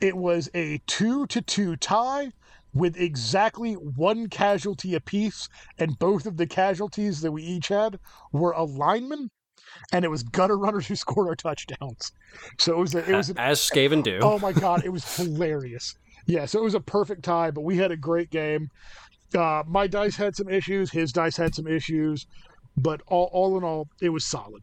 It 0.00 0.16
was 0.16 0.48
a 0.54 0.80
two 0.86 1.26
to 1.26 1.42
two 1.42 1.76
tie 1.76 2.32
with 2.74 2.96
exactly 2.96 3.74
one 3.74 4.28
casualty 4.28 4.94
apiece, 4.94 5.48
and 5.78 5.98
both 5.98 6.26
of 6.26 6.36
the 6.36 6.46
casualties 6.46 7.20
that 7.20 7.32
we 7.32 7.42
each 7.42 7.68
had 7.68 7.98
were 8.32 8.52
a 8.52 8.64
lineman, 8.64 9.30
and 9.92 10.04
it 10.04 10.08
was 10.08 10.22
gutter 10.22 10.56
runners 10.56 10.86
who 10.86 10.96
scored 10.96 11.28
our 11.28 11.36
touchdowns. 11.36 12.12
So 12.58 12.72
it 12.72 12.78
was 12.78 12.94
a, 12.94 13.10
it 13.10 13.16
was 13.16 13.30
as 13.30 13.60
Skaven 13.60 14.02
do. 14.02 14.18
Oh 14.22 14.38
my 14.38 14.52
god, 14.52 14.84
it 14.84 14.90
was 14.90 15.16
hilarious. 15.16 15.94
Yeah, 16.26 16.46
so 16.46 16.60
it 16.60 16.64
was 16.64 16.74
a 16.74 16.80
perfect 16.80 17.24
tie, 17.24 17.50
but 17.50 17.62
we 17.62 17.76
had 17.76 17.90
a 17.90 17.96
great 17.96 18.30
game. 18.30 18.70
Uh, 19.36 19.62
my 19.66 19.86
dice 19.86 20.16
had 20.16 20.36
some 20.36 20.48
issues, 20.48 20.90
his 20.90 21.12
dice 21.12 21.36
had 21.36 21.54
some 21.54 21.66
issues, 21.66 22.26
but 22.76 23.02
all, 23.08 23.28
all 23.32 23.58
in 23.58 23.64
all, 23.64 23.88
it 24.00 24.10
was 24.10 24.24
solid. 24.24 24.62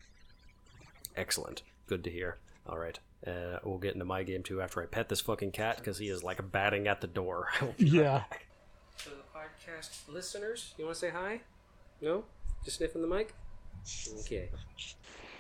Excellent. 1.15 1.63
Good 1.87 2.03
to 2.03 2.09
hear. 2.09 2.37
All 2.65 2.77
right. 2.77 2.99
Uh, 3.25 3.59
we'll 3.63 3.77
get 3.77 3.93
into 3.93 4.05
my 4.05 4.23
game 4.23 4.43
too 4.43 4.61
after 4.61 4.81
I 4.81 4.85
pet 4.85 5.09
this 5.09 5.21
fucking 5.21 5.51
cat 5.51 5.77
because 5.77 5.97
he 5.97 6.07
is 6.07 6.23
like 6.23 6.51
batting 6.51 6.87
at 6.87 7.01
the 7.01 7.07
door. 7.07 7.49
yeah. 7.77 8.23
So 8.97 9.11
the 9.11 9.39
podcast 9.39 9.89
listeners, 10.07 10.73
you 10.77 10.85
want 10.85 10.95
to 10.95 10.99
say 10.99 11.09
hi? 11.09 11.41
No? 12.01 12.23
Just 12.63 12.77
sniffing 12.77 13.01
the 13.01 13.07
mic? 13.07 13.33
Okay. 14.21 14.49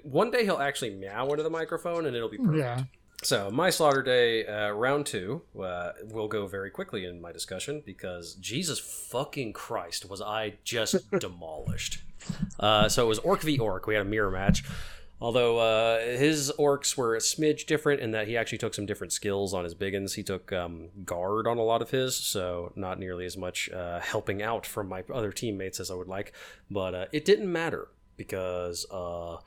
One 0.03 0.31
day 0.31 0.43
he'll 0.43 0.57
actually 0.57 0.91
meow 0.91 1.27
into 1.29 1.43
the 1.43 1.49
microphone 1.49 2.05
and 2.05 2.15
it'll 2.15 2.29
be 2.29 2.37
perfect. 2.37 2.57
Yeah. 2.57 2.83
So 3.21 3.51
my 3.51 3.69
slaughter 3.69 4.01
day 4.01 4.45
uh, 4.45 4.71
round 4.71 5.05
two 5.05 5.41
uh, 5.61 5.91
will 6.05 6.29
go 6.29 6.47
very 6.47 6.71
quickly 6.71 7.03
in 7.05 7.19
my 7.19 7.33
discussion 7.33 7.83
because 7.85 8.35
Jesus 8.35 8.79
fucking 8.79 9.51
Christ 9.51 10.09
was 10.09 10.21
I 10.21 10.53
just 10.63 11.09
demolished. 11.19 12.01
Uh, 12.59 12.87
so 12.87 13.03
it 13.05 13.07
was 13.09 13.19
Orc 13.19 13.41
v 13.41 13.59
Orc. 13.59 13.87
We 13.87 13.95
had 13.95 14.05
a 14.05 14.09
mirror 14.09 14.31
match. 14.31 14.63
Although 15.21 15.57
uh, 15.57 15.99
his 16.17 16.51
orcs 16.57 16.95
were 16.95 17.15
a 17.15 17.19
smidge 17.19 17.65
different 17.65 18.01
in 18.01 18.11
that 18.11 18.27
he 18.27 18.37
actually 18.37 18.57
took 18.57 18.73
some 18.73 18.85
different 18.85 19.11
skills 19.11 19.53
on 19.53 19.65
his 19.65 19.75
biggins. 19.75 20.15
He 20.15 20.23
took 20.23 20.53
um, 20.53 20.89
guard 21.03 21.45
on 21.45 21.57
a 21.57 21.63
lot 21.63 21.81
of 21.81 21.89
his, 21.89 22.15
so 22.15 22.71
not 22.75 22.99
nearly 22.99 23.25
as 23.25 23.35
much 23.35 23.69
uh, 23.71 23.99
helping 23.99 24.41
out 24.41 24.65
from 24.65 24.87
my 24.87 25.03
other 25.13 25.33
teammates 25.33 25.79
as 25.79 25.91
I 25.91 25.95
would 25.95 26.07
like. 26.07 26.33
But 26.71 26.95
uh, 26.95 27.05
it 27.11 27.25
didn't 27.25 27.51
matter 27.51 27.89
because 28.15 28.89
uh, 28.91 29.37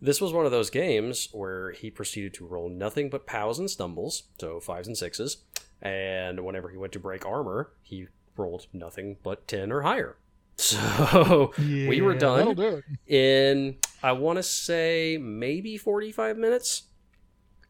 this 0.00 0.20
was 0.20 0.32
one 0.32 0.46
of 0.46 0.52
those 0.52 0.70
games 0.70 1.28
where 1.32 1.72
he 1.72 1.90
proceeded 1.90 2.32
to 2.34 2.46
roll 2.46 2.68
nothing 2.68 3.10
but 3.10 3.26
pows 3.26 3.58
and 3.58 3.68
stumbles, 3.68 4.24
so 4.38 4.60
fives 4.60 4.86
and 4.86 4.96
sixes. 4.96 5.38
And 5.82 6.44
whenever 6.44 6.68
he 6.68 6.76
went 6.76 6.92
to 6.92 7.00
break 7.00 7.26
armor, 7.26 7.72
he 7.82 8.06
rolled 8.36 8.66
nothing 8.72 9.16
but 9.24 9.48
10 9.48 9.72
or 9.72 9.82
higher. 9.82 10.16
So 10.58 11.52
Yeah, 11.58 11.88
we 11.88 12.00
were 12.00 12.14
done 12.14 12.54
do 12.54 12.82
in 13.06 13.76
I 14.02 14.12
want 14.12 14.38
to 14.38 14.42
say 14.42 15.18
maybe 15.20 15.76
45 15.76 16.38
minutes, 16.38 16.84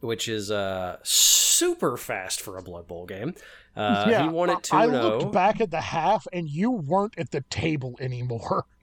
which 0.00 0.28
is 0.28 0.50
uh 0.50 0.98
super 1.02 1.97
fast 1.97 2.40
for 2.40 2.56
a 2.56 2.62
Blood 2.62 2.86
Bowl 2.86 3.06
game. 3.06 3.34
Uh, 3.74 4.06
yeah, 4.08 4.23
he 4.23 4.28
it 4.50 4.62
2 4.62 4.76
I 4.76 4.86
0. 4.86 5.02
looked 5.02 5.32
back 5.32 5.60
at 5.60 5.70
the 5.70 5.81
half, 5.81 6.26
and 6.32 6.48
you 6.48 6.70
weren't 6.70 7.18
at 7.18 7.31
the 7.31 7.42
table 7.42 7.97
anymore. 8.00 8.65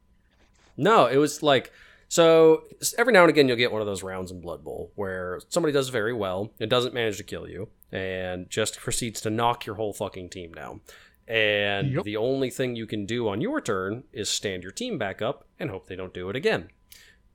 No, 0.76 1.06
it 1.06 1.18
was 1.18 1.44
like 1.44 1.72
so 2.10 2.64
every 2.98 3.14
now 3.14 3.22
and 3.22 3.30
again 3.30 3.48
you'll 3.48 3.58
get 3.58 3.72
one 3.72 3.82
of 3.82 3.86
those 3.86 4.02
rounds 4.02 4.32
in 4.32 4.42
Blood 4.42 4.64
Bowl 4.64 4.92
where 4.96 5.40
somebody 5.50 5.72
does 5.72 5.90
very 5.90 6.14
well 6.14 6.52
and 6.60 6.68
doesn't 6.68 6.96
manage 6.96 7.18
to 7.18 7.24
kill 7.24 7.48
you 7.48 7.70
and 7.92 8.50
just 8.50 8.80
proceeds 8.80 9.22
to 9.22 9.30
knock 9.30 9.68
your 9.68 9.76
whole 9.76 9.94
fucking 9.94 10.30
team 10.30 10.52
down. 10.52 10.82
And 11.28 11.94
Yep. 11.94 12.04
the 12.04 12.18
only 12.18 12.50
thing 12.50 12.76
you 12.76 12.86
can 12.86 13.06
do 13.06 13.28
on 13.30 13.40
your 13.42 13.62
turn 13.62 14.04
is 14.12 14.30
stand 14.30 14.64
your 14.64 14.72
team 14.72 14.98
back 14.98 15.22
up 15.22 15.48
and 15.60 15.70
hope 15.70 15.88
they 15.88 15.96
don't 15.96 16.14
do 16.14 16.30
it 16.30 16.36
again. 16.36 16.70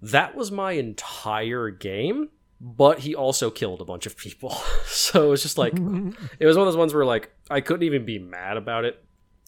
That 0.02 0.34
was 0.36 0.50
my 0.52 0.73
entire 0.73 1.70
game, 1.70 2.28
but 2.60 3.00
he 3.00 3.15
also 3.15 3.50
killed 3.50 3.81
a 3.81 3.84
bunch 3.84 4.05
of 4.07 4.17
people. 4.17 4.50
so 4.86 5.26
it 5.26 5.28
was 5.31 5.42
just 5.42 5.58
like 5.58 5.73
it 6.39 6.47
was 6.47 6.57
one 6.57 6.67
of 6.67 6.73
those 6.73 6.76
ones 6.76 6.92
where 6.94 7.05
like 7.07 7.31
I 7.50 7.60
couldn't 7.60 7.84
even 7.84 8.05
be 8.05 8.18
mad 8.18 8.57
about 8.57 8.84
it. 8.84 9.02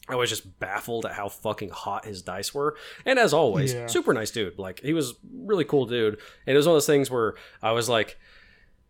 I 0.09 0.15
was 0.15 0.29
just 0.29 0.59
baffled 0.59 1.05
at 1.05 1.13
how 1.13 1.29
fucking 1.29 1.69
hot 1.69 2.05
his 2.05 2.21
dice 2.23 2.53
were. 2.53 2.75
And 3.05 3.19
as 3.19 3.33
always, 3.33 3.73
Yeah. 3.73 3.87
super 3.87 4.13
nice 4.13 4.31
dude. 4.31 4.57
Like 4.57 4.79
he 4.81 4.93
was 4.93 5.13
really 5.31 5.63
cool 5.63 5.85
dude. 5.85 6.15
And 6.47 6.53
it 6.53 6.57
was 6.57 6.65
one 6.65 6.73
of 6.73 6.77
those 6.77 6.87
things 6.87 7.09
where 7.11 7.35
I 7.61 7.71
was 7.71 7.87
like 7.87 8.17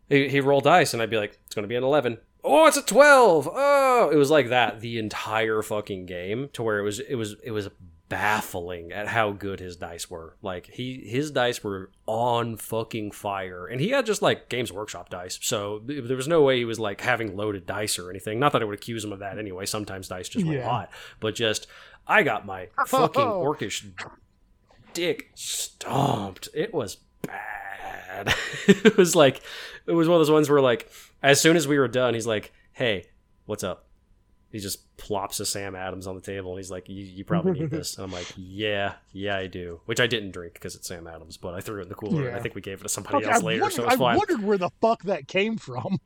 he, 0.09 0.30
he 0.30 0.39
rolled 0.39 0.63
dice 0.63 0.93
and 0.93 1.01
I'd 1.03 1.09
be 1.09 1.17
like, 1.17 1.38
it's 1.45 1.53
gonna 1.53 1.67
be 1.67 1.75
an 1.75 1.83
eleven. 1.83 2.17
Oh, 2.44 2.66
it's 2.68 2.78
a 2.78 2.82
twelve. 2.82 3.48
Oh 3.52 4.10
it 4.11 4.16
was 4.16 4.32
like 4.32 4.50
that 4.50 4.80
the 4.80 4.98
entire 4.98 5.61
fucking 5.61 6.06
game 6.06 6.50
to 6.53 6.64
where 6.64 6.80
it 6.80 6.84
was 6.84 7.00
it 7.00 7.16
was 7.16 7.36
it 7.44 7.52
was 7.52 7.70
baffling 8.10 8.92
at 8.92 9.08
how 9.08 9.32
good 9.32 9.60
his 9.60 9.78
dice 9.78 10.10
were. 10.10 10.36
Like 10.42 10.68
he 10.68 10.95
his 11.08 11.32
dice 11.32 11.64
were 11.64 11.92
on 12.08 12.58
fucking 12.58 13.11
fire. 13.11 13.68
And 13.68 13.80
he 13.80 13.90
had 13.92 14.06
just 14.06 14.22
like 14.22 14.50
Games 14.50 14.72
Workshop 14.72 15.10
dice. 15.10 15.40
So 15.42 15.82
there 15.86 16.18
was 16.18 16.28
no 16.28 16.42
way 16.42 16.58
he 16.58 16.66
was 16.66 16.80
like 16.80 17.02
having 17.02 17.38
loaded 17.38 17.66
dice 17.66 17.98
or 17.98 18.10
anything. 18.10 18.38
Not 18.40 18.52
that 18.53 18.61
I 18.61 18.66
would 18.66 18.78
accuse 18.78 19.06
him 19.06 19.14
of 19.14 19.20
that 19.20 19.38
anyway. 19.38 19.66
Sometimes 19.66 20.08
dice 20.10 20.28
just 20.28 20.45
went 20.45 20.58
Yeah. 20.60 20.68
hot. 20.70 20.90
But 21.22 21.36
just 21.36 21.68
I 22.08 22.24
got 22.24 22.45
my 22.45 22.68
fucking 22.88 23.22
orcish 23.22 23.86
dick 24.94 25.32
stomped. 25.36 26.50
It 26.53 26.74
was 26.74 26.98
bad. 27.22 27.40
it 28.67 28.98
was 28.98 29.15
like 29.15 29.41
it 29.85 29.91
was 29.91 30.07
one 30.07 30.15
of 30.15 30.19
those 30.19 30.31
ones 30.31 30.49
where 30.49 30.61
like 30.61 30.90
as 31.23 31.40
soon 31.41 31.56
as 31.56 31.67
we 31.67 31.77
were 31.80 31.88
done, 31.88 32.14
he's 32.14 32.27
like, 32.27 32.51
"Hey, 32.73 33.06
what's 33.45 33.64
up?" 33.64 33.85
He 34.51 34.59
just 34.59 34.98
plops 34.98 35.40
a 35.40 35.45
Sam 35.45 35.75
Adams 35.75 36.07
on 36.07 36.15
the 36.15 36.22
table 36.22 36.51
and 36.51 36.59
he's 36.59 36.69
like, 36.69 36.90
"You, 36.90 37.03
you 37.06 37.23
probably 37.23 37.53
need 37.53 37.69
this." 37.69 37.95
And 37.95 38.03
I'm 38.06 38.11
like, 38.11 38.27
"Yeah, 38.35 38.95
yeah, 39.14 39.38
I 39.38 39.48
do." 39.48 39.80
Which 39.85 39.99
I 40.01 40.07
didn't 40.07 40.31
drink 40.31 40.53
because 40.56 40.75
it's 40.75 40.88
Sam 40.88 41.07
Adams, 41.07 41.38
but 41.38 41.53
I 41.53 41.61
threw 41.61 41.80
it 41.80 41.83
in 41.83 41.90
the 41.90 41.95
cooler. 41.95 42.27
and 42.27 42.35
I 42.35 42.41
think 42.41 42.56
we 42.56 42.61
gave 42.61 42.80
it 42.81 42.83
to 42.83 42.90
somebody 42.90 43.17
Okay, 43.17 43.30
else 43.31 43.41
I, 43.41 43.45
later, 43.45 43.61
wondered, 43.61 43.75
so 43.75 43.85
it's 43.88 43.95
fine. 43.95 44.15
I 44.15 44.17
wondered 44.17 44.43
where 44.43 44.57
the 44.57 44.69
fuck 44.81 45.03
that 45.03 45.27
came 45.30 45.57
from. 45.57 45.99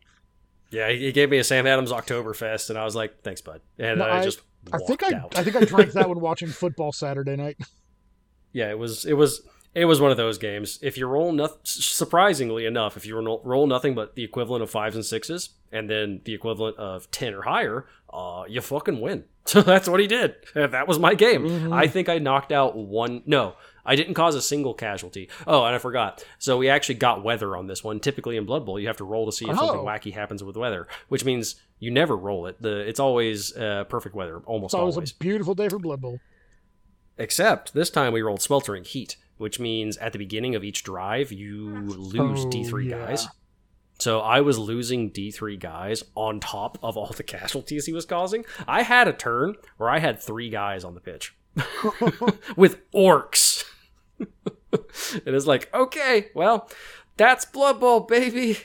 Yeah, 0.70 0.90
he 0.92 1.00
he 1.06 1.12
gave 1.12 1.30
me 1.30 1.38
a 1.40 1.44
Sam 1.44 1.66
Adams 1.66 1.92
Oktoberfest, 1.92 2.70
and 2.70 2.78
I 2.78 2.86
was 2.86 2.96
like, 2.96 3.22
"Thanks, 3.24 3.42
bud." 3.42 3.62
And 3.80 4.00
No, 4.00 4.06
I, 4.06 4.20
I- 4.20 4.24
just 4.24 4.42
I 4.74 4.78
think 4.80 5.04
I, 5.04 5.16
out. 5.16 5.38
I 5.38 5.44
think 5.44 5.56
I 5.56 5.64
drank 5.66 5.92
that 5.94 6.08
one 6.10 6.20
watching 6.20 6.48
football 6.50 6.92
Saturday 6.92 7.36
night. 7.36 7.58
yeah, 8.52 8.70
it 8.70 8.78
was 8.78 9.06
it 9.06 9.14
was 9.14 9.42
it 9.76 9.86
was 9.86 10.02
one 10.02 10.10
of 10.10 10.18
those 10.18 10.38
games. 10.40 10.80
If 10.82 10.98
you 10.98 11.06
roll 11.06 11.32
nothing, 11.32 11.60
surprisingly 11.64 12.66
enough, 12.66 12.98
if 12.98 13.06
you 13.06 13.16
roll, 13.44 13.68
nothing 13.68 13.94
but 13.94 14.16
the 14.16 14.24
equivalent 14.24 14.64
of 14.64 14.70
fives 14.72 14.96
and 14.96 15.06
sixes, 15.06 15.50
and 15.72 15.90
then 15.90 16.22
the 16.24 16.34
equivalent 16.34 16.78
of 16.78 17.12
ten 17.12 17.34
or 17.34 17.44
higher, 17.44 17.86
uh, 18.12 18.44
you 18.48 18.62
fucking 18.62 19.00
win. 19.02 19.26
So 19.46 19.62
that's 19.72 19.88
what 19.88 20.00
he 20.00 20.08
did. 20.08 20.36
That 20.56 20.88
was 20.88 20.98
my 20.98 21.14
game. 21.14 21.44
Mhm. 21.48 21.74
I 21.74 21.88
think 21.88 22.10
I 22.10 22.18
knocked 22.18 22.52
out 22.52 22.76
one. 22.76 23.22
No, 23.26 23.56
I 23.86 23.96
didn't 23.96 24.14
cause 24.16 24.34
a 24.36 24.42
single 24.42 24.74
casualty. 24.74 25.30
Oh, 25.46 25.64
and 25.66 25.76
I 25.76 25.78
forgot. 25.78 26.24
So 26.40 26.58
we 26.58 26.70
actually 26.70 26.96
got 26.96 27.24
weather 27.24 27.56
on 27.56 27.68
this 27.68 27.84
one. 27.84 28.00
Typically 28.00 28.38
in 28.38 28.46
Blood 28.46 28.66
Bowl, 28.66 28.80
you 28.80 28.88
have 28.88 28.98
to 28.98 29.04
roll 29.04 29.26
to 29.28 29.32
see 29.32 29.46
if 29.48 29.56
something 29.58 29.80
Oh. 29.82 29.86
wacky 29.86 30.14
happens 30.14 30.44
with 30.44 30.56
weather, 30.58 30.88
which 31.10 31.24
means 31.26 31.56
you 31.80 31.92
never 31.92 32.16
roll 32.18 32.48
it. 32.48 32.62
The 32.62 32.78
it's 32.80 33.00
always 33.00 33.56
uh, 33.56 33.84
perfect 33.90 34.16
weather, 34.16 34.42
almost 34.46 34.72
So 34.72 34.82
it 34.82 34.86
was 34.86 34.96
always. 34.96 35.12
a 35.12 35.16
beautiful 35.18 35.54
day 35.54 35.68
for 35.70 35.78
Blood 35.78 36.02
Bowl. 36.02 36.20
Except 37.18 37.74
this 37.74 37.90
time 37.90 38.12
we 38.14 38.22
rolled 38.22 38.42
sweltering 38.42 38.84
heat, 38.84 39.16
which 39.38 39.60
means 39.60 39.98
at 39.98 40.12
the 40.14 40.20
beginning 40.20 40.56
of 40.56 40.64
each 40.64 40.84
drive 40.84 41.32
you 41.32 41.70
lose 41.70 42.46
Oh, 42.46 42.50
D3 42.50 42.86
yeah. 42.90 42.98
guys. 43.06 43.28
So 43.98 44.20
I 44.20 44.42
was 44.42 44.58
losing 44.58 45.10
D3 45.12 45.58
guys 45.60 46.04
on 46.16 46.40
top 46.42 46.78
of 46.84 46.98
all 46.98 47.08
the 47.16 47.24
casualties 47.24 47.86
he 47.86 47.94
was 47.94 48.06
causing. 48.06 48.44
I 48.68 48.82
had 48.84 49.08
a 49.08 49.14
turn 49.14 49.56
where 49.78 49.90
I 49.90 50.00
had 50.00 50.22
three 50.22 50.50
guys 50.50 50.84
on 50.84 50.94
the 50.96 51.00
pitch 51.02 51.36
with 52.56 52.80
orcs. 52.92 53.64
And 54.20 55.22
it 55.26 55.34
is 55.34 55.48
like, 55.48 55.70
okay, 55.74 56.28
well, 56.36 56.70
that's 57.18 57.46
Blood 57.46 57.80
Bowl, 57.80 58.02
baby. 58.02 58.58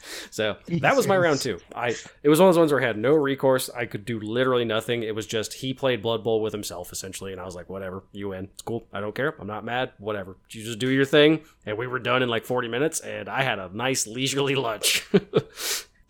so 0.30 0.56
that 0.68 0.96
was 0.96 1.06
my 1.06 1.16
round 1.16 1.40
two. 1.40 1.58
I 1.74 1.94
it 2.22 2.28
was 2.28 2.38
one 2.40 2.48
of 2.48 2.54
those 2.54 2.58
ones 2.60 2.72
where 2.72 2.82
I 2.82 2.86
had 2.86 2.98
no 2.98 3.14
recourse. 3.14 3.68
I 3.70 3.86
could 3.86 4.04
do 4.04 4.18
literally 4.20 4.64
nothing. 4.64 5.02
It 5.02 5.14
was 5.14 5.26
just 5.26 5.54
he 5.54 5.74
played 5.74 6.02
Blood 6.02 6.22
Bowl 6.24 6.40
with 6.42 6.52
himself 6.52 6.92
essentially, 6.92 7.32
and 7.32 7.40
I 7.40 7.44
was 7.44 7.54
like, 7.54 7.68
whatever, 7.68 8.02
you 8.12 8.28
win. 8.30 8.48
It's 8.52 8.62
cool. 8.62 8.86
I 8.92 9.00
don't 9.00 9.14
care. 9.14 9.34
I'm 9.40 9.46
not 9.46 9.64
mad. 9.64 9.92
Whatever. 9.98 10.36
You 10.50 10.64
just 10.64 10.78
do 10.78 10.88
your 10.90 11.04
thing. 11.04 11.40
And 11.66 11.76
we 11.78 11.86
were 11.86 11.98
done 11.98 12.22
in 12.22 12.28
like 12.28 12.44
40 12.44 12.68
minutes, 12.68 13.00
and 13.00 13.28
I 13.28 13.42
had 13.42 13.58
a 13.58 13.70
nice 13.74 14.06
leisurely 14.06 14.54
lunch. 14.54 15.06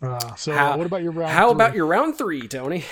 Uh, 0.01 0.33
so 0.35 0.53
How- 0.53 0.77
what 0.77 0.85
about 0.85 1.03
your 1.03 1.11
round? 1.11 1.31
How 1.33 1.49
three? 1.49 1.55
about 1.55 1.75
your 1.75 1.85
round 1.85 2.17
three, 2.17 2.47
Tony? 2.47 2.85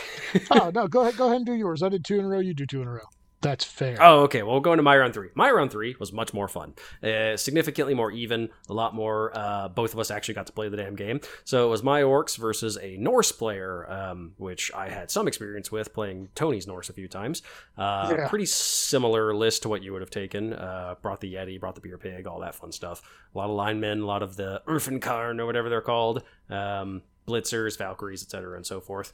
oh 0.52 0.72
no, 0.76 0.90
go 0.90 1.04
ahead, 1.04 1.16
go 1.16 1.28
ahead 1.28 1.38
and 1.38 1.46
do 1.46 1.54
yours. 1.54 1.82
I 1.82 1.88
did 1.88 2.04
two 2.04 2.20
in 2.20 2.26
a 2.26 2.28
row. 2.28 2.40
You 2.40 2.54
do 2.54 2.66
two 2.66 2.82
in 2.82 2.88
a 2.90 2.92
row. 2.92 3.00
That's 3.42 3.64
fair. 3.64 3.98
Oh, 4.02 4.22
okay. 4.24 4.42
Well, 4.42 4.60
going 4.60 4.78
to 4.78 4.84
my 4.84 4.98
round 4.98 5.14
three. 5.14 5.30
My 5.36 5.52
round 5.52 5.70
three 5.72 5.96
was 6.00 6.12
much 6.12 6.34
more 6.34 6.48
fun, 6.48 6.74
uh, 7.04 7.38
significantly 7.38 7.94
more 7.94 8.12
even, 8.12 8.50
a 8.68 8.74
lot 8.74 8.96
more. 8.96 9.32
Uh, 9.38 9.68
both 9.68 9.94
of 9.94 10.00
us 10.00 10.10
actually 10.10 10.34
got 10.34 10.48
to 10.48 10.54
play 10.54 10.70
the 10.70 10.78
damn 10.78 10.96
game. 10.96 11.22
So 11.44 11.68
it 11.68 11.70
was 11.70 11.84
my 11.84 12.02
orcs 12.02 12.36
versus 12.36 12.78
a 12.82 12.98
Norse 12.98 13.32
player, 13.32 13.90
um, 13.92 14.34
which 14.38 14.72
I 14.74 14.90
had 14.90 15.12
some 15.12 15.28
experience 15.28 15.72
with 15.72 15.94
playing 15.94 16.30
Tony's 16.34 16.66
Norse 16.66 16.90
a 16.90 16.94
few 16.94 17.08
times. 17.08 17.44
Uh, 17.78 18.16
Yeah. 18.18 18.28
Pretty 18.28 18.48
similar 18.48 19.36
list 19.36 19.62
to 19.64 19.70
what 19.70 19.84
you 19.84 19.92
would 19.94 20.02
have 20.02 20.10
taken. 20.10 20.54
Uh, 20.54 20.96
brought 21.02 21.22
the 21.22 21.36
Yeti, 21.36 21.60
brought 21.60 21.76
the 21.76 21.82
beer 21.82 21.98
pig, 22.00 22.26
all 22.26 22.40
that 22.40 22.56
fun 22.56 22.72
stuff. 22.72 23.04
A 23.36 23.38
lot 23.38 23.50
of 23.50 23.56
linemen, 23.56 24.02
a 24.02 24.06
lot 24.06 24.24
of 24.24 24.36
the 24.36 24.62
Urfenkarn 24.68 25.40
or 25.40 25.46
whatever 25.46 25.70
they're 25.70 25.82
called, 25.82 26.24
um, 26.50 27.04
blitzers, 27.28 27.78
Valkyries, 27.78 28.24
etc., 28.24 28.56
and 28.56 28.66
so 28.66 28.80
forth. 28.82 29.14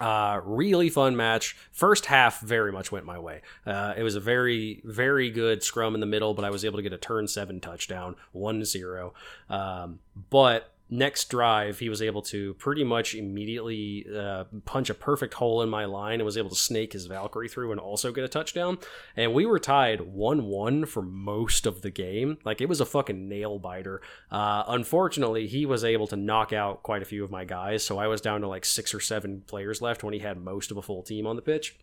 Uh, 0.00 0.40
really 0.44 0.88
fun 0.88 1.14
match. 1.14 1.56
First 1.72 2.06
half 2.06 2.40
very 2.40 2.72
much 2.72 2.90
went 2.90 3.04
my 3.04 3.18
way. 3.18 3.42
Uh, 3.66 3.94
it 3.96 4.02
was 4.02 4.14
a 4.14 4.20
very, 4.20 4.80
very 4.84 5.30
good 5.30 5.62
scrum 5.62 5.94
in 5.94 6.00
the 6.00 6.06
middle, 6.06 6.32
but 6.32 6.44
I 6.44 6.50
was 6.50 6.64
able 6.64 6.78
to 6.78 6.82
get 6.82 6.92
a 6.92 6.98
turn 6.98 7.28
seven 7.28 7.60
touchdown, 7.60 8.16
one 8.32 8.64
zero. 8.64 9.12
Um, 9.50 10.00
but 10.30 10.72
next 10.90 11.30
drive, 11.30 11.78
he 11.78 11.88
was 11.88 12.02
able 12.02 12.22
to 12.22 12.54
pretty 12.54 12.84
much 12.84 13.14
immediately 13.14 14.04
uh, 14.14 14.44
punch 14.64 14.90
a 14.90 14.94
perfect 14.94 15.34
hole 15.34 15.62
in 15.62 15.68
my 15.68 15.84
line 15.84 16.14
and 16.14 16.24
was 16.24 16.36
able 16.36 16.50
to 16.50 16.56
snake 16.56 16.92
his 16.92 17.06
Valkyrie 17.06 17.48
through 17.48 17.70
and 17.70 17.80
also 17.80 18.12
get 18.12 18.24
a 18.24 18.28
touchdown. 18.28 18.78
And 19.16 19.32
we 19.32 19.46
were 19.46 19.58
tied 19.58 20.00
1 20.00 20.44
1 20.44 20.86
for 20.86 21.02
most 21.02 21.66
of 21.66 21.82
the 21.82 21.90
game. 21.90 22.38
Like, 22.44 22.60
it 22.60 22.68
was 22.68 22.80
a 22.80 22.86
fucking 22.86 23.28
nail 23.28 23.58
biter. 23.58 24.02
Uh, 24.30 24.64
unfortunately, 24.66 25.46
he 25.46 25.64
was 25.64 25.84
able 25.84 26.08
to 26.08 26.16
knock 26.16 26.52
out 26.52 26.82
quite 26.82 27.02
a 27.02 27.06
few 27.06 27.24
of 27.24 27.30
my 27.30 27.44
guys, 27.44 27.84
so 27.84 27.98
I 27.98 28.08
was 28.08 28.20
down 28.20 28.40
to 28.40 28.48
like 28.48 28.64
six 28.64 28.92
or 28.92 29.00
seven 29.00 29.42
players 29.46 29.80
left 29.80 30.02
when 30.02 30.14
he 30.14 30.20
had 30.20 30.38
most 30.38 30.70
of 30.70 30.76
a 30.76 30.82
full 30.82 31.02
team 31.02 31.26
on 31.26 31.36
the 31.36 31.42
pitch. 31.42 31.76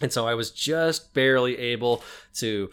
And 0.00 0.12
so 0.12 0.26
I 0.26 0.34
was 0.34 0.50
just 0.50 1.14
barely 1.14 1.56
able 1.58 2.02
to 2.34 2.70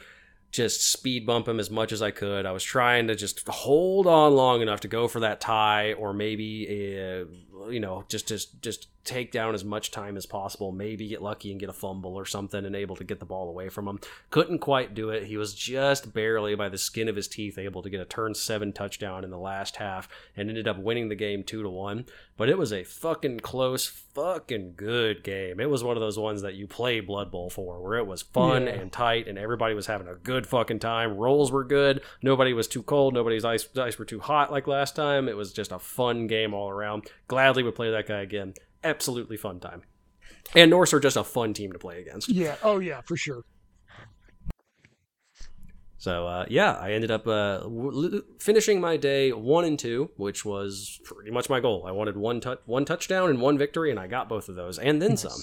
just 0.51 0.89
speed 0.91 1.25
bump 1.25 1.47
him 1.47 1.59
as 1.59 1.71
much 1.71 1.91
as 1.91 2.01
I 2.01 2.11
could. 2.11 2.45
I 2.45 2.51
was 2.51 2.63
trying 2.63 3.07
to 3.07 3.15
just 3.15 3.47
hold 3.47 4.05
on 4.05 4.35
long 4.35 4.61
enough 4.61 4.81
to 4.81 4.87
go 4.87 5.07
for 5.07 5.21
that 5.21 5.39
tie 5.39 5.93
or 5.93 6.13
maybe 6.13 6.67
uh, 6.99 7.25
you 7.69 7.79
know, 7.79 8.03
just 8.07 8.27
just 8.27 8.61
just 8.61 8.87
take 9.03 9.31
down 9.31 9.55
as 9.55 9.65
much 9.65 9.89
time 9.89 10.15
as 10.15 10.27
possible, 10.27 10.71
maybe 10.71 11.07
get 11.07 11.23
lucky 11.23 11.49
and 11.49 11.59
get 11.59 11.69
a 11.69 11.73
fumble 11.73 12.13
or 12.15 12.23
something 12.25 12.65
and 12.65 12.75
able 12.75 12.95
to 12.95 13.03
get 13.03 13.19
the 13.19 13.25
ball 13.25 13.49
away 13.49 13.67
from 13.67 13.87
him. 13.87 13.99
Couldn't 14.29 14.59
quite 14.59 14.93
do 14.93 15.09
it. 15.09 15.23
He 15.25 15.37
was 15.37 15.55
just 15.55 16.13
barely 16.13 16.53
by 16.53 16.69
the 16.69 16.77
skin 16.77 17.09
of 17.09 17.15
his 17.15 17.27
teeth 17.27 17.57
able 17.57 17.81
to 17.81 17.89
get 17.89 17.99
a 17.99 18.05
turn 18.05 18.35
7 18.35 18.71
touchdown 18.73 19.23
in 19.23 19.31
the 19.31 19.39
last 19.39 19.77
half 19.77 20.07
and 20.37 20.49
ended 20.49 20.67
up 20.67 20.77
winning 20.77 21.09
the 21.09 21.15
game 21.15 21.43
2 21.43 21.63
to 21.63 21.69
1, 21.69 22.05
but 22.37 22.47
it 22.47 22.59
was 22.59 22.71
a 22.71 22.83
fucking 22.83 23.39
close 23.39 23.87
fucking 23.87 24.73
good 24.75 25.23
game. 25.23 25.59
It 25.59 25.69
was 25.69 25.83
one 25.83 25.97
of 25.97 26.01
those 26.01 26.19
ones 26.19 26.43
that 26.43 26.53
you 26.53 26.67
play 26.67 26.99
Blood 26.99 27.31
Bowl 27.31 27.49
for 27.49 27.81
where 27.81 27.97
it 27.97 28.05
was 28.05 28.21
fun 28.21 28.67
Yeah. 28.67 28.73
and 28.73 28.91
tight 28.91 29.27
and 29.27 29.37
everybody 29.39 29.73
was 29.73 29.87
having 29.87 30.07
a 30.07 30.15
good 30.15 30.45
fucking 30.45 30.79
time. 30.79 31.17
Rolls 31.17 31.51
were 31.51 31.63
good. 31.63 32.01
Nobody 32.21 32.53
was 32.53 32.67
too 32.67 32.83
cold, 32.83 33.15
nobody's 33.15 33.45
ice 33.45 33.67
ice 33.77 33.97
were 33.97 34.05
too 34.05 34.19
hot 34.19 34.51
like 34.51 34.67
last 34.67 34.95
time. 34.95 35.27
It 35.27 35.35
was 35.37 35.51
just 35.53 35.71
a 35.71 35.79
fun 35.79 36.27
game 36.27 36.53
all 36.53 36.69
around. 36.69 37.07
Gladly 37.51 37.63
would 37.63 37.75
play 37.75 37.91
that 37.91 38.07
guy 38.07 38.21
again 38.21 38.53
absolutely 38.83 39.35
fun 39.37 39.59
time. 39.59 39.81
And 40.55 40.71
Norse 40.71 40.93
are 40.93 40.99
just 40.99 41.17
a 41.17 41.23
fun 41.23 41.53
team 41.53 41.71
to 41.73 41.79
play 41.79 41.99
against. 42.01 42.29
Yeah. 42.29 42.55
Oh 42.63 42.79
yeah, 42.79 43.01
for 43.01 43.15
sure. 43.17 43.43
So 45.97 46.25
uh, 46.27 46.45
yeah, 46.49 46.71
I 46.73 46.93
ended 46.93 47.11
up 47.11 47.27
uh, 47.27 47.59
w- 47.59 48.23
finishing 48.39 48.79
my 48.81 48.97
day 48.97 49.31
one 49.33 49.65
and 49.65 49.77
two, 49.77 50.09
which 50.17 50.43
was 50.45 50.99
pretty 51.03 51.29
much 51.29 51.49
my 51.49 51.59
goal. 51.59 51.85
I 51.85 51.91
wanted 51.91 52.17
one 52.17 52.39
tou- 52.41 52.57
one 52.65 52.85
touchdown 52.85 53.29
and 53.29 53.39
one 53.41 53.57
victory, 53.57 53.91
and 53.91 53.99
I 53.99 54.07
got 54.07 54.27
both 54.29 54.49
of 54.49 54.55
those, 54.55 54.79
and 54.79 55.01
then 55.01 55.11
Nice. 55.11 55.21
some. 55.21 55.41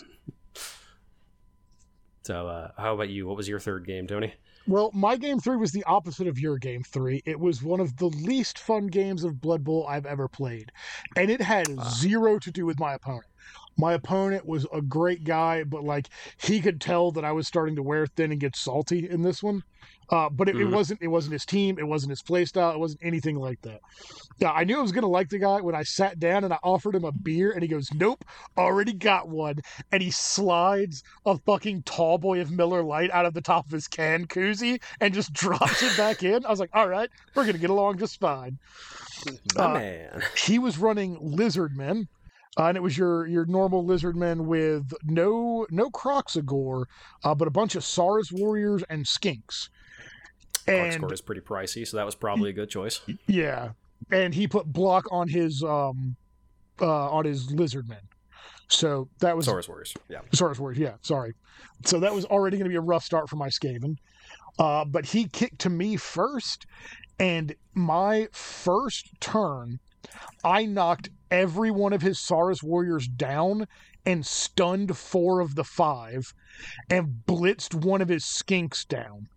So 2.25 2.49
uh, 2.49 2.71
how 2.77 2.95
about 2.95 3.09
you? 3.09 3.27
What 3.29 3.37
was 3.37 3.49
your 3.49 3.61
third 3.61 3.87
game, 3.87 4.07
Tony? 4.09 4.35
Well, 4.69 4.91
my 4.93 5.17
game 5.17 5.41
three 5.41 5.57
was 5.57 5.73
the 5.73 5.83
opposite 5.85 6.27
of 6.27 6.39
your 6.39 6.59
game 6.59 6.83
three. 6.83 7.23
It 7.25 7.41
was 7.41 7.63
one 7.63 7.81
of 7.81 7.97
the 7.97 8.11
least 8.11 8.59
fun 8.59 8.89
games 8.89 9.25
of 9.25 9.41
Blood 9.41 9.65
Bowl 9.65 9.87
I've 9.89 10.05
ever 10.05 10.29
played. 10.29 10.73
And 11.17 11.31
it 11.31 11.41
had 11.41 11.69
Wow. 11.71 11.89
zero 11.89 12.39
to 12.39 12.51
do 12.53 12.67
with 12.67 12.79
my 12.79 12.93
opponent. 12.93 13.28
My 13.79 13.93
opponent 13.95 14.45
was 14.47 14.67
a 14.73 14.83
great 14.83 15.25
guy, 15.25 15.63
but 15.65 15.85
like 15.85 16.09
he 16.43 16.61
could 16.61 16.81
tell 16.81 17.13
that 17.13 17.25
I 17.25 17.33
was 17.33 17.47
starting 17.47 17.77
to 17.77 17.83
wear 17.83 18.07
thin 18.07 18.33
and 18.33 18.41
get 18.41 18.57
salty 18.57 19.09
in 19.09 19.23
this 19.23 19.43
one. 19.43 19.63
Uh, 20.11 20.29
but 20.31 20.49
it, 20.49 20.57
it 20.57 20.67
Mhm. 20.67 20.73
wasn't 20.73 21.03
it 21.03 21.09
wasn't 21.09 21.35
his 21.35 21.45
team, 21.45 21.79
it 21.79 21.87
wasn't 21.87 22.11
his 22.11 22.23
play 22.23 22.45
style, 22.47 22.73
it 22.73 22.79
wasn't 22.79 23.01
anything 23.05 23.37
like 23.37 23.61
that. 23.63 23.81
Yeah, 24.39 24.53
I 24.53 24.65
knew 24.65 24.79
I 24.79 24.83
was 24.83 24.91
gonna 24.91 25.07
like 25.07 25.29
the 25.29 25.39
guy 25.39 25.61
when 25.61 25.75
I 25.75 25.83
sat 25.83 26.19
down 26.19 26.45
and 26.45 26.53
I 26.53 26.59
offered 26.63 26.95
him 26.95 27.05
a 27.05 27.13
beer 27.13 27.53
and 27.53 27.63
he 27.63 27.69
goes, 27.69 27.89
Nope, 27.95 28.25
already 28.57 28.95
got 28.95 29.29
one. 29.29 29.57
And 29.93 30.03
he 30.03 30.11
slides 30.11 31.03
a 31.27 31.39
fucking 31.39 31.83
tall 31.83 32.17
boy 32.19 32.41
of 32.41 32.51
Miller 32.51 32.83
Light 32.83 33.11
out 33.11 33.27
of 33.27 33.35
the 33.35 33.43
top 33.43 33.67
of 33.67 33.73
his 33.73 33.87
can 33.87 34.27
koozie 34.27 34.83
and 35.01 35.13
just 35.13 35.33
drops 35.35 35.83
it 35.83 35.97
back 35.97 36.23
in. 36.23 36.45
I 36.47 36.51
was 36.51 36.61
like, 36.61 36.71
all 36.73 36.89
right, 36.89 37.11
we're 37.35 37.45
gonna 37.45 37.59
get 37.59 37.71
along 37.71 37.99
just 37.99 38.19
fine. 38.19 38.59
Uh, 39.57 39.75
man. 39.75 40.23
He 40.47 40.59
was 40.59 40.79
running 40.79 41.17
Lizardmen. 41.19 42.07
Uh, 42.59 42.65
and 42.65 42.77
it 42.77 42.83
was 42.83 42.99
your 42.99 43.27
your 43.27 43.47
normal 43.47 43.85
lizardmen 43.85 44.47
with 44.47 44.93
no 45.05 45.67
no 45.71 45.91
Kroxigor, 45.91 46.85
uh, 47.25 47.35
but 47.35 47.47
a 47.47 47.51
bunch 47.51 47.75
of 47.77 47.83
Saurus 47.83 48.33
warriors 48.33 48.83
and 48.91 49.05
skinks. 49.05 49.69
And 50.67 51.11
is 51.11 51.21
pretty 51.23 51.41
pricey, 51.41 51.87
so 51.87 51.97
that 51.97 52.05
was 52.05 52.15
probably 52.15 52.51
a 52.51 52.53
good 52.53 52.69
choice. 52.69 53.01
yeah, 53.27 53.71
and 54.11 54.35
he 54.35 54.47
put 54.47 54.67
block 54.67 55.07
on 55.11 55.29
his 55.29 55.63
um 55.63 56.17
uh 56.81 57.11
on 57.11 57.25
his 57.25 57.49
lizardmen. 57.53 58.03
So 58.69 59.09
that 59.21 59.37
was 59.37 59.47
Saurus 59.47 59.69
Warriors. 59.69 59.95
Yeah. 60.09 60.21
Saurus 60.33 60.59
Warriors, 60.59 60.79
yeah, 60.79 60.95
sorry. 61.01 61.33
So 61.85 62.01
that 62.01 62.15
was 62.15 62.27
already 62.27 62.59
going 62.59 62.67
to 62.67 62.71
be 62.71 62.77
a 62.77 62.83
rough 62.83 63.03
start 63.03 63.29
for 63.29 63.37
my 63.37 63.49
Skaven. 63.49 63.97
Uh, 64.59 64.85
but 64.85 65.07
he 65.07 65.27
kicked 65.27 65.61
to 65.61 65.71
me 65.71 65.97
first, 65.97 66.67
and 67.19 67.55
my 67.75 68.29
first 68.33 69.09
turn, 69.21 69.79
I 70.45 70.65
knocked 70.67 71.11
every 71.31 71.71
one 71.71 71.93
of 71.93 72.03
his 72.03 72.19
Saurus 72.19 72.63
Warriors 72.63 73.07
down 73.09 73.67
and 74.07 74.25
stunned 74.25 74.97
four 74.97 75.41
of 75.41 75.55
the 75.55 75.65
five 75.65 76.33
and 76.89 77.23
blitzed 77.27 77.75
one 77.75 78.01
of 78.01 78.09
his 78.09 78.25
skinks 78.25 78.87
down. 78.87 79.29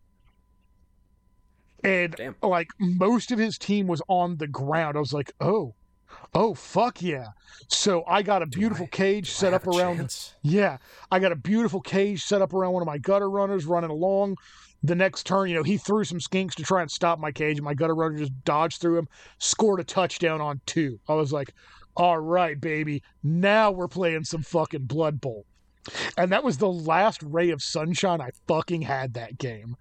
And 1.84 2.16
Damn. 2.16 2.36
like 2.44 2.68
most 2.80 3.32
of 3.32 3.40
his 3.40 3.58
team 3.58 3.88
was 3.88 4.02
on 4.08 4.38
the 4.38 4.48
ground. 4.48 4.96
I 4.96 5.00
was 5.00 5.14
like, 5.14 5.32
oh, 5.42 5.74
oh, 6.34 6.54
fuck 6.54 7.02
yeah. 7.02 7.28
So 7.68 8.04
I 8.08 8.22
got 8.22 8.42
a 8.44 8.46
beautiful 8.46 8.86
I- 8.86 8.96
cage 8.96 9.32
set 9.32 9.54
up 9.54 9.66
around 9.66 9.98
chance? 9.98 10.36
yeah, 10.44 10.78
I 11.10 11.20
got 11.20 11.32
a 11.32 11.36
beautiful 11.36 11.82
cage 11.82 12.24
set 12.24 12.42
up 12.42 12.54
around 12.54 12.74
one 12.74 12.84
of 12.84 12.88
my 12.88 13.00
gutter 13.00 13.30
runners 13.30 13.66
running 13.66 13.90
along. 13.90 14.38
The 14.84 14.96
next 14.96 15.26
turn, 15.26 15.50
you 15.50 15.56
know, 15.56 15.64
he 15.64 15.78
threw 15.78 16.04
some 16.04 16.20
skinks 16.20 16.56
to 16.56 16.64
try 16.64 16.82
and 16.82 16.90
stop 16.90 17.20
my 17.20 17.32
cage, 17.32 17.58
and 17.58 17.66
my 17.66 17.74
gutter 17.74 17.96
runner 17.96 18.18
just 18.18 18.44
dodged 18.44 18.82
through 18.82 18.98
him, 18.98 19.08
scored 19.38 19.80
a 19.80 19.84
touchdown 19.84 20.42
on 20.42 20.62
two. 20.66 21.00
I 21.08 21.14
was 21.14 21.32
like, 21.32 21.54
all 21.96 22.20
right, 22.20 22.60
baby, 22.60 23.04
now 23.24 23.72
we're 23.72 23.88
playing 23.88 24.24
some 24.24 24.42
fucking 24.42 24.86
Blood 24.86 25.22
Bowl. 25.22 25.46
And 26.16 26.32
that 26.32 26.44
was 26.44 26.58
the 26.58 26.72
last 26.72 27.24
ray 27.24 27.50
of 27.50 27.62
sunshine 27.62 28.22
I 28.22 28.30
fucking 28.48 28.84
had 28.84 29.16
that 29.16 29.38
game. 29.38 29.76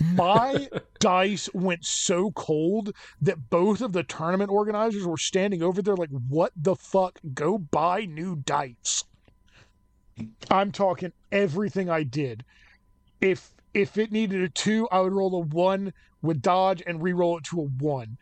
My 0.00 0.68
dice 1.00 1.48
went 1.54 1.84
so 1.84 2.30
cold 2.32 2.94
that 3.22 3.48
both 3.48 3.80
of 3.80 3.92
the 3.92 4.02
tournament 4.02 4.50
organizers 4.50 5.06
were 5.06 5.16
standing 5.16 5.62
over 5.62 5.80
there 5.80 5.96
like, 5.96 6.10
what 6.28 6.52
the 6.54 6.76
fuck? 6.76 7.18
Go 7.32 7.56
buy 7.56 8.04
new 8.04 8.36
dice. 8.36 9.04
I'm 10.50 10.70
talking 10.70 11.12
everything 11.30 11.88
I 11.88 12.02
did. 12.02 12.44
If 13.20 13.54
if 13.74 13.96
it 13.98 14.12
needed 14.12 14.42
a 14.42 14.48
two, 14.48 14.88
I 14.90 15.00
would 15.00 15.12
roll 15.12 15.34
a 15.34 15.40
one 15.40 15.92
with 16.20 16.42
dodge 16.42 16.82
and 16.86 17.02
re-roll 17.02 17.38
it 17.38 17.44
to 17.44 17.60
a 17.60 17.64
one. 17.64 18.18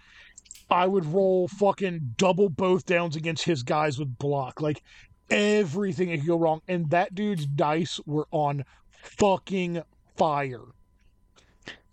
I 0.71 0.87
would 0.87 1.07
roll 1.07 1.49
fucking 1.49 2.15
double 2.17 2.49
both 2.49 2.87
downs 2.87 3.17
against 3.17 3.45
his 3.45 3.63
guys 3.63 3.99
with 3.99 4.19
block. 4.19 4.61
Like 4.61 4.83
everything 5.31 6.11
that 6.11 6.19
could 6.19 6.27
go 6.27 6.39
wrong. 6.39 6.61
And 6.69 6.91
that 6.91 7.15
dude's 7.15 7.47
dice 7.47 8.01
were 8.07 8.29
on 8.31 8.65
fucking 9.03 9.83
fire. 10.17 10.65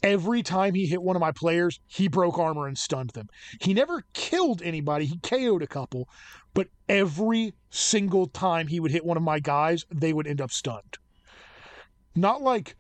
Every 0.03 0.43
time 0.43 0.75
he 0.75 0.85
hit 0.85 1.01
one 1.01 1.15
of 1.15 1.21
my 1.21 1.31
players, 1.31 1.79
he 1.87 2.07
broke 2.07 2.37
armor 2.37 2.67
and 2.67 2.77
stunned 2.77 3.11
them. 3.11 3.29
He 3.61 3.73
never 3.73 4.05
killed 4.13 4.61
anybody, 4.61 5.05
he 5.05 5.17
KO'd 5.17 5.63
a 5.63 5.67
couple, 5.67 6.07
but 6.53 6.67
every 6.87 7.55
single 7.71 8.27
time 8.27 8.67
he 8.67 8.79
would 8.79 8.91
hit 8.91 9.05
one 9.05 9.17
of 9.17 9.23
my 9.23 9.39
guys, 9.39 9.85
they 9.93 10.13
would 10.13 10.27
end 10.27 10.39
up 10.39 10.51
stunned. 10.51 10.97
Not 12.15 12.43
like 12.43 12.75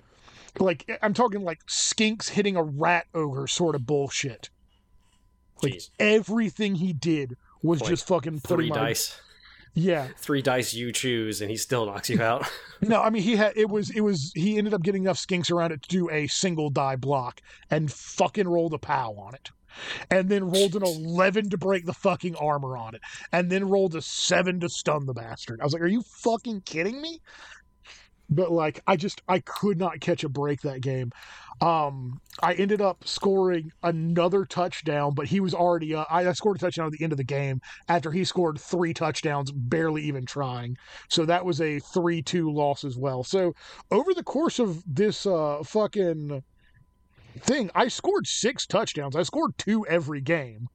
like 0.59 0.99
I'm 1.01 1.13
talking 1.13 1.43
like 1.43 1.65
skinks 1.67 2.29
hitting 2.29 2.55
a 2.55 2.63
rat 2.63 3.07
ogre 3.13 3.47
sort 3.47 3.75
of 3.75 3.85
bullshit. 3.85 4.49
Like 5.63 5.73
Jeez. 5.73 5.89
everything 5.99 6.75
he 6.75 6.93
did 6.93 7.35
was 7.61 7.81
Like 7.81 7.89
just 7.89 8.07
fucking 8.07 8.39
Three 8.41 8.69
my 8.69 8.75
dice. 8.75 9.19
yeah. 9.73 10.07
Three 10.17 10.41
dice 10.43 10.73
you 10.73 10.91
choose, 10.91 11.41
and 11.41 11.49
he 11.49 11.57
still 11.57 11.85
knocks 11.85 12.09
you 12.09 12.21
out. 12.21 12.45
No, 12.79 13.01
I 13.01 13.09
mean 13.09 13.23
he 13.23 13.35
had 13.35 13.53
it 13.55 13.69
was 13.69 13.89
it 13.89 14.01
was 14.01 14.31
he 14.35 14.59
ended 14.59 14.71
up 14.75 14.83
getting 14.83 15.01
enough 15.01 15.17
skinks 15.17 15.49
around 15.51 15.71
it 15.71 15.81
to 15.81 15.89
do 15.89 16.11
a 16.11 16.27
single 16.27 16.69
die 16.69 16.95
block 16.95 17.41
and 17.71 17.91
fucking 17.91 18.47
rolled 18.47 18.75
a 18.75 18.77
pow 18.77 19.13
on 19.17 19.33
it. 19.33 19.49
And 20.11 20.29
then 20.29 20.51
rolled 20.51 20.75
an 20.75 20.83
eleven 20.83 21.49
to 21.49 21.57
break 21.57 21.85
the 21.87 21.93
fucking 21.93 22.35
armor 22.35 22.77
on 22.77 22.93
it. 22.93 23.01
And 23.31 23.51
then 23.51 23.67
rolled 23.67 23.95
a 23.95 24.01
seven 24.03 24.59
to 24.59 24.69
stun 24.69 25.07
the 25.07 25.13
bastard. 25.15 25.59
I 25.59 25.63
was 25.63 25.73
like, 25.73 25.81
Are 25.81 25.87
you 25.87 26.03
fucking 26.03 26.61
kidding 26.61 27.01
me? 27.01 27.19
But 28.29 28.51
like 28.51 28.81
I 28.87 28.95
just 28.95 29.21
I 29.27 29.39
could 29.39 29.77
not 29.77 29.99
catch 29.99 30.23
a 30.23 30.29
break 30.29 30.61
that 30.61 30.81
game. 30.81 31.11
Um 31.61 32.19
I 32.41 32.53
ended 32.53 32.81
up 32.81 33.07
scoring 33.07 33.71
another 33.83 34.45
touchdown, 34.45 35.13
but 35.13 35.27
he 35.27 35.39
was 35.39 35.53
already 35.53 35.95
uh, 35.95 36.05
I 36.09 36.27
I 36.27 36.33
scored 36.33 36.57
a 36.57 36.59
touchdown 36.59 36.87
at 36.87 36.91
the 36.91 37.03
end 37.03 37.13
of 37.13 37.17
the 37.17 37.23
game 37.23 37.61
after 37.87 38.11
he 38.11 38.23
scored 38.23 38.59
three 38.59 38.93
touchdowns, 38.93 39.51
barely 39.51 40.03
even 40.03 40.25
trying. 40.25 40.77
So 41.09 41.25
that 41.25 41.45
was 41.45 41.61
a 41.61 41.79
3 41.79 42.21
2 42.21 42.51
loss 42.51 42.83
as 42.83 42.97
well. 42.97 43.23
So 43.23 43.53
over 43.91 44.13
the 44.13 44.23
course 44.23 44.59
of 44.59 44.83
this 44.85 45.25
uh, 45.25 45.63
fucking 45.63 46.43
thing, 47.39 47.71
I 47.75 47.87
scored 47.87 48.27
six 48.27 48.65
touchdowns. 48.65 49.15
I 49.15 49.23
scored 49.23 49.57
two 49.57 49.85
every 49.87 50.21
game. 50.21 50.67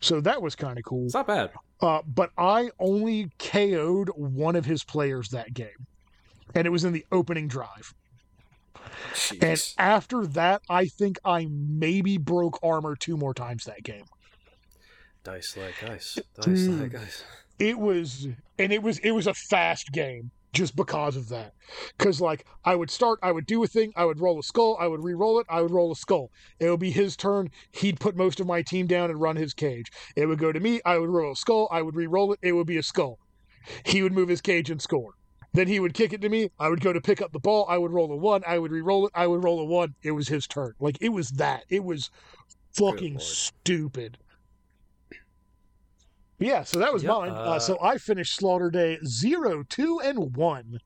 So 0.00 0.20
that 0.20 0.42
was 0.42 0.54
kind 0.54 0.78
of 0.78 0.84
cool. 0.84 1.06
It's 1.06 1.14
not 1.14 1.26
bad. 1.26 1.50
Uh, 1.80 2.02
but 2.06 2.30
I 2.36 2.70
only 2.78 3.30
KO'd 3.38 4.10
one 4.16 4.56
of 4.56 4.64
his 4.64 4.84
players 4.84 5.30
that 5.30 5.54
game. 5.54 5.86
And 6.54 6.66
it 6.66 6.70
was 6.70 6.84
in 6.84 6.92
the 6.92 7.06
opening 7.12 7.48
drive. 7.48 7.94
And 9.40 9.62
after 9.78 10.26
that, 10.28 10.62
I 10.68 10.86
think 10.86 11.18
I 11.24 11.46
maybe 11.50 12.18
broke 12.18 12.58
armor 12.62 12.96
two 12.96 13.16
more 13.16 13.34
times 13.34 13.64
that 13.64 13.82
game. 13.82 14.04
Dice 15.24 15.56
like 15.56 15.90
ice. 15.90 16.18
Dice 16.40 16.44
Dude. 16.44 16.80
like 16.80 16.94
ice. 17.00 17.24
it 17.58 17.78
was 17.78 18.26
and 18.58 18.72
it 18.72 18.82
was 18.82 18.98
it 18.98 19.12
was 19.12 19.26
a 19.26 19.34
fast 19.34 19.92
game 19.92 20.30
just 20.52 20.74
because 20.76 21.16
of 21.16 21.28
that 21.28 21.54
because 21.96 22.20
like 22.20 22.44
i 22.64 22.74
would 22.74 22.90
start 22.90 23.18
i 23.22 23.30
would 23.32 23.46
do 23.46 23.62
a 23.62 23.66
thing 23.66 23.92
i 23.96 24.04
would 24.04 24.20
roll 24.20 24.38
a 24.38 24.42
skull 24.42 24.76
i 24.80 24.86
would 24.86 25.02
re-roll 25.02 25.38
it 25.38 25.46
i 25.48 25.62
would 25.62 25.70
roll 25.70 25.92
a 25.92 25.96
skull 25.96 26.30
it 26.58 26.68
would 26.68 26.80
be 26.80 26.90
his 26.90 27.16
turn 27.16 27.48
he'd 27.70 28.00
put 28.00 28.16
most 28.16 28.40
of 28.40 28.46
my 28.46 28.60
team 28.62 28.86
down 28.86 29.10
and 29.10 29.20
run 29.20 29.36
his 29.36 29.54
cage 29.54 29.90
it 30.16 30.26
would 30.26 30.38
go 30.38 30.52
to 30.52 30.60
me 30.60 30.80
i 30.84 30.98
would 30.98 31.08
roll 31.08 31.32
a 31.32 31.36
skull 31.36 31.68
i 31.70 31.80
would 31.80 31.94
re-roll 31.94 32.32
it 32.32 32.38
it 32.42 32.52
would 32.52 32.66
be 32.66 32.76
a 32.76 32.82
skull 32.82 33.18
he 33.84 34.02
would 34.02 34.12
move 34.12 34.28
his 34.28 34.40
cage 34.42 34.70
and 34.70 34.82
score 34.82 35.14
then 35.52 35.68
he 35.68 35.80
would 35.80 35.94
kick 35.94 36.12
it 36.12 36.20
to 36.22 36.28
me. 36.28 36.50
I 36.58 36.68
would 36.68 36.80
go 36.80 36.92
to 36.92 37.00
pick 37.00 37.20
up 37.20 37.32
the 37.32 37.38
ball. 37.38 37.66
I 37.68 37.78
would 37.78 37.92
roll 37.92 38.10
a 38.12 38.16
one. 38.16 38.42
I 38.46 38.58
would 38.58 38.72
re-roll 38.72 39.06
it. 39.06 39.12
I 39.14 39.26
would 39.26 39.44
roll 39.44 39.60
a 39.60 39.64
one. 39.64 39.94
It 40.02 40.12
was 40.12 40.28
his 40.28 40.46
turn. 40.46 40.74
Like 40.80 40.98
it 41.00 41.10
was 41.10 41.30
that. 41.32 41.64
It 41.68 41.84
was 41.84 42.10
fucking 42.72 43.14
Lord. 43.14 43.22
stupid. 43.22 44.18
Yeah, 46.38 46.64
so 46.64 46.78
that 46.80 46.92
was 46.92 47.04
Yep, 47.04 47.12
mine. 47.12 47.30
Uh, 47.30 47.34
uh, 47.34 47.58
so 47.58 47.78
I 47.80 47.98
finished 47.98 48.34
Slaughter 48.34 48.70
Day 48.70 48.98
zero, 49.04 49.62
two, 49.68 50.00
and 50.02 50.34
one. 50.34 50.78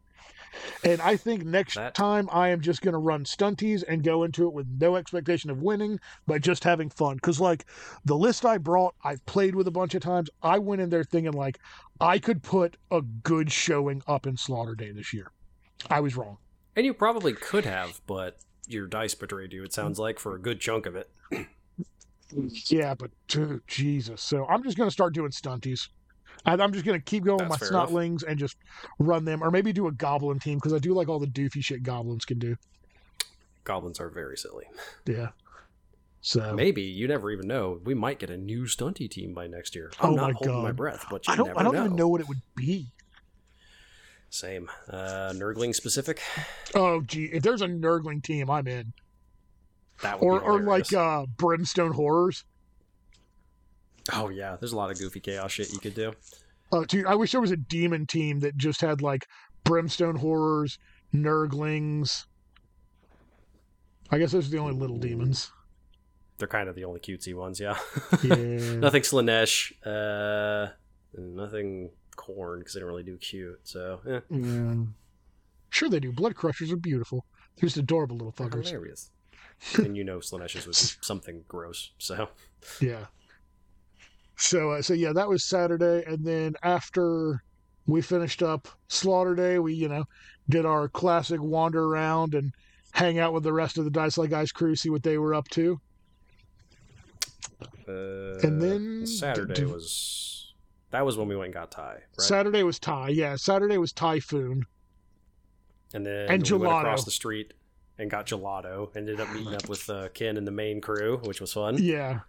And 0.85 1.01
I 1.01 1.17
think 1.17 1.45
next 1.45 1.75
That- 1.75 1.95
time 1.95 2.29
I 2.33 2.49
am 2.49 2.61
just 2.61 2.83
going 2.83 2.93
to 2.93 2.99
run 2.99 3.25
stunties 3.25 3.85
and 3.87 4.03
go 4.03 4.25
into 4.25 4.47
it 4.47 4.53
with 4.53 4.67
no 4.81 4.97
expectation 4.97 5.51
of 5.51 5.63
winning, 5.63 6.01
but 6.27 6.43
just 6.43 6.65
having 6.65 6.91
fun. 6.91 7.17
Because, 7.17 7.41
like, 7.41 7.67
the 8.05 8.17
list 8.17 8.45
I 8.45 8.59
brought, 8.59 8.95
I've 9.05 9.25
played 9.27 9.55
with 9.55 9.67
a 9.67 9.73
bunch 9.73 9.95
of 9.95 10.03
times. 10.03 10.31
I 10.43 10.59
went 10.59 10.81
in 10.81 10.91
there 10.91 11.05
thinking, 11.05 11.33
like, 11.33 11.59
I 12.01 12.19
could 12.19 12.43
put 12.43 12.77
a 12.91 13.03
good 13.03 13.51
showing 13.51 14.03
up 14.07 14.27
in 14.27 14.37
Slaughter 14.37 14.75
Day 14.75 14.93
this 14.93 15.13
year. 15.13 15.31
I 15.91 16.01
was 16.01 16.17
wrong. 16.17 16.39
And 16.75 16.85
you 16.85 16.93
probably 16.95 17.33
could 17.33 17.65
have, 17.65 18.01
but 18.07 18.39
your 18.67 18.87
dice 18.87 19.15
betrayed 19.15 19.53
you. 19.53 19.63
It 19.65 19.73
sounds 19.73 19.99
like 19.99 20.19
for 20.19 20.35
a 20.35 20.39
good 20.39 20.61
chunk 20.61 20.87
of 20.87 20.97
it. 20.97 21.11
Yeah, 22.67 22.95
but 22.95 23.13
dude, 23.29 23.63
Jesus. 23.67 24.21
So 24.21 24.47
I'm 24.47 24.63
just 24.63 24.77
going 24.77 24.89
to 24.89 24.93
start 24.93 25.15
doing 25.15 25.31
stunties. 25.31 25.89
I, 26.45 26.53
I'm 26.55 26.73
just 26.73 26.85
going 26.85 26.99
to 26.99 27.05
keep 27.05 27.25
going 27.25 27.39
with 27.39 27.49
my 27.49 27.57
fair 27.57 27.69
enough. 27.69 28.23
and 28.27 28.39
just 28.39 28.57
run 28.99 29.25
them, 29.25 29.43
or 29.43 29.51
maybe 29.51 29.73
do 29.73 29.87
a 29.89 29.93
goblin 29.93 30.39
team 30.39 30.59
because 30.59 30.73
I 30.73 30.79
do 30.79 30.93
like 30.95 31.09
all 31.09 31.19
the 31.19 31.27
doofy 31.27 31.65
shit 31.65 31.83
goblins 31.83 32.25
can 32.25 32.39
do. 32.39 32.57
Goblins 33.65 33.99
are 34.01 34.09
very 34.11 34.37
silly. 34.37 34.65
Yeah. 35.07 35.29
So 36.23 36.55
Maybe 36.55 36.83
you 36.83 37.07
never 37.07 37.31
even 37.31 37.47
know. 37.47 37.81
We 37.85 37.95
might 37.95 38.19
get 38.19 38.31
a 38.31 38.37
new 38.37 38.65
stunty 38.65 39.09
team 39.09 39.33
by 39.33 39.47
next 39.47 39.77
year. 39.77 39.93
I'm 40.01 40.11
Oh 40.11 40.15
not 40.17 40.27
my 40.27 40.33
holding 40.33 40.63
my 40.63 40.73
breath, 40.73 41.07
but 41.09 41.25
you 41.29 41.33
I 41.33 41.37
don't. 41.37 41.47
never 41.49 41.61
I 41.61 41.63
don't 41.63 41.75
know. 41.75 41.85
even 41.85 41.97
know 41.97 42.09
what 42.09 42.21
it 42.21 42.27
would 42.29 42.43
be. 42.57 42.87
Same. 44.29 44.69
Uh, 44.91 45.33
Nurgling 45.37 45.73
specific. 45.73 46.21
Oh, 46.75 47.01
gee, 47.03 47.27
if 47.27 47.45
there's 47.45 47.63
a 47.63 47.69
Nurgling 47.69 48.23
team, 48.23 48.51
I'm 48.51 48.67
in. 48.67 48.93
That 50.03 50.21
would 50.21 50.27
Or, 50.27 50.41
be 50.41 50.47
or 50.47 50.61
like 50.63 50.93
uh, 50.93 51.27
Brimstone 51.37 51.93
Horrors. 51.93 52.45
Oh 54.13 54.29
yeah, 54.29 54.57
there's 54.59 54.73
a 54.73 54.77
lot 54.77 54.91
of 54.91 54.99
goofy 54.99 55.21
chaos 55.21 55.53
shit 55.53 55.73
you 55.73 55.79
could 55.79 55.95
do. 55.95 56.13
Oh, 56.73 56.85
dude, 56.85 57.07
I 57.07 57.15
wish 57.15 57.33
there 57.33 57.41
was 57.41 57.53
a 57.53 57.57
demon 57.57 58.07
team 58.07 58.41
that 58.41 58.57
just 58.57 58.81
had 58.81 59.01
like 59.01 59.27
Brimstone 59.65 60.17
Horrors, 60.17 60.79
Nurglings. 61.15 62.27
I 64.11 64.19
guess 64.19 64.33
those 64.33 64.47
are 64.49 64.51
the 64.51 64.59
only 64.59 64.75
little 64.75 64.99
demons. 64.99 65.51
They're 66.39 66.49
kind 66.49 66.69
of 66.69 66.75
the 66.75 66.85
only 66.85 67.01
cutesy 67.01 67.35
ones, 67.35 67.59
yeah. 67.59 67.79
Yeah. 68.23 68.35
nothing 68.77 69.03
Slaanesh, 69.03 69.73
uh, 69.85 70.73
nothing 71.17 71.91
Khorne 72.17 72.59
because 72.59 72.75
they 72.75 72.81
don't 72.81 72.89
really 72.89 73.03
do 73.03 73.17
cute. 73.17 73.61
So 73.65 74.01
eh, 74.07 74.21
Yeah. 74.31 74.75
Sure 75.71 75.89
they 75.89 76.01
do. 76.01 76.13
Blood 76.13 76.35
crushers 76.37 76.71
are 76.73 76.77
beautiful. 76.77 77.25
They're 77.57 77.67
just 77.69 77.79
adorable 77.79 78.17
little 78.17 78.33
fuckers. 78.33 78.67
hilarious. 78.69 79.11
and 79.77 79.97
you 79.97 80.05
know 80.05 80.19
Slaanesh's 80.19 80.67
was 80.67 80.99
something 81.03 81.45
gross. 81.49 81.93
So 81.99 82.29
Yeah. 82.81 83.07
So 84.37 84.73
uh, 84.73 84.83
so 84.83 84.95
yeah, 84.95 85.13
that 85.13 85.29
was 85.29 85.45
Saturday, 85.45 86.05
and 86.07 86.25
then 86.25 86.55
after 86.63 87.43
we 87.87 88.03
finished 88.03 88.43
up 88.43 88.69
Slaughter 88.89 89.35
Day, 89.35 89.59
we 89.59 89.75
you 89.75 89.89
know 89.89 90.05
did 90.49 90.67
our 90.67 90.89
classic 90.89 91.41
wander 91.41 91.85
around 91.85 92.35
and 92.35 92.53
hang 92.93 93.19
out 93.19 93.33
with 93.33 93.43
the 93.43 93.53
rest 93.53 93.79
of 93.79 93.85
the 93.85 93.91
Dice 93.91 94.17
Like 94.19 94.31
Guys 94.31 94.53
crew, 94.53 94.77
see 94.77 94.91
what 94.91 95.03
they 95.03 95.19
were 95.19 95.35
up 95.35 95.49
to. 95.49 95.81
uh, 97.89 97.93
And 98.43 98.61
then- 98.61 99.07
Saturday 99.07 99.55
did- 99.55 99.69
was 99.71 100.53
that 100.91 101.05
was 101.05 101.17
when 101.17 101.29
we 101.29 101.37
went 101.37 101.47
and 101.47 101.55
got 101.55 101.71
Thai, 101.71 101.95
right? 101.95 102.03
Saturday 102.19 102.63
was 102.63 102.79
Thai. 102.79 103.11
Yeah, 103.11 103.37
Saturday 103.37 103.79
was 103.79 103.93
Typhoon. 103.93 104.67
and 105.95 106.05
then 106.07 106.29
and 106.31 106.43
we 106.51 106.59
went 106.59 106.73
gelato. 106.73 106.81
across 106.81 107.05
the 107.05 107.11
street 107.11 107.55
and 107.99 108.11
got 108.11 108.27
gelato. 108.27 108.95
Ended 108.97 109.21
up 109.21 109.33
meeting 109.33 109.55
up 109.55 109.69
with 109.69 109.89
uh, 109.91 110.09
Ken 110.11 110.37
and 110.37 110.47
the 110.47 110.51
main 110.53 110.81
crew, 110.81 111.19
which 111.25 111.41
was 111.41 111.53
fun. 111.53 111.79
Yeah. 111.83 112.21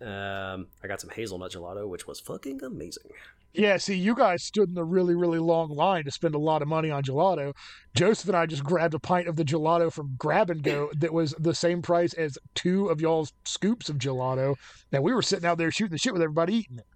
Um, 0.00 0.68
I 0.82 0.86
got 0.86 1.00
some 1.00 1.10
hazelnut 1.10 1.52
gelato, 1.52 1.88
which 1.88 2.06
was 2.06 2.20
fucking 2.20 2.62
amazing. 2.62 3.10
Yeah, 3.52 3.78
see, 3.78 3.96
you 3.96 4.14
guys 4.14 4.44
stood 4.44 4.70
in 4.70 4.76
a 4.78 4.84
really, 4.84 5.14
really 5.14 5.38
long 5.38 5.70
line 5.70 6.04
to 6.04 6.10
spend 6.10 6.34
a 6.34 6.38
lot 6.38 6.62
of 6.62 6.68
money 6.68 6.90
on 6.90 7.02
gelato. 7.02 7.54
Joseph 7.94 8.28
and 8.28 8.36
I 8.36 8.46
just 8.46 8.62
grabbed 8.62 8.94
a 8.94 8.98
pint 9.00 9.26
of 9.26 9.36
the 9.36 9.44
gelato 9.44 9.90
from 9.92 10.14
Grab 10.18 10.50
and 10.50 10.62
Go 10.62 10.90
that 10.98 11.12
was 11.12 11.34
the 11.38 11.54
same 11.54 11.82
price 11.82 12.12
as 12.12 12.38
two 12.54 12.88
of 12.88 13.00
y'all's 13.00 13.32
scoops 13.44 13.88
of 13.88 13.96
gelato. 13.96 14.54
And 14.92 15.02
we 15.02 15.12
were 15.14 15.22
sitting 15.22 15.46
out 15.46 15.58
there 15.58 15.70
shooting 15.72 15.92
the 15.92 15.98
shit 15.98 16.12
with 16.12 16.22
everybody 16.22 16.54
eating 16.56 16.78
it. 16.78 16.86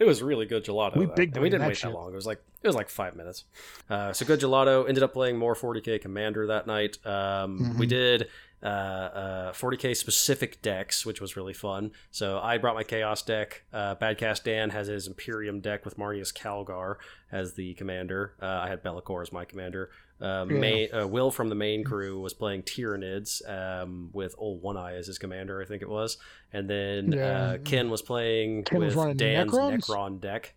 It 0.00 0.04
was 0.06 0.22
really 0.22 0.44
good 0.44 0.64
gelato. 0.64 0.96
We 0.96 1.06
big 1.06 1.36
we 1.38 1.48
didn't 1.48 1.68
wait 1.68 1.76
shit. 1.76 1.90
that 1.90 1.96
long. 1.96 2.12
It 2.12 2.16
was 2.16 2.26
like 2.26 2.42
it 2.62 2.66
was 2.66 2.74
like 2.74 2.88
five 2.88 3.14
minutes. 3.14 3.44
Uh, 3.88 4.12
so 4.12 4.26
good 4.26 4.40
gelato. 4.40 4.86
Ended 4.88 5.04
up 5.04 5.12
playing 5.12 5.38
more 5.38 5.54
40k 5.54 6.00
Commander 6.00 6.48
that 6.48 6.66
night. 6.66 6.98
Um, 7.06 7.76
We 7.78 7.86
Mhm. 7.86 7.88
did 7.88 8.28
uh, 8.64 8.66
uh, 8.66 9.52
40k 9.52 9.94
specific 9.94 10.62
decks, 10.62 11.04
which 11.04 11.20
was 11.20 11.36
really 11.36 11.52
fun. 11.52 11.90
So 12.10 12.38
I 12.40 12.56
brought 12.58 12.74
my 12.74 12.82
Chaos 12.82 13.20
deck. 13.22 13.64
Uh, 13.72 13.94
Badcast 13.96 14.42
Dan 14.44 14.70
has 14.70 14.86
his 14.86 15.06
Imperium 15.06 15.60
deck 15.60 15.84
with 15.84 15.98
Marneus 15.98 16.32
Calgar 16.32 16.96
as 17.30 17.54
the 17.54 17.74
commander. 17.74 18.34
Uh, 18.40 18.46
I 18.64 18.68
had 18.68 18.82
Be'lakor 18.82 19.20
as 19.22 19.32
my 19.32 19.44
commander. 19.44 19.90
Um, 20.20 20.50
Yeah. 20.50 20.58
main, 20.60 20.88
uh, 20.94 21.06
Will 21.06 21.30
from 21.30 21.48
the 21.50 21.54
main 21.54 21.84
crew 21.84 22.20
was 22.20 22.32
playing 22.32 22.62
Tyranids 22.62 23.46
um, 23.48 24.08
with 24.12 24.34
Old 24.38 24.62
One 24.62 24.76
Eye 24.78 24.94
as 24.94 25.06
his 25.08 25.18
commander, 25.18 25.60
I 25.60 25.66
think 25.66 25.82
it 25.82 25.88
was. 25.88 26.16
And 26.52 26.70
then 26.70 27.12
Yeah. 27.12 27.26
uh, 27.26 27.58
Ken 27.58 27.90
was 27.90 28.00
playing 28.00 28.64
Ken 28.64 28.78
was 28.80 28.94
with 28.94 28.96
running 28.96 29.16
Dan's 29.18 29.52
Necrons? 29.52 29.80
Necron 29.86 30.20
deck. 30.20 30.54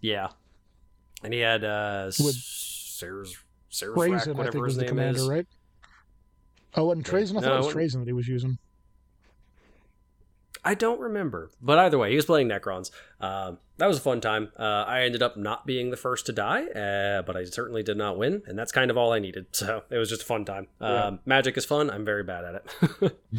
Yeah, 0.00 0.28
and 1.22 1.34
he 1.34 1.40
had 1.40 1.62
uh, 1.62 2.06
With 2.18 2.34
Sars, 2.36 3.36
Szarekh, 3.70 3.94
Trazyn, 3.96 4.28
I 4.28 4.32
whatever 4.38 4.60
was 4.60 4.70
his 4.72 4.76
the 4.76 4.82
name 4.84 4.88
commander, 4.88 5.20
is. 5.20 5.28
right? 5.28 5.46
Oh, 6.76 6.84
wasn't. 6.84 7.06
Trazyn? 7.06 7.38
I 7.38 7.40
thought 7.40 7.52
it 7.52 7.54
it 7.54 7.66
was 7.66 7.74
Trazyn 7.74 8.00
that 8.00 8.06
he 8.06 8.12
was 8.12 8.28
using. 8.28 8.58
I 10.62 10.74
don't 10.74 11.00
remember, 11.00 11.50
but 11.62 11.78
either 11.78 11.96
way, 11.96 12.10
he 12.10 12.16
was 12.16 12.26
playing 12.26 12.48
Necrons. 12.48 12.90
Um, 13.18 13.58
that 13.78 13.86
was 13.86 13.96
a 13.96 14.00
fun 14.02 14.20
time. 14.20 14.52
Uh, 14.58 14.84
I 14.86 15.04
ended 15.04 15.22
up 15.22 15.38
not 15.38 15.64
being 15.64 15.90
the 15.90 15.96
first 15.96 16.26
to 16.26 16.32
die, 16.32 16.66
uh, 16.66 17.22
but 17.22 17.34
I 17.34 17.44
certainly 17.44 17.82
did 17.82 17.96
not 17.96 18.18
win, 18.18 18.42
and 18.46 18.58
that's 18.58 18.70
kind 18.70 18.90
of 18.90 18.98
all 18.98 19.12
I 19.12 19.20
needed. 19.20 19.46
So 19.52 19.84
it 19.88 19.96
was 19.96 20.10
just 20.10 20.22
a 20.22 20.26
fun 20.26 20.44
time. 20.44 20.68
Yeah. 20.80 21.04
Um, 21.04 21.20
magic 21.24 21.56
is 21.56 21.64
fun. 21.64 21.90
I'm 21.90 22.04
very 22.04 22.24
bad 22.24 22.44
at 22.44 22.64
it. 23.00 23.18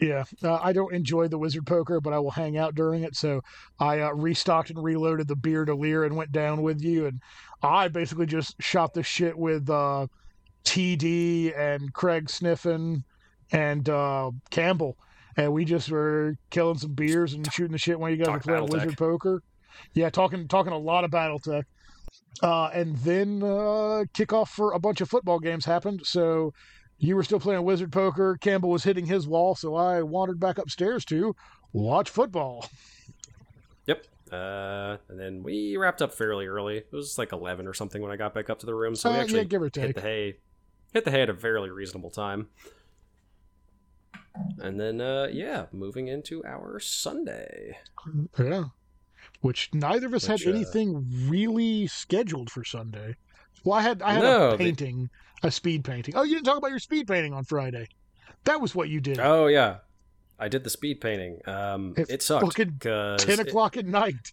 Yeah, 0.00 0.24
uh, 0.42 0.54
I 0.54 0.72
don't 0.72 0.94
enjoy 0.94 1.28
the 1.28 1.36
wizard 1.36 1.66
poker, 1.66 2.00
but 2.00 2.14
I 2.14 2.18
will 2.20 2.30
hang 2.30 2.56
out 2.56 2.74
during 2.74 3.02
it. 3.02 3.14
So 3.14 3.42
I 3.78 4.00
uh, 4.00 4.12
restocked 4.12 4.70
and 4.70 4.82
reloaded 4.82 5.28
the 5.28 5.36
beer 5.36 5.66
to 5.66 5.74
leer 5.74 6.04
and 6.04 6.16
went 6.16 6.32
down 6.32 6.62
with 6.62 6.80
you, 6.80 7.04
and 7.04 7.20
I 7.62 7.88
basically 7.88 8.24
just 8.24 8.54
shot 8.62 8.94
the 8.94 9.02
shit 9.02 9.36
with 9.36 9.68
uh, 9.68 10.06
TD 10.64 11.56
and 11.58 11.92
Craig 11.92 12.28
Sniffin 12.30 13.04
and 13.52 13.88
uh, 13.88 14.30
Campbell, 14.50 14.96
and 15.36 15.52
we 15.52 15.64
just 15.64 15.90
were 15.90 16.36
killing 16.50 16.78
some 16.78 16.94
beers 16.94 17.32
and 17.34 17.50
shooting 17.52 17.72
the 17.72 17.78
shit 17.78 17.98
when 17.98 18.12
you 18.12 18.18
guys 18.18 18.26
Talk 18.26 18.46
were 18.46 18.56
playing 18.58 18.66
wizard 18.70 18.98
poker. 18.98 19.42
Yeah, 19.94 20.10
talking 20.10 20.46
talking 20.48 20.72
a 20.72 20.78
lot 20.78 21.04
of 21.04 21.10
BattleTech. 21.10 21.64
Uh, 22.42 22.66
and 22.72 22.96
then 22.98 23.42
uh, 23.42 24.04
kickoff 24.14 24.48
for 24.48 24.72
a 24.72 24.78
bunch 24.78 25.00
of 25.00 25.08
football 25.10 25.38
games 25.38 25.64
happened. 25.64 26.02
So 26.04 26.52
you 26.98 27.16
were 27.16 27.22
still 27.22 27.40
playing 27.40 27.62
wizard 27.64 27.92
poker. 27.92 28.36
Campbell 28.40 28.70
was 28.70 28.84
hitting 28.84 29.06
his 29.06 29.26
wall, 29.26 29.54
so 29.54 29.74
I 29.74 30.02
wandered 30.02 30.38
back 30.38 30.58
upstairs 30.58 31.04
to 31.06 31.34
watch 31.72 32.10
football. 32.10 32.66
Yep. 33.86 34.06
Uh, 34.30 34.96
and 35.08 35.18
then 35.18 35.42
we 35.42 35.76
wrapped 35.76 36.02
up 36.02 36.14
fairly 36.14 36.46
early. 36.46 36.76
It 36.78 36.92
was 36.92 37.18
like 37.18 37.32
eleven 37.32 37.66
or 37.66 37.74
something 37.74 38.00
when 38.00 38.12
I 38.12 38.16
got 38.16 38.32
back 38.34 38.48
up 38.50 38.60
to 38.60 38.66
the 38.66 38.74
room. 38.74 38.94
So 38.94 39.10
we 39.10 39.16
Uh, 39.16 39.20
actually 39.22 39.38
yeah, 39.40 39.44
give 39.44 39.62
or 39.62 39.64
hit 39.66 39.72
take. 39.74 39.94
the 39.96 40.00
hay, 40.02 40.36
hit 40.92 41.04
the 41.04 41.10
hay 41.10 41.22
at 41.22 41.30
a 41.30 41.34
fairly 41.34 41.70
reasonable 41.70 42.10
time. 42.10 42.48
And 44.58 44.78
then, 44.80 45.00
uh, 45.00 45.28
yeah, 45.32 45.66
moving 45.72 46.08
into 46.08 46.44
our 46.44 46.78
Sunday. 46.80 47.76
Yeah. 48.38 48.64
Which 49.40 49.70
neither 49.72 50.06
of 50.06 50.14
us 50.14 50.28
Which, 50.28 50.44
had 50.44 50.52
uh, 50.52 50.56
anything 50.56 51.06
really 51.28 51.86
scheduled 51.86 52.50
for 52.50 52.64
Sunday. 52.64 53.16
Well, 53.64 53.78
I 53.78 53.82
had 53.82 54.02
I 54.02 54.12
had 54.14 54.22
No, 54.22 54.50
a 54.50 54.58
painting, 54.58 55.10
a 55.42 55.50
speed 55.50 55.84
painting. 55.84 56.14
Oh, 56.16 56.22
you 56.22 56.34
didn't 56.34 56.46
talk 56.46 56.58
about 56.58 56.70
your 56.70 56.78
speed 56.78 57.06
painting 57.08 57.32
on 57.34 57.44
Friday. 57.44 57.88
That 58.44 58.60
was 58.60 58.74
what 58.74 58.88
you 58.88 59.00
did. 59.00 59.18
Oh 59.18 59.46
yeah, 59.46 59.78
I 60.38 60.48
did 60.48 60.64
the 60.64 60.70
speed 60.70 61.00
painting. 61.00 61.40
Um, 61.46 61.94
It 61.96 62.10
it, 62.10 62.22
sucked 62.22 62.56
Ten 62.56 63.40
o'clock 63.40 63.76
at 63.76 63.86
night. 63.86 64.32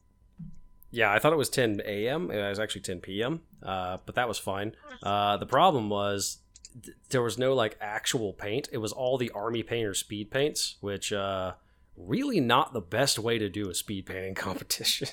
yeah, 0.92 1.11
I 1.11 1.19
thought 1.19 1.34
it 1.34 1.38
was 1.38 1.50
10 1.50 1.82
a.m. 1.86 2.32
It 2.32 2.48
was 2.50 2.60
actually 2.60 2.82
10 2.82 3.00
p.m. 3.02 3.42
Uh, 3.61 3.98
but 4.06 4.16
that 4.16 4.27
was 4.27 4.38
fine. 4.38 4.76
Uh, 5.03 5.36
the 5.38 5.45
problem 5.45 5.90
was 5.90 6.38
th- 6.83 6.97
there 7.09 7.22
was 7.22 7.38
no 7.38 7.53
like 7.53 7.77
actual 7.81 8.33
paint. 8.33 8.69
It 8.72 8.77
was 8.80 8.91
all 8.91 9.17
the 9.17 9.31
army 9.31 9.64
painter 9.64 9.93
speed 9.93 10.31
paints, 10.31 10.75
which 10.81 11.11
uh, 11.14 11.53
really 11.95 12.39
not 12.39 12.73
the 12.73 12.81
best 12.81 13.17
way 13.19 13.38
to 13.38 13.49
do 13.49 13.69
a 13.69 13.73
speed 13.73 14.06
painting 14.06 14.35
competition. 14.47 15.09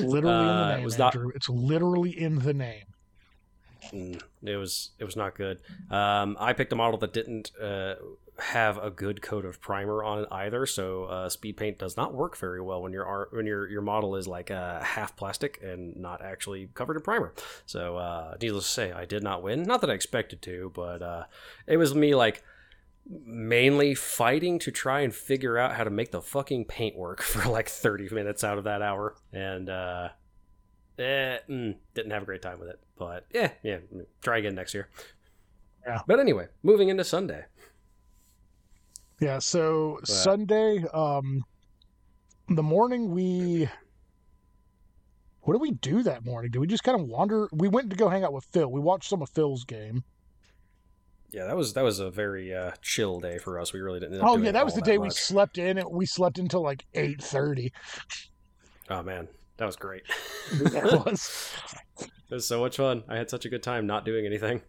Literally 0.00 0.16
in 0.16 0.22
the 0.22 0.28
Uh, 0.30 0.68
name, 0.70 0.80
it 0.80 0.84
was 0.84 0.98
not- 0.98 1.14
Andrew. 1.14 1.32
It's 1.34 1.48
literally 1.48 2.10
in 2.18 2.38
the 2.40 2.54
name. 2.54 2.84
Mm, 3.92 4.20
it 4.42 4.56
was 4.56 4.90
it 4.98 5.04
was 5.04 5.16
not 5.16 5.34
good. 5.34 5.60
Um, 5.90 6.36
I 6.40 6.52
picked 6.52 6.72
a 6.72 6.76
model 6.76 6.98
that 7.00 7.12
didn't 7.12 7.52
uh, 7.60 7.94
have 8.38 8.78
a 8.78 8.90
good 8.90 9.20
coat 9.20 9.44
of 9.44 9.60
primer 9.60 10.02
on 10.02 10.20
it 10.20 10.28
either, 10.30 10.64
so 10.66 11.04
uh, 11.04 11.28
speed 11.28 11.56
paint 11.56 11.78
does 11.78 11.96
not 11.96 12.14
work 12.14 12.36
very 12.36 12.60
well 12.60 12.82
when 12.82 12.92
your 12.92 13.28
when 13.32 13.46
your 13.46 13.68
your 13.68 13.82
model 13.82 14.16
is 14.16 14.28
like 14.28 14.50
uh, 14.50 14.80
half 14.80 15.16
plastic 15.16 15.60
and 15.62 15.96
not 15.96 16.22
actually 16.22 16.68
covered 16.74 16.96
in 16.96 17.02
primer. 17.02 17.34
So 17.66 17.96
uh, 17.96 18.36
needless 18.40 18.66
to 18.66 18.70
say, 18.70 18.92
I 18.92 19.04
did 19.04 19.22
not 19.22 19.42
win. 19.42 19.64
Not 19.64 19.80
that 19.80 19.90
I 19.90 19.94
expected 19.94 20.42
to, 20.42 20.72
but 20.74 21.02
uh, 21.02 21.24
it 21.66 21.76
was 21.76 21.94
me 21.94 22.14
like 22.14 22.42
mainly 23.08 23.94
fighting 23.94 24.58
to 24.58 24.70
try 24.70 25.00
and 25.00 25.14
figure 25.14 25.56
out 25.56 25.74
how 25.74 25.84
to 25.84 25.90
make 25.90 26.10
the 26.10 26.20
fucking 26.20 26.66
paint 26.66 26.96
work 26.96 27.22
for 27.22 27.48
like 27.48 27.68
30 27.68 28.14
minutes 28.14 28.44
out 28.44 28.58
of 28.58 28.64
that 28.64 28.82
hour. 28.82 29.16
And, 29.32 29.68
uh, 29.68 30.08
eh, 30.98 31.38
mm, 31.48 31.76
didn't 31.94 32.12
have 32.12 32.22
a 32.22 32.26
great 32.26 32.42
time 32.42 32.60
with 32.60 32.68
it. 32.68 32.80
But 32.96 33.26
yeah, 33.32 33.52
yeah, 33.62 33.78
try 34.20 34.38
again 34.38 34.54
next 34.54 34.74
year. 34.74 34.88
Yeah. 35.86 36.02
But 36.06 36.20
anyway, 36.20 36.48
moving 36.62 36.88
into 36.88 37.04
Sunday. 37.04 37.46
Yeah, 39.20 39.38
so 39.40 39.98
Sunday, 40.04 40.84
um, 40.94 41.42
the 42.48 42.62
morning 42.62 43.10
we 43.10 43.68
what 45.42 45.54
did 45.54 45.62
we 45.62 45.70
do 45.72 46.02
that 46.02 46.24
morning? 46.24 46.50
Did 46.50 46.58
we 46.58 46.66
just 46.66 46.84
kind 46.84 47.00
of 47.00 47.06
wander? 47.06 47.48
We 47.52 47.68
went 47.68 47.90
to 47.90 47.96
go 47.96 48.08
hang 48.08 48.22
out 48.22 48.32
with 48.32 48.44
Phil. 48.52 48.70
We 48.70 48.80
watched 48.80 49.08
some 49.08 49.22
of 49.22 49.30
Phil's 49.30 49.64
game. 49.64 50.04
Yeah, 51.30 51.46
that 51.46 51.56
was 51.56 51.72
that 51.74 51.82
was 51.82 51.98
a 52.00 52.10
very 52.10 52.54
uh, 52.54 52.72
chill 52.80 53.18
day 53.20 53.38
for 53.38 53.58
us. 53.58 53.72
We 53.72 53.80
really 53.80 53.98
didn't. 54.00 54.14
end 54.14 54.22
up 54.22 54.28
Oh 54.28 54.34
doing 54.34 54.46
yeah, 54.46 54.52
that 54.52 54.64
was 54.64 54.74
all 54.74 54.80
the 54.80 54.84
day 54.84 54.98
we 54.98 55.10
slept 55.10 55.58
in. 55.58 55.78
and 55.78 55.90
We 55.90 56.06
slept 56.06 56.38
until 56.38 56.62
like 56.62 56.84
eight 56.94 57.22
thirty. 57.22 57.72
Oh 58.88 59.02
man, 59.02 59.28
that 59.56 59.66
was 59.66 59.76
great. 59.76 60.02
That 60.52 60.84
was. 61.06 61.50
It 62.00 62.34
was 62.34 62.46
so 62.46 62.60
much 62.60 62.76
fun. 62.76 63.04
I 63.08 63.16
had 63.16 63.28
such 63.30 63.44
a 63.46 63.48
good 63.48 63.62
time 63.62 63.86
not 63.86 64.04
doing 64.04 64.26
anything. 64.26 64.62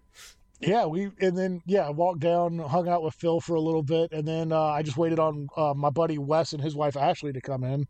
Yeah, 0.62 0.86
we 0.88 1.10
and 1.22 1.38
then 1.38 1.62
yeah, 1.66 1.90
walked 1.90 2.20
down, 2.20 2.60
hung 2.60 2.90
out 2.90 3.02
with 3.02 3.14
Phil 3.14 3.40
for 3.40 3.56
a 3.56 3.62
little 3.62 3.84
bit, 3.84 4.12
and 4.12 4.28
then 4.28 4.52
uh, 4.52 4.62
I 4.62 4.82
just 4.84 4.98
waited 4.98 5.18
on 5.20 5.48
uh, 5.56 5.74
my 5.74 5.90
buddy 5.90 6.18
Wes 6.18 6.52
and 6.52 6.62
his 6.62 6.76
wife 6.76 6.98
Ashley 6.98 7.32
to 7.32 7.40
come 7.42 7.64
in. 7.64 7.88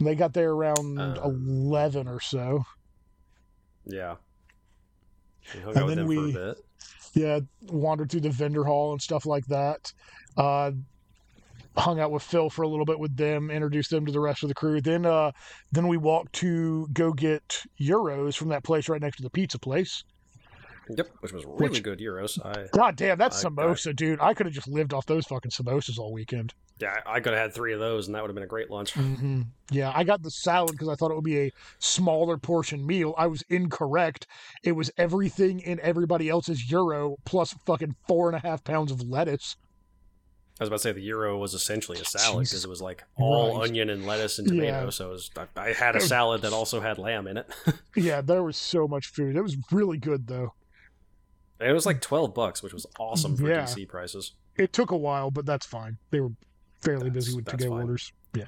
They 0.00 0.14
got 0.14 0.32
there 0.32 0.50
around 0.50 0.98
Uh. 0.98 1.20
eleven 1.24 2.08
or 2.08 2.20
so. 2.20 2.64
Yeah. 3.84 4.16
Hung 5.64 5.76
And 5.76 5.90
then 5.90 6.06
we- 6.06 6.32
for 6.32 6.38
a 6.40 6.54
bit. 6.54 6.64
yeah, 7.14 7.40
wandered 7.70 8.10
through 8.10 8.20
the 8.20 8.30
vendor 8.30 8.64
hall 8.64 8.92
and 8.92 9.00
stuff 9.00 9.26
like 9.26 9.46
that. 9.46 9.92
Uh, 10.36 10.72
hung 11.76 12.00
out 12.00 12.10
with 12.10 12.22
Phil 12.22 12.48
for 12.50 12.62
a 12.62 12.68
little 12.68 12.86
bit 12.86 12.98
with 12.98 13.14
them, 13.16 13.50
introduced 13.50 13.90
them 13.90 14.06
to 14.06 14.12
the 14.12 14.18
rest 14.20 14.42
of 14.42 14.48
the 14.48 14.54
crew. 14.54 14.80
Then, 14.80 15.04
uh, 15.06 15.30
then 15.72 15.88
we 15.88 15.98
walked 15.98 16.32
to 16.36 16.88
go 16.94 17.12
get 17.12 17.62
euros 17.78 18.34
from 18.34 18.48
that 18.48 18.64
place 18.64 18.88
right 18.88 19.00
next 19.00 19.18
to 19.18 19.22
the 19.22 19.30
pizza 19.30 19.58
place. 19.58 20.02
Yep, 20.88 21.08
which 21.20 21.32
was 21.32 21.44
really 21.44 21.68
Which- 21.70 21.82
good 21.82 21.98
euros. 21.98 22.38
I 22.44 22.68
God 22.72 22.96
damn, 22.96 23.18
that's 23.18 23.44
I- 23.44 23.48
I- 23.48 23.50
samosa, 23.50 23.94
dude! 23.94 24.20
I 24.20 24.34
could 24.34 24.46
have 24.46 24.54
just 24.54 24.68
lived 24.68 24.92
off 24.94 25.06
those 25.06 25.26
fucking 25.26 25.50
samosas 25.50 25.98
all 25.98 26.12
weekend. 26.12 26.54
yeah, 26.78 27.00
I 27.06 27.20
could 27.20 27.32
have 27.32 27.42
had 27.42 27.54
three 27.54 27.72
of 27.72 27.80
those, 27.80 28.06
and 28.06 28.14
that 28.14 28.22
would 28.22 28.28
have 28.28 28.34
been 28.34 28.44
a 28.44 28.46
great 28.48 28.70
lunch. 28.70 28.92
hmm 28.92 29.42
Yeah, 29.70 29.90
I 29.94 30.04
got 30.04 30.22
the 30.22 30.30
salad 30.30 30.72
because 30.72 30.88
I 30.88 30.94
thought 30.94 31.10
it 31.10 31.14
would 31.14 31.24
be 31.24 31.38
a 31.40 31.52
smaller 31.78 32.36
portion 32.38 32.86
meal. 32.86 33.14
I 33.18 33.26
was 33.26 33.42
incorrect. 33.48 34.26
It 34.62 34.72
was 34.72 34.90
everything 34.96 35.60
in 35.60 35.80
everybody 35.80 36.28
else's 36.28 36.70
euro 36.70 37.16
plus 37.24 37.54
fucking 37.66 37.96
four 38.06 38.28
and 38.28 38.36
a 38.36 38.40
half 38.46 38.62
pounds 38.62 38.92
of 38.92 39.00
lettuce. 39.02 39.56
I 40.58 40.62
was 40.64 40.68
about 40.68 40.76
to 40.76 40.82
say 40.84 40.92
the 40.92 41.02
euro 41.02 41.36
was 41.36 41.52
essentially 41.52 41.98
a 42.00 42.04
salad 42.06 42.44
because 42.44 42.64
it 42.64 42.68
was 42.70 42.80
like 42.80 43.04
all 43.18 43.60
onion 43.60 43.90
and 43.90 44.06
lettuce 44.06 44.38
and 44.38 44.48
tomato. 44.48 44.84
Yeah. 44.84 44.90
So 44.90 45.08
it 45.08 45.12
was, 45.12 45.30
I, 45.36 45.46
I 45.60 45.72
had 45.74 45.96
a 45.96 46.00
salad 46.14 46.40
that 46.42 46.54
also 46.54 46.80
had 46.80 46.96
lamb 46.96 47.26
in 47.26 47.36
it, 47.36 47.46
Yeah, 47.96 48.22
there 48.22 48.42
was 48.42 48.56
so 48.56 48.88
much 48.88 49.08
food. 49.08 49.36
It 49.36 49.42
was 49.42 49.56
really 49.70 49.98
good 49.98 50.26
though. 50.28 50.54
And 51.60 51.70
it 51.70 51.72
was 51.72 51.86
like 51.86 52.00
twelve 52.00 52.34
bucks, 52.34 52.62
which 52.62 52.72
was 52.72 52.86
awesome 52.98 53.36
for 53.36 53.48
Yeah. 53.48 53.62
DC 53.64 53.88
prices. 53.88 54.32
It 54.56 54.72
took 54.72 54.90
a 54.90 54.96
while, 54.96 55.30
but 55.30 55.46
that's 55.46 55.66
fine. 55.66 55.98
They 56.10 56.20
were 56.20 56.32
fairly 56.82 57.08
That's- 57.10 57.26
busy 57.26 57.36
with 57.36 57.46
to-go 57.46 57.72
orders. 57.72 58.12
Yeah. 58.34 58.44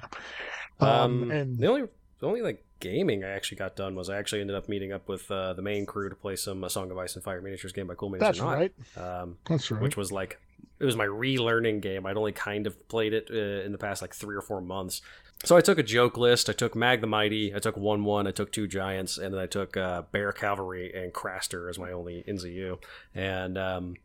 Um, 0.79 0.89
Um, 1.23 1.31
and 1.31 1.57
the 1.57 1.67
only 1.67 1.87
the 2.19 2.27
only 2.27 2.41
like 2.41 2.63
gaming 2.79 3.23
I 3.23 3.29
actually 3.29 3.57
got 3.57 3.75
done 3.75 3.95
was 3.95 4.09
I 4.09 4.17
actually 4.17 4.41
ended 4.41 4.55
up 4.55 4.69
meeting 4.69 4.91
up 4.93 5.07
with 5.09 5.29
uh, 5.31 5.53
the 5.53 5.61
main 5.61 5.85
crew 5.85 6.09
to 6.09 6.15
play 6.15 6.35
some 6.35 6.63
uh, 6.63 6.69
Song 6.69 6.91
of 6.91 6.97
Ice 6.97 7.15
and 7.15 7.23
Fire 7.23 7.41
miniatures 7.41 7.71
game 7.73 7.87
by 7.87 7.95
Cool 7.95 8.11
Minis 8.11 8.19
that's 8.19 8.39
or 8.39 8.43
Not. 8.45 8.51
right. 8.53 8.73
Um, 8.97 9.37
That's 9.45 9.69
right. 9.71 9.81
which 9.81 9.97
was 9.97 10.11
like 10.11 10.39
it 10.79 10.85
was 10.85 10.95
my 10.95 11.05
relearning 11.05 11.81
game. 11.81 12.05
I'd 12.05 12.15
only 12.17 12.31
kind 12.31 12.65
of 12.67 12.87
played 12.87 13.13
it 13.13 13.29
uh, 13.31 13.65
in 13.65 13.71
the 13.73 13.77
past 13.77 14.01
like 14.01 14.13
three 14.13 14.35
or 14.35 14.41
four 14.41 14.61
months. 14.61 15.01
So 15.45 15.55
I 15.55 15.61
took 15.61 15.77
a 15.77 15.83
joke 15.83 16.17
list. 16.17 16.49
I 16.49 16.53
took 16.53 16.75
Mag 16.75 17.01
the 17.01 17.07
Mighty. 17.07 17.55
I 17.55 17.59
took 17.59 17.77
one 17.77 18.03
one. 18.03 18.27
I 18.27 18.31
took 18.31 18.51
two 18.51 18.67
giants, 18.67 19.17
and 19.17 19.33
then 19.33 19.39
I 19.39 19.45
took 19.45 19.77
uh, 19.77 20.03
Bear 20.11 20.33
Cavalry 20.33 20.93
and 20.93 21.13
Craster 21.13 21.69
as 21.69 21.79
my 21.79 21.91
only 21.91 22.23
NCU. 22.27 22.77
And 23.15 23.57
um, 23.57 23.95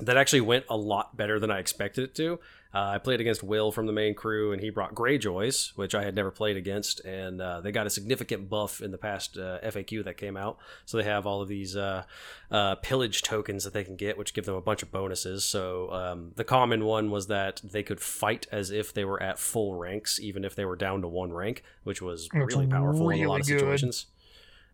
that 0.00 0.16
actually 0.16 0.40
went 0.40 0.64
a 0.68 0.76
lot 0.76 1.16
better 1.16 1.38
than 1.38 1.50
I 1.50 1.60
expected 1.60 2.04
it 2.04 2.14
to. 2.16 2.40
Uh, 2.76 2.90
I 2.90 2.98
played 2.98 3.22
against 3.22 3.42
Will 3.42 3.72
from 3.72 3.86
the 3.86 3.92
main 3.94 4.12
crew, 4.14 4.52
and 4.52 4.60
he 4.60 4.68
brought 4.68 4.94
Greyjoys, 4.94 5.74
which 5.76 5.94
I 5.94 6.04
had 6.04 6.14
never 6.14 6.30
played 6.30 6.58
against, 6.58 7.00
and 7.06 7.40
uh, 7.40 7.62
they 7.62 7.72
got 7.72 7.86
a 7.86 7.90
significant 7.90 8.50
buff 8.50 8.82
in 8.82 8.90
the 8.90 8.98
past 8.98 9.38
uh, 9.38 9.58
FAQ 9.60 10.04
that 10.04 10.18
came 10.18 10.36
out. 10.36 10.58
So 10.84 10.98
they 10.98 11.04
have 11.04 11.26
all 11.26 11.40
of 11.40 11.48
these 11.48 11.74
uh, 11.74 12.02
uh, 12.50 12.74
pillage 12.74 13.22
tokens 13.22 13.64
that 13.64 13.72
they 13.72 13.82
can 13.82 13.96
get, 13.96 14.18
which 14.18 14.34
give 14.34 14.44
them 14.44 14.56
a 14.56 14.60
bunch 14.60 14.82
of 14.82 14.92
bonuses. 14.92 15.42
So 15.42 15.90
um, 15.90 16.32
the 16.36 16.44
common 16.44 16.84
one 16.84 17.10
was 17.10 17.28
that 17.28 17.62
they 17.64 17.82
could 17.82 17.98
fight 17.98 18.46
as 18.52 18.70
if 18.70 18.92
they 18.92 19.06
were 19.06 19.22
at 19.22 19.38
full 19.38 19.74
ranks, 19.76 20.20
even 20.20 20.44
if 20.44 20.54
they 20.54 20.66
were 20.66 20.76
down 20.76 21.00
to 21.00 21.08
one 21.08 21.32
rank, 21.32 21.62
which 21.84 22.02
was 22.02 22.28
That's 22.30 22.54
really 22.54 22.66
powerful 22.66 23.08
in 23.08 23.24
a 23.24 23.26
lot 23.26 23.40
of 23.40 23.46
good. 23.46 23.58
situations. 23.58 24.04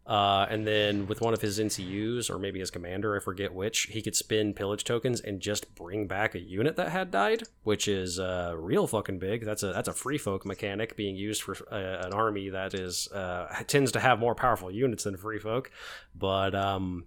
Uh, 0.04 0.46
and 0.50 0.66
then 0.66 1.06
with 1.06 1.20
one 1.20 1.32
of 1.32 1.40
his 1.40 1.60
NCUs, 1.60 2.28
or 2.28 2.38
maybe 2.38 2.58
his 2.58 2.72
commander, 2.72 3.16
I 3.16 3.20
forget 3.20 3.54
which, 3.54 3.82
he 3.82 4.02
could 4.02 4.16
spin 4.16 4.52
pillage 4.52 4.82
tokens 4.82 5.20
and 5.20 5.40
just 5.40 5.74
bring 5.76 6.08
back 6.08 6.34
a 6.34 6.40
unit 6.40 6.74
that 6.76 6.90
had 6.90 7.12
died, 7.12 7.44
which 7.62 7.86
is 7.86 8.18
uh, 8.18 8.54
real 8.56 8.88
fucking 8.88 9.20
big. 9.20 9.44
That's 9.44 9.62
a 9.62 9.72
that's 9.72 9.88
a 9.88 9.92
free 9.92 10.18
folk 10.18 10.44
mechanic 10.44 10.96
being 10.96 11.14
used 11.14 11.42
for 11.42 11.56
uh, 11.70 12.04
an 12.04 12.12
army 12.12 12.48
that 12.48 12.74
is 12.74 13.06
uh, 13.12 13.46
tends 13.68 13.92
to 13.92 14.00
have 14.00 14.18
more 14.18 14.34
powerful 14.34 14.72
units 14.72 15.04
than 15.04 15.16
free 15.16 15.38
folk, 15.38 15.70
but 16.16 16.52
um, 16.54 17.04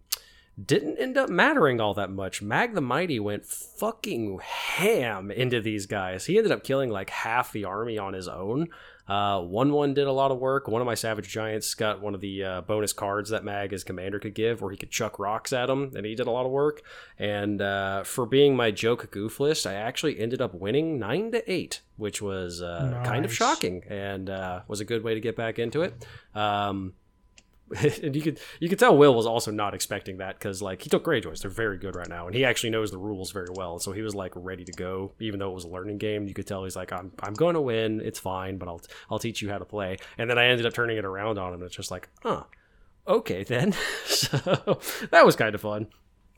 didn't 0.64 0.98
end 0.98 1.18
up 1.18 1.30
mattering 1.30 1.82
all 1.82 1.94
that 1.96 2.10
much. 2.10 2.42
Mag 2.42 2.76
the 2.76 2.82
Mighty 2.82 3.20
went 3.20 3.46
fucking 3.46 4.40
ham 4.40 5.32
into 5.32 5.60
these 5.60 5.86
guys. 5.86 6.28
He 6.28 6.38
ended 6.38 6.54
up 6.54 6.64
killing 6.64 6.90
like 6.90 7.10
half 7.10 7.52
the 7.52 7.66
army 7.66 7.98
on 7.98 8.14
his 8.14 8.30
own. 8.30 8.70
Uh, 9.08 9.40
one 9.42 9.72
one 9.72 9.94
did 9.94 10.08
a 10.08 10.12
lot 10.12 10.32
of 10.32 10.40
work. 10.40 10.68
One 10.68 10.82
of 10.82 10.86
my 10.86 10.96
Savage 10.96 11.30
Giants 11.30 11.74
got 11.76 12.02
one 12.02 12.16
of 12.16 12.22
the 12.22 12.44
uh, 12.44 12.62
bonus 12.62 12.92
cards 12.94 13.30
that 13.30 13.44
Mag 13.44 13.72
as 13.72 13.84
commander 13.84 14.20
could 14.20 14.34
give, 14.34 14.62
where 14.62 14.72
he 14.72 14.78
could 14.78 14.90
chuck 14.90 15.20
rocks 15.20 15.54
at 15.54 15.70
him, 15.70 15.92
and 15.96 16.06
he 16.06 16.16
did 16.16 16.28
a 16.28 16.32
lot 16.32 16.46
of 16.46 16.52
work. 16.52 16.82
And 17.20 17.62
uh, 17.62 18.04
for 18.04 18.26
being 18.26 18.56
my 18.56 18.72
joke 18.72 19.12
goof 19.12 19.40
list, 19.40 19.68
I 19.68 19.74
actually 19.74 20.20
ended 20.20 20.42
up 20.42 20.56
winning 20.56 20.98
nine 20.98 21.32
to 21.32 21.52
eight, 21.52 21.82
which 21.98 22.22
was 22.22 22.62
uh, 22.62 23.02
kind 23.06 23.26
of 23.26 23.34
shocking 23.34 23.84
and 23.88 24.30
uh, 24.30 24.62
was 24.68 24.80
a 24.80 24.86
good 24.86 25.04
way 25.04 25.14
to 25.14 25.20
get 25.20 25.36
back 25.36 25.60
into 25.60 25.84
it. 25.84 26.06
Um, 26.34 26.94
and 28.04 28.16
you 28.16 28.22
could 28.22 28.40
you 28.60 28.70
could 28.70 28.80
tell 28.80 28.98
Will 28.98 29.14
was 29.14 29.26
also 29.26 29.52
not 29.52 29.74
expecting 29.74 30.18
that 30.18 30.38
because 30.38 30.62
like 30.62 30.82
he 30.82 30.90
took 30.90 31.04
Greyjoys, 31.06 31.42
they're 31.42 31.52
very 31.52 31.78
good 31.78 31.96
right 31.96 32.08
now, 32.08 32.28
and 32.28 32.36
he 32.36 32.46
actually 32.46 32.70
knows 32.70 32.92
the 32.92 32.98
rules 32.98 33.32
very 33.32 33.50
well. 33.54 33.80
So 33.80 33.92
he 33.92 34.02
was 34.02 34.16
like 34.16 34.32
ready 34.36 34.64
to 34.66 34.72
go, 34.72 35.14
even 35.20 35.40
though 35.40 35.52
it 35.52 35.56
was 35.56 35.66
a 35.66 35.70
learning 35.70 35.98
game. 35.98 36.28
You 36.28 36.34
could 36.34 36.48
tell 36.48 36.64
he's 36.64 36.76
like, 36.76 36.92
I'm 36.92 37.12
I'm 37.22 37.34
going 37.34 37.56
to 37.56 37.62
win, 37.62 38.02
it's 38.02 38.20
fine, 38.20 38.58
but 38.58 38.68
I'll 38.68 38.82
I'll 39.10 39.20
teach 39.20 39.42
you 39.42 39.50
how 39.50 39.58
to 39.58 39.66
play. 39.66 39.98
And 40.18 40.30
then 40.30 40.38
I 40.38 40.48
ended 40.48 40.66
up 40.66 40.74
turning 40.74 40.98
it 40.98 41.06
around 41.06 41.38
on 41.38 41.54
him. 41.54 41.64
It's 41.64 41.76
just 41.76 41.92
like, 41.92 42.10
huh, 42.24 42.44
okay 43.08 43.44
then. 43.44 43.74
so 44.06 44.80
that 45.12 45.26
was 45.26 45.36
kind 45.36 45.56
of 45.56 45.62
fun. 45.62 45.88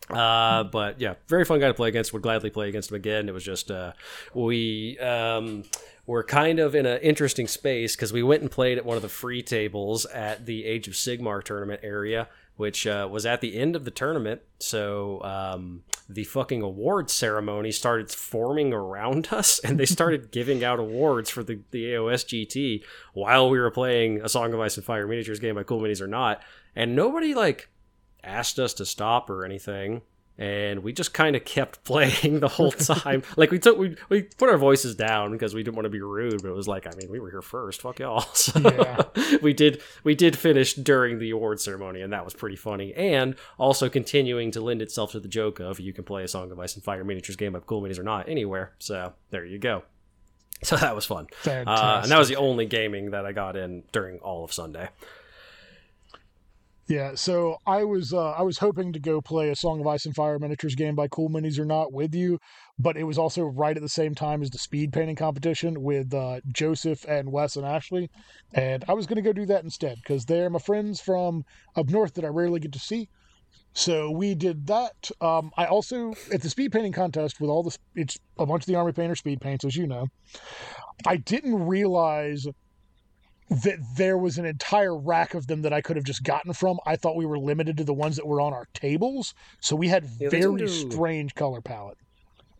Uh, 0.09 0.63
but 0.63 1.01
yeah, 1.01 1.15
very 1.27 1.43
fun 1.43 1.59
guy 1.59 1.67
to 1.67 1.73
play 1.73 1.89
against. 1.89 2.13
Would 2.13 2.21
gladly 2.21 2.49
play 2.49 2.69
against 2.69 2.91
him 2.91 2.95
again. 2.95 3.27
It 3.27 3.33
was 3.33 3.43
just 3.43 3.69
uh, 3.69 3.93
we 4.33 4.97
um, 4.99 5.63
were 6.07 6.23
kind 6.23 6.57
of 6.57 6.73
in 6.73 6.85
an 6.85 6.99
interesting 7.01 7.47
space 7.47 7.95
because 7.95 8.13
we 8.13 8.23
went 8.23 8.41
and 8.41 8.49
played 8.49 8.77
at 8.77 8.85
one 8.85 8.95
of 8.95 9.03
the 9.03 9.09
free 9.09 9.43
tables 9.43 10.05
at 10.07 10.45
the 10.45 10.65
Age 10.65 10.87
of 10.87 10.93
Sigmar 10.93 11.43
tournament 11.43 11.81
area, 11.83 12.29
which 12.55 12.87
uh, 12.87 13.07
was 13.11 13.25
at 13.25 13.41
the 13.41 13.57
end 13.57 13.75
of 13.75 13.83
the 13.83 13.91
tournament. 13.91 14.41
So 14.57 15.21
um, 15.23 15.83
the 16.07 16.23
fucking 16.23 16.61
awards 16.61 17.11
ceremony 17.11 17.71
started 17.73 18.09
forming 18.09 18.71
around 18.71 19.27
us, 19.31 19.59
and 19.59 19.77
they 19.77 19.85
started 19.85 20.31
giving 20.31 20.63
out 20.63 20.79
awards 20.79 21.29
for 21.29 21.43
the 21.43 21.59
the 21.71 21.83
AOS 21.83 22.25
GT 22.25 22.83
while 23.13 23.49
we 23.49 23.59
were 23.59 23.69
playing 23.69 24.21
a 24.21 24.29
Song 24.29 24.53
of 24.53 24.59
Ice 24.61 24.77
and 24.77 24.85
Fire. 24.85 25.05
Miniatures 25.05 25.41
game 25.41 25.55
by 25.55 25.63
Cool 25.63 25.81
Minis 25.81 26.01
or 26.01 26.07
not, 26.07 26.41
and 26.73 26.95
nobody 26.95 27.35
like 27.35 27.69
asked 28.23 28.59
us 28.59 28.73
to 28.75 28.85
stop 28.85 29.29
or 29.29 29.43
anything 29.43 30.01
and 30.39 30.83
we 30.83 30.93
just 30.93 31.13
kind 31.13 31.35
of 31.35 31.43
kept 31.45 31.83
playing 31.83 32.39
the 32.41 32.47
whole 32.47 32.71
time. 32.71 33.23
Like 33.35 33.51
we 33.51 33.59
took 33.59 33.77
we, 33.77 33.95
we 34.09 34.23
put 34.23 34.49
our 34.49 34.57
voices 34.57 34.95
down 34.95 35.31
because 35.31 35.53
we 35.55 35.63
didn't 35.63 35.75
want 35.75 35.85
to 35.85 35.89
be 35.89 36.01
rude 36.01 36.41
but 36.41 36.49
it 36.49 36.53
was 36.55 36.67
like 36.67 36.85
i 36.85 36.91
mean 36.95 37.09
we 37.09 37.19
were 37.19 37.31
here 37.31 37.41
first 37.41 37.81
fuck 37.81 37.99
y'all. 37.99 38.21
So 38.33 38.59
Yeah. 38.59 39.03
we 39.41 39.53
did 39.53 39.81
we 40.03 40.13
did 40.15 40.37
finish 40.37 40.73
during 40.75 41.19
the 41.19 41.31
award 41.31 41.59
ceremony 41.59 42.01
and 42.01 42.13
that 42.13 42.23
was 42.23 42.33
pretty 42.33 42.55
funny. 42.55 42.93
And 42.93 43.35
also 43.57 43.89
continuing 43.89 44.51
to 44.51 44.61
lend 44.61 44.81
itself 44.81 45.11
to 45.13 45.19
the 45.19 45.27
joke 45.27 45.59
of 45.59 45.79
you 45.79 45.93
can 45.93 46.03
play 46.03 46.23
a 46.23 46.27
song 46.27 46.51
of 46.51 46.59
ice 46.59 46.75
and 46.75 46.83
fire 46.83 47.03
miniatures 47.03 47.35
game 47.35 47.55
of 47.55 47.65
cool 47.65 47.81
minis 47.81 47.97
or 47.99 48.03
not 48.03 48.29
anywhere. 48.29 48.73
So 48.79 49.13
there 49.31 49.45
you 49.45 49.57
go. 49.59 49.83
So 50.63 50.75
that 50.75 50.95
was 50.95 51.05
fun. 51.05 51.27
Uh, 51.67 51.99
and 52.03 52.11
that 52.11 52.17
was 52.17 52.29
the 52.29 52.35
only 52.35 52.65
gaming 52.65 53.11
that 53.11 53.25
i 53.25 53.31
got 53.31 53.55
in 53.55 53.83
during 53.91 54.17
all 54.19 54.43
of 54.43 54.51
sunday 54.51 54.89
Yeah, 56.87 57.15
so 57.15 57.57
I 57.65 57.83
was 57.83 58.13
uh, 58.13 58.31
I 58.31 58.43
was 58.43 58.59
hoping 58.59 58.93
to 58.93 58.99
go 58.99 59.19
play 59.21 59.49
a 59.49 59.55
Song 59.57 59.81
of 59.81 59.87
Ice 59.87 60.05
and 60.05 60.15
Fire 60.15 60.39
miniatures 60.39 60.73
game 60.75 60.95
by 60.95 61.09
Cool 61.09 61.29
Minis 61.29 61.59
or 61.59 61.65
not 61.65 61.91
with 61.91 62.15
you, 62.15 62.39
but 62.79 62.95
it 62.95 63.03
was 63.03 63.17
also 63.17 63.43
right 63.43 63.75
at 63.75 63.83
the 63.83 63.89
same 63.89 64.15
time 64.15 64.41
as 64.41 64.49
the 64.51 64.57
speed 64.57 64.93
painting 64.93 65.17
competition 65.17 65.83
with 65.83 66.13
uh, 66.13 66.39
Joseph 66.49 67.03
and 67.05 67.29
Wes 67.31 67.57
and 67.57 67.65
Ashley, 67.65 68.09
and 68.53 68.85
I 68.87 68.93
was 68.93 69.05
going 69.05 69.17
to 69.17 69.21
go 69.21 69.33
do 69.33 69.45
that 69.47 69.65
instead 69.65 69.97
because 69.97 70.25
they're 70.25 70.49
my 70.49 70.59
friends 70.59 71.01
from 71.01 71.43
up 71.75 71.89
north 71.89 72.13
that 72.13 72.23
I 72.23 72.29
rarely 72.29 72.61
get 72.61 72.71
to 72.71 72.79
see, 72.79 73.09
So 73.73 74.11
we 74.11 74.35
did 74.35 74.67
that. 74.67 75.11
Um, 75.21 75.51
I 75.57 75.65
also 75.65 76.13
at 76.33 76.41
the 76.41 76.49
speed 76.49 76.71
painting 76.71 76.93
contest 76.93 77.39
with 77.41 77.49
all 77.49 77.63
the 77.63 77.77
it's 77.95 78.17
a 78.37 78.45
bunch 78.45 78.63
of 78.63 78.67
the 78.67 78.75
army 78.75 78.93
painter 78.93 79.15
speed 79.15 79.41
paints, 79.41 79.65
as 79.65 79.75
you 79.75 79.87
know. 79.87 80.07
I 81.05 81.17
didn't 81.17 81.55
realize 81.67 82.47
that 83.49 83.77
there 83.95 84.17
was 84.17 84.37
an 84.37 84.45
entire 84.45 84.95
rack 84.95 85.33
of 85.33 85.47
them 85.47 85.61
that 85.61 85.71
I 85.73 85.81
could 85.81 85.95
have 85.95 86.05
just 86.05 86.23
gotten 86.23 86.53
from. 86.53 86.79
I 86.85 86.95
thought 86.97 87.15
we 87.15 87.25
were 87.25 87.39
limited 87.39 87.77
to 87.77 87.83
the 87.83 87.93
ones 87.93 88.15
that 88.17 88.27
were 88.27 88.41
on 88.41 88.53
our 88.53 88.67
tables, 88.73 89.33
so 89.61 89.75
we 89.75 89.87
had 89.87 90.05
Yeah, 90.19 90.29
very 90.29 90.57
do- 90.57 90.67
strange 90.67 91.33
color 91.35 91.61
palette. 91.61 91.97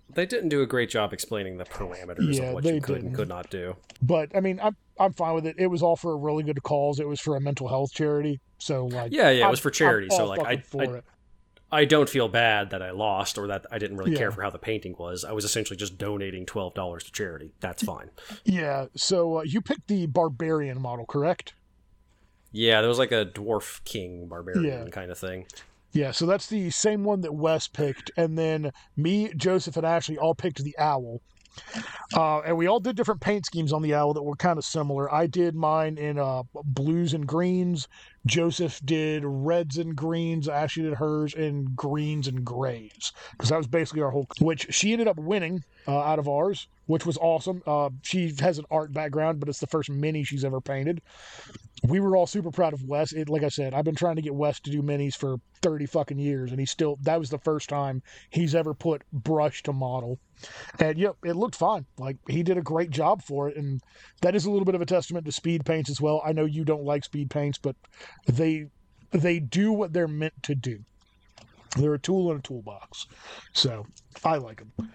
They 0.10 0.26
didn't 0.26 0.50
do 0.50 0.62
a 0.62 0.66
great 0.66 0.90
job 0.90 1.12
explaining 1.12 1.58
the 1.58 1.66
parameters 1.66 2.36
Yeah, 2.36 2.44
of 2.46 2.54
what 2.56 2.64
you 2.64 2.80
could 2.80 2.94
didn't. 2.96 3.08
and 3.08 3.16
could 3.16 3.28
not 3.28 3.50
do. 3.50 3.76
But 4.02 4.34
I 4.36 4.40
mean, 4.40 4.60
I'm 4.64 4.76
I'm 5.00 5.12
fine 5.14 5.36
with 5.36 5.46
it. 5.46 5.56
It 5.60 5.68
was 5.68 5.84
all 5.84 5.96
for 5.98 6.14
a 6.14 6.16
really 6.16 6.44
good 6.44 6.64
cause. 6.64 7.00
It 7.00 7.08
was 7.08 7.20
for 7.20 7.36
a 7.36 7.42
mental 7.42 7.68
health 7.68 7.92
charity, 7.94 8.40
so 8.58 8.86
like 8.86 9.12
Yeah, 9.12 9.30
yeah, 9.30 9.40
it 9.40 9.42
I'm- 9.42 9.52
was 9.52 9.60
for 9.60 9.70
I'm 9.70 9.74
charity. 9.74 10.08
So 10.10 10.26
like, 10.26 10.40
I, 10.40 10.58
for 10.58 10.82
I, 10.82 10.86
it. 11.00 11.04
I 11.72 11.84
don't 11.86 12.10
feel 12.10 12.30
bad 12.30 12.70
that 12.70 12.82
I 12.82 12.92
lost 12.92 13.38
or 13.38 13.48
that 13.48 13.66
I 13.72 13.78
didn't 13.78 13.98
really 13.98 14.16
care 14.16 14.32
for 14.32 14.42
how 14.42 14.50
the 14.50 14.58
painting 14.60 14.96
was. 14.98 15.26
I 15.26 15.34
was 15.34 15.44
essentially 15.44 15.76
just 15.76 15.98
donating 15.98 16.46
twelve 16.46 16.74
dollars 16.74 17.04
to 17.04 17.12
charity. 17.12 17.52
That's 17.60 17.84
fine. 17.84 18.10
Yeah. 18.46 18.86
So 18.96 19.40
uh, 19.40 19.42
you 19.44 19.62
picked 19.62 19.88
the 19.88 20.06
barbarian 20.06 20.82
model, 20.82 21.06
correct? 21.06 21.54
Yeah, 22.54 22.80
there 22.80 22.88
was 22.90 23.00
like 23.00 23.12
a 23.12 23.26
dwarf 23.26 23.84
king 23.84 24.28
barbarian 24.28 24.86
Yeah. 24.86 24.90
kind 24.90 25.12
of 25.12 25.18
thing. 25.18 25.46
Yeah, 25.92 26.12
so 26.12 26.26
that's 26.26 26.48
the 26.48 26.70
same 26.70 27.04
one 27.04 27.22
that 27.22 27.34
Wes 27.34 27.68
picked, 27.68 28.12
and 28.18 28.38
then 28.38 28.72
me, 28.96 29.32
Joseph, 29.36 29.78
and 29.78 29.86
Ashley 29.86 30.18
all 30.18 30.36
picked 30.36 30.64
the 30.64 30.78
owl. 30.78 31.22
Uh, 32.16 32.40
and 32.42 32.56
we 32.56 32.68
all 32.68 32.80
did 32.80 32.96
different 32.96 33.20
paint 33.20 33.46
schemes 33.46 33.74
on 33.74 33.82
the 33.82 33.96
owl 33.96 34.14
that 34.14 34.22
were 34.22 34.36
kind 34.36 34.60
of 34.60 34.66
similar. 34.66 35.12
I 35.12 35.26
did 35.26 35.56
mine 35.56 35.98
in 35.98 36.20
uh, 36.20 36.44
blues 36.64 37.14
and 37.14 37.26
greens. 37.26 37.88
Joseph 38.28 38.80
did 38.84 39.24
reds 39.26 39.78
and 39.78 39.96
greens. 39.96 40.48
Ashley 40.48 40.84
did 40.84 40.96
hers 40.96 41.34
in 41.34 41.74
greens 41.76 42.28
and 42.28 42.44
grays 42.44 43.12
because 43.32 43.50
that 43.50 43.58
was 43.58 43.68
basically 43.68 44.02
our 44.02 44.12
whole. 44.12 44.28
Which 44.40 44.74
she 44.74 44.92
ended 44.92 45.08
up 45.08 45.18
winning 45.18 45.64
uh, 45.88 46.00
out 46.00 46.20
of 46.20 46.28
ours, 46.28 46.68
which 46.86 47.06
was 47.06 47.18
awesome. 47.18 47.64
Uh, 47.66 47.90
she 48.02 48.34
has 48.40 48.60
an 48.60 48.66
art 48.70 48.94
background, 48.94 49.40
but 49.40 49.50
it's 49.50 49.60
the 49.60 49.68
first 49.68 49.90
mini 49.90 50.24
she's 50.24 50.46
ever 50.46 50.62
painted. 50.62 51.02
We 51.84 52.00
were 52.00 52.18
all 52.18 52.28
super 52.28 52.52
proud 52.52 52.74
of 52.74 52.84
Wes. 52.84 53.14
It, 53.14 53.30
like 53.30 53.44
I 53.44 53.50
said, 53.50 53.74
I've 53.74 53.86
been 53.86 53.96
trying 53.96 54.16
to 54.18 54.22
get 54.22 54.36
Wes 54.36 54.60
to 54.62 54.72
do 54.72 54.82
minis 54.82 55.16
for 55.16 55.38
30 55.62 55.86
fucking 55.86 56.20
years, 56.20 56.52
and 56.52 56.60
he 56.60 56.66
still, 56.66 56.98
that 57.04 57.20
was 57.20 57.30
the 57.30 57.38
first 57.38 57.70
time 57.70 58.02
he's 58.30 58.56
ever 58.56 58.74
put 58.74 59.04
brush 59.12 59.64
to 59.64 59.74
model. 59.74 60.20
And 60.80 60.98
yep, 60.98 61.16
it 61.24 61.36
looked 61.36 61.56
fine. 61.56 61.86
Like 61.98 62.18
he 62.28 62.44
did 62.44 62.58
a 62.58 62.62
great 62.62 62.90
job 62.90 63.24
for 63.24 63.50
it. 63.50 63.58
And 63.58 63.82
that 64.22 64.36
is 64.36 64.46
a 64.46 64.52
little 64.52 64.66
bit 64.66 64.76
of 64.76 64.82
a 64.82 64.86
testament 64.86 65.26
to 65.26 65.32
speed 65.32 65.66
paints 65.66 65.90
as 65.90 66.00
well. 66.00 66.22
I 66.26 66.32
know 66.34 66.46
you 66.46 66.64
don't 66.64 66.84
like 66.84 67.04
speed 67.04 67.30
paints, 67.30 67.58
but 67.58 67.76
they, 68.26 68.68
they 69.12 69.40
do 69.40 69.72
what 69.72 69.94
they're 69.94 70.08
meant 70.08 70.34
to 70.44 70.56
do. 70.56 70.80
They're 71.78 71.94
a 71.94 72.00
tool 72.00 72.32
in 72.32 72.38
a 72.38 72.42
toolbox. 72.42 73.06
So 73.54 73.86
I 74.24 74.38
like 74.38 74.58
them. 74.60 74.92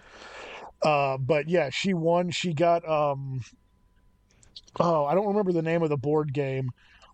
Uh, 0.81 1.17
but 1.17 1.47
yeah, 1.47 1.69
she 1.69 1.93
won. 1.93 2.29
She 2.31 2.53
got, 2.53 2.87
um, 2.87 3.41
oh, 4.79 5.05
I 5.05 5.15
don't 5.15 5.27
remember 5.27 5.53
the 5.53 5.61
name 5.61 5.81
of 5.81 5.89
the 5.89 5.97
board 5.97 6.33
game, 6.33 6.71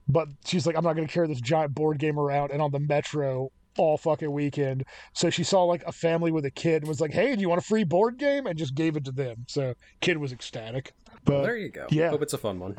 but 0.07 0.27
she's 0.45 0.65
like, 0.65 0.75
I'm 0.75 0.83
not 0.83 0.95
to 0.95 1.05
carry 1.05 1.27
this 1.27 1.41
giant 1.41 1.75
board 1.75 1.99
game 1.99 2.17
around 2.17 2.51
and 2.51 2.61
on 2.61 2.71
the 2.71 2.79
metro 2.79 3.51
all 3.77 3.97
fucking 3.97 4.31
weekend. 4.31 4.83
So 5.13 5.29
she 5.29 5.43
saw 5.43 5.63
like 5.63 5.83
a 5.85 5.91
family 5.91 6.31
with 6.31 6.45
a 6.45 6.51
kid 6.51 6.81
and 6.81 6.87
was 6.87 6.99
like, 6.99 7.13
Hey, 7.13 7.35
do 7.35 7.41
you 7.41 7.49
want 7.49 7.61
a 7.61 7.65
free 7.65 7.83
board 7.83 8.17
game? 8.17 8.45
And 8.45 8.57
just 8.57 8.75
gave 8.75 8.95
it 8.97 9.05
to 9.05 9.11
them. 9.11 9.45
So 9.47 9.73
kid 10.01 10.17
was 10.17 10.31
ecstatic. 10.31 10.93
But 11.25 11.43
there 11.43 11.57
you 11.57 11.69
go. 11.69 11.85
yeah. 11.89 12.09
Hope 12.09 12.21
it's 12.21 12.33
a 12.33 12.37
fun 12.37 12.59
one. 12.59 12.77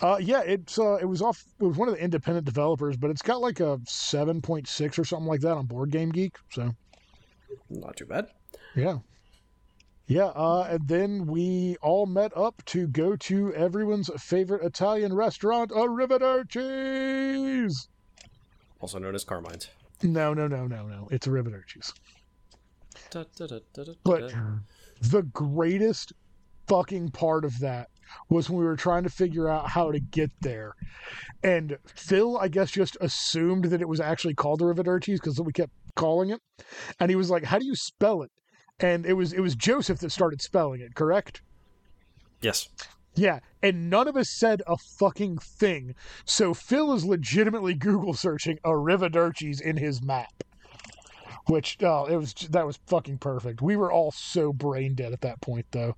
uh, 0.00 0.18
yeah, 0.20 0.42
it's 0.42 0.78
uh, 0.78 0.98
it 1.00 1.04
was 1.04 1.22
off. 1.22 1.44
It 1.60 1.64
was 1.64 1.76
one 1.76 1.88
of 1.88 1.94
the 1.94 2.02
independent 2.02 2.44
developers, 2.46 2.96
but 2.96 3.10
it's 3.10 3.22
got 3.22 3.40
like 3.40 3.60
a 3.60 3.78
seven 3.86 4.40
point 4.42 4.66
six 4.68 4.98
or 4.98 5.04
something 5.04 5.28
like 5.28 5.40
that 5.42 5.56
on 5.56 5.66
Board 5.66 5.90
Game 5.90 6.10
Geek. 6.10 6.36
So 6.50 6.74
Not 7.70 7.96
too 7.96 8.06
bad. 8.06 8.28
yeah, 8.74 8.98
yeah. 10.06 10.26
Uh, 10.26 10.66
and 10.70 10.88
then 10.88 11.26
we 11.26 11.76
all 11.82 12.06
met 12.06 12.36
up 12.36 12.62
to 12.66 12.86
go 12.88 13.14
to 13.16 13.54
everyone's 13.54 14.10
favorite 14.18 14.64
Italian 14.64 15.12
restaurant, 15.14 15.70
Arrivederci's. 15.70 17.88
Also 18.80 18.98
known 18.98 19.14
as 19.14 19.24
Carmine's. 19.24 19.68
No, 20.02 20.34
no, 20.34 20.48
no, 20.48 20.66
no, 20.66 20.86
no. 20.88 21.06
It's 21.12 21.28
Arrivederci's. 21.28 21.92
Da, 23.10 23.24
da, 23.36 23.46
da, 23.46 23.58
But 24.04 24.32
the 25.00 25.22
greatest 25.22 26.12
fucking 26.68 27.10
part 27.10 27.44
of 27.44 27.58
that 27.60 27.88
was 28.28 28.48
when 28.48 28.58
we 28.58 28.64
were 28.64 28.76
trying 28.76 29.04
to 29.04 29.10
figure 29.10 29.48
out 29.48 29.70
how 29.70 29.90
to 29.90 30.00
get 30.00 30.30
there. 30.40 30.74
And 31.42 31.78
Phil, 31.86 32.38
I 32.38 32.48
guess, 32.48 32.70
just 32.70 32.96
assumed 33.00 33.66
that 33.66 33.80
it 33.80 33.88
was 33.88 34.00
actually 34.00 34.34
called 34.34 34.60
the 34.60 34.66
Arrivederci's 34.66 35.20
because 35.20 35.40
we 35.40 35.52
kept 35.52 35.72
calling 35.96 36.30
it. 36.30 36.40
And 37.00 37.10
he 37.10 37.16
was 37.16 37.30
like, 37.30 37.44
How 37.44 37.58
do 37.58 37.66
you 37.66 37.74
spell 37.74 38.22
it? 38.22 38.30
And 38.80 39.06
it 39.06 39.14
was 39.14 39.32
it 39.32 39.40
was 39.40 39.54
Joseph 39.54 40.00
that 40.00 40.10
started 40.10 40.42
spelling 40.42 40.80
it, 40.80 40.94
correct? 40.94 41.42
yes. 42.40 42.68
Yeah, 43.14 43.40
and 43.62 43.90
none 43.90 44.08
of 44.08 44.16
us 44.16 44.30
said 44.30 44.62
a 44.66 44.76
fucking 44.78 45.36
thing. 45.38 45.94
So 46.24 46.54
Phil 46.54 46.94
is 46.94 47.04
legitimately 47.04 47.74
Google 47.74 48.14
searching 48.14 48.58
a 48.64 48.70
Arrivederci's 48.70 49.60
in 49.60 49.76
his 49.76 50.02
map. 50.02 50.32
Which 51.46 51.76
oh, 51.82 52.06
it 52.06 52.16
was 52.16 52.32
that 52.50 52.66
was 52.66 52.78
fucking 52.86 53.18
perfect. 53.18 53.60
We 53.60 53.76
were 53.76 53.92
all 53.92 54.12
so 54.12 54.52
brain 54.52 54.94
dead 54.94 55.12
at 55.12 55.20
that 55.22 55.40
point 55.40 55.66
though. 55.72 55.96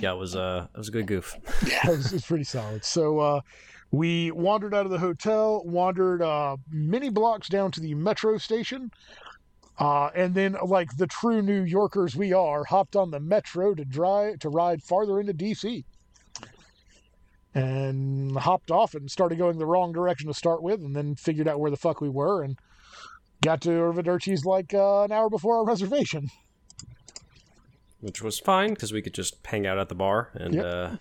Yeah, 0.00 0.12
it 0.12 0.18
was 0.18 0.34
uh 0.36 0.66
it 0.74 0.78
was 0.78 0.88
a 0.88 0.92
good 0.92 1.06
goof. 1.06 1.36
Yeah, 1.66 1.90
it 1.90 1.96
was, 1.96 2.06
it 2.06 2.12
was 2.14 2.26
pretty 2.26 2.44
solid. 2.44 2.84
So 2.84 3.18
uh 3.20 3.40
we 3.90 4.30
wandered 4.30 4.74
out 4.74 4.86
of 4.86 4.90
the 4.92 4.98
hotel, 4.98 5.62
wandered 5.64 6.22
uh 6.22 6.56
many 6.70 7.10
blocks 7.10 7.48
down 7.48 7.70
to 7.72 7.80
the 7.80 7.94
metro 7.94 8.38
station. 8.38 8.90
Uh, 9.78 10.10
and 10.14 10.34
then, 10.34 10.56
like 10.64 10.96
the 10.96 11.06
true 11.06 11.40
New 11.40 11.62
Yorkers 11.62 12.14
we 12.14 12.32
are, 12.32 12.62
hopped 12.62 12.94
on 12.94 13.10
the 13.10 13.18
metro 13.18 13.74
to 13.74 13.84
drive 13.84 14.38
to 14.40 14.48
ride 14.48 14.82
farther 14.82 15.18
into 15.18 15.32
DC, 15.32 15.82
and 17.54 18.36
hopped 18.36 18.70
off 18.70 18.94
and 18.94 19.10
started 19.10 19.38
going 19.38 19.58
the 19.58 19.66
wrong 19.66 19.92
direction 19.92 20.28
to 20.28 20.34
start 20.34 20.62
with, 20.62 20.80
and 20.80 20.94
then 20.94 21.14
figured 21.14 21.48
out 21.48 21.58
where 21.58 21.70
the 21.70 21.76
fuck 21.76 22.00
we 22.00 22.08
were, 22.08 22.42
and 22.42 22.58
got 23.42 23.60
to 23.62 23.70
Arrivederci's 23.70 24.44
like 24.44 24.72
uh, 24.74 25.02
an 25.02 25.12
hour 25.12 25.28
before 25.28 25.56
our 25.56 25.64
reservation. 25.64 26.28
Which 28.02 28.20
was 28.22 28.38
fine 28.38 28.70
because 28.74 28.92
we 28.92 29.00
could 29.00 29.14
just 29.14 29.38
hang 29.46 29.66
out 29.66 29.78
at 29.78 29.88
the 29.88 29.94
bar 29.94 30.28
and 30.34 30.54
Yep. 30.54 30.64
uh, 30.64 30.96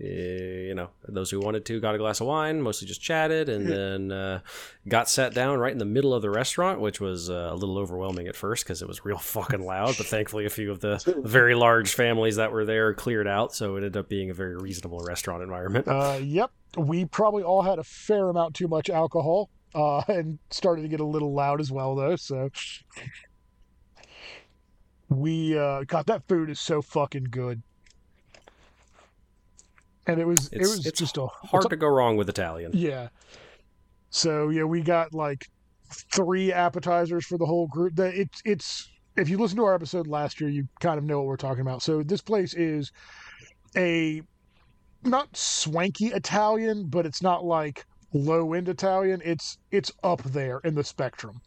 eh, 0.00 0.66
you 0.68 0.74
know 0.74 0.88
those 1.06 1.30
who 1.30 1.38
wanted 1.40 1.64
to 1.66 1.78
got 1.80 1.94
a 1.94 1.98
glass 1.98 2.20
of 2.20 2.26
wine 2.26 2.60
mostly 2.62 2.88
just 2.88 3.00
chatted 3.02 3.48
and 3.48 3.68
then 3.68 4.10
uh, 4.10 4.40
got 4.88 5.08
sat 5.08 5.34
down 5.34 5.58
right 5.58 5.70
in 5.72 5.78
the 5.78 5.84
middle 5.84 6.12
of 6.14 6.22
the 6.22 6.30
restaurant 6.30 6.80
which 6.80 7.00
was 7.00 7.30
uh, 7.30 7.50
a 7.52 7.54
little 7.54 7.78
overwhelming 7.78 8.26
at 8.26 8.34
first 8.34 8.64
because 8.64 8.82
it 8.82 8.88
was 8.88 9.04
real 9.04 9.18
fucking 9.36 9.64
loud 9.64 9.94
but 9.96 10.06
thankfully 10.06 10.46
a 10.46 10.50
few 10.50 10.70
of 10.72 10.80
the 10.80 11.00
very 11.24 11.54
large 11.54 11.94
families 11.94 12.36
that 12.36 12.50
were 12.50 12.64
there 12.64 12.92
cleared 12.94 13.28
out 13.28 13.54
so 13.54 13.74
it 13.74 13.78
ended 13.78 13.96
up 13.96 14.08
being 14.08 14.30
a 14.30 14.34
very 14.34 14.56
reasonable 14.56 15.00
restaurant 15.06 15.42
environment 15.42 15.86
Uh, 15.86 16.18
yep, 16.22 16.50
we 16.76 17.04
probably 17.04 17.42
all 17.42 17.62
had 17.62 17.78
a 17.78 17.84
fair 17.84 18.28
amount 18.30 18.54
too 18.54 18.66
much 18.68 18.90
alcohol, 18.90 19.48
uh, 19.76 19.98
and 20.08 20.38
started 20.50 20.82
to 20.82 20.88
get 20.88 20.98
a 21.00 21.04
little 21.04 21.32
loud 21.34 21.60
as 21.60 21.70
well, 21.70 21.94
though. 21.94 22.16
So 22.16 22.50
we, 25.18 25.58
uh, 25.58 25.84
God, 25.86 26.06
that 26.06 26.26
food 26.28 26.50
is 26.50 26.60
so 26.60 26.82
fucking 26.82 27.28
good, 27.30 27.62
and 30.06 30.20
it 30.20 30.26
was 30.26 30.48
it 30.52 30.60
was 30.60 30.86
it's 30.86 30.98
just 30.98 31.16
a 31.16 31.26
hard 31.26 31.68
to 31.70 31.76
go 31.76 31.88
wrong 31.88 32.16
with 32.16 32.28
italian 32.28 32.70
yeah. 32.74 33.08
So 34.14 34.50
yeah, 34.50 34.62
we 34.62 34.80
got 34.80 35.12
like 35.12 35.48
three 35.90 36.52
appetizers 36.52 37.26
for 37.26 37.36
the 37.36 37.46
whole 37.46 37.66
group. 37.66 37.96
That 37.96 38.14
it's 38.14 38.40
it's 38.44 38.88
if 39.16 39.28
you 39.28 39.38
listen 39.38 39.56
to 39.56 39.64
our 39.64 39.74
episode 39.74 40.06
last 40.06 40.40
year, 40.40 40.48
you 40.48 40.68
kind 40.78 40.98
of 40.98 41.04
know 41.04 41.18
what 41.18 41.26
we're 41.26 41.36
talking 41.36 41.62
about. 41.62 41.82
So 41.82 42.04
this 42.04 42.20
place 42.20 42.54
is 42.54 42.92
a 43.76 44.22
not 45.02 45.36
swanky 45.36 46.06
Italian, 46.06 46.86
but 46.86 47.06
it's 47.06 47.22
not 47.22 47.44
like 47.44 47.84
low 48.12 48.52
end 48.52 48.68
Italian. 48.68 49.20
It's 49.24 49.58
it's 49.72 49.90
up 50.04 50.22
there 50.22 50.60
in 50.62 50.76
the 50.76 50.84
spectrum. 50.84 51.40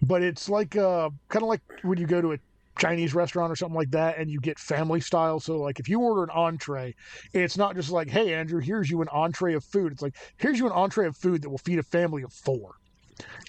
But 0.00 0.22
it's 0.22 0.48
like 0.48 0.74
uh 0.74 1.10
kind 1.28 1.42
of 1.42 1.50
like 1.50 1.60
when 1.82 1.98
you 1.98 2.06
go 2.06 2.22
to 2.22 2.32
a 2.32 2.38
Chinese 2.78 3.14
restaurant 3.14 3.52
or 3.52 3.56
something 3.56 3.76
like 3.76 3.90
that 3.90 4.18
and 4.18 4.30
you 4.30 4.40
get 4.40 4.58
family 4.58 5.00
style. 5.00 5.40
So 5.40 5.58
like 5.58 5.78
if 5.80 5.88
you 5.88 6.00
order 6.00 6.22
an 6.22 6.30
entree, 6.30 6.94
it's 7.32 7.56
not 7.56 7.74
just 7.74 7.90
like, 7.90 8.08
hey 8.08 8.34
Andrew, 8.34 8.60
here's 8.60 8.88
you 8.90 9.02
an 9.02 9.08
entree 9.08 9.54
of 9.54 9.64
food. 9.64 9.92
It's 9.92 10.02
like, 10.02 10.16
here's 10.38 10.58
you 10.58 10.66
an 10.66 10.72
entree 10.72 11.06
of 11.06 11.16
food 11.16 11.42
that 11.42 11.50
will 11.50 11.58
feed 11.58 11.78
a 11.78 11.82
family 11.82 12.22
of 12.22 12.32
four. 12.32 12.72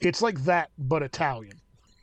It's 0.01 0.21
like 0.21 0.43
that, 0.45 0.69
but 0.77 1.03
Italian. 1.03 1.57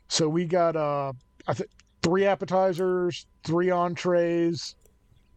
So 0.07 0.29
we 0.29 0.45
got 0.45 0.75
uh 0.75 1.13
I 1.47 1.53
think 1.53 1.69
three 2.01 2.25
appetizers, 2.25 3.25
three 3.43 3.69
entrees, 3.69 4.75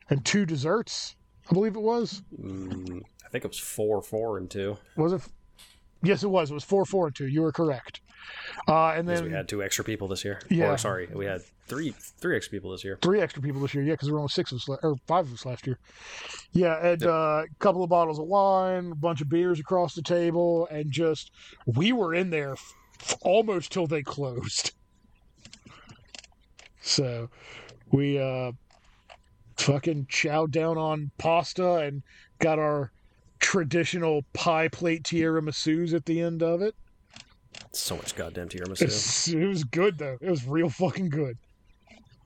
and 0.08 0.24
two 0.24 0.46
desserts. 0.46 1.16
I 1.50 1.54
believe 1.54 1.74
it 1.76 1.82
was. 1.82 2.22
mm, 2.40 3.00
i 3.24 3.28
think 3.28 3.44
it 3.44 3.48
was 3.48 3.58
four 3.58 4.00
four 4.02 4.38
and 4.38 4.48
two 4.50 4.76
Was 4.96 5.12
it? 5.12 5.22
Yes, 6.02 6.22
it 6.22 6.28
was. 6.28 6.50
It 6.50 6.54
was 6.54 6.64
four, 6.64 6.84
four, 6.86 7.08
and 7.08 7.14
two. 7.14 7.26
You 7.26 7.42
were 7.42 7.52
correct. 7.52 8.00
Uh, 8.68 8.89
and 8.90 9.08
then 9.08 9.24
we 9.24 9.31
had 9.31 9.49
two 9.49 9.62
extra 9.62 9.84
people 9.84 10.08
this 10.08 10.24
year 10.24 10.40
Yeah. 10.49 10.73
or 10.73 10.78
sorry 10.78 11.08
we 11.15 11.24
had 11.26 11.42
three 11.66 11.90
three 12.20 12.36
extra 12.36 12.50
people 12.50 12.70
this 12.73 12.84
year 12.84 12.99
three 13.00 13.20
extra 13.20 13.40
people 13.42 13.60
this 13.60 13.74
year. 13.74 13.84
Yeah, 13.84 13.94
because 13.94 14.07
there 14.08 14.15
were 14.15 14.20
only 14.20 14.28
six 14.31 14.52
of 14.52 14.57
us, 14.58 14.68
or 14.82 14.97
five 15.07 15.26
of 15.26 15.32
us 15.34 15.47
last 15.47 15.66
year. 15.66 15.78
Yeah, 16.52 16.76
and 16.84 17.00
Yep. 17.00 17.10
uh, 17.10 17.12
a 17.12 17.44
couple 17.58 17.82
of 17.82 17.90
bottles 17.90 18.18
of 18.18 18.26
wine, 18.26 18.92
a 18.92 18.94
bunch 18.94 19.20
of 19.20 19.28
beers 19.28 19.58
across 19.60 19.94
the 19.94 20.02
table, 20.02 20.66
and 20.70 20.90
just 20.90 21.31
we 21.66 21.92
were 21.92 22.15
in 22.15 22.31
there 22.31 22.57
almost 23.23 23.73
till 23.73 23.86
they 23.86 24.02
closed. 24.02 24.73
So 26.82 27.28
we 27.92 28.18
uh 28.18 28.52
fucking 29.57 30.07
chowed 30.07 30.50
down 30.50 30.78
on 30.78 31.10
pasta 31.18 31.76
and 31.76 32.02
got 32.39 32.58
our 32.58 32.90
traditional 33.39 34.24
pie 34.32 34.68
plate 34.68 35.02
tiramisus 35.02 35.92
at 35.92 36.07
the 36.07 36.20
end 36.20 36.42
of 36.42 36.62
it. 36.62 36.74
So 37.72 37.96
much 37.96 38.14
goddamn 38.16 38.48
tiramisu. 38.48 38.82
It's, 38.82 39.28
it 39.28 39.46
was 39.46 39.64
good 39.64 39.98
though. 39.98 40.18
It 40.20 40.30
was 40.30 40.46
real 40.46 40.68
fucking 40.68 41.10
good. 41.10 41.38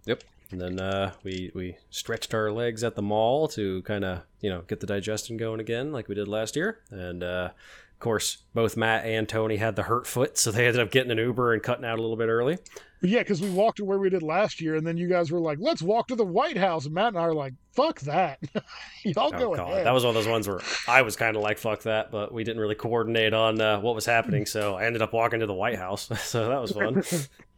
Yep. 0.07 0.25
And 0.51 0.61
then 0.61 0.81
uh, 0.81 1.13
we 1.23 1.51
we 1.55 1.77
stretched 1.91 2.35
our 2.35 2.51
legs 2.53 2.85
at 2.85 2.95
the 2.95 3.03
mall 3.03 3.49
to 3.49 3.83
kind 3.83 4.05
of 4.05 4.23
you 4.41 4.51
know 4.51 4.63
get 4.63 4.81
the 4.81 4.87
digestion 4.87 5.37
going 5.37 5.61
again, 5.61 5.93
like 5.93 6.09
we 6.09 6.15
did 6.15 6.29
last 6.29 6.57
year. 6.57 6.81
And 6.91 7.23
uh, 7.23 7.51
of 7.93 7.99
course, 7.99 8.39
both 8.55 8.77
Matt 8.77 9.05
and 9.05 9.29
Tony 9.29 9.57
had 9.57 9.77
the 9.77 9.85
hurt 9.85 10.07
foot, 10.07 10.39
so 10.39 10.51
they 10.51 10.67
ended 10.67 10.81
up 10.81 10.91
getting 10.91 11.11
an 11.11 11.19
Uber 11.19 11.53
and 11.55 11.63
cutting 11.63 11.85
out 11.85 11.99
a 11.99 12.03
little 12.03 12.17
bit 12.17 12.29
early. 12.29 12.59
Yeah, 13.05 13.21
because 13.21 13.41
we 13.43 13.51
walked 13.51 13.77
to 13.77 13.85
where 13.85 13.99
we 13.99 14.09
did 14.11 14.23
last 14.23 14.61
year, 14.61 14.77
and 14.77 14.87
then 14.87 14.97
you 14.97 15.07
guys 15.09 15.31
were 15.31 15.39
like, 15.39 15.59
"Let's 15.61 15.83
walk 15.83 16.09
to 16.09 16.17
the 16.17 16.25
White 16.25 16.57
House," 16.57 16.87
and 16.87 16.95
Matt 16.95 17.09
and 17.09 17.19
I 17.19 17.23
are 17.23 17.35
like, 17.35 17.53
"Fuck 17.73 18.01
that, 18.01 18.39
y'all 19.05 19.27
Oh, 19.27 19.31
go 19.31 19.55
God. 19.55 19.71
ahead." 19.73 19.87
That 19.87 19.93
was 19.93 20.05
one 20.05 20.11
of 20.11 20.15
those 20.15 20.27
ones 20.31 20.49
where 20.49 20.61
I 20.89 21.03
was 21.03 21.15
kind 21.15 21.37
of 21.37 21.43
like, 21.43 21.59
fuck 21.59 21.83
that, 21.83 22.11
but 22.11 22.33
we 22.33 22.45
didn't 22.45 22.61
really 22.61 22.75
coordinate 22.75 23.35
on 23.35 23.61
uh, 23.61 23.79
what 23.81 23.95
was 23.95 24.07
happening, 24.07 24.47
so 24.47 24.75
I 24.77 24.87
ended 24.87 25.03
up 25.03 25.13
walking 25.13 25.41
to 25.41 25.47
the 25.47 25.55
White 25.55 25.77
House. 25.79 26.09
so 26.25 26.49
that 26.49 26.61
was 26.61 26.73
fun. 26.73 27.03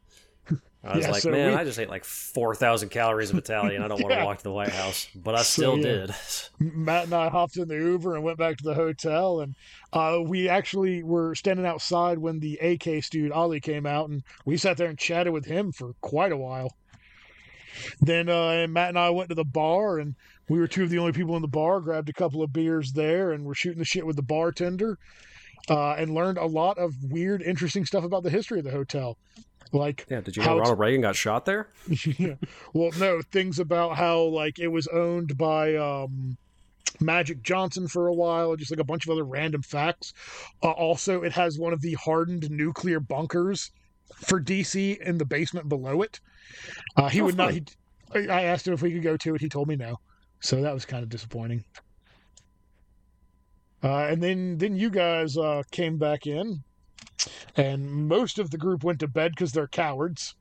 I 0.86 0.96
was 0.96 1.04
Yeah, 1.04 1.10
like, 1.12 1.22
so 1.22 1.30
man, 1.30 1.50
we- 1.50 1.56
I 1.56 1.64
just 1.64 1.78
ate 1.78 1.88
like 1.88 2.04
4,000 2.04 2.88
calories 2.90 3.30
of 3.30 3.36
Italian. 3.38 3.82
I 3.82 3.88
don't 3.88 4.00
want 4.02 4.14
to 4.14 4.24
walk 4.24 4.38
to 4.38 4.44
the 4.44 4.52
White 4.52 4.70
House, 4.70 5.08
but 5.14 5.34
I 5.34 5.38
So, 5.42 5.76
still 5.76 5.78
yeah. 5.78 6.06
did. 6.06 6.10
Matt 6.60 7.04
and 7.04 7.14
I 7.14 7.28
hopped 7.28 7.56
in 7.56 7.66
the 7.68 7.74
Uber 7.76 8.14
and 8.14 8.22
went 8.24 8.38
back 8.38 8.56
to 8.58 8.64
the 8.64 8.74
hotel, 8.74 9.40
and 9.40 9.54
uh, 9.92 10.20
we 10.24 10.48
actually 10.48 11.02
were 11.02 11.34
standing 11.34 11.66
outside 11.66 12.18
when 12.18 12.38
the 12.38 12.54
AK 12.56 13.02
dude 13.10 13.32
Ollie 13.32 13.60
came 13.60 13.84
out, 13.86 14.08
and 14.08 14.22
we 14.44 14.56
sat 14.56 14.76
there 14.76 14.88
and 14.88 14.98
chatted 14.98 15.32
with 15.32 15.44
him 15.46 15.72
for 15.72 15.92
quite 16.00 16.32
a 16.32 16.36
while. 16.36 16.70
Then 18.00 18.28
uh, 18.28 18.66
Matt 18.68 18.90
and 18.90 18.98
I 18.98 19.10
went 19.10 19.28
to 19.30 19.34
the 19.34 19.44
bar, 19.44 19.98
and 19.98 20.14
we 20.48 20.58
were 20.58 20.66
two 20.68 20.84
of 20.84 20.90
the 20.90 20.98
only 20.98 21.12
people 21.12 21.36
in 21.36 21.42
the 21.42 21.48
bar. 21.48 21.80
Grabbed 21.80 22.08
a 22.08 22.12
couple 22.12 22.42
of 22.42 22.52
beers 22.52 22.92
there, 22.92 23.32
and 23.32 23.44
we're 23.44 23.54
shooting 23.54 23.78
the 23.78 23.84
shit 23.84 24.06
with 24.06 24.16
the 24.16 24.22
bartender, 24.22 24.98
uh, 25.68 25.92
and 25.94 26.14
learned 26.14 26.38
a 26.38 26.46
lot 26.46 26.78
of 26.78 26.94
weird, 27.02 27.42
interesting 27.42 27.84
stuff 27.84 28.04
about 28.04 28.22
the 28.22 28.30
history 28.30 28.58
of 28.58 28.64
the 28.64 28.70
hotel. 28.70 29.18
Like 29.72 30.06
Yeah, 30.08 30.20
did 30.20 30.36
you 30.36 30.42
know 30.44 30.58
Ronald 30.58 30.78
Reagan 30.78 31.00
got 31.00 31.16
shot 31.16 31.44
there? 31.44 31.68
yeah. 32.18 32.34
Well, 32.72 32.90
no, 32.98 33.20
things 33.32 33.58
about 33.58 33.96
how 33.96 34.20
like 34.22 34.58
it 34.58 34.68
was 34.68 34.86
owned 34.88 35.36
by 35.36 35.74
um 35.76 36.36
Magic 37.00 37.42
Johnson 37.42 37.88
for 37.88 38.06
a 38.06 38.14
while, 38.14 38.56
just 38.56 38.70
like 38.70 38.80
a 38.80 38.84
bunch 38.84 39.04
of 39.06 39.10
other 39.10 39.24
random 39.24 39.62
facts. 39.62 40.14
Uh, 40.62 40.70
also, 40.70 41.22
it 41.22 41.32
has 41.32 41.58
one 41.58 41.72
of 41.72 41.80
the 41.82 41.94
hardened 41.94 42.50
nuclear 42.50 43.00
bunkers 43.00 43.70
for 44.14 44.40
DC 44.40 44.98
in 45.00 45.18
the 45.18 45.24
basement 45.24 45.68
below 45.68 46.02
it. 46.02 46.20
Uh, 46.96 47.08
he 47.08 47.20
Oh, 47.20 47.24
would 47.26 47.36
not. 47.36 47.52
He, 47.52 47.64
I 48.14 48.44
asked 48.44 48.66
him 48.66 48.72
if 48.72 48.80
we 48.82 48.92
could 48.92 49.02
go 49.02 49.16
to 49.18 49.34
it. 49.34 49.40
He 49.40 49.48
told 49.48 49.68
me 49.68 49.76
no. 49.76 49.98
So 50.40 50.62
that 50.62 50.72
was 50.72 50.84
kind 50.86 51.02
of 51.02 51.08
disappointing. 51.08 51.64
Uh, 53.82 54.06
and 54.10 54.22
then 54.22 54.58
then 54.58 54.76
you 54.76 54.90
guys 54.90 55.36
uh, 55.36 55.62
came 55.70 55.98
back 55.98 56.26
in, 56.26 56.62
and 57.56 58.08
most 58.08 58.38
of 58.38 58.50
the 58.50 58.58
group 58.58 58.84
went 58.84 59.00
to 59.00 59.08
bed 59.08 59.32
because 59.32 59.52
they're 59.52 59.66
cowards. 59.68 60.34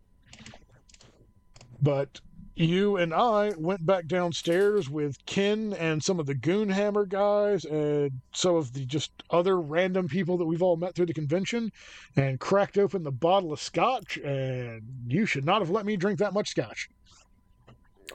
But 1.82 2.22
you 2.56 2.96
and 2.96 3.14
I 3.14 3.52
went 3.58 3.86
back 3.86 4.08
downstairs 4.08 4.90
with 4.90 5.18
Ken 5.26 5.74
and 5.78 6.02
some 6.02 6.22
of 6.22 6.26
the 6.26 6.34
Goonhammer 6.36 7.08
guys 7.08 7.66
and 7.66 8.12
some 8.34 8.56
of 8.56 8.72
the 8.72 8.86
just 8.86 9.12
other 9.30 9.60
random 9.60 10.08
people 10.08 10.38
that 10.38 10.46
we've 10.46 10.62
all 10.64 10.78
met 10.78 10.96
through 10.96 11.08
the 11.08 11.14
convention 11.14 11.70
and 12.16 12.40
cracked 12.40 12.78
open 12.78 13.04
the 13.04 13.12
bottle 13.12 13.52
of 13.52 13.60
scotch. 13.60 14.18
And 14.18 14.82
you 15.08 15.26
should 15.26 15.44
not 15.46 15.60
have 15.62 15.70
let 15.70 15.86
me 15.86 15.98
drink 15.98 16.20
that 16.20 16.34
much 16.34 16.50
scotch. 16.50 16.90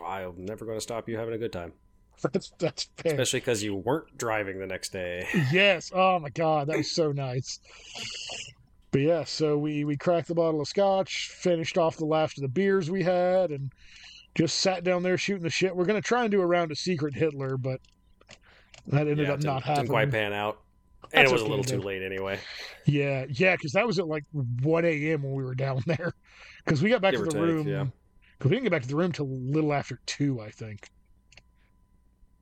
I'm 0.05 0.45
never 0.47 0.65
going 0.65 0.79
to 0.79 0.83
stop 0.83 1.07
you 1.09 1.19
having 1.19 1.35
a 1.35 1.39
good 1.39 1.53
time, 1.53 1.73
That's 2.23 2.51
that's 2.59 2.89
fair. 2.97 3.13
especially 3.13 3.41
because 3.41 3.63
you 3.63 3.75
weren't 3.77 4.17
driving 4.17 4.59
the 4.59 4.67
next 4.67 4.91
day. 4.93 5.27
yes. 5.53 5.91
Oh 5.95 6.19
my 6.19 6.31
god, 6.31 6.69
that 6.69 6.79
was 6.79 6.91
so 6.91 7.13
nice. 7.13 7.61
But 8.93 9.03
yeah, 9.03 9.25
so 9.25 9.57
we 9.57 9.85
we 9.85 9.97
cracked 9.97 10.29
the 10.29 10.35
bottle 10.35 10.61
of 10.61 10.69
scotch, 10.69 11.29
finished 11.29 11.79
off 11.79 11.97
the 11.97 12.05
last 12.07 12.39
of 12.39 12.43
the 12.43 12.49
beers 12.49 12.91
we 12.91 13.03
had, 13.03 13.51
and 13.51 13.73
just 14.35 14.59
sat 14.59 14.83
down 14.85 15.03
there 15.03 15.17
shooting 15.17 15.43
the 15.45 15.51
shit. 15.51 15.75
We're 15.75 15.85
gonna 15.85 16.01
try 16.01 16.23
and 16.23 16.31
do 16.31 16.41
a 16.41 16.47
round 16.47 16.71
of 16.73 16.79
Secret 16.79 17.15
Hitler, 17.15 17.57
but 17.57 17.81
that 18.89 19.07
ended 19.07 19.29
yeah, 19.29 19.35
up 19.35 19.43
not 19.43 19.63
happening. 19.63 19.85
didn't 19.87 19.91
quite 19.91 20.11
pan 20.11 20.33
out. 20.33 20.61
And 21.13 21.23
That's 21.23 21.31
it 21.31 21.35
was 21.35 21.43
a 21.43 21.47
little 21.47 21.65
too 21.65 21.81
late 21.81 22.03
anyway. 22.03 22.39
Yeah, 22.87 23.27
yeah, 23.29 23.57
because 23.57 23.73
that 23.73 23.85
was 23.87 23.99
at 23.99 24.07
like 24.07 24.25
1 24.33 24.85
a.m. 24.85 25.23
when 25.23 25.33
we 25.33 25.43
were 25.43 25.57
down 25.57 25.83
there. 25.87 26.15
Because 26.65 26.83
we 26.83 26.89
got 26.91 27.01
back 27.01 27.13
Give 27.13 27.21
to 27.21 27.25
the 27.27 27.33
take, 27.33 27.41
room. 27.41 27.67
yeah. 27.67 27.87
Because 28.39 28.51
we 28.51 28.57
didn't 28.57 28.65
get 28.65 28.71
back 28.73 28.83
to 28.83 28.89
the 28.89 28.97
room 28.97 29.11
till 29.11 29.27
a 29.27 29.29
little 29.29 29.73
after 29.73 29.99
two, 30.07 30.41
I 30.41 30.51
think. 30.51 30.89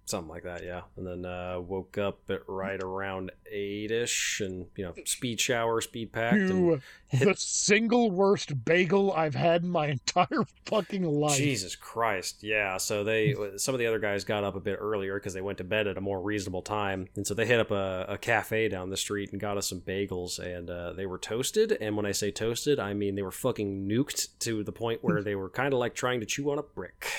Something 0.08 0.30
like 0.30 0.44
that, 0.44 0.64
yeah. 0.64 0.80
And 0.96 1.06
then 1.06 1.26
uh, 1.26 1.60
woke 1.60 1.98
up 1.98 2.20
at 2.30 2.40
right 2.48 2.82
around 2.82 3.30
eight 3.52 3.90
ish, 3.90 4.40
and 4.40 4.64
you 4.74 4.86
know, 4.86 4.94
speed 5.04 5.38
shower, 5.38 5.82
speed 5.82 6.08
hit- 6.14 7.28
the 7.28 7.34
single 7.36 8.10
worst 8.10 8.64
bagel 8.64 9.12
I've 9.12 9.34
had 9.34 9.64
in 9.64 9.68
my 9.68 9.86
entire 9.88 10.46
fucking 10.64 11.04
life. 11.04 11.36
Jesus 11.36 11.76
Christ, 11.76 12.42
yeah. 12.42 12.78
So 12.78 13.04
they, 13.04 13.34
some 13.58 13.74
of 13.74 13.80
the 13.80 13.86
other 13.86 13.98
guys 13.98 14.24
got 14.24 14.44
up 14.44 14.54
a 14.54 14.60
bit 14.60 14.78
earlier 14.80 15.18
because 15.18 15.34
they 15.34 15.42
went 15.42 15.58
to 15.58 15.64
bed 15.64 15.86
at 15.86 15.98
a 15.98 16.00
more 16.00 16.22
reasonable 16.22 16.62
time, 16.62 17.08
and 17.14 17.26
so 17.26 17.34
they 17.34 17.44
hit 17.44 17.60
up 17.60 17.70
a, 17.70 18.06
a 18.08 18.16
cafe 18.16 18.70
down 18.70 18.88
the 18.88 18.96
street 18.96 19.30
and 19.32 19.38
got 19.42 19.58
us 19.58 19.68
some 19.68 19.82
bagels, 19.82 20.38
and 20.38 20.70
uh, 20.70 20.94
they 20.94 21.04
were 21.04 21.18
toasted. 21.18 21.76
And 21.82 21.98
when 21.98 22.06
I 22.06 22.12
say 22.12 22.30
toasted, 22.30 22.80
I 22.80 22.94
mean 22.94 23.14
they 23.14 23.20
were 23.20 23.30
fucking 23.30 23.86
nuked 23.86 24.28
to 24.38 24.64
the 24.64 24.72
point 24.72 25.04
where 25.04 25.22
they 25.22 25.34
were 25.34 25.50
kind 25.50 25.74
of 25.74 25.80
like 25.80 25.94
trying 25.94 26.20
to 26.20 26.26
chew 26.26 26.50
on 26.50 26.58
a 26.58 26.62
brick. 26.62 27.10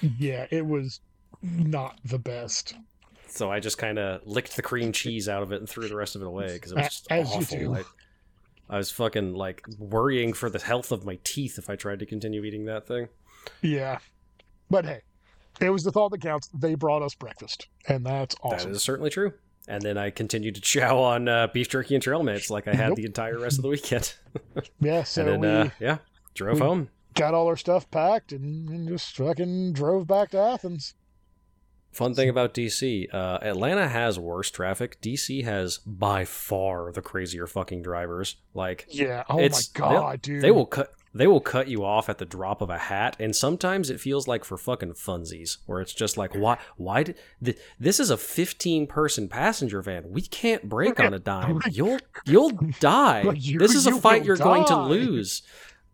Yeah, 0.00 0.46
it 0.50 0.66
was 0.66 1.00
not 1.42 1.98
the 2.04 2.18
best. 2.18 2.74
So 3.28 3.50
I 3.50 3.60
just 3.60 3.78
kind 3.78 3.98
of 3.98 4.26
licked 4.26 4.56
the 4.56 4.62
cream 4.62 4.92
cheese 4.92 5.28
out 5.28 5.42
of 5.42 5.52
it 5.52 5.60
and 5.60 5.68
threw 5.68 5.86
the 5.88 5.94
rest 5.96 6.16
of 6.16 6.22
it 6.22 6.26
away 6.26 6.54
because 6.54 6.72
it 6.72 6.76
was 6.76 6.86
just 6.86 7.06
As 7.10 7.30
awful. 7.32 7.76
I, 7.76 7.82
I 8.68 8.76
was 8.76 8.90
fucking 8.90 9.34
like 9.34 9.64
worrying 9.78 10.32
for 10.32 10.50
the 10.50 10.58
health 10.58 10.90
of 10.92 11.04
my 11.04 11.18
teeth 11.24 11.56
if 11.58 11.70
I 11.70 11.76
tried 11.76 12.00
to 12.00 12.06
continue 12.06 12.42
eating 12.44 12.64
that 12.66 12.86
thing. 12.86 13.08
Yeah. 13.62 13.98
But 14.68 14.84
hey, 14.84 15.00
it 15.60 15.70
was 15.70 15.84
the 15.84 15.92
thought 15.92 16.10
that 16.10 16.20
counts. 16.22 16.48
They 16.48 16.74
brought 16.74 17.02
us 17.02 17.14
breakfast, 17.14 17.68
and 17.88 18.04
that's 18.04 18.34
awesome. 18.42 18.70
That 18.70 18.76
is 18.76 18.82
certainly 18.82 19.10
true. 19.10 19.32
And 19.68 19.82
then 19.82 19.96
I 19.98 20.10
continued 20.10 20.56
to 20.56 20.60
chow 20.60 20.98
on 20.98 21.28
uh, 21.28 21.46
beef 21.52 21.68
jerky 21.68 21.94
and 21.94 22.02
trail 22.02 22.22
mix 22.22 22.50
like 22.50 22.66
I 22.66 22.74
had 22.74 22.88
Nope. 22.88 22.96
the 22.96 23.04
entire 23.04 23.38
rest 23.38 23.58
of 23.58 23.62
the 23.62 23.68
weekend. 23.68 24.14
yeah, 24.80 25.04
so 25.04 25.22
and 25.22 25.30
then, 25.30 25.40
we 25.40 25.48
uh, 25.48 25.70
yeah, 25.78 25.98
drove 26.34 26.58
home. 26.58 26.88
got 27.14 27.34
all 27.34 27.46
our 27.46 27.56
stuff 27.56 27.88
packed 27.90 28.32
and, 28.32 28.68
and 28.68 28.88
just 28.88 29.14
fucking 29.16 29.72
drove 29.74 30.06
back 30.08 30.30
to 30.30 30.38
Athens. 30.38 30.94
Fun 31.92 32.14
thing 32.14 32.28
about 32.28 32.54
DC, 32.54 33.12
uh, 33.12 33.38
Atlanta 33.42 33.88
has 33.88 34.18
worse 34.18 34.50
traffic. 34.50 35.00
DC 35.00 35.42
has 35.44 35.78
by 35.78 36.24
far 36.24 36.92
the 36.92 37.02
crazier 37.02 37.46
fucking 37.48 37.82
drivers. 37.82 38.36
Like 38.54 38.86
Yeah. 38.88 39.24
Oh 39.28 39.38
It's- 39.40 39.70
my 39.76 39.80
god, 39.88 40.22
dude. 40.22 40.42
they 40.42 40.50
will 40.52 40.66
cut 40.66 40.92
they 41.12 41.26
will 41.26 41.40
cut 41.40 41.66
you 41.66 41.84
off 41.84 42.08
at 42.08 42.18
the 42.18 42.24
drop 42.24 42.60
of 42.62 42.70
a 42.70 42.78
hat 42.78 43.16
and 43.18 43.34
sometimes 43.34 43.90
it 43.90 43.98
feels 43.98 44.28
like 44.28 44.44
for 44.44 44.56
fucking 44.56 44.92
funsies 44.92 45.56
where 45.66 45.80
it's 45.80 45.92
just 45.92 46.16
like 46.16 46.32
why 46.36 46.56
why 46.76 47.02
did 47.02 47.16
th- 47.44 47.58
this 47.80 47.98
is 47.98 48.10
a 48.10 48.16
15 48.16 48.86
person 48.86 49.28
passenger 49.28 49.82
van 49.82 50.04
we 50.12 50.22
can't 50.22 50.68
brake 50.68 51.00
on 51.00 51.12
a 51.12 51.18
dime 51.32 51.60
you'll 51.72 51.98
you'll 52.26 52.50
die 52.78 53.22
you- 53.34 53.58
this 53.58 53.74
is 53.74 53.88
a 53.88 53.96
fight 54.00 54.24
you're 54.24 54.36
going 54.36 54.64
to 54.64 54.80
lose 54.80 55.42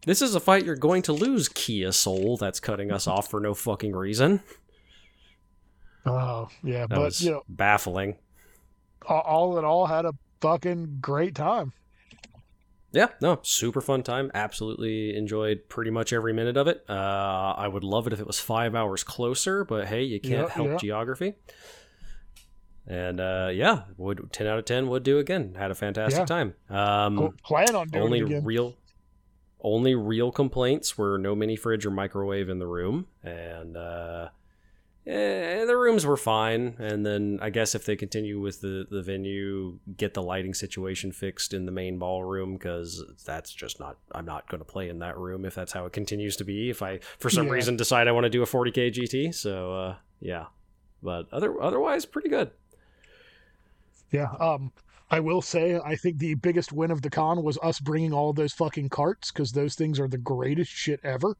this 0.04 0.20
is 0.20 0.34
a 0.34 0.40
fight 0.40 0.66
you're 0.66 0.76
going 0.76 1.00
to 1.00 1.14
lose 1.14 1.48
kia 1.48 1.92
soul 1.92 2.36
that's 2.36 2.60
cutting 2.60 2.92
us 2.92 3.06
off 3.06 3.30
for 3.30 3.40
no 3.40 3.54
fucking 3.54 3.96
reason 3.96 4.42
Oh 6.06 6.48
yeah, 6.62 6.86
that 6.86 6.96
but 6.96 7.20
you 7.20 7.32
know, 7.32 7.42
baffling 7.48 8.16
all, 9.08 9.58
in 9.58 9.64
all, 9.64 9.86
had 9.86 10.04
a 10.04 10.12
fucking 10.40 10.98
great 11.00 11.34
time. 11.34 11.72
Yeah, 12.92 13.08
no, 13.20 13.40
super 13.42 13.80
fun 13.80 14.02
time. 14.02 14.30
Absolutely 14.32 15.14
enjoyed 15.16 15.68
pretty 15.68 15.90
much 15.90 16.12
every 16.12 16.32
minute 16.32 16.56
of 16.56 16.66
it. 16.68 16.84
Uh, 16.88 17.54
I 17.56 17.68
would 17.68 17.84
love 17.84 18.06
it 18.06 18.12
if 18.12 18.20
it 18.20 18.26
was 18.26 18.38
five 18.40 18.74
hours 18.74 19.04
closer, 19.04 19.64
but 19.64 19.86
hey, 19.88 20.02
you 20.04 20.18
can't 20.20 20.48
help 20.48 20.80
geography. 20.80 21.34
And 22.86 23.20
uh, 23.20 23.50
yeah, 23.52 23.82
would 23.96 24.32
ten 24.32 24.46
out 24.46 24.58
of 24.58 24.64
ten 24.64 24.88
would 24.88 25.02
do 25.02 25.18
again. 25.18 25.54
Had 25.58 25.70
a 25.70 25.74
fantastic 25.74 26.20
Yeah. 26.20 26.24
time. 26.24 26.54
Um, 26.70 27.16
Pl- 27.16 27.34
Plan 27.44 27.74
on 27.74 27.88
doing 27.88 28.04
only 28.04 28.18
it 28.20 28.24
again. 28.26 28.44
real, 28.44 28.76
only 29.60 29.94
real 29.96 30.30
complaints 30.30 30.96
were 30.96 31.18
no 31.18 31.34
mini 31.34 31.56
fridge 31.56 31.84
or 31.84 31.90
microwave 31.90 32.48
in 32.48 32.60
the 32.60 32.66
room, 32.66 33.06
and 33.24 33.76
uh, 33.76 34.28
eh, 35.06 35.64
the 35.64 35.76
rooms 35.76 36.04
were 36.04 36.16
fine. 36.16 36.74
And 36.78 37.04
then 37.06 37.38
I 37.40 37.50
guess 37.50 37.74
if 37.74 37.84
they 37.84 37.96
continue 37.96 38.40
with 38.40 38.60
the 38.60 38.86
the 38.90 39.02
venue, 39.02 39.78
get 39.96 40.14
the 40.14 40.22
lighting 40.22 40.54
situation 40.54 41.12
fixed 41.12 41.54
in 41.54 41.66
the 41.66 41.72
main 41.72 41.98
ballroom 41.98 42.54
because 42.54 43.02
that's 43.24 43.52
just 43.52 43.78
not. 43.80 43.98
I'm 44.12 44.24
not 44.26 44.48
going 44.48 44.60
to 44.60 44.64
play 44.64 44.88
in 44.88 44.98
that 45.00 45.16
room 45.16 45.44
if 45.44 45.54
that's 45.54 45.72
how 45.72 45.86
it 45.86 45.92
continues 45.92 46.36
to 46.36 46.44
be. 46.44 46.70
If 46.70 46.82
I 46.82 46.98
for 47.18 47.30
some 47.30 47.46
Yeah. 47.46 47.52
reason 47.52 47.76
decide 47.76 48.08
I 48.08 48.12
want 48.12 48.24
to 48.24 48.30
do 48.30 48.42
a 48.42 48.46
40k 48.46 48.92
GT, 48.92 49.34
so 49.34 49.72
uh, 49.72 49.96
yeah. 50.20 50.46
But 51.02 51.26
other 51.32 51.60
otherwise, 51.62 52.04
pretty 52.04 52.28
good. 52.28 52.50
Yeah. 54.10 54.30
Um, 54.40 54.72
I 55.10 55.20
will 55.20 55.42
say, 55.42 55.78
I 55.84 55.94
think 55.94 56.18
the 56.18 56.34
biggest 56.34 56.72
win 56.72 56.90
of 56.90 57.02
the 57.02 57.10
con 57.10 57.42
was 57.44 57.58
us 57.62 57.78
bringing 57.78 58.12
all 58.12 58.32
those 58.32 58.52
fucking 58.52 58.88
carts 58.88 59.30
because 59.30 59.52
those 59.52 59.74
things 59.76 60.00
are 60.00 60.08
the 60.08 60.18
greatest 60.18 60.70
shit 60.70 60.98
ever. 61.04 61.36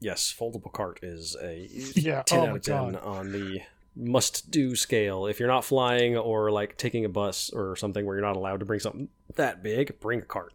Yes, 0.00 0.34
foldable 0.38 0.72
cart 0.72 1.00
is 1.02 1.36
a 1.42 1.68
Yeah, 1.94 2.22
10 2.22 2.38
oh 2.38 2.42
out 2.46 2.56
of 2.56 2.62
10 2.62 2.92
God. 2.92 2.94
on 2.96 3.32
the 3.32 3.60
must 3.96 4.50
do 4.50 4.76
scale. 4.76 5.26
If 5.26 5.40
you're 5.40 5.48
not 5.48 5.64
flying 5.64 6.16
or 6.16 6.50
like 6.52 6.76
taking 6.76 7.04
a 7.04 7.08
bus 7.08 7.50
or 7.50 7.74
something 7.76 8.06
where 8.06 8.16
you're 8.16 8.24
not 8.26 8.36
allowed 8.36 8.60
to 8.60 8.66
bring 8.66 8.80
something 8.80 9.08
that 9.34 9.62
big, 9.62 9.98
bring 10.00 10.20
a 10.20 10.24
cart. 10.24 10.52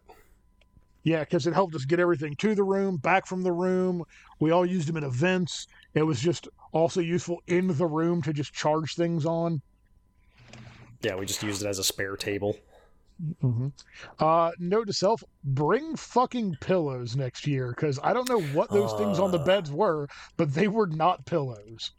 Yeah, 1.02 1.20
because 1.20 1.46
it 1.46 1.52
helped 1.52 1.74
us 1.74 1.84
get 1.84 2.00
everything 2.00 2.34
to 2.36 2.54
the 2.54 2.64
room, 2.64 2.96
back 2.96 3.26
from 3.26 3.42
the 3.42 3.52
room. 3.52 4.02
We 4.40 4.52
all 4.52 4.64
used 4.64 4.88
them 4.88 4.96
in 4.96 5.04
events. 5.04 5.66
It 5.92 6.02
was 6.02 6.18
just 6.18 6.48
also 6.72 7.00
useful 7.00 7.42
in 7.46 7.76
the 7.76 7.86
room 7.86 8.22
to 8.22 8.32
just 8.32 8.54
charge 8.54 8.94
things 8.94 9.26
on. 9.26 9.60
Yeah, 11.02 11.16
we 11.16 11.26
just 11.26 11.42
used 11.42 11.62
it 11.62 11.68
as 11.68 11.78
a 11.78 11.84
spare 11.84 12.16
table. 12.16 12.56
Mm-hmm. 13.22 13.68
Uh, 14.18 14.50
note 14.58 14.86
to 14.88 14.92
self: 14.92 15.22
bring 15.44 15.96
fucking 15.96 16.56
pillows 16.60 17.16
next 17.16 17.46
year 17.46 17.68
because 17.70 17.98
I 18.02 18.12
don't 18.12 18.28
know 18.28 18.40
what 18.40 18.70
those 18.70 18.92
things 18.94 19.18
on 19.18 19.30
the 19.30 19.38
Uh. 19.38 19.44
beds 19.44 19.70
were, 19.70 20.08
but 20.36 20.52
they 20.54 20.68
were 20.68 20.86
not 20.86 21.24
pillows. 21.26 21.92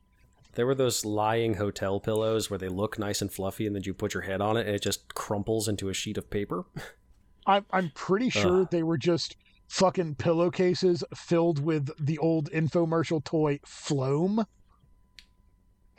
There 0.55 0.65
were 0.65 0.75
those 0.75 1.03
lying 1.05 1.55
hotel 1.55 1.99
pillows 1.99 2.49
where 2.49 2.57
they 2.59 2.69
look 2.69 2.97
nice 2.97 3.21
and 3.21 3.31
fluffy 3.31 3.67
and 3.67 3.75
then 3.75 3.83
you 3.83 3.93
put 3.93 4.13
your 4.13 4.23
head 4.23 4.39
on 4.41 4.55
it 4.57 4.65
and 4.67 4.75
it 4.75 4.81
just 4.81 5.13
crumples 5.13 5.67
into 5.67 5.89
a 5.89 5.93
sheet 5.93 6.17
of 6.17 6.29
paper. 6.29 6.63
I'm 7.45 7.65
I'm 7.71 7.91
pretty 7.93 8.29
sure 8.29 8.61
Ugh. 8.61 8.67
they 8.71 8.81
were 8.83 8.97
just 8.97 9.35
fucking 9.67 10.15
pillowcases 10.15 11.03
filled 11.15 11.59
with 11.63 11.89
the 11.99 12.17
old 12.19 12.49
infomercial 12.51 13.23
toy 13.23 13.59
Floam. 13.65 14.45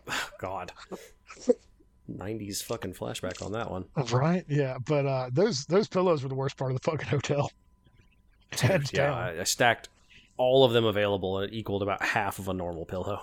God. 0.41 0.73
90s 2.11 2.63
fucking 2.63 2.95
flashback 2.95 3.45
on 3.45 3.53
that 3.53 3.71
one. 3.71 3.85
Right? 4.13 4.45
Yeah, 4.49 4.79
but 4.85 5.07
uh, 5.07 5.31
those 5.33 5.65
those 5.67 5.89
pillows 5.89 6.23
were 6.23 6.29
the 6.29 6.35
worst 6.35 6.57
part 6.57 6.73
of 6.73 6.81
the 6.81 6.91
fucking 6.91 7.09
hotel. 7.09 7.51
Hands 8.53 8.91
yeah. 8.93 9.15
I, 9.15 9.41
I 9.41 9.45
stacked 9.45 9.89
all 10.37 10.65
of 10.65 10.73
them 10.73 10.85
available 10.85 11.39
and 11.39 11.53
it 11.53 11.57
equaled 11.57 11.83
about 11.83 12.03
half 12.03 12.39
of 12.39 12.49
a 12.49 12.55
normal 12.55 12.85
pillow. 12.85 13.23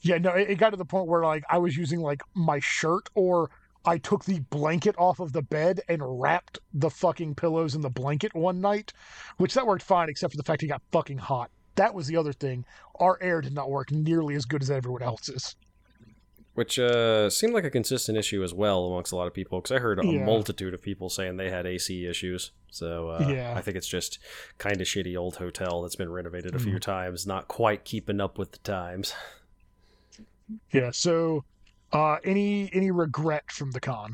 Yeah, 0.00 0.18
no, 0.18 0.30
it, 0.30 0.50
it 0.50 0.54
got 0.56 0.70
to 0.70 0.76
the 0.76 0.84
point 0.84 1.06
where 1.06 1.22
like 1.22 1.44
I 1.48 1.58
was 1.58 1.76
using 1.76 2.00
like 2.00 2.22
my 2.34 2.58
shirt 2.60 3.08
or 3.14 3.50
I 3.84 3.98
took 3.98 4.24
the 4.24 4.40
blanket 4.40 4.94
off 4.98 5.20
of 5.20 5.32
the 5.32 5.42
bed 5.42 5.80
and 5.88 6.20
wrapped 6.20 6.58
the 6.72 6.90
fucking 6.90 7.34
pillows 7.34 7.74
in 7.74 7.80
the 7.80 7.90
blanket 7.90 8.34
one 8.34 8.60
night, 8.60 8.92
which 9.38 9.54
that 9.54 9.66
worked 9.66 9.82
fine 9.82 10.08
except 10.08 10.32
for 10.32 10.36
the 10.36 10.44
fact 10.44 10.62
it 10.62 10.68
got 10.68 10.82
fucking 10.92 11.18
hot. 11.18 11.50
That 11.74 11.94
was 11.94 12.06
the 12.06 12.16
other 12.16 12.32
thing. 12.32 12.64
Our 12.96 13.18
air 13.20 13.40
did 13.40 13.54
not 13.54 13.70
work 13.70 13.90
nearly 13.90 14.34
as 14.34 14.44
good 14.44 14.62
as 14.62 14.70
everyone 14.70 15.02
else's. 15.02 15.56
Which 16.54 16.78
uh, 16.78 17.30
seemed 17.30 17.54
like 17.54 17.64
a 17.64 17.70
consistent 17.70 18.18
issue 18.18 18.42
as 18.42 18.52
well 18.52 18.84
amongst 18.84 19.10
a 19.12 19.16
lot 19.16 19.26
of 19.26 19.32
people 19.32 19.58
because 19.60 19.74
I 19.74 19.78
heard 19.78 19.98
a 19.98 20.06
Yeah. 20.06 20.24
multitude 20.26 20.74
of 20.74 20.82
people 20.82 21.08
saying 21.08 21.38
they 21.38 21.48
had 21.50 21.66
AC 21.66 22.04
issues. 22.06 22.50
So 22.70 23.08
uh, 23.08 23.26
Yeah. 23.28 23.54
I 23.56 23.62
think 23.62 23.76
it's 23.78 23.86
just 23.88 24.18
kind 24.58 24.78
of 24.80 24.86
shitty 24.86 25.16
old 25.16 25.36
hotel 25.36 25.80
that's 25.80 25.96
been 25.96 26.12
renovated 26.12 26.54
a 26.54 26.58
Mm. 26.58 26.64
few 26.64 26.78
times, 26.78 27.26
not 27.26 27.48
quite 27.48 27.84
keeping 27.84 28.20
up 28.20 28.36
with 28.36 28.52
the 28.52 28.58
times. 28.58 29.14
Yeah, 30.72 30.90
so 30.90 31.44
uh 31.92 32.16
any 32.24 32.68
any 32.74 32.90
regret 32.90 33.50
from 33.50 33.70
the 33.70 33.80
con? 33.80 34.12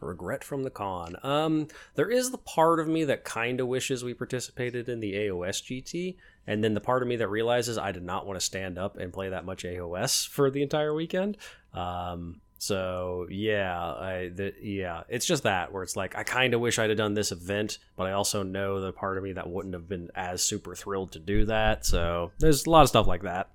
Regret 0.00 0.44
from 0.44 0.62
the 0.62 0.70
con. 0.70 1.16
Um, 1.22 1.68
there 1.94 2.10
is 2.10 2.30
the 2.30 2.38
part 2.38 2.80
of 2.80 2.88
me 2.88 3.04
that 3.04 3.24
kind 3.24 3.60
of 3.60 3.68
wishes 3.68 4.04
we 4.04 4.14
participated 4.14 4.88
in 4.88 5.00
the 5.00 5.14
AOS 5.14 5.62
GT, 5.62 6.16
and 6.46 6.62
then 6.64 6.74
the 6.74 6.80
part 6.80 7.02
of 7.02 7.08
me 7.08 7.16
that 7.16 7.28
realizes 7.28 7.78
I 7.78 7.92
did 7.92 8.02
not 8.02 8.26
want 8.26 8.38
to 8.38 8.44
stand 8.44 8.78
up 8.78 8.96
and 8.96 9.12
play 9.12 9.28
that 9.28 9.44
much 9.44 9.64
AOS 9.64 10.26
for 10.26 10.50
the 10.50 10.62
entire 10.62 10.94
weekend. 10.94 11.36
Um, 11.74 12.40
so 12.60 13.26
yeah, 13.30 13.80
I 13.80 14.30
the, 14.34 14.52
yeah, 14.60 15.04
it's 15.08 15.24
just 15.24 15.44
that 15.44 15.72
where 15.72 15.82
it's 15.82 15.96
like 15.96 16.14
I 16.14 16.24
kind 16.24 16.52
of 16.52 16.60
wish 16.60 16.78
I'd 16.78 16.90
have 16.90 16.98
done 16.98 17.14
this 17.14 17.32
event, 17.32 17.78
but 17.96 18.06
I 18.06 18.12
also 18.12 18.42
know 18.42 18.80
the 18.80 18.92
part 18.92 19.16
of 19.16 19.24
me 19.24 19.32
that 19.32 19.48
wouldn't 19.48 19.72
have 19.72 19.88
been 19.88 20.10
as 20.14 20.42
super 20.42 20.74
thrilled 20.74 21.12
to 21.12 21.18
do 21.18 21.46
that. 21.46 21.86
So 21.86 22.32
there's 22.38 22.66
a 22.66 22.70
lot 22.70 22.82
of 22.82 22.88
stuff 22.88 23.06
like 23.06 23.22
that. 23.22 23.48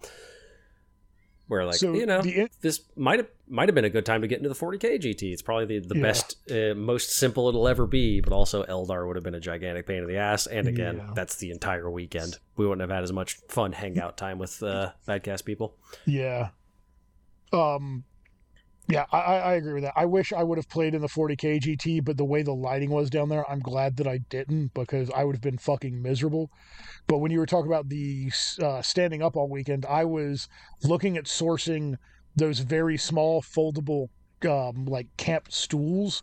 Where 1.47 1.63
like 1.65 1.75
so 1.75 1.93
you 1.93 2.07
know 2.07 2.21
the 2.21 2.49
this 2.61 2.81
might 2.95 3.19
have 3.19 3.27
might 3.47 3.69
have 3.69 3.75
been 3.75 3.85
a 3.85 3.89
good 3.89 4.05
time 4.05 4.21
to 4.21 4.27
get 4.27 4.37
into 4.37 4.49
the 4.49 4.55
40k 4.55 4.99
GT. 4.99 5.31
It's 5.31 5.43
probably 5.43 5.79
the, 5.79 5.87
the 5.87 5.95
Yeah. 5.95 6.01
best, 6.01 6.37
uh, 6.51 6.73
most 6.73 7.11
simple 7.11 7.47
it'll 7.47 7.67
ever 7.67 7.85
be. 7.85 8.19
But 8.19 8.33
also 8.33 8.63
Eldar 8.63 9.05
would 9.05 9.15
have 9.15 9.23
been 9.23 9.35
a 9.35 9.39
gigantic 9.39 9.85
pain 9.85 9.99
in 9.99 10.07
the 10.07 10.17
ass. 10.17 10.47
And 10.47 10.67
again, 10.67 10.97
Yeah. 10.97 11.11
that's 11.13 11.35
the 11.35 11.51
entire 11.51 11.89
weekend. 11.91 12.39
We 12.57 12.65
wouldn't 12.65 12.81
have 12.81 12.89
had 12.95 13.03
as 13.03 13.13
much 13.13 13.35
fun 13.47 13.73
hangout 13.73 14.17
time 14.17 14.39
with 14.39 14.63
uh, 14.63 14.93
Badcast 15.07 15.45
people. 15.45 15.75
Yeah. 16.05 16.49
Um 17.53 18.03
yeah, 18.87 19.05
I, 19.11 19.17
I 19.17 19.53
agree 19.55 19.73
with 19.73 19.83
that. 19.83 19.93
I 19.95 20.05
wish 20.05 20.31
I 20.33 20.43
would 20.43 20.57
have 20.57 20.69
played 20.69 20.93
in 20.93 21.01
the 21.01 21.07
40k 21.07 21.59
GT, 21.59 22.03
but 22.03 22.17
the 22.17 22.25
way 22.25 22.43
the 22.43 22.53
lighting 22.53 22.89
was 22.91 23.09
down 23.09 23.29
there, 23.29 23.49
I'm 23.49 23.59
glad 23.59 23.97
that 23.97 24.07
I 24.07 24.19
didn't 24.29 24.73
because 24.73 25.09
I 25.11 25.23
would 25.23 25.35
have 25.35 25.41
been 25.41 25.57
fucking 25.57 26.01
miserable. 26.01 26.49
But 27.07 27.17
when 27.19 27.31
you 27.31 27.39
were 27.39 27.45
talking 27.45 27.71
about 27.71 27.89
the 27.89 28.31
uh, 28.61 28.81
standing 28.81 29.21
up 29.23 29.35
all 29.35 29.49
weekend, 29.49 29.85
I 29.85 30.05
was 30.05 30.47
looking 30.83 31.17
at 31.17 31.25
sourcing 31.25 31.95
those 32.35 32.59
very 32.59 32.97
small 32.97 33.41
foldable 33.41 34.07
um, 34.47 34.85
like 34.85 35.07
camp 35.17 35.51
stools 35.51 36.21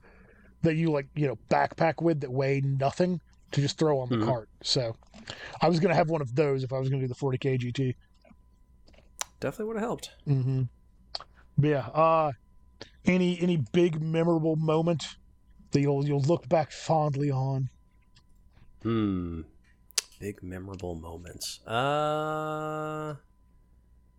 that 0.63 0.77
you 0.77 0.91
like 0.93 1.07
you 1.17 1.27
know 1.27 1.39
backpack 1.51 2.01
with 2.01 2.21
that 2.21 2.31
weigh 2.31 2.61
nothing 2.61 3.21
to 3.51 3.61
just 3.61 3.79
throw 3.79 3.99
on 3.99 4.09
the 4.09 4.17
Mhm. 4.17 4.25
cart. 4.25 4.49
So 4.63 4.95
I 5.61 5.69
was 5.69 5.81
gonna 5.81 5.95
have 5.95 6.11
one 6.11 6.21
of 6.21 6.35
those 6.37 6.63
if 6.63 6.73
I 6.73 6.79
was 6.79 6.89
gonna 6.89 7.03
do 7.03 7.09
the 7.09 7.15
40k 7.15 7.59
GT. 7.59 7.95
Definitely 9.41 9.67
would 9.67 9.77
have 9.77 9.85
helped. 9.89 10.11
Mm-hmm. 10.29 10.63
Yeah. 11.59 11.87
Uh, 11.89 12.33
any 13.05 13.41
any 13.41 13.57
big 13.73 14.01
memorable 14.01 14.57
moment 14.57 15.05
that 15.73 15.81
you'll 15.81 16.07
you'll 16.07 16.23
look 16.23 16.49
back 16.49 16.73
fondly 16.73 17.31
on? 17.31 17.71
Hmm. 18.83 19.43
Big 20.21 20.43
memorable 20.43 20.95
moments. 20.95 21.67
Uh. 21.67 23.17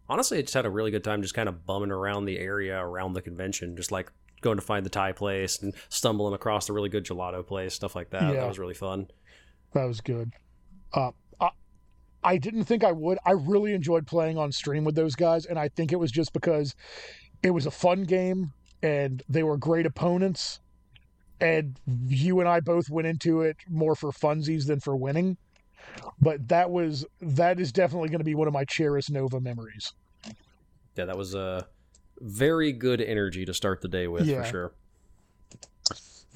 Honestly, 0.10 0.38
I 0.38 0.42
just 0.42 0.54
had 0.54 0.66
a 0.66 0.70
really 0.70 0.92
good 0.92 1.04
time 1.04 1.22
just 1.22 1.34
kind 1.34 1.48
of 1.48 1.66
bumming 1.66 1.92
around 1.92 2.26
the 2.26 2.38
area 2.38 2.78
around 2.78 3.14
the 3.14 3.22
convention, 3.22 3.76
just 3.78 3.92
like 3.92 4.12
going 4.42 4.58
to 4.58 4.62
find 4.62 4.86
the 4.86 4.90
Thai 4.90 5.14
place 5.14 5.62
and 5.62 5.74
stumbling 5.90 6.34
across 6.34 6.70
a 6.70 6.74
really 6.74 6.90
good 6.90 7.06
gelato 7.06 7.46
place, 7.46 7.74
stuff 7.74 7.96
like 7.96 8.10
that. 8.12 8.24
Yeah. 8.24 8.42
That 8.42 8.48
was 8.48 8.60
really 8.60 8.74
fun. 8.74 9.08
That 9.74 9.86
was 9.86 10.02
good. 10.02 10.34
Uh, 10.94 11.12
I 11.40 11.50
I 12.24 12.38
didn't 12.38 12.66
think 12.66 12.84
I 12.84 12.92
would. 12.92 13.18
I 13.26 13.32
really 13.32 13.74
enjoyed 13.74 14.06
playing 14.06 14.38
on 14.38 14.52
stream 14.52 14.84
with 14.84 14.96
those 14.96 15.16
guys, 15.16 15.46
and 15.46 15.58
I 15.58 15.70
think 15.70 15.92
it 15.92 16.00
was 16.00 16.12
just 16.12 16.34
because 16.34 16.76
it 17.44 17.52
was 17.52 17.66
a 17.66 17.72
fun 17.72 18.04
game 18.04 18.54
and 18.82 19.22
they 19.30 19.44
were 19.44 19.58
great 19.58 19.86
opponents. 19.86 20.60
And 21.40 21.78
you 22.08 22.40
and 22.40 22.48
I 22.48 22.62
both 22.62 22.90
went 22.90 23.08
into 23.08 23.42
it 23.42 23.58
more 23.70 23.96
for 23.96 24.12
funsies 24.12 24.66
than 24.66 24.80
for 24.80 24.96
winning. 24.96 25.38
But 26.22 26.48
that 26.48 26.72
was 26.72 27.06
that 27.22 27.60
is 27.60 27.72
definitely 27.74 28.10
going 28.10 28.20
to 28.20 28.26
be 28.26 28.36
one 28.36 28.48
of 28.48 28.54
my 28.54 28.64
cherished 28.64 29.12
Nova 29.12 29.42
memories. 29.42 29.92
Yeah, 30.96 31.06
that 31.06 31.18
was 31.18 31.36
a 31.36 31.68
very 32.20 32.72
good 32.72 33.02
energy 33.02 33.44
to 33.46 33.54
start 33.54 33.82
the 33.82 33.88
day 33.90 34.08
with 34.08 34.26
Yeah. 34.26 34.44
for 34.44 34.50
sure. 34.50 34.72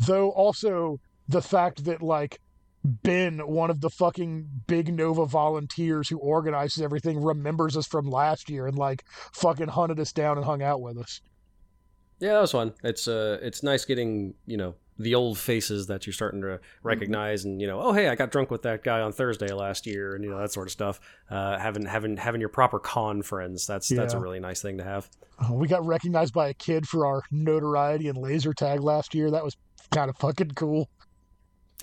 though 0.06 0.30
also 0.32 1.00
the 1.30 1.42
fact 1.42 1.86
that 1.86 2.02
like 2.02 2.40
Ben, 2.88 3.40
one 3.40 3.70
of 3.70 3.82
the 3.82 3.90
fucking 3.90 4.48
big 4.68 4.94
Nova 4.94 5.26
volunteers 5.26 6.08
who 6.08 6.18
organizes 6.18 6.82
everything, 6.82 7.22
remembers 7.22 7.76
us 7.76 7.86
from 7.86 8.10
last 8.10 8.50
year 8.50 8.68
and 8.68 8.78
like 8.78 9.04
fucking 9.34 9.68
hunted 9.68 10.00
us 10.00 10.14
down 10.14 10.38
and 10.38 10.46
hung 10.46 10.64
out 10.64 10.82
with 10.82 10.98
us. 10.98 11.22
Yeah, 12.20 12.34
that 12.34 12.42
was 12.42 12.52
fun. 12.52 12.74
It's 12.84 13.08
uh, 13.08 13.38
it's 13.42 13.62
nice 13.62 13.86
getting 13.86 14.34
you 14.46 14.58
know 14.58 14.76
the 14.98 15.14
old 15.16 15.38
faces 15.38 15.88
that 15.88 16.08
you're 16.08 16.14
starting 16.14 16.42
to 16.42 16.60
recognize, 16.82 17.46
and 17.46 17.62
you 17.62 17.68
know, 17.68 17.80
oh 17.82 17.94
hey, 17.94 18.10
I 18.10 18.16
got 18.16 18.32
drunk 18.32 18.50
with 18.50 18.64
that 18.64 18.84
guy 18.84 19.02
on 19.02 19.12
Thursday 19.12 19.52
last 19.54 19.86
year, 19.86 20.16
and 20.16 20.24
you 20.24 20.30
know 20.30 20.40
that 20.40 20.52
sort 20.52 20.68
of 20.68 20.72
stuff. 20.72 21.00
Uh, 21.30 21.60
having 21.60 21.86
having 21.86 22.18
having 22.18 22.42
your 22.42 22.50
proper 22.50 22.80
con 22.80 23.22
friends. 23.22 23.68
That's 23.68 23.90
that's 23.90 24.14
a 24.14 24.20
really 24.20 24.40
nice 24.40 24.62
thing 24.62 24.78
to 24.78 24.84
have. 24.84 25.10
Uh, 25.38 25.54
We 25.54 25.68
got 25.68 25.86
recognized 25.86 26.34
by 26.34 26.50
a 26.50 26.54
kid 26.54 26.88
for 26.88 27.06
our 27.06 27.22
notoriety 27.32 28.08
and 28.08 28.18
laser 28.18 28.54
tag 28.54 28.82
last 28.82 29.14
year. 29.14 29.30
That 29.30 29.44
was 29.44 29.56
kind 29.92 30.10
of 30.10 30.18
fucking 30.18 30.52
cool. 30.52 30.90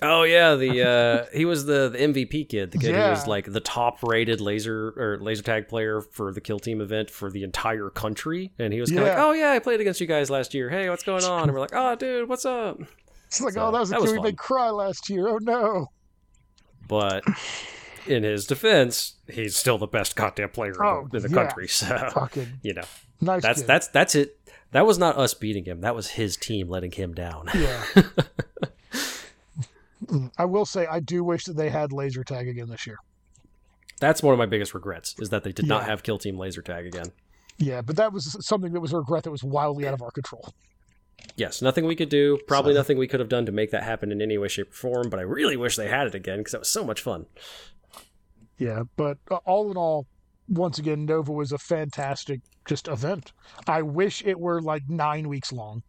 Oh 0.01 0.23
yeah, 0.23 0.55
the 0.55 0.83
uh, 0.87 1.25
he 1.33 1.45
was 1.45 1.65
the, 1.65 1.87
the 1.89 1.97
MVP 1.97 2.49
kid, 2.49 2.71
the 2.71 2.77
kid 2.77 2.93
who 2.95 3.01
was 3.01 3.27
like 3.27 3.49
the 3.51 3.61
top 3.61 4.03
rated 4.03 4.41
laser 4.41 4.89
or 4.97 5.17
laser 5.21 5.41
tag 5.41 5.69
player 5.69 6.01
for 6.01 6.33
the 6.33 6.41
Kill 6.41 6.59
Team 6.59 6.81
event 6.81 7.09
for 7.09 7.31
the 7.31 7.43
entire 7.43 7.89
country, 7.89 8.51
and 8.59 8.73
he 8.73 8.81
was 8.81 8.89
kind 8.89 9.03
of 9.03 9.07
like, 9.07 9.17
oh 9.17 9.31
yeah, 9.31 9.51
I 9.51 9.59
played 9.59 9.79
against 9.79 10.01
you 10.01 10.07
guys 10.07 10.29
last 10.29 10.53
year. 10.53 10.69
Hey, 10.69 10.89
what's 10.89 11.03
going 11.03 11.23
on? 11.23 11.43
And 11.43 11.53
we're 11.53 11.61
like, 11.61 11.73
oh 11.73 11.95
dude, 11.95 12.27
what's 12.27 12.45
up? 12.45 12.81
It's 13.27 13.39
like, 13.39 13.53
So, 13.53 13.67
oh, 13.67 13.71
that 13.71 13.79
was 13.79 13.89
that 13.91 14.01
kid 14.01 14.11
we 14.11 14.19
made 14.19 14.37
cry 14.37 14.69
last 14.69 15.09
year. 15.09 15.29
Oh 15.29 15.37
no. 15.41 15.87
But 16.89 17.23
in 18.05 18.23
his 18.23 18.45
defense, 18.45 19.13
he's 19.31 19.55
still 19.55 19.77
the 19.77 19.87
best 19.87 20.15
goddamn 20.17 20.49
player 20.49 20.71
in 20.73 20.77
the- 20.77 20.83
Oh, 20.83 21.09
in 21.13 21.21
the 21.21 21.29
yeah. 21.29 21.35
country. 21.35 21.67
So 21.69 22.09
Fucking 22.13 22.59
you 22.63 22.73
know, 22.73 22.83
nice. 23.21 23.41
that's 23.43 23.61
kid. 23.61 23.67
that's 23.67 23.87
that's 23.87 24.15
it. 24.15 24.37
That 24.71 24.85
was 24.85 24.97
not 24.97 25.17
us 25.17 25.33
beating 25.33 25.63
him. 25.63 25.79
That 25.81 25.95
was 25.95 26.09
his 26.09 26.35
team 26.35 26.67
letting 26.67 26.91
him 26.91 27.13
down. 27.13 27.47
Yeah. 27.55 27.81
I 30.37 30.45
will 30.45 30.65
say 30.65 30.85
I 30.85 30.99
do 30.99 31.23
wish 31.23 31.45
that 31.45 31.55
they 31.55 31.69
had 31.69 31.91
laser 31.93 32.23
tag 32.23 32.47
again 32.47 32.69
this 32.69 32.85
year. 32.85 32.97
That's 33.99 34.21
one 34.21 34.33
of 34.33 34.37
my 34.37 34.45
biggest 34.45 34.73
regrets 34.73 35.15
is 35.19 35.29
that 35.29 35.43
they 35.43 35.51
did 35.53 35.67
not 35.67 35.85
have 35.85 36.03
Kill 36.03 36.17
Team 36.17 36.37
laser 36.37 36.61
tag 36.61 36.85
again. 36.85 37.11
Yeah, 37.57 37.81
but 37.81 37.95
that 37.95 38.11
was 38.11 38.35
something 38.45 38.73
that 38.73 38.81
was 38.81 38.91
a 38.91 38.97
regret 38.97 39.23
that 39.23 39.31
was 39.31 39.43
wildly 39.43 39.87
out 39.87 39.93
of 39.93 40.01
our 40.01 40.11
control. 40.11 40.53
Yes, 41.37 41.61
nothing 41.61 41.85
we 41.85 41.95
could 41.95 42.09
do. 42.09 42.37
Probably 42.45 42.73
So- 42.73 42.79
nothing 42.79 42.97
we 42.97 43.07
could 43.07 43.21
have 43.21 43.29
done 43.29 43.45
to 43.45 43.53
make 43.53 43.71
that 43.71 43.83
happen 43.83 44.11
in 44.11 44.21
any 44.21 44.37
way, 44.37 44.49
shape, 44.49 44.69
or 44.71 44.73
form. 44.73 45.09
But 45.09 45.19
I 45.19 45.23
really 45.23 45.55
wish 45.55 45.77
they 45.77 45.87
had 45.87 46.07
it 46.07 46.13
again 46.15 46.39
because 46.39 46.51
that 46.51 46.59
was 46.59 46.69
so 46.69 46.83
much 46.83 47.01
fun. 47.01 47.25
Yeah, 48.57 48.83
but 48.97 49.17
uh, 49.31 49.35
all 49.45 49.71
in 49.71 49.77
all, 49.77 50.07
once 50.49 50.77
again, 50.77 51.05
Nova 51.05 51.31
was 51.31 51.51
a 51.53 51.57
fantastic 51.57 52.41
just 52.67 52.87
event. 52.87 53.31
I 53.67 53.81
wish 53.81 54.23
it 54.25 54.39
were 54.39 54.61
like 54.61 54.83
nine 54.89 55.29
weeks 55.29 55.51
long. 55.53 55.83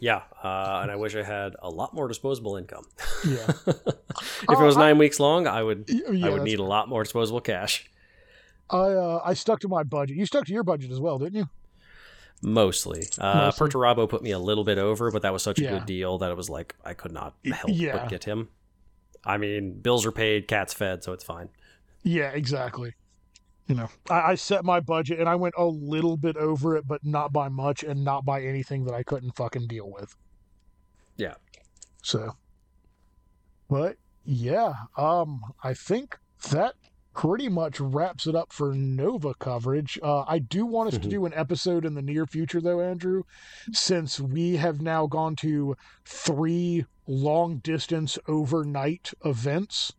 Yeah, 0.00 0.22
uh, 0.42 0.80
and 0.82 0.90
I 0.90 0.96
wish 0.96 1.14
I 1.14 1.22
had 1.22 1.54
a 1.62 1.70
lot 1.70 1.94
more 1.94 2.08
disposable 2.08 2.56
income. 2.56 2.84
Yeah, 3.26 3.46
if 3.66 3.86
it 3.86 4.48
Oh, 4.48 4.64
was 4.64 4.76
I- 4.76 4.80
nine 4.80 4.98
weeks 4.98 5.18
long, 5.20 5.46
I 5.46 5.62
would 5.62 5.84
yeah 5.88 6.26
I 6.26 6.30
would 6.30 6.42
need 6.42 6.58
a 6.58 6.64
lot 6.64 6.88
more 6.88 7.02
disposable 7.02 7.40
cash. 7.40 7.88
I 8.70 8.76
uh, 8.76 9.20
I 9.24 9.34
stuck 9.34 9.60
to 9.60 9.68
my 9.68 9.82
budget. 9.82 10.16
You 10.16 10.26
stuck 10.26 10.46
to 10.46 10.52
your 10.52 10.64
budget 10.64 10.90
as 10.90 11.00
well, 11.00 11.18
didn't 11.18 11.34
you? 11.36 11.48
Mostly. 12.42 13.06
Uh, 13.18 13.34
Mostly. 13.46 13.68
Perturabo 13.68 14.08
put 14.08 14.22
me 14.22 14.30
a 14.32 14.38
little 14.38 14.64
bit 14.64 14.76
over, 14.78 15.10
but 15.10 15.22
that 15.22 15.32
was 15.32 15.42
such 15.42 15.58
a 15.58 15.62
Yeah. 15.62 15.70
good 15.78 15.86
deal 15.86 16.18
that 16.18 16.30
it 16.30 16.36
was 16.36 16.50
like 16.50 16.74
I 16.84 16.92
could 16.94 17.12
not 17.12 17.34
help 17.44 17.68
yeah. 17.68 17.92
but 17.98 18.08
get 18.10 18.24
him. 18.24 18.48
I 19.24 19.38
mean, 19.38 19.80
bills 19.80 20.04
are 20.04 20.12
paid, 20.12 20.48
cats 20.48 20.74
fed, 20.74 21.02
so 21.02 21.12
it's 21.12 21.24
fine. 21.24 21.48
Yeah, 22.02 22.30
exactly. 22.30 22.94
You 23.66 23.74
know, 23.76 23.88
I, 24.10 24.32
I 24.32 24.34
set 24.34 24.64
my 24.64 24.80
budget 24.80 25.20
and 25.20 25.28
I 25.28 25.36
went 25.36 25.54
a 25.56 25.64
little 25.64 26.16
bit 26.16 26.36
over 26.36 26.76
it, 26.76 26.86
but 26.86 27.04
not 27.04 27.32
by 27.32 27.48
much 27.48 27.82
and 27.82 28.04
not 28.04 28.24
by 28.24 28.42
anything 28.42 28.84
that 28.84 28.94
I 28.94 29.02
couldn't 29.02 29.36
fucking 29.36 29.68
deal 29.68 29.90
with. 29.90 30.14
Yeah. 31.16 31.34
So, 32.02 32.36
but 33.70 33.96
yeah, 34.24 34.74
um, 34.96 35.40
I 35.62 35.72
think 35.72 36.18
that 36.50 36.74
pretty 37.14 37.48
much 37.48 37.80
wraps 37.80 38.26
it 38.26 38.34
up 38.34 38.52
for 38.52 38.74
Nova 38.74 39.34
coverage. 39.34 39.98
Uh, 40.02 40.24
I 40.26 40.40
do 40.40 40.66
want 40.66 40.88
us 40.92 40.98
to 40.98 41.06
Mhm. 41.06 41.10
do 41.10 41.26
an 41.26 41.32
episode 41.34 41.84
in 41.84 41.94
the 41.94 42.02
near 42.02 42.26
future, 42.26 42.60
though, 42.60 42.80
Andrew, 42.80 43.22
since 43.72 44.18
we 44.20 44.56
have 44.56 44.82
now 44.82 45.06
gone 45.06 45.36
to 45.36 45.76
three 46.04 46.84
long 47.06 47.58
distance 47.58 48.18
overnight 48.26 49.12
events. 49.24 49.92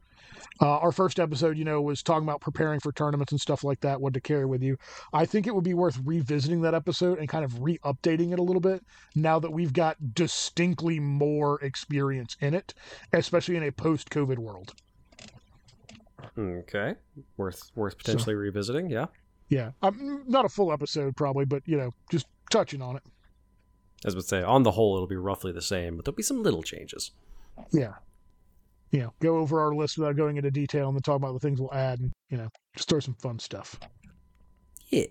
Uh, 0.62 0.78
our 0.80 0.92
first 0.92 1.20
episode, 1.20 1.58
you 1.58 1.66
know, 1.66 1.82
was 1.82 2.02
talking 2.04 2.24
about 2.28 2.42
preparing 2.42 2.80
for 2.80 2.92
tournaments 2.92 3.32
and 3.32 3.42
stuff 3.42 3.64
like 3.64 3.82
that, 3.82 4.00
what 4.00 4.14
to 4.14 4.22
carry 4.22 4.46
with 4.46 4.62
you. 4.64 4.78
I 5.14 5.26
think 5.26 5.48
it 5.48 5.56
would 5.56 5.64
be 5.64 5.74
worth 5.74 6.00
revisiting 6.04 6.62
that 6.62 6.74
episode 6.74 7.20
and 7.20 7.28
kind 7.28 7.44
of 7.44 7.62
re 7.62 7.78
updating 7.84 8.32
it 8.32 8.40
a 8.40 8.44
little 8.44 8.62
bit 8.62 8.84
now 9.16 9.40
that 9.40 9.52
we've 9.52 9.74
got 9.74 10.14
distinctly 10.14 11.00
more 11.00 11.60
experience 11.62 12.38
in 12.40 12.54
it, 12.54 12.74
especially 13.14 13.56
in 13.56 13.64
a 13.64 13.72
post 13.72 14.10
COVID 14.10 14.38
world. 14.38 14.74
Okay, 16.38 16.96
worth 17.38 17.72
worth 17.76 17.98
potentially 17.98 18.36
revisiting. 18.36 18.90
Yeah, 18.90 19.06
Yeah. 19.50 19.72
Um, 19.82 20.24
not 20.28 20.46
a 20.46 20.50
full 20.50 20.74
episode, 20.74 21.16
probably, 21.16 21.46
but, 21.46 21.64
you 21.66 21.78
know, 21.78 21.94
just 22.12 22.26
touching 22.50 22.82
on 22.82 22.96
it. 22.98 23.04
as 24.04 24.14
I 24.14 24.18
would 24.18 24.26
say, 24.26 24.42
on 24.42 24.64
the 24.64 24.72
whole, 24.72 24.96
it'll 24.96 25.08
be 25.08 25.16
roughly 25.16 25.52
the 25.52 25.62
same, 25.62 25.96
but 25.96 26.06
there'll 26.06 26.16
be 26.16 26.24
some 26.24 26.44
little 26.44 26.64
changes. 26.64 27.12
Yeah. 27.72 27.94
You 28.96 29.02
know, 29.02 29.14
go 29.20 29.40
over 29.40 29.60
our 29.60 29.76
list 29.76 29.98
without 29.98 30.16
going 30.16 30.38
into 30.38 30.50
detail 30.52 30.88
and 30.88 30.96
then 30.96 31.02
talk 31.02 31.18
about 31.18 31.34
the 31.34 31.40
things 31.40 31.60
we'll 31.60 31.74
add 31.74 32.00
and, 32.00 32.14
you 32.30 32.38
know, 32.38 32.48
just 32.78 32.88
throw 32.88 33.02
some 33.02 33.16
fun 33.16 33.40
stuff. 33.40 33.78
Yeah. 34.88 35.06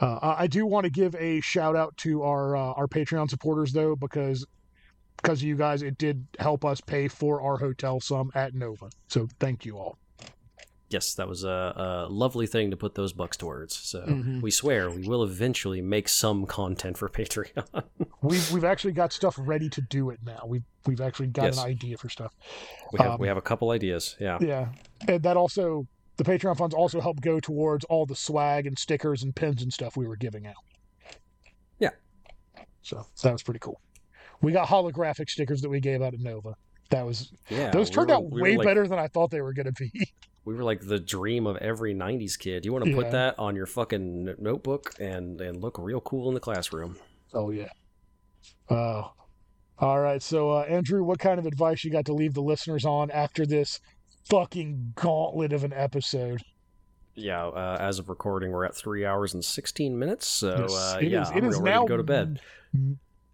Uh, 0.00 0.34
I 0.36 0.48
do 0.48 0.66
want 0.66 0.82
to 0.82 0.90
give 0.90 1.14
a 1.14 1.40
shout 1.42 1.76
out 1.76 1.96
to 1.98 2.24
our 2.24 2.56
uh, 2.56 2.72
our 2.72 2.88
Patreon 2.88 3.30
supporters 3.30 3.72
though, 3.72 3.94
because 3.94 4.44
because 5.18 5.38
of 5.38 5.46
you 5.46 5.54
guys, 5.54 5.82
it 5.82 5.98
did 5.98 6.26
help 6.40 6.64
us 6.64 6.80
pay 6.80 7.06
for 7.06 7.40
our 7.40 7.58
hotel 7.58 8.00
some 8.00 8.32
at 8.34 8.54
Nova. 8.54 8.90
So 9.06 9.28
thank 9.38 9.64
you 9.64 9.78
all. 9.78 9.96
Yes, 10.92 11.14
that 11.14 11.26
was 11.28 11.42
a, 11.44 12.06
a 12.08 12.12
lovely 12.12 12.46
thing 12.46 12.70
to 12.70 12.76
put 12.76 12.94
those 12.94 13.12
bucks 13.12 13.36
towards. 13.36 13.74
So 13.76 14.02
Mhm. 14.06 14.42
we 14.42 14.50
swear 14.50 14.90
we 14.90 15.06
will 15.08 15.22
eventually 15.22 15.80
make 15.80 16.08
some 16.08 16.44
content 16.46 16.98
for 16.98 17.08
Patreon. 17.18 17.84
We've 18.20 18.52
we've 18.52 18.64
actually 18.64 18.92
got 18.92 19.12
stuff 19.12 19.36
ready 19.38 19.68
to 19.70 19.80
do 19.80 20.10
it 20.10 20.20
now. 20.24 20.42
We've 20.46 20.64
we've 20.86 21.00
actually 21.00 21.28
got 21.28 21.44
Yes. 21.46 21.58
an 21.58 21.64
idea 21.68 21.96
for 21.96 22.08
stuff. 22.08 22.34
we 22.92 22.98
have 22.98 23.12
Um, 23.12 23.18
we 23.20 23.28
have 23.28 23.36
a 23.38 23.42
couple 23.42 23.70
ideas. 23.70 24.16
Yeah. 24.20 24.38
Yeah, 24.40 24.68
and 25.08 25.22
that 25.22 25.36
also 25.36 25.86
the 26.18 26.24
Patreon 26.24 26.58
funds 26.58 26.74
also 26.74 27.00
help 27.00 27.20
go 27.22 27.40
towards 27.40 27.84
all 27.86 28.04
the 28.04 28.14
swag 28.14 28.66
and 28.66 28.78
stickers 28.78 29.22
and 29.22 29.34
pins 29.34 29.62
and 29.62 29.72
stuff 29.72 29.96
we 29.96 30.06
were 30.06 30.16
giving 30.16 30.46
out. 30.46 30.62
Yeah. 31.78 31.90
So 32.82 33.06
that 33.22 33.32
was 33.32 33.42
pretty 33.42 33.60
cool. 33.60 33.80
We 34.42 34.52
got 34.52 34.68
holographic 34.68 35.30
stickers 35.30 35.62
that 35.62 35.70
we 35.70 35.80
gave 35.80 36.02
out 36.02 36.12
at 36.14 36.20
Nova. 36.20 36.54
That 36.90 37.06
was 37.06 37.32
Yeah. 37.48 37.70
those 37.70 37.88
we 37.88 37.94
turned 37.94 38.08
were- 38.10 38.14
out 38.16 38.30
we 38.30 38.42
way 38.42 38.56
like- 38.58 38.66
better 38.66 38.86
than 38.86 38.98
I 38.98 39.08
thought 39.08 39.30
they 39.30 39.40
were 39.40 39.54
going 39.54 39.72
to 39.72 39.72
be. 39.72 39.90
We 40.44 40.54
were 40.54 40.64
like 40.64 40.80
the 40.86 40.98
dream 40.98 41.46
of 41.46 41.56
every 41.58 41.94
'90s 41.94 42.36
kid. 42.38 42.64
You 42.64 42.72
want 42.72 42.84
to 42.84 42.90
Yeah. 42.90 42.96
put 42.96 43.10
that 43.12 43.38
on 43.38 43.54
your 43.54 43.66
fucking 43.66 44.34
notebook 44.38 44.94
and 44.98 45.40
and 45.40 45.60
look 45.62 45.78
real 45.78 46.00
cool 46.00 46.28
in 46.28 46.34
the 46.34 46.40
classroom. 46.40 46.96
Oh 47.32 47.50
yeah. 47.50 47.70
Oh. 48.68 49.12
All 49.78 50.00
right. 50.00 50.22
So 50.22 50.50
uh, 50.50 50.62
Andrew, 50.62 51.02
what 51.04 51.18
kind 51.18 51.38
of 51.38 51.46
advice 51.46 51.84
you 51.84 51.90
got 51.90 52.04
to 52.06 52.12
leave 52.12 52.34
the 52.34 52.42
listeners 52.42 52.84
on 52.84 53.10
after 53.10 53.46
this 53.46 53.80
fucking 54.28 54.92
gauntlet 54.96 55.52
of 55.52 55.64
an 55.64 55.72
episode? 55.72 56.42
Yeah. 57.14 57.46
Uh, 57.48 57.76
as 57.80 57.98
of 57.98 58.08
recording, 58.08 58.50
we're 58.52 58.64
at 58.64 58.74
three 58.76 59.04
hours 59.04 59.34
and 59.34 59.44
16 59.44 59.98
minutes. 59.98 60.26
So 60.26 60.56
Yes, 60.60 60.72
uh, 60.72 60.98
it 61.00 61.08
yeah, 61.10 61.22
is- 61.22 61.30
I'm 61.30 61.36
it 61.38 61.44
is 61.44 61.54
real 61.56 61.62
ready 61.62 61.74
now 61.76 61.82
to 61.82 61.88
go 61.88 61.96
to 61.98 62.02
bed. 62.02 62.40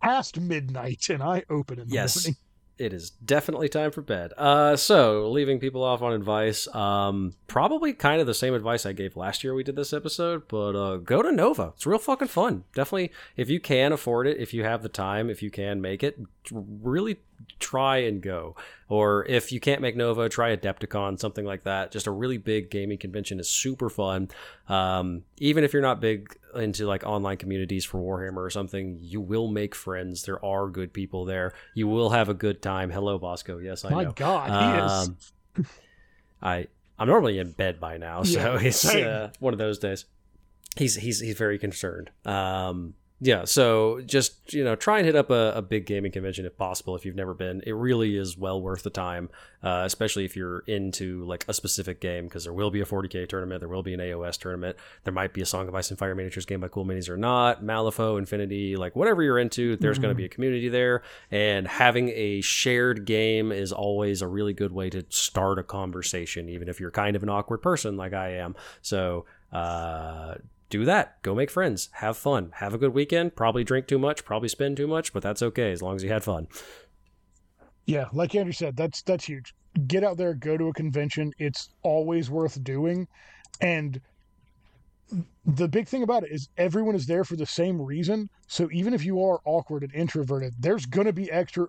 past 0.02 0.40
midnight, 0.40 1.08
and 1.10 1.22
I 1.22 1.44
open 1.50 1.78
in 1.80 1.88
the 1.88 1.94
Yes. 1.94 2.24
morning. 2.24 2.36
It 2.78 2.92
is 2.92 3.10
definitely 3.10 3.68
time 3.68 3.90
for 3.90 4.02
bed. 4.02 4.32
Uh, 4.38 4.76
so 4.76 5.28
leaving 5.30 5.58
people 5.58 5.82
off 5.82 6.00
on 6.00 6.12
advice, 6.12 6.72
um, 6.74 7.34
probably 7.48 7.92
kind 7.92 8.20
of 8.20 8.26
the 8.26 8.34
same 8.34 8.54
advice 8.54 8.86
I 8.86 8.92
gave 8.92 9.16
last 9.16 9.42
year 9.42 9.54
we 9.54 9.64
did 9.64 9.76
this 9.76 9.92
episode, 9.92 10.46
but 10.48 10.76
uh, 10.76 10.96
go 10.98 11.20
to 11.20 11.32
Nova. 11.32 11.72
It's 11.74 11.86
real 11.86 11.98
fucking 11.98 12.28
fun. 12.28 12.64
Definitely, 12.74 13.10
if 13.36 13.50
you 13.50 13.58
can 13.58 13.92
afford 13.92 14.26
it, 14.28 14.38
if 14.38 14.54
you 14.54 14.62
have 14.62 14.82
the 14.82 14.88
time, 14.88 15.28
if 15.28 15.42
you 15.42 15.50
can 15.50 15.80
make 15.80 16.02
it, 16.02 16.20
really 16.52 17.18
try 17.58 17.98
and 17.98 18.22
go. 18.22 18.56
Or 18.88 19.26
if 19.26 19.52
you 19.52 19.60
can't 19.60 19.82
make 19.82 19.96
Nova, 19.96 20.28
try 20.28 20.56
Adepticon, 20.56 21.18
something 21.18 21.44
like 21.44 21.64
that. 21.64 21.90
Just 21.90 22.06
a 22.06 22.10
really 22.10 22.38
big 22.38 22.70
gaming 22.70 22.98
convention 22.98 23.38
is 23.38 23.48
super 23.48 23.90
fun. 23.90 24.28
Um, 24.68 25.24
even 25.38 25.64
if 25.64 25.72
you're 25.72 25.82
not 25.82 26.00
big 26.00 26.34
into 26.54 26.86
like 26.86 27.04
online 27.04 27.36
communities 27.36 27.84
for 27.84 27.98
Warhammer 28.00 28.38
or 28.38 28.50
something, 28.50 28.98
you 29.00 29.20
will 29.20 29.48
make 29.48 29.74
friends. 29.74 30.22
There 30.22 30.42
are 30.44 30.68
good 30.68 30.92
people 30.92 31.24
there. 31.24 31.52
You 31.74 31.86
will 31.88 32.10
have 32.10 32.28
a 32.28 32.34
good 32.34 32.62
time. 32.62 32.90
Hello, 32.90 33.18
Bosco. 33.18 33.58
Yes, 33.58 33.84
I 33.84 33.90
My 33.90 34.04
know. 34.04 34.12
God, 34.12 34.48
he 34.48 34.84
is. 34.84 35.08
Um, 35.58 35.66
I 36.40 36.66
I'm 36.98 37.08
normally 37.08 37.38
in 37.38 37.52
bed 37.52 37.78
by 37.78 37.96
now, 37.96 38.22
so 38.22 38.54
Yeah, 38.54 38.60
it's 38.60 38.84
uh, 38.84 39.30
one 39.38 39.52
of 39.52 39.58
those 39.58 39.78
days. 39.78 40.04
He's 40.76 40.96
he's 40.96 41.20
he's 41.20 41.36
very 41.36 41.58
concerned. 41.58 42.10
Um, 42.24 42.94
yeah, 43.20 43.44
so 43.44 44.00
just 44.06 44.54
you 44.54 44.62
know, 44.62 44.76
try 44.76 44.98
and 44.98 45.06
hit 45.06 45.16
up 45.16 45.30
a, 45.30 45.52
a 45.56 45.62
big 45.62 45.86
gaming 45.86 46.12
convention 46.12 46.46
if 46.46 46.56
possible. 46.56 46.94
If 46.94 47.04
you've 47.04 47.16
never 47.16 47.34
been, 47.34 47.60
it 47.66 47.72
really 47.72 48.16
is 48.16 48.38
well 48.38 48.62
worth 48.62 48.84
the 48.84 48.90
time, 48.90 49.28
uh, 49.60 49.82
especially 49.84 50.24
if 50.24 50.36
you're 50.36 50.60
into 50.68 51.24
like 51.24 51.44
a 51.48 51.52
specific 51.52 52.00
game, 52.00 52.24
because 52.24 52.44
there 52.44 52.52
will 52.52 52.70
be 52.70 52.80
a 52.80 52.84
40k 52.84 53.28
tournament, 53.28 53.60
there 53.60 53.68
will 53.68 53.82
be 53.82 53.92
an 53.92 53.98
AOS 53.98 54.38
tournament, 54.38 54.76
there 55.02 55.12
might 55.12 55.32
be 55.32 55.42
a 55.42 55.46
Song 55.46 55.66
of 55.66 55.74
Ice 55.74 55.90
and 55.90 55.98
Fire 55.98 56.14
miniatures 56.14 56.46
game 56.46 56.60
by 56.60 56.68
Cool 56.68 56.84
Minis 56.84 57.08
or 57.08 57.16
not, 57.16 57.60
Malifaux, 57.64 58.18
Infinity, 58.18 58.76
like 58.76 58.94
whatever 58.94 59.20
you're 59.20 59.40
into, 59.40 59.74
there's 59.76 59.98
going 59.98 60.12
to 60.12 60.16
be 60.16 60.24
a 60.24 60.28
community 60.28 60.68
there, 60.68 61.02
and 61.32 61.66
having 61.66 62.10
a 62.10 62.40
shared 62.40 63.04
game 63.04 63.50
is 63.50 63.72
always 63.72 64.22
a 64.22 64.28
really 64.28 64.52
good 64.52 64.70
way 64.70 64.90
to 64.90 65.04
start 65.08 65.58
a 65.58 65.64
conversation, 65.64 66.48
even 66.48 66.68
if 66.68 66.78
you're 66.78 66.92
kind 66.92 67.16
of 67.16 67.24
an 67.24 67.28
awkward 67.28 67.62
person 67.62 67.96
like 67.96 68.12
I 68.12 68.34
am. 68.34 68.54
So. 68.80 69.26
Uh, 69.50 70.34
do 70.70 70.84
that. 70.84 71.22
Go 71.22 71.34
make 71.34 71.50
friends. 71.50 71.88
Have 71.94 72.16
fun. 72.16 72.50
Have 72.56 72.74
a 72.74 72.78
good 72.78 72.94
weekend. 72.94 73.36
Probably 73.36 73.64
drink 73.64 73.86
too 73.86 73.98
much. 73.98 74.24
Probably 74.24 74.48
spend 74.48 74.76
too 74.76 74.86
much, 74.86 75.12
but 75.12 75.22
that's 75.22 75.42
okay 75.42 75.72
as 75.72 75.82
long 75.82 75.96
as 75.96 76.02
you 76.02 76.10
had 76.10 76.24
fun. 76.24 76.48
Yeah, 77.86 78.06
like 78.12 78.34
Andrew 78.34 78.52
said, 78.52 78.76
that's 78.76 79.00
that's 79.02 79.24
huge. 79.24 79.54
Get 79.86 80.04
out 80.04 80.18
there, 80.18 80.34
go 80.34 80.56
to 80.56 80.68
a 80.68 80.72
convention. 80.74 81.32
It's 81.38 81.70
always 81.82 82.30
worth 82.30 82.62
doing. 82.62 83.08
And 83.60 84.00
the 85.46 85.68
big 85.68 85.88
thing 85.88 86.02
about 86.02 86.24
it 86.24 86.30
is 86.30 86.50
everyone 86.58 86.94
is 86.94 87.06
there 87.06 87.24
for 87.24 87.36
the 87.36 87.46
same 87.46 87.80
reason. 87.80 88.28
So 88.46 88.68
even 88.72 88.92
if 88.92 89.04
you 89.04 89.24
are 89.24 89.40
awkward 89.46 89.84
and 89.84 89.94
introverted, 89.94 90.54
there's 90.58 90.84
gonna 90.84 91.14
be 91.14 91.30
extra 91.30 91.68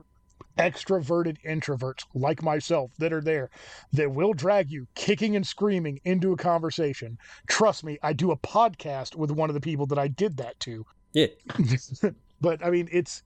extroverted 0.58 1.38
introverts 1.46 2.04
like 2.14 2.44
myself 2.44 2.92
that 2.98 3.14
are 3.14 3.22
there 3.22 3.50
that 3.94 4.12
will 4.12 4.34
drag 4.34 4.70
you 4.70 4.88
kicking 4.96 5.36
and 5.36 5.46
screaming 5.46 6.00
into 6.04 6.34
a 6.34 6.38
conversation. 6.38 7.18
Trust 7.48 7.84
me, 7.84 7.98
I 8.04 8.14
do 8.14 8.32
a 8.32 8.38
podcast 8.38 9.16
with 9.16 9.32
one 9.32 9.50
of 9.50 9.54
the 9.54 9.62
people 9.62 9.86
that 9.88 10.00
I 10.00 10.08
did 10.08 10.38
that 10.38 10.60
to. 10.62 10.86
Yeah. 11.14 11.28
but 12.42 12.66
I 12.66 12.70
mean, 12.70 12.90
it's 12.92 13.24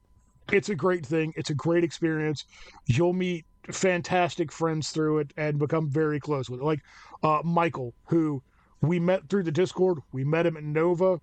it's 0.51 0.69
a 0.69 0.75
great 0.75 1.05
thing. 1.05 1.33
It's 1.35 1.49
a 1.49 1.55
great 1.55 1.83
experience. 1.83 2.45
You'll 2.85 3.13
meet 3.13 3.45
fantastic 3.71 4.51
friends 4.51 4.91
through 4.91 5.19
it 5.19 5.33
and 5.37 5.57
become 5.57 5.89
very 5.89 6.19
close 6.19 6.49
with 6.49 6.59
it. 6.59 6.63
Like 6.63 6.81
uh, 7.23 7.41
Michael, 7.43 7.93
who 8.07 8.43
we 8.81 8.99
met 8.99 9.29
through 9.29 9.43
the 9.43 9.51
Discord. 9.51 9.99
We 10.11 10.23
met 10.23 10.45
him 10.45 10.57
at 10.57 10.63
Nova. 10.63 11.19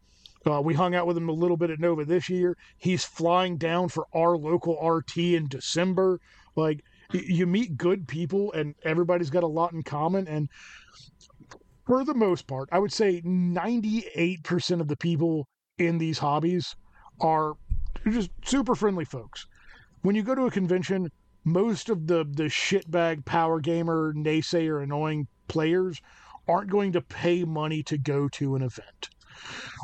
Uh, 0.46 0.60
we 0.60 0.72
hung 0.72 0.94
out 0.94 1.06
with 1.06 1.16
him 1.16 1.28
a 1.28 1.32
little 1.32 1.56
bit 1.56 1.70
at 1.70 1.80
Nova 1.80 2.04
this 2.04 2.28
year. 2.28 2.56
He's 2.78 3.04
flying 3.04 3.58
down 3.58 3.88
for 3.88 4.06
our 4.14 4.36
local 4.36 4.78
RT 4.82 5.16
in 5.18 5.48
December. 5.48 6.18
Like 6.56 6.82
you 7.12 7.46
meet 7.46 7.76
good 7.76 8.08
people, 8.08 8.52
and 8.52 8.74
everybody's 8.84 9.30
got 9.30 9.42
a 9.42 9.48
lot 9.48 9.72
in 9.72 9.82
common. 9.82 10.26
And 10.26 10.48
for 11.86 12.04
the 12.04 12.14
most 12.14 12.46
part, 12.46 12.68
I 12.72 12.78
would 12.78 12.92
say 12.92 13.20
98% 13.22 14.80
of 14.80 14.88
the 14.88 14.96
people 14.96 15.46
in 15.78 15.98
these 15.98 16.18
hobbies 16.18 16.74
are 17.20 17.54
just 18.08 18.30
super 18.44 18.74
friendly 18.74 19.04
folks. 19.04 19.46
When 20.02 20.14
you 20.14 20.22
go 20.22 20.34
to 20.34 20.46
a 20.46 20.50
convention, 20.50 21.10
most 21.44 21.88
of 21.88 22.06
the 22.06 22.24
the 22.24 22.44
shitbag 22.44 23.24
power 23.24 23.60
gamer, 23.60 24.14
naysayer, 24.14 24.82
annoying 24.82 25.26
players 25.48 26.00
aren't 26.48 26.70
going 26.70 26.92
to 26.92 27.00
pay 27.00 27.44
money 27.44 27.82
to 27.82 27.98
go 27.98 28.28
to 28.28 28.56
an 28.56 28.62
event. 28.62 29.10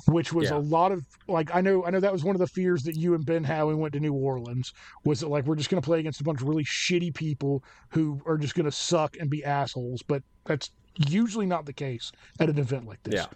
Which 0.08 0.32
was 0.32 0.50
Yeah. 0.50 0.56
a 0.56 0.60
lot 0.60 0.92
of 0.92 1.04
like 1.26 1.54
I 1.54 1.60
know 1.60 1.84
I 1.84 1.90
know 1.90 2.00
that 2.00 2.12
was 2.12 2.22
one 2.24 2.36
of 2.36 2.40
the 2.40 2.46
fears 2.46 2.82
that 2.84 2.96
you 2.96 3.14
and 3.14 3.24
Ben 3.26 3.42
had 3.44 3.64
when 3.64 3.76
we 3.76 3.82
went 3.82 3.94
to 3.94 4.00
New 4.00 4.14
Orleans 4.14 4.72
was 5.04 5.20
that 5.20 5.28
like 5.28 5.44
we're 5.46 5.56
just 5.56 5.68
going 5.68 5.82
to 5.82 5.86
play 5.86 5.98
against 6.00 6.20
a 6.20 6.24
bunch 6.24 6.40
of 6.42 6.48
really 6.48 6.64
shitty 6.64 7.12
people 7.14 7.64
who 7.90 8.20
are 8.26 8.38
just 8.38 8.54
going 8.54 8.66
to 8.66 8.72
suck 8.72 9.16
and 9.18 9.28
be 9.28 9.44
assholes, 9.44 10.02
but 10.02 10.22
that's 10.44 10.70
usually 11.08 11.46
not 11.46 11.66
the 11.66 11.72
case 11.72 12.12
at 12.40 12.48
an 12.48 12.58
event 12.58 12.86
like 12.86 13.02
this. 13.02 13.14
Yeah. 13.14 13.26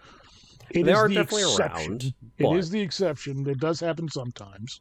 It 0.69 0.83
They 0.85 0.91
is 0.93 0.97
are 0.97 1.09
the 1.09 1.15
definitely 1.15 1.41
exception. 1.51 1.91
around, 1.91 2.03
It 2.03 2.13
but- 2.39 2.55
is 2.55 2.69
the 2.69 2.79
exception. 2.79 3.45
It 3.49 3.59
does 3.59 3.79
happen 3.81 4.07
sometimes. 4.09 4.79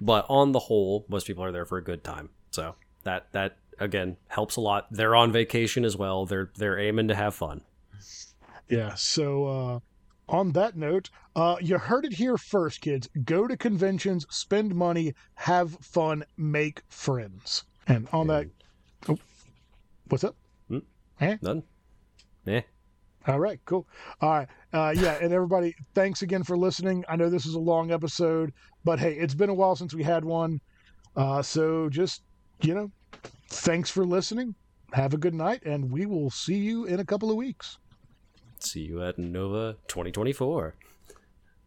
but 0.00 0.24
on 0.28 0.52
the 0.52 0.58
whole, 0.58 1.04
most 1.08 1.26
people 1.26 1.44
are 1.44 1.52
there 1.52 1.64
for 1.66 1.78
a 1.78 1.82
good 1.84 2.04
time. 2.04 2.30
So 2.50 2.74
that 3.04 3.26
that 3.32 3.56
again 3.80 4.16
helps 4.28 4.54
a 4.56 4.60
lot. 4.60 4.86
They're 4.92 5.16
on 5.16 5.32
vacation 5.32 5.84
as 5.84 5.96
well. 5.96 6.26
They're 6.26 6.50
they're 6.56 6.78
aiming 6.78 7.08
to 7.08 7.14
have 7.16 7.34
fun. 7.34 7.62
Yeah. 8.68 8.94
So 8.94 9.44
uh, 9.46 9.78
on 10.28 10.52
that 10.52 10.76
note, 10.76 11.10
uh, 11.36 11.56
you 11.60 11.78
heard 11.78 12.04
it 12.04 12.12
here 12.12 12.36
first, 12.38 12.80
kids. 12.80 13.08
Go 13.24 13.46
to 13.46 13.56
conventions, 13.56 14.26
spend 14.30 14.74
money, 14.74 15.14
have 15.34 15.72
fun, 15.80 16.24
make 16.36 16.82
friends. 16.88 17.64
And 17.86 18.08
on 18.12 18.28
that, 18.28 18.46
oh, 19.08 19.18
what's 20.08 20.24
up? 20.24 20.36
None. 21.42 21.62
Yeah. 22.44 22.62
All 23.26 23.38
right, 23.38 23.60
cool. 23.66 23.86
All 24.20 24.30
right. 24.30 24.48
Uh, 24.72 24.94
yeah, 24.96 25.18
and 25.20 25.32
everybody, 25.32 25.74
thanks 25.94 26.22
again 26.22 26.42
for 26.42 26.56
listening. 26.56 27.04
I 27.08 27.16
know 27.16 27.30
this 27.30 27.46
is 27.46 27.54
a 27.54 27.60
long 27.60 27.92
episode, 27.92 28.52
but 28.84 28.98
hey, 28.98 29.14
it's 29.14 29.34
been 29.34 29.50
a 29.50 29.54
while 29.54 29.76
since 29.76 29.94
we 29.94 30.02
had 30.02 30.24
one. 30.24 30.60
Uh, 31.14 31.42
so 31.42 31.88
just, 31.88 32.22
you 32.62 32.74
know, 32.74 32.90
thanks 33.48 33.90
for 33.90 34.04
listening. 34.04 34.54
Have 34.92 35.14
a 35.14 35.18
good 35.18 35.34
night, 35.34 35.62
and 35.64 35.90
we 35.90 36.06
will 36.06 36.30
see 36.30 36.56
you 36.56 36.84
in 36.84 37.00
a 37.00 37.04
couple 37.04 37.30
of 37.30 37.36
weeks. 37.36 37.78
See 38.62 38.82
you 38.82 39.02
at 39.02 39.18
Nova 39.18 39.76
2024. 39.88 40.76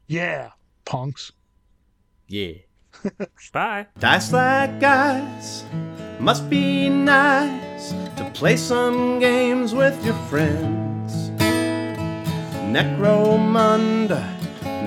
Yeah, 0.08 0.52
punks. 0.86 1.34
Yeah. 2.28 2.54
Bye. 3.54 3.88
Dice 4.00 4.32
like 4.32 4.82
ice, 4.82 5.66
must 6.20 6.50
be 6.50 6.88
nice 6.88 7.92
to 8.16 8.32
play 8.34 8.56
some 8.56 9.20
games 9.20 9.74
with 9.74 10.04
your 10.06 10.16
friends. 10.30 11.30
Necromunda 12.72 14.24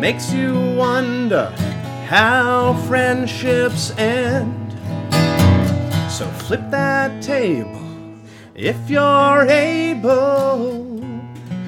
makes 0.01 0.33
you 0.33 0.55
wonder 0.77 1.51
how 2.07 2.73
friendships 2.89 3.91
end. 3.99 4.73
So 6.11 6.27
flip 6.47 6.71
that 6.71 7.23
table 7.23 7.85
if 8.55 8.89
you're 8.89 9.47
able 9.47 10.88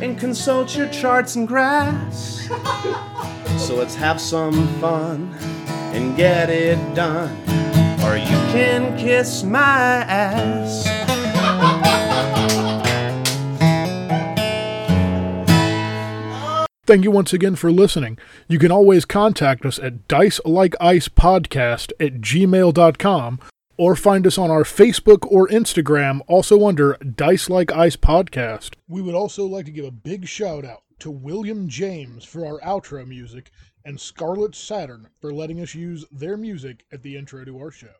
and 0.03 0.19
consult 0.19 0.77
your 0.77 0.89
charts 0.89 1.37
and 1.37 1.47
graphs. 1.47 2.49
So 3.61 3.77
let's 3.77 3.95
have 3.97 4.21
some 4.21 4.67
fun 4.81 5.35
and 5.93 6.17
get 6.17 6.49
it 6.49 6.79
done. 6.95 7.31
Or 8.03 8.17
you 8.17 8.39
can 8.53 8.97
kiss 8.97 9.43
my 9.43 9.59
ass. 9.61 10.87
Thank 16.87 17.05
you 17.05 17.11
once 17.11 17.33
again 17.33 17.55
for 17.55 17.71
listening. 17.71 18.19
You 18.49 18.59
can 18.59 18.73
always 18.73 19.05
contact 19.05 19.65
us 19.67 19.79
at 19.79 20.09
dicelikeIcePodcast 20.09 21.93
at 22.01 22.15
gmail.com 22.21 23.41
or 23.81 23.97
find 23.97 24.27
us 24.27 24.37
on 24.37 24.51
our 24.51 24.63
Facebook 24.63 25.27
or 25.33 25.49
Instagram, 25.49 26.21
also 26.29 26.69
under 26.69 26.99
Dice 26.99 27.49
Like 27.49 27.73
Ice 27.73 27.97
Podcast. 27.97 28.75
We 28.87 29.01
would 29.01 29.15
also 29.15 29.47
like 29.47 29.65
to 29.65 29.71
give 29.71 29.87
a 29.87 29.91
big 29.91 30.29
shout 30.29 30.67
out 30.67 30.83
to 30.99 31.11
William 31.11 31.67
James 31.67 32.27
for 32.27 32.45
our 32.45 32.61
outro 32.61 33.09
music 33.09 33.51
and 33.83 33.99
Scarlet 33.99 34.55
Saturn 34.55 35.09
for 35.23 35.33
letting 35.33 35.63
us 35.63 35.75
use 35.75 36.05
their 36.13 36.37
music 36.37 36.85
at 36.93 37.03
the 37.03 37.17
intro 37.17 37.43
to 37.47 37.59
our 37.59 37.71
show. 37.71 38.00